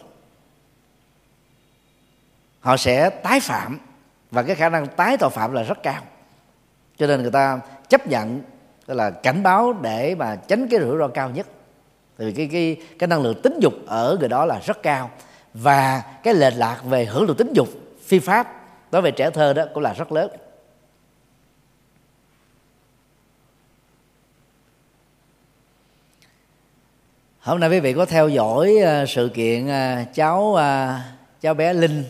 Họ 2.60 2.78
sẽ 2.78 3.10
tái 3.10 3.40
phạm 3.40 3.80
và 4.32 4.44
cái 4.44 4.56
khả 4.56 4.70
năng 4.70 4.88
tái 4.88 5.18
tội 5.18 5.30
phạm 5.30 5.54
là 5.54 5.64
rất 5.64 5.84
cao. 5.84 6.02
Cho 6.98 7.08
nên 7.08 7.22
người 7.22 7.32
ta 7.32 7.60
chấp 7.90 8.08
nhận 8.08 8.42
là 8.88 9.10
cảnh 9.10 9.44
báo 9.44 9.74
để 9.74 10.16
mà 10.16 10.36
tránh 10.36 10.68
cái 10.68 10.80
rủi 10.80 10.98
ro 10.98 11.08
cao 11.08 11.30
nhất 11.30 11.48
vì 12.26 12.34
cái 12.34 12.50
cái 12.52 12.78
cái 13.00 13.08
năng 13.08 13.22
lượng 13.22 13.42
tính 13.42 13.60
dục 13.60 13.74
ở 13.86 14.18
người 14.20 14.30
đó 14.30 14.46
là 14.46 14.60
rất 14.66 14.84
cao. 14.84 15.12
Và 15.54 16.04
cái 16.24 16.34
lệch 16.34 16.54
lạc 16.56 16.82
về 16.86 17.06
hưởng 17.06 17.28
thụ 17.28 17.34
tính 17.34 17.54
dục 17.54 17.70
phi 18.04 18.20
pháp 18.20 18.48
đối 18.92 19.02
với 19.02 19.12
trẻ 19.12 19.30
thơ 19.30 19.54
đó 19.54 19.66
cũng 19.74 19.84
là 19.84 19.94
rất 19.94 20.12
lớn. 20.12 20.32
Hôm 27.40 27.60
nay 27.60 27.70
quý 27.70 27.80
vị 27.80 27.94
có 27.94 28.06
theo 28.06 28.30
dõi 28.30 28.78
ờ, 28.78 29.06
sự 29.06 29.30
kiện 29.34 29.68
ờ, 29.68 30.04
cháu 30.14 30.56
ờ, 30.56 31.00
cháu 31.42 31.54
bé 31.54 31.74
linh 31.74 32.04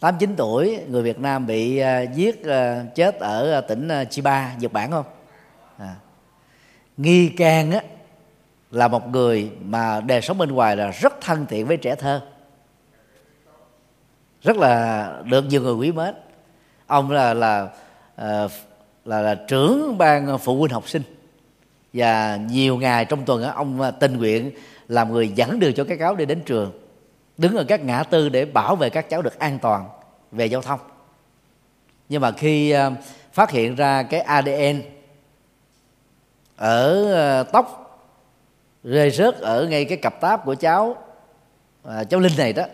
8 0.00 0.18
9 0.18 0.34
tuổi, 0.36 0.78
người 0.88 1.02
Việt 1.02 1.18
Nam 1.18 1.46
bị 1.46 1.82
giết 2.14 2.42
chết 2.94 3.20
ở 3.20 3.60
tỉnh 3.60 3.88
Chiba, 4.10 4.54
Nhật 4.58 4.72
Bản 4.72 4.90
không? 4.90 5.04
À. 5.78 5.94
nghi 6.96 7.28
can 7.28 7.70
á 7.72 7.80
là 8.70 8.88
một 8.88 9.08
người 9.08 9.50
mà 9.64 10.00
đời 10.00 10.22
sống 10.22 10.38
bên 10.38 10.52
ngoài 10.52 10.76
là 10.76 10.90
rất 10.90 11.20
thân 11.20 11.46
thiện 11.46 11.66
với 11.66 11.76
trẻ 11.76 11.94
thơ. 11.94 12.20
Rất 14.42 14.56
là 14.56 15.22
được 15.24 15.44
nhiều 15.44 15.62
người 15.62 15.74
quý 15.74 15.92
mến. 15.92 16.14
Ông 16.86 17.10
là 17.10 17.34
là 17.34 17.68
là, 18.16 18.48
là, 19.04 19.20
là 19.20 19.34
trưởng 19.34 19.98
ban 19.98 20.38
phụ 20.38 20.58
huynh 20.58 20.72
học 20.72 20.88
sinh. 20.88 21.02
Và 21.92 22.36
nhiều 22.36 22.76
ngày 22.76 23.04
trong 23.04 23.24
tuần 23.24 23.42
ông 23.42 23.80
ờ, 23.80 23.90
tình 23.90 24.16
nguyện 24.16 24.50
làm 24.88 25.12
người 25.12 25.28
dẫn 25.28 25.60
đường 25.60 25.74
cho 25.74 25.84
các 25.84 25.98
cháu 25.98 26.14
đi 26.14 26.26
đến 26.26 26.40
trường 26.46 26.72
đứng 27.38 27.56
ở 27.56 27.64
các 27.68 27.84
ngã 27.84 28.02
tư 28.02 28.28
để 28.28 28.44
bảo 28.44 28.76
vệ 28.76 28.90
các 28.90 29.10
cháu 29.10 29.22
được 29.22 29.38
an 29.38 29.58
toàn 29.58 29.88
về 30.32 30.46
giao 30.46 30.62
thông. 30.62 30.80
Nhưng 32.08 32.22
mà 32.22 32.32
khi 32.32 32.70
ờ, 32.70 32.92
phát 33.32 33.50
hiện 33.50 33.74
ra 33.74 34.02
cái 34.02 34.20
ADN 34.20 34.82
ở 36.56 37.42
tóc 37.52 37.80
rơi 38.84 39.10
rớt 39.10 39.34
ở 39.34 39.66
ngay 39.66 39.84
cái 39.84 39.98
cặp 39.98 40.20
táp 40.20 40.44
của 40.44 40.54
cháu 40.54 40.96
à, 41.84 42.04
cháu 42.04 42.20
linh 42.20 42.36
này 42.36 42.52
đó 42.52 42.64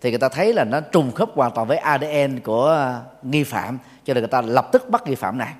thì 0.00 0.10
người 0.10 0.18
ta 0.18 0.28
thấy 0.28 0.52
là 0.52 0.64
nó 0.64 0.80
trùng 0.80 1.12
khớp 1.12 1.28
hoàn 1.34 1.52
toàn 1.54 1.68
với 1.68 1.76
ADN 1.76 2.40
của 2.44 2.70
à, 2.70 3.00
nghi 3.22 3.44
phạm 3.44 3.78
cho 4.04 4.14
nên 4.14 4.22
người 4.22 4.28
ta 4.28 4.40
lập 4.40 4.68
tức 4.72 4.88
bắt 4.90 5.06
nghi 5.06 5.14
phạm 5.14 5.38
này. 5.38 5.54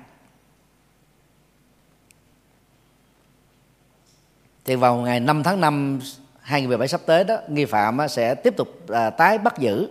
Thì 4.65 4.75
vào 4.75 4.95
ngày 4.95 5.19
5 5.19 5.43
tháng 5.43 5.61
5 5.61 5.99
2017 6.41 6.87
sắp 6.87 7.01
tới 7.05 7.23
đó 7.23 7.37
nghi 7.47 7.65
phạm 7.65 8.01
à, 8.01 8.07
sẽ 8.07 8.35
tiếp 8.35 8.53
tục 8.57 8.67
à, 8.87 9.09
tái 9.09 9.37
bắt 9.37 9.57
giữ 9.57 9.89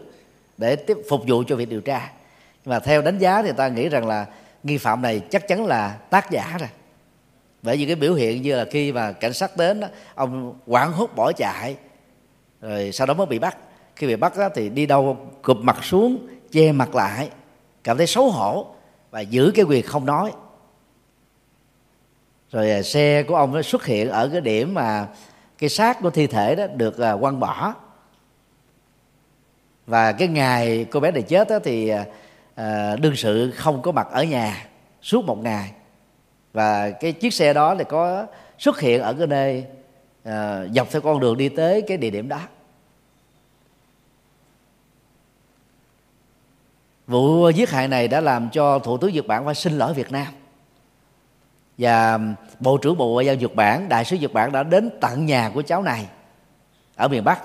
để 0.59 0.77
tiếp 0.77 0.97
phục 1.09 1.23
vụ 1.27 1.45
cho 1.49 1.57
việc 1.57 1.69
điều 1.69 1.81
tra. 1.81 2.11
Nhưng 2.65 2.71
mà 2.71 2.79
theo 2.79 3.03
đánh 3.03 3.19
giá 3.19 3.43
thì 3.43 3.53
ta 3.57 3.69
nghĩ 3.69 3.89
rằng 3.89 4.07
là 4.07 4.27
nghi 4.63 4.79
phạm 4.79 5.03
này 5.03 5.21
chắc 5.31 5.49
chắn 5.49 5.67
là 5.67 5.97
tác 6.11 6.31
giả 6.31 6.57
rồi 6.61 6.69
bởi 7.63 7.77
vì 7.77 7.87
cái 7.87 7.97
biểu 7.97 8.15
hiện 8.15 8.43
như 8.43 8.57
là 8.57 8.65
khi 8.65 8.93
mà 8.93 9.13
cảnh 9.13 9.33
sát 9.33 9.57
đến 9.57 9.81
đó, 9.81 9.89
ông 10.15 10.59
quảng 10.67 10.93
hốt 10.93 11.11
bỏ 11.17 11.33
chạy 11.33 11.77
rồi 12.61 12.93
sau 12.93 13.07
đó 13.07 13.15
mới 13.15 13.27
bị 13.27 13.39
bắt. 13.39 13.57
Khi 13.97 14.07
bị 14.07 14.17
bắt 14.17 14.37
đó, 14.37 14.49
thì 14.55 14.69
đi 14.69 14.87
đâu 14.87 15.31
cụp 15.43 15.57
mặt 15.61 15.85
xuống 15.85 16.27
che 16.53 16.73
mặt 16.73 16.95
lại 16.95 17.31
cảm 17.85 17.97
thấy 17.97 18.07
xấu 18.07 18.31
hổ 18.31 18.67
và 19.11 19.21
giữ 19.21 19.53
cái 19.55 19.65
quyền 19.65 19.87
không 19.87 20.07
nói. 20.07 20.33
Rồi 22.51 22.71
à, 22.71 22.83
xe 22.83 23.23
của 23.23 23.37
ông 23.37 23.55
nó 23.55 23.63
xuất 23.63 23.85
hiện 23.85 24.09
ở 24.09 24.29
cái 24.29 24.41
điểm 24.41 24.75
mà 24.75 25.07
cái 25.59 25.71
xác 25.71 26.01
của 26.01 26.11
thi 26.11 26.27
thể 26.27 26.55
đó 26.55 26.67
được 26.67 26.99
à, 26.99 27.17
quăng 27.21 27.41
bỏ. 27.41 27.75
Và 29.87 30.13
cái 30.13 30.29
ngày 30.29 30.87
cô 30.91 31.01
bé 31.01 31.11
này 31.11 31.23
chết 31.23 31.49
đó 31.49 31.59
thì 31.65 31.93
à, 32.55 32.97
đương 32.97 33.17
sự 33.17 33.51
không 33.57 33.83
có 33.83 33.93
mặt 33.93 34.07
ở 34.11 34.23
nhà 34.23 34.67
suốt 35.03 35.25
một 35.25 35.39
ngày 35.39 35.73
và 36.53 36.91
cái 36.91 37.13
chiếc 37.13 37.35
xe 37.35 37.53
đó 37.53 37.75
thì 37.79 37.85
có 37.89 38.27
xuất 38.59 38.81
hiện 38.81 39.03
ở 39.03 39.15
cái 39.15 39.27
nơi 39.27 39.65
à, 40.25 40.65
dọc 40.75 40.91
theo 40.91 41.03
con 41.03 41.21
đường 41.21 41.37
đi 41.37 41.49
tới 41.49 41.83
cái 41.83 41.97
địa 41.97 42.11
điểm 42.11 42.29
đó. 42.29 42.41
Vụ 47.07 47.51
giết 47.51 47.71
hại 47.71 47.89
này 47.89 48.09
đã 48.09 48.21
làm 48.21 48.51
cho 48.51 48.79
thủ 48.79 48.99
tướng 48.99 49.13
nhật 49.13 49.27
bản 49.27 49.45
phải 49.45 49.55
xin 49.55 49.73
lỗi 49.73 49.95
việt 49.95 50.13
nam. 50.13 50.27
Và 51.79 52.19
bộ 52.61 52.77
trưởng 52.77 52.97
bộ 52.97 53.13
ngoại 53.13 53.27
giao 53.27 53.35
nhật 53.35 53.55
bản 53.55 53.89
đại 53.89 54.05
sứ 54.05 54.17
nhật 54.17 54.33
bản 54.33 54.53
đã 54.53 54.63
đến 54.63 54.91
tận 55.01 55.27
nhà 55.27 55.51
của 55.55 55.63
cháu 55.63 55.83
này 55.83 56.07
ở 56.97 57.09
miền 57.09 57.25
bắc 57.25 57.43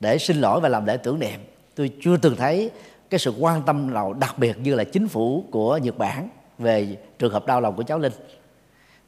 để 0.00 0.18
xin 0.18 0.40
lỗi 0.40 0.60
và 0.60 0.68
làm 0.68 0.86
lễ 0.86 0.96
tưởng 0.96 1.18
niệm. 1.18 1.40
Tôi 1.74 1.90
chưa 2.02 2.16
từng 2.16 2.36
thấy 2.36 2.70
cái 3.10 3.18
sự 3.18 3.34
quan 3.38 3.62
tâm 3.62 3.94
nào 3.94 4.12
đặc 4.12 4.38
biệt 4.38 4.58
như 4.58 4.74
là 4.74 4.84
chính 4.84 5.08
phủ 5.08 5.44
của 5.50 5.76
nhật 5.76 5.98
bản 5.98 6.28
về 6.58 6.96
trường 7.18 7.32
hợp 7.32 7.46
đau 7.46 7.60
lòng 7.60 7.76
của 7.76 7.82
cháu 7.82 7.98
linh. 7.98 8.12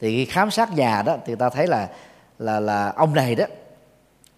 Thì 0.01 0.17
khi 0.17 0.25
khám 0.25 0.51
sát 0.51 0.73
nhà 0.73 1.03
đó 1.03 1.17
thì 1.27 1.35
ta 1.35 1.51
thấy 1.51 1.67
là 1.67 1.89
là 2.39 2.61
là 2.61 2.93
ông 2.97 3.15
này 3.15 3.35
đó 3.35 3.45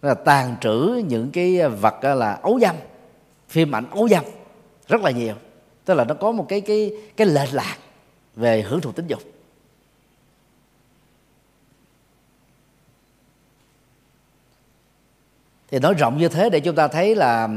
là 0.02 0.14
tàn 0.14 0.56
trữ 0.60 1.02
những 1.08 1.30
cái 1.30 1.68
vật 1.68 2.04
là 2.04 2.32
ấu 2.32 2.60
dâm 2.60 2.76
phim 3.48 3.74
ảnh 3.74 3.90
ấu 3.90 4.08
dâm 4.08 4.24
rất 4.88 5.00
là 5.00 5.10
nhiều. 5.10 5.34
Tức 5.84 5.94
là 5.94 6.04
nó 6.04 6.14
có 6.14 6.32
một 6.32 6.46
cái 6.48 6.60
cái 6.60 6.92
cái 7.16 7.26
lệch 7.26 7.54
lạc 7.54 7.76
về 8.36 8.62
hưởng 8.62 8.80
thụ 8.80 8.92
tính 8.92 9.06
dục. 9.06 9.20
Thì 15.70 15.78
nói 15.78 15.94
rộng 15.94 16.18
như 16.18 16.28
thế 16.28 16.50
để 16.50 16.60
chúng 16.60 16.74
ta 16.74 16.88
thấy 16.88 17.14
là 17.14 17.48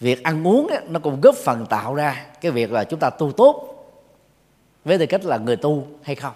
việc 0.00 0.22
ăn 0.22 0.46
uống 0.46 0.66
ấy, 0.66 0.80
nó 0.88 1.00
cũng 1.00 1.20
góp 1.20 1.34
phần 1.34 1.66
tạo 1.66 1.94
ra 1.94 2.26
cái 2.40 2.52
việc 2.52 2.72
là 2.72 2.84
chúng 2.84 3.00
ta 3.00 3.10
tu 3.10 3.32
tốt 3.32 3.69
với 4.84 4.98
tư 4.98 5.06
cách 5.06 5.24
là 5.24 5.38
người 5.38 5.56
tu 5.56 5.86
hay 6.02 6.14
không? 6.14 6.34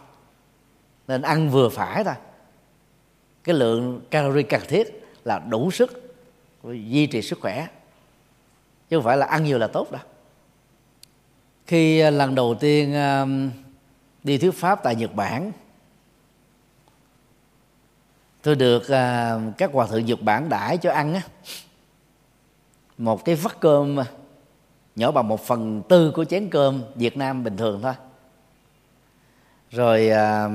Nên 1.09 1.23
ăn 1.23 1.51
vừa 1.51 1.69
phải 1.69 2.05
thôi. 2.05 2.15
Cái 3.45 3.55
lượng 3.55 4.01
calorie 4.11 4.43
cần 4.43 4.63
thiết 4.69 5.07
là 5.25 5.39
đủ 5.39 5.71
sức 5.71 6.17
duy 6.65 7.07
trì 7.07 7.23
sức 7.23 7.39
khỏe. 7.41 7.67
Chứ 8.89 8.97
không 8.97 9.05
phải 9.05 9.17
là 9.17 9.27
ăn 9.27 9.45
nhiều 9.45 9.59
là 9.59 9.67
tốt 9.67 9.93
đâu. 9.93 10.03
Khi 11.67 12.01
à, 12.01 12.11
lần 12.11 12.35
đầu 12.35 12.55
tiên 12.61 12.95
à, 12.95 13.27
đi 14.23 14.39
thuyết 14.39 14.55
pháp 14.55 14.81
tại 14.83 14.97
nhật 14.97 15.15
bản, 15.15 15.53
tôi 18.43 18.55
được 18.55 18.89
à, 18.89 19.39
các 19.59 19.71
hòa 19.73 19.87
thượng 19.87 20.05
nhật 20.05 20.23
bản 20.23 20.49
đãi 20.49 20.79
cho 20.79 20.93
ăn 20.93 21.15
á. 21.15 21.23
Một 22.99 23.25
cái 23.25 23.35
vắt 23.35 23.61
cơm 23.61 23.99
nhỏ 24.97 25.11
bằng 25.11 25.29
một 25.29 25.47
phần 25.47 25.83
tư 25.89 26.11
của 26.11 26.25
chén 26.25 26.51
cơm 26.51 26.83
việt 26.95 27.17
nam 27.17 27.45
bình 27.45 27.57
thường 27.57 27.81
thôi 27.83 27.95
rồi 29.75 30.09
à, 30.09 30.49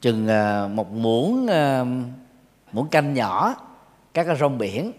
chừng 0.00 0.28
à, 0.28 0.68
một 0.68 0.92
muỗng 0.92 1.46
à, 1.46 1.84
muỗng 2.72 2.88
canh 2.88 3.14
nhỏ 3.14 3.54
các 4.14 4.24
cái 4.24 4.36
rong 4.36 4.58
biển 4.58 4.92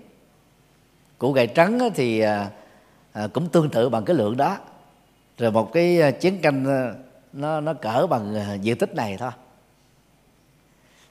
củ 1.18 1.32
gậy 1.32 1.48
trắng 1.48 1.80
thì 1.96 2.20
à, 2.20 2.50
à, 3.12 3.28
cũng 3.34 3.50
tương 3.50 3.70
tự 3.70 3.90
bằng 3.90 4.06
cái 4.06 4.16
lượng 4.16 4.38
đó. 4.38 4.58
Rồi 5.38 5.52
một 5.52 5.74
cái 5.74 6.02
à, 6.02 6.12
chén 6.12 6.42
canh 6.42 6.66
à, 6.66 6.94
nó 7.34 7.62
nó 7.62 7.74
cỡ 7.74 8.08
bằng 8.10 8.36
à, 8.36 8.54
diện 8.54 8.78
tích 8.78 8.96
này 8.96 9.18
thôi. 9.18 9.32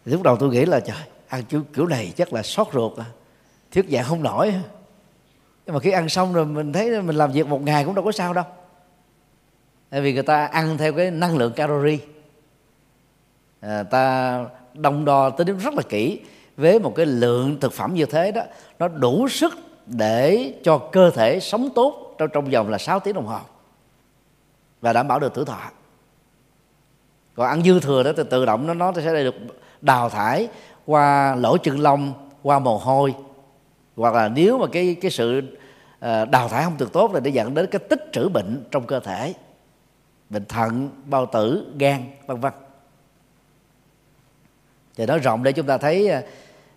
Lúc 0.04 0.22
đầu 0.22 0.36
tôi 0.36 0.50
nghĩ 0.50 0.64
là 0.64 0.80
trời 0.80 0.96
ăn 1.28 1.44
kiểu, 1.44 1.62
kiểu 1.74 1.86
này 1.86 2.12
chắc 2.16 2.32
là 2.32 2.42
sót 2.42 2.68
ruột 2.72 2.98
à. 2.98 3.04
Thuyết 3.72 3.86
dạng 3.88 4.04
không 4.04 4.22
nổi. 4.22 4.54
Nhưng 5.66 5.74
mà 5.74 5.80
khi 5.80 5.90
ăn 5.90 6.08
xong 6.08 6.34
rồi 6.34 6.46
mình 6.46 6.72
thấy 6.72 7.02
mình 7.02 7.16
làm 7.16 7.32
việc 7.32 7.46
một 7.46 7.62
ngày 7.62 7.84
cũng 7.84 7.94
đâu 7.94 8.04
có 8.04 8.12
sao 8.12 8.32
đâu. 8.32 8.44
Tại 9.90 10.00
vì 10.00 10.12
người 10.12 10.22
ta 10.22 10.46
ăn 10.46 10.78
theo 10.78 10.92
cái 10.92 11.10
năng 11.10 11.36
lượng 11.36 11.52
calorie. 11.52 11.98
Ờ, 13.64 13.82
ta 13.82 14.44
đông 14.74 15.04
đo 15.04 15.30
tính 15.30 15.58
rất 15.58 15.74
là 15.74 15.82
kỹ 15.88 16.20
với 16.56 16.78
một 16.78 16.92
cái 16.96 17.06
lượng 17.06 17.60
thực 17.60 17.72
phẩm 17.72 17.94
như 17.94 18.06
thế 18.06 18.32
đó. 18.32 18.42
Nó 18.78 18.88
đủ 18.88 19.28
sức 19.28 19.54
để 19.86 20.52
cho 20.62 20.78
cơ 20.78 21.10
thể 21.10 21.40
sống 21.40 21.68
tốt 21.74 22.14
trong 22.18 22.28
trong 22.32 22.50
vòng 22.50 22.68
là 22.68 22.78
6 22.78 23.00
tiếng 23.00 23.14
đồng 23.14 23.26
hồ. 23.26 23.38
Và 24.80 24.92
đảm 24.92 25.08
bảo 25.08 25.20
được 25.20 25.34
tuổi 25.34 25.44
thọ. 25.44 25.58
Còn 27.34 27.46
ăn 27.46 27.62
dư 27.62 27.80
thừa 27.80 28.02
đó, 28.02 28.10
thì 28.16 28.22
tự 28.30 28.46
động 28.46 28.66
nó 28.66 28.74
nó 28.74 28.92
sẽ 28.92 29.24
được 29.24 29.34
đào 29.80 30.08
thải 30.10 30.48
qua 30.86 31.34
lỗ 31.34 31.56
chân 31.56 31.80
lông, 31.80 32.12
qua 32.42 32.58
mồ 32.58 32.78
hôi. 32.78 33.14
Hoặc 33.96 34.14
là 34.14 34.28
nếu 34.28 34.58
mà 34.58 34.66
cái 34.72 34.96
cái 35.00 35.10
sự 35.10 35.42
ờ, 36.00 36.24
đào 36.24 36.48
thải 36.48 36.64
không 36.64 36.78
được 36.78 36.92
tốt 36.92 37.10
thì 37.14 37.20
để 37.22 37.30
dẫn 37.30 37.54
đến 37.54 37.66
cái 37.70 37.78
tích 37.78 38.00
trữ 38.12 38.28
bệnh 38.28 38.64
trong 38.70 38.86
cơ 38.86 39.00
thể. 39.00 39.34
Bệnh 40.30 40.44
thận, 40.44 40.88
bao 41.04 41.26
tử, 41.26 41.66
gan, 41.78 42.02
vân 42.26 42.40
vân 42.40 42.52
thì 44.96 45.06
nói 45.06 45.18
rộng 45.18 45.42
để 45.42 45.52
chúng 45.52 45.66
ta 45.66 45.78
thấy 45.78 46.08
à, 46.08 46.22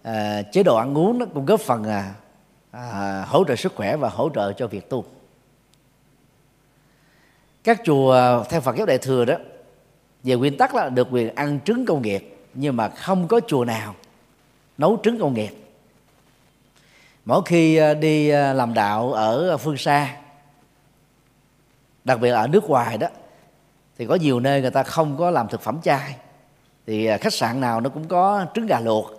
à, 0.04 0.42
chế 0.42 0.64
độ 0.64 0.76
ăn 0.76 0.98
uống 0.98 1.20
nó 1.20 1.26
cũng 1.34 1.46
góp 1.46 1.60
phần 1.60 1.84
à, 1.84 2.14
à, 2.72 3.26
hỗ 3.28 3.44
trợ 3.44 3.56
sức 3.56 3.76
khỏe 3.76 3.96
và 3.96 4.10
hỗ 4.10 4.30
trợ 4.36 4.54
cho 4.54 4.68
việc 4.68 4.90
tu. 4.90 5.06
Các 7.64 7.82
chùa 7.84 8.12
à, 8.14 8.44
theo 8.50 8.62
Phật 8.62 8.76
giáo 8.76 8.86
Đại 8.86 8.98
thừa 8.98 9.26
đó 9.26 9.36
về 10.24 10.36
nguyên 10.36 10.58
tắc 10.58 10.76
là 10.76 10.90
được 10.90 11.08
quyền 11.12 11.36
ăn 11.36 11.60
trứng 11.66 11.86
công 11.86 12.02
nghiệp 12.02 12.38
nhưng 12.54 12.76
mà 12.76 12.90
không 12.90 13.28
có 13.28 13.40
chùa 13.48 13.66
nào 13.66 13.96
nấu 14.78 14.98
trứng 15.04 15.20
công 15.20 15.34
nghiệp. 15.34 15.56
Mỗi 17.26 17.42
khi 17.46 17.76
à, 17.78 17.94
đi 17.94 18.28
làm 18.32 18.74
đạo 18.74 19.14
ở 19.14 19.58
phương 19.58 19.78
xa 19.78 20.18
đặc 22.04 22.20
biệt 22.20 22.32
là 22.32 22.42
ở 22.42 22.48
nước 22.48 22.64
ngoài 22.64 22.98
đó 22.98 23.08
thì 23.98 24.06
có 24.06 24.16
nhiều 24.16 24.40
nơi 24.40 24.62
người 24.62 24.72
ta 24.72 24.84
không 24.84 25.18
có 25.18 25.32
làm 25.32 25.48
thực 25.48 25.62
phẩm 25.62 25.82
chay 25.84 26.16
thì 26.88 27.06
à, 27.06 27.18
khách 27.18 27.34
sạn 27.34 27.62
nào 27.62 27.82
nó 27.82 27.90
cũng 27.90 28.08
có 28.08 28.46
trứng 28.54 28.66
gà 28.66 28.80
luộc. 28.80 29.12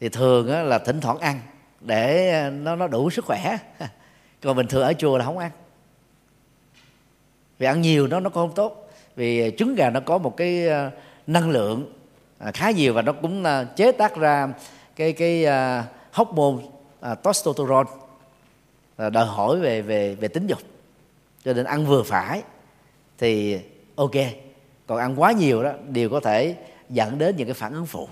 Thì 0.00 0.08
thường 0.08 0.48
là 0.68 0.78
thỉnh 0.78 1.00
thoảng 1.00 1.18
ăn 1.18 1.40
để 1.80 2.30
à, 2.30 2.50
nó 2.50 2.76
nó 2.76 2.86
đủ 2.86 3.10
sức 3.10 3.24
khỏe. 3.24 3.58
Còn 4.42 4.56
bình 4.56 4.66
thường 4.66 4.82
ở 4.82 4.92
chùa 4.92 5.18
là 5.18 5.24
không 5.24 5.38
ăn. 5.38 5.50
Vì 7.58 7.66
ăn 7.66 7.80
nhiều 7.80 8.06
nó 8.06 8.20
nó 8.20 8.30
không 8.30 8.54
tốt. 8.54 8.90
Vì 9.16 9.52
trứng 9.58 9.74
gà 9.74 9.90
nó 9.90 10.00
có 10.00 10.18
một 10.18 10.36
cái 10.36 10.68
à, 10.68 10.90
năng 11.26 11.50
lượng 11.50 11.92
khá 12.54 12.70
nhiều 12.70 12.94
và 12.94 13.02
nó 13.02 13.12
cũng 13.12 13.44
chế 13.76 13.92
tác 13.92 14.16
ra 14.16 14.48
cái 14.96 15.12
cái 15.12 15.46
hóc 16.12 16.32
môn 16.32 16.58
testosterone. 17.22 17.90
Đòi 18.98 19.26
hỏi 19.26 19.60
về 19.60 19.82
về 19.82 20.14
về 20.14 20.28
tính 20.28 20.46
dục. 20.46 20.58
Cho 21.44 21.52
nên 21.52 21.64
ăn 21.64 21.86
vừa 21.86 22.02
phải 22.02 22.42
thì 23.18 23.58
ok 23.96 24.14
còn 24.88 24.98
ăn 24.98 25.20
quá 25.20 25.32
nhiều 25.32 25.62
đó 25.62 25.72
đều 25.88 26.10
có 26.10 26.20
thể 26.20 26.56
dẫn 26.90 27.18
đến 27.18 27.36
những 27.36 27.46
cái 27.46 27.54
phản 27.54 27.72
ứng 27.72 27.86
phụ 27.86 28.08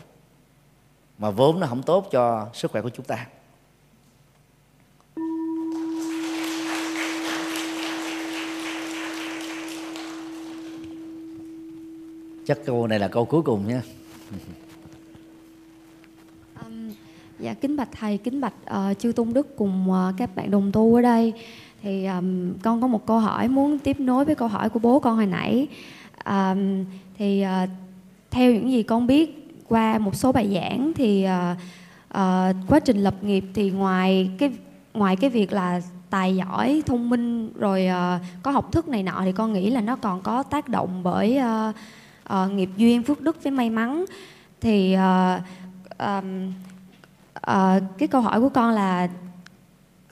mà 1.19 1.31
vốn 1.31 1.61
nó 1.61 1.67
không 1.67 1.83
tốt 1.83 2.09
cho 2.11 2.49
sức 2.55 2.71
khỏe 2.71 2.83
của 2.83 2.91
chúng 2.91 3.05
ta. 3.05 3.27
Chắc 12.47 12.59
câu 12.65 12.87
này 12.87 12.99
là 12.99 13.09
câu 13.09 13.25
cuối 13.25 13.43
cùng 13.43 13.69
nhé 13.69 13.81
um, 16.65 16.91
dạ 17.39 17.55
kính 17.55 17.77
bạch 17.77 17.89
thầy 17.93 18.19
kính 18.19 18.41
bạch 18.41 18.55
uh, 18.65 18.99
chư 18.99 19.13
tôn 19.13 19.33
đức 19.33 19.57
cùng 19.57 19.91
uh, 19.91 20.15
các 20.19 20.37
bạn 20.37 20.51
đồng 20.51 20.73
tu 20.73 20.95
ở 20.95 21.03
đây. 21.03 21.33
Thì 21.83 22.07
um, 22.07 22.55
con 22.63 22.81
có 22.81 22.87
một 22.87 23.07
câu 23.07 23.19
hỏi 23.19 23.49
muốn 23.49 23.79
tiếp 23.79 24.01
nối 24.01 24.25
với 24.25 24.35
câu 24.35 24.49
hỏi 24.49 24.69
của 24.69 24.79
bố 24.79 25.01
con 25.01 25.17
hồi 25.17 25.27
nãy 25.27 25.69
à, 26.27 26.57
thì 27.19 27.41
à, 27.41 27.67
theo 28.31 28.53
những 28.53 28.71
gì 28.71 28.83
con 28.83 29.07
biết 29.07 29.49
qua 29.69 29.99
một 29.99 30.17
số 30.17 30.33
bài 30.33 30.51
giảng 30.55 30.93
thì 30.95 31.23
à, 31.23 31.57
à, 32.09 32.53
quá 32.69 32.81
trình 32.81 32.97
lập 32.97 33.15
nghiệp 33.25 33.45
thì 33.55 33.71
ngoài 33.71 34.31
cái 34.39 34.51
ngoài 34.95 35.17
cái 35.17 35.31
việc 35.31 35.53
là 35.53 35.81
tài 36.11 36.37
giỏi 36.37 36.83
thông 36.87 37.11
minh 37.11 37.53
rồi 37.59 37.89
uh, 37.91 38.43
có 38.43 38.51
học 38.51 38.73
thức 38.73 38.89
này 38.89 39.03
nọ 39.03 39.23
thì 39.25 39.33
con 39.33 39.53
nghĩ 39.53 39.71
là 39.71 39.81
nó 39.81 39.97
còn 39.97 40.23
có 40.23 40.43
tác 40.43 40.69
động 40.69 41.03
bởi 41.03 41.39
uh, 41.39 41.75
uh, 42.35 42.53
nghiệp 42.53 42.71
duyên 42.77 43.03
phước 43.03 43.21
đức 43.21 43.43
với 43.43 43.51
may 43.51 43.71
mắn. 43.71 44.05
Thì 44.61 44.97
uh, 44.97 45.43
um, 45.99 46.53
uh, 47.37 47.83
cái 47.99 48.09
câu 48.09 48.21
hỏi 48.21 48.41
của 48.41 48.49
con 48.49 48.71
là 48.71 49.09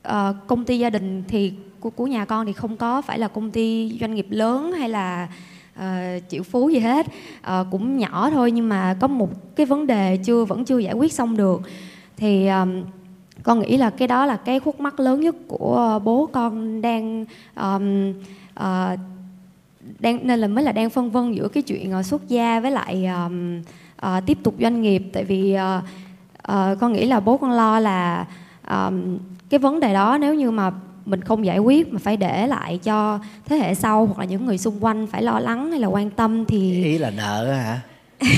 uh, 0.09 0.37
công 0.47 0.65
ty 0.65 0.79
gia 0.79 0.91
đình 0.91 1.25
thì 1.29 1.53
của, 1.81 1.91
của 1.91 2.07
nhà 2.07 2.25
con 2.25 2.47
thì 2.47 2.53
không 2.53 2.77
có 2.77 3.03
phải 3.03 3.19
là 3.19 3.29
công 3.29 3.51
ty 3.51 3.99
doanh 4.01 4.15
nghiệp 4.15 4.27
lớn 4.31 4.73
hay 4.73 4.89
là 4.89 5.29
Ờ, 5.77 6.17
uh, 6.17 6.23
triệu 6.29 6.43
phú 6.43 6.69
gì 6.69 6.79
hết. 6.79 7.07
Uh, 7.41 7.67
cũng 7.71 7.99
nhỏ 7.99 8.31
thôi 8.31 8.51
nhưng 8.51 8.69
mà 8.69 8.97
có 9.01 9.07
một 9.07 9.57
cái 9.57 9.67
vấn 9.67 9.87
đề 9.87 10.17
chưa 10.17 10.45
vẫn 10.45 10.65
chưa 10.65 10.79
giải 10.79 10.95
quyết 10.95 11.13
xong 11.13 11.37
được. 11.37 11.63
Thì 12.17 12.49
um, 12.49 12.83
con 13.43 13.61
nghĩ 13.61 13.77
là 13.77 13.91
cái 13.91 14.09
đó 14.09 14.27
là 14.27 14.37
cái 14.37 14.61
khúc 14.61 14.81
mắc 14.81 15.01
lớn 15.01 15.21
nhất 15.21 15.35
của 15.49 16.01
bố 16.05 16.29
con 16.33 16.83
đang 16.83 17.25
um, 17.57 18.11
uh, 18.61 18.99
đang 19.99 20.19
nên 20.23 20.41
là 20.41 20.49
mới 20.49 20.65
là 20.65 20.73
đang 20.73 20.91
phân 20.91 21.11
vân 21.11 21.33
giữa 21.33 21.49
cái 21.49 21.63
chuyện 21.63 21.99
uh, 21.99 22.07
xuất 22.07 22.29
gia 22.29 22.61
với 22.61 22.71
lại 22.71 23.07
um, 23.07 23.61
uh, 24.07 24.27
tiếp 24.27 24.39
tục 24.43 24.55
doanh 24.61 24.83
nghiệp. 24.83 25.03
Tại 25.13 25.25
vì 25.25 25.57
uh, 25.57 25.85
uh, 26.53 26.81
con 26.81 26.93
nghĩ 26.93 27.07
là 27.07 27.21
bố 27.21 27.37
con 27.37 27.51
lo 27.51 27.81
là 27.81 28.27
um, 28.69 29.19
cái 29.51 29.59
vấn 29.59 29.81
đề 29.81 29.95
đó 29.95 30.19
nếu 30.21 30.35
như 30.35 30.51
mà 30.51 30.73
mình 31.07 31.21
không 31.21 31.47
giải 31.47 31.59
quyết 31.59 31.93
mà 31.93 31.99
phải 31.99 32.17
để 32.17 32.47
lại 32.47 32.79
cho 32.79 33.19
thế 33.45 33.57
hệ 33.57 33.75
sau 33.75 34.07
hoặc 34.07 34.19
là 34.19 34.25
những 34.25 34.47
người 34.47 34.59
xung 34.59 34.85
quanh 34.85 35.07
phải 35.07 35.23
lo 35.23 35.39
lắng 35.39 35.71
hay 35.71 35.81
là 35.81 35.89
quan 35.89 36.11
tâm 36.11 36.45
thì 36.45 36.85
ý 36.85 36.99
là 36.99 37.11
nợ 37.11 37.53
hả? 37.53 37.81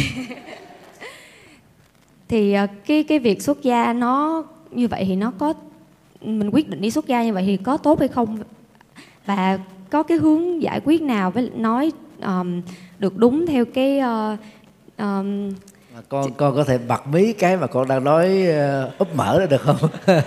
Thì 2.29 2.53
ờ, 2.53 2.67
cái 2.87 3.03
cái 3.03 3.19
việc 3.19 3.43
xuất 3.43 3.63
gia 3.63 3.93
nó 3.93 4.45
như 4.71 4.89
vậy 4.89 5.05
thì 5.05 5.17
nó 5.17 5.33
có 5.39 5.55
mình 6.21 6.51
quyết 6.51 6.69
định 6.69 6.81
đi 6.81 6.91
xuất 6.91 7.07
gia 7.07 7.25
như 7.25 7.33
vậy 7.33 7.45
thì 7.47 7.57
có 7.57 7.77
tốt 7.77 7.99
hay 7.99 8.09
không? 8.09 8.39
Và 9.27 9.59
có 9.91 10.03
cái 10.03 10.19
hướng 10.19 10.63
giải 10.63 10.81
quyết 10.85 11.03
nào 11.03 11.31
với 11.31 11.51
nói 11.55 11.93
um, 12.23 12.63
được 12.99 13.17
đúng 13.17 13.47
theo 13.47 13.65
cái 13.65 14.01
uh, 14.01 14.39
um, 14.99 15.51
con 16.09 16.33
con 16.33 16.55
có 16.57 16.65
thể 16.65 16.79
bật 16.79 17.07
mí 17.07 17.33
cái 17.33 17.57
mà 17.57 17.67
con 17.67 17.89
đang 17.89 18.05
nói 18.05 18.47
uh, 18.87 18.99
úp 18.99 19.17
mở 19.17 19.39
ra 19.41 19.47
được 19.47 19.61
không? 19.61 19.77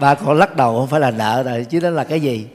Ba 0.00 0.14
con 0.14 0.38
lắc 0.38 0.56
đầu 0.56 0.78
không 0.78 0.88
phải 0.88 1.00
là 1.00 1.10
nợ 1.10 1.42
rồi 1.42 1.64
chứ 1.64 1.80
đó 1.80 1.90
là 1.90 2.04
cái 2.04 2.20
gì? 2.20 2.46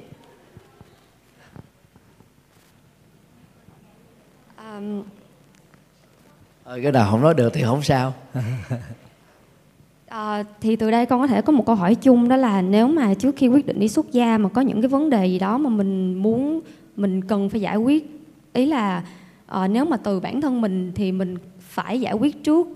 Um... 4.57 5.03
Ờ, 6.63 6.79
cái 6.83 6.91
nào 6.91 7.11
không 7.11 7.21
nói 7.21 7.33
được 7.33 7.53
thì 7.53 7.63
không 7.63 7.83
sao. 7.83 8.13
À, 10.07 10.43
thì 10.61 10.75
từ 10.75 10.91
đây 10.91 11.05
con 11.05 11.21
có 11.21 11.27
thể 11.27 11.41
có 11.41 11.53
một 11.53 11.65
câu 11.65 11.75
hỏi 11.75 11.95
chung 11.95 12.29
đó 12.29 12.35
là 12.35 12.61
nếu 12.61 12.87
mà 12.87 13.13
trước 13.13 13.35
khi 13.37 13.47
quyết 13.47 13.65
định 13.65 13.79
đi 13.79 13.87
xuất 13.89 14.11
gia 14.11 14.37
mà 14.37 14.49
có 14.49 14.61
những 14.61 14.81
cái 14.81 14.89
vấn 14.89 15.09
đề 15.09 15.25
gì 15.25 15.39
đó 15.39 15.57
mà 15.57 15.69
mình 15.69 16.13
muốn 16.13 16.61
mình 16.95 17.21
cần 17.21 17.49
phải 17.49 17.61
giải 17.61 17.77
quyết 17.77 18.21
ý 18.53 18.65
là 18.65 19.03
à, 19.45 19.67
nếu 19.67 19.85
mà 19.85 19.97
từ 19.97 20.19
bản 20.19 20.41
thân 20.41 20.61
mình 20.61 20.91
thì 20.95 21.11
mình 21.11 21.37
phải 21.77 22.01
giải 22.01 22.13
quyết 22.13 22.43
trước 22.43 22.67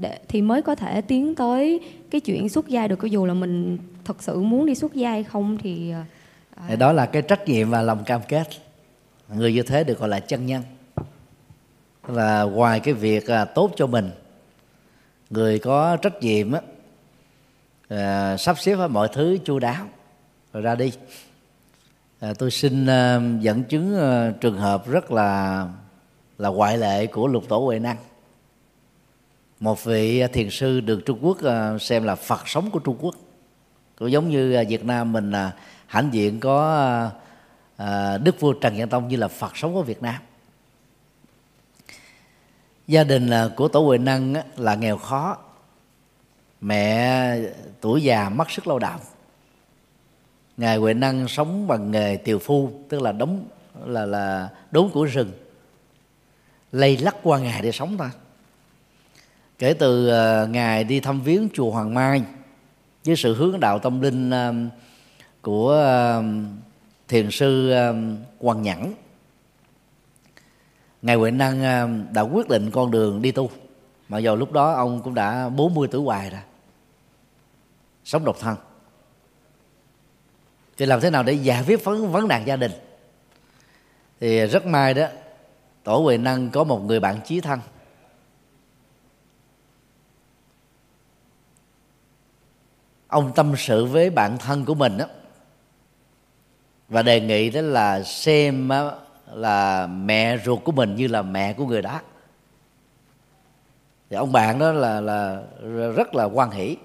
để 0.00 0.18
thì 0.28 0.42
mới 0.42 0.62
có 0.62 0.74
thể 0.74 1.00
tiến 1.00 1.34
tới 1.34 1.80
cái 2.10 2.20
chuyện 2.20 2.48
xuất 2.48 2.68
gia 2.68 2.88
được. 2.88 3.02
Dù 3.02 3.26
là 3.26 3.34
mình 3.34 3.78
thật 4.04 4.22
sự 4.22 4.40
muốn 4.40 4.66
đi 4.66 4.74
xuất 4.74 4.94
gia 4.94 5.10
hay 5.10 5.24
không 5.24 5.58
thì 5.58 5.92
à... 6.68 6.76
đó 6.76 6.92
là 6.92 7.06
cái 7.06 7.22
trách 7.22 7.48
nhiệm 7.48 7.70
và 7.70 7.82
lòng 7.82 8.04
cam 8.04 8.20
kết. 8.28 8.48
Người 9.34 9.52
như 9.52 9.62
thế 9.62 9.84
được 9.84 9.98
gọi 9.98 10.08
là 10.08 10.20
chân 10.20 10.46
nhân. 10.46 10.62
Là 12.08 12.42
ngoài 12.42 12.80
cái 12.80 12.94
việc 12.94 13.26
à, 13.26 13.44
tốt 13.44 13.70
cho 13.76 13.86
mình 13.86 14.10
người 15.30 15.58
có 15.58 15.96
trách 15.96 16.20
nhiệm 16.20 16.52
á, 16.52 16.60
à, 17.88 18.36
sắp 18.36 18.58
xếp 18.58 18.76
mọi 18.90 19.08
thứ 19.12 19.38
chu 19.44 19.58
đáo 19.58 19.86
rồi 20.52 20.62
ra 20.62 20.74
đi. 20.74 20.92
À, 22.20 22.32
tôi 22.38 22.50
xin 22.50 22.86
à, 22.86 23.20
dẫn 23.40 23.64
chứng 23.64 23.98
à, 23.98 24.32
trường 24.40 24.58
hợp 24.58 24.88
rất 24.88 25.12
là 25.12 25.68
là 26.38 26.48
ngoại 26.48 26.78
lệ 26.78 27.06
của 27.06 27.26
lục 27.26 27.44
tổ 27.48 27.58
huệ 27.58 27.78
năng 27.78 27.96
một 29.60 29.84
vị 29.84 30.20
à, 30.20 30.28
thiền 30.32 30.50
sư 30.50 30.80
được 30.80 31.00
Trung 31.06 31.18
Quốc 31.22 31.42
à, 31.42 31.78
xem 31.78 32.04
là 32.04 32.14
Phật 32.14 32.48
sống 32.48 32.70
của 32.70 32.78
Trung 32.78 32.96
Quốc. 33.00 33.14
Cũng 33.98 34.10
giống 34.10 34.30
như 34.30 34.54
à, 34.54 34.62
Việt 34.68 34.84
Nam 34.84 35.12
mình 35.12 35.30
là 35.30 35.52
hãnh 35.86 36.08
diện 36.12 36.40
có 36.40 37.10
Đức 38.22 38.40
vua 38.40 38.52
Trần 38.52 38.76
Nhân 38.76 38.88
Tông 38.88 39.08
như 39.08 39.16
là 39.16 39.28
Phật 39.28 39.56
sống 39.56 39.74
của 39.74 39.82
Việt 39.82 40.02
Nam. 40.02 40.22
Gia 42.86 43.04
đình 43.04 43.30
của 43.56 43.68
tổ 43.68 43.80
Huệ 43.80 43.98
Năng 43.98 44.34
là 44.56 44.74
nghèo 44.74 44.96
khó. 44.96 45.36
Mẹ 46.60 47.38
tuổi 47.80 48.02
già 48.02 48.28
mất 48.28 48.50
sức 48.50 48.66
lao 48.66 48.78
động 48.78 49.00
ngài 50.56 50.76
Huệ 50.76 50.94
Năng 50.94 51.28
sống 51.28 51.66
bằng 51.66 51.90
nghề 51.90 52.16
tiều 52.16 52.38
phu, 52.38 52.70
tức 52.88 53.02
là 53.02 53.12
đóng, 53.12 53.44
là 53.84 54.06
là 54.06 54.48
đốn 54.70 54.90
của 54.92 55.04
rừng. 55.04 55.32
Lây 56.72 56.96
lắc 56.96 57.16
qua 57.22 57.38
ngày 57.38 57.62
để 57.62 57.72
sống 57.72 57.98
thôi 57.98 58.08
kể 59.58 59.74
từ 59.74 60.10
uh, 60.44 60.86
đi 60.88 61.00
thăm 61.00 61.20
viếng 61.20 61.48
chùa 61.54 61.70
Hoàng 61.70 61.94
Mai 61.94 62.22
với 63.04 63.16
sự 63.16 63.34
hướng 63.34 63.60
đạo 63.60 63.78
tâm 63.78 64.00
linh 64.00 64.30
uh, 64.30 64.72
của 65.42 65.84
uh, 66.18 66.24
thiền 67.08 67.30
sư 67.30 67.72
uh, 67.72 67.96
Hoàng 68.40 68.62
Nhẫn 68.62 68.94
ngài 71.02 71.16
Huệ 71.16 71.30
Năng 71.30 72.06
đã 72.12 72.22
quyết 72.22 72.48
định 72.48 72.70
con 72.70 72.90
đường 72.90 73.22
đi 73.22 73.32
tu. 73.32 73.50
Mặc 74.08 74.18
dù 74.18 74.36
lúc 74.36 74.52
đó 74.52 74.72
ông 74.72 75.02
cũng 75.02 75.14
đã 75.14 75.48
40 75.48 75.88
tuổi 75.90 76.02
hoài 76.02 76.30
rồi 76.30 76.40
sống 78.04 78.24
độc 78.24 78.36
thân. 78.40 78.56
Thì 80.76 80.86
làm 80.86 81.00
thế 81.00 81.10
nào 81.10 81.22
để 81.22 81.32
giải 81.32 81.64
quyết 81.66 81.84
vấn 81.84 82.12
vấn 82.12 82.28
nạn 82.28 82.46
gia 82.46 82.56
đình? 82.56 82.72
Thì 84.20 84.46
rất 84.46 84.66
may 84.66 84.94
đó 84.94 85.06
tổ 85.84 85.98
huệ 85.98 86.18
năng 86.18 86.50
có 86.50 86.64
một 86.64 86.78
người 86.78 87.00
bạn 87.00 87.20
chí 87.24 87.40
thân. 87.40 87.60
Ông 93.16 93.32
tâm 93.34 93.54
sự 93.56 93.84
với 93.84 94.10
bạn 94.10 94.38
thân 94.38 94.64
của 94.64 94.74
mình 94.74 94.98
đó 94.98 95.04
và 96.88 97.02
đề 97.02 97.20
nghị 97.20 97.50
đó 97.50 97.60
là 97.60 98.02
xem 98.02 98.70
là 99.32 99.86
mẹ 99.86 100.38
ruột 100.44 100.58
của 100.64 100.72
mình 100.72 100.96
như 100.96 101.06
là 101.06 101.22
mẹ 101.22 101.52
của 101.52 101.66
người 101.66 101.82
đó. 101.82 102.00
Thì 104.10 104.16
ông 104.16 104.32
bạn 104.32 104.58
đó 104.58 104.72
là 104.72 105.00
là 105.00 105.42
rất 105.96 106.14
là 106.14 106.24
quan 106.24 106.50
hỷ. 106.50 106.76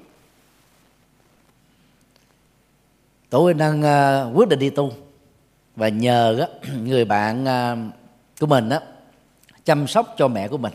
Tổ 3.30 3.53
đang 3.53 3.82
năng 3.82 4.27
uh, 4.30 4.38
quyết 4.38 4.50
định 4.50 4.60
đi 4.60 4.69
tu 4.69 4.92
và 5.76 5.90
nhờ 5.90 6.48
người 6.84 7.06
bạn 7.06 7.43
uh, 7.43 7.93
của 8.40 8.48
mình 8.48 8.69
đó 8.69 8.80
chăm 9.66 9.88
sóc 9.88 10.14
cho 10.18 10.27
mẹ 10.27 10.48
của 10.48 10.58
mình 10.58 10.74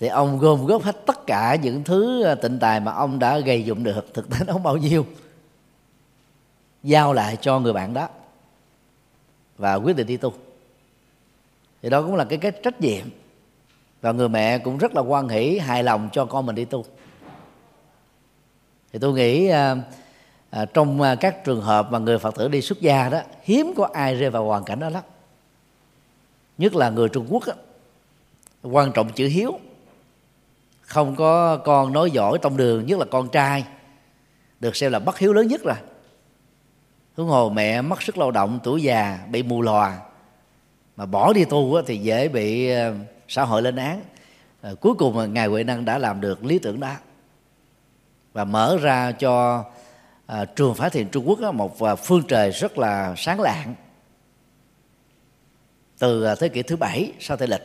thì 0.00 0.06
ông 0.08 0.38
gom 0.38 0.66
góp 0.66 0.82
hết 0.82 1.06
tất 1.06 1.26
cả 1.26 1.56
những 1.62 1.84
thứ 1.84 2.22
ờ, 2.22 2.34
tịnh 2.34 2.58
tài 2.58 2.80
mà 2.80 2.92
ông 2.92 3.18
đã 3.18 3.38
gây 3.38 3.64
dụng 3.64 3.84
được. 3.84 4.14
Thực 4.14 4.30
tế 4.30 4.36
nó 4.46 4.52
không 4.52 4.62
bao 4.62 4.76
nhiêu. 4.76 5.06
Giao 6.82 7.12
lại 7.12 7.36
cho 7.40 7.60
người 7.60 7.72
bạn 7.72 7.94
đó 7.94 8.08
và 9.58 9.74
quyết 9.74 9.96
định 9.96 10.06
đi 10.06 10.16
tu. 10.16 10.32
Thì 11.82 11.90
đó 11.90 12.02
cũng 12.02 12.14
là 12.14 12.24
cái 12.24 12.38
cái 12.38 12.52
trách 12.62 12.80
nhiệm. 12.80 13.06
Và 14.00 14.12
người 14.12 14.28
mẹ 14.28 14.58
cũng 14.58 14.78
rất 14.78 14.94
là 14.94 15.00
quan 15.00 15.28
hỷ 15.28 15.58
hài 15.58 15.82
lòng 15.82 16.08
cho 16.12 16.24
con 16.24 16.46
mình 16.46 16.54
đi 16.54 16.64
tu. 16.64 16.84
Thì 18.92 18.98
tôi 18.98 19.12
nghĩ 19.12 19.48
à, 19.48 19.76
à, 20.50 20.64
trong 20.64 21.02
à, 21.02 21.14
các 21.14 21.44
trường 21.44 21.60
hợp 21.60 21.92
mà 21.92 21.98
người 21.98 22.18
phật 22.18 22.34
tử 22.34 22.48
đi 22.48 22.62
xuất 22.62 22.80
gia 22.80 23.08
đó 23.08 23.20
hiếm 23.42 23.72
có 23.76 23.88
ai 23.92 24.14
rơi 24.14 24.30
vào 24.30 24.44
hoàn 24.44 24.64
cảnh 24.64 24.80
đó 24.80 24.88
lắm. 24.90 25.02
Nhất 26.58 26.74
là 26.74 26.90
người 26.90 27.08
trung 27.08 27.26
quốc 27.30 27.42
đó, 27.46 27.54
quan 28.62 28.92
trọng 28.92 29.12
chữ 29.12 29.28
hiếu 29.28 29.58
không 30.90 31.16
có 31.16 31.56
con 31.56 31.92
nói 31.92 32.10
giỏi 32.10 32.38
trong 32.42 32.56
đường 32.56 32.86
nhất 32.86 32.98
là 32.98 33.04
con 33.10 33.28
trai. 33.28 33.64
Được 34.60 34.76
xem 34.76 34.92
là 34.92 34.98
bất 34.98 35.18
hiếu 35.18 35.32
lớn 35.32 35.48
nhất 35.48 35.60
rồi. 35.64 35.76
Huống 37.16 37.28
hồ 37.28 37.50
mẹ 37.50 37.82
mất 37.82 38.02
sức 38.02 38.18
lao 38.18 38.30
động 38.30 38.60
tuổi 38.62 38.82
già 38.82 39.18
bị 39.30 39.42
mù 39.42 39.62
lòa. 39.62 39.98
Mà 40.96 41.06
bỏ 41.06 41.32
đi 41.32 41.44
tu 41.44 41.82
thì 41.86 41.98
dễ 41.98 42.28
bị 42.28 42.70
ờ, 42.70 42.94
xã 43.28 43.44
hội 43.44 43.62
lên 43.62 43.76
án. 43.76 44.00
À, 44.62 44.70
cuối 44.80 44.94
cùng 44.94 45.34
ngài 45.34 45.46
huệ 45.46 45.64
năng 45.64 45.84
đã 45.84 45.98
làm 45.98 46.20
được 46.20 46.44
lý 46.44 46.58
tưởng 46.58 46.80
đó. 46.80 46.94
Và 48.32 48.44
mở 48.44 48.78
ra 48.80 49.12
cho 49.12 49.64
à, 50.26 50.44
trường 50.44 50.74
phái 50.74 50.90
thiền 50.90 51.08
trung 51.08 51.28
quốc 51.28 51.54
một 51.54 51.76
phương 51.98 52.22
trời 52.28 52.50
rất 52.50 52.78
là 52.78 53.14
sáng 53.16 53.40
lạng. 53.40 53.74
Từ 55.98 56.34
thế 56.40 56.48
kỷ 56.48 56.62
thứ 56.62 56.76
bảy 56.76 57.12
sau 57.20 57.36
tây 57.36 57.48
lịch 57.48 57.62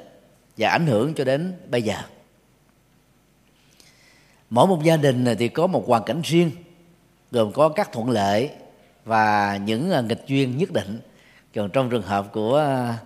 và 0.58 0.70
ảnh 0.70 0.88
hưởng 0.88 1.14
cho 1.14 1.24
đến 1.24 1.54
bây 1.70 1.82
giờ 1.82 1.96
mỗi 4.50 4.68
một 4.68 4.84
gia 4.84 4.98
đình 4.98 5.24
này 5.24 5.36
thì 5.36 5.48
có 5.48 5.68
một 5.68 5.88
hoàn 5.88 6.04
cảnh 6.04 6.22
riêng 6.24 6.52
gồm 7.32 7.52
có 7.52 7.70
các 7.70 7.92
thuận 7.92 8.10
lợi 8.10 8.50
và 9.06 9.58
những 9.66 9.92
à, 9.92 10.02
nghịch 10.02 10.24
duyên 10.28 10.58
nhất 10.58 10.70
định. 10.74 11.00
Còn 11.56 11.70
trong 11.70 11.90
trường 11.90 12.02
hợp 12.02 12.32
của 12.34 12.58
à, 12.58 12.98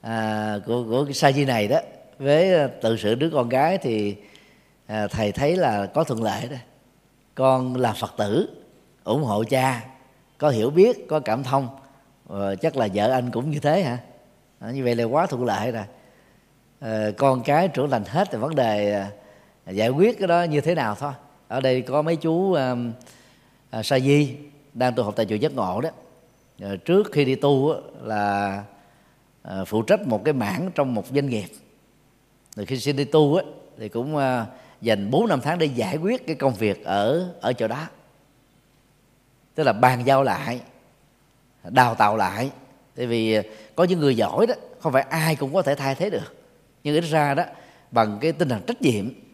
à, 0.00 0.58
của 0.66 0.84
của 0.84 1.04
cái 1.04 1.14
sa 1.14 1.32
di 1.32 1.44
này 1.44 1.68
đó 1.68 1.78
với 2.18 2.68
tự 2.82 2.96
sự 2.96 3.14
đứa 3.14 3.30
con 3.30 3.48
gái 3.48 3.78
thì 3.78 4.16
à, 4.86 5.06
thầy 5.06 5.32
thấy 5.32 5.56
là 5.56 5.86
có 5.86 6.04
thuận 6.04 6.22
lợi 6.22 6.48
đó. 6.48 6.56
Con 7.34 7.76
là 7.76 7.92
phật 7.92 8.14
tử 8.16 8.48
ủng 9.04 9.22
hộ 9.22 9.44
cha 9.44 9.84
có 10.38 10.48
hiểu 10.48 10.70
biết 10.70 11.08
có 11.08 11.20
cảm 11.20 11.42
thông 11.42 11.68
à, 12.30 12.54
chắc 12.62 12.76
là 12.76 12.88
vợ 12.94 13.10
anh 13.10 13.30
cũng 13.30 13.50
như 13.50 13.58
thế 13.58 13.82
hả? 13.82 13.98
À, 14.58 14.70
như 14.70 14.84
vậy 14.84 14.94
là 14.94 15.04
quá 15.04 15.26
thuận 15.26 15.44
lợi 15.44 15.72
rồi. 15.72 15.84
À, 16.80 17.10
con 17.16 17.42
cái 17.42 17.68
trưởng 17.68 17.90
thành 17.90 18.04
hết 18.04 18.28
thì 18.32 18.38
vấn 18.38 18.54
đề 18.54 18.92
à, 18.92 19.10
giải 19.72 19.88
quyết 19.88 20.18
cái 20.18 20.28
đó 20.28 20.42
như 20.42 20.60
thế 20.60 20.74
nào 20.74 20.94
thôi. 20.94 21.12
Ở 21.48 21.60
đây 21.60 21.82
có 21.82 22.02
mấy 22.02 22.16
chú 22.16 22.32
uh, 22.32 22.58
uh, 23.78 23.86
sa 23.86 23.98
di 23.98 24.36
đang 24.74 24.94
tu 24.94 25.02
học 25.02 25.14
tại 25.16 25.26
chùa 25.26 25.34
giác 25.34 25.52
ngộ 25.52 25.80
đó. 25.80 25.90
Uh, 26.64 26.84
trước 26.84 27.12
khi 27.12 27.24
đi 27.24 27.34
tu 27.34 27.70
á, 27.70 27.78
là 28.02 28.64
uh, 29.48 29.68
phụ 29.68 29.82
trách 29.82 30.06
một 30.06 30.24
cái 30.24 30.34
mảng 30.34 30.70
trong 30.74 30.94
một 30.94 31.06
doanh 31.06 31.26
nghiệp. 31.26 31.48
Rồi 32.56 32.66
khi 32.66 32.78
xin 32.78 32.96
đi 32.96 33.04
tu 33.04 33.36
á 33.36 33.44
thì 33.78 33.88
cũng 33.88 34.16
uh, 34.16 34.22
dành 34.80 35.10
4 35.10 35.28
năm 35.28 35.40
tháng 35.40 35.58
để 35.58 35.66
giải 35.66 35.96
quyết 35.96 36.26
cái 36.26 36.36
công 36.36 36.54
việc 36.54 36.84
ở 36.84 37.34
ở 37.40 37.52
chỗ 37.52 37.68
đó. 37.68 37.86
Tức 39.54 39.64
là 39.64 39.72
bàn 39.72 40.06
giao 40.06 40.22
lại 40.22 40.60
đào 41.64 41.94
tạo 41.94 42.16
lại. 42.16 42.50
Tại 42.96 43.06
vì 43.06 43.38
có 43.74 43.84
những 43.84 44.00
người 44.00 44.16
giỏi 44.16 44.46
đó 44.46 44.54
không 44.80 44.92
phải 44.92 45.02
ai 45.02 45.36
cũng 45.36 45.54
có 45.54 45.62
thể 45.62 45.74
thay 45.74 45.94
thế 45.94 46.10
được. 46.10 46.34
Nhưng 46.84 46.94
ít 46.94 47.00
ra 47.00 47.34
đó 47.34 47.44
bằng 47.90 48.18
cái 48.20 48.32
tinh 48.32 48.48
thần 48.48 48.62
trách 48.66 48.82
nhiệm 48.82 49.25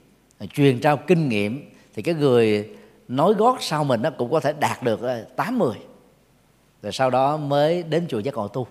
truyền 0.47 0.81
trao 0.81 0.97
kinh 0.97 1.29
nghiệm 1.29 1.71
thì 1.95 2.03
cái 2.03 2.15
người 2.15 2.71
nói 3.09 3.35
gót 3.35 3.57
sau 3.61 3.85
mình 3.85 4.03
nó 4.03 4.11
cũng 4.11 4.31
có 4.31 4.41
thể 4.41 4.53
đạt 4.53 4.83
được 4.83 5.03
ờ, 5.03 5.25
tám 5.37 5.59
mười 5.59 5.77
rồi 6.83 6.93
sau 6.93 7.11
đó 7.11 7.37
mới 7.37 7.83
đến 7.83 8.07
chùa 8.09 8.19
giác 8.19 8.35
ngộ 8.35 8.49
tu. 8.49 8.67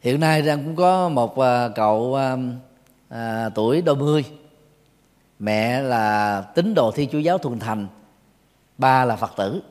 Hiện 0.00 0.20
nay 0.20 0.42
đang 0.42 0.64
cũng 0.64 0.76
có 0.76 1.08
một 1.08 1.38
ờ, 1.38 1.72
cậu 1.74 2.18
à, 3.08 3.48
tuổi 3.54 3.82
đôi 3.82 3.96
mươi. 3.96 4.24
Mẹ 5.38 5.82
là 5.82 6.40
tín 6.54 6.74
đồ 6.74 6.90
thi 6.90 7.08
chúa 7.12 7.18
giáo 7.18 7.38
thuần 7.38 7.58
thành 7.58 7.86
ba 8.78 9.04
là 9.04 9.16
phật 9.16 9.30
tử. 9.36 9.62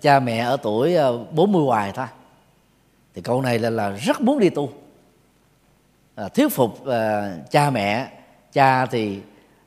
Cha 0.00 0.20
mẹ 0.20 0.38
ở 0.38 0.56
tuổi 0.56 0.96
40 1.32 1.62
hoài 1.62 1.92
thôi. 1.92 2.06
Thì 3.14 3.22
cậu 3.22 3.42
này 3.42 3.58
là 3.58 3.70
là 3.70 3.90
rất 3.90 4.20
muốn 4.20 4.38
đi 4.38 4.50
tu 4.50 4.72
à, 6.16 6.28
thuyết 6.28 6.48
phục 6.48 6.86
à, 6.86 7.32
cha 7.50 7.70
mẹ. 7.70 8.08
Cha 8.52 8.86
thì 8.86 9.20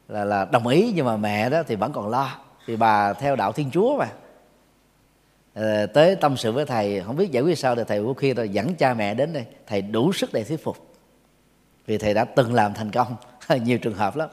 là 0.08 0.26
là 0.26 0.46
đồng 0.46 0.68
ý 0.68 0.92
nhưng 0.96 1.06
mà 1.06 1.18
mẹ 1.18 1.50
đó 1.50 1.64
thì 1.68 1.76
vẫn 1.76 1.92
còn 1.94 2.10
lo. 2.10 2.36
Thì 2.68 2.76
bà 2.76 3.14
theo 3.14 3.36
đạo 3.36 3.52
thiên 3.52 3.72
chúa 3.72 3.98
mà. 3.98 4.08
À, 5.54 5.86
tới 5.94 6.16
tâm 6.16 6.38
sự 6.38 6.52
với 6.52 6.66
thầy 6.66 7.02
không 7.02 7.16
biết 7.16 7.32
giải 7.32 7.44
quyết 7.44 7.58
sao 7.58 7.76
thì 7.76 7.84
thầy 7.88 8.04
có 8.06 8.14
khi 8.14 8.34
rồi 8.34 8.50
dẫn 8.50 8.76
cha 8.76 8.94
mẹ 8.94 9.14
đến 9.14 9.34
đây. 9.34 9.46
Thầy 9.68 9.82
đủ 9.82 10.14
sức 10.14 10.34
để 10.34 10.44
thuyết 10.44 10.64
phục. 10.64 10.78
Vì 11.86 11.98
thầy 11.98 12.14
đã 12.14 12.26
từng 12.26 12.54
làm 12.54 12.74
thành 12.74 12.92
công. 12.92 13.16
Nhiều 13.64 13.78
trường 13.78 13.96
hợp 13.96 14.16
lắm. 14.16 14.30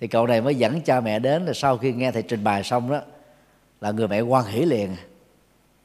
Thì 0.00 0.06
cậu 0.06 0.26
này 0.26 0.40
mới 0.40 0.54
dẫn 0.54 0.80
cha 0.80 1.00
mẹ 1.00 1.18
đến 1.18 1.46
là 1.46 1.52
sau 1.52 1.78
khi 1.78 1.92
nghe 1.92 2.12
thầy 2.12 2.22
trình 2.22 2.44
bày 2.44 2.64
xong 2.64 2.90
đó 2.90 3.00
là 3.80 3.90
người 3.90 4.08
mẹ 4.08 4.20
quan 4.20 4.44
hỷ 4.46 4.64
liền. 4.64 4.96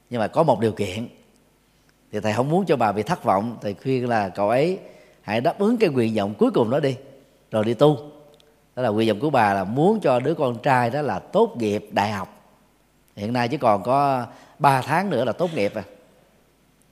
Nhưng 0.10 0.20
mà 0.20 0.28
có 0.28 0.44
một 0.44 0.60
điều 0.60 0.72
kiện. 0.72 1.08
Thì 2.12 2.20
thầy 2.20 2.34
không 2.34 2.50
muốn 2.50 2.66
cho 2.66 2.76
bà 2.76 2.92
bị 2.92 3.04
thất 3.04 3.24
vọng. 3.24 3.58
Thầy 3.62 3.74
khuyên 3.74 4.10
là 4.10 4.30
cậu 4.30 4.50
ấy 4.50 4.80
hãy 5.30 5.42
đáp 5.42 5.60
ứng 5.60 5.78
cái 5.78 5.90
nguyện 5.90 6.16
vọng 6.16 6.34
cuối 6.38 6.52
cùng 6.52 6.70
đó 6.70 6.80
đi. 6.80 6.98
Rồi 7.52 7.66
đi 7.66 7.74
tu. 7.74 7.98
Đó 8.76 8.84
là 8.84 8.90
nguyện 8.90 9.08
vọng 9.08 9.20
của 9.20 9.30
bà 9.30 9.54
là 9.54 9.64
muốn 9.64 10.00
cho 10.00 10.20
đứa 10.20 10.34
con 10.34 10.60
trai 10.60 10.90
đó 10.90 11.02
là 11.02 11.20
tốt 11.20 11.56
nghiệp 11.58 11.90
đại 11.92 12.12
học. 12.12 12.42
Hiện 13.16 13.34
nay 13.34 13.48
chỉ 13.48 13.58
còn 13.58 13.84
có 13.84 14.26
3 14.60 14.82
tháng 14.82 15.10
nữa 15.10 15.26
là 15.26 15.32
tốt 15.32 15.50
nghiệp 15.54 15.76
à. 15.76 15.84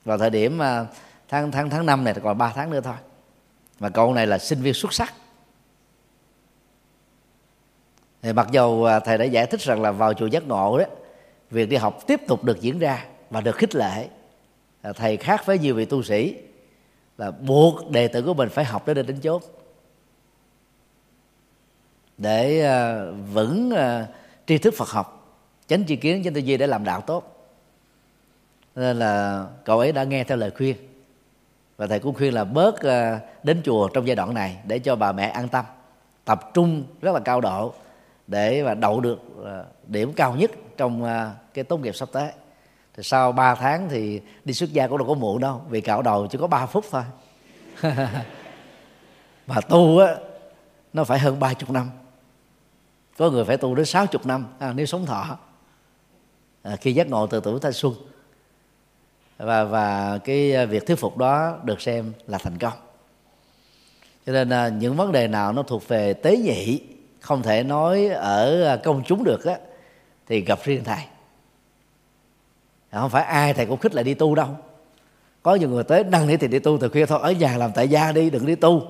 Vào 0.04 0.18
thời 0.18 0.30
điểm 0.30 0.58
à, 0.58 0.86
tháng 1.28 1.52
tháng 1.52 1.70
tháng 1.70 1.86
năm 1.86 2.04
này 2.04 2.14
thì 2.14 2.20
còn 2.24 2.38
3 2.38 2.52
tháng 2.54 2.70
nữa 2.70 2.80
thôi. 2.80 2.94
Mà 3.80 3.88
cậu 3.88 4.14
này 4.14 4.26
là 4.26 4.38
sinh 4.38 4.62
viên 4.62 4.74
xuất 4.74 4.92
sắc. 4.92 5.14
Thì 8.22 8.32
mặc 8.32 8.48
dù 8.52 8.82
à, 8.82 9.00
thầy 9.00 9.18
đã 9.18 9.24
giải 9.24 9.46
thích 9.46 9.60
rằng 9.60 9.82
là 9.82 9.90
vào 9.92 10.14
chùa 10.14 10.26
giác 10.26 10.48
ngộ 10.48 10.78
đó, 10.78 10.84
việc 11.50 11.68
đi 11.68 11.76
học 11.76 12.06
tiếp 12.06 12.20
tục 12.28 12.44
được 12.44 12.60
diễn 12.60 12.78
ra 12.78 13.04
và 13.30 13.40
được 13.40 13.56
khích 13.56 13.74
lệ. 13.74 14.08
À, 14.82 14.92
thầy 14.92 15.16
khác 15.16 15.46
với 15.46 15.58
nhiều 15.58 15.74
vị 15.74 15.84
tu 15.84 16.02
sĩ 16.02 16.34
là 17.18 17.30
buộc 17.30 17.90
đệ 17.90 18.08
tử 18.08 18.22
của 18.22 18.34
mình 18.34 18.48
phải 18.48 18.64
học 18.64 18.86
đến 18.86 19.06
đến 19.06 19.20
chốt 19.20 19.42
để 22.18 22.64
uh, 22.64 23.14
vững 23.32 23.72
uh, 23.72 24.08
tri 24.46 24.58
thức 24.58 24.74
Phật 24.76 24.88
học 24.88 25.36
tránh 25.68 25.84
tri 25.86 25.96
kiến 25.96 26.22
tránh 26.24 26.34
tư 26.34 26.40
duy 26.40 26.56
để 26.56 26.66
làm 26.66 26.84
đạo 26.84 27.00
tốt. 27.00 27.34
Nên 28.74 28.98
là 28.98 29.46
cậu 29.64 29.78
ấy 29.78 29.92
đã 29.92 30.04
nghe 30.04 30.24
theo 30.24 30.36
lời 30.36 30.50
khuyên. 30.56 30.76
Và 31.76 31.86
thầy 31.86 32.00
cũng 32.00 32.14
khuyên 32.14 32.34
là 32.34 32.44
bớt 32.44 32.74
uh, 32.74 33.22
đến 33.42 33.60
chùa 33.64 33.88
trong 33.88 34.06
giai 34.06 34.16
đoạn 34.16 34.34
này 34.34 34.58
để 34.64 34.78
cho 34.78 34.96
bà 34.96 35.12
mẹ 35.12 35.28
an 35.28 35.48
tâm 35.48 35.64
tập 36.24 36.50
trung 36.54 36.84
rất 37.00 37.12
là 37.12 37.20
cao 37.20 37.40
độ 37.40 37.74
để 38.26 38.62
mà 38.62 38.74
đậu 38.74 39.00
được 39.00 39.20
uh, 39.40 39.46
điểm 39.86 40.12
cao 40.12 40.36
nhất 40.36 40.50
trong 40.76 41.02
uh, 41.02 41.08
cái 41.54 41.64
tốt 41.64 41.76
nghiệp 41.76 41.96
sắp 41.96 42.08
tới 42.12 42.30
thì 42.98 43.04
sau 43.04 43.32
3 43.32 43.54
tháng 43.54 43.88
thì 43.88 44.20
đi 44.44 44.54
xuất 44.54 44.72
gia 44.72 44.86
cũng 44.86 44.98
đâu 44.98 45.08
có 45.08 45.14
muộn 45.14 45.40
đâu 45.40 45.62
vì 45.68 45.80
cạo 45.80 46.02
đầu 46.02 46.26
chỉ 46.26 46.38
có 46.38 46.46
3 46.46 46.66
phút 46.66 46.84
thôi. 46.90 47.02
Mà 49.46 49.60
tu 49.60 49.98
á 49.98 50.16
nó 50.92 51.04
phải 51.04 51.18
hơn 51.18 51.40
ba 51.40 51.54
chục 51.54 51.70
năm. 51.70 51.90
Có 53.18 53.30
người 53.30 53.44
phải 53.44 53.56
tu 53.56 53.74
đến 53.74 53.86
sáu 53.86 54.06
chục 54.06 54.26
năm 54.26 54.46
à, 54.58 54.72
nếu 54.72 54.86
sống 54.86 55.06
thọ. 55.06 55.38
À, 56.62 56.76
khi 56.76 56.92
giác 56.92 57.08
ngộ 57.08 57.26
từ 57.26 57.40
tuổi 57.40 57.60
thanh 57.60 57.72
xuân. 57.72 57.94
Và 59.36 59.64
và 59.64 60.18
cái 60.18 60.66
việc 60.66 60.86
thuyết 60.86 60.96
phục 60.96 61.16
đó 61.16 61.58
được 61.64 61.80
xem 61.80 62.12
là 62.26 62.38
thành 62.38 62.58
công. 62.58 62.78
Cho 64.26 64.32
nên 64.32 64.50
à, 64.50 64.68
những 64.68 64.96
vấn 64.96 65.12
đề 65.12 65.28
nào 65.28 65.52
nó 65.52 65.62
thuộc 65.62 65.88
về 65.88 66.12
tế 66.12 66.36
nhị 66.36 66.80
không 67.20 67.42
thể 67.42 67.62
nói 67.62 68.08
ở 68.08 68.76
công 68.84 69.02
chúng 69.06 69.24
được 69.24 69.44
á 69.44 69.58
thì 70.26 70.40
gặp 70.40 70.58
riêng 70.64 70.84
thầy. 70.84 71.04
À, 72.90 73.00
không 73.00 73.10
phải 73.10 73.24
ai 73.24 73.54
thầy 73.54 73.66
cũng 73.66 73.78
khích 73.78 73.94
lại 73.94 74.04
đi 74.04 74.14
tu 74.14 74.34
đâu. 74.34 74.48
Có 75.42 75.54
nhiều 75.54 75.68
người 75.68 75.84
tới 75.84 76.04
năn 76.04 76.26
nỉ 76.26 76.36
thì 76.36 76.48
đi 76.48 76.58
tu, 76.58 76.78
từ 76.78 76.88
khuya 76.88 77.06
thôi, 77.06 77.18
ở 77.22 77.32
nhà 77.32 77.56
làm 77.56 77.72
tại 77.74 77.88
gia 77.88 78.12
đi, 78.12 78.30
đừng 78.30 78.46
đi 78.46 78.54
tu. 78.54 78.82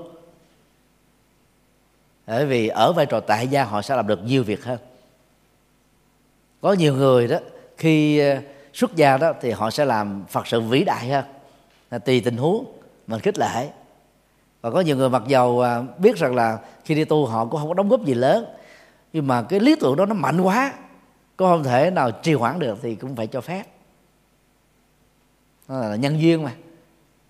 Bởi 2.27 2.47
vì 2.47 2.69
ở 2.69 2.93
vai 2.93 3.07
trò 3.07 3.21
tại 3.21 3.49
gia 3.49 3.65
họ 3.65 3.83
sẽ 3.83 3.97
làm 3.97 4.07
được 4.07 4.25
nhiều 4.25 4.45
việc 4.45 4.65
hơn. 4.65 4.79
Có 6.61 6.73
nhiều 6.73 6.95
người 6.95 7.29
đó, 7.29 7.39
khi 7.77 8.19
ờ, 8.19 8.41
xuất 8.73 8.97
gia 8.97 9.17
đó 9.17 9.33
thì 9.41 9.51
họ 9.51 9.71
sẽ 9.71 9.85
làm 9.85 10.25
phật 10.29 10.47
sự 10.47 10.61
vĩ 10.61 10.85
đại 10.85 11.09
hơn, 11.09 11.25
là 11.91 11.99
tùy 11.99 12.21
tình 12.21 12.37
huống, 12.37 12.65
mình 13.07 13.21
khích 13.21 13.39
lệ. 13.39 13.69
Và 14.61 14.71
có 14.71 14.81
nhiều 14.81 14.97
người 14.97 15.11
mặc 15.11 15.23
dầu 15.27 15.61
à, 15.61 15.83
biết 15.99 16.17
rằng 16.17 16.35
là 16.35 16.59
khi 16.85 16.95
đi 16.95 17.05
tu 17.05 17.27
họ 17.27 17.45
cũng 17.45 17.61
không 17.61 17.69
có 17.69 17.75
đóng 17.75 17.89
góp 17.89 18.05
gì 18.05 18.15
lớn, 18.15 18.47
nhưng 19.13 19.27
mà 19.27 19.43
cái 19.43 19.61
lý 19.61 19.77
tưởng 19.81 19.97
đó 19.97 20.07
nó 20.07 20.15
mạnh 20.15 20.41
quá, 20.41 20.73
có 21.37 21.49
không 21.49 21.65
thể 21.65 21.91
nào 21.91 22.11
trì 22.11 22.35
hoãn 22.35 22.59
được 22.59 22.79
thì 22.83 22.95
cũng 22.95 23.17
phải 23.17 23.27
cho 23.27 23.41
phép 23.41 23.65
nó 25.69 25.81
là 25.81 25.97
nhân 25.97 26.21
duyên 26.21 26.43
mà. 26.43 26.53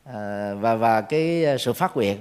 À, 0.04 0.54
và 0.54 0.74
và 0.74 1.00
cái 1.00 1.44
à, 1.44 1.58
sự 1.58 1.72
phát 1.72 1.96
nguyện. 1.96 2.18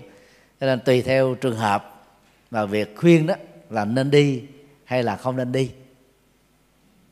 Cho 0.59 0.67
nên 0.67 0.79
tùy 0.79 1.01
theo 1.01 1.35
trường 1.35 1.55
hợp 1.55 2.03
và 2.51 2.65
việc 2.65 2.95
khuyên 2.97 3.27
đó 3.27 3.35
là 3.69 3.85
nên 3.85 4.11
đi 4.11 4.43
hay 4.83 5.03
là 5.03 5.15
không 5.15 5.35
nên 5.35 5.51
đi. 5.51 5.71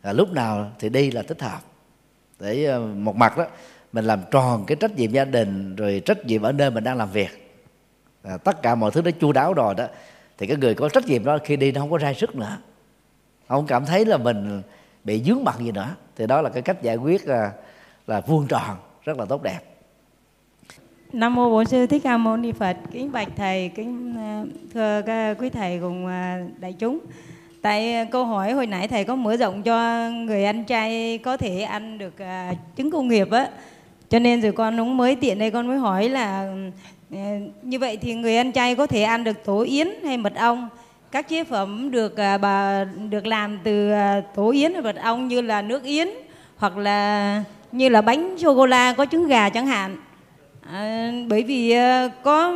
Và 0.01 0.13
lúc 0.13 0.31
nào 0.31 0.71
thì 0.79 0.89
đi 0.89 1.11
là 1.11 1.21
thích 1.21 1.41
hợp. 1.41 1.59
Để 2.39 2.65
à, 2.65 2.77
một 2.77 3.15
mặt 3.15 3.37
đó 3.37 3.45
mình 3.93 4.05
làm 4.05 4.21
tròn 4.31 4.63
cái 4.67 4.77
trách 4.79 4.95
nhiệm 4.95 5.11
gia 5.11 5.25
đình 5.25 5.75
rồi 5.75 6.01
trách 6.05 6.25
nhiệm 6.25 6.41
ở 6.41 6.51
nơi 6.51 6.71
mình 6.71 6.83
đang 6.83 6.97
làm 6.97 7.11
việc. 7.11 7.61
À, 8.23 8.37
tất 8.37 8.61
cả 8.61 8.75
mọi 8.75 8.91
thứ 8.91 9.01
nó 9.01 9.11
chu 9.11 9.31
đáo 9.31 9.53
rồi 9.53 9.75
đó 9.75 9.87
thì 10.37 10.47
cái 10.47 10.57
người 10.57 10.73
có 10.75 10.89
trách 10.89 11.05
nhiệm 11.05 11.25
đó 11.25 11.37
khi 11.43 11.55
đi 11.55 11.71
nó 11.71 11.81
không 11.81 11.91
có 11.91 11.97
ra 11.97 12.13
sức 12.13 12.35
nữa. 12.35 12.57
Không 13.47 13.67
cảm 13.67 13.85
thấy 13.85 14.05
là 14.05 14.17
mình 14.17 14.61
bị 15.03 15.23
dướng 15.23 15.43
mặt 15.43 15.55
gì 15.59 15.71
nữa 15.71 15.95
thì 16.15 16.27
đó 16.27 16.41
là 16.41 16.49
cái 16.49 16.61
cách 16.61 16.81
giải 16.81 16.95
quyết 16.95 17.27
là, 17.27 17.51
là 18.07 18.21
vuông 18.21 18.47
tròn 18.47 18.77
rất 19.05 19.19
là 19.19 19.25
tốt 19.25 19.43
đẹp 19.43 19.59
Nam 21.13 21.35
mô 21.35 21.49
Bổn 21.49 21.65
sư 21.65 21.85
Thích 21.85 22.01
Ca 22.03 22.17
Mâu 22.17 22.37
Ni 22.37 22.51
Phật. 22.51 22.77
Kính 22.91 23.11
bạch 23.11 23.27
thầy, 23.35 23.69
kính 23.69 24.13
à, 24.17 24.43
thưa 24.73 25.01
các 25.05 25.37
quý 25.39 25.49
thầy 25.49 25.79
cùng 25.79 26.07
à, 26.07 26.39
đại 26.59 26.73
chúng. 26.73 26.99
Tại 27.61 27.93
à, 27.93 28.03
câu 28.03 28.25
hỏi 28.25 28.51
hồi 28.51 28.67
nãy 28.67 28.87
thầy 28.87 29.03
có 29.03 29.15
mở 29.15 29.35
rộng 29.35 29.63
cho 29.63 30.09
người 30.09 30.45
ăn 30.45 30.65
chay 30.65 31.17
có 31.17 31.37
thể 31.37 31.61
ăn 31.61 31.97
được 31.97 32.13
trứng 32.77 32.91
công 32.91 33.07
nghiệp 33.07 33.31
á. 33.31 33.49
Cho 34.09 34.19
nên 34.19 34.41
rồi 34.41 34.51
con 34.51 34.77
cũng 34.77 34.97
mới 34.97 35.15
tiện 35.15 35.39
đây 35.39 35.51
con 35.51 35.67
mới 35.67 35.77
hỏi 35.77 36.09
là 36.09 36.53
như 37.61 37.79
vậy 37.79 37.97
thì 37.97 38.13
người 38.13 38.37
ăn 38.37 38.51
chay 38.51 38.75
có 38.75 38.87
thể 38.87 39.03
ăn 39.03 39.23
được 39.23 39.45
tổ 39.45 39.61
yến 39.61 39.87
hay 40.03 40.17
mật 40.17 40.35
ong? 40.35 40.69
Các 41.11 41.29
chế 41.29 41.43
phẩm 41.43 41.91
được 41.91 42.15
bà 42.41 42.83
được 43.09 43.27
làm 43.27 43.59
từ 43.63 43.91
tổ 44.35 44.51
yến 44.51 44.73
hay 44.73 44.81
mật 44.81 44.95
ong 44.95 45.27
như 45.27 45.41
là 45.41 45.61
nước 45.61 45.83
yến 45.83 46.07
hoặc 46.57 46.77
là 46.77 47.43
như 47.75 47.89
là 47.89 48.01
bánh 48.01 48.35
sô 48.37 48.55
cô 48.55 48.65
la 48.65 48.93
có 48.93 49.05
trứng 49.05 49.27
gà 49.27 49.49
chẳng 49.49 49.67
hạn. 49.67 49.97
À, 50.71 51.11
bởi 51.27 51.43
vì 51.43 51.71
ờ, 51.71 52.09
có 52.23 52.53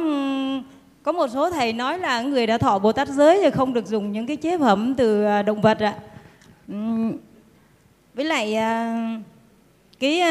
có 1.03 1.11
một 1.11 1.27
số 1.33 1.49
thầy 1.49 1.73
nói 1.73 1.99
là 1.99 2.22
người 2.22 2.48
đã 2.48 2.57
thọ 2.57 2.80
bồ 2.80 2.91
tát 2.91 3.07
giới 3.07 3.39
thì 3.43 3.49
không 3.49 3.73
được 3.73 3.88
dùng 3.88 4.11
những 4.11 4.27
cái 4.27 4.38
chế 4.38 4.57
phẩm 4.57 4.93
từ 4.98 5.23
ờ, 5.23 5.41
động 5.41 5.61
vật 5.61 5.80
ạ. 5.80 5.93
Với 8.14 8.25
lại 8.25 8.56
ờ, 8.56 8.95
cái 9.99 10.22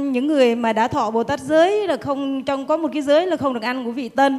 những 0.00 0.26
người 0.26 0.56
mà 0.56 0.72
đã 0.72 0.88
thọ 0.88 1.10
bồ 1.10 1.22
tát 1.22 1.40
giới 1.40 1.88
là 1.88 1.96
không 1.96 2.42
trong 2.42 2.66
có 2.66 2.76
một 2.76 2.88
cái 2.92 3.02
giới 3.02 3.26
là 3.26 3.36
không 3.36 3.54
được 3.54 3.62
ăn 3.62 3.84
của 3.84 3.92
vị 3.92 4.08
tân. 4.08 4.38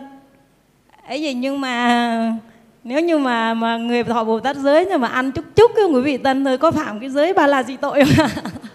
Ấy 1.08 1.24
vậy 1.24 1.34
nhưng 1.34 1.62
mà 1.62 2.38
nếu 2.84 3.02
như 3.02 3.18
mà 3.18 3.54
mà 3.54 3.78
người 3.78 4.04
thọ 4.04 4.24
bồ 4.24 4.40
tát 4.40 4.56
giới 4.56 4.86
nhưng 4.86 5.02
mà 5.02 5.08
ăn 5.08 5.32
chút 5.32 5.46
chút 5.56 5.72
cái 5.76 5.86
của 5.92 6.02
vị 6.02 6.18
tân 6.18 6.46
thôi 6.46 6.58
có 6.58 6.72
phạm 6.72 7.00
cái 7.00 7.10
giới 7.10 7.34
ba 7.34 7.48
là 7.48 7.64
gì 7.64 7.78
tội 7.78 8.04
không 8.06 8.28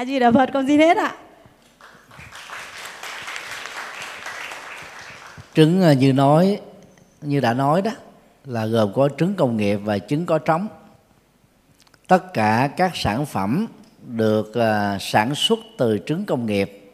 a 0.00 0.04
di 0.04 0.18
đà 0.18 0.32
phật 0.32 0.50
con 0.52 0.66
xin 0.66 0.80
hết 0.80 0.96
ạ? 0.96 1.14
Trứng 5.54 5.82
à, 5.82 5.92
như 5.92 6.12
nói, 6.12 6.60
như 7.20 7.40
đã 7.40 7.54
nói 7.54 7.82
đó, 7.82 7.90
là 8.44 8.66
gồm 8.66 8.92
có 8.94 9.08
trứng 9.18 9.34
công 9.34 9.56
nghiệp 9.56 9.76
và 9.84 9.98
trứng 9.98 10.26
có 10.26 10.38
trống. 10.38 10.68
Tất 12.06 12.32
cả 12.34 12.70
các 12.76 12.90
sản 12.94 13.26
phẩm 13.26 13.66
được 14.06 14.54
à, 14.54 14.98
sản 15.00 15.34
xuất 15.34 15.58
từ 15.78 15.98
trứng 16.06 16.24
công 16.24 16.46
nghiệp 16.46 16.92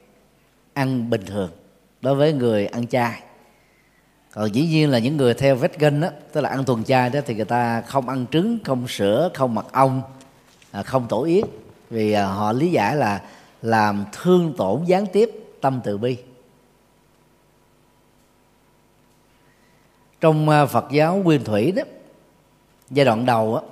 ăn 0.72 1.10
bình 1.10 1.26
thường 1.26 1.50
đối 2.00 2.14
với 2.14 2.32
người 2.32 2.66
ăn 2.66 2.86
chay. 2.86 3.22
Còn 4.30 4.54
dĩ 4.54 4.66
nhiên 4.66 4.90
là 4.90 4.98
những 4.98 5.16
người 5.16 5.34
theo 5.34 5.56
vegan 5.56 6.00
đó 6.00 6.08
tức 6.32 6.40
là 6.40 6.48
ăn 6.50 6.64
thuần 6.64 6.84
chay 6.84 7.10
đó 7.10 7.20
thì 7.26 7.34
người 7.34 7.44
ta 7.44 7.80
không 7.80 8.08
ăn 8.08 8.26
trứng, 8.32 8.58
không 8.64 8.88
sữa, 8.88 9.30
không 9.34 9.54
mật 9.54 9.72
ong 9.72 10.02
à, 10.70 10.82
không 10.82 11.06
tổ 11.08 11.22
yến 11.22 11.44
vì 11.90 12.12
à, 12.12 12.26
họ 12.26 12.52
lý 12.52 12.70
giải 12.70 12.96
là 12.96 13.22
làm 13.62 14.04
thương 14.12 14.54
tổn 14.56 14.84
gián 14.84 15.06
tiếp 15.12 15.30
tâm 15.60 15.80
từ 15.84 15.98
bi. 15.98 16.16
Trong 20.20 20.48
à, 20.48 20.66
Phật 20.66 20.84
giáo 20.90 21.16
nguyên 21.16 21.44
thủy 21.44 21.72
đó 21.72 21.82
giai 22.90 23.06
đoạn 23.06 23.26
đầu 23.26 23.54
á 23.54 23.62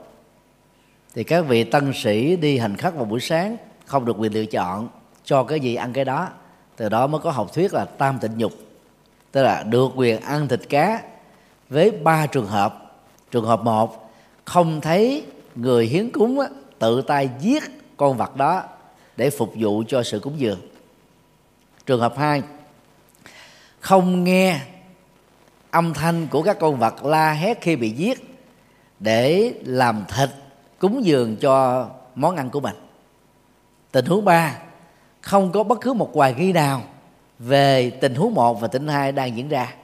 thì 1.15 1.25
các 1.25 1.41
vị 1.49 1.65
tăng 1.65 1.93
sĩ 1.94 2.36
đi 2.36 2.59
hành 2.59 2.76
khất 2.76 2.94
vào 2.94 3.05
buổi 3.05 3.20
sáng 3.20 3.57
không 3.86 4.05
được 4.05 4.17
quyền 4.18 4.33
lựa 4.33 4.44
chọn 4.44 4.89
cho 5.25 5.44
cái 5.44 5.60
gì 5.60 5.75
ăn 5.75 5.93
cái 5.93 6.05
đó. 6.05 6.28
Từ 6.76 6.89
đó 6.89 7.07
mới 7.07 7.20
có 7.20 7.31
học 7.31 7.52
thuyết 7.55 7.75
là 7.75 7.84
tam 7.84 8.18
tịnh 8.18 8.39
nhục 8.39 8.52
tức 9.33 9.43
là 9.43 9.62
được 9.62 9.93
quyền 9.94 10.20
ăn 10.20 10.49
thịt 10.49 10.60
cá 10.68 11.02
với 11.68 11.91
ba 11.91 12.26
trường 12.26 12.47
hợp. 12.47 12.97
Trường 13.31 13.44
hợp 13.44 13.62
một 13.65 14.12
không 14.44 14.81
thấy 14.81 15.25
người 15.55 15.86
hiến 15.86 16.10
cúng 16.10 16.41
á, 16.41 16.49
tự 16.78 17.02
tay 17.02 17.31
giết 17.41 17.62
con 17.97 18.16
vật 18.16 18.36
đó 18.36 18.62
để 19.16 19.31
phục 19.31 19.52
vụ 19.55 19.82
cho 19.89 20.02
sự 20.02 20.20
cúng 20.20 20.40
dường. 20.40 20.60
Trường 21.86 22.00
hợp 22.00 22.18
hai, 22.18 22.42
không 23.81 24.24
nghe 24.24 24.60
âm 25.70 25.94
thanh 25.94 26.26
của 26.26 26.42
các 26.42 26.58
con 26.60 26.78
vật 26.78 27.05
la 27.05 27.32
hét 27.32 27.60
khi 27.60 27.76
bị 27.76 27.90
giết 27.90 28.36
để 29.00 29.55
làm 29.64 30.05
thịt 30.16 30.31
cúng 30.78 31.05
dường 31.05 31.36
cho 31.36 31.86
món 32.14 32.36
ăn 32.36 32.50
của 32.50 32.60
mình. 32.60 32.76
Tình 33.92 34.06
huống 34.06 34.24
ba, 34.24 34.58
không 35.20 35.52
có 35.52 35.62
bất 35.62 35.81
cứ 35.81 35.92
một 35.92 36.10
hoài 36.14 36.34
nghi 36.34 36.52
nào 36.52 36.82
về 37.39 37.90
tình 37.90 38.14
huống 38.14 38.34
một 38.34 38.60
và 38.60 38.68
tình 38.68 38.89
hai 38.89 39.12
đang 39.12 39.36
diễn 39.36 39.48
ra. 39.48 39.74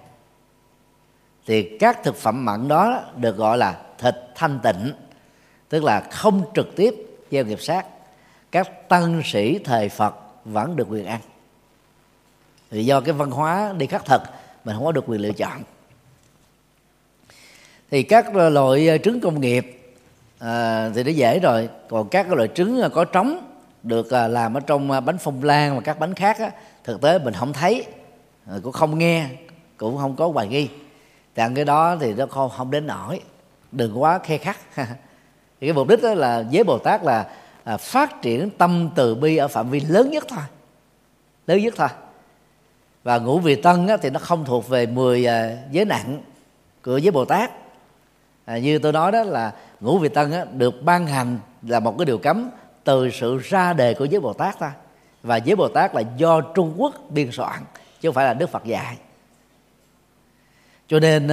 Thì 1.46 1.78
các 1.78 2.02
thực 2.02 2.16
phẩm 2.16 2.44
mặn 2.44 2.68
đó 2.68 3.02
được 3.16 3.36
gọi 3.36 3.58
là 3.58 3.80
thịt 3.98 4.14
thanh 4.34 4.60
tịnh, 4.62 4.92
tức 5.68 5.84
là 5.84 6.00
không 6.00 6.42
trực 6.54 6.76
tiếp 6.76 6.94
gieo 7.30 7.44
nghiệp 7.44 7.60
sát 7.60 7.86
các 8.50 8.88
tăng 8.88 9.22
sĩ 9.24 9.58
thời 9.64 9.88
phật 9.88 10.14
vẫn 10.44 10.76
được 10.76 10.86
quyền 10.90 11.06
ăn. 11.06 11.20
Vì 12.70 12.84
do 12.84 13.00
cái 13.00 13.12
văn 13.12 13.30
hóa 13.30 13.72
đi 13.78 13.86
khắc 13.86 14.04
thật 14.04 14.22
mình 14.64 14.76
không 14.76 14.84
có 14.84 14.92
được 14.92 15.04
quyền 15.06 15.20
lựa 15.20 15.32
chọn. 15.32 15.62
Thì 17.90 18.02
các 18.02 18.36
loại 18.36 18.88
ờ, 18.88 18.98
trứng 18.98 19.20
công 19.20 19.40
nghiệp 19.40 19.92
à, 20.38 20.90
thì 20.94 21.02
nó 21.02 21.10
dễ 21.10 21.38
rồi. 21.38 21.68
Còn 21.88 22.08
các 22.08 22.32
loại 22.32 22.48
trứng 22.54 22.80
ờ, 22.80 22.88
có 22.88 23.04
trống 23.04 23.46
được 23.82 24.12
làm 24.12 24.54
ở 24.54 24.60
trong 24.60 24.88
bánh 24.88 25.18
phong 25.18 25.44
lan 25.44 25.74
và 25.74 25.80
các 25.80 25.98
bánh 25.98 26.14
khác 26.14 26.38
á, 26.38 26.50
thực 26.84 27.00
tế 27.00 27.18
mình 27.18 27.34
không 27.34 27.52
thấy 27.52 27.86
cũng 28.62 28.72
không 28.72 28.98
nghe 28.98 29.26
cũng 29.76 29.98
không 29.98 30.16
có 30.16 30.28
hoài 30.28 30.48
nghi. 30.48 30.68
Tặng 31.34 31.54
cái 31.54 31.64
đó 31.64 31.96
thì 32.00 32.14
nó 32.14 32.26
không 32.26 32.50
không 32.56 32.70
đến 32.70 32.86
nổi 32.86 33.20
đừng 33.72 34.02
quá 34.02 34.18
khe 34.18 34.38
khắc 34.38 34.58
thì 35.60 35.66
cái 35.66 35.72
mục 35.72 35.88
đích 35.88 36.02
đó 36.02 36.14
là 36.14 36.44
với 36.52 36.64
bồ 36.64 36.78
tát 36.78 37.04
là 37.04 37.26
à, 37.64 37.76
phát 37.76 38.22
triển 38.22 38.50
tâm 38.50 38.90
từ 38.94 39.14
bi 39.14 39.36
ở 39.36 39.48
phạm 39.48 39.70
vi 39.70 39.80
lớn 39.80 40.10
nhất 40.10 40.24
thôi. 40.28 40.44
Lớn 41.46 41.62
nhất 41.62 41.74
thôi. 41.76 41.88
Và 43.02 43.18
ngũ 43.18 43.38
vị 43.38 43.54
tân 43.54 43.86
á, 43.86 43.96
thì 43.96 44.10
nó 44.10 44.20
không 44.20 44.44
thuộc 44.44 44.68
về 44.68 44.86
10 44.86 45.26
à, 45.26 45.56
giới 45.70 45.84
nặng 45.84 46.22
của 46.84 46.96
giới 46.96 47.10
bồ 47.10 47.24
tát. 47.24 47.50
À, 48.44 48.58
như 48.58 48.78
tôi 48.78 48.92
nói 48.92 49.12
đó 49.12 49.22
là 49.22 49.52
ngũ 49.80 49.98
vị 49.98 50.08
tân 50.08 50.32
á, 50.32 50.44
được 50.52 50.82
ban 50.82 51.06
hành 51.06 51.38
là 51.62 51.80
một 51.80 51.98
cái 51.98 52.04
điều 52.04 52.18
cấm 52.18 52.50
từ 52.84 53.10
sự 53.10 53.38
ra 53.38 53.72
đề 53.72 53.94
của 53.94 54.04
giới 54.04 54.20
bồ 54.20 54.32
tát 54.32 54.58
ta 54.58 54.72
và 55.22 55.36
giới 55.36 55.56
bồ 55.56 55.68
tát 55.68 55.94
là 55.94 56.02
do 56.16 56.40
trung 56.40 56.74
quốc 56.76 56.94
biên 57.10 57.32
soạn 57.32 57.58
chứ 58.00 58.08
không 58.08 58.14
phải 58.14 58.24
là 58.24 58.34
đức 58.34 58.50
phật 58.50 58.64
dạy. 58.64 58.96
Cho 60.88 61.00
nên 61.00 61.28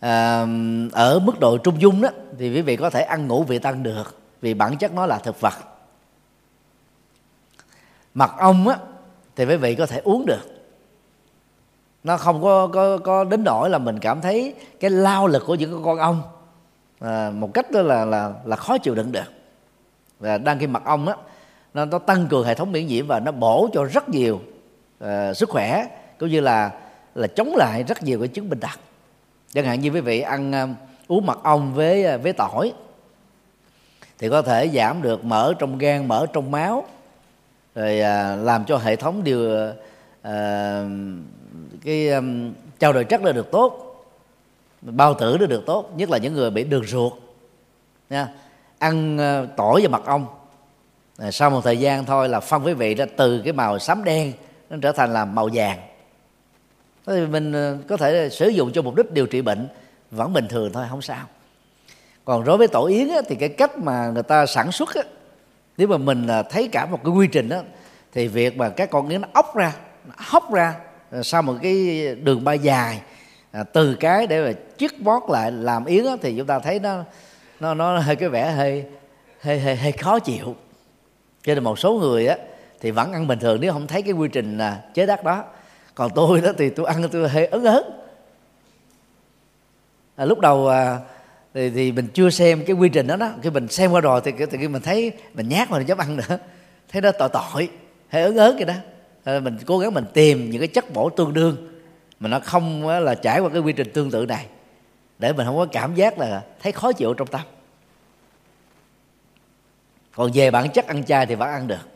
à, 0.00 0.46
ở 0.92 1.18
mức 1.18 1.40
độ 1.40 1.58
trung 1.58 1.80
dung 1.80 2.00
đó 2.00 2.08
thì 2.38 2.54
quý 2.54 2.62
vị 2.62 2.76
có 2.76 2.90
thể 2.90 3.02
ăn 3.02 3.28
ngũ 3.28 3.42
vị 3.42 3.58
tăng 3.58 3.82
được 3.82 4.21
vì 4.42 4.54
bản 4.54 4.76
chất 4.76 4.92
nó 4.92 5.06
là 5.06 5.18
thực 5.18 5.40
vật. 5.40 5.54
Mật 8.14 8.30
ong 8.38 8.68
á 8.68 8.76
thì 9.36 9.44
quý 9.44 9.56
vị 9.56 9.74
có 9.74 9.86
thể 9.86 10.00
uống 10.04 10.26
được. 10.26 10.40
Nó 12.04 12.16
không 12.16 12.42
có 12.42 12.66
có 12.66 12.98
có 12.98 13.24
đến 13.24 13.44
nỗi 13.44 13.70
là 13.70 13.78
mình 13.78 13.98
cảm 13.98 14.20
thấy 14.20 14.54
cái 14.80 14.90
lao 14.90 15.26
lực 15.26 15.42
của 15.46 15.54
những 15.54 15.82
con 15.84 15.98
ong 15.98 16.22
à, 17.00 17.30
một 17.30 17.54
cách 17.54 17.70
đó 17.70 17.82
là 17.82 18.04
là 18.04 18.32
là 18.44 18.56
khó 18.56 18.78
chịu 18.78 18.94
đựng 18.94 19.12
được. 19.12 19.32
Và 20.20 20.38
đang 20.38 20.58
khi 20.58 20.66
mật 20.66 20.84
ong 20.84 21.08
á 21.08 21.16
nó, 21.74 21.84
nó 21.84 21.98
tăng 21.98 22.26
cường 22.28 22.44
hệ 22.44 22.54
thống 22.54 22.72
miễn 22.72 22.86
nhiễm 22.86 23.06
và 23.06 23.20
nó 23.20 23.32
bổ 23.32 23.68
cho 23.72 23.84
rất 23.84 24.08
nhiều 24.08 24.40
uh, 25.04 25.08
sức 25.36 25.48
khỏe 25.48 25.86
cũng 26.18 26.28
như 26.28 26.40
là 26.40 26.70
là 27.14 27.26
chống 27.26 27.54
lại 27.56 27.82
rất 27.82 28.02
nhiều 28.02 28.18
cái 28.18 28.28
chứng 28.28 28.50
bệnh 28.50 28.60
tật. 28.60 28.80
Chẳng 29.52 29.64
hạn 29.64 29.80
như 29.80 29.90
quý 29.90 30.00
vị 30.00 30.20
ăn 30.20 30.50
uh, 30.50 31.08
uống 31.08 31.26
mật 31.26 31.42
ong 31.42 31.74
với 31.74 32.14
uh, 32.14 32.22
với 32.22 32.32
tỏi 32.32 32.72
thì 34.22 34.28
có 34.28 34.42
thể 34.42 34.70
giảm 34.74 35.02
được 35.02 35.24
mỡ 35.24 35.54
trong 35.58 35.78
gan 35.78 36.08
mỡ 36.08 36.26
trong 36.32 36.50
máu. 36.50 36.86
Rồi 37.74 38.00
à, 38.00 38.36
làm 38.36 38.64
cho 38.64 38.76
hệ 38.76 38.96
thống 38.96 39.24
điều 39.24 39.56
à, 40.22 40.84
cái 41.84 42.08
um, 42.08 42.52
trao 42.78 42.92
đổi 42.92 43.04
chất 43.04 43.22
nó 43.22 43.32
được 43.32 43.50
tốt 43.50 44.04
bao 44.80 45.14
tử 45.14 45.36
nó 45.40 45.46
được 45.46 45.66
tốt 45.66 45.90
nhất 45.96 46.10
là 46.10 46.18
những 46.18 46.34
người 46.34 46.50
bị 46.50 46.64
đường 46.64 46.84
ruột 46.86 47.12
nha. 48.10 48.28
Ăn 48.78 49.16
uh, 49.16 49.48
tỏi 49.56 49.80
và 49.82 49.88
mật 49.88 50.04
ong. 50.06 50.26
À, 51.18 51.30
sau 51.30 51.50
một 51.50 51.60
thời 51.64 51.78
gian 51.78 52.04
thôi 52.04 52.28
là 52.28 52.40
phân 52.40 52.62
với 52.62 52.74
vị 52.74 52.94
ra 52.94 53.06
từ 53.16 53.40
cái 53.44 53.52
màu 53.52 53.78
xám 53.78 54.04
đen 54.04 54.32
nó 54.70 54.76
trở 54.82 54.92
thành 54.92 55.12
là 55.12 55.24
màu 55.24 55.48
vàng. 55.52 55.78
Thì 57.06 57.26
mình 57.26 57.52
à, 57.52 57.74
có 57.88 57.96
thể 57.96 58.28
sử 58.30 58.48
dụng 58.48 58.72
cho 58.72 58.82
mục 58.82 58.94
đích 58.96 59.12
điều 59.12 59.26
trị 59.26 59.42
bệnh 59.42 59.68
vẫn 60.10 60.32
bình 60.32 60.48
thường 60.48 60.72
thôi 60.72 60.86
không 60.90 61.02
sao 61.02 61.26
còn 62.24 62.44
đối 62.44 62.58
với 62.58 62.68
tổ 62.68 62.86
yến 62.86 63.08
á, 63.08 63.20
thì 63.28 63.34
cái 63.36 63.48
cách 63.48 63.78
mà 63.78 64.10
người 64.14 64.22
ta 64.22 64.46
sản 64.46 64.72
xuất 64.72 64.94
á, 64.94 65.02
nếu 65.76 65.88
mà 65.88 65.96
mình 65.96 66.26
là 66.26 66.42
thấy 66.42 66.68
cả 66.72 66.86
một 66.86 67.00
cái 67.04 67.12
quy 67.14 67.26
trình 67.26 67.48
đó 67.48 67.60
thì 68.12 68.28
việc 68.28 68.56
mà 68.56 68.68
các 68.68 68.90
con 68.90 69.08
yến 69.08 69.20
nó 69.20 69.28
ốc 69.32 69.56
ra 69.56 69.72
nó 70.08 70.14
hóc 70.16 70.52
ra 70.52 70.74
ờ, 71.10 71.22
sau 71.22 71.42
một 71.42 71.54
cái 71.62 72.06
đường 72.22 72.44
bay 72.44 72.58
dài 72.58 73.00
à, 73.52 73.62
từ 73.62 73.94
cái 73.94 74.26
để 74.26 74.46
mà 74.46 74.52
chiếc 74.78 75.02
bót 75.02 75.22
lại 75.28 75.52
làm 75.52 75.84
yến 75.84 76.06
á, 76.06 76.12
thì 76.22 76.34
chúng 76.36 76.46
ta 76.46 76.58
thấy 76.58 76.78
nó 76.80 77.02
nó 77.60 77.74
nó 77.74 77.98
hơi 77.98 78.16
cái 78.16 78.28
vẻ 78.28 78.50
hơi 78.50 78.84
hơi 79.40 79.60
hơi, 79.60 79.76
hơi 79.76 79.92
khó 79.92 80.18
chịu. 80.18 80.56
Cho 81.42 81.54
nên 81.54 81.64
một 81.64 81.78
số 81.78 81.92
người 81.92 82.26
á 82.26 82.36
thì 82.80 82.90
vẫn 82.90 83.12
ăn 83.12 83.26
bình 83.26 83.38
thường 83.38 83.60
nếu 83.60 83.72
không 83.72 83.86
thấy 83.86 84.02
cái 84.02 84.12
quy 84.12 84.28
trình 84.28 84.58
là 84.58 84.80
chế 84.94 85.06
đắc 85.06 85.24
đó. 85.24 85.44
Còn 85.94 86.10
tôi 86.14 86.40
đó 86.40 86.52
thì 86.58 86.70
tôi 86.70 86.86
ăn 86.86 87.08
tôi 87.12 87.28
hơi 87.28 87.46
ấn 87.46 87.64
ấn 87.64 87.82
à, 90.16 90.24
lúc 90.24 90.40
đầu 90.40 90.68
à, 90.68 90.98
thì, 91.54 91.70
thì 91.70 91.92
mình 91.92 92.06
chưa 92.14 92.30
xem 92.30 92.64
cái 92.64 92.76
quy 92.76 92.88
trình 92.88 93.06
đó 93.06 93.16
đó. 93.16 93.32
Khi 93.42 93.50
mình 93.50 93.68
xem 93.68 93.90
qua 93.90 94.00
rồi 94.00 94.20
thì 94.24 94.32
thì 94.50 94.68
mình 94.68 94.82
thấy 94.82 95.12
mình 95.34 95.48
nhát 95.48 95.70
mà 95.70 95.78
mình 95.78 95.86
dám 95.86 95.98
ăn 95.98 96.16
nữa. 96.16 96.38
Thấy 96.88 97.02
nó 97.02 97.12
tội 97.12 97.28
tội 97.32 97.68
hay 98.08 98.22
ớn 98.22 98.36
ớn 98.36 98.56
vậy 98.56 98.64
đó. 98.64 98.74
À, 99.24 99.40
mình 99.40 99.58
cố 99.66 99.78
gắng 99.78 99.94
mình 99.94 100.04
tìm 100.12 100.50
những 100.50 100.60
cái 100.60 100.68
chất 100.68 100.92
bổ 100.92 101.10
tương 101.10 101.34
đương 101.34 101.80
mà 102.20 102.28
nó 102.28 102.40
không 102.40 102.88
là 102.88 103.14
trải 103.14 103.40
qua 103.40 103.50
cái 103.50 103.60
quy 103.60 103.72
trình 103.72 103.90
tương 103.92 104.10
tự 104.10 104.26
này 104.26 104.46
để 105.18 105.32
mình 105.32 105.46
không 105.46 105.56
có 105.56 105.66
cảm 105.72 105.94
giác 105.94 106.18
là 106.18 106.42
thấy 106.62 106.72
khó 106.72 106.92
chịu 106.92 107.14
trong 107.14 107.26
tâm. 107.26 107.40
Còn 110.14 110.30
về 110.34 110.50
bản 110.50 110.70
chất 110.70 110.86
ăn 110.86 111.04
chay 111.04 111.26
thì 111.26 111.34
vẫn 111.34 111.48
ăn 111.48 111.68
được. 111.68 111.88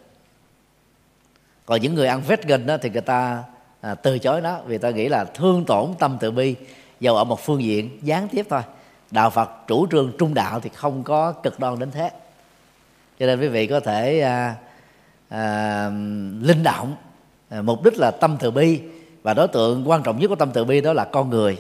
Còn 1.66 1.80
những 1.80 1.94
người 1.94 2.06
ăn 2.06 2.22
vegan 2.22 2.66
đó 2.66 2.76
thì 2.82 2.90
người 2.90 3.00
ta 3.00 3.44
à, 3.80 3.94
từ 3.94 4.18
chối 4.18 4.40
nó 4.40 4.60
vì 4.66 4.78
ta 4.78 4.90
nghĩ 4.90 5.08
là 5.08 5.24
thương 5.24 5.64
tổn 5.64 5.94
tâm 5.98 6.16
từ 6.20 6.30
bi 6.30 6.54
dầu 7.00 7.16
ở 7.16 7.24
một 7.24 7.40
phương 7.40 7.62
diện 7.62 7.98
gián 8.02 8.28
tiếp 8.28 8.46
thôi 8.50 8.62
đạo 9.10 9.30
phật 9.30 9.50
chủ 9.66 9.86
trương 9.90 10.12
trung 10.18 10.34
đạo 10.34 10.60
thì 10.60 10.70
không 10.74 11.02
có 11.02 11.32
cực 11.32 11.60
đoan 11.60 11.78
đến 11.78 11.90
thế. 11.90 12.10
Cho 13.18 13.26
nên 13.26 13.40
quý 13.40 13.48
vị 13.48 13.66
có 13.66 13.80
thể 13.80 14.20
à, 14.20 14.54
à, 15.28 15.84
linh 16.40 16.62
động. 16.62 16.96
À, 17.48 17.62
mục 17.62 17.84
đích 17.84 17.98
là 17.98 18.10
tâm 18.10 18.36
từ 18.40 18.50
bi 18.50 18.80
và 19.22 19.34
đối 19.34 19.48
tượng 19.48 19.90
quan 19.90 20.02
trọng 20.02 20.18
nhất 20.18 20.28
của 20.28 20.34
tâm 20.34 20.50
từ 20.52 20.64
bi 20.64 20.80
đó 20.80 20.92
là 20.92 21.04
con 21.04 21.30
người. 21.30 21.58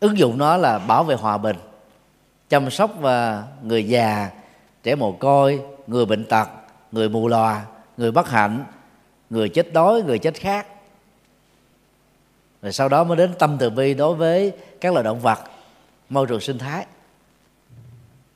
Ứng 0.00 0.18
dụng 0.18 0.38
nó 0.38 0.56
là 0.56 0.78
bảo 0.78 1.04
vệ 1.04 1.14
hòa 1.14 1.38
bình 1.38 1.56
chăm 2.48 2.70
sóc 2.70 2.90
và 3.00 3.44
người 3.62 3.88
già 3.88 4.30
trẻ 4.82 4.94
mồ 4.94 5.12
côi 5.12 5.60
người 5.86 6.06
bệnh 6.06 6.24
tật 6.24 6.48
người 6.92 7.08
mù 7.08 7.28
lòa 7.28 7.64
người 7.96 8.10
bất 8.10 8.28
hạnh 8.28 8.64
người 9.30 9.48
chết 9.48 9.72
đói 9.72 10.02
người 10.02 10.18
chết 10.18 10.34
khác 10.34 10.66
rồi 12.64 12.72
sau 12.72 12.88
đó 12.88 13.04
mới 13.04 13.16
đến 13.16 13.34
tâm 13.38 13.56
từ 13.60 13.70
bi 13.70 13.94
đối 13.94 14.14
với 14.14 14.52
các 14.80 14.92
loài 14.92 15.04
động 15.04 15.20
vật, 15.20 15.38
môi 16.08 16.26
trường 16.26 16.40
sinh 16.40 16.58
thái. 16.58 16.86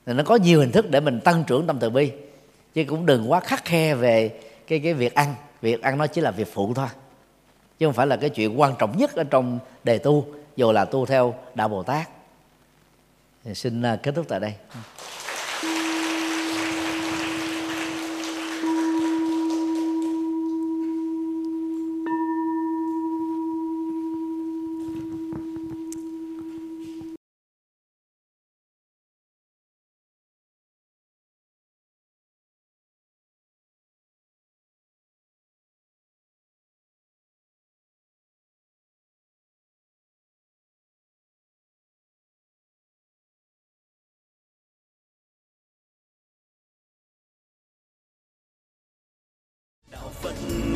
Thì 0.05 0.13
nó 0.13 0.23
có 0.23 0.35
nhiều 0.35 0.59
hình 0.59 0.71
thức 0.71 0.89
để 0.89 0.99
mình 0.99 1.19
tăng 1.19 1.43
trưởng 1.43 1.67
tâm 1.67 1.79
từ 1.79 1.89
bi, 1.89 2.11
chứ 2.73 2.83
cũng 2.87 3.05
đừng 3.05 3.31
quá 3.31 3.39
khắc 3.39 3.65
khe 3.65 3.95
về 3.95 4.39
cái 4.67 4.79
cái 4.79 4.93
việc 4.93 5.15
ăn. 5.15 5.35
Việc 5.61 5.81
ăn 5.81 5.97
nó 5.97 6.07
chỉ 6.07 6.21
là 6.21 6.31
việc 6.31 6.53
phụ 6.53 6.73
thôi, 6.73 6.87
chứ 7.79 7.87
không 7.87 7.93
phải 7.93 8.07
là 8.07 8.15
cái 8.17 8.29
chuyện 8.29 8.59
quan 8.59 8.75
trọng 8.79 8.97
nhất 8.97 9.15
ở 9.15 9.23
trong 9.23 9.59
đề 9.83 9.97
tu, 9.97 10.25
dù 10.55 10.71
là 10.71 10.85
tu 10.85 11.05
theo 11.05 11.35
đạo 11.55 11.67
bồ 11.67 11.83
tát. 11.83 12.09
Thì 13.43 13.55
xin 13.55 13.81
à, 13.81 13.95
kết 13.95 14.15
thúc 14.15 14.25
tại 14.29 14.39
đây. 14.39 14.53